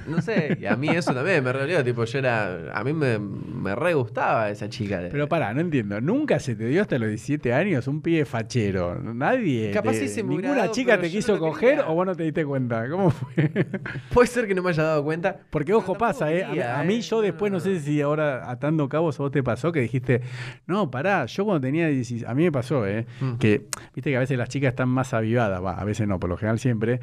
No 0.07 0.21
sé, 0.21 0.57
y 0.61 0.65
a 0.67 0.75
mí 0.75 0.87
eso 0.89 1.13
también 1.13 1.43
me 1.43 1.51
reolió, 1.51 1.83
tipo, 1.83 2.05
yo 2.05 2.19
era, 2.19 2.71
a 2.77 2.83
mí 2.83 2.93
me, 2.93 3.17
me 3.19 3.75
re 3.75 3.93
gustaba 3.95 4.49
esa 4.49 4.69
chica. 4.69 5.01
Pero 5.11 5.27
pará, 5.27 5.53
no 5.53 5.61
entiendo. 5.61 5.99
¿Nunca 5.99 6.39
se 6.39 6.55
te 6.55 6.67
dio 6.67 6.81
hasta 6.83 6.97
los 6.99 7.09
17 7.09 7.53
años 7.53 7.87
un 7.87 8.01
pibe 8.01 8.23
fachero? 8.25 8.95
Nadie. 9.01 9.71
Capaz 9.71 9.91
te- 9.93 9.99
sí 10.01 10.07
se 10.09 10.23
¿Ninguna 10.23 10.69
chica 10.71 10.99
te 10.99 11.09
quiso 11.09 11.33
no 11.33 11.39
coger 11.39 11.69
quería. 11.77 11.87
o 11.89 11.95
vos 11.95 12.05
no 12.05 12.15
te 12.15 12.23
diste 12.23 12.45
cuenta? 12.45 12.87
¿Cómo 12.89 13.09
fue? 13.09 13.33
Puede 14.13 14.27
ser 14.27 14.47
que 14.47 14.53
no 14.55 14.61
me 14.63 14.69
haya 14.69 14.83
dado 14.83 15.03
cuenta. 15.03 15.39
Porque 15.49 15.73
ojo, 15.73 15.95
pasa, 15.97 16.31
¿eh? 16.31 16.43
A 16.43 16.47
mí- 16.47 16.53
quería, 16.53 16.79
A, 16.79 16.83
mí 16.83 16.95
¿eh? 16.95 17.01
yo 17.01 17.21
después 17.21 17.51
no 17.51 17.59
sé 17.59 17.79
si 17.79 17.99
ahora 18.01 18.49
atando 18.49 18.87
cabos 18.87 19.19
a 19.19 19.23
vos 19.23 19.31
te 19.31 19.41
pasó 19.43 19.71
que 19.71 19.81
dijiste, 19.81 20.21
no, 20.67 20.89
pará, 20.91 21.25
yo 21.25 21.45
cuando 21.45 21.61
tenía 21.61 21.87
16, 21.87 22.25
a 22.27 22.33
mí 22.35 22.43
me 22.43 22.51
pasó, 22.51 22.85
¿eh? 22.87 23.07
Mm. 23.19 23.35
Que, 23.37 23.65
viste 23.95 24.11
que 24.11 24.17
a 24.17 24.19
veces 24.19 24.37
las 24.37 24.49
chicas 24.49 24.69
están 24.69 24.89
más 24.89 25.13
avivadas, 25.15 25.63
va, 25.63 25.73
a 25.73 25.83
veces 25.83 26.07
no, 26.07 26.19
por 26.19 26.29
lo 26.29 26.37
general 26.37 26.59
siempre. 26.59 26.99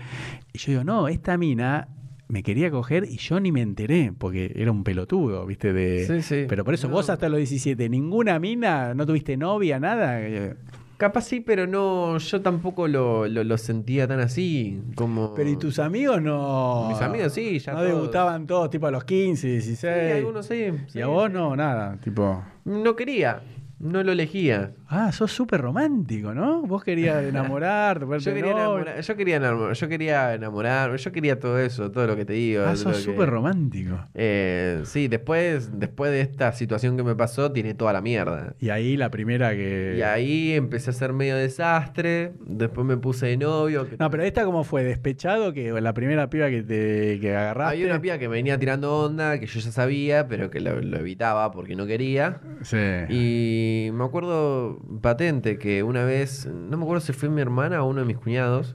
Y 0.52 0.58
yo 0.58 0.70
digo, 0.72 0.84
no, 0.84 1.08
esta 1.08 1.36
mina 1.36 1.88
me 2.28 2.42
quería 2.42 2.70
coger 2.70 3.04
y 3.08 3.18
yo 3.18 3.40
ni 3.40 3.52
me 3.52 3.60
enteré, 3.60 4.12
porque 4.16 4.52
era 4.54 4.70
un 4.70 4.84
pelotudo, 4.84 5.44
viste, 5.46 5.72
de... 5.72 6.06
Sí, 6.06 6.22
sí. 6.22 6.44
Pero 6.48 6.64
por 6.64 6.74
eso 6.74 6.88
No. 6.88 6.94
vos 6.94 7.10
hasta 7.10 7.28
los 7.28 7.38
17, 7.38 7.88
ninguna 7.88 8.38
mina, 8.38 8.94
no 8.94 9.06
tuviste 9.06 9.36
novia, 9.36 9.78
nada. 9.78 10.20
eh, 10.22 10.54
Capaz 10.96 11.22
sí, 11.22 11.40
pero 11.40 11.66
no, 11.66 12.16
yo 12.18 12.40
tampoco 12.42 12.86
lo, 12.86 13.26
lo, 13.26 13.42
lo 13.42 13.58
sentía 13.58 14.06
tan 14.06 14.20
así, 14.20 14.80
como... 14.94 15.34
Pero 15.34 15.50
¿y 15.50 15.56
tus 15.56 15.80
amigos 15.80 16.22
no? 16.22 16.86
Mis 16.90 17.00
amigos 17.02 17.32
sí, 17.32 17.58
ya 17.58 17.72
No 17.72 17.78
todos. 17.80 17.92
debutaban 17.92 18.46
todos 18.46 18.70
tipo 18.70 18.86
a 18.86 18.92
los 18.92 19.02
15, 19.04 19.48
16. 19.48 19.78
Sí, 19.80 20.12
algunos 20.18 20.46
sí. 20.46 20.66
Y 20.86 20.90
sí, 20.92 21.00
a 21.00 21.08
vos 21.08 21.26
sí. 21.26 21.32
no, 21.34 21.56
nada, 21.56 21.98
tipo... 22.00 22.44
No 22.64 22.94
quería, 22.94 23.42
no 23.82 24.02
lo 24.04 24.12
elegía. 24.12 24.74
Ah, 24.86 25.10
sos 25.10 25.32
súper 25.32 25.60
romántico, 25.60 26.32
¿no? 26.32 26.62
Vos 26.62 26.84
querías 26.84 27.24
enamorarte, 27.28 28.06
Yo 28.20 28.32
quería, 28.32 28.52
enamorar, 28.52 29.00
yo, 29.00 29.16
quería 29.16 29.36
enamorar, 29.36 29.74
yo 29.74 29.88
quería 29.88 30.34
enamorar, 30.34 30.96
yo 30.96 31.12
quería 31.12 31.40
todo 31.40 31.58
eso, 31.58 31.90
todo 31.90 32.06
lo 32.06 32.14
que 32.14 32.24
te 32.24 32.34
digo. 32.34 32.62
Ah, 32.64 32.76
sos 32.76 32.98
súper 32.98 33.28
romántico. 33.28 33.98
Eh, 34.14 34.82
sí, 34.84 35.08
después, 35.08 35.78
después 35.78 36.12
de 36.12 36.20
esta 36.20 36.52
situación 36.52 36.96
que 36.96 37.02
me 37.02 37.16
pasó, 37.16 37.50
tiene 37.50 37.74
toda 37.74 37.92
la 37.92 38.00
mierda. 38.00 38.54
Y 38.60 38.70
ahí 38.70 38.96
la 38.96 39.10
primera 39.10 39.50
que... 39.50 39.96
Y 39.98 40.02
ahí 40.02 40.52
empecé 40.52 40.90
a 40.90 40.92
ser 40.92 41.12
medio 41.12 41.36
desastre, 41.36 42.34
después 42.46 42.86
me 42.86 42.96
puse 42.96 43.26
de 43.26 43.36
novio. 43.36 43.88
que 43.88 43.96
No, 43.98 44.10
pero 44.10 44.22
esta 44.22 44.44
cómo 44.44 44.62
fue, 44.62 44.84
despechado, 44.84 45.52
que 45.52 45.72
la 45.72 45.92
primera 45.92 46.30
piba 46.30 46.50
que 46.50 46.62
te 46.62 47.18
que 47.20 47.34
agarraste. 47.34 47.74
Había 47.74 47.86
una 47.86 48.00
piba 48.00 48.18
que 48.18 48.28
me 48.28 48.36
venía 48.36 48.58
tirando 48.58 48.96
onda, 48.96 49.40
que 49.40 49.46
yo 49.46 49.58
ya 49.58 49.72
sabía, 49.72 50.28
pero 50.28 50.50
que 50.50 50.60
lo, 50.60 50.80
lo 50.80 50.98
evitaba 50.98 51.50
porque 51.50 51.74
no 51.74 51.86
quería. 51.86 52.40
Sí. 52.62 52.76
Y 53.08 53.71
me 53.92 54.04
acuerdo 54.04 54.78
patente 55.00 55.58
que 55.58 55.82
una 55.82 56.04
vez, 56.04 56.46
no 56.46 56.76
me 56.76 56.82
acuerdo 56.84 57.00
si 57.00 57.12
fue 57.12 57.28
mi 57.28 57.40
hermana 57.40 57.82
o 57.82 57.88
uno 57.88 58.00
de 58.00 58.06
mis 58.06 58.16
cuñados, 58.18 58.74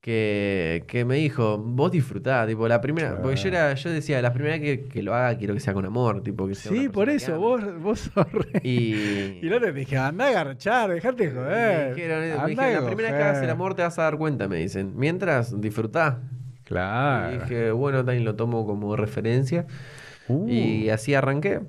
que, 0.00 0.84
que 0.86 1.04
me 1.04 1.16
dijo, 1.16 1.58
vos 1.58 1.90
disfrutá, 1.90 2.46
tipo, 2.46 2.68
la 2.68 2.80
primera, 2.80 3.20
porque 3.20 3.34
yo 3.36 3.48
era, 3.48 3.74
yo 3.74 3.90
decía, 3.90 4.22
la 4.22 4.32
primera 4.32 4.60
que, 4.60 4.84
que 4.86 5.02
lo 5.02 5.12
haga 5.14 5.36
quiero 5.36 5.52
que 5.54 5.58
sea 5.58 5.74
con 5.74 5.84
amor, 5.84 6.22
tipo, 6.22 6.46
que 6.46 6.54
sea 6.54 6.70
Sí, 6.70 6.88
por 6.88 7.06
que 7.08 7.16
eso, 7.16 7.32
ame". 7.34 7.38
vos, 7.44 7.80
vos 7.82 8.00
sos 8.14 8.32
re... 8.32 8.60
Y, 8.62 9.40
Y 9.42 9.48
no 9.50 9.58
te 9.60 9.72
dije, 9.72 9.96
andá 9.98 10.28
a 10.28 10.32
garchar, 10.32 10.90
dejate 10.90 11.26
me 11.28 11.34
joder. 11.34 11.94
dijeron, 11.94 12.20
me 12.20 12.26
dijeron, 12.50 12.72
la 12.74 12.86
primera 12.86 13.08
que 13.08 13.14
coger". 13.14 13.22
hagas 13.30 13.42
el 13.42 13.50
amor 13.50 13.74
te 13.74 13.82
vas 13.82 13.98
a 13.98 14.02
dar 14.02 14.16
cuenta, 14.16 14.46
me 14.46 14.58
dicen. 14.58 14.92
Mientras, 14.94 15.60
disfrutá. 15.60 16.20
Claro. 16.62 17.34
Y 17.34 17.38
dije, 17.40 17.70
bueno, 17.72 17.98
también 18.04 18.24
lo 18.24 18.36
tomo 18.36 18.64
como 18.64 18.94
referencia. 18.94 19.66
Uh. 20.28 20.48
Y 20.48 20.90
así 20.90 21.14
arranqué. 21.14 21.60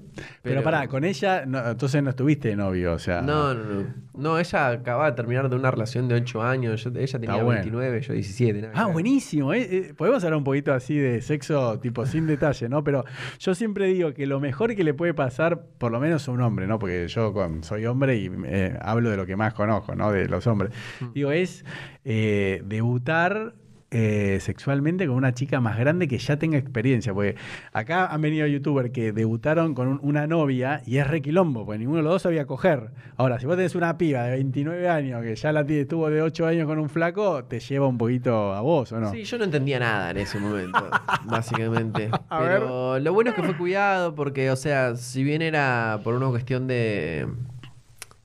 pero, 0.42 0.64
pará, 0.64 0.88
con 0.88 1.04
ella, 1.04 1.46
no, 1.46 1.70
entonces 1.70 2.02
no 2.02 2.10
estuviste 2.10 2.50
de 2.50 2.56
novio, 2.56 2.94
o 2.94 3.00
sea... 3.00 3.22
No, 3.22 3.54
no, 3.54 3.64
no. 3.64 4.08
No, 4.18 4.40
ella 4.40 4.70
acababa 4.70 5.12
de 5.12 5.16
terminar 5.16 5.48
de 5.48 5.56
una 5.56 5.70
relación 5.70 6.08
de 6.08 6.16
8 6.16 6.42
años. 6.42 6.84
Yo- 6.84 6.90
ella 6.96 7.20
tenía 7.20 7.36
bueno. 7.44 7.62
29, 7.62 8.02
yo 8.02 8.14
17. 8.14 8.62
nada 8.62 8.74
que 8.74 8.80
Ah, 8.80 8.86
buenísimo. 8.88 9.54
¿eh? 9.54 9.68
Eh, 9.70 9.94
Podemos 9.96 10.24
hablar 10.24 10.38
un 10.40 10.44
poquito 10.44 10.74
así 10.74 10.98
de 10.98 11.22
sexo, 11.22 11.80
tipo 11.80 12.04
sin 12.08 12.26
detalle, 12.26 12.68
¿no? 12.68 12.84
Pero 12.84 13.06
yo 13.38 13.54
siempre 13.54 13.86
digo 13.86 14.14
que 14.16 14.26
lo 14.26 14.40
mejor 14.40 14.76
que 14.76 14.84
le 14.84 14.96
puede 14.96 15.14
pasar, 15.14 15.62
por 15.78 15.92
lo 15.92 16.00
menos 16.00 16.28
a 16.28 16.32
un 16.32 16.42
hombre, 16.42 16.66
¿no? 16.66 16.80
Porque 16.80 17.08
yo 17.08 17.32
soy 17.62 17.86
hombre 17.86 18.18
y 18.18 18.32
eh, 18.46 18.76
hablo 18.82 19.12
de 19.12 19.18
lo 19.18 19.28
que 19.28 19.36
más 19.36 19.54
conozco, 19.54 19.94
¿no? 19.96 20.12
De 20.12 20.28
los 20.28 20.48
hombres. 20.48 20.72
Mm. 21.00 21.14
Digo, 21.14 21.32
es 21.32 21.64
eh, 22.04 22.64
debutar. 22.66 23.54
Eh, 23.90 24.40
sexualmente 24.42 25.08
con 25.08 25.16
una 25.16 25.34
chica 25.34 25.62
más 25.62 25.78
grande 25.78 26.08
que 26.10 26.18
ya 26.18 26.38
tenga 26.38 26.58
experiencia, 26.58 27.14
porque 27.14 27.36
acá 27.72 28.08
han 28.08 28.22
venido 28.22 28.46
youtubers 28.46 28.90
que 28.92 29.14
debutaron 29.14 29.74
con 29.74 29.88
un- 29.88 30.00
una 30.04 30.28
novia 30.28 30.82
y 30.86 30.98
es 30.98 31.08
requilombo, 31.08 31.66
porque 31.66 31.80
ninguno 31.80 31.98
de 32.00 32.04
los 32.04 32.12
dos 32.14 32.22
sabía 32.24 32.46
coger. 32.46 32.92
Ahora, 33.16 33.40
si 33.40 33.46
vos 33.46 33.56
tenés 33.56 33.76
una 33.76 33.98
piba 33.98 34.24
de 34.24 34.32
29 34.32 34.90
años 34.90 35.22
que 35.24 35.36
ya 35.36 35.52
la 35.54 35.66
tiene, 35.66 35.84
estuvo 35.84 36.10
de 36.10 36.22
8 36.22 36.46
años 36.48 36.68
con 36.68 36.80
un 36.80 36.90
flaco, 36.90 37.46
te 37.46 37.60
lleva 37.62 37.88
un 37.88 37.98
poquito 37.98 38.54
a 38.54 38.60
vos, 38.62 38.92
¿o 38.92 39.00
no? 39.00 39.10
Sí, 39.12 39.24
yo 39.24 39.38
no 39.38 39.46
entendía 39.46 39.80
nada 39.80 40.12
en 40.12 40.18
ese 40.18 40.38
momento, 40.38 40.90
básicamente. 41.26 42.10
A 42.30 42.40
Pero 42.40 43.00
lo 43.00 43.14
bueno 43.14 43.30
es 43.30 43.36
que 43.38 43.44
fue 43.44 43.56
cuidado 43.56 44.16
porque, 44.16 44.52
o 44.52 44.56
sea, 44.58 44.96
si 44.98 45.24
bien 45.24 45.42
era 45.42 46.02
por 46.04 46.14
una 46.14 46.28
cuestión 46.28 46.68
de, 46.68 47.28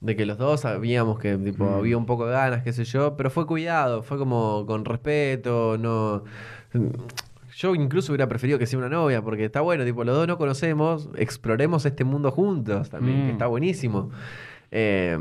de 0.03 0.17
que 0.17 0.27
los 0.27 0.37
dos 0.37 0.61
sabíamos 0.61 1.19
que 1.19 1.37
tipo, 1.39 1.65
Mm. 1.65 1.75
había 1.79 1.97
un 1.97 2.07
poco 2.07 2.27
de 2.27 2.33
ganas, 2.33 2.63
qué 2.63 2.73
sé 2.73 2.85
yo, 2.85 3.17
pero 3.17 3.31
fue 3.31 3.47
cuidado, 3.47 4.03
fue 4.03 4.19
como 4.19 4.65
con 4.67 4.85
respeto, 4.85 5.79
no... 5.79 6.25
Yo 7.55 7.75
incluso 7.75 8.13
hubiera 8.13 8.29
preferido 8.29 8.59
que 8.59 8.67
sea 8.67 8.79
una 8.79 8.89
novia, 8.89 9.21
porque 9.23 9.45
está 9.45 9.61
bueno, 9.61 9.85
tipo, 9.85 10.05
los 10.05 10.17
dos 10.17 10.27
no 10.27 10.39
conocemos, 10.39 11.11
exploremos 11.17 11.85
este 11.85 12.03
mundo 12.03 12.31
juntos 12.31 12.89
también, 12.91 13.23
Mm. 13.23 13.27
que 13.27 13.33
está 13.33 13.47
buenísimo. 13.47 14.11
Eh, 14.75 15.19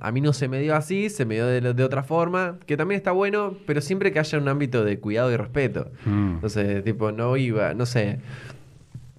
a 0.00 0.12
mí 0.12 0.20
no 0.20 0.34
se 0.34 0.46
me 0.46 0.60
dio 0.60 0.76
así, 0.76 1.08
se 1.08 1.24
me 1.24 1.34
dio 1.36 1.46
de, 1.46 1.72
de 1.72 1.84
otra 1.84 2.02
forma, 2.02 2.58
que 2.66 2.76
también 2.76 2.98
está 2.98 3.12
bueno, 3.12 3.54
pero 3.66 3.80
siempre 3.80 4.12
que 4.12 4.18
haya 4.18 4.38
un 4.38 4.46
ámbito 4.48 4.84
de 4.84 5.00
cuidado 5.00 5.32
y 5.32 5.36
respeto. 5.36 5.90
Mm. 6.04 6.34
Entonces, 6.34 6.84
tipo, 6.84 7.10
no 7.12 7.34
iba, 7.38 7.72
no 7.72 7.86
sé, 7.86 8.18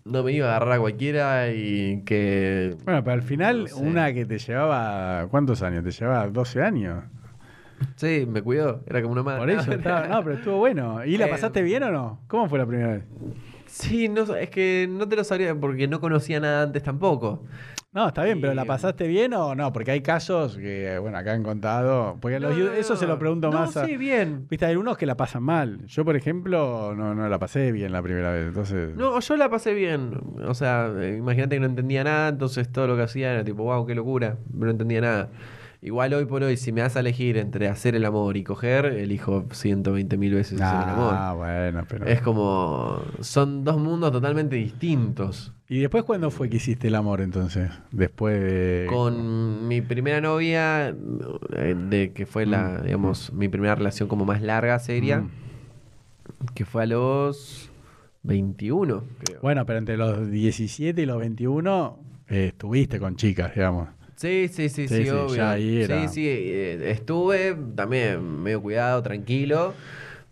no 0.06 0.24
me 0.24 0.32
iba 0.32 0.48
a 0.48 0.56
agarrar 0.58 0.74
a 0.74 0.80
cualquiera 0.80 1.52
y 1.52 2.02
que... 2.06 2.76
Bueno, 2.86 3.04
pero 3.04 3.14
al 3.14 3.22
final, 3.24 3.62
No 3.64 3.68
sé. 3.68 3.76
una 3.84 4.14
que 4.14 4.26
te 4.26 4.38
llevaba, 4.40 5.28
¿cuántos 5.30 5.62
años? 5.62 5.84
Te 5.84 5.92
llevaba 5.92 6.28
12 6.28 6.62
años. 6.62 7.04
Sí, 7.96 8.26
me 8.28 8.42
cuidó, 8.42 8.84
era 8.88 9.02
como 9.02 9.14
una 9.14 9.24
madre. 9.24 9.40
Por 9.40 9.50
eso, 9.50 9.72
estaba- 9.74 10.08
no, 10.08 10.24
pero 10.24 10.36
estuvo 10.36 10.58
bueno. 10.58 11.04
¿Y 11.06 11.18
la 11.18 11.26
Eh, 11.28 11.30
pasaste 11.30 11.62
bien 11.62 11.84
o 11.84 11.92
no? 11.92 12.20
¿Cómo 12.28 12.48
fue 12.48 12.60
la 12.60 12.66
primera 12.66 12.94
vez? 12.94 13.04
Sí, 13.66 14.10
no, 14.10 14.36
es 14.36 14.50
que 14.50 14.88
no 14.90 15.08
te 15.08 15.16
lo 15.16 15.24
sabría 15.24 15.56
porque 15.56 15.88
no 15.88 16.00
conocía 16.02 16.40
nada 16.40 16.64
antes 16.64 16.84
tampoco. 16.84 17.44
No, 17.94 18.08
está 18.08 18.24
bien, 18.24 18.40
pero 18.40 18.54
¿la 18.54 18.64
pasaste 18.64 19.06
bien 19.06 19.34
o 19.34 19.54
no? 19.54 19.74
Porque 19.74 19.92
hay 19.92 20.00
casos 20.02 20.56
que, 20.56 20.98
bueno, 21.00 21.18
acá 21.18 21.34
han 21.34 21.44
contado. 21.44 22.18
Porque 22.22 22.40
No, 22.40 22.50
eso 22.50 22.96
se 22.96 23.06
lo 23.06 23.20
pregunto 23.20 23.50
No, 23.52 23.60
más 23.60 23.76
a. 23.76 23.86
sí, 23.86 23.98
bien. 23.98 24.48
Viste, 24.50 24.66
hay 24.66 24.72
algunos 24.72 24.98
que 24.98 25.06
la 25.06 25.18
pasan 25.18 25.44
mal. 25.44 25.86
Yo, 25.88 26.06
por 26.06 26.16
ejemplo, 26.16 26.94
no, 26.96 27.14
no 27.14 27.28
la 27.28 27.38
pasé 27.38 27.74
bien 27.74 27.92
la 27.92 28.02
primera 28.02 28.32
vez. 28.32 28.48
Entonces. 28.48 28.96
No, 28.96 29.20
yo 29.20 29.36
la 29.36 29.50
pasé 29.50 29.74
bien. 29.74 30.14
O 30.48 30.54
sea, 30.54 30.90
eh, 31.02 31.18
imagínate 31.18 31.58
que 31.58 31.60
no 31.60 31.66
entendía 31.66 32.06
nada, 32.06 32.30
entonces 32.30 32.72
todo 32.72 32.88
lo 32.88 32.96
que 32.96 33.02
hacía 33.04 33.34
era 33.34 33.44
tipo, 33.44 33.64
wow, 33.64 33.86
qué 33.86 33.94
locura. 33.94 34.38
No 34.54 34.70
entendía 34.70 35.02
nada. 35.02 35.30
Igual 35.84 36.14
hoy 36.14 36.26
por 36.26 36.44
hoy, 36.44 36.58
si 36.58 36.72
me 36.72 36.82
das 36.82 36.96
a 36.96 37.00
elegir 37.00 37.38
entre 37.38 37.68
hacer 37.68 37.96
el 37.96 38.06
amor 38.06 38.38
y 38.38 38.44
coger, 38.44 38.86
elijo 38.86 39.46
120 39.52 40.16
mil 40.16 40.36
veces 40.36 40.62
hacer 40.62 40.84
el 40.84 40.90
amor. 40.94 41.14
Ah, 41.18 41.34
bueno, 41.36 41.84
pero. 41.90 42.06
Es 42.06 42.22
como. 42.22 43.02
Son 43.22 43.64
dos 43.64 43.78
mundos 43.80 44.12
totalmente 44.12 44.56
distintos. 44.58 45.54
¿Y 45.68 45.80
después 45.80 46.04
cuándo 46.04 46.30
fue 46.30 46.50
que 46.50 46.58
hiciste 46.58 46.90
el 46.90 46.96
amor 46.96 47.20
entonces? 47.22 47.72
Después 47.92 48.40
de. 48.40 48.86
Con 48.92 49.68
mi 49.68 49.82
primera 49.82 50.22
novia, 50.22 50.90
eh, 50.90 51.76
de 51.90 52.12
que 52.14 52.28
fue 52.28 52.46
la, 52.46 52.80
Mm. 52.82 52.84
digamos, 52.86 53.34
mi 53.34 53.50
primera 53.50 53.74
relación 53.74 54.08
como 54.08 54.24
más 54.24 54.44
larga, 54.44 54.78
seria, 54.78 55.22
Mm. 55.22 55.30
que 56.54 56.64
fue 56.64 56.84
a 56.84 56.86
los 56.86 57.72
21, 58.22 59.04
creo. 59.24 59.40
Bueno, 59.42 59.66
pero 59.66 59.80
entre 59.80 59.98
los 59.98 60.30
17 60.30 61.02
y 61.02 61.06
los 61.08 61.18
21 61.18 61.98
eh, 62.30 62.48
estuviste 62.50 63.00
con 63.00 63.16
chicas, 63.16 63.56
digamos. 63.56 63.88
Sí, 64.22 64.48
sí, 64.48 64.70
sí, 64.70 64.88
Sí, 64.88 64.98
sí, 64.98 65.04
sí, 65.06 65.10
obvio. 65.10 65.36
ya 65.36 65.52
ahí 65.52 65.82
era- 65.82 66.02
Sí, 66.08 66.14
sí, 66.14 66.28
eh, 66.28 66.92
estuve 66.92 67.56
también 67.76 68.42
medio 68.44 68.62
cuidado, 68.62 69.02
tranquilo. 69.02 69.74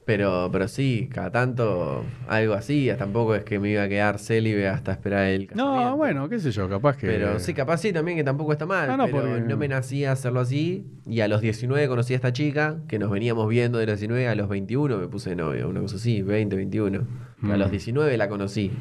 Pero, 0.06 0.49
pero 0.52 0.68
sí, 0.68 1.07
cada 1.14 1.30
tanto 1.32 2.03
algo 2.28 2.56
así. 2.56 2.90
Tampoco 2.98 3.36
es 3.36 3.44
que 3.44 3.60
me 3.60 3.70
iba 3.70 3.84
a 3.84 3.88
quedar 3.88 4.18
célibe 4.18 4.68
hasta 4.68 4.91
esperar 4.94 5.26
el 5.28 5.45
casamiento. 5.45 5.82
No, 5.91 5.98
bueno, 5.98 6.28
qué 6.28 6.40
sé 6.40 6.49
yo, 6.49 6.68
capaz 6.68 6.98
que. 6.98 7.06
Pero 7.06 7.38
sí, 7.40 7.53
capaz 7.53 7.78
sí 7.78 7.94
también, 7.94 8.18
que 8.18 8.24
tampoco 8.24 8.52
está 8.52 8.66
mal. 8.66 8.88
No, 8.88 8.98
no, 8.98 9.06
pero 9.06 9.22
porque- 9.22 9.41
no 9.41 9.56
me 9.57 9.68
nacía 9.68 10.11
hacerlo 10.11 10.40
así. 10.40 10.84
Y 11.07 11.20
a 11.22 11.28
los 11.28 11.41
19 11.41 11.88
conocí 11.88 12.14
a 12.14 12.16
esta 12.16 12.34
chica, 12.34 12.78
que 12.88 12.98
nos 12.98 13.11
veníamos 13.11 13.48
viendo 13.49 13.78
de 13.78 13.86
los 13.86 13.99
19 13.99 14.28
a 14.28 14.34
los 14.34 14.49
21 14.49 14.98
me 14.98 15.07
puse 15.07 15.36
novio, 15.36 15.70
una 15.70 15.80
cosa 15.82 15.98
así, 15.98 16.24
20, 16.24 16.56
21. 16.56 17.02
A 17.44 17.45
Mm. 17.45 17.60
los 17.60 17.70
19 17.70 18.18
la 18.18 18.28
conocí. 18.30 18.72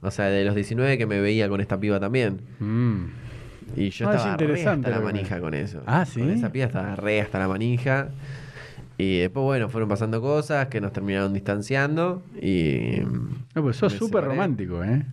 O 0.00 0.12
sea, 0.12 0.26
de 0.26 0.44
los 0.44 0.54
19 0.54 0.96
que 0.96 1.06
me 1.06 1.20
veía 1.20 1.48
con 1.48 1.60
esta 1.60 1.80
piba 1.80 1.98
también. 1.98 2.40
Mm. 2.60 3.04
Y 3.76 3.90
yo 3.90 4.08
Ah, 4.08 4.12
es 4.14 4.18
estaba 4.20 4.36
re 4.36 4.66
hasta 4.66 4.90
la 4.90 5.00
manija 5.00 5.40
con 5.40 5.54
eso. 5.54 5.82
Ah, 5.86 6.04
¿sí? 6.04 6.20
Con 6.20 6.30
esa 6.30 6.50
piba 6.50 6.66
estaba 6.66 6.96
re 6.96 7.20
hasta 7.20 7.38
la 7.38 7.48
manija. 7.48 8.08
Y 8.96 9.18
después, 9.18 9.44
bueno, 9.44 9.68
fueron 9.68 9.88
pasando 9.88 10.20
cosas 10.20 10.66
que 10.68 10.80
nos 10.80 10.92
terminaron 10.92 11.32
distanciando. 11.32 12.22
Y. 12.40 13.00
No, 13.54 13.62
pues 13.62 13.76
sos 13.76 13.92
súper 13.92 14.24
romántico, 14.24 14.82
¿eh? 14.82 15.04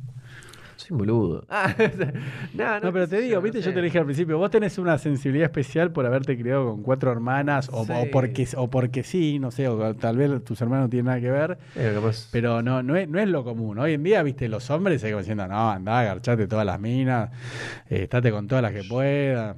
Soy 0.78 0.92
un 0.92 0.98
boludo. 0.98 1.46
Ah, 1.50 1.74
no, 2.54 2.80
No, 2.80 2.94
pero 2.94 3.06
qué 3.06 3.08
te 3.08 3.16
sé 3.18 3.22
digo, 3.24 3.34
yo, 3.36 3.42
viste, 3.42 3.60
no 3.60 3.66
yo 3.66 3.72
sé. 3.72 3.76
te 3.76 3.82
dije 3.82 3.98
al 4.00 4.06
principio, 4.06 4.38
vos 4.38 4.50
tenés 4.52 4.78
una 4.78 4.98
sensibilidad 4.98 5.46
especial 5.46 5.92
por 5.92 6.06
haberte 6.06 6.38
criado 6.38 6.66
con 6.72 6.84
cuatro 6.84 7.12
hermanas, 7.12 7.70
o, 7.72 7.86
Sí. 7.86 7.92
o 7.96 8.12
porque, 8.12 8.48
o 8.58 8.70
porque 8.70 9.04
sí, 9.04 9.40
no 9.40 9.52
sé, 9.52 9.68
o 9.68 9.96
tal 9.96 10.18
vez 10.18 10.44
tus 10.44 10.62
hermanos 10.62 10.86
no 10.86 10.90
tienen 10.90 11.06
nada 11.06 11.22
que 11.22 11.32
ver, 11.32 11.58
Eh, 11.76 11.92
capaz- 11.96 12.28
pero 12.32 12.62
no, 12.62 12.84
no, 12.84 12.96
es, 12.96 13.08
no 13.08 13.20
es 13.20 13.28
lo 13.30 13.44
común. 13.44 13.80
Hoy 13.80 13.94
en 13.94 14.04
día, 14.04 14.22
viste, 14.24 14.50
los 14.50 14.70
hombres 14.70 15.02
se 15.02 15.16
diciendo, 15.16 15.48
no, 15.48 15.72
andá, 15.72 16.00
agarchate 16.02 16.48
todas 16.48 16.66
las 16.66 16.80
minas, 16.80 17.30
eh, 17.90 18.04
estate 18.04 18.32
con 18.32 18.48
todas 18.48 18.62
las 18.62 18.72
que 18.74 18.84
puedas. 18.84 19.56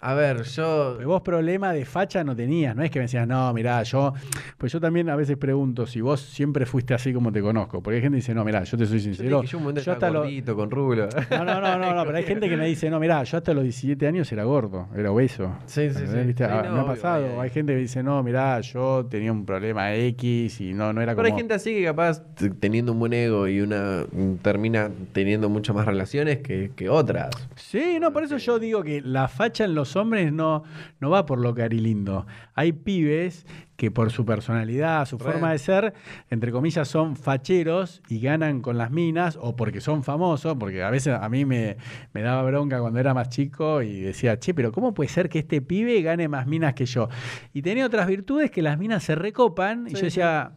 A 0.00 0.14
ver, 0.14 0.42
yo. 0.44 0.94
Pero 0.98 1.08
vos 1.08 1.22
problema 1.22 1.72
de 1.72 1.84
facha 1.84 2.22
no 2.22 2.36
tenías, 2.36 2.76
no 2.76 2.82
es 2.82 2.90
que 2.90 2.98
me 2.98 3.04
decías, 3.04 3.26
no, 3.26 3.52
mirá, 3.52 3.82
yo, 3.82 4.12
pues 4.58 4.70
yo 4.72 4.80
también 4.80 5.08
a 5.10 5.16
veces 5.16 5.36
pregunto 5.36 5.86
si 5.86 6.00
vos 6.00 6.20
siempre 6.20 6.64
fuiste 6.66 6.94
así 6.94 7.12
como 7.12 7.32
te 7.32 7.40
conozco, 7.42 7.82
porque 7.82 7.96
hay 7.96 8.02
gente 8.02 8.16
que 8.16 8.20
dice, 8.20 8.34
no, 8.34 8.44
mirá, 8.44 8.62
yo 8.62 8.76
te 8.78 8.86
soy 8.86 8.98
te 8.98 9.02
sincero, 9.04 9.40
dije, 9.40 9.52
yo 9.52 9.58
un 9.58 9.64
momento 9.64 9.80
yo 9.82 9.92
hasta 9.92 10.10
lo- 10.10 10.22
con 10.54 10.70
rulo. 10.70 11.08
No, 11.30 11.44
no, 11.44 11.60
no, 11.60 11.78
no, 11.78 11.94
no, 11.94 12.04
pero 12.04 12.18
hay 12.18 12.24
gente 12.24 12.48
que 12.48 12.56
me 12.56 12.66
dice, 12.66 12.90
no, 12.90 13.00
mirá, 13.00 13.22
yo 13.24 13.38
hasta 13.38 13.54
los 13.54 13.62
17 13.64 14.06
años 14.06 14.30
era 14.30 14.44
gordo, 14.44 14.88
era 14.94 15.10
obeso. 15.10 15.56
Sí, 15.66 15.88
sí, 15.90 16.06
sí. 16.06 16.16
¿Viste? 16.26 16.44
Sí, 16.44 16.50
Ah, 16.52 16.62
no, 16.64 16.74
me 16.74 16.80
ha 16.80 16.86
pasado, 16.86 17.26
obvio. 17.26 17.40
hay 17.40 17.50
gente 17.50 17.72
que 17.72 17.78
dice, 17.80 18.02
no, 18.02 18.22
mirá, 18.22 18.60
yo 18.60 19.06
tenía 19.10 19.32
un 19.32 19.44
problema 19.46 19.94
X 19.94 20.60
y 20.60 20.74
no, 20.74 20.92
no 20.92 21.00
era 21.00 21.14
Pero 21.14 21.24
como... 21.24 21.34
hay 21.34 21.40
gente 21.40 21.54
así 21.54 21.74
que 21.74 21.84
capaz 21.84 22.22
teniendo 22.60 22.92
un 22.92 22.98
buen 23.00 23.12
ego 23.14 23.48
y 23.48 23.60
una 23.60 24.04
termina 24.42 24.90
teniendo 25.12 25.48
mucho 25.48 25.72
más 25.74 25.86
relaciones 25.86 26.38
que, 26.38 26.70
que 26.76 26.88
otras. 26.88 27.30
Sí, 27.56 27.98
no, 28.00 28.12
por 28.12 28.22
eso 28.24 28.36
yo 28.36 28.58
digo 28.58 28.82
que 28.82 29.00
la 29.00 29.28
facha 29.28 29.64
en 29.64 29.74
los 29.74 29.96
hombres 29.96 30.32
no, 30.32 30.64
no 31.00 31.10
va 31.10 31.24
por 31.26 31.38
lo 31.40 31.54
carilindo. 31.54 32.26
Hay 32.56 32.72
pibes 32.72 33.46
que 33.76 33.90
por 33.90 34.10
su 34.10 34.24
personalidad, 34.24 35.04
su 35.04 35.18
forma 35.18 35.52
de 35.52 35.58
ser, 35.58 35.92
entre 36.30 36.50
comillas, 36.50 36.88
son 36.88 37.14
facheros 37.14 38.00
y 38.08 38.20
ganan 38.20 38.62
con 38.62 38.78
las 38.78 38.90
minas, 38.90 39.38
o 39.38 39.54
porque 39.54 39.82
son 39.82 40.02
famosos, 40.02 40.56
porque 40.58 40.82
a 40.82 40.88
veces 40.88 41.12
a 41.20 41.28
mí 41.28 41.44
me, 41.44 41.76
me 42.14 42.22
daba 42.22 42.42
bronca 42.44 42.80
cuando 42.80 42.98
era 42.98 43.12
más 43.12 43.28
chico 43.28 43.82
y 43.82 44.00
decía, 44.00 44.38
che, 44.38 44.54
pero 44.54 44.72
¿cómo 44.72 44.94
puede 44.94 45.10
ser 45.10 45.28
que 45.28 45.40
este 45.40 45.60
pibe 45.60 46.00
gane 46.00 46.26
más 46.26 46.46
minas 46.46 46.72
que 46.72 46.86
yo? 46.86 47.10
Y 47.52 47.60
tenía 47.60 47.84
otras 47.84 48.06
virtudes 48.06 48.50
que 48.50 48.62
las 48.62 48.78
minas 48.78 49.02
se 49.04 49.14
recopan, 49.14 49.86
y 49.88 49.90
yo 49.92 50.00
decía, 50.06 50.52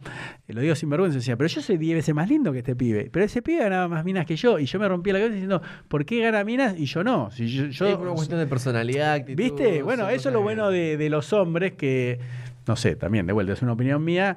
y 0.48 0.54
lo 0.54 0.62
digo 0.62 0.74
sin 0.74 0.88
vergüenza, 0.88 1.18
decía, 1.18 1.36
pero 1.36 1.48
yo 1.48 1.60
soy 1.60 1.76
10 1.76 1.96
veces 1.96 2.14
más 2.14 2.26
lindo 2.26 2.52
que 2.52 2.60
este 2.60 2.74
pibe, 2.74 3.10
pero 3.12 3.26
ese 3.26 3.42
pibe 3.42 3.58
ganaba 3.64 3.86
más 3.88 4.02
minas 4.06 4.24
que 4.24 4.36
yo, 4.36 4.58
y 4.58 4.64
yo 4.64 4.78
me 4.80 4.88
rompía 4.88 5.12
la 5.12 5.18
cabeza 5.18 5.34
diciendo, 5.34 5.60
¿por 5.88 6.06
qué 6.06 6.22
gana 6.22 6.42
minas 6.42 6.74
y 6.78 6.86
yo 6.86 7.04
no? 7.04 7.30
Si 7.32 7.46
yo, 7.48 7.66
yo- 7.66 7.86
es 7.86 7.96
una 7.98 8.12
cuestión 8.12 8.38
de 8.40 8.46
personalidad, 8.46 9.12
actitud. 9.12 9.36
¿Viste? 9.42 9.82
Bueno, 9.82 10.08
eso 10.08 10.30
es 10.30 10.32
lo 10.32 10.40
bueno 10.40 10.70
de 10.70 11.10
los 11.10 11.34
hombres 11.34 11.72
que, 11.72 11.89
no 12.66 12.76
sé, 12.76 12.96
también, 12.96 13.26
de 13.26 13.32
vuelta, 13.32 13.52
es 13.52 13.62
una 13.62 13.72
opinión 13.72 14.04
mía, 14.04 14.36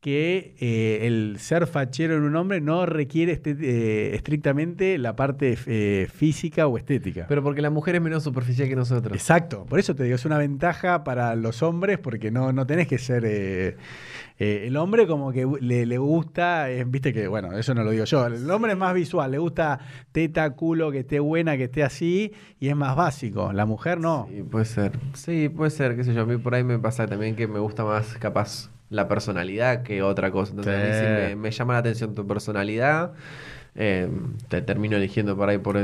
que 0.00 0.54
eh, 0.60 1.06
el 1.06 1.36
ser 1.38 1.66
fachero 1.66 2.14
en 2.16 2.24
un 2.24 2.36
hombre 2.36 2.60
no 2.60 2.84
requiere 2.84 3.32
este- 3.32 3.56
eh, 3.58 4.14
estrictamente 4.14 4.98
la 4.98 5.16
parte 5.16 5.56
eh, 5.66 6.08
física 6.14 6.66
o 6.66 6.76
estética. 6.76 7.24
Pero 7.26 7.42
porque 7.42 7.62
la 7.62 7.70
mujer 7.70 7.94
es 7.94 8.02
menos 8.02 8.22
superficial 8.22 8.68
que 8.68 8.76
nosotros. 8.76 9.16
Exacto, 9.16 9.64
por 9.64 9.78
eso 9.78 9.94
te 9.94 10.04
digo, 10.04 10.14
es 10.16 10.24
una 10.26 10.36
ventaja 10.36 11.04
para 11.04 11.34
los 11.36 11.62
hombres 11.62 11.98
porque 11.98 12.30
no, 12.30 12.52
no 12.52 12.66
tenés 12.66 12.86
que 12.86 12.98
ser... 12.98 13.76
eh, 14.38 14.64
el 14.66 14.76
hombre 14.76 15.06
como 15.06 15.32
que 15.32 15.46
le, 15.60 15.86
le 15.86 15.98
gusta, 15.98 16.70
eh, 16.70 16.84
viste 16.84 17.12
que, 17.12 17.28
bueno, 17.28 17.52
eso 17.56 17.74
no 17.74 17.84
lo 17.84 17.90
digo 17.92 18.04
yo, 18.04 18.26
el 18.26 18.50
hombre 18.50 18.72
es 18.72 18.78
más 18.78 18.92
visual, 18.94 19.30
le 19.30 19.38
gusta 19.38 19.78
teta, 20.12 20.50
culo, 20.50 20.90
que 20.90 21.00
esté 21.00 21.20
buena, 21.20 21.56
que 21.56 21.64
esté 21.64 21.82
así, 21.84 22.32
y 22.58 22.68
es 22.68 22.76
más 22.76 22.96
básico, 22.96 23.52
la 23.52 23.64
mujer 23.66 24.00
no. 24.00 24.26
Sí, 24.30 24.42
puede 24.42 24.64
ser. 24.64 24.92
Sí, 25.14 25.48
puede 25.48 25.70
ser, 25.70 25.96
qué 25.96 26.04
sé 26.04 26.12
yo. 26.14 26.22
A 26.22 26.26
mí 26.26 26.36
por 26.36 26.54
ahí 26.54 26.64
me 26.64 26.78
pasa 26.78 27.06
también 27.06 27.36
que 27.36 27.46
me 27.46 27.58
gusta 27.60 27.84
más, 27.84 28.16
capaz, 28.18 28.70
la 28.90 29.08
personalidad 29.08 29.82
que 29.82 30.02
otra 30.02 30.30
cosa. 30.30 30.50
Entonces, 30.50 30.74
a 30.74 30.78
mí 30.86 30.92
sí 30.92 31.06
me, 31.06 31.36
me 31.36 31.50
llama 31.50 31.72
la 31.74 31.78
atención 31.80 32.14
tu 32.14 32.26
personalidad. 32.26 33.12
eh, 33.76 34.08
te 34.48 34.62
termino 34.62 34.96
eligiendo 34.96 35.36
por 35.36 35.48
ahí 35.48 35.58
por, 35.58 35.76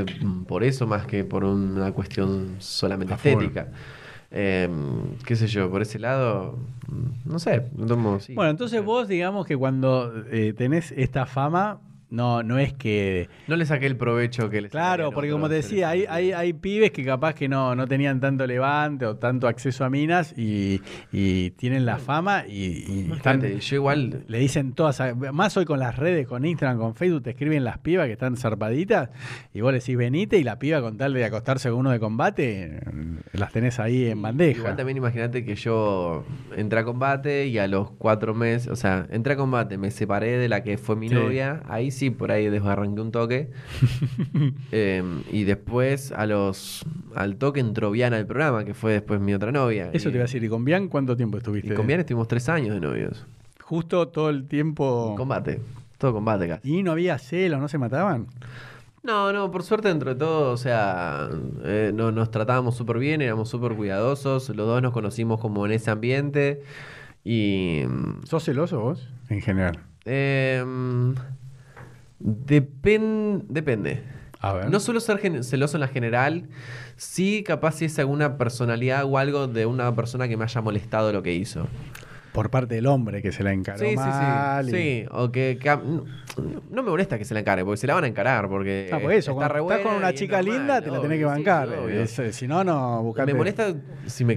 por 0.47 0.63
eso 0.63 0.87
más 0.87 1.05
que 1.05 1.23
por 1.25 1.43
una 1.43 1.91
cuestión 1.91 2.55
solamente 2.59 3.13
A 3.13 3.17
full. 3.17 3.45
Eh, 4.31 4.69
qué 5.25 5.35
sé 5.35 5.47
yo, 5.47 5.69
por 5.69 5.81
ese 5.81 5.99
lado, 5.99 6.57
no 7.25 7.39
sé. 7.39 7.67
tomo, 7.87 8.19
sí. 8.19 8.33
Bueno, 8.33 8.51
entonces 8.51 8.83
vos 8.83 9.07
digamos 9.07 9.45
que 9.45 9.57
cuando 9.57 10.23
eh, 10.31 10.53
tenés 10.53 10.93
esta 10.93 11.25
fama, 11.25 11.81
no, 12.11 12.43
no 12.43 12.59
es 12.59 12.73
que... 12.73 13.27
No 13.47 13.55
le 13.55 13.65
saqué 13.65 13.87
el 13.87 13.97
provecho 13.97 14.49
que 14.49 14.61
le 14.61 14.69
Claro, 14.69 15.11
porque 15.11 15.31
como 15.31 15.49
te 15.49 15.55
decía, 15.55 15.89
hay, 15.89 16.05
hay, 16.07 16.31
hay 16.33 16.53
pibes 16.53 16.91
que 16.91 17.03
capaz 17.03 17.33
que 17.33 17.47
no, 17.49 17.73
no 17.75 17.87
tenían 17.87 18.19
tanto 18.19 18.45
levante 18.45 19.05
o 19.05 19.15
tanto 19.17 19.47
acceso 19.47 19.83
a 19.85 19.89
minas 19.89 20.33
y, 20.37 20.81
y 21.11 21.51
tienen 21.51 21.85
la 21.85 21.97
fama 21.97 22.43
y, 22.47 22.83
y 22.87 23.11
están- 23.13 23.41
yo 23.41 23.75
igual 23.75 24.23
le 24.27 24.37
dicen 24.39 24.73
todas, 24.73 25.01
más 25.33 25.57
hoy 25.57 25.65
con 25.65 25.79
las 25.79 25.95
redes, 25.97 26.27
con 26.27 26.45
Instagram, 26.45 26.77
con 26.79 26.95
Facebook, 26.95 27.23
te 27.23 27.29
escriben 27.31 27.63
las 27.63 27.77
pibas 27.79 28.05
que 28.07 28.13
están 28.13 28.37
zarpaditas 28.37 29.09
y 29.53 29.61
vos 29.61 29.71
le 29.71 29.79
decís 29.79 29.97
venite 29.97 30.37
y 30.37 30.43
la 30.43 30.59
piba 30.59 30.81
con 30.81 30.97
tal 30.97 31.13
de 31.13 31.25
acostarse 31.25 31.69
con 31.69 31.79
uno 31.79 31.91
de 31.91 31.99
combate, 31.99 32.79
las 33.33 33.51
tenés 33.51 33.79
ahí 33.79 34.07
en 34.09 34.21
bandeja. 34.21 34.59
Igual 34.59 34.75
también 34.75 34.97
imagínate 34.97 35.43
que 35.45 35.55
yo 35.55 36.25
entré 36.55 36.79
a 36.79 36.83
combate 36.83 37.47
y 37.47 37.57
a 37.57 37.67
los 37.67 37.91
cuatro 37.91 38.33
meses, 38.33 38.67
o 38.69 38.75
sea, 38.75 39.07
entré 39.11 39.33
a 39.33 39.37
combate, 39.37 39.77
me 39.77 39.91
separé 39.91 40.37
de 40.37 40.49
la 40.49 40.61
que 40.63 40.77
fue 40.77 40.95
mi 40.95 41.07
Sí. 41.09 41.15
novia, 41.15 41.61
ahí 41.67 41.91
sí 41.91 42.00
por 42.09 42.31
ahí 42.31 42.49
desbarranqué 42.49 43.01
un 43.01 43.11
toque. 43.11 43.49
Eh, 44.71 45.03
y 45.31 45.43
después 45.43 46.11
a 46.13 46.25
los 46.25 46.83
al 47.13 47.35
toque 47.35 47.59
entró 47.59 47.91
Viana 47.91 48.17
al 48.17 48.25
programa, 48.25 48.63
que 48.63 48.73
fue 48.73 48.93
después 48.93 49.19
mi 49.19 49.33
otra 49.33 49.51
novia. 49.51 49.89
Eso 49.93 50.09
y, 50.09 50.11
te 50.11 50.17
iba 50.17 50.23
a 50.23 50.27
decir, 50.27 50.43
¿y 50.43 50.49
con 50.49 50.63
Bian 50.65 50.87
cuánto 50.87 51.15
tiempo 51.17 51.37
estuviste? 51.37 51.73
Y 51.73 51.75
con 51.75 51.85
Viana 51.87 52.01
estuvimos 52.01 52.27
tres 52.27 52.47
años 52.49 52.73
de 52.73 52.79
novios. 52.81 53.25
Justo 53.61 54.07
todo 54.07 54.29
el 54.29 54.47
tiempo... 54.47 55.13
Combate, 55.17 55.61
todo 55.97 56.13
combate 56.13 56.47
casi. 56.47 56.69
¿Y 56.79 56.83
no 56.83 56.91
había 56.93 57.17
celos, 57.19 57.59
no 57.59 57.67
se 57.67 57.77
mataban? 57.77 58.27
No, 59.03 59.33
no, 59.33 59.49
por 59.51 59.63
suerte 59.63 59.87
dentro 59.89 60.13
de 60.13 60.19
todo, 60.19 60.51
o 60.53 60.57
sea, 60.57 61.27
eh, 61.63 61.91
no- 61.93 62.11
nos 62.11 62.29
tratábamos 62.31 62.75
súper 62.75 62.97
bien, 62.99 63.21
éramos 63.21 63.49
súper 63.49 63.73
cuidadosos, 63.73 64.47
los 64.49 64.67
dos 64.67 64.81
nos 64.81 64.93
conocimos 64.93 65.39
como 65.39 65.65
en 65.65 65.71
ese 65.73 65.91
ambiente 65.91 66.61
y... 67.23 67.81
mm, 67.87 68.23
¿Sos 68.25 68.43
celoso 68.45 68.79
vos? 68.79 69.09
En 69.29 69.41
general. 69.41 69.79
em, 70.05 71.15
depen- 72.23 73.43
depende. 73.47 74.01
A 74.39 74.53
ver. 74.53 74.69
No 74.71 74.79
suelo 74.79 74.99
ser 74.99 75.43
celoso 75.43 75.77
en 75.77 75.81
la 75.81 75.87
general, 75.87 76.49
sí 76.95 77.43
capaz 77.45 77.73
si 77.73 77.85
es 77.85 77.99
alguna 77.99 78.37
personalidad 78.37 79.03
o 79.05 79.17
algo 79.19 79.47
de 79.47 79.65
una 79.67 79.95
persona 79.95 80.27
que 80.27 80.35
me 80.35 80.43
haya 80.45 80.61
molestado 80.61 81.13
lo 81.13 81.21
que 81.21 81.33
hizo. 81.33 81.67
Por 82.33 82.49
parte 82.49 82.75
del 82.75 82.87
hombre 82.87 83.21
que 83.21 83.31
se 83.33 83.43
la 83.43 83.51
encaró 83.51 83.79
Sí, 83.79 83.89
sí, 83.89 83.95
mal. 83.97 84.65
sí. 84.65 84.71
y- 84.71 84.73
Sí, 85.01 85.05
o 85.11 85.31
que, 85.31 85.59
no, 85.85 86.05
no 86.71 86.81
me 86.83 86.89
molesta 86.89 87.17
que 87.19 87.25
se 87.25 87.33
la 87.33 87.41
encare, 87.41 87.63
porque 87.65 87.77
se 87.77 87.87
la 87.87 87.93
van 87.93 88.05
a 88.05 88.07
encarar, 88.07 88.47
porque 88.47 88.89
Ah, 88.91 88.99
por 88.99 89.11
eso, 89.11 89.31
está 89.31 89.47
cuando 89.49 89.69
estás 89.69 89.85
con 89.85 89.95
una 89.97 90.13
chica 90.13 90.37
normal, 90.41 90.57
linda, 90.57 90.81
te 90.81 90.89
la 90.91 91.01
tenés 91.01 91.19
que 91.19 91.25
bancar. 91.25 91.69
eh, 91.89 92.07
si 92.07 92.47
no, 92.47 92.63
no 92.63 93.03
buscate 93.03 93.33
Me 93.33 93.37
molesta 93.37 93.73
si 94.07 94.23
me, 94.25 94.35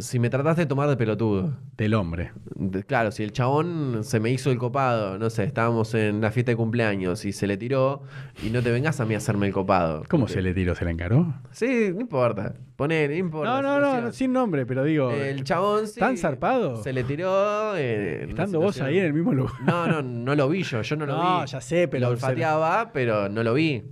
si 0.00 0.18
me 0.18 0.30
trataste 0.30 0.62
de 0.62 0.66
tomar 0.66 0.88
de 0.88 0.96
pelotudo. 0.96 1.54
del 1.76 1.92
hombre. 1.94 2.32
De- 2.54 2.84
Claro, 2.84 3.10
si 3.10 3.22
el 3.22 3.32
chabón 3.32 4.00
se 4.02 4.18
me 4.20 4.30
hizo 4.30 4.50
el 4.50 4.56
copado, 4.58 5.18
no 5.18 5.28
sé, 5.28 5.44
estábamos 5.44 5.92
en 5.94 6.20
la 6.22 6.30
fiesta 6.30 6.52
de 6.52 6.56
cumpleaños 6.56 7.24
y 7.26 7.32
se 7.32 7.46
le 7.46 7.56
tiró 7.58 8.02
y 8.42 8.48
no 8.50 8.62
te 8.62 8.70
vengas 8.70 8.98
a 9.00 9.04
mí 9.04 9.14
a 9.14 9.18
hacerme 9.18 9.46
el 9.48 9.52
copado. 9.52 10.02
¿Cómo 10.08 10.22
Porque- 10.24 10.34
se 10.34 10.42
le 10.42 10.54
tiró? 10.54 10.74
¿Se 10.74 10.84
la 10.84 10.90
encaró? 10.90 11.34
Sí, 11.50 11.90
no 11.94 12.00
importa. 12.00 12.54
Poné, 12.76 13.08
no 13.08 13.14
importa. 13.14 13.60
No, 13.62 13.80
no, 13.80 14.00
no, 14.02 14.12
sin 14.12 14.32
nombre, 14.32 14.64
pero 14.66 14.84
digo. 14.84 15.10
El 15.10 15.44
chabón 15.44 15.86
sí. 15.86 16.00
¿Tan 16.00 16.16
zarpado? 16.16 16.82
Se 16.82 16.92
le 16.92 17.04
tiró. 17.04 17.74
eh, 17.76 18.26
Estando 18.28 18.60
vos 18.60 18.80
ahí 18.80 18.98
en 18.98 19.04
el 19.06 19.12
mismo 19.12 19.32
lugar. 19.32 19.54
No, 19.64 19.86
no, 19.86 20.02
no 20.02 20.34
lo 20.34 20.48
vi 20.48 20.62
yo, 20.62 20.82
yo 20.82 20.96
no 20.96 21.06
lo 21.06 21.14
vi. 21.16 21.20
No, 21.22 21.44
ya 21.46 21.60
sé, 21.60 21.88
pero 21.88 22.06
Lo 22.06 22.12
olfateaba, 22.12 22.90
pero 22.92 23.28
no 23.28 23.42
lo 23.42 23.54
vi. 23.54 23.82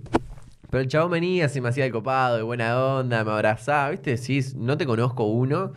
Pero 0.75 0.83
el 0.83 0.89
chabón 0.89 1.11
venía, 1.11 1.47
se 1.47 1.61
me 1.61 1.69
hacía 1.69 1.85
el 1.85 1.91
copado, 1.93 2.35
de 2.35 2.43
buena 2.43 2.77
onda, 2.97 3.23
me 3.23 3.31
abrazaba, 3.31 3.91
¿viste? 3.91 4.17
Sí, 4.17 4.41
no 4.57 4.75
te 4.77 4.85
conozco 4.85 5.23
uno. 5.23 5.71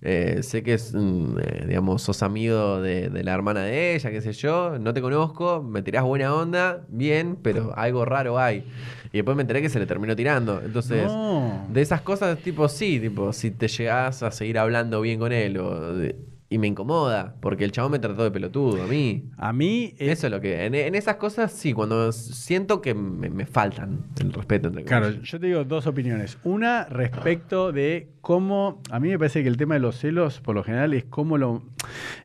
eh, 0.00 0.38
sé 0.42 0.62
que 0.62 0.72
es, 0.72 0.94
mm, 0.94 1.36
eh, 1.38 1.64
digamos, 1.68 2.00
sos 2.00 2.22
amigo 2.22 2.80
de, 2.80 3.10
de 3.10 3.24
la 3.24 3.34
hermana 3.34 3.60
de 3.60 3.94
ella, 3.94 4.10
qué 4.10 4.22
sé 4.22 4.32
yo. 4.32 4.78
No 4.78 4.94
te 4.94 5.02
conozco, 5.02 5.62
me 5.62 5.82
tirás 5.82 6.02
buena 6.04 6.34
onda, 6.34 6.86
bien, 6.88 7.36
pero 7.42 7.74
algo 7.76 8.06
raro 8.06 8.38
hay. 8.38 8.64
Y 9.12 9.18
después 9.18 9.36
me 9.36 9.42
enteré 9.42 9.60
que 9.60 9.68
se 9.68 9.78
le 9.80 9.84
terminó 9.84 10.16
tirando. 10.16 10.62
Entonces, 10.64 11.12
No. 11.12 11.66
de 11.68 11.82
esas 11.82 12.00
cosas, 12.00 12.40
tipo, 12.40 12.70
sí, 12.70 13.00
tipo, 13.00 13.34
si 13.34 13.50
te 13.50 13.68
llegás 13.68 14.22
a 14.22 14.30
seguir 14.30 14.58
hablando 14.58 15.02
bien 15.02 15.18
con 15.18 15.32
él 15.32 15.58
o 15.58 15.92
de- 15.94 16.16
y 16.50 16.56
me 16.58 16.66
incomoda, 16.66 17.34
porque 17.40 17.64
el 17.64 17.72
chabón 17.72 17.92
me 17.92 17.98
trató 17.98 18.24
de 18.24 18.30
pelotudo 18.30 18.82
a 18.82 18.86
mí. 18.86 19.24
A 19.36 19.52
mí. 19.52 19.94
eh, 19.98 20.10
Eso 20.12 20.28
es 20.28 20.30
lo 20.30 20.40
que. 20.40 20.64
En, 20.64 20.74
en 20.74 20.94
esas 20.94 21.16
cosas, 21.16 21.52
sí, 21.52 21.74
cuando 21.74 22.10
siento 22.12 22.80
que 22.80 22.94
me, 22.94 23.28
me 23.28 23.44
faltan 23.44 24.06
el 24.18 24.32
respeto 24.32 24.68
entre 24.68 24.84
Claro, 24.84 25.10
yo 25.10 25.38
te 25.38 25.46
digo 25.46 25.64
dos 25.64 25.86
opiniones. 25.86 26.38
Una 26.44 26.84
respecto 26.86 27.70
de 27.70 28.12
cómo, 28.22 28.80
a 28.90 28.98
mí 28.98 29.08
me 29.08 29.18
parece 29.18 29.42
que 29.42 29.48
el 29.48 29.56
tema 29.58 29.74
de 29.74 29.80
los 29.80 29.96
celos, 29.98 30.40
por 30.40 30.54
lo 30.54 30.64
general, 30.64 30.94
es 30.94 31.04
cómo 31.04 31.36
lo, 31.36 31.62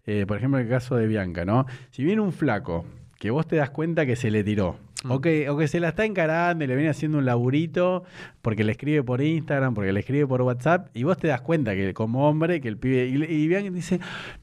eh, 0.05 0.25
por 0.25 0.37
ejemplo, 0.37 0.57
en 0.59 0.65
el 0.65 0.71
caso 0.71 0.95
de 0.95 1.07
Bianca, 1.07 1.43
¿no? 1.43 1.65
Si 1.91 2.03
viene 2.03 2.21
un 2.21 2.31
flaco 2.31 2.85
que 3.19 3.29
vos 3.29 3.45
te 3.47 3.57
das 3.57 3.69
cuenta 3.71 4.05
que 4.05 4.15
se 4.15 4.31
le 4.31 4.43
tiró, 4.43 4.77
o, 5.09 5.21
que, 5.21 5.49
o 5.49 5.57
que 5.57 5.67
se 5.67 5.79
la 5.79 5.89
está 5.89 6.05
encarando 6.05 6.63
y 6.63 6.67
le 6.67 6.75
viene 6.75 6.89
haciendo 6.89 7.17
un 7.17 7.25
laburito 7.25 8.03
porque 8.41 8.63
le 8.63 8.71
escribe 8.73 9.03
por 9.03 9.21
Instagram, 9.21 9.73
porque 9.73 9.91
le 9.93 9.99
escribe 10.01 10.27
por 10.27 10.41
WhatsApp, 10.41 10.87
y 10.93 11.03
vos 11.03 11.17
te 11.17 11.27
das 11.27 11.41
cuenta 11.41 11.73
que 11.75 11.93
como 11.93 12.27
hombre, 12.29 12.59
que 12.61 12.67
el 12.67 12.77
pibe, 12.77 13.05
y, 13.07 13.15
y 13.23 13.47
Bianca 13.47 13.69
dice, 13.71 13.99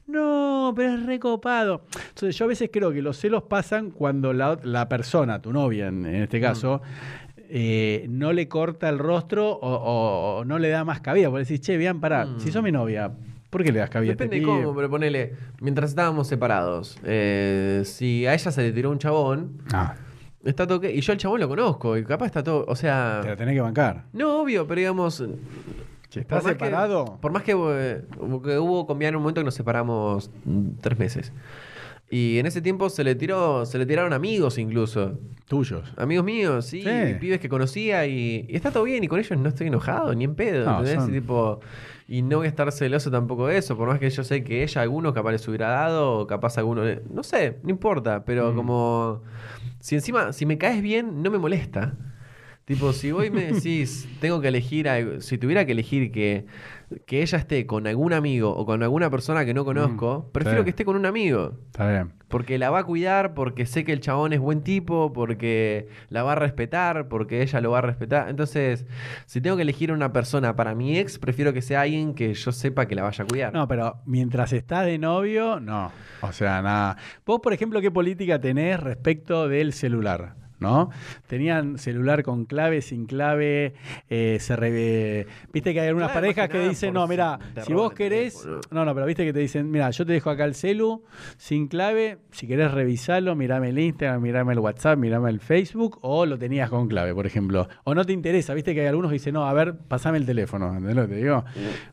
no, 0.07 0.73
pero 0.75 0.93
es 0.95 1.05
recopado. 1.05 1.85
Entonces 2.09 2.35
yo 2.37 2.45
a 2.45 2.47
veces 2.47 2.69
creo 2.71 2.91
que 2.91 3.01
los 3.01 3.17
celos 3.17 3.43
pasan 3.43 3.91
cuando 3.91 4.33
la, 4.33 4.59
la 4.63 4.87
persona, 4.89 5.41
tu 5.41 5.51
novia 5.53 5.87
en, 5.87 6.05
en 6.05 6.23
este 6.23 6.39
caso, 6.41 6.81
eh, 7.53 8.05
no 8.09 8.31
le 8.33 8.47
corta 8.47 8.87
el 8.89 8.97
rostro 8.99 9.49
o, 9.51 9.59
o- 9.73 10.37
o 10.39 10.45
no 10.45 10.57
le 10.59 10.69
da 10.69 10.83
más 10.83 11.01
cabida. 11.01 11.29
Porque 11.29 11.43
decís, 11.45 11.61
che, 11.61 11.77
bien, 11.77 11.99
pará, 11.99 12.25
Mm. 12.25 12.39
si 12.39 12.51
sos 12.51 12.63
mi 12.63 12.71
novia, 12.71 13.11
¿por 13.49 13.63
qué 13.63 13.71
le 13.71 13.79
das 13.79 13.89
cabida 13.89 14.11
Depende 14.13 14.37
a 14.37 14.39
de 14.39 14.45
este 14.45 14.63
cómo, 14.63 14.75
pero 14.75 14.89
ponele. 14.89 15.33
Mientras 15.59 15.89
estábamos 15.89 16.27
separados, 16.27 16.97
eh, 17.03 17.81
si 17.85 18.25
a 18.25 18.33
ella 18.33 18.51
se 18.51 18.61
le 18.61 18.71
tiró 18.71 18.89
un 18.89 18.99
chabón, 18.99 19.57
Ah, 19.73 19.95
está 20.43 20.65
todo 20.67 20.77
ok. 20.79 20.85
Y 20.93 21.01
yo 21.01 21.11
al 21.13 21.17
chabón 21.17 21.39
lo 21.39 21.47
conozco, 21.47 21.97
y 21.97 22.03
capaz 22.03 22.27
está 22.27 22.43
todo. 22.43 22.65
O 22.67 22.75
sea. 22.75 23.19
te 23.23 23.29
la 23.29 23.35
tenés 23.35 23.55
que 23.55 23.61
bancar. 23.61 24.05
No, 24.13 24.41
obvio, 24.41 24.67
pero 24.67 24.79
digamos. 24.79 25.23
Estás 26.13 26.43
que- 26.43 26.49
separado, 26.49 27.17
por 27.21 27.31
más 27.31 27.43
que, 27.43 27.53
eh, 27.53 28.01
que 28.43 28.57
hubo 28.59 28.85
conviar 28.85 29.15
un 29.15 29.21
momento 29.23 29.39
que 29.41 29.45
nos 29.45 29.53
separamos 29.55 30.29
tres 30.81 30.99
meses. 30.99 31.31
Y 32.09 32.37
en 32.39 32.45
ese 32.45 32.61
tiempo 32.61 32.89
se 32.89 33.05
le 33.05 33.15
tiró, 33.15 33.65
se 33.65 33.77
le 33.77 33.85
tiraron 33.85 34.11
amigos 34.11 34.57
incluso. 34.57 35.17
tuyos. 35.47 35.93
Amigos 35.97 36.23
míos, 36.25 36.65
sí, 36.65 36.81
Sí. 36.81 37.13
pibes 37.19 37.39
que 37.41 37.49
conocía 37.49 38.05
y, 38.05 38.45
y 38.49 38.55
está 38.55 38.71
todo 38.71 38.83
bien 38.83 39.03
y 39.03 39.09
con 39.09 39.19
ellos 39.19 39.37
no 39.37 39.49
estoy 39.49 39.67
enojado 39.67 40.13
ni 40.15 40.23
en 40.23 40.35
pedo, 40.35 40.63
No, 40.65 40.79
¿entendés? 40.79 41.03
son- 41.03 41.09
Y, 41.15 41.19
tipo, 41.19 41.59
y 42.13 42.23
no 42.23 42.37
voy 42.37 42.47
a 42.47 42.49
estar 42.49 42.69
celoso 42.73 43.09
tampoco 43.09 43.47
de 43.47 43.57
eso, 43.57 43.77
por 43.77 43.87
más 43.87 43.97
que 43.99 44.09
yo 44.09 44.23
sé 44.23 44.43
que 44.43 44.63
ella 44.63 44.81
alguno 44.81 45.13
capaz 45.13 45.31
les 45.31 45.47
hubiera 45.47 45.69
dado 45.69 46.19
o 46.19 46.27
capaz 46.27 46.57
alguno, 46.57 46.83
le- 46.83 47.01
no 47.09 47.23
sé, 47.23 47.59
no 47.63 47.69
importa, 47.69 48.25
pero 48.25 48.51
Mm. 48.51 48.55
como 48.55 49.23
si 49.79 49.95
encima, 49.95 50.33
si 50.33 50.45
me 50.45 50.57
caes 50.57 50.81
bien, 50.81 51.23
no 51.23 51.31
me 51.31 51.37
molesta. 51.37 51.95
Tipo, 52.65 52.91
si 52.93 53.11
vos 53.11 53.29
me 53.31 53.45
decís, 53.53 54.07
tengo 54.19 54.41
que 54.41 54.49
elegir, 54.49 54.87
algo- 54.89 55.21
si 55.21 55.37
tuviera 55.37 55.65
que 55.65 55.71
elegir 55.71 56.11
que, 56.11 56.45
que 57.05 57.21
ella 57.21 57.37
esté 57.37 57.65
con 57.65 57.87
algún 57.87 58.13
amigo 58.13 58.55
o 58.55 58.65
con 58.65 58.83
alguna 58.83 59.09
persona 59.09 59.45
que 59.45 59.53
no 59.53 59.65
conozco, 59.65 60.29
prefiero 60.31 60.59
sí. 60.59 60.63
que 60.65 60.69
esté 60.71 60.85
con 60.85 60.95
un 60.95 61.05
amigo. 61.05 61.57
Está 61.67 61.89
bien. 61.89 62.13
Porque 62.27 62.57
la 62.57 62.69
va 62.69 62.79
a 62.79 62.83
cuidar, 62.85 63.33
porque 63.33 63.65
sé 63.65 63.83
que 63.83 63.91
el 63.91 63.99
chabón 63.99 64.31
es 64.31 64.39
buen 64.39 64.61
tipo, 64.61 65.11
porque 65.11 65.89
la 66.09 66.23
va 66.23 66.33
a 66.33 66.35
respetar, 66.35 67.09
porque 67.09 67.41
ella 67.41 67.59
lo 67.59 67.71
va 67.71 67.79
a 67.79 67.81
respetar. 67.81 68.29
Entonces, 68.29 68.85
si 69.25 69.41
tengo 69.41 69.57
que 69.57 69.63
elegir 69.63 69.91
una 69.91 70.13
persona 70.13 70.55
para 70.55 70.73
mi 70.73 70.97
ex, 70.97 71.19
prefiero 71.19 71.51
que 71.51 71.61
sea 71.61 71.81
alguien 71.81 72.13
que 72.13 72.33
yo 72.33 72.51
sepa 72.51 72.87
que 72.87 72.95
la 72.95 73.03
vaya 73.03 73.23
a 73.23 73.27
cuidar. 73.27 73.53
No, 73.53 73.67
pero 73.67 74.01
mientras 74.05 74.53
estás 74.53 74.85
de 74.85 74.97
novio, 74.97 75.59
no. 75.59 75.91
O 76.21 76.31
sea, 76.31 76.61
nada. 76.61 76.97
Vos, 77.25 77.41
por 77.41 77.53
ejemplo, 77.53 77.81
¿qué 77.81 77.91
política 77.91 78.39
tenés 78.39 78.79
respecto 78.79 79.49
del 79.49 79.73
celular? 79.73 80.35
¿No? 80.61 80.91
Tenían 81.27 81.77
celular 81.79 82.21
con 82.23 82.45
clave, 82.45 82.81
sin 82.81 83.07
clave, 83.07 83.73
eh, 84.09 84.37
se 84.39 84.55
re- 84.55 85.25
Viste 85.51 85.73
que 85.73 85.81
hay 85.81 85.87
algunas 85.87 86.11
parejas 86.11 86.47
que 86.49 86.59
dicen, 86.69 86.93
no, 86.93 87.07
mira, 87.07 87.39
si 87.65 87.73
vos 87.73 87.91
querés... 87.93 88.47
No, 88.69 88.85
no, 88.85 88.93
pero 88.93 89.07
viste 89.07 89.25
que 89.25 89.33
te 89.33 89.39
dicen, 89.39 89.71
mira, 89.71 89.89
yo 89.89 90.05
te 90.05 90.13
dejo 90.13 90.29
acá 90.29 90.45
el 90.45 90.53
celu, 90.53 91.03
sin 91.37 91.67
clave, 91.67 92.19
si 92.31 92.45
querés 92.47 92.71
revisarlo, 92.71 93.35
mirame 93.35 93.69
el 93.69 93.79
Instagram, 93.79 94.21
mirame 94.21 94.53
el 94.53 94.59
WhatsApp, 94.59 94.99
mirame 94.99 95.31
el 95.31 95.39
Facebook, 95.39 95.97
o 96.01 96.27
lo 96.27 96.37
tenías 96.37 96.69
con 96.69 96.87
clave, 96.87 97.13
por 97.15 97.25
ejemplo. 97.25 97.67
O 97.83 97.95
no 97.95 98.05
te 98.05 98.13
interesa, 98.13 98.53
viste 98.53 98.75
que 98.75 98.81
hay 98.81 98.87
algunos 98.87 99.09
que 99.09 99.13
dicen, 99.13 99.33
no, 99.33 99.47
a 99.47 99.53
ver, 99.53 99.75
pasame 99.87 100.19
el 100.19 100.27
teléfono, 100.27 100.67
¿entendés 100.67 100.95
lo 100.95 101.01
que 101.07 101.15
te 101.15 101.15
digo? 101.15 101.43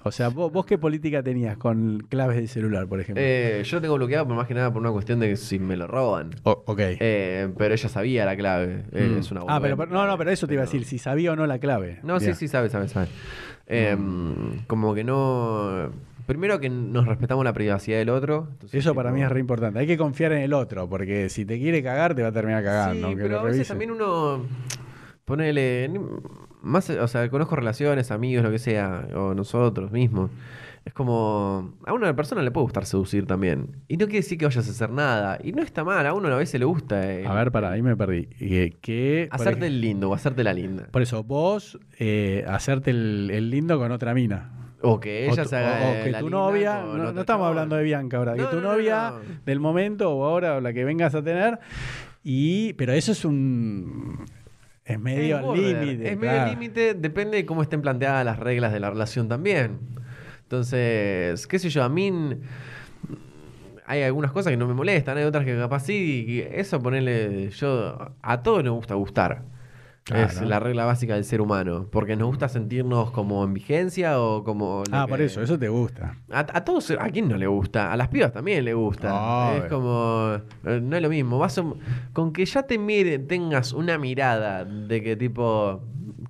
O 0.02 0.12
sea, 0.12 0.28
¿vos, 0.28 0.52
vos 0.52 0.66
qué 0.66 0.76
política 0.76 1.22
tenías 1.22 1.56
con 1.56 2.00
claves 2.10 2.36
de 2.36 2.46
celular, 2.46 2.86
por 2.86 3.00
ejemplo? 3.00 3.22
Eh, 3.26 3.62
yo 3.64 3.78
lo 3.78 3.80
tengo 3.80 3.94
bloqueado, 3.94 4.26
por 4.26 4.36
más 4.36 4.46
que 4.46 4.52
nada 4.52 4.70
por 4.70 4.82
una 4.82 4.92
cuestión 4.92 5.20
de 5.20 5.28
que 5.30 5.36
si 5.36 5.58
me 5.58 5.74
lo 5.74 5.86
roban. 5.86 6.32
O- 6.42 6.64
ok. 6.66 6.78
Eh, 7.00 7.48
pero 7.56 7.72
ella 7.72 7.88
sabía 7.88 8.26
la 8.26 8.36
clave. 8.36 8.57
Eh, 8.64 8.82
Mm. 9.14 9.18
es 9.18 9.30
una 9.30 9.42
ah, 9.48 9.58
pero, 9.60 9.76
no, 9.86 10.06
no, 10.06 10.18
pero 10.18 10.30
eso 10.30 10.46
te 10.46 10.54
iba 10.54 10.62
a 10.62 10.66
decir, 10.66 10.84
si 10.84 10.98
sabía 10.98 11.32
o 11.32 11.36
no 11.36 11.46
la 11.46 11.58
clave. 11.58 11.98
No, 12.02 12.18
sí, 12.20 12.34
sí, 12.34 12.48
sabe, 12.48 12.68
sabe, 12.70 12.88
sabe. 12.88 13.08
Eh, 13.66 13.96
Como 14.66 14.94
que 14.94 15.04
no. 15.04 15.90
Primero 16.26 16.60
que 16.60 16.68
nos 16.68 17.06
respetamos 17.06 17.42
la 17.44 17.52
privacidad 17.54 17.98
del 17.98 18.10
otro. 18.10 18.48
entonces, 18.52 18.80
Eso 18.80 18.94
para 18.94 19.08
tipo- 19.10 19.16
mí 19.18 19.22
es 19.24 19.30
re 19.30 19.40
importante. 19.40 19.78
Hay 19.78 19.86
que 19.86 19.96
confiar 19.96 20.32
en 20.32 20.42
el 20.42 20.52
otro, 20.52 20.86
porque 20.88 21.28
si 21.30 21.44
te 21.46 21.58
quiere 21.58 21.82
cagar, 21.82 22.14
te 22.14 22.22
va 22.22 22.28
a 22.28 22.32
terminar 22.32 22.62
cagando. 22.62 23.08
Sí, 23.08 23.14
pero 23.16 23.28
lo 23.30 23.40
a 23.40 23.42
veces 23.44 23.66
también 23.68 23.90
uno. 23.92 24.42
Ponele. 25.24 25.90
Más, 26.62 26.90
o 26.90 27.08
sea, 27.08 27.28
conozco 27.30 27.56
relaciones, 27.56 28.10
amigos, 28.10 28.44
lo 28.44 28.50
que 28.50 28.58
sea, 28.58 29.06
o 29.14 29.32
nosotros 29.34 29.90
mismos. 29.92 30.30
Es 30.84 30.92
como. 30.94 31.74
A 31.86 31.92
una 31.92 32.14
persona 32.16 32.42
le 32.42 32.50
puede 32.50 32.62
gustar 32.64 32.86
seducir 32.86 33.26
también. 33.26 33.76
Y 33.88 33.96
no 33.96 34.06
quiere 34.06 34.20
decir 34.20 34.38
que 34.38 34.46
vayas 34.46 34.66
a 34.66 34.70
hacer 34.70 34.90
nada. 34.90 35.38
Y 35.42 35.52
no 35.52 35.62
está 35.62 35.84
mal, 35.84 36.06
a 36.06 36.14
uno 36.14 36.28
a 36.28 36.36
veces 36.36 36.58
le 36.58 36.64
gusta. 36.66 37.12
eh, 37.12 37.26
A 37.26 37.34
ver, 37.34 37.52
para, 37.52 37.70
ahí 37.72 37.82
me 37.82 37.94
perdí. 37.96 38.26
Que, 38.80 39.28
por 39.30 39.40
hacerte 39.40 39.66
el 39.66 39.80
lindo 39.80 40.08
o 40.10 40.14
hacerte 40.14 40.42
la 40.44 40.54
linda. 40.54 40.88
Por 40.90 41.02
eso, 41.02 41.22
vos 41.24 41.78
eh, 41.98 42.44
hacerte 42.48 42.90
el, 42.90 43.30
el 43.32 43.50
lindo 43.50 43.78
con 43.78 43.92
otra 43.92 44.14
mina. 44.14 44.52
O 44.80 45.00
que 45.00 45.26
O 45.28 45.32
ella 45.32 45.42
tu- 45.42 45.48
se 45.48 45.56
haga. 45.56 45.86
o- 45.88 45.90
o 45.90 45.94
eh, 45.94 46.00
que 46.04 46.10
la 46.12 46.20
tu 46.20 46.30
novia, 46.30 46.82
no, 46.84 47.20
estamos 47.20 47.46
hablando 47.48 47.74
de 47.76 47.82
Bianca 47.82 48.16
ahora, 48.16 48.34
que 48.34 48.44
tu 48.44 48.56
no, 48.56 48.62
no, 48.62 48.72
novia 48.74 49.10
no. 49.10 49.40
del 49.44 49.58
momento 49.60 50.10
o 50.14 50.24
ahora 50.24 50.54
o 50.56 50.60
la 50.60 50.72
que 50.72 50.84
vengas 50.84 51.14
a 51.16 51.22
tener, 51.22 51.58
y 52.22 52.74
pero 52.74 52.92
eso 52.92 53.10
es 53.12 53.24
un 53.24 54.24
es 54.84 54.98
medio 55.00 55.52
límite. 55.54 56.12
Es 56.12 56.16
medio 56.18 56.46
límite, 56.46 56.94
depende 56.94 57.38
de 57.38 57.44
cómo 57.44 57.62
estén 57.62 57.82
planteadas 57.82 58.24
las 58.24 58.38
reglas 58.38 58.72
de 58.72 58.78
la 58.80 58.88
relación 58.90 59.28
también. 59.28 59.80
Entonces, 60.48 61.46
qué 61.46 61.58
sé 61.58 61.68
yo, 61.68 61.84
a 61.84 61.90
mí 61.90 62.10
hay 63.84 64.02
algunas 64.02 64.32
cosas 64.32 64.50
que 64.50 64.56
no 64.56 64.66
me 64.66 64.72
molestan, 64.72 65.18
hay 65.18 65.24
otras 65.24 65.44
que 65.44 65.56
capaz 65.58 65.80
sí, 65.80 66.24
y 66.26 66.40
eso 66.40 66.80
ponerle, 66.80 67.50
yo, 67.50 68.12
a 68.22 68.42
todos 68.42 68.64
nos 68.64 68.74
gusta 68.74 68.94
gustar. 68.94 69.42
Es 70.10 70.40
la 70.40 70.58
regla 70.58 70.86
básica 70.86 71.16
del 71.16 71.24
ser 71.24 71.42
humano. 71.42 71.86
Porque 71.92 72.16
nos 72.16 72.28
gusta 72.28 72.48
sentirnos 72.48 73.10
como 73.10 73.44
en 73.44 73.52
vigencia 73.52 74.18
o 74.22 74.42
como. 74.42 74.82
Ah, 74.90 75.04
que- 75.04 75.10
por 75.10 75.20
eso, 75.20 75.42
eso 75.42 75.58
te 75.58 75.68
gusta. 75.68 76.14
A, 76.30 76.38
a 76.40 76.64
todos, 76.64 76.90
¿a 76.92 77.10
quién 77.10 77.28
no 77.28 77.36
le 77.36 77.46
gusta? 77.46 77.92
A 77.92 77.96
las 77.98 78.08
pibas 78.08 78.32
también 78.32 78.64
le 78.64 78.72
gusta. 78.72 79.10
Es 79.58 79.64
como. 79.64 80.38
eh, 80.64 80.80
No 80.82 80.96
es 80.96 81.02
lo 81.02 81.10
mismo. 81.10 81.38
Vas 81.38 81.58
a- 81.58 81.64
con 82.14 82.32
que 82.32 82.46
ya 82.46 82.62
te 82.62 82.78
mire, 82.78 83.18
tengas 83.18 83.74
una 83.74 83.98
mirada 83.98 84.64
de 84.64 85.02
que 85.02 85.14
tipo. 85.14 85.82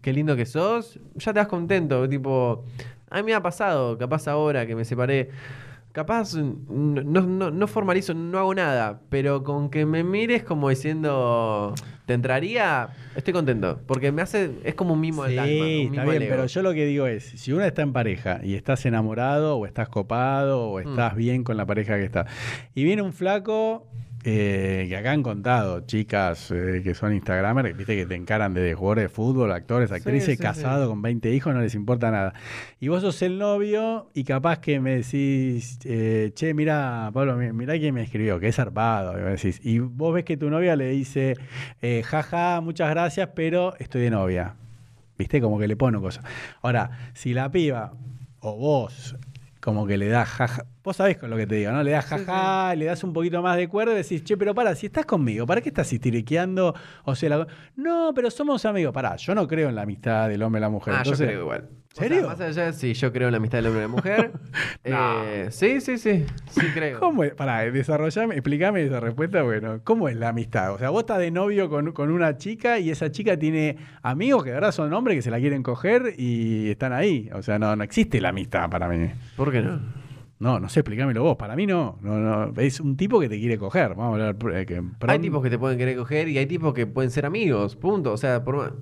Qué 0.02 0.12
lindo 0.12 0.34
que 0.34 0.44
sos, 0.44 0.98
ya 1.14 1.32
te 1.32 1.38
vas 1.38 1.46
contento. 1.48 2.08
Tipo. 2.08 2.64
A 3.10 3.16
mí 3.18 3.22
me 3.24 3.34
ha 3.34 3.42
pasado, 3.42 3.96
capaz 3.98 4.28
ahora 4.28 4.66
que 4.66 4.74
me 4.76 4.84
separé. 4.84 5.30
Capaz 5.92 6.34
no, 6.34 7.02
no, 7.02 7.50
no 7.50 7.66
formalizo, 7.66 8.14
no 8.14 8.38
hago 8.38 8.54
nada, 8.54 9.00
pero 9.08 9.42
con 9.42 9.68
que 9.70 9.84
me 9.86 10.04
mires 10.04 10.44
como 10.44 10.68
diciendo, 10.68 11.74
¿te 12.06 12.12
entraría? 12.12 12.90
Estoy 13.16 13.32
contento, 13.32 13.80
porque 13.86 14.12
me 14.12 14.22
hace, 14.22 14.50
es 14.64 14.74
como 14.74 14.92
un 14.94 15.00
mimo 15.00 15.26
Sí, 15.26 15.32
al 15.32 15.38
alma. 15.48 15.64
un 15.64 15.94
está 15.94 16.04
bien, 16.04 16.26
pero 16.28 16.46
yo 16.46 16.62
lo 16.62 16.72
que 16.74 16.84
digo 16.84 17.06
es, 17.06 17.24
si 17.24 17.52
uno 17.52 17.64
está 17.64 17.82
en 17.82 17.92
pareja 17.94 18.40
y 18.44 18.54
estás 18.54 18.84
enamorado 18.86 19.56
o 19.56 19.66
estás 19.66 19.88
copado 19.88 20.68
Mm. 20.68 20.72
o 20.72 20.80
estás 20.80 21.16
bien 21.16 21.42
con 21.42 21.56
la 21.56 21.66
pareja 21.66 21.96
que 21.96 22.04
está, 22.04 22.26
y 22.74 22.84
viene 22.84 23.02
un 23.02 23.12
flaco 23.14 23.86
eh, 24.30 24.86
que 24.88 24.96
acá 24.96 25.12
han 25.12 25.22
contado, 25.22 25.80
chicas 25.86 26.50
eh, 26.50 26.82
que 26.84 26.94
son 26.94 27.14
Instagramers, 27.14 27.74
viste 27.76 27.96
que 27.96 28.04
te 28.04 28.14
encaran 28.14 28.52
de 28.52 28.74
jugadores 28.74 29.04
de 29.04 29.08
fútbol, 29.08 29.50
actores, 29.52 29.90
actrices, 29.90 30.36
sí, 30.36 30.42
con 30.88 31.00
20 31.00 31.32
hijos, 31.32 31.54
no 31.54 31.60
les 31.62 31.74
importa 31.74 32.10
nada. 32.10 32.34
Y 32.78 32.88
vos 32.88 33.00
sos 33.00 33.22
el 33.22 33.38
novio 33.38 34.10
y 34.12 34.24
capaz 34.24 34.58
que 34.58 34.80
me 34.80 34.96
decís, 34.96 35.78
eh, 35.84 36.32
che, 36.34 36.52
mira, 36.52 37.10
Pablo, 37.14 37.36
mi- 37.36 37.52
mirá 37.52 37.78
quién 37.78 37.94
me 37.94 38.02
escribió, 38.02 38.38
que 38.38 38.48
es 38.48 38.56
zarpado. 38.56 39.18
Y 39.18 39.22
vos, 39.22 39.30
decís, 39.42 39.60
y 39.64 39.78
vos 39.78 40.12
ves 40.12 40.24
que 40.24 40.36
tu 40.36 40.50
novia 40.50 40.76
le 40.76 40.90
dice, 40.90 41.34
jaja, 42.04 42.60
muchas 42.60 42.90
gracias, 42.90 43.30
pero 43.34 43.74
estoy 43.78 44.02
de 44.02 44.10
novia. 44.10 44.54
¿Viste? 45.16 45.40
Como 45.40 45.58
que 45.58 45.66
le 45.66 45.76
pone 45.76 45.98
cosas. 46.00 46.24
Ahora, 46.62 46.90
si 47.14 47.34
la 47.34 47.50
piba 47.50 47.92
o 48.40 48.56
vos 48.56 49.16
como 49.60 49.86
que 49.86 49.96
le 49.98 50.08
das 50.08 50.28
jaja, 50.28 50.64
vos 50.84 50.96
sabés 50.96 51.16
con 51.18 51.30
lo 51.30 51.36
que 51.36 51.46
te 51.46 51.56
digo, 51.56 51.72
¿no? 51.72 51.82
Le 51.82 51.90
das 51.92 52.06
jaja, 52.06 52.74
le 52.74 52.84
das 52.86 53.02
un 53.04 53.12
poquito 53.12 53.42
más 53.42 53.56
de 53.56 53.68
cuerda 53.68 53.92
y 53.94 53.96
decís, 53.96 54.22
che, 54.24 54.36
pero 54.36 54.54
para, 54.54 54.74
si 54.74 54.86
estás 54.86 55.04
conmigo, 55.06 55.46
¿para 55.46 55.60
qué 55.60 55.68
estás 55.70 55.92
histiriqueando? 55.92 56.74
O 57.04 57.14
sea, 57.14 57.28
la- 57.30 57.46
no, 57.76 58.12
pero 58.14 58.30
somos 58.30 58.64
amigos. 58.64 58.92
Pará, 58.92 59.16
yo 59.16 59.34
no 59.34 59.46
creo 59.46 59.68
en 59.68 59.74
la 59.74 59.82
amistad 59.82 60.28
del 60.28 60.42
hombre 60.42 60.60
y 60.60 60.62
la 60.62 60.68
mujer. 60.70 60.94
Ah, 60.94 60.98
Entonces, 60.98 61.26
yo 61.26 61.30
creo 61.30 61.40
igual. 61.42 61.68
O 61.98 62.00
sea, 62.00 62.08
¿Serio? 62.08 62.26
más 62.28 62.40
allá 62.40 62.66
de 62.66 62.72
si 62.72 62.94
yo 62.94 63.12
creo 63.12 63.28
en 63.28 63.32
la 63.32 63.38
amistad 63.38 63.58
del 63.58 63.66
hombre 63.66 63.80
y 63.80 63.82
la 63.84 63.88
mujer. 63.88 64.32
No. 64.84 65.24
eh, 65.24 65.48
sí, 65.50 65.80
sí, 65.80 65.98
sí. 65.98 66.24
Sí 66.50 66.66
creo. 66.72 67.00
¿Cómo 67.00 67.24
es? 67.24 67.34
Pará, 67.34 67.70
desarrollame, 67.70 68.34
explícame 68.36 68.84
esa 68.84 69.00
respuesta, 69.00 69.42
bueno, 69.42 69.80
¿cómo 69.84 70.08
es 70.08 70.16
la 70.16 70.28
amistad? 70.30 70.72
O 70.72 70.78
sea, 70.78 70.88
vos 70.90 71.00
estás 71.00 71.18
de 71.18 71.30
novio 71.30 71.68
con, 71.68 71.92
con 71.92 72.10
una 72.10 72.36
chica 72.38 72.78
y 72.78 72.90
esa 72.90 73.10
chica 73.10 73.36
tiene 73.38 73.76
amigos 74.02 74.44
que 74.44 74.50
de 74.50 74.54
verdad 74.54 74.72
son 74.72 74.92
hombres 74.94 75.16
que 75.16 75.22
se 75.22 75.30
la 75.30 75.38
quieren 75.40 75.62
coger 75.62 76.14
y 76.16 76.70
están 76.70 76.92
ahí. 76.94 77.28
O 77.34 77.42
sea, 77.42 77.58
no, 77.58 77.74
no 77.76 77.82
existe 77.84 78.20
la 78.20 78.30
amistad 78.30 78.70
para 78.70 78.88
mí. 78.88 79.10
¿Por 79.36 79.50
qué 79.52 79.60
no? 79.60 79.80
No, 80.40 80.60
no 80.60 80.68
sé, 80.68 80.80
explícamelo 80.80 81.22
vos. 81.24 81.36
Para 81.36 81.56
mí 81.56 81.66
no. 81.66 81.98
no, 82.00 82.16
no. 82.18 82.60
Es 82.60 82.78
un 82.80 82.96
tipo 82.96 83.18
que 83.20 83.28
te 83.28 83.38
quiere 83.40 83.58
coger. 83.58 83.90
Vamos 83.96 84.20
a 84.20 84.28
hablar. 84.28 84.36
eh, 84.56 84.64
que 84.66 84.80
Hay 85.08 85.18
tipos 85.18 85.42
que 85.42 85.50
te 85.50 85.58
pueden 85.58 85.76
querer 85.76 85.96
coger 85.96 86.28
y 86.28 86.38
hay 86.38 86.46
tipos 86.46 86.72
que 86.72 86.86
pueden 86.86 87.10
ser 87.10 87.26
amigos. 87.26 87.74
Punto. 87.74 88.12
O 88.12 88.16
sea, 88.16 88.44
por 88.44 88.78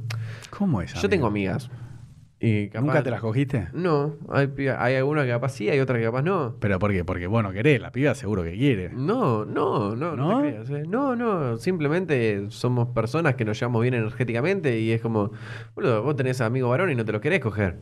¿Cómo 0.50 0.82
es? 0.82 0.92
yo 0.94 1.08
tengo 1.08 1.26
amigas. 1.26 1.70
Y 2.38 2.68
capaz- 2.68 2.84
¿Nunca 2.86 3.02
te 3.02 3.10
las 3.10 3.20
cogiste? 3.22 3.68
No, 3.72 4.16
hay, 4.28 4.46
piba- 4.48 4.76
hay 4.82 4.94
algunas 4.96 5.24
que 5.24 5.30
capaz 5.30 5.48
sí, 5.50 5.70
hay 5.70 5.80
otras 5.80 5.98
que 5.98 6.04
capaz 6.04 6.20
no. 6.22 6.56
¿Pero 6.60 6.78
por 6.78 6.92
qué? 6.92 7.02
Porque 7.02 7.26
vos 7.26 7.42
no 7.42 7.50
querés. 7.50 7.80
La 7.80 7.90
piba 7.92 8.14
seguro 8.14 8.42
que 8.42 8.52
quiere. 8.52 8.90
No, 8.90 9.46
no, 9.46 9.96
no, 9.96 10.14
no, 10.14 10.32
¿No? 10.32 10.42
te 10.42 10.48
creas, 10.50 10.70
eh. 10.70 10.84
No, 10.86 11.16
no, 11.16 11.56
simplemente 11.56 12.44
somos 12.50 12.88
personas 12.88 13.36
que 13.36 13.46
nos 13.46 13.58
llevamos 13.58 13.80
bien 13.80 13.94
energéticamente 13.94 14.78
y 14.80 14.92
es 14.92 15.00
como, 15.00 15.30
boludo, 15.74 16.02
vos 16.02 16.14
tenés 16.14 16.42
amigo 16.42 16.68
varón 16.68 16.90
y 16.90 16.94
no 16.94 17.06
te 17.06 17.12
lo 17.12 17.20
querés 17.22 17.40
coger. 17.40 17.78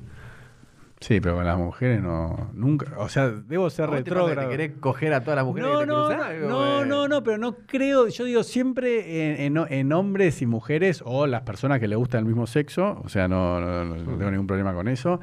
Sí, 1.06 1.20
pero 1.20 1.35
con 1.35 1.44
las 1.44 1.59
mujeres 1.59 2.01
no. 2.01 2.48
Nunca. 2.55 2.86
O 2.97 3.10
sea, 3.10 3.28
debo 3.28 3.68
ser 3.68 3.85
¿A 3.85 3.89
vos 3.89 3.97
te 3.98 4.05
pasa 4.05 4.05
que 4.05 4.10
retrógrado. 4.20 4.48
¿Te 4.48 4.56
querés 4.56 4.78
coger 4.81 5.12
a 5.12 5.20
todas 5.20 5.36
las 5.36 5.44
mujeres 5.44 5.68
No, 5.70 5.78
que 5.81 5.85
te 5.85 5.93
no, 5.93 6.06
cruzás? 6.06 6.18
no, 6.40 6.82
eh, 6.82 6.86
no, 6.86 7.09
no, 7.09 7.22
pero 7.22 7.36
no 7.36 7.56
creo, 7.66 8.09
yo 8.09 8.24
digo 8.24 8.43
siempre 8.43 9.44
en, 9.44 9.59
en- 9.59 9.66
en 9.72 9.93
hombres 9.93 10.40
y 10.40 10.47
mujeres 10.47 11.02
o 11.05 11.26
las 11.26 11.43
personas 11.43 11.78
que 11.78 11.89
le 11.89 11.97
gusta 11.97 12.18
el 12.18 12.24
mismo 12.24 12.47
sexo, 12.47 13.02
o 13.05 13.09
sea, 13.10 13.28
no, 13.28 13.60
no- 13.60 13.85
no- 13.85 13.97
no 13.97 14.16
tengo 14.16 14.31
ningún 14.31 14.47
problema 14.47 14.72
con 14.72 14.89
eso, 14.89 15.20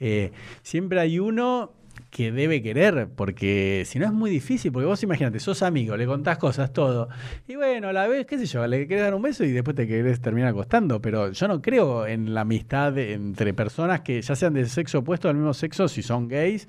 eh, 0.00 0.32
siempre 0.62 0.98
hay 0.98 1.20
uno 1.20 1.74
que 2.10 2.32
debe 2.32 2.62
querer, 2.62 3.08
porque 3.14 3.84
si 3.86 3.98
no 3.98 4.06
es 4.06 4.12
muy 4.12 4.30
difícil, 4.30 4.72
porque 4.72 4.86
vos 4.86 5.02
imagínate, 5.02 5.40
sos 5.40 5.62
amigo, 5.62 5.96
le 5.96 6.06
contás 6.06 6.38
cosas, 6.38 6.72
todo, 6.72 7.08
y 7.46 7.56
bueno, 7.56 7.88
a 7.88 7.92
la 7.92 8.06
vez, 8.06 8.26
qué 8.26 8.38
sé 8.38 8.46
yo, 8.46 8.66
le 8.66 8.86
querés 8.86 9.04
dar 9.04 9.14
un 9.14 9.22
beso 9.22 9.44
y 9.44 9.52
después 9.52 9.76
te 9.76 9.86
querés 9.86 10.20
terminar 10.20 10.50
acostando, 10.50 11.00
pero 11.00 11.30
yo 11.32 11.48
no 11.48 11.62
creo 11.62 12.06
en 12.06 12.34
la 12.34 12.42
amistad 12.42 12.96
entre 12.98 13.54
personas 13.54 14.00
que 14.00 14.20
ya 14.20 14.34
sean 14.34 14.54
del 14.54 14.68
sexo 14.68 14.98
opuesto 14.98 15.28
del 15.28 15.36
mismo 15.36 15.54
sexo, 15.54 15.88
si 15.88 16.02
son 16.02 16.28
gays, 16.28 16.68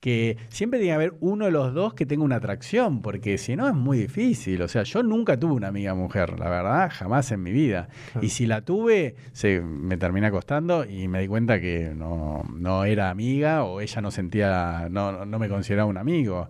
que 0.00 0.36
siempre 0.48 0.78
tiene 0.78 0.90
que 0.90 0.94
haber 0.94 1.14
uno 1.20 1.46
de 1.46 1.50
los 1.50 1.74
dos 1.74 1.94
que 1.94 2.06
tenga 2.06 2.24
una 2.24 2.36
atracción, 2.36 3.02
porque 3.02 3.38
si 3.38 3.56
no 3.56 3.68
es 3.68 3.74
muy 3.74 3.98
difícil. 3.98 4.62
O 4.62 4.68
sea, 4.68 4.82
yo 4.82 5.02
nunca 5.02 5.38
tuve 5.38 5.52
una 5.52 5.68
amiga 5.68 5.94
mujer, 5.94 6.38
la 6.38 6.48
verdad, 6.48 6.90
jamás 6.92 7.30
en 7.32 7.42
mi 7.42 7.52
vida. 7.52 7.88
Y 8.20 8.30
si 8.30 8.46
la 8.46 8.62
tuve, 8.62 9.16
se, 9.32 9.60
me 9.60 9.96
terminé 9.96 10.28
acostando 10.28 10.84
y 10.84 11.08
me 11.08 11.20
di 11.20 11.28
cuenta 11.28 11.60
que 11.60 11.92
no, 11.94 12.42
no 12.54 12.84
era 12.84 13.10
amiga 13.10 13.64
o 13.64 13.80
ella 13.80 14.00
no 14.00 14.10
sentía, 14.10 14.77
no, 14.88 15.24
no- 15.24 15.38
me 15.38 15.48
consideraba 15.48 15.88
un 15.88 15.96
amigo. 15.96 16.48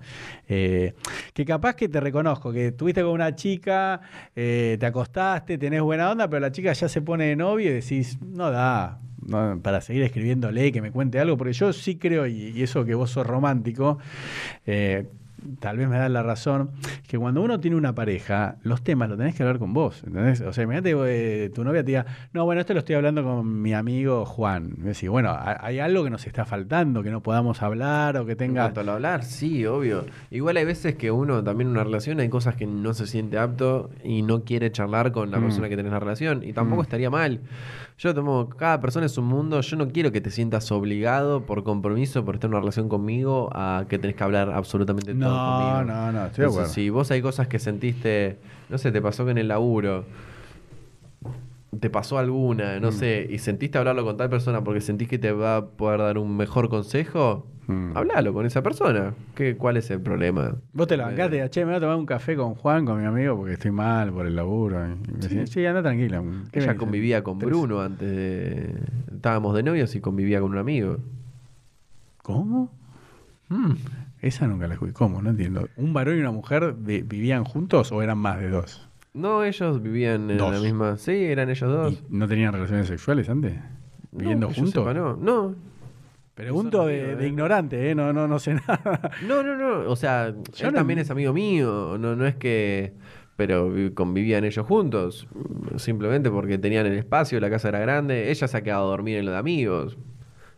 Eh, 0.48 0.94
que 1.32 1.44
capaz 1.44 1.74
que 1.74 1.88
te 1.88 2.00
reconozco, 2.00 2.52
que 2.52 2.72
tuviste 2.72 3.02
con 3.02 3.12
una 3.12 3.34
chica, 3.34 4.00
eh, 4.34 4.76
te 4.80 4.86
acostaste, 4.86 5.58
tenés 5.58 5.82
buena 5.82 6.10
onda, 6.10 6.28
pero 6.28 6.40
la 6.40 6.52
chica 6.52 6.72
ya 6.72 6.88
se 6.88 7.00
pone 7.02 7.26
de 7.26 7.36
novio 7.36 7.70
y 7.70 7.74
decís, 7.74 8.18
no 8.20 8.50
da, 8.50 9.00
para 9.62 9.80
seguir 9.80 10.02
escribiéndole, 10.02 10.72
que 10.72 10.80
me 10.82 10.90
cuente 10.90 11.18
algo, 11.20 11.36
porque 11.36 11.52
yo 11.52 11.72
sí 11.72 11.96
creo, 11.96 12.26
y, 12.26 12.50
y 12.54 12.62
eso 12.62 12.84
que 12.84 12.94
vos 12.94 13.10
sos 13.10 13.26
romántico, 13.26 13.98
eh, 14.66 15.06
tal 15.60 15.76
vez 15.76 15.88
me 15.88 15.96
das 15.98 16.10
la 16.10 16.22
razón, 16.22 16.70
que 17.06 17.18
cuando 17.18 17.42
uno 17.42 17.60
tiene 17.60 17.76
una 17.76 17.94
pareja, 17.94 18.56
los 18.62 18.82
temas 18.82 19.08
los 19.08 19.18
tenés 19.18 19.34
que 19.34 19.42
hablar 19.42 19.58
con 19.58 19.72
vos, 19.72 20.02
¿entendés? 20.04 20.40
O 20.42 20.52
sea, 20.52 20.64
imagínate 20.64 20.94
eh, 21.06 21.50
tu 21.50 21.64
novia 21.64 21.82
te 21.82 21.88
diga, 21.92 22.06
no, 22.32 22.44
bueno, 22.44 22.60
esto 22.60 22.72
lo 22.74 22.80
estoy 22.80 22.96
hablando 22.96 23.22
con 23.24 23.62
mi 23.62 23.72
amigo 23.74 24.24
Juan. 24.24 24.74
Y 24.78 24.82
decís, 24.82 25.08
bueno, 25.08 25.30
ha- 25.30 25.58
hay 25.64 25.78
algo 25.78 26.04
que 26.04 26.10
nos 26.10 26.26
está 26.26 26.44
faltando, 26.44 27.02
que 27.02 27.10
no 27.10 27.22
podamos 27.22 27.62
hablar 27.62 28.16
o 28.16 28.26
que 28.26 28.32
En 28.32 28.38
tenga... 28.38 28.62
cuanto 28.62 28.80
a 28.80 28.84
lo 28.84 28.92
hablar, 28.92 29.24
sí, 29.24 29.64
obvio. 29.66 30.04
Igual 30.30 30.56
hay 30.56 30.64
veces 30.64 30.94
que 30.96 31.10
uno 31.10 31.42
también 31.42 31.68
en 31.68 31.72
una 31.74 31.84
relación 31.84 32.20
hay 32.20 32.28
cosas 32.28 32.56
que 32.56 32.66
no 32.66 32.92
se 32.94 33.06
siente 33.06 33.38
apto 33.38 33.90
y 34.04 34.22
no 34.22 34.44
quiere 34.44 34.70
charlar 34.72 35.12
con 35.12 35.30
la 35.30 35.38
Mm. 35.38 35.42
persona 35.42 35.68
que 35.68 35.76
tenés 35.76 35.92
la 35.92 36.00
relación. 36.00 36.42
Y 36.44 36.52
tampoco 36.52 36.82
Mm. 36.82 36.84
estaría 36.84 37.10
mal. 37.10 37.40
Yo 38.00 38.14
tomo, 38.14 38.48
cada 38.50 38.80
persona 38.80 39.06
es 39.06 39.18
un 39.18 39.24
mundo. 39.24 39.60
Yo 39.60 39.76
no 39.76 39.88
quiero 39.88 40.12
que 40.12 40.20
te 40.20 40.30
sientas 40.30 40.70
obligado 40.70 41.42
por 41.42 41.64
compromiso, 41.64 42.24
por 42.24 42.36
estar 42.36 42.48
en 42.48 42.52
una 42.54 42.60
relación 42.60 42.88
conmigo, 42.88 43.50
a 43.52 43.86
que 43.88 43.98
tenés 43.98 44.14
que 44.14 44.22
hablar 44.22 44.50
absolutamente 44.50 45.14
todo 45.14 45.28
No, 45.36 45.82
conmigo. 45.82 45.92
no, 45.92 46.12
no, 46.12 46.26
estoy 46.26 46.44
de 46.44 46.50
acuerdo. 46.50 46.68
si 46.68 46.90
vos 46.90 47.10
hay 47.10 47.20
cosas 47.22 47.48
que 47.48 47.58
sentiste, 47.58 48.38
no 48.68 48.78
sé, 48.78 48.92
te 48.92 49.02
pasó 49.02 49.24
que 49.24 49.32
en 49.32 49.38
el 49.38 49.48
laburo, 49.48 50.04
te 51.78 51.90
pasó 51.90 52.18
alguna, 52.18 52.80
no 52.80 52.88
Mm. 52.88 52.92
sé, 52.92 53.26
y 53.30 53.38
sentiste 53.38 53.78
hablarlo 53.78 54.04
con 54.04 54.16
tal 54.16 54.30
persona 54.30 54.62
porque 54.64 54.80
sentís 54.80 55.08
que 55.08 55.18
te 55.18 55.32
va 55.32 55.56
a 55.56 55.66
poder 55.66 56.00
dar 56.00 56.18
un 56.18 56.36
mejor 56.36 56.68
consejo, 56.68 57.46
Mm. 57.66 57.94
hablalo 57.94 58.32
con 58.32 58.46
esa 58.46 58.62
persona. 58.62 59.12
¿Qué, 59.34 59.54
¿Cuál 59.56 59.76
es 59.76 59.90
el 59.90 60.00
problema? 60.00 60.54
Vos 60.72 60.86
te 60.86 60.96
la 60.96 61.04
Eh, 61.04 61.06
bancaste, 61.08 61.50
che, 61.50 61.60
me 61.66 61.72
voy 61.72 61.76
a 61.76 61.80
tomar 61.80 61.96
un 61.96 62.06
café 62.06 62.34
con 62.36 62.54
Juan, 62.54 62.86
con 62.86 62.98
mi 62.98 63.06
amigo, 63.06 63.36
porque 63.36 63.52
estoy 63.52 63.70
mal 63.72 64.10
por 64.10 64.26
el 64.26 64.34
laburo. 64.34 64.82
Y 64.86 64.88
me 65.12 65.18
decía, 65.20 65.46
sí, 65.46 65.66
anda 65.66 65.82
tranquila. 65.82 66.22
¿qué 66.50 66.60
me 66.60 66.64
Ella 66.64 66.76
convivía 66.76 67.22
con 67.22 67.38
Tres- 67.38 67.50
Bruno 67.50 67.80
antes 67.82 68.08
de... 68.10 68.74
Estábamos 69.14 69.54
de 69.54 69.62
novios 69.62 69.94
y 69.94 70.00
convivía 70.00 70.40
con 70.40 70.52
un 70.52 70.58
amigo. 70.58 70.96
¿Cómo? 72.22 72.70
Mm, 73.50 73.72
esa 74.22 74.46
nunca 74.46 74.66
la 74.68 74.74
escuché. 74.74 74.94
¿Cómo? 74.94 75.20
No 75.20 75.28
entiendo. 75.30 75.68
¿Un 75.76 75.92
varón 75.92 76.16
y 76.16 76.20
una 76.20 76.30
mujer 76.32 76.74
vi- 76.78 77.02
vivían 77.02 77.44
juntos 77.44 77.92
o 77.92 78.00
eran 78.02 78.16
más 78.18 78.40
de 78.40 78.48
dos? 78.48 78.87
No, 79.18 79.44
ellos 79.44 79.82
vivían 79.82 80.30
en 80.30 80.38
Dos. 80.38 80.54
la 80.54 80.60
misma... 80.60 80.96
Sí, 80.96 81.12
eran 81.12 81.50
ellos 81.50 81.70
dos. 81.70 81.92
¿Y 82.10 82.16
no 82.16 82.26
tenían 82.28 82.52
relaciones 82.52 82.86
sexuales 82.86 83.28
antes? 83.28 83.54
No, 84.12 84.18
¿Viviendo 84.18 84.48
que 84.48 84.54
yo 84.54 84.62
juntos? 84.62 84.84
sepa, 84.84 84.94
no, 84.94 85.16
no. 85.16 85.54
Pregunto 86.34 86.86
de, 86.86 87.14
¿eh? 87.14 87.26
ignorante, 87.26 87.90
¿eh? 87.90 87.94
No, 87.94 88.12
no, 88.12 88.28
no 88.28 88.38
sé 88.38 88.54
nada. 88.54 89.10
No, 89.26 89.42
no, 89.42 89.56
no. 89.56 89.90
O 89.90 89.96
sea, 89.96 90.30
Yo 90.54 90.68
él 90.68 90.72
no- 90.72 90.78
también 90.78 91.00
es 91.00 91.10
amigo 91.10 91.32
mío. 91.32 91.96
No, 91.98 92.14
no 92.14 92.26
es 92.26 92.36
que. 92.36 92.92
Pero 93.36 93.70
vi- 93.70 93.90
convivían 93.90 94.44
ellos 94.44 94.64
juntos. 94.66 95.26
Simplemente 95.76 96.30
porque 96.30 96.56
tenían 96.58 96.86
el 96.86 96.92
espacio, 96.94 97.40
la 97.40 97.50
casa 97.50 97.68
era 97.68 97.80
grande. 97.80 98.30
Ella 98.30 98.46
se 98.48 98.56
ha 98.56 98.62
quedado 98.62 98.84
a 98.86 98.90
dormir 98.90 99.18
en 99.18 99.24
lo 99.26 99.32
de 99.32 99.38
amigos. 99.38 99.98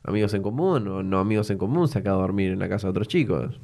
Amigos 0.02 0.32
en 0.34 0.42
común 0.42 0.86
o 0.88 1.02
no 1.02 1.18
amigos 1.18 1.50
en 1.50 1.58
común 1.58 1.88
se 1.88 1.98
ha 1.98 2.02
quedado 2.02 2.18
a 2.18 2.22
dormir 2.22 2.52
en 2.52 2.58
la 2.58 2.68
casa 2.68 2.86
de 2.86 2.90
otros 2.90 3.08
chicos. 3.08 3.58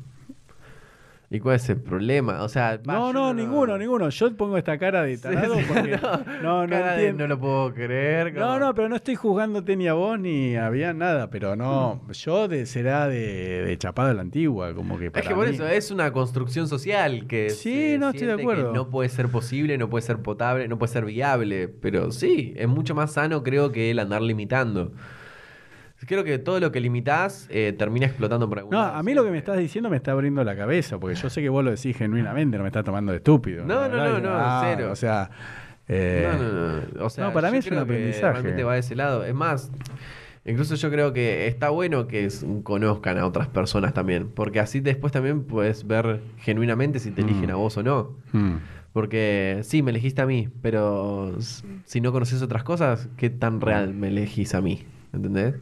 ¿Y 1.28 1.40
cuál 1.40 1.56
es 1.56 1.68
el 1.68 1.80
problema? 1.80 2.42
O 2.44 2.48
sea, 2.48 2.78
va, 2.88 2.94
No, 2.94 3.12
no, 3.12 3.34
ninguno, 3.34 3.76
ninguno. 3.76 4.08
Yo 4.10 4.36
pongo 4.36 4.56
esta 4.56 4.78
cara 4.78 5.02
de 5.02 5.18
tarado 5.18 5.56
porque 5.66 5.98
no, 6.40 6.66
no, 6.68 6.96
de 6.96 7.12
no 7.12 7.26
lo 7.26 7.40
puedo 7.40 7.74
creer. 7.74 8.32
No, 8.32 8.46
como- 8.46 8.58
no, 8.60 8.74
pero 8.76 8.88
no 8.88 8.94
estoy 8.94 9.16
juzgándote 9.16 9.74
ni 9.76 9.88
a 9.88 9.94
vos 9.94 10.20
ni 10.20 10.54
a 10.54 10.70
bien 10.70 10.98
nada, 10.98 11.28
pero 11.28 11.56
no, 11.56 12.00
yo 12.12 12.46
de, 12.46 12.64
será 12.66 13.08
de, 13.08 13.64
de 13.64 13.76
chapado 13.78 14.10
a 14.10 14.14
la 14.14 14.20
antigua, 14.22 14.72
como 14.72 14.98
que 15.00 15.10
para 15.10 15.22
Es 15.22 15.28
que 15.28 15.34
por 15.34 15.48
mí- 15.48 15.54
eso 15.54 15.66
es 15.66 15.90
una 15.90 16.12
construcción 16.12 16.68
social 16.68 17.26
que 17.26 17.50
Sí, 17.50 17.96
no, 17.98 18.10
estoy 18.10 18.28
de 18.28 18.34
acuerdo. 18.34 18.70
que 18.72 18.78
no 18.78 18.88
puede 18.88 19.08
ser 19.08 19.28
posible, 19.28 19.76
no 19.78 19.90
puede 19.90 20.02
ser 20.02 20.18
potable, 20.18 20.68
no 20.68 20.78
puede 20.78 20.92
ser 20.92 21.04
viable, 21.04 21.66
pero 21.68 22.12
sí, 22.12 22.54
es 22.56 22.68
mucho 22.68 22.94
más 22.94 23.12
sano 23.14 23.42
creo 23.42 23.72
que 23.72 23.90
el 23.90 23.98
andar 23.98 24.22
limitando. 24.22 24.92
Creo 26.06 26.24
que 26.24 26.38
todo 26.38 26.60
lo 26.60 26.70
que 26.72 26.80
limitás 26.80 27.46
eh, 27.50 27.74
termina 27.76 28.06
explotando 28.06 28.48
por 28.48 28.58
algún 28.58 28.72
No, 28.72 28.82
a 28.82 29.02
mí 29.02 29.14
lo 29.14 29.24
que 29.24 29.30
me 29.30 29.38
estás 29.38 29.56
diciendo 29.56 29.88
me 29.88 29.96
está 29.96 30.12
abriendo 30.12 30.44
la 30.44 30.54
cabeza, 30.56 30.98
porque 30.98 31.16
yo 31.16 31.30
sé 31.30 31.40
que 31.40 31.48
vos 31.48 31.64
lo 31.64 31.70
decís 31.70 31.96
genuinamente, 31.96 32.56
no 32.58 32.64
me 32.64 32.68
estás 32.68 32.84
tomando 32.84 33.12
de 33.12 33.18
estúpido. 33.18 33.64
No, 33.64 33.88
no, 33.88 33.96
no, 33.96 34.20
no, 34.20 34.28
ah, 34.32 34.60
cero. 34.62 34.90
O 34.92 34.96
sea, 34.96 35.30
eh, 35.88 36.28
No, 36.38 36.42
no, 36.42 36.52
no. 37.00 37.04
O 37.06 37.10
sea, 37.10 37.24
No, 37.24 37.32
para 37.32 37.50
mí 37.50 37.58
es 37.58 37.66
un 37.70 37.78
aprendizaje. 37.78 38.32
Realmente 38.32 38.62
va 38.64 38.74
de 38.74 38.80
ese 38.80 38.94
lado. 38.94 39.24
Es 39.24 39.34
más, 39.34 39.70
incluso 40.44 40.74
yo 40.74 40.90
creo 40.90 41.12
que 41.14 41.46
está 41.46 41.70
bueno 41.70 42.06
que 42.06 42.28
conozcan 42.62 43.16
a 43.18 43.24
otras 43.26 43.48
personas 43.48 43.94
también. 43.94 44.28
Porque 44.28 44.60
así 44.60 44.80
después 44.80 45.12
también 45.14 45.44
puedes 45.44 45.86
ver 45.86 46.20
genuinamente 46.38 46.98
si 46.98 47.10
te 47.10 47.22
eligen 47.22 47.46
Mm. 47.48 47.52
a 47.52 47.56
vos 47.56 47.76
o 47.78 47.82
no. 47.82 48.12
mm, 48.32 48.56
Porque 48.92 49.60
sí, 49.62 49.82
me 49.82 49.90
elegiste 49.92 50.20
a 50.22 50.26
mí, 50.26 50.48
pero 50.62 51.36
si 51.84 52.00
no 52.00 52.12
conoces 52.12 52.42
otras 52.42 52.64
cosas, 52.64 53.08
¿qué 53.16 53.28
tan 53.30 53.60
real 53.60 53.92
me 53.94 54.08
elegís 54.08 54.54
a 54.54 54.60
mí? 54.60 54.84
¿Entendés? 55.12 55.54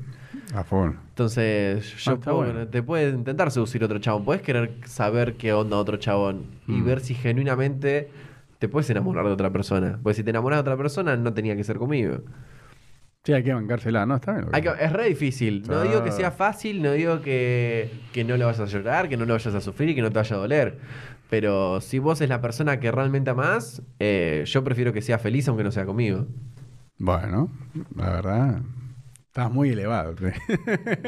A 0.56 0.64
full. 0.64 0.90
Entonces, 1.10 1.96
yo 2.04 2.12
Ah, 2.12 2.14
está 2.14 2.30
puedo- 2.32 2.52
bueno. 2.52 2.68
te 2.68 2.82
puede 2.82 3.10
intentar 3.10 3.50
seducir 3.50 3.82
otro 3.84 3.98
chabón. 3.98 4.24
Puedes 4.24 4.42
querer 4.42 4.72
saber 4.86 5.34
qué 5.34 5.52
onda 5.52 5.76
otro 5.76 5.96
chabón 5.96 6.46
y 6.68 6.72
Mm. 6.72 6.84
ver 6.84 7.00
si 7.00 7.14
genuinamente 7.14 8.10
te 8.58 8.68
puedes 8.68 8.88
enamorar 8.90 9.26
de 9.26 9.32
otra 9.32 9.50
persona. 9.50 9.98
Porque 10.02 10.14
si 10.14 10.24
te 10.24 10.30
enamoras 10.30 10.58
de 10.58 10.60
otra 10.62 10.76
persona, 10.76 11.16
no 11.16 11.32
tenía 11.34 11.56
que 11.56 11.64
ser 11.64 11.76
conmigo. 11.78 12.18
Sí, 13.24 13.32
hay 13.32 13.42
que 13.42 13.54
bancársela, 13.54 14.04
¿no? 14.04 14.16
Está 14.16 14.32
bien. 14.32 14.44
que- 14.50 14.56
Hay 14.56 14.62
que- 14.62 14.84
es 14.84 14.92
re 14.92 15.08
difícil. 15.08 15.62
No 15.66 15.76
Ah. 15.78 15.82
digo 15.84 16.04
que 16.04 16.12
sea 16.12 16.30
fácil, 16.30 16.82
no 16.82 16.92
digo 16.92 17.22
que, 17.22 17.90
que 18.12 18.22
no 18.22 18.36
lo 18.36 18.44
vayas 18.46 18.60
a 18.60 18.66
llorar, 18.66 19.08
que 19.08 19.16
no 19.16 19.24
lo 19.24 19.32
vayas 19.32 19.54
a 19.54 19.60
sufrir 19.62 19.88
y 19.90 19.94
que 19.94 20.02
no 20.02 20.10
te 20.10 20.18
vaya 20.18 20.36
a 20.36 20.38
doler. 20.38 20.78
Pero 21.30 21.80
si 21.80 21.98
vos 21.98 22.20
es 22.20 22.28
la 22.28 22.42
persona 22.42 22.78
que 22.80 22.92
realmente 22.92 23.30
amás, 23.30 23.82
eh, 23.98 24.44
yo 24.46 24.62
prefiero 24.62 24.92
que 24.92 25.00
sea 25.00 25.18
feliz 25.18 25.48
aunque 25.48 25.64
no 25.64 25.70
sea 25.72 25.86
conmigo. 25.86 26.26
Bueno, 26.98 27.50
la 27.96 28.10
verdad, 28.10 28.60
estás 29.34 29.50
muy 29.52 29.70
elevado. 29.70 30.14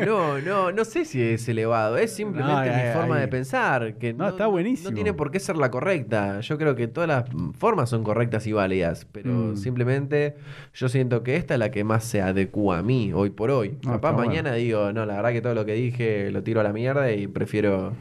No, 0.05 0.41
no, 0.41 0.73
no 0.73 0.85
sé 0.85 1.05
si 1.05 1.23
es 1.23 1.49
elevado, 1.49 1.97
es 1.97 2.13
simplemente 2.13 2.71
No, 2.71 2.77
mi 2.77 2.93
forma 2.93 3.21
de 3.21 3.29
pensar. 3.29 3.95
Que 3.99 4.13
No, 4.13 4.25
no, 4.25 4.31
está 4.31 4.49
buenísimo. 4.49 4.91
No 4.91 4.95
tiene 4.97 5.13
por 5.13 5.31
qué 5.31 5.39
ser 5.39 5.57
la 5.57 5.71
correcta. 5.71 6.41
Yo 6.41 6.59
creo 6.59 6.75
que 6.75 6.89
todas 6.89 7.09
las 7.09 7.25
formas 7.57 7.89
son 7.89 8.03
correctas 8.03 8.45
y 8.49 8.53
válidas, 8.53 9.07
pero 9.13 9.31
Mm. 9.31 9.57
simplemente 9.57 10.35
yo 10.75 10.89
siento 10.89 11.23
que 11.23 11.37
esta 11.37 11.55
es 11.55 11.61
la 11.61 11.71
que 11.71 11.85
más 11.85 12.03
se 12.03 12.21
adecua 12.21 12.79
a 12.79 12.83
mí 12.83 13.13
hoy 13.15 13.31
por 13.31 13.53
hoy. 13.53 13.77
No, 13.85 13.93
Capaz 13.93 13.95
está 13.95 14.11
bueno. 14.11 14.29
mañana 14.29 14.53
digo, 14.55 14.93
no, 14.93 15.07
la 15.07 15.15
verdad 15.15 15.31
que 15.31 15.41
todo 15.41 15.55
lo 15.55 15.65
que 15.65 15.75
dije 15.75 16.33
lo 16.33 16.43
tiro 16.43 16.61
a 16.61 16.65
la 16.65 16.73
mierda 16.73 17.13
y 17.13 17.29
prefiero 17.29 17.93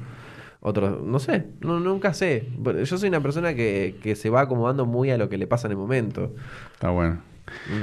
otro, 0.60 1.02
no 1.06 1.20
sé, 1.20 1.46
no, 1.62 1.80
nunca 1.80 2.16
sé. 2.16 2.48
Yo 2.84 2.98
soy 2.98 3.10
una 3.10 3.22
persona 3.22 3.54
que, 3.54 3.98
que 4.02 4.16
se 4.16 4.32
va 4.32 4.42
acomodando 4.42 4.88
muy 4.88 5.12
a 5.12 5.18
lo 5.20 5.30
que 5.30 5.38
le 5.38 5.46
pasa 5.46 5.68
en 5.68 5.74
el 5.74 5.78
momento. 5.78 6.34
Está 6.74 6.90
bueno. 6.90 7.20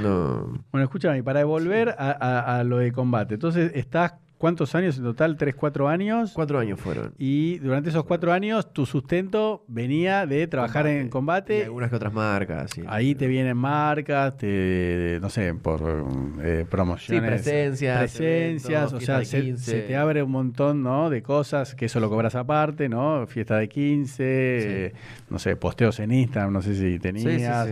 No. 0.01 0.63
Bueno, 0.71 0.83
escúchame, 0.85 1.23
para 1.23 1.43
volver 1.45 1.89
a, 1.97 2.11
a- 2.11 2.59
a 2.59 2.63
lo 2.63 2.77
de 2.77 2.91
combate, 2.91 3.35
entonces 3.35 3.71
estás, 3.75 4.13
¿cuántos 4.37 4.75
años 4.75 4.97
en 4.97 5.03
total? 5.03 5.37
¿Tres, 5.37 5.55
cuatro 5.55 5.87
años? 5.87 6.31
Cuatro 6.33 6.59
años 6.59 6.77
fueron. 6.79 7.13
Y 7.17 7.59
durante 7.59 7.89
esos 7.91 8.03
cuatro 8.03 8.33
años 8.33 8.73
tu 8.73 8.85
sustento 8.85 9.63
venía 9.69 10.25
de 10.25 10.47
trabajar 10.47 10.85
en 10.87 11.07
Y 11.07 11.09
combate. 11.09 11.63
algunas 11.63 11.89
que 11.89 11.95
otras 11.95 12.11
marcas. 12.13 12.71
sí. 12.75 12.81
Ahí 12.87 13.15
te 13.15 13.27
vienen 13.27 13.55
marcas, 13.55 14.35
te, 14.37 15.17
no 15.21 15.29
sé, 15.29 15.53
por 15.53 15.81
eh, 16.41 16.65
promociones. 16.69 17.23
Sí, 17.23 17.25
presencias, 17.49 17.99
Presencias, 17.99 18.91
eventos, 18.91 18.93
o 18.93 18.99
sea, 19.05 19.23
se, 19.23 19.41
15. 19.43 19.63
se 19.71 19.81
te 19.83 19.95
abre 19.95 20.21
un 20.23 20.31
montón, 20.31 20.83
¿no? 20.83 21.09
De 21.09 21.21
cosas 21.23 21.73
que 21.73 21.85
eso 21.85 22.01
lo 22.01 22.09
cobras 22.09 22.35
aparte, 22.35 22.89
¿no? 22.89 23.25
Fiesta 23.27 23.57
de 23.57 23.69
15, 23.69 24.23
eh, 24.87 24.93
no 25.29 25.39
sé, 25.39 25.55
posteos 25.55 25.99
en 26.01 26.11
Instagram, 26.11 26.51
no 26.51 26.61
sé 26.61 26.75
si 26.75 26.81
Sí, 26.83 26.91
sí, 26.93 26.99
tenías. 26.99 27.69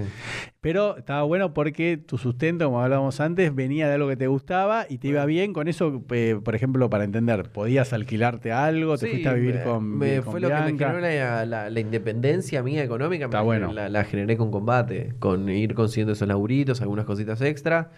Pero 0.61 0.95
estaba 0.95 1.23
bueno 1.23 1.55
porque 1.55 1.97
tu 1.97 2.19
sustento, 2.19 2.65
como 2.65 2.81
hablábamos 2.81 3.19
antes, 3.19 3.53
venía 3.55 3.87
de 3.87 3.95
algo 3.95 4.07
que 4.07 4.15
te 4.15 4.27
gustaba 4.27 4.85
y 4.87 4.99
te 4.99 5.07
iba 5.07 5.25
bien 5.25 5.53
con 5.53 5.67
eso, 5.67 6.03
eh, 6.11 6.39
por 6.43 6.53
ejemplo, 6.53 6.87
para 6.87 7.03
entender, 7.03 7.49
podías 7.49 7.93
alquilarte 7.93 8.51
algo, 8.51 8.95
te 8.95 9.07
Sí, 9.07 9.11
fuiste 9.11 9.29
a 9.29 9.33
vivir 9.33 9.55
me- 9.55 9.63
con, 9.63 9.97
me 9.97 10.21
con 10.21 10.31
fue 10.33 10.39
lo 10.39 10.49
que 10.49 10.53
me 10.53 10.61
generó 10.77 10.99
la, 10.99 11.45
la- 11.47 11.69
la 11.71 11.79
independencia 11.79 12.61
mía 12.61 12.83
económica. 12.83 13.25
Está 13.25 13.39
me- 13.39 13.45
bueno. 13.45 13.73
La, 13.73 13.89
la 13.89 14.03
generé 14.03 14.37
con 14.37 14.51
combate, 14.51 15.15
con 15.17 15.49
ir 15.49 15.73
consiguiendo 15.73 16.13
esos 16.13 16.27
laburitos, 16.27 16.79
algunas 16.81 17.05
cositas 17.05 17.41
extra. 17.41 17.89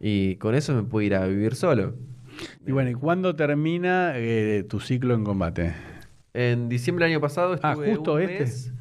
Y 0.00 0.34
con 0.36 0.56
eso 0.56 0.74
me 0.74 0.82
pude 0.82 1.04
ir 1.04 1.14
a 1.14 1.24
vivir 1.28 1.54
solo. 1.54 1.94
Y 2.66 2.72
bueno, 2.72 2.90
¿y 2.90 2.94
cuándo 2.94 3.36
termina 3.36 4.14
eh, 4.16 4.64
tu 4.68 4.80
ciclo 4.80 5.14
en 5.14 5.22
combate? 5.22 5.74
En 6.34 6.68
diciembre 6.68 7.04
del 7.04 7.12
año 7.14 7.20
pasado 7.20 7.52
Ah, 7.62 7.70
estuve 7.72 7.94
justo 7.94 8.14
un 8.14 8.22
este. 8.22 8.40
mes- 8.40 8.72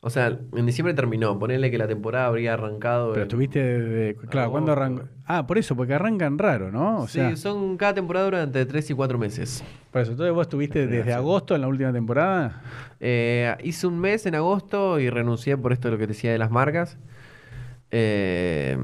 O 0.00 0.10
sea, 0.10 0.38
en 0.54 0.66
diciembre 0.66 0.94
terminó. 0.94 1.38
Ponele 1.38 1.70
que 1.70 1.78
la 1.78 1.88
temporada 1.88 2.26
habría 2.26 2.54
arrancado. 2.54 3.08
Pero 3.10 3.22
en- 3.22 3.26
estuviste 3.28 3.60
desde... 3.62 4.16
Claro, 4.28 4.50
¿cuándo 4.52 4.72
arrancó? 4.72 5.02
Ah, 5.26 5.46
por 5.46 5.58
eso, 5.58 5.74
porque 5.74 5.94
arrancan 5.94 6.38
raro, 6.38 6.70
¿no? 6.70 7.00
O 7.02 7.06
sí, 7.08 7.14
sea, 7.18 7.34
son 7.36 7.76
cada 7.76 7.94
temporada 7.94 8.26
durante 8.26 8.64
3 8.64 8.90
y 8.90 8.94
4 8.94 9.18
meses. 9.18 9.64
por 9.90 10.02
eso, 10.02 10.12
entonces 10.12 10.32
vos 10.34 10.42
estuviste 10.46 10.86
desde 10.86 11.12
agosto 11.12 11.54
en 11.56 11.62
la 11.62 11.68
última 11.68 11.92
temporada. 11.92 12.62
Eh, 13.00 13.56
hice 13.64 13.86
un 13.88 13.98
mes 13.98 14.24
en 14.26 14.36
agosto 14.36 15.00
y 15.00 15.10
renuncié 15.10 15.56
por 15.56 15.72
esto 15.72 15.88
de 15.88 15.92
lo 15.92 15.98
que 15.98 16.06
te 16.06 16.12
decía 16.12 16.30
de 16.30 16.38
las 16.38 16.50
marcas. 16.52 16.96
Eh, 17.90 18.76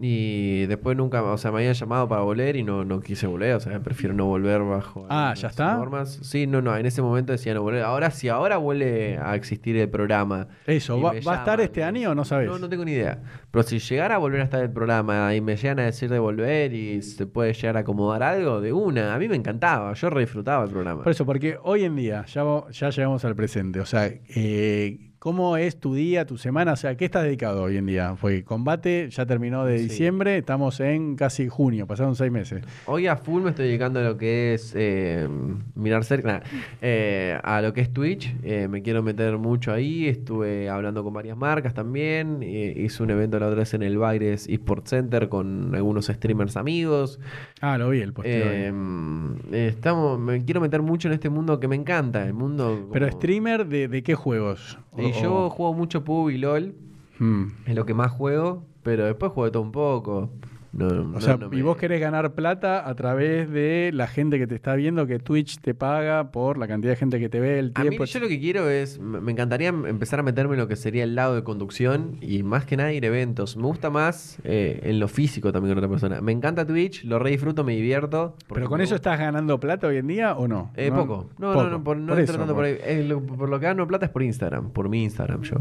y 0.00 0.66
después 0.66 0.96
nunca, 0.96 1.22
o 1.22 1.36
sea, 1.38 1.50
me 1.50 1.58
habían 1.58 1.74
llamado 1.74 2.08
para 2.08 2.22
volver 2.22 2.56
y 2.56 2.62
no, 2.62 2.84
no 2.84 3.00
quise 3.00 3.26
volver, 3.26 3.54
o 3.54 3.60
sea, 3.60 3.80
prefiero 3.80 4.14
no 4.14 4.26
volver 4.26 4.62
bajo 4.62 5.06
Ah, 5.10 5.34
¿ya 5.36 5.48
está? 5.48 5.74
normas. 5.76 6.18
Sí, 6.22 6.46
no, 6.46 6.62
no, 6.62 6.76
en 6.76 6.86
ese 6.86 7.02
momento 7.02 7.32
decía 7.32 7.54
no 7.54 7.62
volver. 7.62 7.82
Ahora 7.82 8.10
sí, 8.10 8.28
ahora 8.28 8.56
vuelve 8.58 9.18
a 9.18 9.34
existir 9.34 9.76
el 9.76 9.88
programa. 9.88 10.48
Eso, 10.66 11.00
¿va, 11.00 11.12
va 11.26 11.34
a 11.34 11.38
estar 11.38 11.60
este 11.60 11.82
año 11.82 12.10
o 12.10 12.14
no 12.14 12.24
sabes? 12.24 12.48
No, 12.48 12.58
no 12.58 12.68
tengo 12.68 12.84
ni 12.84 12.92
idea. 12.92 13.20
Pero 13.50 13.62
si 13.64 13.78
llegara 13.78 14.14
a 14.16 14.18
volver 14.18 14.40
a 14.40 14.44
estar 14.44 14.62
el 14.62 14.70
programa 14.70 15.34
y 15.34 15.40
me 15.40 15.56
llegan 15.56 15.78
a 15.80 15.84
decir 15.84 16.08
de 16.10 16.18
volver 16.18 16.72
y 16.72 17.02
se 17.02 17.26
puede 17.26 17.52
llegar 17.52 17.76
a 17.76 17.80
acomodar 17.80 18.22
algo, 18.22 18.60
de 18.60 18.72
una, 18.72 19.14
a 19.14 19.18
mí 19.18 19.28
me 19.28 19.36
encantaba, 19.36 19.92
yo 19.94 20.10
re 20.10 20.20
disfrutaba 20.20 20.64
el 20.64 20.70
programa. 20.70 21.02
Por 21.02 21.12
eso, 21.12 21.26
porque 21.26 21.56
hoy 21.62 21.84
en 21.84 21.96
día, 21.96 22.24
ya, 22.26 22.44
ya 22.70 22.90
llegamos 22.90 23.24
al 23.24 23.34
presente, 23.34 23.80
o 23.80 23.86
sea, 23.86 24.06
eh, 24.06 25.07
¿cómo 25.18 25.56
es 25.56 25.78
tu 25.80 25.94
día, 25.94 26.26
tu 26.26 26.38
semana? 26.38 26.72
O 26.72 26.76
sea, 26.76 26.96
¿qué 26.96 27.04
estás 27.04 27.24
dedicado 27.24 27.62
hoy 27.64 27.76
en 27.76 27.86
día? 27.86 28.14
Fue 28.16 28.44
combate, 28.44 29.08
ya 29.10 29.26
terminó 29.26 29.64
de 29.64 29.78
Sí. 29.78 29.84
diciembre, 29.88 30.38
estamos 30.38 30.80
en 30.80 31.16
casi 31.16 31.48
junio, 31.48 31.86
pasaron 31.86 32.14
seis 32.14 32.30
meses. 32.30 32.64
Hoy 32.86 33.06
a 33.06 33.16
full 33.16 33.42
me 33.42 33.50
estoy 33.50 33.66
dedicando 33.66 34.00
a 34.00 34.02
lo 34.04 34.16
que 34.16 34.54
es 34.54 34.72
eh, 34.76 35.28
mirar 35.74 36.04
cerca, 36.04 36.32
nah, 36.34 36.40
eh, 36.82 37.38
a 37.42 37.60
lo 37.62 37.72
que 37.72 37.80
es 37.80 37.92
Twitch. 37.92 38.34
eh, 38.42 38.68
me 38.68 38.82
quiero 38.82 39.02
meter 39.02 39.38
mucho 39.38 39.72
ahí. 39.72 40.06
Estuve 40.06 40.68
hablando 40.68 41.02
con 41.04 41.12
varias 41.12 41.36
marcas 41.36 41.74
también. 41.74 42.42
hice 42.42 43.02
un 43.02 43.10
evento 43.10 43.38
la 43.38 43.46
otra 43.46 43.60
vez 43.60 43.74
en 43.74 43.82
el 43.82 43.98
Baires 43.98 44.48
eSports 44.48 44.90
Center 44.90 45.28
con 45.28 45.74
algunos 45.74 46.06
streamers 46.06 46.56
amigos. 46.56 47.18
Ah, 47.60 47.76
lo 47.78 47.90
vi 47.90 48.00
el 48.00 48.12
posteo. 48.12 48.46
Eh, 48.50 49.66
estamos, 49.68 50.18
me 50.18 50.44
quiero 50.44 50.60
meter 50.60 50.82
mucho 50.82 51.08
en 51.08 51.14
este 51.14 51.28
mundo 51.28 51.58
que 51.60 51.68
me 51.68 51.76
encanta. 51.76 52.24
El 52.26 52.34
mundo. 52.34 52.88
Pero 52.92 53.10
streamer, 53.10 53.66
¿de, 53.66 53.88
de 53.88 54.02
qué 54.02 54.14
juegos? 54.14 54.78
Y 54.98 55.12
yo 55.12 55.50
juego 55.50 55.74
mucho 55.74 56.04
PUB 56.04 56.30
y 56.30 56.38
LOL. 56.38 56.74
Mm. 57.18 57.46
Es 57.66 57.74
lo 57.74 57.86
que 57.86 57.94
más 57.94 58.10
juego. 58.12 58.64
Pero 58.82 59.04
después 59.04 59.32
juego 59.32 59.44
de 59.46 59.50
todo 59.52 59.62
un 59.62 59.72
poco. 59.72 60.30
No, 60.70 60.86
O 60.86 60.90
no, 61.04 61.20
sea, 61.20 61.36
no 61.38 61.48
y 61.52 61.62
vos 61.62 61.76
querés 61.78 61.98
ganar 62.00 62.34
plata 62.34 62.86
a 62.88 62.94
través 62.94 63.50
de 63.50 63.90
la 63.94 64.06
gente 64.06 64.38
que 64.38 64.46
te 64.46 64.54
está 64.54 64.74
viendo, 64.74 65.06
que 65.06 65.18
Twitch 65.18 65.58
te 65.60 65.74
paga 65.74 66.30
por 66.30 66.58
la 66.58 66.68
cantidad 66.68 66.92
de 66.92 66.96
gente 66.96 67.18
que 67.18 67.28
te 67.30 67.40
ve, 67.40 67.58
el 67.58 67.72
A 67.74 67.82
mí 67.84 67.88
tiempo. 67.90 68.04
yo 68.04 68.20
lo 68.20 68.28
que 68.28 68.38
quiero 68.38 68.68
es, 68.68 68.98
me 69.00 69.32
encantaría 69.32 69.68
empezar 69.68 70.20
a 70.20 70.22
meterme 70.22 70.54
en 70.54 70.60
lo 70.60 70.68
que 70.68 70.76
sería 70.76 71.04
el 71.04 71.14
lado 71.14 71.34
de 71.34 71.42
conducción 71.42 72.16
y 72.20 72.42
más 72.42 72.66
que 72.66 72.76
nada 72.76 72.92
ir 72.92 73.04
a 73.04 73.08
eventos. 73.08 73.56
Me 73.56 73.62
gusta 73.64 73.88
más 73.90 74.38
eh, 74.44 74.80
en 74.82 75.00
lo 75.00 75.08
físico 75.08 75.52
también 75.52 75.74
con 75.74 75.78
otra 75.84 75.90
persona. 75.90 76.20
Me 76.20 76.32
encanta 76.32 76.66
Twitch, 76.66 77.04
lo 77.04 77.18
re 77.18 77.30
disfruto, 77.30 77.64
me 77.64 77.74
divierto. 77.74 78.36
¿Pero 78.52 78.68
con 78.68 78.80
eso 78.80 78.94
estás 78.94 79.18
ganando 79.18 79.58
plata 79.58 79.86
hoy 79.86 79.96
en 79.96 80.06
día 80.06 80.34
o 80.34 80.46
no? 80.48 80.70
Eh, 80.76 80.90
poco. 80.94 81.30
No, 81.38 81.52
poco. 81.54 81.64
no, 81.64 81.70
no, 81.70 81.84
por, 81.84 81.96
no 81.96 82.12
Por 82.12 82.20
eso, 82.20 82.36
por, 82.36 82.54
por 82.54 82.64
ahí. 82.66 82.76
Eh, 82.84 83.04
lo, 83.08 83.20
por 83.22 83.48
lo 83.48 83.58
que 83.58 83.66
gano 83.66 83.86
plata 83.86 84.06
es 84.06 84.12
por 84.12 84.22
Instagram, 84.22 84.70
por 84.70 84.88
mi 84.90 85.02
Instagram 85.04 85.42
yo. 85.42 85.56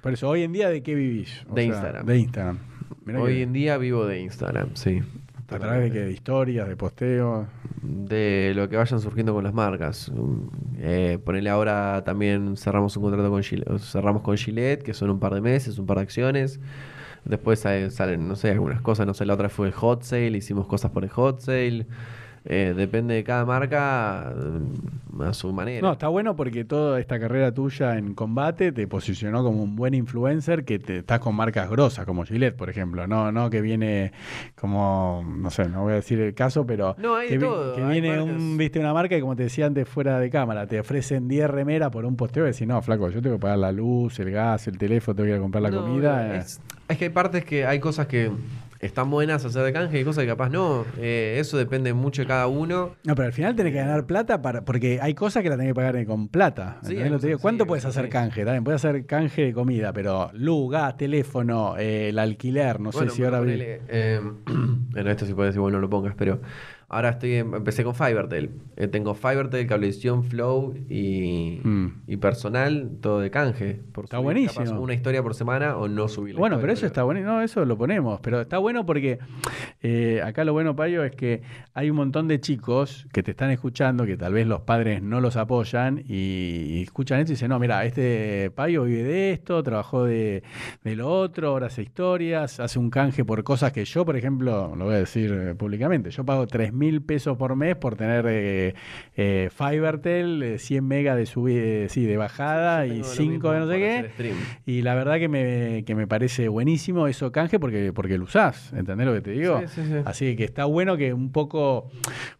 por 0.00 0.12
eso, 0.14 0.28
hoy 0.30 0.42
en 0.44 0.52
día, 0.52 0.70
¿de 0.70 0.82
qué 0.82 0.94
vivís? 0.94 1.44
O 1.50 1.54
De 1.54 1.62
sea, 1.62 1.68
Instagram. 1.74 2.06
De 2.06 2.18
Instagram. 2.18 2.58
Mirá 3.06 3.20
Hoy 3.22 3.36
que- 3.36 3.42
en 3.44 3.52
día 3.54 3.78
vivo 3.78 4.04
de 4.06 4.20
Instagram, 4.20 4.70
sí. 4.74 5.00
¿A 5.48 5.58
través 5.58 5.84
de 5.84 5.90
qué? 5.92 6.04
¿De 6.04 6.12
historias, 6.12 6.68
de 6.68 6.76
posteos? 6.76 7.46
de 7.82 8.52
lo 8.56 8.68
que 8.68 8.76
vayan 8.76 8.98
surgiendo 9.00 9.32
con 9.32 9.44
las 9.44 9.54
marcas. 9.54 10.10
Eh, 10.78 11.18
ponele 11.24 11.48
ahora 11.50 12.02
también 12.04 12.56
cerramos 12.56 12.96
un 12.96 13.04
contrato 13.04 13.30
con 13.30 13.42
Gillette, 13.44 13.78
cerramos 13.78 14.22
con 14.22 14.36
Gillette, 14.36 14.82
que 14.82 14.92
son 14.92 15.08
un 15.10 15.20
par 15.20 15.32
de 15.34 15.40
meses, 15.40 15.78
un 15.78 15.86
par 15.86 15.98
de 15.98 16.02
acciones. 16.02 16.58
Después 17.24 17.60
salen, 17.60 18.26
no 18.28 18.34
sé, 18.34 18.50
algunas 18.50 18.80
cosas, 18.80 19.06
no 19.06 19.14
sé, 19.14 19.24
la 19.24 19.34
otra 19.34 19.48
fue 19.48 19.68
el 19.68 19.72
hot 19.72 20.02
sale, 20.02 20.36
hicimos 20.36 20.66
cosas 20.66 20.90
por 20.90 21.04
el 21.04 21.10
hot 21.10 21.40
sale. 21.40 21.86
Eh, 22.48 22.74
depende 22.76 23.14
de 23.14 23.24
cada 23.24 23.44
marca 23.44 24.32
eh, 24.32 25.24
a 25.24 25.32
su 25.32 25.52
manera. 25.52 25.80
No, 25.86 25.92
está 25.92 26.08
bueno 26.08 26.36
porque 26.36 26.64
toda 26.64 27.00
esta 27.00 27.18
carrera 27.18 27.52
tuya 27.52 27.96
en 27.98 28.14
combate 28.14 28.70
te 28.72 28.86
posicionó 28.86 29.42
como 29.42 29.62
un 29.62 29.74
buen 29.76 29.94
influencer 29.94 30.64
que 30.64 30.78
te 30.78 30.98
estás 30.98 31.18
con 31.20 31.34
marcas 31.34 31.68
grosas, 31.70 32.04
como 32.04 32.24
Gillette, 32.24 32.54
por 32.56 32.70
ejemplo. 32.70 33.06
No, 33.06 33.32
no 33.32 33.50
que 33.50 33.60
viene 33.60 34.12
como, 34.54 35.24
no 35.26 35.50
sé, 35.50 35.68
no 35.68 35.82
voy 35.82 35.92
a 35.92 35.96
decir 35.96 36.20
el 36.20 36.34
caso, 36.34 36.66
pero 36.66 36.94
No, 36.98 37.16
hay 37.16 37.28
que, 37.28 37.38
todo, 37.38 37.74
que 37.74 37.82
hay 37.82 38.00
viene 38.00 38.20
un, 38.22 38.56
viste, 38.56 38.78
una 38.78 38.92
marca 38.94 39.16
y 39.16 39.20
como 39.20 39.34
te 39.36 39.44
decía 39.44 39.66
antes 39.66 39.88
fuera 39.88 40.18
de 40.20 40.30
cámara, 40.30 40.66
te 40.66 40.78
ofrecen 40.78 41.28
10 41.28 41.50
remeras 41.50 41.90
por 41.90 42.04
un 42.04 42.16
posteo 42.16 42.44
y 42.44 42.52
decís, 42.52 42.66
no, 42.66 42.80
flaco, 42.82 43.10
yo 43.10 43.20
tengo 43.22 43.36
que 43.36 43.40
pagar 43.42 43.58
la 43.58 43.72
luz, 43.72 44.18
el 44.20 44.30
gas, 44.30 44.68
el 44.68 44.78
teléfono, 44.78 45.14
tengo 45.16 45.26
que 45.26 45.30
ir 45.32 45.36
a 45.38 45.40
comprar 45.40 45.62
la 45.62 45.70
No, 45.70 45.82
comida. 45.84 46.36
eh. 46.36 46.38
Es, 46.38 46.60
es 46.88 46.98
que 46.98 47.04
hay 47.06 47.10
partes 47.10 47.44
que 47.44 47.66
hay 47.66 47.80
cosas 47.80 48.06
que 48.06 48.30
están 48.80 49.10
buenas 49.10 49.44
hacer 49.44 49.62
de 49.62 49.72
canje 49.72 50.00
y 50.00 50.04
cosas 50.04 50.24
que 50.24 50.28
capaz 50.28 50.50
no. 50.50 50.84
Eh, 50.98 51.36
eso 51.38 51.56
depende 51.56 51.92
mucho 51.94 52.22
de 52.22 52.28
cada 52.28 52.46
uno. 52.46 52.92
No, 53.04 53.14
pero 53.14 53.26
al 53.26 53.32
final 53.32 53.56
tenés 53.56 53.72
que 53.72 53.78
ganar 53.78 54.06
plata 54.06 54.42
para, 54.42 54.64
porque 54.64 54.98
hay 55.00 55.14
cosas 55.14 55.42
que 55.42 55.50
la 55.50 55.56
tenés 55.56 55.70
que 55.70 55.74
pagar 55.74 56.04
con 56.06 56.28
plata. 56.28 56.78
¿Cuánto 57.40 57.64
sí, 57.64 57.68
puedes 57.68 57.84
hacer 57.84 58.04
sí. 58.04 58.10
canje? 58.10 58.44
También 58.44 58.64
puedes 58.64 58.84
hacer 58.84 59.06
canje 59.06 59.42
de 59.42 59.52
comida, 59.52 59.92
pero 59.92 60.30
luz, 60.34 60.70
gas, 60.70 60.96
teléfono, 60.96 61.76
eh, 61.78 62.10
el 62.10 62.18
alquiler, 62.18 62.80
no 62.80 62.90
Bueno, 62.90 63.10
sé 63.10 63.16
si 63.16 63.24
ahora... 63.24 63.38
ponele, 63.38 63.80
eh, 63.88 64.20
bueno, 64.46 65.10
esto 65.10 65.26
sí 65.26 65.34
puede 65.34 65.48
decir, 65.48 65.60
bueno, 65.60 65.78
no 65.78 65.82
lo 65.82 65.90
pongas, 65.90 66.14
pero 66.16 66.40
ahora 66.88 67.10
estoy 67.10 67.34
en- 67.34 67.54
empecé 67.54 67.82
con 67.84 67.94
Fivertel. 67.94 68.50
Eh, 68.76 68.88
tengo 68.88 69.14
Fivertel, 69.14 69.66
cablevisión, 69.66 70.22
Flow 70.24 70.74
y, 70.88 71.60
Mm. 71.64 71.86
y 72.06 72.16
personal, 72.18 72.90
todo 73.00 73.20
de 73.20 73.30
canje. 73.30 73.80
Por 73.92 74.04
Está 74.04 74.18
buenísimo. 74.18 74.80
una 74.80 74.94
historia 74.94 75.22
por 75.22 75.34
semana 75.34 75.76
o 75.76 75.88
no 75.88 76.08
subir 76.08 76.34
la 76.34 76.40
Bueno, 76.40 76.58
pero 76.60 76.72
eso 76.72 76.86
está 76.86 77.02
bueno. 77.02 77.20
No, 77.20 77.40
eso 77.42 77.64
lo 77.64 77.76
ponemos. 77.76 78.20
Pero 78.20 78.40
está 78.40 78.58
bueno 78.58 78.84
porque 78.86 79.18
eh, 79.82 80.20
acá 80.24 80.44
lo 80.44 80.52
bueno, 80.52 80.76
Payo, 80.76 81.04
es 81.04 81.12
que 81.12 81.42
hay 81.74 81.90
un 81.90 81.96
montón 81.96 82.28
de 82.28 82.40
chicos 82.40 83.06
que 83.12 83.22
te 83.22 83.30
están 83.32 83.50
escuchando, 83.50 84.04
que 84.06 84.16
tal 84.16 84.32
vez 84.32 84.46
los 84.46 84.60
padres 84.62 85.02
no 85.02 85.20
los 85.20 85.36
apoyan 85.36 86.02
y, 86.06 86.78
y 86.78 86.82
escuchan 86.82 87.20
esto 87.20 87.32
y 87.32 87.34
dicen, 87.34 87.48
no, 87.50 87.58
mira, 87.58 87.84
este 87.84 88.50
Payo 88.54 88.84
vive 88.84 89.02
de 89.04 89.32
esto, 89.32 89.62
trabajó 89.62 90.04
de, 90.04 90.42
de 90.84 90.96
lo 90.96 91.08
otro, 91.08 91.48
ahora 91.48 91.66
hace 91.66 91.82
historias, 91.82 92.60
hace 92.60 92.78
un 92.78 92.90
canje 92.90 93.24
por 93.24 93.42
cosas 93.44 93.72
que 93.72 93.84
yo, 93.84 94.04
por 94.04 94.16
ejemplo, 94.16 94.74
lo 94.76 94.84
voy 94.86 94.94
a 94.94 94.98
decir 94.98 95.32
eh, 95.32 95.54
públicamente, 95.54 96.10
yo 96.10 96.24
pago 96.24 96.46
3 96.46 96.72
mil 96.86 97.02
pesos 97.02 97.36
por 97.36 97.56
mes 97.56 97.74
por 97.76 97.96
tener 97.96 98.24
eh, 98.28 98.74
eh, 99.16 99.50
Fivertel, 99.52 100.42
eh, 100.42 100.58
100 100.58 100.86
megas 100.86 101.16
de 101.16 101.26
subida, 101.26 101.88
sí, 101.88 102.04
de 102.04 102.16
bajada 102.16 102.86
y 102.86 102.90
tengo 102.90 103.06
lo 103.08 103.12
5 103.14 103.30
mismo 103.32 103.52
de 103.52 103.58
no 103.60 103.66
sé 103.66 103.72
qué. 103.78 104.00
Y 104.66 104.82
la 104.82 104.94
verdad 104.94 105.18
que 105.18 105.28
me, 105.28 105.84
que 105.84 105.94
me 105.94 106.06
parece 106.06 106.48
buenísimo 106.48 107.06
eso 107.08 107.32
canje 107.32 107.58
porque, 107.58 107.92
porque 107.92 108.18
lo 108.18 108.24
usás, 108.24 108.72
¿entendés 108.72 109.06
lo 109.06 109.14
que 109.14 109.20
te 109.20 109.30
digo? 109.32 109.60
Sí, 109.62 109.66
sí, 109.68 109.82
sí. 109.88 110.02
Así 110.04 110.36
que 110.36 110.44
está 110.44 110.64
bueno 110.64 110.96
que 110.96 111.12
un 111.12 111.32
poco... 111.32 111.90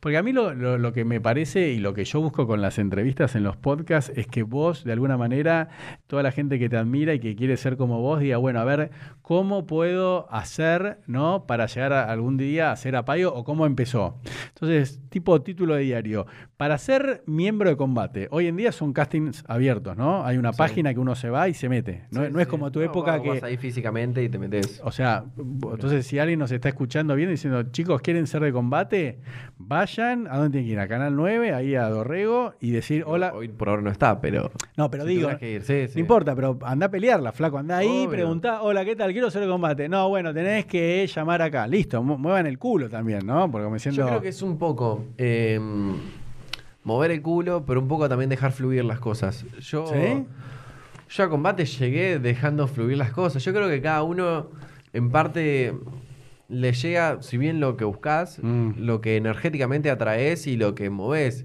Porque 0.00 0.16
a 0.16 0.22
mí 0.22 0.32
lo, 0.32 0.54
lo- 0.54 0.78
lo 0.78 0.92
que 0.92 1.04
me 1.04 1.20
parece 1.20 1.70
y 1.70 1.78
lo 1.78 1.94
que 1.94 2.04
yo 2.04 2.20
busco 2.20 2.46
con 2.46 2.60
las 2.60 2.78
entrevistas 2.78 3.34
en 3.34 3.42
los 3.42 3.56
podcasts 3.56 4.12
es 4.16 4.26
que 4.26 4.42
vos, 4.42 4.84
de 4.84 4.92
alguna 4.92 5.16
manera, 5.16 5.68
toda 6.06 6.22
la 6.22 6.30
gente 6.32 6.58
que 6.58 6.68
te 6.68 6.76
admira 6.76 7.14
y 7.14 7.18
que 7.20 7.34
quiere 7.34 7.56
ser 7.56 7.76
como 7.76 8.00
vos, 8.00 8.20
diga, 8.20 8.36
bueno, 8.36 8.60
a 8.60 8.64
ver, 8.64 8.90
¿cómo 9.22 9.66
puedo 9.66 10.30
hacer, 10.32 10.98
¿no? 11.06 11.46
Para 11.46 11.66
llegar 11.66 11.92
a- 11.92 12.10
algún 12.12 12.36
día 12.36 12.70
a 12.72 12.76
ser 12.76 12.94
apayo 12.96 13.34
o 13.34 13.44
cómo 13.44 13.66
empezó. 13.66 14.16
Entonces, 14.48 15.00
tipo 15.08 15.40
título 15.42 15.74
de 15.74 15.82
diario, 15.82 16.26
para 16.56 16.78
ser 16.78 17.22
miembro 17.26 17.68
de 17.68 17.76
combate, 17.76 18.28
hoy 18.30 18.46
en 18.46 18.56
día 18.56 18.72
son 18.72 18.92
castings 18.94 19.44
abiertos, 19.46 19.96
¿no? 19.96 20.24
Hay 20.24 20.38
una 20.38 20.52
Sí. 20.52 20.58
página 20.58 20.94
que 20.94 21.00
uno 21.00 21.14
se 21.14 21.28
va 21.28 21.48
y 21.48 21.54
se 21.54 21.68
mete. 21.68 22.04
No, 22.10 22.24
Sí, 22.24 22.30
no 22.32 22.40
es 22.40 22.46
sí. 22.46 22.50
como 22.50 22.72
tu 22.72 22.78
No, 22.80 22.86
época 22.86 23.20
que... 23.20 23.28
Vas 23.28 23.42
ahí 23.42 23.58
físicamente 23.58 24.22
y 24.22 24.28
te 24.30 24.38
metes. 24.38 24.80
O 24.82 24.90
sea, 24.90 25.24
entonces 25.36 26.06
si 26.06 26.18
alguien 26.18 26.38
nos 26.38 26.50
está 26.50 26.68
escuchando 26.70 27.14
bien 27.14 27.28
diciendo, 27.28 27.62
chicos, 27.72 28.00
¿quieren 28.00 28.26
ser 28.26 28.40
de 28.42 28.52
combate? 28.52 29.18
Vayan, 29.58 30.26
¿a 30.28 30.38
dónde 30.38 30.50
tienen 30.52 30.66
que 30.68 30.72
ir? 30.72 30.78
A 30.80 30.88
Canal 30.88 31.14
9, 31.14 31.52
ahí 31.52 31.74
a 31.74 31.88
Dorrego, 31.90 32.54
y 32.60 32.70
decir, 32.70 33.04
hola. 33.06 33.32
Hoy 33.34 33.48
por 33.48 33.68
ahora 33.68 33.82
no 33.82 33.90
está, 33.90 34.20
pero. 34.20 34.50
No, 34.78 34.90
pero 34.90 35.04
si 35.04 35.10
digo, 35.10 35.36
que 35.38 35.52
ir, 35.52 35.90
no 35.94 36.00
importa, 36.00 36.34
pero 36.34 36.58
anda 36.62 36.86
a 36.86 36.90
pelearla, 36.90 37.32
flaco. 37.32 37.58
Anda 37.58 37.78
ahí, 37.78 37.88
Obvio. 38.06 38.10
preguntá, 38.10 38.62
hola, 38.62 38.84
¿qué 38.84 38.96
tal? 38.96 39.12
Quiero 39.12 39.30
ser 39.30 39.42
de 39.42 39.48
combate. 39.48 39.88
No, 39.90 40.08
bueno, 40.08 40.32
tenés 40.32 40.64
que 40.66 41.06
llamar 41.06 41.42
acá. 41.42 41.66
Listo, 41.66 42.02
mu- 42.02 42.16
muevan 42.18 42.46
el 42.46 42.58
culo 42.58 42.88
también, 42.88 43.26
¿no? 43.26 43.50
Porque 43.50 43.68
me 43.68 43.78
siento... 43.78 44.00
Yo 44.02 44.06
creo 44.08 44.20
que 44.22 44.28
es 44.28 44.40
un 44.42 44.56
poco 44.58 45.04
eh, 45.18 45.60
mover 46.86 47.10
el 47.10 47.20
culo, 47.20 47.64
pero 47.66 47.80
un 47.80 47.88
poco 47.88 48.08
también 48.08 48.30
dejar 48.30 48.52
fluir 48.52 48.84
las 48.84 49.00
cosas. 49.00 49.44
Yo, 49.60 49.86
¿Sí? 49.88 50.24
yo 51.10 51.24
a 51.24 51.28
combate 51.28 51.64
llegué 51.66 52.18
dejando 52.20 52.66
fluir 52.68 52.96
las 52.96 53.10
cosas. 53.10 53.44
Yo 53.44 53.52
creo 53.52 53.68
que 53.68 53.82
cada 53.82 54.02
uno, 54.04 54.50
en 54.92 55.10
parte, 55.10 55.74
le 56.48 56.72
llega, 56.72 57.20
si 57.22 57.38
bien 57.38 57.58
lo 57.58 57.76
que 57.76 57.84
buscas, 57.84 58.38
Mm. 58.40 58.70
lo 58.78 59.00
que 59.00 59.16
energéticamente 59.16 59.90
atraes 59.90 60.46
y 60.46 60.56
lo 60.56 60.74
que 60.76 60.88
moves. 60.88 61.44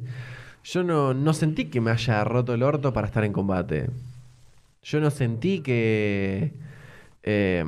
Yo 0.64 0.84
no, 0.84 1.16
no 1.16 1.34
sentí 1.34 1.66
que 1.66 1.82
me 1.82 1.90
haya 1.90 2.24
roto 2.24 2.54
el 2.54 2.62
orto 2.62 2.94
para 2.94 3.08
estar 3.08 3.24
en 3.24 3.34
combate. 3.34 3.90
Yo 4.84 5.00
no 5.00 5.10
sentí 5.10 5.62
que. 5.62 6.54
eh, 7.24 7.64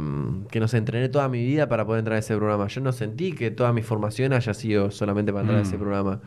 que 0.50 0.60
no 0.60 0.68
sé, 0.68 0.78
entrené 0.78 1.10
toda 1.10 1.30
mi 1.30 1.44
vida 1.46 1.68
para 1.70 1.86
poder 1.86 2.00
entrar 2.00 2.16
a 2.16 2.20
ese 2.20 2.36
programa. 2.36 2.68
Yo 2.68 2.82
no 2.82 2.92
sentí 2.92 3.34
que 3.34 3.52
toda 3.52 3.72
mi 3.72 3.84
formación 3.84 4.34
haya 4.34 4.52
sido 4.56 4.90
solamente 4.90 5.32
para 5.32 5.42
entrar 5.42 5.60
a 5.60 5.62
ese 5.64 5.76
Mm. 5.78 5.80
programa. 5.80 6.22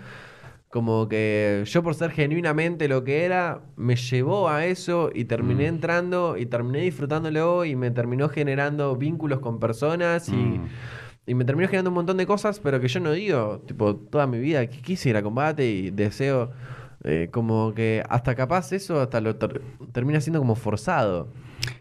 Como 0.76 1.08
que 1.08 1.62
yo 1.64 1.82
por 1.82 1.94
ser 1.94 2.10
genuinamente 2.10 2.86
lo 2.86 3.02
que 3.02 3.24
era, 3.24 3.62
me 3.76 3.96
llevó 3.96 4.50
a 4.50 4.66
eso 4.66 5.10
y 5.14 5.24
terminé 5.24 5.64
Mm. 5.64 5.74
entrando 5.76 6.36
y 6.36 6.44
terminé 6.44 6.80
disfrutándolo 6.80 7.64
y 7.64 7.74
me 7.76 7.90
terminó 7.90 8.28
generando 8.28 8.94
vínculos 8.94 9.40
con 9.40 9.58
personas 9.58 10.28
y, 10.28 10.32
Mm. 10.36 10.66
y 11.28 11.34
me 11.34 11.46
terminó 11.46 11.66
generando 11.68 11.88
un 11.88 11.94
montón 11.94 12.18
de 12.18 12.26
cosas, 12.26 12.60
pero 12.60 12.78
que 12.78 12.88
yo 12.88 13.00
no 13.00 13.12
digo, 13.12 13.62
tipo, 13.66 13.96
toda 13.96 14.26
mi 14.26 14.38
vida 14.38 14.66
que 14.66 14.82
quise 14.82 15.08
ir 15.08 15.16
a 15.16 15.22
combate 15.22 15.66
y 15.66 15.90
deseo, 15.92 16.50
eh, 17.04 17.30
como 17.32 17.72
que 17.72 18.02
hasta 18.10 18.34
capaz 18.34 18.70
eso 18.72 19.00
hasta 19.00 19.22
lo 19.22 19.34
ter- 19.36 19.62
termina 19.92 20.20
siendo 20.20 20.40
como 20.40 20.56
forzado. 20.56 21.28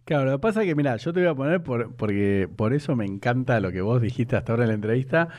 Claro, 0.06 0.26
lo 0.26 0.32
que 0.34 0.40
pasa 0.42 0.62
es 0.62 0.68
que, 0.68 0.76
mira, 0.76 0.96
yo 0.98 1.14
te 1.14 1.20
voy 1.22 1.30
a 1.30 1.36
poner 1.36 1.64
por, 1.64 1.94
porque 1.96 2.48
por 2.56 2.74
eso 2.74 2.96
me 2.96 3.06
encanta 3.06 3.60
lo 3.60 3.72
que 3.72 3.82
vos 3.82 4.02
dijiste 4.02 4.36
hasta 4.36 4.54
ahora 4.54 4.64
en 4.64 4.70
la 4.70 4.76
entrevista, 4.76 5.30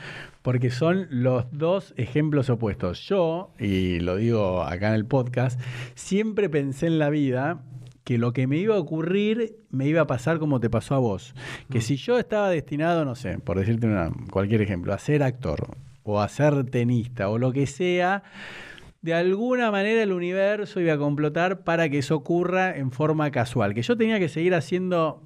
porque 0.41 0.69
son 0.69 1.07
los 1.09 1.45
dos 1.51 1.93
ejemplos 1.97 2.49
opuestos. 2.49 3.01
Yo, 3.07 3.51
y 3.59 3.99
lo 3.99 4.15
digo 4.17 4.63
acá 4.63 4.89
en 4.89 4.95
el 4.95 5.05
podcast, 5.05 5.59
siempre 5.95 6.49
pensé 6.49 6.87
en 6.87 6.99
la 6.99 7.09
vida 7.09 7.61
que 8.03 8.17
lo 8.17 8.31
que 8.31 8.47
me 8.47 8.57
iba 8.57 8.75
a 8.75 8.79
ocurrir 8.79 9.57
me 9.69 9.85
iba 9.85 10.01
a 10.01 10.07
pasar 10.07 10.39
como 10.39 10.59
te 10.61 10.69
pasó 10.69 10.95
a 10.95 10.99
vos. 10.99 11.33
Que 11.69 11.81
si 11.81 11.97
yo 11.97 12.17
estaba 12.17 12.49
destinado, 12.49 13.03
no 13.03 13.15
sé, 13.15 13.39
por 13.39 13.59
decirte 13.59 13.85
una- 13.87 14.11
cualquier 14.31 14.61
ejemplo, 14.61 14.93
a 14.93 14.97
ser 14.97 15.23
actor 15.23 15.75
o 16.03 16.21
a 16.21 16.29
ser 16.29 16.63
tenista 16.69 17.27
o 17.29 17.37
lo 17.37 17.51
que 17.51 17.67
sea, 17.67 18.23
de 19.07 19.13
alguna 19.13 19.71
manera 19.71 20.03
el 20.03 20.11
universo 20.11 20.81
iba 20.81 20.91
a 20.91 20.97
complotar 20.97 21.61
para 21.63 21.87
que 21.87 21.99
eso 21.99 22.13
ocurra 22.13 22.75
en 22.75 22.91
forma 22.91 23.31
casual. 23.31 23.73
Que 23.73 23.81
yo 23.81 23.95
tenía 23.95 24.19
que 24.19 24.27
seguir 24.27 24.53
haciendo 24.53 25.21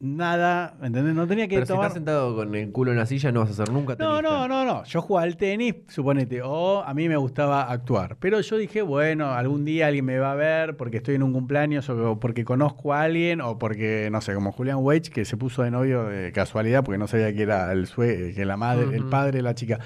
nada, 0.00 0.78
¿entendés? 0.82 1.14
No 1.14 1.26
tenía 1.26 1.46
que 1.46 1.56
Pero 1.56 1.66
si 1.66 1.72
tomar... 1.72 1.84
estás 1.88 1.94
sentado 1.96 2.34
con 2.34 2.54
el 2.54 2.72
culo 2.72 2.90
en 2.90 2.96
la 2.96 3.04
silla 3.04 3.30
no 3.30 3.40
vas 3.40 3.50
a 3.50 3.52
ser 3.52 3.70
nunca 3.70 3.96
No, 3.98 4.16
tenista. 4.16 4.22
no, 4.22 4.48
no, 4.48 4.64
no. 4.64 4.84
Yo 4.84 5.02
jugaba 5.02 5.24
al 5.26 5.36
tenis, 5.36 5.74
suponete, 5.88 6.40
o 6.42 6.82
a 6.82 6.94
mí 6.94 7.06
me 7.06 7.16
gustaba 7.18 7.70
actuar. 7.70 8.16
Pero 8.18 8.40
yo 8.40 8.56
dije, 8.56 8.80
bueno, 8.80 9.32
algún 9.34 9.66
día 9.66 9.88
alguien 9.88 10.06
me 10.06 10.18
va 10.18 10.32
a 10.32 10.34
ver 10.34 10.78
porque 10.78 10.96
estoy 10.96 11.16
en 11.16 11.22
un 11.22 11.34
cumpleaños 11.34 11.90
o 11.90 12.18
porque 12.18 12.46
conozco 12.46 12.94
a 12.94 13.02
alguien 13.02 13.42
o 13.42 13.58
porque, 13.58 14.08
no 14.10 14.22
sé, 14.22 14.32
como 14.32 14.52
Julián 14.52 14.78
Weich 14.80 15.10
que 15.10 15.26
se 15.26 15.36
puso 15.36 15.64
de 15.64 15.70
novio 15.70 16.04
de 16.04 16.32
casualidad 16.32 16.82
porque 16.82 16.96
no 16.96 17.06
sabía 17.08 17.30
que 17.34 17.42
era 17.42 17.70
el 17.72 17.86
sue 17.88 18.32
que 18.34 18.46
la 18.46 18.56
madre, 18.56 18.96
el 18.96 19.04
padre 19.04 19.32
de 19.36 19.42
la 19.42 19.54
chica. 19.54 19.80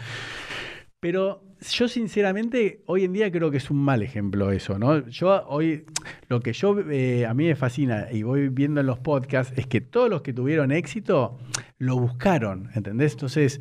Pero 1.00 1.42
yo 1.60 1.88
sinceramente 1.88 2.82
hoy 2.86 3.04
en 3.04 3.12
día 3.12 3.30
creo 3.30 3.50
que 3.50 3.56
es 3.56 3.70
un 3.70 3.78
mal 3.78 4.02
ejemplo 4.02 4.52
eso, 4.52 4.78
¿no? 4.78 5.06
Yo 5.08 5.46
hoy, 5.48 5.84
lo 6.28 6.40
que 6.40 6.52
yo, 6.52 6.78
eh, 6.90 7.26
a 7.26 7.34
mí 7.34 7.46
me 7.46 7.56
fascina 7.56 8.08
y 8.12 8.22
voy 8.22 8.48
viendo 8.48 8.80
en 8.80 8.86
los 8.86 8.98
podcasts 8.98 9.52
es 9.56 9.66
que 9.66 9.80
todos 9.80 10.10
los 10.10 10.22
que 10.22 10.32
tuvieron 10.32 10.72
éxito 10.72 11.38
lo 11.78 11.98
buscaron, 11.98 12.70
¿entendés? 12.74 13.12
Entonces, 13.12 13.60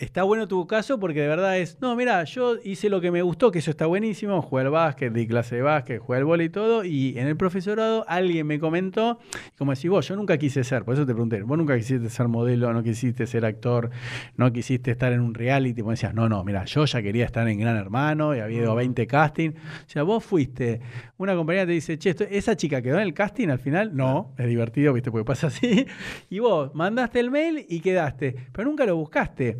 está 0.00 0.22
bueno 0.22 0.48
tu 0.48 0.66
caso 0.66 0.98
porque 0.98 1.20
de 1.20 1.28
verdad 1.28 1.58
es, 1.58 1.78
no, 1.80 1.94
mira, 1.94 2.24
yo 2.24 2.56
hice 2.64 2.88
lo 2.88 3.00
que 3.02 3.10
me 3.10 3.20
gustó, 3.20 3.50
que 3.50 3.58
eso 3.58 3.70
está 3.70 3.84
buenísimo, 3.86 4.40
jugué 4.40 4.62
al 4.62 4.70
básquet, 4.70 5.12
di 5.12 5.26
clase 5.26 5.56
de 5.56 5.62
básquet, 5.62 5.98
jugué 6.00 6.18
al 6.18 6.24
vóley 6.24 6.46
y 6.46 6.50
todo, 6.50 6.84
y 6.84 7.18
en 7.18 7.26
el 7.26 7.36
profesorado 7.36 8.04
alguien 8.08 8.46
me 8.46 8.58
comentó, 8.58 9.18
como 9.58 9.72
decís 9.74 9.90
vos, 9.90 10.08
yo 10.08 10.16
nunca 10.16 10.38
quise 10.38 10.64
ser, 10.64 10.84
por 10.84 10.94
eso 10.94 11.04
te 11.04 11.12
pregunté, 11.12 11.42
vos 11.42 11.58
nunca 11.58 11.76
quisiste 11.76 12.08
ser 12.08 12.28
modelo, 12.28 12.72
no 12.72 12.82
quisiste 12.82 13.26
ser 13.26 13.44
actor, 13.44 13.90
no 14.36 14.50
quisiste 14.52 14.90
estar 14.90 15.12
en 15.12 15.20
un 15.20 15.34
reality, 15.34 15.82
vos 15.82 15.92
decías, 15.92 16.14
no, 16.14 16.28
no, 16.30 16.42
mira, 16.44 16.64
yo 16.64 16.86
ya 16.86 17.02
quería 17.02 17.26
estar 17.26 17.46
en 17.46 17.58
Gran 17.60 17.76
Hermano, 17.76 18.34
y 18.34 18.40
había 18.40 18.58
ido 18.62 18.72
a 18.72 18.76
20 18.76 19.06
castings, 19.06 19.54
o 19.56 19.88
sea, 19.90 20.02
vos 20.02 20.24
fuiste, 20.24 20.80
una 21.18 21.34
compañera 21.36 21.66
te 21.66 21.72
dice, 21.72 21.98
che, 21.98 22.10
esto- 22.10 22.24
esa 22.30 22.56
chica 22.56 22.80
quedó 22.80 22.96
en 22.96 23.02
el 23.02 23.12
casting 23.12 23.48
al 23.48 23.58
final, 23.58 23.94
no, 23.94 24.32
es 24.38 24.46
divertido, 24.46 24.94
viste, 24.94 25.10
porque 25.10 25.26
pasa 25.26 25.48
así, 25.48 25.86
y 26.30 26.38
vos 26.38 26.74
mandaste 26.74 27.20
el 27.20 27.30
mail 27.30 27.66
y 27.68 27.80
quedaste, 27.80 28.34
pero 28.52 28.66
nunca 28.66 28.86
lo 28.86 28.96
buscaste. 28.96 29.58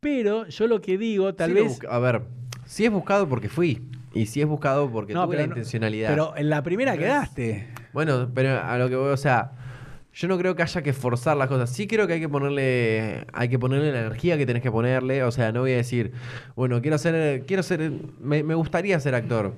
Pero 0.00 0.46
yo 0.48 0.66
lo 0.66 0.80
que 0.80 0.98
digo, 0.98 1.34
tal 1.34 1.50
Sí 1.50 1.54
vez... 1.54 1.78
A 1.88 1.98
ver, 1.98 2.22
si 2.66 2.84
es 2.84 2.90
buscado 2.90 3.28
porque 3.28 3.48
fui. 3.48 3.82
Y 4.14 4.26
si 4.26 4.40
es 4.40 4.46
buscado 4.46 4.90
porque 4.90 5.14
No, 5.14 5.24
tuve 5.24 5.36
la 5.36 5.42
no- 5.42 5.48
intencionalidad. 5.48 6.10
Pero 6.10 6.36
en 6.36 6.50
la 6.50 6.62
primera 6.62 6.96
quedaste. 6.98 7.68
Bueno, 7.92 8.30
pero 8.34 8.60
a 8.60 8.76
lo 8.78 8.88
que 8.88 8.96
voy, 8.96 9.10
o 9.10 9.16
sea, 9.16 9.52
yo 10.12 10.28
no 10.28 10.36
creo 10.36 10.54
que 10.54 10.62
haya 10.62 10.82
que 10.82 10.92
forzar 10.92 11.36
las 11.36 11.48
cosas. 11.48 11.70
Sí 11.70 11.86
creo 11.86 12.06
que 12.06 12.14
hay 12.14 12.20
que 12.20 12.28
ponerle, 12.28 13.26
hay 13.32 13.48
que 13.48 13.58
ponerle 13.58 13.90
la 13.92 14.00
energía 14.00 14.36
que 14.36 14.44
tenés 14.44 14.62
que 14.62 14.70
ponerle. 14.70 15.22
O 15.22 15.30
sea, 15.30 15.52
no 15.52 15.60
voy 15.60 15.72
a 15.72 15.76
decir, 15.76 16.12
bueno, 16.56 16.82
quiero 16.82 16.98
ser, 16.98 17.44
quiero 17.46 17.62
ser, 17.62 17.90
me, 18.20 18.42
me 18.42 18.54
gustaría 18.54 18.98
ser 19.00 19.14
actor. 19.14 19.54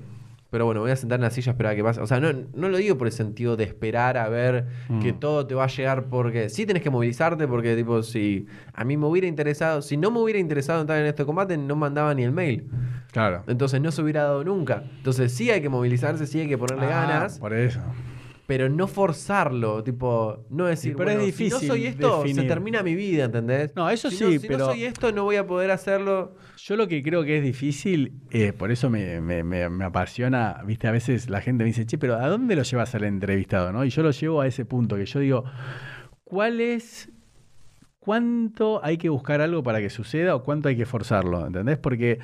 Pero 0.55 0.63
bueno, 0.63 0.79
voy 0.79 0.91
a 0.91 0.95
sentar 0.95 1.17
en 1.17 1.23
la 1.23 1.31
silla 1.31 1.51
a 1.51 1.53
esperar 1.53 1.73
a 1.73 1.75
que 1.75 1.83
pase. 1.83 1.99
O 1.99 2.07
sea, 2.07 2.21
no, 2.21 2.29
no 2.53 2.69
lo 2.69 2.77
digo 2.77 2.97
por 2.97 3.07
el 3.07 3.11
sentido 3.11 3.57
de 3.57 3.65
esperar 3.65 4.17
a 4.17 4.29
ver 4.29 4.67
que 5.01 5.11
Mm. 5.11 5.19
todo 5.19 5.45
te 5.45 5.53
va 5.53 5.65
a 5.65 5.67
llegar 5.67 6.05
porque 6.05 6.47
sí 6.47 6.65
tenés 6.65 6.81
que 6.81 6.89
movilizarte 6.89 7.45
porque 7.45 7.75
tipo 7.75 8.01
si 8.03 8.45
a 8.73 8.85
mí 8.85 8.95
me 8.95 9.05
hubiera 9.05 9.27
interesado, 9.27 9.81
si 9.81 9.97
no 9.97 10.11
me 10.11 10.19
hubiera 10.21 10.39
interesado 10.39 10.79
entrar 10.79 10.99
en 11.01 11.07
este 11.07 11.25
combate 11.25 11.57
no 11.57 11.75
mandaba 11.75 12.13
ni 12.13 12.23
el 12.23 12.31
mail. 12.31 12.69
Claro. 13.11 13.43
Entonces 13.47 13.81
no 13.81 13.91
se 13.91 14.01
hubiera 14.01 14.23
dado 14.23 14.45
nunca. 14.45 14.83
Entonces 14.95 15.33
sí 15.33 15.51
hay 15.51 15.59
que 15.61 15.67
movilizarse, 15.67 16.25
sí 16.25 16.39
hay 16.39 16.47
que 16.47 16.57
ponerle 16.57 16.85
Ah, 16.85 17.05
ganas, 17.05 17.37
Por 17.37 17.53
eso. 17.53 17.81
Pero 18.47 18.69
no 18.69 18.87
forzarlo, 18.87 19.83
tipo, 19.83 20.45
no 20.51 20.65
decir, 20.65 20.95
pero 20.95 21.09
es 21.09 21.15
bueno, 21.17 21.21
si 21.21 21.43
difícil 21.43 21.67
no 21.67 21.73
soy 21.73 21.85
esto, 21.87 22.23
se 22.27 22.43
termina 22.43 22.83
mi 22.83 22.93
vida, 22.93 23.25
¿entendés? 23.25 23.75
No, 23.75 23.89
eso 23.89 24.11
Si 24.11 24.17
sí, 24.17 24.37
si 24.39 24.47
pero- 24.47 24.59
no 24.59 24.65
soy 24.67 24.83
esto, 24.83 25.11
no 25.11 25.23
voy 25.23 25.37
a 25.37 25.47
poder 25.47 25.71
hacerlo. 25.71 26.35
Yo 26.57 26.75
lo 26.75 26.87
que 26.87 27.01
creo 27.01 27.23
que 27.23 27.37
es 27.37 27.43
difícil, 27.43 28.13
eh, 28.29 28.53
por 28.53 28.71
eso 28.71 28.89
me, 28.91 29.19
me- 29.19 29.43
me- 29.43 29.69
me 29.69 29.85
apasiona, 29.85 30.61
viste, 30.65 30.87
a 30.87 30.91
veces 30.91 31.29
la 31.29 31.41
gente 31.41 31.63
me 31.63 31.69
dice, 31.69 31.85
che, 31.87 31.97
pero 31.97 32.15
¿a 32.15 32.27
dónde 32.27 32.55
lo 32.55 32.61
llevas 32.63 32.93
al 32.93 33.03
entrevistado? 33.05 33.71
¿no? 33.71 33.83
Y 33.83 33.89
yo 33.89 34.03
lo 34.03 34.11
llevo 34.11 34.41
a 34.41 34.47
ese 34.47 34.63
punto, 34.65 34.95
que 34.95 35.05
yo 35.07 35.19
digo, 35.19 35.43
¿cuál 36.23 36.61
es, 36.61 37.09
cuánto 37.99 38.83
hay 38.83 38.97
que 38.97 39.09
buscar 39.09 39.41
algo 39.41 39.63
para 39.63 39.79
que 39.79 39.89
suceda 39.89 40.35
o 40.35 40.43
cuánto 40.43 40.69
hay 40.69 40.75
que 40.77 40.85
forzarlo? 40.85 41.47
¿Entendés? 41.47 41.77
Porque 41.79 42.19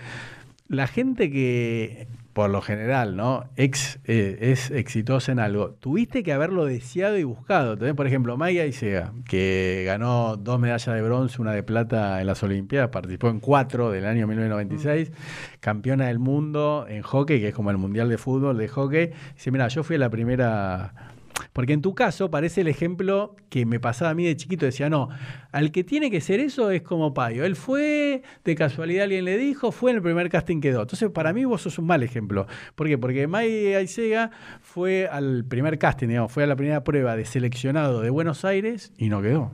la 0.68 0.86
gente 0.88 1.32
que, 1.32 2.08
por 2.34 2.50
lo 2.50 2.62
general, 2.62 3.16
¿no? 3.16 3.46
Ex, 3.56 4.00
eh, 4.06 4.38
es 4.42 4.72
exitosa 4.72 5.32
en 5.32 5.40
algo, 5.40 5.72
tuviste 5.72 6.24
que 6.24 6.34
haberlo 6.34 6.66
deseado 6.66 7.18
y 7.18 7.24
buscado. 7.24 7.78
Por 7.96 8.08
ejemplo, 8.08 8.38
Maya 8.38 8.66
Isega, 8.66 9.14
que 9.28 9.84
ganó 9.86 10.38
dos 10.38 10.60
medallas 10.60 10.96
de 10.96 11.02
bronce, 11.02 11.42
una 11.42 11.54
de 11.54 11.64
plata 11.64 12.22
en 12.22 12.28
las 12.28 12.42
Olimpiadas, 12.44 12.90
participó 12.90 13.30
en 13.30 13.40
cuatro 13.40 13.92
del 13.92 14.06
año 14.06 14.28
1996, 14.28 15.12
campeona 15.60 16.08
del 16.08 16.20
mundo 16.20 16.86
en 16.88 17.02
hockey, 17.02 17.40
que 17.40 17.50
es 17.50 17.54
como 17.54 17.72
el 17.72 17.78
mundial 17.78 18.10
de 18.10 18.18
fútbol 18.18 18.58
de 18.58 18.68
hockey. 18.68 19.12
Dice, 19.36 19.52
mira, 19.52 19.68
yo 19.68 19.84
fui 19.84 19.98
a 19.98 20.00
la 20.00 20.10
primera... 20.10 21.11
Porque 21.54 21.74
en 21.74 21.82
tu 21.82 21.96
caso 21.96 22.32
parece 22.32 22.62
el 22.62 22.68
ejemplo 22.68 23.36
que 23.50 23.66
me 23.66 23.80
pasaba 23.80 24.12
a 24.12 24.14
mí 24.14 24.26
de 24.26 24.36
chiquito. 24.36 24.66
Decía, 24.66 24.90
no, 24.90 25.10
al 25.52 25.72
que 25.72 25.84
tiene 25.84 26.12
que 26.12 26.22
ser 26.22 26.40
eso 26.40 26.72
es 26.72 26.82
como 26.82 27.14
Payo. 27.14 27.46
Él 27.46 27.56
fue, 27.56 28.24
de 28.44 28.56
casualidad 28.56 29.04
alguien 29.04 29.26
le 29.26 29.38
dijo, 29.38 29.72
fue 29.72 29.92
en 29.92 29.98
el 29.98 30.04
primer 30.04 30.30
casting 30.30 30.62
quedó. 30.62 30.82
Entonces, 30.82 31.10
para 31.10 31.34
mí 31.34 31.46
vos 31.46 31.62
sos 31.62 31.78
un 31.80 31.86
mal 31.86 32.04
ejemplo. 32.04 32.48
¿Por 32.76 32.88
qué? 32.88 32.98
Porque 32.98 33.28
May 33.28 33.74
Aisega 33.74 34.32
fue 34.62 35.08
al 35.08 35.46
primer 35.46 35.78
casting, 35.78 36.08
digamos, 36.08 36.32
fue 36.32 36.44
a 36.44 36.48
la 36.48 36.56
primera 36.56 36.84
prueba 36.84 37.16
de 37.16 37.26
seleccionado 37.26 38.02
de 38.02 38.10
Buenos 38.10 38.46
Aires 38.46 38.94
y 38.98 39.10
no 39.10 39.22
quedó. 39.22 39.52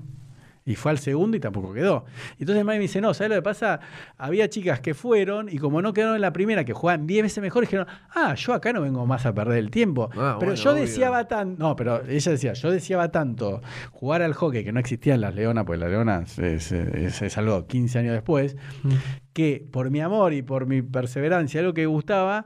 Y 0.67 0.75
fue 0.75 0.91
al 0.91 0.99
segundo 0.99 1.35
y 1.35 1.39
tampoco 1.39 1.73
quedó. 1.73 2.05
Entonces 2.37 2.63
May 2.63 2.77
me 2.77 2.83
dice, 2.83 3.01
no, 3.01 3.13
¿sabes 3.15 3.29
lo 3.29 3.35
que 3.37 3.41
pasa? 3.41 3.79
Había 4.17 4.49
chicas 4.49 4.79
que 4.81 4.93
fueron 4.93 5.47
y 5.49 5.57
como 5.57 5.81
no 5.81 5.93
quedaron 5.93 6.15
en 6.15 6.21
la 6.21 6.33
primera, 6.33 6.63
que 6.65 6.73
juegan 6.73 7.07
10 7.07 7.23
veces 7.23 7.41
mejor, 7.41 7.61
dijeron, 7.63 7.87
ah, 8.13 8.35
yo 8.35 8.53
acá 8.53 8.71
no 8.73 8.81
vengo 8.81 9.05
más 9.07 9.25
a 9.25 9.33
perder 9.33 9.57
el 9.59 9.71
tiempo. 9.71 10.09
Ah, 10.13 10.35
pero 10.39 10.51
bueno, 10.51 10.53
yo 10.55 10.71
obvio. 10.73 10.81
deseaba 10.81 11.27
tanto, 11.27 11.63
no, 11.63 11.75
pero 11.75 12.03
ella 12.05 12.31
decía, 12.31 12.53
yo 12.53 12.69
deseaba 12.69 13.09
tanto 13.11 13.61
jugar 13.91 14.21
al 14.21 14.33
hockey, 14.33 14.63
que 14.63 14.71
no 14.73 14.79
existían 14.79 15.21
las 15.21 15.33
leonas, 15.33 15.63
pues 15.65 15.79
las 15.79 15.89
leonas 15.89 16.37
es, 16.37 16.71
es- 16.71 17.21
es 17.21 17.37
algo 17.37 17.65
15 17.65 17.99
años 17.99 18.13
después, 18.13 18.57
que 19.33 19.65
por 19.71 19.89
mi 19.91 20.01
amor 20.01 20.33
y 20.33 20.41
por 20.41 20.65
mi 20.65 20.81
perseverancia, 20.81 21.61
algo 21.61 21.73
que 21.73 21.85
gustaba, 21.85 22.45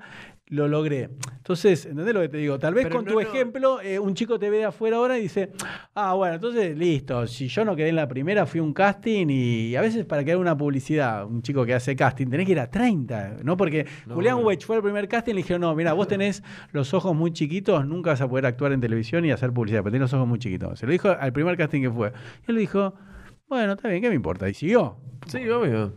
lo 0.52 0.68
logré. 0.68 1.10
Entonces, 1.38 1.86
¿entendés 1.86 2.14
lo 2.14 2.22
que 2.22 2.30
te 2.30 2.38
digo? 2.38 2.60
Tal 2.60 2.73
vez 2.73 2.84
Pero 2.84 2.98
con 2.98 3.06
no, 3.06 3.11
tu 3.11 3.15
no. 3.15 3.22
ejemplo, 3.22 3.82
eh, 3.82 3.98
un 3.98 4.14
chico 4.14 4.38
te 4.38 4.49
ve 4.49 4.57
de 4.57 4.65
afuera 4.65 4.98
ahora 4.98 5.18
y 5.18 5.23
dice, 5.23 5.52
ah, 5.95 6.14
bueno, 6.14 6.36
entonces 6.36 6.78
listo, 6.78 7.26
si 7.26 7.48
yo 7.48 7.64
no 7.65 7.76
quedé 7.76 7.88
en 7.90 7.95
la 7.95 8.07
primera, 8.07 8.45
fui 8.45 8.60
a 8.60 8.64
un 8.64 8.73
casting 8.73 9.28
y 9.30 9.76
a 9.78 9.82
veces 9.82 10.06
para 10.06 10.23
crear 10.23 10.38
una 10.38 10.56
publicidad, 10.56 11.26
un 11.26 11.41
chico 11.41 11.65
que 11.65 11.73
hace 11.73 11.95
casting, 11.95 12.28
tenés 12.28 12.45
que 12.45 12.52
ir 12.52 12.60
a 12.60 12.69
30, 12.69 13.38
¿no? 13.44 13.56
Porque 13.57 13.86
No, 14.06 14.15
Julián. 14.15 14.44
Wedge 14.44 14.65
fue 14.65 14.76
al 14.76 14.84
primer 14.84 15.07
casting 15.07 15.32
y 15.32 15.36
le 15.36 15.41
dijeron, 15.41 15.61
no, 15.61 15.73
mira, 15.73 15.94
vos 15.94 16.07
tenés 16.07 16.44
los 16.73 16.94
ojos 16.94 17.15
muy 17.15 17.32
chiquitos, 17.32 17.86
nunca 17.88 18.11
vas 18.11 18.22
a 18.22 18.28
poder 18.30 18.45
actuar 18.45 18.73
en 18.73 18.82
televisión 18.82 19.23
y 19.26 19.32
hacer 19.32 19.52
publicidad, 19.53 19.80
pero 19.84 19.91
tenés 19.94 20.02
los 20.11 20.14
ojos 20.14 20.28
muy 20.28 20.38
chiquitos. 20.38 20.78
Se 20.80 20.86
lo 20.86 20.91
dijo 20.91 21.10
al 21.10 21.32
primer 21.34 21.56
casting 21.57 21.82
que 21.82 21.90
fue. 21.91 22.11
Y 22.48 22.52
él 22.52 22.57
dijo, 22.57 22.94
bueno, 23.48 23.73
está 23.73 23.88
bien, 23.88 24.02
¿qué 24.02 24.10
me 24.10 24.15
importa? 24.15 24.48
Y 24.49 24.53
siguió. 24.53 24.98
Sí, 25.28 25.48
obvio. 25.49 25.94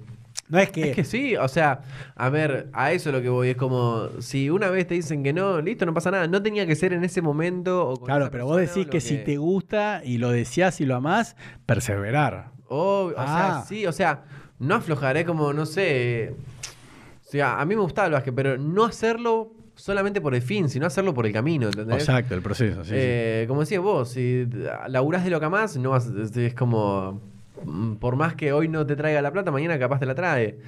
No 0.49 0.59
es 0.59 0.71
que... 0.71 0.91
Es 0.91 0.97
que 0.97 1.05
sí, 1.05 1.37
o 1.37 1.49
sea, 1.49 1.81
a 2.15 2.29
ver, 2.29 2.69
a 2.73 2.93
eso 2.93 3.09
es 3.09 3.15
lo 3.15 3.23
que 3.23 3.29
voy. 3.31 3.49
Es 3.51 3.57
como, 3.57 4.09
si 4.21 4.51
una 4.51 4.69
vez 4.69 4.87
te 4.87 4.95
dicen 4.95 5.23
que 5.23 5.33
no, 5.33 5.61
listo, 5.61 5.87
no 5.87 5.95
pasa 5.95 6.11
nada. 6.11 6.27
No 6.27 6.43
tenía 6.43 6.67
que 6.67 6.75
ser 6.77 6.93
en 6.93 7.03
ese 7.05 7.23
momento. 7.23 7.89
O 7.89 7.97
con 7.97 8.07
Claro, 8.07 8.29
pero 8.31 8.45
vos 8.47 8.59
decís 8.59 8.87
que, 8.87 9.01
si 9.01 9.17
te 9.19 9.37
gusta 9.39 10.03
y 10.05 10.19
lo 10.19 10.31
deseas 10.31 10.81
y 10.81 10.87
lo 10.87 10.97
amás, 10.97 11.35
perseverar. 11.67 12.51
O, 12.69 13.07
o 13.07 13.15
Ah. 13.17 13.63
sea, 13.65 13.65
sí, 13.67 13.87
o 13.87 13.93
sea, 13.93 14.25
no 14.59 14.75
aflojar, 14.75 15.17
es 15.17 15.25
como, 15.25 15.53
no 15.53 15.65
sé. 15.67 16.35
O 17.27 17.31
sea, 17.37 17.61
a 17.61 17.65
mí 17.65 17.75
me 17.75 17.81
gustaba 17.81 18.07
el 18.07 18.13
básquet, 18.13 18.35
pero 18.35 18.59
no 18.59 18.85
hacerlo 18.85 19.53
solamente 19.75 20.21
por 20.21 20.35
el 20.37 20.43
fin, 20.43 20.69
sino 20.69 20.87
hacerlo 20.87 21.13
por 21.15 21.27
el 21.27 21.33
camino, 21.33 21.67
¿entendés? 21.67 21.97
Exacto, 21.99 22.35
el 22.35 22.43
proceso, 22.43 22.85
sí, 22.85 22.91
sí. 22.91 22.97
Eh, 22.97 23.45
Como 23.49 23.61
decías 23.61 23.83
vos, 23.83 24.11
si 24.11 24.47
laburás 24.89 25.25
de 25.25 25.31
lo 25.31 25.41
que 25.41 25.47
amás, 25.47 25.77
no 25.77 25.91
vas, 25.91 26.07
es, 26.37 26.55
como, 26.55 27.21
por 28.01 28.17
más 28.17 28.35
que 28.35 28.53
hoy 28.53 28.69
no 28.69 28.87
te 28.87 28.97
traiga 28.97 29.21
la 29.23 29.33
plata, 29.33 29.51
mañana 29.51 29.79
capaz 29.79 29.99
te 30.01 30.07
la 30.07 30.15
trae. 30.15 30.59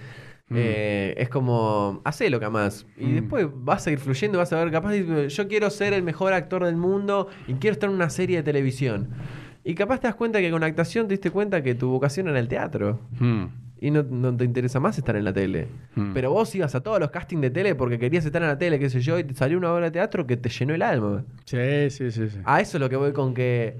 Mm. 0.48 0.54
Eh, 0.58 1.14
es 1.18 1.28
como, 1.28 2.00
hacé 2.04 2.30
lo 2.30 2.38
que 2.38 2.46
amás. 2.46 2.86
Y 2.96 3.06
Mm. 3.06 3.14
después 3.16 3.46
vas 3.52 3.86
a 3.86 3.90
ir 3.90 3.98
fluyendo, 3.98 4.38
vas 4.38 4.52
a 4.52 4.62
ver, 4.62 4.70
capaz, 4.70 4.94
yo 4.94 5.48
quiero 5.48 5.70
ser 5.70 5.92
el 5.92 6.02
mejor 6.04 6.32
actor 6.32 6.64
del 6.64 6.76
mundo 6.76 7.28
y 7.48 7.54
quiero 7.54 7.72
estar 7.72 7.90
en 7.90 7.96
una 7.96 8.10
serie 8.10 8.36
de 8.38 8.42
televisión. 8.44 9.08
Y 9.64 9.74
capaz 9.74 9.98
te 9.98 10.06
das 10.06 10.14
cuenta 10.14 10.40
que 10.40 10.50
con 10.52 10.62
actuación 10.62 11.08
te 11.08 11.14
diste 11.14 11.30
cuenta 11.32 11.62
que 11.62 11.74
tu 11.74 11.88
vocación 11.90 12.28
era 12.28 12.38
el 12.38 12.46
teatro. 12.46 13.00
Mm. 13.18 13.44
Y 13.80 13.90
no, 13.90 14.02
no 14.04 14.34
te 14.34 14.44
interesa 14.44 14.78
más 14.80 14.96
estar 14.96 15.16
en 15.16 15.24
la 15.24 15.32
tele. 15.32 15.66
Mm. 15.96 16.12
Pero 16.14 16.30
vos 16.30 16.54
ibas 16.54 16.74
a 16.76 16.80
todos 16.80 16.98
los 17.00 17.10
castings 17.10 17.42
de 17.42 17.50
tele 17.50 17.74
porque 17.74 17.98
querías 17.98 18.24
estar 18.24 18.40
en 18.40 18.48
la 18.48 18.56
tele, 18.56 18.78
qué 18.78 18.88
sé 18.88 19.00
yo, 19.00 19.18
y 19.18 19.24
te 19.24 19.34
salió 19.34 19.58
una 19.58 19.72
obra 19.72 19.86
de 19.86 19.90
teatro 19.90 20.26
que 20.26 20.36
te 20.36 20.48
llenó 20.48 20.74
el 20.74 20.82
alma. 20.82 21.24
Sí, 21.44 21.90
sí, 21.90 22.10
sí. 22.12 22.28
sí. 22.30 22.38
A 22.44 22.60
eso 22.60 22.76
es 22.76 22.80
lo 22.80 22.88
que 22.88 22.96
voy 22.96 23.12
con 23.12 23.34
que 23.34 23.76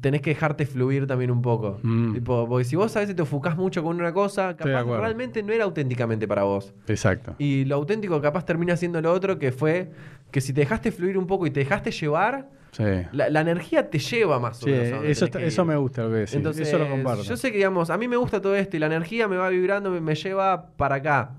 tenés 0.00 0.20
que 0.22 0.30
dejarte 0.30 0.66
fluir 0.66 1.06
también 1.06 1.30
un 1.30 1.42
poco. 1.42 1.78
Mm. 1.82 2.14
Tipo, 2.14 2.48
porque 2.48 2.64
si 2.64 2.76
vos 2.76 2.94
a 2.96 3.00
veces 3.00 3.16
te 3.16 3.22
ofuscás 3.22 3.56
mucho 3.56 3.82
con 3.82 3.96
una 3.98 4.12
cosa, 4.12 4.56
capaz 4.56 4.84
realmente 4.84 5.42
no 5.42 5.52
era 5.52 5.64
auténticamente 5.64 6.26
para 6.28 6.42
vos. 6.42 6.72
Exacto. 6.88 7.34
Y 7.38 7.64
lo 7.64 7.76
auténtico 7.76 8.20
capaz 8.20 8.44
termina 8.44 8.76
siendo 8.76 9.00
lo 9.00 9.12
otro, 9.12 9.38
que 9.38 9.52
fue 9.52 9.90
que 10.30 10.40
si 10.40 10.52
te 10.52 10.60
dejaste 10.60 10.92
fluir 10.92 11.16
un 11.18 11.26
poco 11.26 11.46
y 11.46 11.50
te 11.50 11.60
dejaste 11.60 11.90
llevar, 11.90 12.48
Sí. 12.72 12.84
la, 13.10 13.28
la 13.30 13.40
energía 13.40 13.90
te 13.90 13.98
lleva 13.98 14.38
más 14.38 14.62
o 14.62 14.66
menos. 14.66 15.04
eso, 15.04 15.24
está- 15.24 15.40
eso 15.42 15.64
me 15.64 15.74
gusta 15.76 16.04
lo 16.04 16.10
que 16.10 16.16
decís. 16.18 16.34
Entonces, 16.34 16.68
eso 16.68 16.78
lo 16.78 16.88
comparto. 16.88 17.24
yo 17.24 17.36
sé 17.36 17.50
que, 17.50 17.56
digamos, 17.56 17.90
a 17.90 17.98
mí 17.98 18.06
me 18.06 18.16
gusta 18.16 18.40
todo 18.40 18.54
esto 18.54 18.76
y 18.76 18.80
la 18.80 18.86
energía 18.86 19.26
me 19.26 19.36
va 19.36 19.48
vibrando, 19.48 19.90
me, 19.90 20.00
me 20.00 20.14
lleva 20.14 20.66
para 20.76 20.94
acá. 20.96 21.30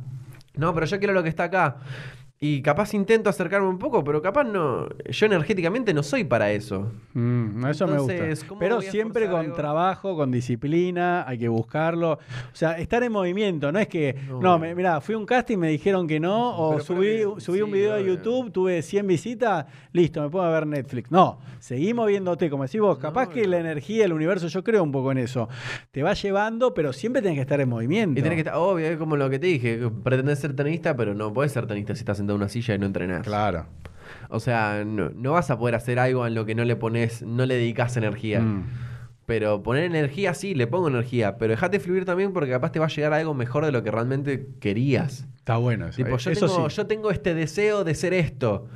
No, 0.57 0.73
pero 0.73 0.85
yo 0.85 0.97
quiero 0.99 1.13
lo 1.13 1.23
que 1.23 1.29
está 1.29 1.45
acá. 1.45 1.77
Y 2.43 2.63
capaz 2.63 2.95
intento 2.95 3.29
acercarme 3.29 3.67
un 3.67 3.77
poco, 3.77 4.03
pero 4.03 4.19
capaz 4.19 4.45
no. 4.45 4.89
Yo 5.07 5.25
energéticamente 5.27 5.93
no 5.93 6.01
soy 6.01 6.23
para 6.23 6.51
eso. 6.51 6.91
Mm, 7.13 7.67
eso 7.67 7.85
me 7.87 7.99
gusta. 7.99 8.15
¿cómo 8.47 8.59
Pero 8.59 8.81
siempre 8.81 9.27
con 9.29 9.41
algo? 9.41 9.53
trabajo, 9.53 10.15
con 10.15 10.31
disciplina, 10.31 11.23
hay 11.27 11.37
que 11.37 11.47
buscarlo. 11.49 12.13
O 12.13 12.19
sea, 12.55 12.79
estar 12.79 13.03
en 13.03 13.11
movimiento, 13.11 13.71
no 13.71 13.77
es 13.77 13.87
que, 13.87 14.15
no, 14.27 14.39
No. 14.41 14.57
me, 14.57 14.73
mirá, 14.73 14.99
fui 15.01 15.13
a 15.13 15.19
un 15.19 15.25
casting, 15.27 15.57
me 15.59 15.67
dijeron 15.69 16.07
que 16.07 16.19
no, 16.19 16.57
o 16.57 16.71
Pero 16.71 16.83
subí, 16.83 17.07
que- 17.35 17.41
subí 17.41 17.61
un 17.61 17.71
video 17.71 17.93
de. 17.93 18.05
YouTube, 18.05 18.51
tuve 18.51 18.81
100 18.81 19.05
visitas, 19.05 19.67
listo, 19.93 20.19
me 20.23 20.31
puedo 20.31 20.51
ver 20.51 20.65
Netflix. 20.65 21.11
No, 21.11 21.37
seguí 21.59 21.93
moviéndote, 21.93 22.49
como 22.49 22.63
decís 22.63 22.81
vos, 22.81 22.97
capaz 22.97 23.27
que 23.29 23.47
la 23.47 23.59
energía, 23.59 24.05
el 24.05 24.13
universo, 24.13 24.47
yo 24.47 24.63
creo 24.63 24.81
un 24.81 24.91
poco 24.91 25.11
en 25.11 25.19
eso, 25.19 25.47
te 25.91 26.01
va 26.01 26.13
llevando, 26.13 26.73
pero 26.73 26.91
siempre 26.91 27.21
tenés 27.21 27.35
que 27.37 27.41
estar 27.41 27.61
en 27.61 27.69
movimiento. 27.69 28.19
Y 28.19 28.23
tenés 28.23 28.37
que 28.37 28.41
estar, 28.41 28.55
obvio, 28.55 28.87
es 28.87 28.97
como 28.97 29.15
lo 29.15 29.29
que 29.29 29.37
te 29.37 29.45
dije, 29.45 29.91
pretendés 30.03 30.39
ser 30.39 30.55
tenista, 30.55 30.95
pero 30.95 31.13
no 31.13 31.31
podés 31.31 31.51
ser 31.51 31.67
tenista 31.67 31.93
si 31.93 31.99
estás 31.99 32.19
sentado 32.31 32.35
en 32.35 32.41
una 32.41 32.49
silla 32.49 32.75
y 32.75 32.79
no 32.79 32.85
entrenás. 32.85 33.25
Claro. 33.25 33.65
O 34.29 34.39
sea, 34.39 34.83
no, 34.85 35.09
no 35.09 35.33
vas 35.33 35.49
a 35.51 35.57
poder 35.57 35.75
hacer 35.75 35.99
algo 35.99 36.25
en 36.25 36.35
lo 36.35 36.45
que 36.45 36.55
no 36.55 36.63
le 36.63 36.75
pones, 36.75 37.21
no 37.21 37.45
le 37.45 37.55
dedicas 37.55 37.97
energía. 37.97 38.39
Mm. 38.39 38.65
Pero 39.25 39.63
poner 39.63 39.83
energía 39.83 40.33
sí, 40.33 40.55
le 40.55 40.67
pongo 40.67 40.87
energía, 40.87 41.37
pero 41.37 41.51
dejate 41.51 41.79
fluir 41.79 42.05
también 42.05 42.33
porque 42.33 42.49
capaz 42.49 42.71
te 42.71 42.79
va 42.79 42.85
a 42.85 42.89
llegar 42.89 43.13
algo 43.13 43.33
mejor 43.33 43.65
de 43.65 43.71
lo 43.71 43.83
que 43.83 43.91
realmente 43.91 44.47
querías. 44.59 45.27
Está 45.37 45.57
bueno 45.57 45.87
eso. 45.87 45.97
Tipo, 45.97 46.15
eh, 46.15 46.19
yo, 46.19 46.31
eso 46.31 46.47
tengo, 46.47 46.69
sí. 46.69 46.75
yo 46.75 46.87
tengo 46.87 47.11
este 47.11 47.33
deseo 47.33 47.83
de 47.83 47.95
ser 47.95 48.13
esto. 48.13 48.67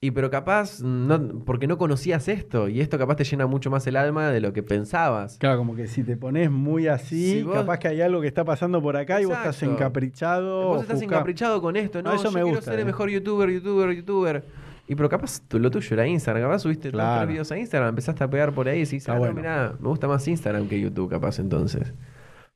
Y 0.00 0.12
pero 0.12 0.30
capaz, 0.30 0.80
no, 0.80 1.40
porque 1.44 1.66
no 1.66 1.76
conocías 1.76 2.28
esto. 2.28 2.68
Y 2.68 2.80
esto 2.80 2.98
capaz 2.98 3.16
te 3.16 3.24
llena 3.24 3.46
mucho 3.46 3.68
más 3.68 3.84
el 3.88 3.96
alma 3.96 4.30
de 4.30 4.40
lo 4.40 4.52
que 4.52 4.62
pensabas. 4.62 5.38
Claro, 5.38 5.58
como 5.58 5.74
que 5.74 5.88
si 5.88 6.04
te 6.04 6.16
pones 6.16 6.52
muy 6.52 6.86
así, 6.86 7.32
Si 7.38 7.42
vos- 7.42 7.54
capaz 7.54 7.78
que 7.78 7.88
hay 7.88 8.00
algo 8.00 8.20
que 8.20 8.28
está 8.28 8.44
pasando 8.44 8.80
por 8.80 8.96
acá 8.96 9.20
y 9.20 9.24
vos 9.24 9.36
estás 9.36 9.60
encaprichado. 9.64 10.68
Vos 10.68 10.82
estás 10.82 11.02
encaprichado 11.02 11.60
con 11.60 11.74
esto, 11.76 12.00
¿no? 12.00 12.10
Ah, 12.10 12.14
eso 12.14 12.24
yo 12.24 12.30
me 12.30 12.34
quiero 12.42 12.48
gusta, 12.56 12.64
ser 12.70 12.74
el 12.74 12.80
eh. 12.80 12.84
mejor 12.84 13.10
youtuber, 13.10 13.50
youtuber, 13.50 13.90
youtuber. 13.96 14.44
Y 14.86 14.94
pero 14.94 15.08
capaz 15.08 15.40
tú- 15.48 15.58
lo 15.58 15.68
tuyo 15.70 15.88
era 15.94 16.06
Instagram, 16.06 16.44
capaz 16.44 16.60
subiste 16.60 16.90
Claro. 16.92 17.18
tres 17.22 17.28
videos 17.30 17.50
a 17.52 17.58
Instagram, 17.58 17.88
empezaste 17.90 18.22
a 18.24 18.30
pegar 18.30 18.52
por 18.54 18.68
ahí 18.68 18.78
y 18.78 18.84
decís, 18.84 19.06
ah, 19.08 19.14
no, 19.14 19.18
bueno. 19.18 19.34
mirá, 19.34 19.74
me 19.80 19.88
gusta 19.88 20.06
más 20.06 20.26
Instagram 20.28 20.68
que 20.68 20.80
YouTube, 20.80 21.10
capaz 21.10 21.40
entonces. 21.40 21.92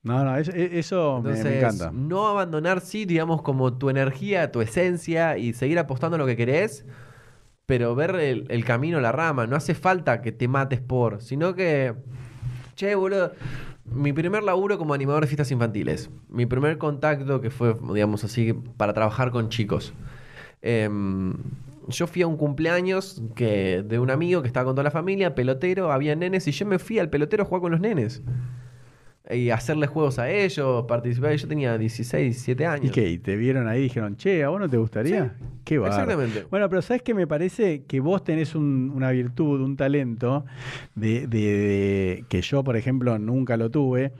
No, 0.04 0.24
no, 0.24 0.36
es- 0.36 0.48
eso 0.48 1.20
me- 1.22 1.32
me, 1.42 1.58
encanta. 1.58 1.90
no 1.92 2.28
abandonar, 2.28 2.80
sí, 2.80 3.04
digamos, 3.04 3.42
como 3.42 3.74
tu 3.74 3.90
energía, 3.90 4.50
tu 4.52 4.60
esencia 4.60 5.36
y 5.38 5.52
seguir 5.52 5.78
apostando 5.78 6.14
a 6.14 6.18
lo 6.18 6.26
que 6.26 6.36
querés, 6.36 6.86
pero 7.66 7.94
ver 7.94 8.16
el, 8.16 8.64
camino, 8.64 9.00
la 9.00 9.12
rama, 9.12 9.46
no 9.46 9.56
hace 9.56 9.74
falta 9.74 10.20
que 10.20 10.32
te 10.32 10.48
mates 10.48 10.80
por, 10.80 11.22
sino 11.22 11.54
que, 11.54 11.94
che, 12.74 12.94
boludo, 12.94 13.32
mi 13.84 14.12
primer 14.12 14.42
laburo 14.42 14.78
como 14.78 14.94
animador 14.94 15.22
de 15.22 15.28
fiestas 15.28 15.50
infantiles, 15.50 16.10
mi 16.28 16.46
primer 16.46 16.78
contacto 16.78 17.40
que 17.40 17.50
fue, 17.50 17.76
digamos 17.92 18.24
así, 18.24 18.52
para 18.76 18.92
trabajar 18.92 19.30
con 19.30 19.48
chicos. 19.48 19.92
Em, 20.60 21.34
yo 21.88 22.06
fui 22.06 22.22
a 22.22 22.26
un 22.26 22.36
cumpleaños 22.36 23.22
que, 23.34 23.82
de 23.82 23.98
un 23.98 24.10
amigo 24.10 24.42
que 24.42 24.48
estaba 24.48 24.64
con 24.66 24.74
toda 24.74 24.84
la 24.84 24.90
familia, 24.90 25.34
pelotero, 25.34 25.92
había 25.92 26.14
nenes, 26.14 26.46
y 26.48 26.52
yo 26.52 26.66
me 26.66 26.78
fui 26.78 26.98
al 26.98 27.10
pelotero 27.10 27.42
a 27.42 27.46
jugar 27.46 27.62
con 27.62 27.72
los 27.72 27.80
nenes. 27.80 28.22
Y 29.30 29.50
hacerle 29.50 29.86
juegos 29.86 30.18
a 30.18 30.28
ellos, 30.30 30.84
participar. 30.88 31.34
Yo 31.36 31.46
tenía 31.46 31.78
16, 31.78 32.24
17 32.24 32.66
años. 32.66 32.86
¿Y 32.86 32.90
qué? 32.90 33.08
¿Y 33.08 33.18
te 33.18 33.36
vieron 33.36 33.68
ahí 33.68 33.78
y 33.80 33.82
dijeron, 33.84 34.16
che, 34.16 34.42
¿a 34.42 34.48
vos 34.48 34.58
no 34.60 34.68
te 34.68 34.76
gustaría? 34.76 35.34
Qué 35.64 35.78
bárbaro. 35.78 36.02
Exactamente. 36.02 36.46
Bueno, 36.50 36.68
pero 36.68 36.82
¿sabes 36.82 37.02
qué 37.02 37.14
me 37.14 37.26
parece? 37.28 37.84
Que 37.84 38.00
vos 38.00 38.24
tenés 38.24 38.56
un- 38.56 38.90
una 38.94 39.12
virtud, 39.12 39.60
un 39.60 39.76
talento, 39.76 40.44
de, 40.96 41.28
de- 41.28 41.38
de- 41.38 42.24
que 42.28 42.42
yo, 42.42 42.64
por 42.64 42.76
ejemplo, 42.76 43.16
nunca 43.20 43.56
lo 43.56 43.70
tuve, 43.70 44.12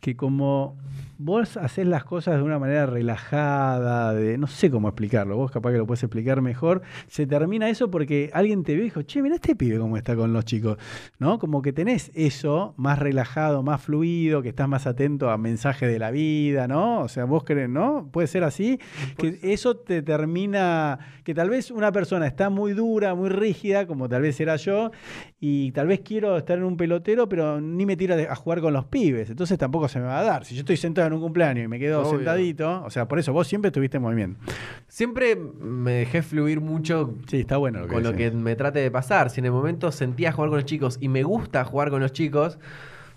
que 0.00 0.16
como 0.16 0.76
vos 1.18 1.56
haces 1.56 1.84
las 1.84 2.04
cosas 2.04 2.36
de 2.36 2.42
una 2.42 2.60
manera 2.60 2.86
relajada, 2.86 4.14
de 4.14 4.38
no 4.38 4.46
sé 4.46 4.70
cómo 4.70 4.88
explicarlo, 4.88 5.36
vos 5.36 5.50
capaz 5.50 5.72
que 5.72 5.78
lo 5.78 5.86
puedes 5.86 6.02
explicar 6.04 6.40
mejor, 6.40 6.82
se 7.08 7.26
termina 7.26 7.68
eso 7.68 7.90
porque 7.90 8.30
alguien 8.32 8.62
te 8.62 8.74
ve 8.76 8.82
y 8.82 8.84
dijo, 8.84 9.02
che, 9.02 9.20
mira 9.20 9.34
este 9.34 9.56
pibe 9.56 9.78
cómo 9.78 9.96
está 9.96 10.14
con 10.14 10.32
los 10.32 10.44
chicos, 10.44 10.78
¿no? 11.18 11.40
Como 11.40 11.60
que 11.60 11.72
tenés 11.72 12.12
eso 12.14 12.74
más 12.76 13.00
relajado, 13.00 13.64
más 13.64 13.82
fluido, 13.82 14.42
que 14.42 14.50
estás 14.50 14.68
más 14.68 14.86
atento 14.86 15.30
a 15.30 15.38
mensajes 15.38 15.90
de 15.90 15.98
la 15.98 16.12
vida, 16.12 16.68
¿no? 16.68 17.00
O 17.00 17.08
sea, 17.08 17.24
vos 17.24 17.42
crees, 17.42 17.68
¿no? 17.68 18.08
Puede 18.12 18.28
ser 18.28 18.44
así, 18.44 18.78
que 19.16 19.40
eso 19.42 19.76
te 19.76 20.02
termina, 20.02 21.00
que 21.24 21.34
tal 21.34 21.50
vez 21.50 21.72
una 21.72 21.90
persona 21.90 22.28
está 22.28 22.48
muy 22.48 22.74
dura, 22.74 23.16
muy 23.16 23.28
rígida, 23.28 23.88
como 23.88 24.08
tal 24.08 24.22
vez 24.22 24.40
era 24.40 24.54
yo, 24.54 24.92
y 25.40 25.72
tal 25.72 25.88
vez 25.88 26.00
quiero 26.00 26.36
estar 26.36 26.58
en 26.58 26.64
un 26.64 26.76
pelotero, 26.76 27.28
pero 27.28 27.60
ni 27.60 27.86
me 27.86 27.96
tiro 27.96 28.14
a 28.14 28.34
jugar 28.36 28.60
con 28.60 28.72
los 28.72 28.84
pibes, 28.84 29.30
entonces 29.30 29.58
tampoco 29.58 29.88
se 29.88 29.98
me 29.98 30.06
va 30.06 30.20
a 30.20 30.22
dar. 30.22 30.44
Si 30.44 30.54
yo 30.54 30.60
estoy 30.60 30.76
sentado 30.76 31.07
en 31.08 31.14
un 31.14 31.20
cumpleaños 31.20 31.64
y 31.64 31.68
me 31.68 31.78
quedo 31.78 32.02
Obvio. 32.02 32.16
sentadito, 32.18 32.82
o 32.84 32.90
sea, 32.90 33.08
por 33.08 33.18
eso 33.18 33.32
vos 33.32 33.46
siempre 33.48 33.68
estuviste 33.68 33.96
en 33.96 34.02
movimiento. 34.04 34.40
Siempre 34.86 35.34
me 35.36 35.92
dejé 35.92 36.22
fluir 36.22 36.60
mucho 36.60 37.14
Sí, 37.26 37.40
está 37.40 37.56
bueno 37.56 37.80
lo 37.80 37.86
que 37.88 37.94
con 37.94 38.02
lo 38.02 38.12
decís. 38.12 38.30
que 38.30 38.36
me 38.36 38.54
trate 38.56 38.78
de 38.78 38.90
pasar. 38.90 39.30
Si 39.30 39.40
en 39.40 39.46
el 39.46 39.52
momento 39.52 39.90
sentía 39.92 40.32
jugar 40.32 40.50
con 40.50 40.58
los 40.58 40.64
chicos 40.66 40.98
y 41.00 41.08
me 41.08 41.22
gusta 41.24 41.64
jugar 41.64 41.90
con 41.90 42.00
los 42.00 42.12
chicos, 42.12 42.58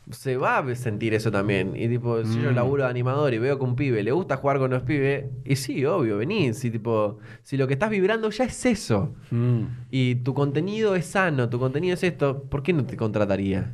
se 0.09 0.35
va 0.35 0.57
a 0.57 0.75
sentir 0.75 1.13
eso 1.13 1.31
también. 1.31 1.73
Y 1.75 1.87
tipo, 1.87 2.25
si 2.25 2.41
yo 2.41 2.51
Mm. 2.51 2.55
laburo 2.55 2.83
de 2.83 2.89
animador 2.89 3.33
y 3.33 3.37
veo 3.37 3.57
que 3.57 3.63
un 3.63 3.75
pibe 3.75 4.01
le 4.03 4.11
gusta 4.11 4.35
jugar 4.35 4.57
con 4.57 4.71
los 4.71 4.81
pibes, 4.83 5.25
y 5.45 5.55
sí, 5.55 5.85
obvio, 5.85 6.17
venís. 6.17 6.65
Y 6.65 6.71
tipo, 6.71 7.19
si 7.43 7.55
lo 7.55 7.67
que 7.67 7.73
estás 7.73 7.89
vibrando 7.91 8.29
ya 8.31 8.43
es 8.45 8.65
eso, 8.65 9.13
Mm, 9.29 9.61
y 9.91 10.15
tu 10.15 10.33
contenido 10.33 10.95
es 10.95 11.05
sano, 11.05 11.47
tu 11.49 11.59
contenido 11.59 11.93
es 11.93 12.03
esto, 12.03 12.43
¿por 12.43 12.63
qué 12.63 12.73
no 12.73 12.83
te 12.85 12.97
contrataría? 12.97 13.71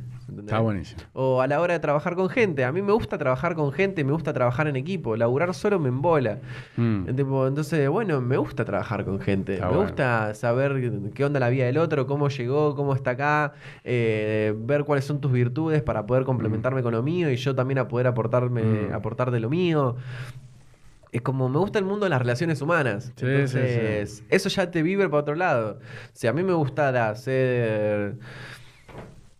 Está 0.48 0.60
buenísimo. 0.60 1.00
O 1.12 1.40
a 1.42 1.46
la 1.46 1.60
hora 1.60 1.74
de 1.74 1.80
trabajar 1.80 2.14
con 2.16 2.28
gente. 2.28 2.64
A 2.64 2.72
mí 2.72 2.82
me 2.82 2.92
gusta 2.92 3.18
trabajar 3.18 3.54
con 3.54 3.70
gente, 3.72 4.02
me 4.04 4.12
gusta 4.12 4.32
trabajar 4.32 4.66
en 4.68 4.76
equipo. 4.76 5.16
Laburar 5.16 5.54
solo 5.54 5.78
me 5.78 5.88
embola. 5.88 6.38
Mm. 6.76 7.08
Entonces, 7.08 7.88
bueno, 7.88 8.20
me 8.20 8.36
gusta 8.36 8.64
trabajar 8.64 9.04
con 9.04 9.20
gente. 9.20 9.54
Está 9.54 9.66
me 9.66 9.72
bueno. 9.76 9.88
gusta 9.90 10.34
saber 10.34 11.10
qué 11.14 11.24
onda 11.24 11.38
la 11.40 11.48
vida 11.50 11.66
del 11.66 11.78
otro, 11.78 12.06
cómo 12.06 12.28
llegó, 12.28 12.74
cómo 12.74 12.94
está 12.94 13.10
acá, 13.10 13.52
eh, 13.84 14.54
ver 14.58 14.84
cuáles 14.84 15.04
son 15.04 15.20
tus 15.20 15.30
virtudes 15.32 15.82
para 15.82 16.06
poder 16.06 16.24
complementarme 16.24 16.82
con 16.82 16.92
lo 16.92 17.02
mío 17.02 17.30
y 17.30 17.36
yo 17.36 17.54
también 17.54 17.78
a 17.78 17.88
poder 17.88 18.06
aportarme, 18.06 18.62
Mm. 18.62 18.92
aportar 18.94 19.30
de 19.30 19.40
lo 19.40 19.50
mío. 19.50 19.96
Es 21.10 21.22
como 21.22 21.48
me 21.48 21.58
gusta 21.58 21.78
el 21.78 21.86
mundo 21.86 22.04
de 22.04 22.10
las 22.10 22.18
relaciones 22.20 22.60
humanas. 22.60 23.12
Sí, 23.16 23.24
Entonces, 23.26 24.16
sí, 24.18 24.24
eso 24.28 24.48
ya 24.50 24.70
te 24.70 24.82
vive 24.82 25.08
para 25.08 25.22
otro 25.22 25.34
lado. 25.34 25.78
Si 26.12 26.26
a 26.26 26.32
mí 26.34 26.42
me 26.42 26.52
gustara 26.52 27.14
ser, 27.16 28.16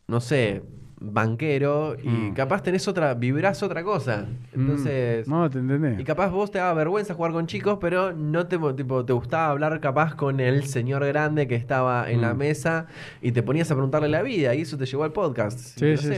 no 0.07 0.21
sé, 0.21 0.63
banquero 1.01 1.97
y 2.03 2.09
Mm. 2.09 2.35
capaz 2.35 2.63
tenés 2.63 2.87
otra, 2.89 3.15
vibrás 3.15 3.63
otra 3.63 3.83
cosa. 3.83 4.27
Entonces, 4.55 5.27
Mm. 5.27 5.31
No, 5.31 5.49
te 5.51 5.59
entendés. 5.59 6.01
y 6.01 6.05
capaz 6.05 6.29
vos 6.31 6.51
te 6.51 6.59
daba 6.59 6.75
vergüenza 6.75 7.15
jugar 7.15 7.33
con 7.33 7.47
chicos, 7.47 7.79
pero 7.81 8.13
no 8.13 8.47
te, 8.47 8.59
tipo, 8.77 9.05
te 9.05 9.13
gustaba 9.13 9.51
hablar 9.51 9.81
capaz 9.81 10.15
con 10.15 10.41
el 10.41 10.65
señor 10.65 11.05
grande 11.07 11.47
que 11.47 11.55
estaba 11.55 12.11
en 12.11 12.21
la 12.21 12.35
Mm. 12.35 12.39
mesa 12.39 12.87
y 13.23 13.33
te 13.33 13.43
ponías 13.43 13.71
a 13.71 13.75
preguntarle 13.75 14.09
la 14.09 14.23
vida 14.23 14.55
y 14.55 14.63
eso 14.63 14.77
te 14.77 14.87
llevó 14.87 15.05
al 15.05 15.13
podcast, 15.13 15.59
Sí, 15.59 15.81
que 15.81 15.91
lo 15.93 15.97
sí, 15.99 16.09
sí. 16.09 16.15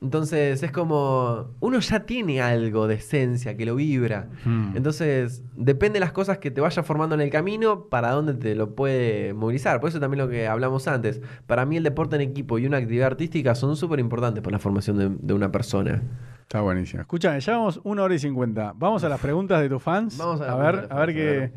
Entonces 0.00 0.62
es 0.62 0.70
como, 0.70 1.48
uno 1.60 1.80
ya 1.80 2.00
tiene 2.00 2.40
algo 2.40 2.86
de 2.86 2.94
esencia 2.94 3.56
que 3.56 3.66
lo 3.66 3.74
vibra. 3.74 4.28
Mm. 4.44 4.76
Entonces 4.76 5.42
depende 5.56 5.94
de 5.94 6.00
las 6.00 6.12
cosas 6.12 6.38
que 6.38 6.50
te 6.50 6.60
vaya 6.60 6.82
formando 6.82 7.14
en 7.14 7.20
el 7.20 7.30
camino 7.30 7.86
para 7.88 8.12
dónde 8.12 8.34
te 8.34 8.54
lo 8.54 8.74
puede 8.74 9.34
movilizar. 9.34 9.80
Por 9.80 9.90
eso 9.90 9.98
también 9.98 10.24
lo 10.24 10.30
que 10.30 10.46
hablamos 10.46 10.86
antes. 10.86 11.20
Para 11.46 11.66
mí 11.66 11.76
el 11.76 11.82
deporte 11.82 12.16
en 12.16 12.22
equipo 12.22 12.58
y 12.58 12.66
una 12.66 12.76
actividad 12.76 13.08
artística 13.08 13.54
son 13.54 13.76
súper 13.76 13.98
importantes 13.98 14.42
para 14.42 14.52
la 14.52 14.58
formación 14.60 14.98
de, 14.98 15.16
de 15.20 15.34
una 15.34 15.50
persona. 15.50 16.02
Está 16.42 16.60
buenísimo. 16.62 17.02
Escúchame, 17.02 17.40
ya 17.40 17.52
vamos 17.58 17.80
una 17.84 18.04
hora 18.04 18.14
y 18.14 18.18
cincuenta. 18.18 18.72
Vamos 18.76 19.04
a 19.04 19.08
las 19.08 19.20
preguntas 19.20 19.60
de 19.60 19.68
tus 19.68 19.82
fans. 19.82 20.16
Vamos 20.16 20.40
a 20.40 20.52
a 20.52 20.56
ver, 20.56 20.86
a 20.90 21.00
ver 21.00 21.14
qué. 21.14 21.52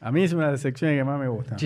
A 0.00 0.10
mí 0.10 0.24
es 0.24 0.32
una 0.32 0.46
de 0.46 0.52
las 0.52 0.60
secciones 0.60 0.98
que 0.98 1.04
más 1.04 1.18
me 1.18 1.28
gusta. 1.28 1.56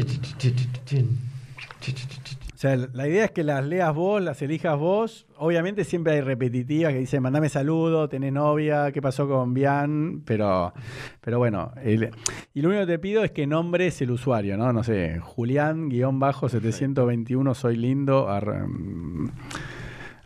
O 2.56 2.58
sea, 2.58 2.74
la 2.74 3.06
idea 3.06 3.26
es 3.26 3.32
que 3.32 3.44
las 3.44 3.62
leas 3.66 3.94
vos, 3.94 4.22
las 4.22 4.40
elijas 4.40 4.78
vos. 4.78 5.26
Obviamente 5.36 5.84
siempre 5.84 6.14
hay 6.14 6.22
repetitivas 6.22 6.94
que 6.94 7.00
dicen, 7.00 7.22
mandame 7.22 7.50
saludo, 7.50 8.08
tenés 8.08 8.32
novia, 8.32 8.90
¿qué 8.92 9.02
pasó 9.02 9.28
con 9.28 9.52
Bian? 9.52 10.22
Pero, 10.24 10.72
pero 11.20 11.36
bueno, 11.36 11.72
el- 11.84 12.08
y 12.54 12.62
lo 12.62 12.70
único 12.70 12.86
que 12.86 12.92
te 12.92 12.98
pido 12.98 13.22
es 13.24 13.30
que 13.32 13.46
nombres 13.46 14.00
el 14.00 14.10
usuario, 14.10 14.56
¿no? 14.56 14.72
No 14.72 14.82
sé, 14.82 15.20
Julián-721, 15.20 17.54
soy 17.54 17.76
lindo. 17.76 18.26
ar- 18.30 18.66
mm, 18.66 19.30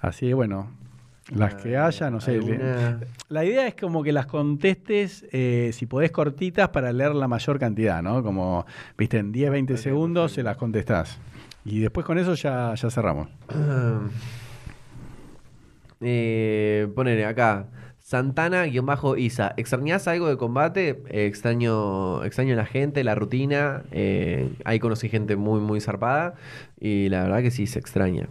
así 0.00 0.32
bueno, 0.32 0.68
las 1.34 1.54
que 1.56 1.76
haya, 1.76 2.10
no 2.10 2.20
sé. 2.20 2.38
La 3.28 3.44
idea 3.44 3.66
es 3.66 3.74
como 3.74 4.02
que 4.02 4.12
las 4.12 4.26
contestes, 4.26 5.26
eh, 5.32 5.70
si 5.72 5.86
podés, 5.86 6.10
cortitas 6.10 6.68
para 6.70 6.92
leer 6.92 7.14
la 7.14 7.28
mayor 7.28 7.58
cantidad, 7.58 8.02
¿no? 8.02 8.22
Como, 8.22 8.64
viste, 8.96 9.18
en 9.18 9.32
10, 9.32 9.50
20 9.50 9.74
Ok, 9.74 9.78
segundos 9.80 10.32
se 10.32 10.42
las 10.42 10.56
contestás. 10.56 11.18
Y 11.64 11.80
después 11.80 12.06
con 12.06 12.18
eso 12.18 12.34
ya, 12.34 12.74
ya 12.74 12.90
cerramos. 12.90 13.28
Eh, 16.02 16.88
ponele 16.94 17.26
acá. 17.26 17.66
Santana-Isa. 17.98 19.52
¿Extrañás 19.56 20.08
algo 20.08 20.28
de 20.28 20.36
combate? 20.36 21.02
Eh, 21.10 21.26
extraño, 21.26 22.24
extraño 22.24 22.56
la 22.56 22.64
gente, 22.66 23.04
la 23.04 23.14
rutina. 23.14 23.82
eh, 23.92 24.50
ahí 24.64 24.78
conocí 24.78 25.08
gente 25.08 25.36
muy, 25.36 25.60
muy 25.60 25.80
zarpada. 25.80 26.34
Y 26.80 27.08
la 27.08 27.22
verdad 27.24 27.42
que 27.42 27.50
sí, 27.50 27.66
se 27.66 27.78
extraña. 27.78 28.28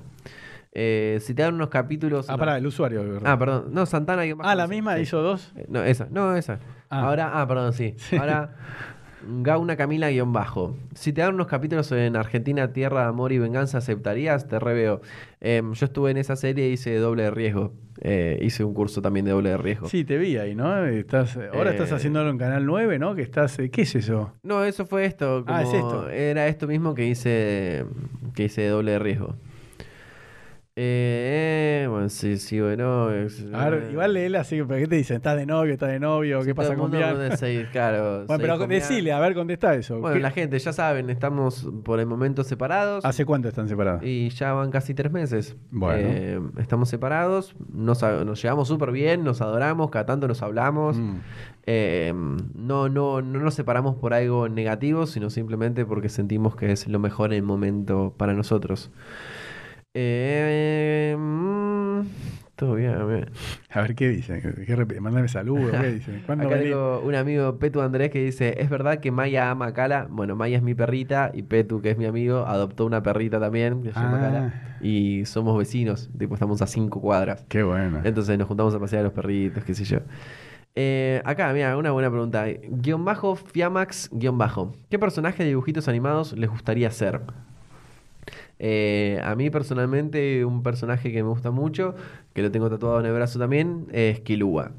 Eh, 0.71 1.19
si 1.21 1.33
te 1.33 1.43
dan 1.43 1.53
unos 1.55 1.69
capítulos. 1.69 2.27
Ah, 2.29 2.33
no- 2.33 2.37
pará, 2.39 2.57
el 2.57 2.65
usuario. 2.67 3.03
¿verdad? 3.03 3.31
Ah, 3.31 3.37
perdón. 3.39 3.65
No, 3.71 3.85
Santana. 3.85 4.23
Ah, 4.41 4.55
la 4.55 4.67
misma 4.67 4.99
hizo 4.99 5.21
dos. 5.21 5.53
Eh, 5.55 5.65
No, 5.69 5.83
esa. 5.83 6.07
No, 6.11 6.35
esa. 6.35 6.59
Ah. 6.89 7.01
Ahora, 7.01 7.39
ah, 7.39 7.47
perdón, 7.47 7.73
sí. 7.73 7.95
Ahora, 8.19 8.55
Gauna 9.27 9.75
Camila 9.75 10.09
guion 10.09 10.31
bajo. 10.33 10.75
Si 10.95 11.11
te 11.13 11.21
dan 11.21 11.35
unos 11.35 11.47
capítulos 11.47 11.91
en 11.91 12.15
Argentina, 12.15 12.71
Tierra 12.73 13.07
Amor 13.07 13.31
y 13.31 13.37
Venganza, 13.39 13.79
¿aceptarías? 13.79 14.47
Te 14.47 14.59
reveo. 14.59 15.01
Em, 15.41 15.73
yo 15.73 15.85
estuve 15.85 16.11
en 16.11 16.17
esa 16.17 16.35
serie 16.35 16.69
y 16.69 16.73
hice 16.73 16.95
doble 16.97 17.23
de 17.23 17.31
riesgo. 17.31 17.73
Eh, 18.01 18.39
hice 18.41 18.63
un 18.63 18.73
curso 18.73 19.01
también 19.01 19.25
de 19.25 19.31
doble 19.31 19.49
de 19.49 19.57
riesgo. 19.57 19.89
Sí, 19.89 20.05
te 20.05 20.17
vi 20.17 20.37
ahí, 20.37 20.55
¿no? 20.55 20.85
Estás, 20.85 21.37
ahora 21.53 21.71
estás 21.71 21.91
Eh, 21.91 21.95
haciéndolo 21.95 22.29
en 22.29 22.37
Canal 22.37 22.65
9, 22.65 22.97
¿no? 22.97 23.13
Que 23.15 23.21
estás, 23.21 23.59
eh, 23.59 23.69
¿Qué 23.69 23.81
es 23.81 23.93
eso? 23.95 24.33
No, 24.43 24.63
eso 24.63 24.85
fue 24.85 25.05
esto. 25.05 25.43
Ah, 25.47 25.63
es 25.63 25.73
esto. 25.73 26.09
Era 26.09 26.47
esto 26.47 26.65
mismo 26.67 26.93
que 26.95 27.05
hice, 27.07 27.85
que 28.35 28.45
hice 28.45 28.61
de 28.61 28.69
doble 28.69 28.91
de 28.93 28.99
riesgo. 28.99 29.35
Eh, 30.75 31.81
eh, 31.83 31.87
bueno, 31.89 32.07
sí, 32.07 32.37
sí, 32.37 32.59
bueno. 32.61 33.11
es- 33.11 33.45
A 33.53 33.69
ver, 33.69 33.89
igual 33.91 34.13
léela 34.13 34.41
así, 34.41 34.61
¿pero 34.63 34.79
qué 34.79 34.87
te 34.87 34.95
dicen? 34.95 35.17
¿Estás 35.17 35.35
de 35.35 35.45
novio? 35.45 35.73
¿Estás 35.73 35.89
de 35.89 35.99
novio? 35.99 36.41
¿Qué 36.43 36.55
pasa 36.55 36.75
con 36.75 36.89
Bian? 36.91 37.35
seis, 37.37 37.67
claro, 37.71 38.23
Bueno, 38.27 38.41
pero 38.41 38.57
con 38.57 38.69
decile, 38.69 39.11
a 39.11 39.19
ver, 39.19 39.33
contesta 39.33 39.73
eso. 39.75 39.99
Bueno, 39.99 40.15
¿Qué- 40.15 40.21
la 40.21 40.31
gente, 40.31 40.57
ya 40.57 40.71
saben, 40.71 41.09
estamos 41.09 41.67
por 41.83 41.99
el 41.99 42.05
momento 42.05 42.43
separados. 42.45 43.03
¿Hace 43.03 43.25
cuánto 43.25 43.49
están 43.49 43.67
separados? 43.67 44.03
Y 44.03 44.29
ya 44.29 44.53
van 44.53 44.71
casi 44.71 44.93
tres 44.93 45.11
meses. 45.11 45.57
Bueno. 45.71 45.99
Eh, 46.01 46.39
estamos 46.59 46.87
separados, 46.87 47.55
nos, 47.73 48.01
nos 48.01 48.41
llevamos 48.41 48.67
súper 48.69 48.91
bien, 48.91 49.23
nos 49.25 49.41
adoramos, 49.41 49.89
cada 49.89 50.05
tanto 50.05 50.27
nos 50.29 50.41
hablamos. 50.41 50.97
Mm. 50.97 51.15
Eh, 51.65 52.13
no, 52.55 52.87
no, 52.89 53.21
no 53.21 53.39
nos 53.39 53.53
separamos 53.53 53.95
por 53.97 54.13
algo 54.13 54.47
negativo, 54.47 55.07
sino 55.07 55.29
simplemente 55.29 55.85
porque 55.85 56.07
sentimos 56.09 56.55
que 56.55 56.71
es 56.71 56.87
lo 56.87 56.99
mejor 56.99 57.31
en 57.33 57.37
el 57.37 57.43
momento 57.43 58.13
para 58.17 58.33
nosotros. 58.33 58.91
Eh, 59.95 61.15
mm, 61.17 62.01
todo 62.55 62.75
bien, 62.75 63.07
bien. 63.07 63.25
A 63.71 63.81
ver, 63.81 63.95
¿qué 63.95 64.07
dicen? 64.09 64.41
¿Qué 64.41 64.99
Mándame 64.99 65.27
saludos, 65.27 65.71
¿qué 65.81 65.87
dicen? 65.93 66.21
¿Cuándo 66.25 66.47
Acá 66.47 66.59
tengo 66.59 66.99
un 66.99 67.15
amigo, 67.15 67.57
Petu 67.57 67.81
Andrés, 67.81 68.11
que 68.11 68.23
dice, 68.23 68.61
¿es 68.61 68.69
verdad 68.69 68.99
que 68.99 69.11
Maya 69.11 69.49
ama 69.49 69.67
a 69.67 69.73
Cala? 69.73 70.07
Bueno, 70.09 70.35
Maya 70.35 70.57
es 70.57 70.63
mi 70.63 70.75
perrita 70.75 71.31
y 71.33 71.41
Petu, 71.41 71.81
que 71.81 71.91
es 71.91 71.97
mi 71.97 72.05
amigo, 72.05 72.45
adoptó 72.45 72.85
una 72.85 73.01
perrita 73.01 73.39
también, 73.39 73.81
que 73.81 73.91
se 73.93 73.99
llama 73.99 74.17
Ah. 74.17 74.21
Cala. 74.21 74.75
Y 74.81 75.25
somos 75.25 75.57
vecinos, 75.57 76.09
tipo, 76.17 76.35
estamos 76.35 76.61
a 76.61 76.67
cinco 76.67 77.01
cuadras. 77.01 77.45
Qué 77.49 77.63
bueno. 77.63 78.01
Entonces 78.03 78.37
nos 78.37 78.47
juntamos 78.47 78.75
a 78.75 78.79
pasear 78.79 79.01
a 79.01 79.03
los 79.05 79.13
perritos, 79.13 79.63
qué 79.63 79.73
sé 79.73 79.85
yo. 79.85 79.99
Eh, 80.75 81.21
acá, 81.25 81.51
mira, 81.51 81.75
una 81.75 81.91
buena 81.91 82.09
pregunta. 82.09 82.45
Guión 82.69 83.03
bajo, 83.03 83.35
Fiamax, 83.35 84.09
guion 84.13 84.37
bajo. 84.37 84.73
¿Qué 84.89 84.99
personaje 84.99 85.43
de 85.43 85.49
dibujitos 85.49 85.87
animados 85.87 86.33
les 86.37 86.49
gustaría 86.49 86.91
ser? 86.91 87.21
Eh, 88.59 89.21
a 89.23 89.35
mí 89.35 89.49
personalmente, 89.49 90.43
un 90.45 90.63
personaje 90.63 91.11
que 91.11 91.23
me 91.23 91.29
gusta 91.29 91.49
mucho, 91.51 91.95
que 92.33 92.41
lo 92.41 92.51
tengo 92.51 92.69
tatuado 92.69 92.99
en 92.99 93.05
el 93.05 93.13
brazo 93.13 93.39
también, 93.39 93.87
es 93.91 94.19
Kilua. 94.19 94.71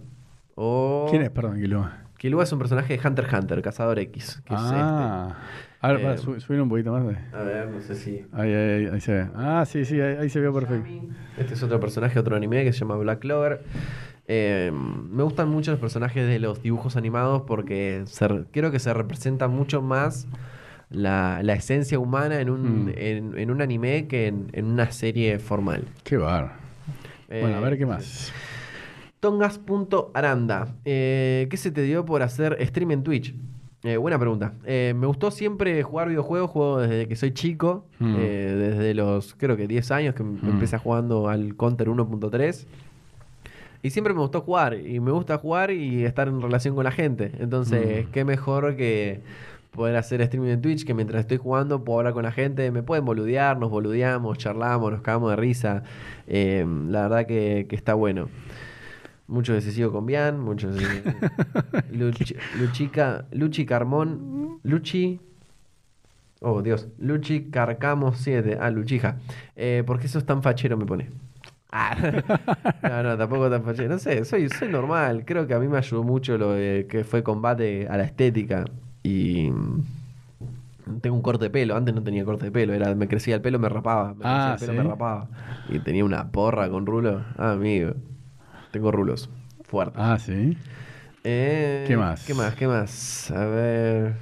O... 0.54 1.06
¿Quién 1.10 1.22
es, 1.22 1.30
perdón, 1.30 1.60
Kilua? 1.60 1.96
Kilua 2.18 2.42
es 2.44 2.52
un 2.52 2.58
personaje 2.58 2.98
de 2.98 3.08
Hunter 3.08 3.24
x 3.24 3.34
Hunter, 3.38 3.62
Cazador 3.62 3.98
X, 3.98 4.42
que 4.44 4.54
ah. 4.54 5.34
A 5.80 5.88
ver, 5.92 6.02
para, 6.02 6.14
Eh, 6.14 6.18
su- 6.18 6.38
subir 6.40 6.60
un 6.60 6.68
poquito 6.68 6.92
más. 6.92 7.06
de- 7.06 7.12
es 7.12 7.18
este. 7.20 7.36
A 7.36 7.42
ver, 7.42 7.68
no 7.70 7.80
sé 7.80 7.94
si... 7.94 8.26
Ahí, 8.32 8.52
ahí, 8.52 8.70
ahí, 8.84 8.86
ahí 8.92 9.00
se 9.00 9.12
ve. 9.14 9.26
Ah, 9.34 9.64
sí, 9.66 9.86
sí, 9.86 9.98
ahí, 9.98 10.16
ahí 10.16 10.28
se 10.28 10.38
vio 10.38 10.52
perfecto. 10.52 10.86
Este 11.38 11.54
es 11.54 11.62
otro 11.62 11.80
personaje, 11.80 12.18
otro 12.18 12.36
anime 12.36 12.62
que 12.64 12.74
se 12.74 12.80
llama 12.80 12.96
Black 12.96 13.20
Clover. 13.20 13.62
Eh, 14.28 14.70
me 14.72 15.22
gustan 15.22 15.48
mucho 15.48 15.70
los 15.70 15.80
personajes 15.80 16.26
de 16.28 16.38
los 16.38 16.60
dibujos 16.62 16.96
animados 16.96 17.44
porque 17.46 18.02
se 18.04 18.28
re- 18.28 18.44
creo 18.52 18.70
que 18.70 18.78
se 18.78 18.92
representa 18.92 19.48
mucho 19.48 19.80
más 19.80 20.28
la, 20.90 21.40
la 21.42 21.52
esencia 21.54 21.98
humana 21.98 22.40
en 22.40 22.50
un, 22.50 22.86
Mm. 22.86 22.92
en, 22.96 23.38
en 23.38 23.50
un 23.50 23.62
anime 23.62 24.06
que 24.08 24.26
en, 24.26 24.48
en 24.52 24.66
una 24.66 24.90
serie 24.90 25.38
formal. 25.38 25.84
Qué 26.04 26.16
bar. 26.16 26.52
Bueno, 27.28 27.56
a 27.56 27.60
ver 27.60 27.78
qué 27.78 27.86
más. 27.86 28.32
Tongas.aranda. 29.20 30.74
Eh, 30.84 31.46
¿Qué 31.50 31.56
se 31.56 31.70
te 31.70 31.82
dio 31.82 32.04
por 32.04 32.22
hacer 32.22 32.56
stream 32.66 32.90
en 32.90 33.02
Twitch? 33.04 33.34
Eh, 33.82 33.96
buena 33.96 34.18
pregunta. 34.18 34.54
Eh, 34.64 34.92
me 34.96 35.06
gustó 35.06 35.30
siempre 35.30 35.82
jugar 35.82 36.08
videojuegos, 36.08 36.50
juego 36.50 36.80
desde 36.80 37.06
que 37.08 37.16
soy 37.16 37.32
chico, 37.32 37.86
Mm. 37.98 38.16
eh, 38.18 38.54
desde 38.58 38.94
los 38.94 39.34
creo 39.34 39.56
que 39.56 39.66
10 39.66 39.90
años 39.90 40.14
que 40.14 40.22
Mm. 40.22 40.38
empecé 40.44 40.76
jugando 40.78 41.28
al 41.28 41.56
Counter 41.56 41.88
1.3. 41.88 42.66
Y 43.82 43.90
siempre 43.90 44.12
me 44.12 44.20
gustó 44.20 44.42
jugar, 44.42 44.74
y 44.74 45.00
me 45.00 45.10
gusta 45.10 45.38
jugar 45.38 45.70
y 45.70 46.04
estar 46.04 46.28
en 46.28 46.42
relación 46.42 46.74
con 46.74 46.84
la 46.84 46.90
gente. 46.90 47.32
Entonces, 47.38 48.06
Mm. 48.06 48.10
qué 48.10 48.24
mejor 48.26 48.76
que 48.76 49.20
poder 49.70 49.96
hacer 49.96 50.20
streaming 50.22 50.50
en 50.50 50.60
Twitch, 50.62 50.84
que 50.84 50.94
mientras 50.94 51.20
estoy 51.20 51.36
jugando 51.38 51.84
puedo 51.84 51.98
hablar 52.00 52.12
con 52.14 52.22
la 52.24 52.32
gente, 52.32 52.70
me 52.70 52.82
pueden 52.82 53.04
boludear, 53.04 53.58
nos 53.58 53.70
boludeamos, 53.70 54.38
charlamos, 54.38 54.92
nos 54.92 55.00
cagamos 55.02 55.30
de 55.30 55.36
risa. 55.36 55.82
Eh, 56.26 56.64
la 56.88 57.02
verdad 57.02 57.26
que, 57.26 57.66
que 57.68 57.76
está 57.76 57.94
bueno. 57.94 58.28
Mucho 59.28 59.52
decisivo 59.52 59.92
con 59.92 60.06
Bian, 60.06 60.40
mucho 60.40 60.72
decisivo- 60.72 61.14
Luchi, 61.92 62.34
Luchica, 62.58 63.26
Luchi 63.30 63.64
Carmón, 63.64 64.58
Luchi. 64.64 65.20
Oh, 66.40 66.62
Dios. 66.62 66.88
Luchi 66.98 67.50
Carcamo 67.50 68.12
7. 68.14 68.58
Ah, 68.60 68.70
Luchija. 68.70 69.18
Eh, 69.56 69.84
¿Por 69.86 70.00
qué 70.00 70.08
sos 70.08 70.24
tan 70.24 70.42
fachero? 70.42 70.76
Me 70.76 70.86
pone. 70.86 71.10
Ah. 71.70 71.96
No, 72.82 73.02
no, 73.04 73.16
tampoco 73.16 73.48
tan 73.50 73.62
fachero. 73.62 73.88
No 73.90 73.98
sé, 73.98 74.24
soy, 74.24 74.48
soy 74.48 74.68
normal. 74.68 75.24
Creo 75.24 75.46
que 75.46 75.54
a 75.54 75.58
mí 75.60 75.68
me 75.68 75.76
ayudó 75.78 76.02
mucho 76.02 76.36
lo 76.38 76.52
de 76.52 76.86
que 76.88 77.04
fue 77.04 77.22
combate 77.22 77.86
a 77.88 77.96
la 77.98 78.04
estética. 78.04 78.64
Y. 79.02 79.50
mm, 79.50 79.82
Tengo 81.00 81.16
un 81.16 81.22
corte 81.22 81.44
de 81.44 81.50
pelo. 81.50 81.76
Antes 81.76 81.94
no 81.94 82.02
tenía 82.02 82.24
corte 82.24 82.46
de 82.46 82.50
pelo. 82.52 82.72
Era, 82.74 82.94
me 82.94 83.06
crecía 83.08 83.36
el 83.36 83.42
pelo, 83.42 83.58
me 83.58 83.68
rapaba. 83.68 84.14
Me 84.14 84.24
Ah, 84.24 84.56
crecía 84.56 84.66
el 84.66 84.72
pelo, 84.72 84.72
¿sí? 84.72 84.78
me 84.78 84.84
rapaba. 84.84 85.28
Y 85.68 85.78
tenía 85.80 86.04
una 86.04 86.30
porra 86.32 86.68
con 86.68 86.86
rulo. 86.86 87.22
Ah, 87.38 87.52
amigo. 87.52 87.92
Tengo 88.72 88.90
rulos. 88.90 89.30
Fuertes. 89.64 89.96
Ah, 90.00 90.18
sí. 90.18 90.56
Eh, 91.22 91.84
¿Qué 91.86 91.96
más? 91.96 92.24
¿Qué 92.26 92.34
más? 92.34 92.54
¿Qué 92.54 92.66
más? 92.66 93.30
A 93.30 93.44
ver. 93.44 94.14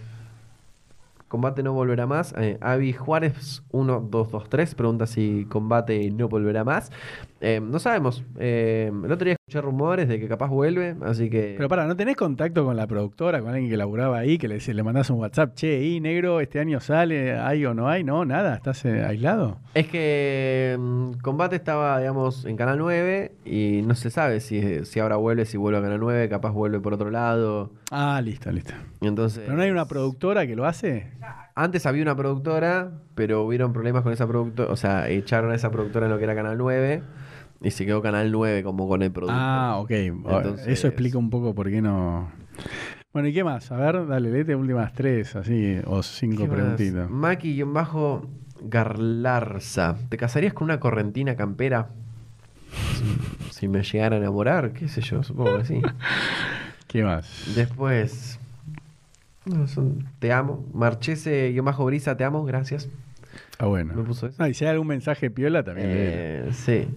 Combate 1.28 1.62
no 1.62 1.72
volverá 1.74 2.06
más. 2.06 2.34
Eh, 2.38 2.56
Avi 2.60 2.92
Juárez 2.94 3.62
1223 3.72 4.74
pregunta 4.74 5.06
si 5.06 5.46
combate 5.50 6.10
no 6.10 6.28
volverá 6.28 6.64
más. 6.64 6.90
Eh, 7.40 7.60
no 7.62 7.78
sabemos. 7.78 8.24
Eh, 8.38 8.90
el 8.92 9.12
otro 9.12 9.24
día 9.24 9.34
escuché 9.34 9.60
rumores 9.60 10.08
de 10.08 10.18
que 10.18 10.26
capaz 10.26 10.48
vuelve, 10.48 10.96
así 11.02 11.30
que. 11.30 11.54
Pero 11.56 11.68
para, 11.68 11.86
¿no 11.86 11.96
tenés 11.96 12.16
contacto 12.16 12.64
con 12.64 12.76
la 12.76 12.86
productora, 12.86 13.40
con 13.40 13.50
alguien 13.50 13.70
que 13.70 13.76
laburaba 13.76 14.18
ahí, 14.18 14.38
que 14.38 14.48
le, 14.48 14.58
le 14.58 14.82
mandás 14.82 15.10
un 15.10 15.20
WhatsApp? 15.20 15.54
Che, 15.54 15.84
y 15.84 16.00
negro, 16.00 16.40
este 16.40 16.58
año 16.58 16.80
sale, 16.80 17.38
¿hay 17.38 17.64
o 17.64 17.74
no 17.74 17.88
hay? 17.88 18.02
No, 18.02 18.24
nada, 18.24 18.56
¿estás 18.56 18.84
eh, 18.84 19.04
aislado? 19.04 19.58
Es 19.74 19.86
que 19.86 20.76
mm, 20.78 21.12
Combate 21.22 21.56
estaba, 21.56 21.98
digamos, 22.00 22.44
en 22.44 22.56
Canal 22.56 22.78
9 22.78 23.32
y 23.44 23.82
no 23.84 23.94
se 23.94 24.10
sabe 24.10 24.40
si, 24.40 24.84
si 24.84 24.98
ahora 24.98 25.16
vuelve, 25.16 25.44
si 25.44 25.56
vuelve 25.56 25.78
a 25.78 25.82
Canal 25.82 26.00
9, 26.00 26.28
capaz 26.28 26.50
vuelve 26.50 26.80
por 26.80 26.94
otro 26.94 27.10
lado. 27.10 27.70
Ah, 27.92 28.20
listo, 28.22 28.50
listo. 28.50 28.74
Entonces. 29.00 29.44
¿Pero 29.44 29.56
no 29.56 29.62
hay 29.62 29.70
una 29.70 29.86
productora 29.86 30.46
que 30.46 30.56
lo 30.56 30.66
hace? 30.66 31.12
Antes 31.54 31.86
había 31.86 32.02
una 32.02 32.16
productora, 32.16 32.90
pero 33.14 33.42
hubieron 33.42 33.72
problemas 33.72 34.02
con 34.02 34.12
esa 34.12 34.26
productora. 34.26 34.72
O 34.72 34.76
sea, 34.76 35.08
echaron 35.08 35.52
a 35.52 35.54
esa 35.54 35.70
productora 35.70 36.06
en 36.06 36.12
lo 36.12 36.18
que 36.18 36.24
era 36.24 36.34
Canal 36.34 36.58
9 36.58 37.02
y 37.60 37.70
se 37.70 37.84
quedó 37.86 38.00
Canal 38.02 38.30
9 38.32 38.62
como 38.62 38.88
con 38.88 39.02
el 39.02 39.10
producto. 39.10 39.36
Ah, 39.38 39.76
ok. 39.78 39.90
Entonces- 39.90 40.66
Eso 40.68 40.86
explica 40.88 41.18
un 41.18 41.30
poco 41.30 41.54
por 41.54 41.68
qué 41.70 41.82
no... 41.82 42.30
Bueno, 43.12 43.28
¿y 43.28 43.32
qué 43.32 43.42
más? 43.42 43.72
A 43.72 43.76
ver, 43.78 44.06
dale, 44.06 44.30
léete 44.30 44.54
últimas 44.54 44.92
tres, 44.92 45.34
así, 45.34 45.78
o 45.86 46.02
cinco 46.02 46.46
preguntitas. 46.46 47.08
Maki-bajo 47.10 48.26
Garlarza. 48.62 49.96
¿Te 50.08 50.16
casarías 50.16 50.52
con 50.52 50.64
una 50.66 50.78
correntina 50.78 51.34
campera? 51.34 51.88
Si, 53.50 53.54
si 53.60 53.68
me 53.68 53.82
llegara 53.82 54.16
a 54.16 54.18
enamorar, 54.18 54.72
qué 54.72 54.88
sé 54.88 55.00
yo, 55.00 55.22
supongo 55.22 55.58
que 55.58 55.64
sí. 55.64 55.80
¿Qué 56.86 57.02
más? 57.02 57.52
Después. 57.56 58.38
no, 59.46 59.66
son- 59.68 60.06
te 60.18 60.32
amo. 60.32 60.64
Marchese-bajo 60.74 61.86
Brisa, 61.86 62.16
te 62.16 62.24
amo, 62.24 62.44
gracias. 62.44 62.88
Ah, 63.58 63.66
bueno. 63.66 63.94
Me 63.94 64.02
puso 64.02 64.26
eso. 64.26 64.36
Ah, 64.42 64.48
y 64.48 64.54
si 64.54 64.64
hay 64.64 64.72
algún 64.72 64.86
mensaje 64.88 65.30
piola 65.30 65.62
también. 65.64 65.88
Eh, 65.90 66.48
sí. 66.52 66.88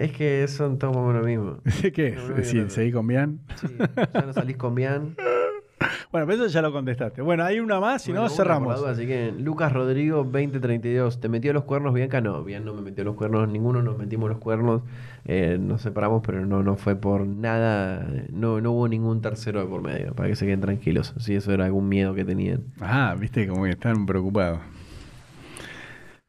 Es 0.00 0.12
que 0.12 0.46
son 0.48 0.78
todos 0.78 0.94
más 0.94 1.04
o 1.04 1.06
menos 1.08 1.22
lo 1.22 1.28
mismo. 1.28 1.58
¿Qué? 1.94 2.12
no, 2.16 2.36
no, 2.36 2.44
Sí, 2.44 2.56
no, 2.58 2.64
no. 2.64 2.70
¿Seguí 2.70 2.92
con 2.92 3.06
Bian? 3.06 3.40
Sí, 3.56 3.68
ya 4.12 4.22
no 4.22 4.32
salís 4.32 4.56
con 4.56 4.74
Bian. 4.74 5.14
Bueno, 6.10 6.28
pero 6.28 6.44
eso 6.44 6.52
ya 6.52 6.62
lo 6.62 6.72
contestaste. 6.72 7.20
Bueno, 7.22 7.42
hay 7.44 7.58
una 7.58 7.80
más, 7.80 8.02
si 8.02 8.12
Bueno, 8.12 8.28
no, 8.28 8.30
cerramos. 8.30 8.78
duda, 8.80 8.92
así 8.92 9.04
que 9.04 9.32
Lucas 9.36 9.72
Rodrigo 9.72 10.18
2032, 10.18 11.20
¿te 11.20 11.28
metió 11.28 11.52
los 11.52 11.64
cuernos 11.64 11.92
Bianca? 11.92 12.20
No, 12.20 12.44
Bian 12.44 12.64
no 12.64 12.72
me 12.72 12.82
metió 12.82 13.02
los 13.02 13.16
cuernos, 13.16 13.48
ninguno 13.48 13.82
nos 13.82 13.98
metimos 13.98 14.30
los 14.30 14.38
cuernos, 14.38 14.82
eh, 15.24 15.58
nos 15.60 15.82
separamos, 15.82 16.22
pero 16.24 16.46
no, 16.46 16.62
no 16.62 16.76
fue 16.76 16.94
por 16.94 17.26
nada, 17.26 18.06
no, 18.32 18.60
no 18.60 18.70
hubo 18.72 18.86
ningún 18.88 19.20
tercero 19.22 19.60
de 19.60 19.66
por 19.66 19.82
medio, 19.82 20.14
para 20.14 20.28
que 20.28 20.36
se 20.36 20.46
queden 20.46 20.60
tranquilos, 20.60 21.14
si 21.18 21.34
eso 21.34 21.52
era 21.52 21.64
algún 21.64 21.88
miedo 21.88 22.14
que 22.14 22.24
tenían. 22.24 22.62
Ah, 22.80 23.16
viste 23.18 23.48
como 23.48 23.64
que 23.64 23.70
están 23.70 24.06
preocupados. 24.06 24.60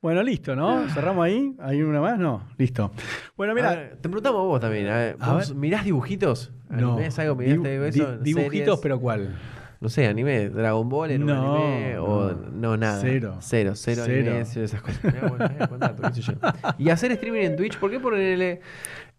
Bueno, 0.05 0.21
listo, 0.21 0.55
¿no? 0.55 0.87
Cerramos 0.93 1.25
ahí. 1.25 1.55
¿Hay 1.57 1.81
una 1.81 1.99
más? 1.99 2.19
No, 2.19 2.47
listo. 2.59 2.91
Bueno, 3.35 3.55
mira. 3.55 3.89
te 3.89 4.07
preguntamos 4.07 4.43
vos 4.43 4.61
también, 4.61 4.87
a 4.87 4.95
ver, 4.97 5.17
A 5.19 5.33
¿vos 5.33 5.49
ver. 5.49 5.57
mirás 5.57 5.83
dibujitos? 5.83 6.51
no. 6.69 6.93
¿Animes 6.93 7.17
algo? 7.17 7.35
¿Miraste 7.37 7.79
Dibu- 7.79 7.85
eso? 7.87 8.17
di- 8.17 8.23
dibujitos, 8.23 8.65
¿Series? 8.65 8.79
pero 8.83 8.99
¿cuál? 8.99 9.35
No 9.81 9.89
sé, 9.89 10.05
anime, 10.05 10.49
Dragon 10.49 10.87
Ball 10.87 11.09
en 11.09 11.25
No, 11.25 11.33
un 11.55 11.57
anime 11.57 11.97
o 11.97 12.31
no. 12.33 12.49
no, 12.53 12.77
nada. 12.77 13.01
Cero. 13.01 13.37
Cero, 13.39 13.71
cero, 13.73 14.03
Cero. 14.05 14.29
anime, 14.29 14.45
cero 14.45 14.65
esas 14.65 14.81
cosas. 14.83 15.03
Eh. 15.05 16.73
Y 16.77 16.89
hacer 16.91 17.11
streaming 17.13 17.41
en 17.41 17.55
Twitch, 17.55 17.79
¿por 17.79 17.89
qué 17.89 17.99
ponerle 17.99 18.61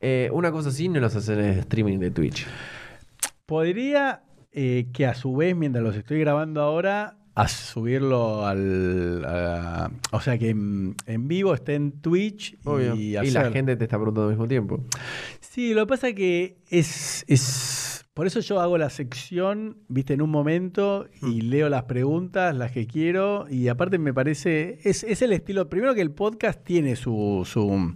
eh, 0.00 0.30
una 0.32 0.52
cosa 0.52 0.68
así 0.68 0.88
no 0.88 1.00
los 1.00 1.16
hacen 1.16 1.40
en 1.40 1.58
streaming 1.58 1.98
de 1.98 2.12
Twitch? 2.12 2.46
Podría 3.44 4.22
eh, 4.52 4.86
que 4.92 5.04
a 5.06 5.14
su 5.14 5.34
vez, 5.34 5.56
mientras 5.56 5.82
los 5.84 5.96
estoy 5.96 6.20
grabando 6.20 6.62
ahora, 6.62 7.16
a 7.36 7.46
subirlo 7.48 8.44
al. 8.46 9.24
a- 9.24 9.90
o 10.10 10.20
sea, 10.20 10.36
que 10.38 10.48
en, 10.50 10.96
en 11.06 11.28
vivo 11.28 11.54
esté 11.54 11.74
en 11.74 11.92
Twitch 11.92 12.56
Obvio. 12.64 12.94
y 12.96 13.10
Y, 13.12 13.16
hacer. 13.16 13.32
la 13.34 13.50
gente 13.52 13.76
te 13.76 13.84
está 13.84 13.96
preguntando 13.98 14.24
al 14.24 14.30
mismo 14.30 14.48
tiempo. 14.48 14.82
Sí, 15.40 15.72
lo 15.74 15.86
que 15.86 15.90
pasa 15.90 16.12
que 16.12 16.56
es, 16.70 17.24
es. 17.28 17.92
Por 18.14 18.26
eso 18.26 18.40
yo 18.40 18.60
hago 18.60 18.78
la 18.78 18.88
sección, 18.88 19.76
viste, 19.88 20.14
en 20.14 20.22
un 20.22 20.30
momento 20.30 21.06
y 21.20 21.42
leo 21.42 21.68
las 21.68 21.82
preguntas, 21.82 22.56
las 22.56 22.72
que 22.72 22.86
quiero. 22.86 23.46
Y 23.50 23.68
aparte 23.68 23.98
me 23.98 24.14
parece. 24.14 24.78
Es, 24.84 25.04
es 25.04 25.20
el 25.20 25.34
estilo. 25.34 25.68
Primero 25.68 25.94
que 25.94 26.00
el 26.00 26.12
podcast 26.12 26.64
tiene 26.64 26.96
su. 26.96 27.42
su 27.44 27.94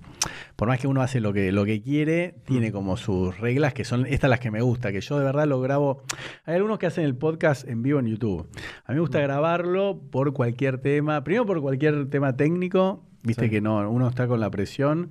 por 0.60 0.68
más 0.68 0.78
que 0.78 0.86
uno 0.86 1.00
hace 1.00 1.20
lo 1.20 1.32
que, 1.32 1.52
lo 1.52 1.64
que 1.64 1.80
quiere, 1.80 2.34
tiene 2.44 2.70
como 2.70 2.98
sus 2.98 3.40
reglas 3.40 3.72
que 3.72 3.82
son 3.82 4.04
estas 4.04 4.28
las 4.28 4.40
que 4.40 4.50
me 4.50 4.60
gusta, 4.60 4.92
que 4.92 5.00
yo 5.00 5.18
de 5.18 5.24
verdad 5.24 5.46
lo 5.46 5.58
grabo. 5.62 6.02
Hay 6.44 6.56
algunos 6.56 6.78
que 6.78 6.84
hacen 6.84 7.04
el 7.06 7.16
podcast 7.16 7.66
en 7.66 7.82
vivo 7.82 7.98
en 7.98 8.08
YouTube. 8.08 8.46
A 8.84 8.92
mí 8.92 8.96
me 8.96 9.00
gusta 9.00 9.20
grabarlo 9.20 9.98
por 10.10 10.34
cualquier 10.34 10.76
tema. 10.76 11.24
Primero 11.24 11.46
por 11.46 11.62
cualquier 11.62 12.10
tema 12.10 12.36
técnico. 12.36 13.06
Viste 13.22 13.44
Sí. 13.46 13.50
que 13.50 13.60
no, 13.62 13.90
uno 13.90 14.06
está 14.08 14.26
con 14.26 14.38
la 14.40 14.50
presión, 14.50 15.08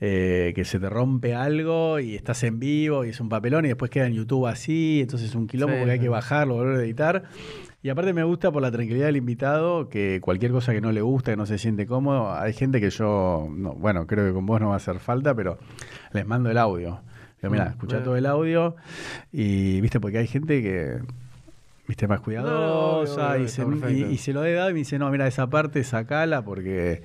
eh, 0.00 0.52
que 0.54 0.64
se 0.66 0.78
te 0.80 0.88
rompe 0.90 1.34
algo 1.34 1.98
y 1.98 2.14
estás 2.14 2.42
en 2.42 2.58
vivo 2.58 3.04
y 3.06 3.10
es 3.10 3.20
un 3.20 3.28
papelón 3.30 3.64
y 3.64 3.68
después 3.68 3.90
queda 3.90 4.06
en 4.06 4.14
YouTube 4.14 4.46
así, 4.46 5.00
entonces 5.02 5.28
es 5.30 5.34
un 5.34 5.46
quilombo 5.46 5.74
Sí, 5.74 5.78
porque 5.80 5.92
hay 5.92 5.98
que 6.00 6.08
bajarlo, 6.08 6.54
volver 6.54 6.76
a 6.78 6.82
editar. 6.84 7.24
Y 7.82 7.88
aparte 7.88 8.12
me 8.12 8.22
gusta 8.24 8.50
por 8.52 8.60
la 8.60 8.70
tranquilidad 8.70 9.06
del 9.06 9.16
invitado, 9.16 9.88
que 9.88 10.20
cualquier 10.20 10.52
cosa 10.52 10.72
que 10.72 10.82
no 10.82 10.92
le 10.92 11.00
gusta, 11.00 11.32
que 11.32 11.36
no 11.36 11.46
se 11.46 11.56
siente 11.56 11.86
cómodo, 11.86 12.30
hay 12.34 12.52
gente 12.52 12.78
que 12.80 12.90
yo, 12.90 13.48
no, 13.50 13.72
bueno, 13.72 14.06
creo 14.06 14.26
que 14.26 14.34
con 14.34 14.44
vos 14.44 14.60
no 14.60 14.68
va 14.68 14.74
a 14.74 14.76
hacer 14.76 14.98
falta, 14.98 15.34
pero 15.34 15.56
les 16.12 16.26
mando 16.26 16.50
el 16.50 16.58
audio. 16.58 17.00
Digo, 17.40 17.52
mira, 17.52 17.64
Mm, 17.64 17.68
escucha 17.70 17.96
bueno. 17.96 18.04
todo 18.04 18.16
el 18.16 18.26
audio 18.26 18.76
y, 19.32 19.80
viste, 19.80 19.98
porque 19.98 20.18
hay 20.18 20.26
gente 20.26 20.60
que, 20.60 20.98
viste, 21.88 22.06
más 22.06 22.20
cuidadosa 22.20 23.38
y, 23.38 23.48
se, 23.48 23.64
y 24.10 24.18
se 24.18 24.34
lo 24.34 24.44
he 24.44 24.52
dado 24.52 24.68
y 24.68 24.74
me 24.74 24.80
dice, 24.80 24.98
no, 24.98 25.08
mira, 25.10 25.26
esa 25.26 25.48
parte 25.48 25.82
sacala 25.82 26.42
porque 26.44 27.02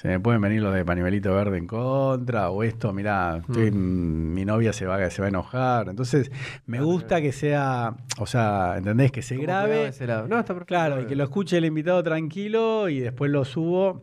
se 0.00 0.08
me 0.08 0.18
pueden 0.20 0.40
venir 0.40 0.62
los 0.62 0.72
de 0.72 0.84
pañuelito 0.84 1.34
verde 1.34 1.58
en 1.58 1.66
contra, 1.66 2.50
o 2.50 2.62
esto, 2.62 2.92
mirá, 2.92 3.38
estoy- 3.38 3.70
mi 3.72 4.44
novia 4.44 4.72
se 4.72 4.86
va, 4.86 5.10
se 5.10 5.20
va 5.20 5.26
a 5.26 5.28
enojar. 5.28 5.88
Entonces, 5.88 6.30
me 6.66 6.80
gusta 6.80 7.20
que 7.20 7.32
sea, 7.32 7.94
o 8.18 8.26
sea, 8.26 8.76
¿entendés? 8.78 9.10
Que 9.12 9.22
se 9.22 9.36
grabe. 9.42 9.92
No, 10.28 10.38
está 10.38 10.54
perfecto. 10.54 10.66
Claro, 10.66 11.02
y 11.02 11.06
que 11.06 11.16
lo 11.16 11.24
escuche 11.24 11.58
el 11.58 11.64
invitado 11.64 12.02
tranquilo 12.02 12.88
y 12.88 13.00
después 13.00 13.30
lo 13.30 13.44
subo. 13.44 14.02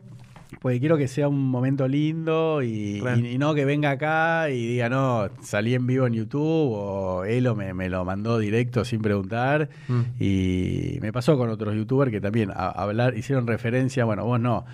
Porque 0.62 0.80
quiero 0.80 0.98
que 0.98 1.08
sea 1.08 1.28
un 1.28 1.50
momento 1.50 1.88
lindo 1.88 2.62
y, 2.64 3.00
Claro. 3.02 3.20
y- 3.20 3.28
y 3.34 3.38
no 3.38 3.54
que 3.56 3.66
venga 3.66 3.90
acá 3.92 4.50
y 4.50 4.66
diga, 4.68 4.90
no, 4.90 5.28
salí 5.42 5.74
en 5.76 5.86
vivo 5.88 6.08
en 6.08 6.14
YouTube 6.14 6.42
o 6.72 7.26
Elo 7.26 7.56
me, 7.56 7.74
me 7.74 7.90
lo 7.90 8.06
mandó 8.06 8.38
directo 8.40 8.86
sin 8.86 9.02
preguntar. 9.02 9.70
Mm. 9.88 10.02
Y 10.20 10.98
me 11.02 11.12
pasó 11.12 11.38
con 11.38 11.50
otros 11.50 11.76
youtubers 11.76 12.12
que 12.12 12.22
también 12.22 12.52
a- 12.52 12.70
hablar, 12.70 13.18
hicieron 13.18 13.48
referencia, 13.48 14.06
bueno, 14.06 14.24
vos 14.26 14.40
no, 14.40 14.66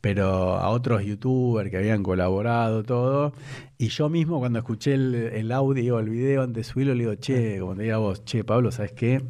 pero 0.00 0.56
a 0.56 0.68
otros 0.68 1.02
youtubers 1.04 1.70
que 1.70 1.78
habían 1.78 2.02
colaborado, 2.02 2.82
todo. 2.84 3.32
Y 3.78 3.88
yo 3.88 4.08
mismo 4.08 4.38
cuando 4.38 4.58
escuché 4.60 4.94
el, 4.94 5.14
el 5.14 5.52
audio, 5.52 5.98
el 5.98 6.10
video 6.10 6.42
antes 6.42 6.66
de 6.66 6.72
subirlo, 6.72 6.94
le 6.94 7.00
digo, 7.00 7.14
che, 7.16 7.58
como 7.58 7.74
te 7.74 7.82
diga 7.82 7.96
vos, 7.98 8.24
che, 8.24 8.44
Pablo, 8.44 8.70
¿sabes 8.70 8.92
qué? 8.92 9.22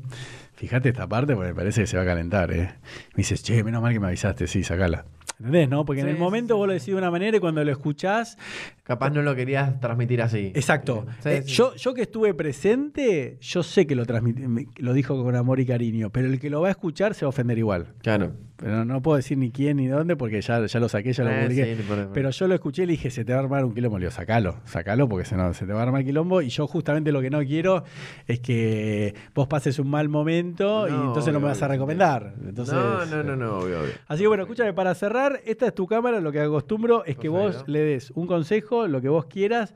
Fíjate 0.54 0.90
esta 0.90 1.08
parte 1.08 1.34
porque 1.34 1.48
me 1.50 1.54
parece 1.54 1.82
que 1.82 1.86
se 1.86 1.96
va 1.96 2.02
a 2.02 2.06
calentar, 2.06 2.52
¿eh? 2.52 2.74
Me 3.14 3.18
dices, 3.18 3.42
che, 3.42 3.64
menos 3.64 3.82
mal 3.82 3.92
que 3.92 4.00
me 4.00 4.06
avisaste, 4.08 4.46
sí, 4.46 4.62
sacala. 4.62 5.04
¿Entendés, 5.44 5.68
no? 5.68 5.84
Porque 5.84 6.00
en 6.00 6.08
el 6.08 6.16
momento 6.16 6.54
sí, 6.54 6.58
vos 6.58 6.66
lo 6.66 6.72
decís 6.72 6.86
de 6.86 6.94
una 6.94 7.10
manera 7.10 7.36
y 7.36 7.40
cuando 7.40 7.62
lo 7.62 7.70
escuchás, 7.70 8.38
Capaz 8.82 9.10
no 9.10 9.20
lo 9.22 9.34
querías 9.34 9.78
transmitir 9.80 10.22
así. 10.22 10.52
Exacto. 10.54 11.06
Sí, 11.22 11.28
Eh, 11.28 11.42
sí. 11.44 11.52
Yo, 11.52 11.74
yo 11.74 11.92
que 11.94 12.02
estuve 12.02 12.32
presente, 12.34 13.36
yo 13.40 13.62
sé 13.62 13.86
que 13.86 13.94
lo 13.94 14.06
transmití, 14.06 14.46
me- 14.48 14.66
lo 14.76 14.92
dijo 14.94 15.22
con 15.22 15.36
amor 15.36 15.60
y 15.60 15.66
cariño, 15.66 16.10
pero 16.10 16.28
el 16.28 16.38
que 16.40 16.48
lo 16.50 16.62
va 16.62 16.68
a 16.68 16.70
escuchar 16.70 17.14
se 17.14 17.24
va 17.24 17.28
a 17.28 17.30
ofender 17.30 17.58
igual. 17.58 17.88
Claro. 18.02 18.32
Pero 18.56 18.84
no 18.84 19.02
puedo 19.02 19.16
decir 19.16 19.36
ni 19.36 19.50
quién 19.50 19.78
ni 19.78 19.88
dónde 19.88 20.14
porque 20.16 20.40
ya, 20.40 20.64
ya 20.64 20.80
lo 20.80 20.88
saqué, 20.88 21.12
ya 21.12 21.24
lo 21.24 21.30
Eh, 21.30 21.42
publiqué. 21.42 21.76
sí, 21.76 21.82
Pero 22.14 22.30
yo 22.30 22.46
lo 22.48 22.54
escuché 22.54 22.84
y 22.84 22.86
le 22.86 22.92
dije, 22.92 23.10
se 23.10 23.24
te 23.24 23.32
va 23.32 23.40
a 23.40 23.42
armar 23.42 23.64
un 23.64 23.74
quilombo. 23.74 23.98
Le 23.98 24.04
digo, 24.04 24.12
sacalo, 24.12 24.56
sacalo 24.64 25.08
porque 25.08 25.24
se, 25.24 25.36
no, 25.36 25.52
se 25.54 25.66
te 25.66 25.72
va 25.72 25.80
a 25.80 25.82
armar 25.82 26.04
quilombo. 26.04 26.40
Y 26.40 26.50
yo 26.50 26.66
justamente 26.68 27.10
lo 27.10 27.20
que 27.20 27.30
no 27.30 27.40
quiero 27.40 27.82
es 28.28 28.38
que 28.40 29.14
vos 29.34 29.48
pases 29.48 29.78
un 29.80 29.90
mal 29.90 30.08
momento 30.08 30.86
y 30.88 30.92
entonces 30.92 31.32
no 31.32 31.40
me 31.40 31.46
vas 31.46 31.62
a 31.62 31.68
recomendar. 31.68 32.34
Entonces, 32.46 32.74
no, 32.74 33.04
no, 33.06 33.22
no, 33.24 33.36
no, 33.36 33.58
obvio, 33.58 33.80
obvio. 33.80 33.92
Así 34.06 34.22
que 34.22 34.28
bueno, 34.28 34.44
escúchame, 34.44 34.72
para 34.72 34.94
cerrar, 34.94 35.40
esta 35.44 35.66
es 35.66 35.74
tu 35.74 35.86
cámara, 35.88 36.20
lo 36.20 36.30
que 36.30 36.40
acostumbro 36.40 37.04
es 37.06 37.16
que 37.16 37.28
vos 37.28 37.64
le 37.66 37.80
des 37.80 38.12
un 38.12 38.26
consejo, 38.28 38.86
lo 38.86 39.00
que 39.00 39.08
vos 39.08 39.26
quieras, 39.26 39.74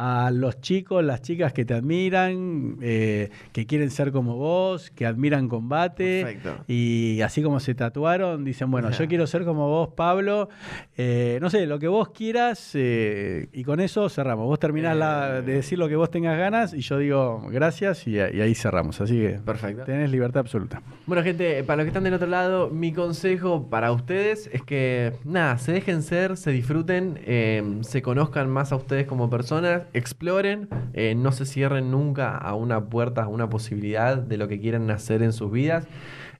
a 0.00 0.30
los 0.32 0.60
chicos, 0.60 1.02
las 1.04 1.22
chicas 1.22 1.52
que 1.52 1.64
te 1.64 1.74
admiran, 1.74 2.76
eh, 2.80 3.30
que 3.52 3.66
quieren 3.66 3.90
ser 3.90 4.12
como 4.12 4.36
vos, 4.36 4.90
que 4.92 5.04
admiran 5.04 5.48
combate. 5.48 6.22
Perfecto. 6.22 6.64
Y 6.68 7.20
así 7.22 7.42
como 7.42 7.58
se 7.58 7.74
tatuaron, 7.74 8.44
dicen, 8.44 8.70
bueno, 8.70 8.90
yo 8.92 9.06
quiero 9.08 9.26
ser 9.26 9.44
como 9.44 9.68
vos, 9.68 9.88
Pablo. 9.96 10.48
Eh, 10.96 11.38
no 11.42 11.50
sé, 11.50 11.66
lo 11.66 11.80
que 11.80 11.88
vos 11.88 12.10
quieras, 12.10 12.70
eh, 12.74 13.48
y 13.52 13.64
con 13.64 13.80
eso 13.80 14.08
cerramos. 14.08 14.46
Vos 14.46 14.60
terminás 14.60 14.96
la- 14.96 15.38
Eh. 15.38 15.42
de 15.42 15.52
decir 15.54 15.78
lo 15.80 15.88
que 15.88 15.96
vos 15.96 16.10
tengas 16.10 16.38
ganas 16.38 16.74
y 16.74 16.80
yo 16.80 16.96
digo 16.98 17.42
gracias 17.50 18.06
y, 18.06 18.12
y 18.12 18.18
ahí 18.18 18.54
cerramos. 18.54 19.00
Así 19.00 19.14
que 19.18 19.40
Perfecto. 19.44 19.82
tenés 19.84 20.10
libertad 20.12 20.40
absoluta. 20.40 20.80
Bueno, 21.06 21.24
gente, 21.24 21.64
para 21.64 21.78
los 21.78 21.84
que 21.84 21.88
están 21.88 22.04
del 22.04 22.14
otro 22.14 22.28
lado, 22.28 22.70
mi 22.70 22.92
consejo 22.92 23.68
para 23.68 23.90
ustedes 23.90 24.48
es 24.52 24.62
que, 24.62 25.12
nada, 25.24 25.58
se 25.58 25.72
dejen 25.72 26.02
ser, 26.02 26.36
se 26.36 26.52
disfruten, 26.52 27.18
se 27.82 28.00
conozcan 28.02 28.48
más 28.48 28.70
a 28.70 28.76
ustedes 28.76 29.06
como 29.06 29.28
personas, 29.28 29.82
exploren, 29.92 30.68
eh, 30.92 31.14
no 31.14 31.32
se 31.32 31.46
cierren 31.46 31.90
nunca 31.90 32.36
a 32.36 32.54
una 32.54 32.88
puerta, 32.88 33.24
a 33.24 33.28
una 33.28 33.48
posibilidad 33.48 34.16
de 34.16 34.36
lo 34.36 34.48
que 34.48 34.60
quieran 34.60 34.90
hacer 34.90 35.22
en 35.22 35.32
sus 35.32 35.50
vidas. 35.50 35.86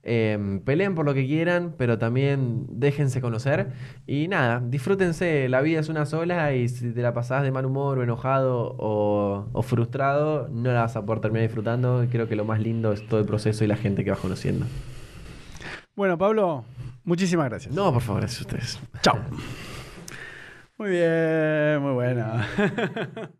Eh, 0.03 0.61
peleen 0.63 0.95
por 0.95 1.05
lo 1.05 1.13
que 1.13 1.25
quieran, 1.25 1.75
pero 1.77 1.97
también 1.97 2.65
déjense 2.69 3.21
conocer. 3.21 3.71
Y 4.07 4.27
nada, 4.27 4.61
disfrútense. 4.65 5.49
La 5.49 5.61
vida 5.61 5.79
es 5.79 5.89
una 5.89 6.05
sola 6.05 6.53
y 6.53 6.69
si 6.69 6.91
te 6.91 7.01
la 7.01 7.13
pasás 7.13 7.43
de 7.43 7.51
mal 7.51 7.65
humor 7.65 7.99
o 7.99 8.03
enojado 8.03 8.75
o, 8.77 9.47
o 9.51 9.61
frustrado, 9.61 10.47
no 10.49 10.71
la 10.71 10.81
vas 10.81 10.95
a 10.95 11.05
poder 11.05 11.21
terminar 11.21 11.47
disfrutando. 11.47 12.05
Creo 12.09 12.27
que 12.27 12.35
lo 12.35 12.45
más 12.45 12.59
lindo 12.59 12.93
es 12.93 13.05
todo 13.07 13.19
el 13.19 13.25
proceso 13.25 13.63
y 13.63 13.67
la 13.67 13.75
gente 13.75 14.03
que 14.03 14.11
vas 14.11 14.19
conociendo. 14.19 14.65
Bueno, 15.95 16.17
Pablo, 16.17 16.63
muchísimas 17.03 17.49
gracias. 17.49 17.75
No, 17.75 17.91
por 17.91 18.01
favor, 18.01 18.21
gracias 18.21 18.41
a 18.41 18.47
ustedes. 18.47 18.79
Chao. 19.01 19.19
Muy 20.77 20.91
bien, 20.91 21.81
muy 21.81 21.91
buena. 21.91 22.47